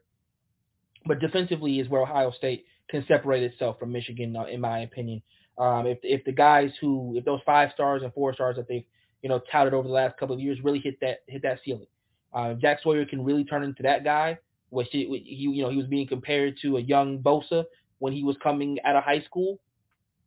But 1.06 1.20
defensively 1.20 1.80
is 1.80 1.90
where 1.90 2.02
Ohio 2.02 2.32
State 2.32 2.66
can 2.90 3.06
separate 3.08 3.44
itself 3.44 3.80
from 3.80 3.92
Michigan, 3.92 4.36
uh, 4.36 4.46
in 4.46 4.62
my 4.62 4.80
opinion. 4.80 5.22
Um, 5.58 5.86
if 5.86 6.00
if 6.04 6.24
the 6.26 6.32
guys 6.32 6.72
who 6.82 7.14
if 7.16 7.26
those 7.26 7.42
five 7.46 7.70
stars 7.74 8.02
and 8.04 8.14
four 8.14 8.34
stars 8.34 8.56
that 8.56 8.68
they've 8.68 8.86
you 9.22 9.30
know 9.30 9.40
touted 9.52 9.74
over 9.74 9.88
the 9.88 9.94
last 9.94 10.18
couple 10.18 10.36
of 10.36 10.42
years 10.42 10.60
really 10.64 10.80
hit 10.80 11.00
that 11.02 11.20
hit 11.28 11.44
that 11.44 11.60
ceiling, 11.64 11.88
uh, 12.34 12.54
Jack 12.56 12.80
Sawyer 12.82 13.06
can 13.06 13.24
really 13.24 13.46
turn 13.46 13.64
into 13.64 13.84
that 13.84 14.04
guy. 14.04 14.38
Which 14.70 14.88
he, 14.92 15.06
he 15.26 15.36
you 15.36 15.62
know 15.62 15.70
he 15.70 15.78
was 15.78 15.86
being 15.88 16.08
compared 16.08 16.58
to 16.64 16.78
a 16.78 16.82
young 16.82 17.20
Bosa 17.20 17.66
when 18.00 18.14
he 18.14 18.24
was 18.24 18.36
coming 18.42 18.78
out 18.84 18.96
of 18.96 19.04
high 19.04 19.22
school 19.22 19.60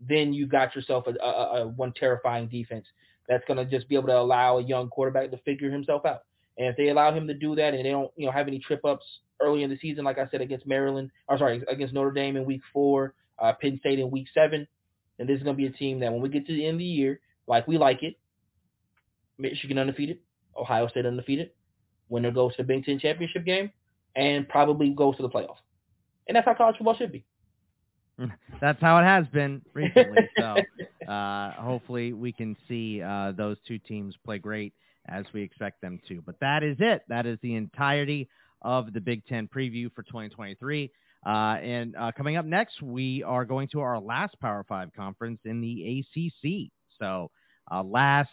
then 0.00 0.32
you 0.32 0.46
got 0.46 0.74
yourself 0.74 1.06
a, 1.06 1.14
a, 1.24 1.62
a 1.62 1.68
one 1.68 1.92
terrifying 1.92 2.48
defense 2.48 2.86
that's 3.28 3.44
going 3.46 3.58
to 3.58 3.64
just 3.64 3.88
be 3.88 3.96
able 3.96 4.08
to 4.08 4.18
allow 4.18 4.58
a 4.58 4.62
young 4.62 4.88
quarterback 4.88 5.30
to 5.30 5.38
figure 5.38 5.70
himself 5.70 6.04
out. 6.04 6.22
And 6.58 6.68
if 6.68 6.76
they 6.76 6.88
allow 6.88 7.12
him 7.12 7.26
to 7.26 7.34
do 7.34 7.54
that, 7.56 7.74
and 7.74 7.84
they 7.84 7.90
don't, 7.90 8.10
you 8.16 8.26
know, 8.26 8.32
have 8.32 8.48
any 8.48 8.58
trip 8.58 8.84
ups 8.84 9.04
early 9.40 9.62
in 9.62 9.70
the 9.70 9.78
season, 9.78 10.04
like 10.04 10.18
I 10.18 10.28
said 10.30 10.40
against 10.40 10.66
Maryland, 10.66 11.10
or 11.28 11.38
sorry, 11.38 11.62
against 11.68 11.92
Notre 11.92 12.12
Dame 12.12 12.36
in 12.36 12.44
Week 12.44 12.62
Four, 12.72 13.14
uh, 13.38 13.52
Penn 13.60 13.78
State 13.80 13.98
in 13.98 14.10
Week 14.10 14.26
Seven, 14.32 14.66
then 15.18 15.26
this 15.26 15.36
is 15.36 15.42
going 15.42 15.56
to 15.56 15.62
be 15.62 15.66
a 15.66 15.70
team 15.70 16.00
that 16.00 16.12
when 16.12 16.22
we 16.22 16.28
get 16.28 16.46
to 16.46 16.52
the 16.52 16.64
end 16.64 16.76
of 16.76 16.78
the 16.78 16.84
year, 16.84 17.20
like 17.46 17.68
we 17.68 17.78
like 17.78 18.02
it, 18.02 18.14
Michigan 19.38 19.78
undefeated, 19.78 20.18
Ohio 20.56 20.88
State 20.88 21.06
undefeated, 21.06 21.50
winner 22.08 22.30
goes 22.30 22.52
to 22.56 22.62
the 22.62 22.66
Big 22.66 22.84
Ten 22.84 22.98
championship 22.98 23.44
game, 23.44 23.70
and 24.14 24.48
probably 24.48 24.90
goes 24.90 25.16
to 25.16 25.22
the 25.22 25.28
playoffs. 25.28 25.58
And 26.26 26.36
that's 26.36 26.46
how 26.46 26.54
college 26.54 26.76
football 26.78 26.96
should 26.96 27.12
be. 27.12 27.24
That's 28.60 28.80
how 28.80 28.98
it 28.98 29.04
has 29.04 29.26
been 29.28 29.62
recently. 29.74 30.28
so 30.38 30.56
uh, 31.10 31.52
hopefully 31.52 32.12
we 32.12 32.32
can 32.32 32.56
see 32.68 33.02
uh, 33.02 33.32
those 33.32 33.56
two 33.66 33.78
teams 33.78 34.14
play 34.24 34.38
great 34.38 34.72
as 35.08 35.24
we 35.32 35.42
expect 35.42 35.80
them 35.80 36.00
to. 36.08 36.22
But 36.22 36.40
that 36.40 36.62
is 36.62 36.76
it. 36.80 37.02
That 37.08 37.26
is 37.26 37.38
the 37.42 37.54
entirety 37.54 38.28
of 38.62 38.92
the 38.92 39.00
Big 39.00 39.24
Ten 39.26 39.48
preview 39.48 39.92
for 39.94 40.02
2023. 40.02 40.90
Uh, 41.24 41.28
and 41.28 41.96
uh, 41.96 42.12
coming 42.16 42.36
up 42.36 42.44
next, 42.44 42.82
we 42.82 43.22
are 43.22 43.44
going 43.44 43.68
to 43.68 43.80
our 43.80 43.98
last 43.98 44.38
Power 44.40 44.64
Five 44.68 44.90
conference 44.94 45.40
in 45.44 45.60
the 45.60 46.04
ACC. 46.14 46.70
So 46.98 47.30
uh, 47.70 47.82
last 47.82 48.30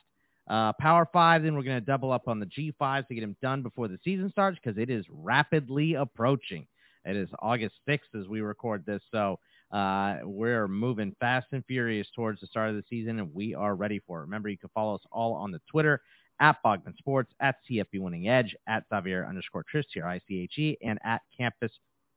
uh, 0.47 0.73
Power 0.73 1.07
Five, 1.11 1.43
then 1.43 1.55
we're 1.55 1.63
going 1.63 1.79
to 1.79 1.85
double 1.85 2.11
up 2.11 2.27
on 2.27 2.39
the 2.39 2.45
G5s 2.45 3.07
to 3.07 3.15
get 3.15 3.21
them 3.21 3.35
done 3.41 3.63
before 3.63 3.87
the 3.87 3.97
season 4.03 4.29
starts 4.31 4.59
because 4.63 4.77
it 4.77 4.89
is 4.89 5.05
rapidly 5.09 5.95
approaching. 5.95 6.67
It 7.05 7.15
is 7.15 7.29
August 7.39 7.75
6th 7.87 8.19
as 8.19 8.27
we 8.27 8.41
record 8.41 8.85
this. 8.85 9.01
So 9.11 9.39
uh, 9.73 10.19
we're 10.23 10.67
moving 10.67 11.15
fast 11.19 11.47
and 11.51 11.65
furious 11.65 12.07
towards 12.15 12.39
the 12.39 12.47
start 12.47 12.69
of 12.69 12.75
the 12.75 12.83
season, 12.89 13.19
and 13.19 13.33
we 13.33 13.55
are 13.55 13.75
ready 13.75 13.99
for 14.05 14.19
it. 14.19 14.21
Remember, 14.21 14.47
you 14.47 14.57
can 14.57 14.69
follow 14.73 14.95
us 14.95 15.01
all 15.11 15.33
on 15.33 15.51
the 15.51 15.59
Twitter 15.69 15.99
at 16.39 16.57
Bogman 16.63 16.95
Sports, 16.97 17.33
at 17.39 17.55
CFB 17.69 17.99
Winning 17.99 18.27
Edge, 18.27 18.55
at 18.67 18.83
Xavier 18.93 19.25
underscore 19.25 19.65
Triche, 19.73 19.85
T-R-I-C-H-E, 19.93 20.77
and 20.83 20.99
at 21.03 21.21
Campus 21.35 21.71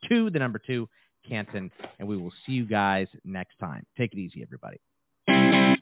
2, 0.08 0.30
the 0.30 0.38
number 0.38 0.60
2, 0.66 0.86
Canton. 1.26 1.70
And 1.98 2.06
we 2.06 2.16
will 2.16 2.32
see 2.44 2.52
you 2.52 2.66
guys 2.66 3.08
next 3.24 3.58
time. 3.58 3.86
Take 3.96 4.12
it 4.12 4.18
easy, 4.18 4.42
everybody. 4.42 5.75